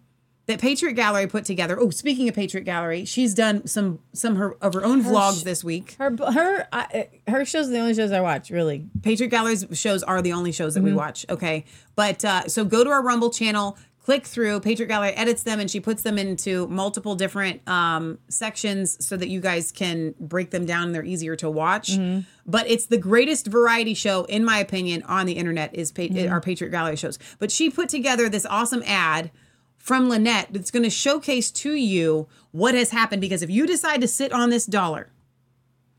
that 0.46 0.60
Patriot 0.60 0.92
Gallery 0.92 1.26
put 1.26 1.44
together. 1.44 1.78
Oh, 1.80 1.90
speaking 1.90 2.28
of 2.28 2.34
Patriot 2.34 2.64
Gallery, 2.64 3.04
she's 3.04 3.32
done 3.34 3.66
some 3.66 3.98
some 4.12 4.36
her, 4.36 4.54
of 4.62 4.74
her 4.74 4.84
own 4.84 5.00
Her 5.00 5.10
vlogs 5.10 5.40
sh- 5.40 5.44
this 5.44 5.64
week. 5.64 5.96
Her 5.98 6.14
her 6.32 6.66
I, 6.72 7.08
her 7.26 7.44
shows 7.44 7.68
are 7.68 7.72
the 7.72 7.78
only 7.80 7.94
shows 7.94 8.12
I 8.12 8.20
watch. 8.20 8.50
Really, 8.50 8.86
Patriot 9.02 9.30
Gallery's 9.30 9.64
shows 9.72 10.02
are 10.02 10.20
the 10.22 10.32
only 10.32 10.52
shows 10.52 10.74
that 10.74 10.82
we 10.82 10.90
Mhm. 10.90 10.96
watch. 10.96 11.24
Okay, 11.30 11.64
but 11.96 12.24
uh, 12.24 12.46
so 12.48 12.64
go 12.64 12.84
to 12.84 12.90
our 12.90 13.02
Rumble 13.02 13.30
channel, 13.30 13.78
click 14.02 14.26
through. 14.26 14.60
Patriot 14.60 14.88
Gallery 14.88 15.12
edits 15.12 15.44
them 15.44 15.60
and 15.60 15.70
she 15.70 15.80
puts 15.80 16.02
them 16.02 16.18
into 16.18 16.66
multiple 16.68 17.14
different 17.14 17.66
um, 17.66 18.18
sections 18.28 19.02
so 19.02 19.16
that 19.16 19.28
you 19.28 19.40
guys 19.40 19.72
can 19.72 20.14
break 20.20 20.50
them 20.50 20.66
down. 20.66 20.84
and 20.88 20.94
They're 20.94 21.02
easier 21.04 21.36
to 21.36 21.48
watch. 21.48 21.92
Mhm. 21.96 22.26
But 22.46 22.68
it's 22.68 22.84
the 22.84 22.98
greatest 22.98 23.46
variety 23.46 23.94
show, 23.94 24.24
in 24.24 24.44
my 24.44 24.58
opinion, 24.58 25.02
on 25.04 25.24
the 25.24 25.32
internet 25.32 25.74
is 25.74 25.90
pa- 25.90 26.02
Mhm. 26.02 26.30
our 26.30 26.42
Patriot 26.42 26.68
Gallery 26.68 26.96
shows. 26.96 27.18
But 27.38 27.50
she 27.50 27.70
put 27.70 27.88
together 27.88 28.28
this 28.28 28.44
awesome 28.44 28.82
ad 28.86 29.30
from 29.84 30.08
Lynette 30.08 30.48
that's 30.50 30.70
going 30.70 30.82
to 30.82 30.88
showcase 30.88 31.50
to 31.50 31.74
you 31.74 32.26
what 32.52 32.74
has 32.74 32.90
happened. 32.90 33.20
Because 33.20 33.42
if 33.42 33.50
you 33.50 33.66
decide 33.66 34.00
to 34.00 34.08
sit 34.08 34.32
on 34.32 34.48
this 34.48 34.64
dollar, 34.64 35.12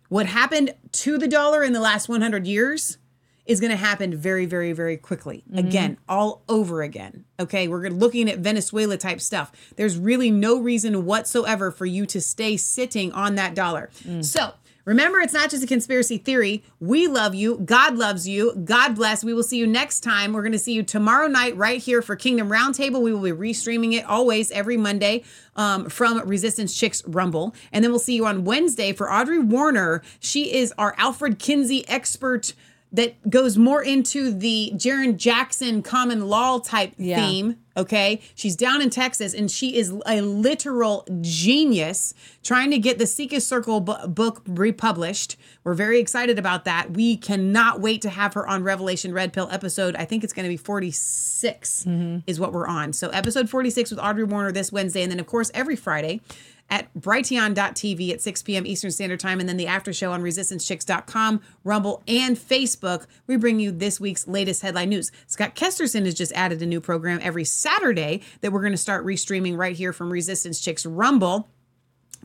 what 0.10 0.26
happened 0.26 0.74
to 0.92 1.20
the 1.20 1.28
dollar 1.28 1.64
in 1.64 1.72
the 1.72 1.80
last 1.80 2.10
100 2.10 2.48
years 2.48 2.98
is 3.46 3.60
going 3.60 3.70
to 3.70 3.78
happen 3.78 4.18
very, 4.18 4.48
very, 4.48 4.74
very 4.74 4.98
quickly. 4.98 5.44
Mm-hmm. 5.48 5.60
Again, 5.60 5.98
all 6.10 6.42
over 6.50 6.82
again. 6.82 7.26
Okay, 7.40 7.68
we're 7.68 7.90
looking 7.90 8.28
at 8.28 8.40
Venezuela 8.40 8.98
type 8.98 9.22
stuff. 9.22 9.52
There's 9.76 10.00
really 10.00 10.32
no 10.32 10.60
reason 10.60 11.06
whatsoever 11.06 11.70
for 11.70 11.86
you 11.86 12.08
to 12.08 12.20
stay 12.20 12.58
sitting 12.58 13.12
on 13.12 13.36
that 13.36 13.54
dollar. 13.54 13.92
Mm. 14.04 14.26
So, 14.26 14.54
Remember, 14.86 15.20
it's 15.20 15.34
not 15.34 15.50
just 15.50 15.64
a 15.64 15.68
conspiracy 15.68 16.20
theory. 16.20 16.64
We 16.80 17.08
love 17.08 17.34
you. 17.34 17.58
God 17.66 17.98
loves 17.98 18.28
you. 18.28 18.56
God 18.64 18.96
bless. 18.96 19.24
We 19.24 19.34
will 19.34 19.44
see 19.44 19.58
you 19.58 19.66
next 19.66 20.02
time. 20.02 20.32
We're 20.32 20.44
going 20.44 20.52
to 20.52 20.60
see 20.60 20.74
you 20.74 20.84
tomorrow 20.84 21.28
night 21.28 21.58
right 21.58 21.82
here 21.82 22.04
for 22.04 22.16
Kingdom 22.16 22.50
Roundtable. 22.50 23.02
We 23.02 23.12
will 23.12 23.22
be 23.22 23.32
restreaming 23.32 23.94
it 23.94 24.06
always 24.06 24.52
every 24.52 24.78
Monday 24.78 25.24
um, 25.56 25.90
from 25.90 26.20
Resistance 26.28 26.78
Chicks 26.78 27.04
Rumble. 27.08 27.56
And 27.72 27.84
then 27.84 27.92
we'll 27.92 28.00
see 28.00 28.16
you 28.16 28.28
on 28.28 28.46
Wednesday 28.46 28.94
for 28.94 29.12
Audrey 29.12 29.40
Warner. 29.40 30.04
She 30.20 30.54
is 30.54 30.72
our 30.78 30.94
Alfred 31.00 31.40
Kinsey 31.40 31.88
expert 31.90 32.54
that 32.96 33.30
goes 33.30 33.58
more 33.58 33.84
into 33.84 34.32
the 34.32 34.72
Jaron 34.76 35.18
Jackson 35.18 35.82
common 35.82 36.28
law 36.28 36.60
type 36.60 36.94
Yeah. 36.98 37.18
theme. 37.18 37.58
Okay. 37.78 38.22
She's 38.36 38.56
down 38.56 38.82
in 38.82 38.90
Texas 38.90 39.34
and 39.34 39.52
she 39.52 39.76
is 39.76 39.94
a 40.06 40.22
literal 40.22 41.06
genius 41.20 42.14
trying 42.42 42.72
to 42.72 42.80
get 42.80 43.00
the 43.00 43.06
Seeker 43.06 43.42
Circle 43.42 43.82
bu- 43.82 44.08
book 44.08 44.42
republished. 44.48 45.36
We're 45.66 45.74
very 45.74 46.00
excited 46.00 46.40
about 46.40 46.64
that. 46.66 46.92
We 46.92 47.18
cannot 47.18 47.82
wait 47.82 48.02
to 48.04 48.10
have 48.10 48.34
her 48.34 48.48
on 48.48 48.64
Revelation 48.64 49.14
Red 49.14 49.34
Pill 49.34 49.50
episode. 49.52 49.98
I 49.98 50.06
think 50.06 50.24
it's 50.24 50.32
going 50.32 50.46
to 50.46 50.50
be 50.50 50.56
46 50.58 51.84
mm-hmm. 51.86 52.20
is 52.26 52.40
what 52.40 52.54
we're 52.54 52.68
on. 52.68 52.94
So 52.94 53.10
episode 53.10 53.50
46 53.50 53.92
with 53.92 54.00
Audrey 54.00 54.24
Warner 54.24 54.54
this 54.54 54.72
Wednesday. 54.72 55.02
And 55.04 55.12
then, 55.12 55.20
of 55.20 55.28
course, 55.28 55.52
every 55.54 55.76
Friday 55.76 56.22
at 56.70 56.94
brighteon.tv 56.96 58.12
at 58.12 58.22
6 58.22 58.44
p.m. 58.44 58.66
Eastern 58.66 58.92
Standard 58.92 59.20
Time, 59.20 59.40
and 59.40 59.48
then 59.48 59.58
the 59.58 59.68
after 59.68 59.94
show 59.94 60.12
on 60.12 60.22
resistancechicks.com, 60.24 61.42
Rumble, 61.64 62.02
and 62.08 62.36
Facebook. 62.38 63.06
We 63.28 63.38
bring 63.38 63.60
you 63.60 63.72
this 63.72 64.00
week's 64.00 64.28
latest 64.28 64.62
headline 64.62 64.90
news. 64.90 65.12
Scott 65.28 65.56
Kesterson 65.56 66.06
has 66.06 66.16
just 66.16 66.32
added 66.34 66.62
a 66.62 66.66
new 66.66 66.82
program 66.82 67.20
every 67.22 67.46
Saturday 67.46 68.22
that 68.42 68.52
we're 68.52 68.62
going 68.62 68.74
to 68.74 68.78
start 68.78 69.06
restreaming 69.06 69.58
right 69.58 69.76
here 69.76 69.94
from 69.94 70.12
Resistance 70.12 70.60
Chicks 70.60 70.86
Rumble 70.86 71.48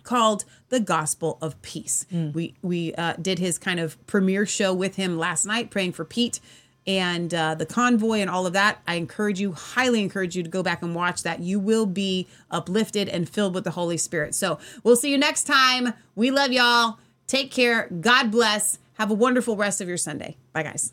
called 0.03 0.45
the 0.71 0.81
gospel 0.81 1.37
of 1.43 1.61
peace 1.61 2.07
we 2.33 2.55
we 2.63 2.95
uh, 2.95 3.13
did 3.21 3.39
his 3.39 3.59
kind 3.59 3.79
of 3.79 4.05
premiere 4.07 4.47
show 4.47 4.73
with 4.73 4.97
him 4.97 5.19
last 5.19 5.45
night 5.45 5.71
praying 5.71 5.93
for 5.93 6.07
pete 6.07 6.41
and 6.87 7.33
uh, 7.35 7.55
the 7.55 7.67
convoy 7.67 8.19
and 8.21 8.31
all 8.31 8.47
of 8.47 8.53
that 8.53 8.79
i 8.87 8.95
encourage 8.95 9.39
you 9.39 9.53
highly 9.53 10.03
encourage 10.03 10.37
you 10.37 10.43
to 10.43 10.49
go 10.49 10.63
back 10.63 10.83
and 10.83 10.95
watch 10.95 11.23
that. 11.23 11.41
You 11.41 11.59
will 11.59 11.87
be 11.87 12.27
uplifted 12.51 13.09
and 13.09 13.29
filled 13.29 13.55
with 13.55 13.65
the 13.65 13.71
holy 13.71 13.97
spirit. 13.97 14.35
So 14.35 14.59
we'll 14.83 14.97
see 14.97 15.11
you 15.11 15.19
next 15.19 15.45
time. 15.45 15.95
We 16.15 16.31
love 16.31 16.53
y'all. 16.53 16.99
Take 17.27 17.51
care. 17.51 17.89
God 18.01 18.31
bless. 18.31 18.79
Have 18.95 19.11
a 19.11 19.15
wonderful 19.15 19.57
rest 19.57 19.81
of 19.81 19.89
your 19.89 19.97
sunday. 19.97 20.37
Bye 20.53 20.65
guys. 20.65 20.93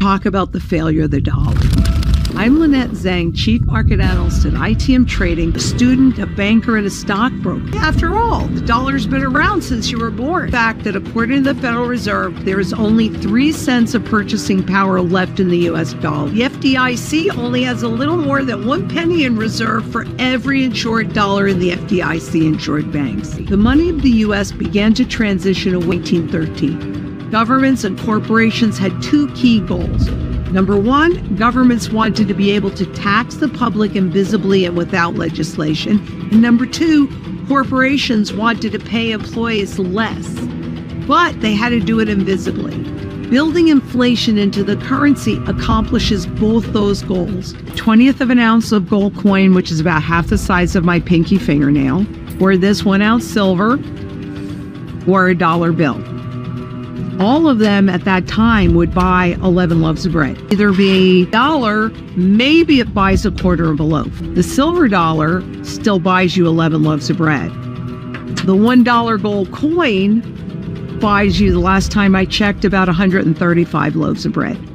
Talk 0.00 0.24
about 0.24 0.52
the 0.52 0.60
failure 0.60 1.04
of 1.04 1.10
the 1.10 1.20
dollar. 1.20 1.79
I'm 2.40 2.58
Lynette 2.58 2.92
Zhang, 2.92 3.36
Chief 3.36 3.60
Market 3.66 4.00
Analyst 4.00 4.46
at 4.46 4.54
ITM 4.54 5.06
Trading, 5.06 5.54
a 5.54 5.60
student, 5.60 6.18
a 6.18 6.26
banker, 6.26 6.78
and 6.78 6.86
a 6.86 6.90
stockbroker. 6.90 7.76
After 7.76 8.16
all, 8.16 8.46
the 8.46 8.62
dollar's 8.62 9.06
been 9.06 9.22
around 9.22 9.60
since 9.60 9.90
you 9.90 9.98
were 9.98 10.10
born. 10.10 10.46
The 10.46 10.52
fact 10.52 10.84
that 10.84 10.96
according 10.96 11.44
to 11.44 11.52
the 11.52 11.60
Federal 11.60 11.86
Reserve, 11.86 12.46
there 12.46 12.58
is 12.58 12.72
only 12.72 13.10
three 13.10 13.52
cents 13.52 13.92
of 13.92 14.06
purchasing 14.06 14.64
power 14.64 15.02
left 15.02 15.38
in 15.38 15.48
the 15.48 15.58
U.S. 15.58 15.92
dollar. 15.92 16.30
The 16.30 16.40
FDIC 16.40 17.36
only 17.36 17.62
has 17.64 17.82
a 17.82 17.88
little 17.88 18.16
more 18.16 18.42
than 18.42 18.66
one 18.66 18.88
penny 18.88 19.24
in 19.24 19.36
reserve 19.36 19.84
for 19.92 20.06
every 20.18 20.64
insured 20.64 21.12
dollar 21.12 21.46
in 21.46 21.58
the 21.58 21.72
FDIC 21.72 22.42
insured 22.42 22.90
banks. 22.90 23.34
The 23.34 23.58
money 23.58 23.90
of 23.90 24.00
the 24.00 24.12
U.S. 24.24 24.50
began 24.50 24.94
to 24.94 25.04
transition 25.04 25.74
in 25.74 25.86
1813. 25.86 27.28
Governments 27.30 27.84
and 27.84 27.98
corporations 28.00 28.78
had 28.78 29.02
two 29.02 29.30
key 29.34 29.60
goals. 29.60 30.08
Number 30.52 30.76
one, 30.76 31.36
governments 31.36 31.90
wanted 31.90 32.26
to 32.26 32.34
be 32.34 32.50
able 32.50 32.72
to 32.72 32.84
tax 32.86 33.36
the 33.36 33.48
public 33.48 33.94
invisibly 33.94 34.64
and 34.64 34.76
without 34.76 35.14
legislation. 35.14 35.98
And 36.32 36.42
number 36.42 36.66
two, 36.66 37.08
corporations 37.46 38.32
wanted 38.32 38.72
to 38.72 38.80
pay 38.80 39.12
employees 39.12 39.78
less, 39.78 40.28
but 41.06 41.40
they 41.40 41.54
had 41.54 41.68
to 41.68 41.78
do 41.78 42.00
it 42.00 42.08
invisibly. 42.08 42.76
Building 43.30 43.68
inflation 43.68 44.38
into 44.38 44.64
the 44.64 44.74
currency 44.74 45.40
accomplishes 45.46 46.26
both 46.26 46.72
those 46.72 47.02
goals. 47.02 47.52
20th 47.76 48.20
of 48.20 48.30
an 48.30 48.40
ounce 48.40 48.72
of 48.72 48.90
gold 48.90 49.16
coin, 49.16 49.54
which 49.54 49.70
is 49.70 49.78
about 49.78 50.02
half 50.02 50.26
the 50.30 50.38
size 50.38 50.74
of 50.74 50.84
my 50.84 50.98
pinky 50.98 51.38
fingernail, 51.38 52.04
or 52.42 52.56
this 52.56 52.84
one 52.84 53.02
ounce 53.02 53.24
silver, 53.24 53.78
or 55.06 55.28
a 55.28 55.34
dollar 55.36 55.70
bill 55.70 56.19
all 57.20 57.48
of 57.48 57.58
them 57.58 57.88
at 57.88 58.04
that 58.04 58.26
time 58.26 58.74
would 58.74 58.94
buy 58.94 59.36
11 59.42 59.82
loaves 59.82 60.06
of 60.06 60.12
bread. 60.12 60.38
Either 60.50 60.72
be 60.72 61.22
a 61.22 61.26
dollar, 61.26 61.90
maybe 62.16 62.80
it 62.80 62.94
buys 62.94 63.26
a 63.26 63.30
quarter 63.30 63.70
of 63.70 63.78
a 63.78 63.82
loaf. 63.82 64.10
The 64.34 64.42
silver 64.42 64.88
dollar 64.88 65.42
still 65.62 65.98
buys 65.98 66.36
you 66.36 66.46
11 66.46 66.82
loaves 66.82 67.10
of 67.10 67.18
bread. 67.18 67.50
The 68.46 68.54
$1 68.54 69.22
gold 69.22 69.52
coin 69.52 70.98
buys 70.98 71.40
you, 71.40 71.52
the 71.52 71.58
last 71.58 71.92
time 71.92 72.16
I 72.16 72.24
checked, 72.24 72.64
about 72.64 72.88
135 72.88 73.96
loaves 73.96 74.24
of 74.24 74.32
bread. 74.32 74.69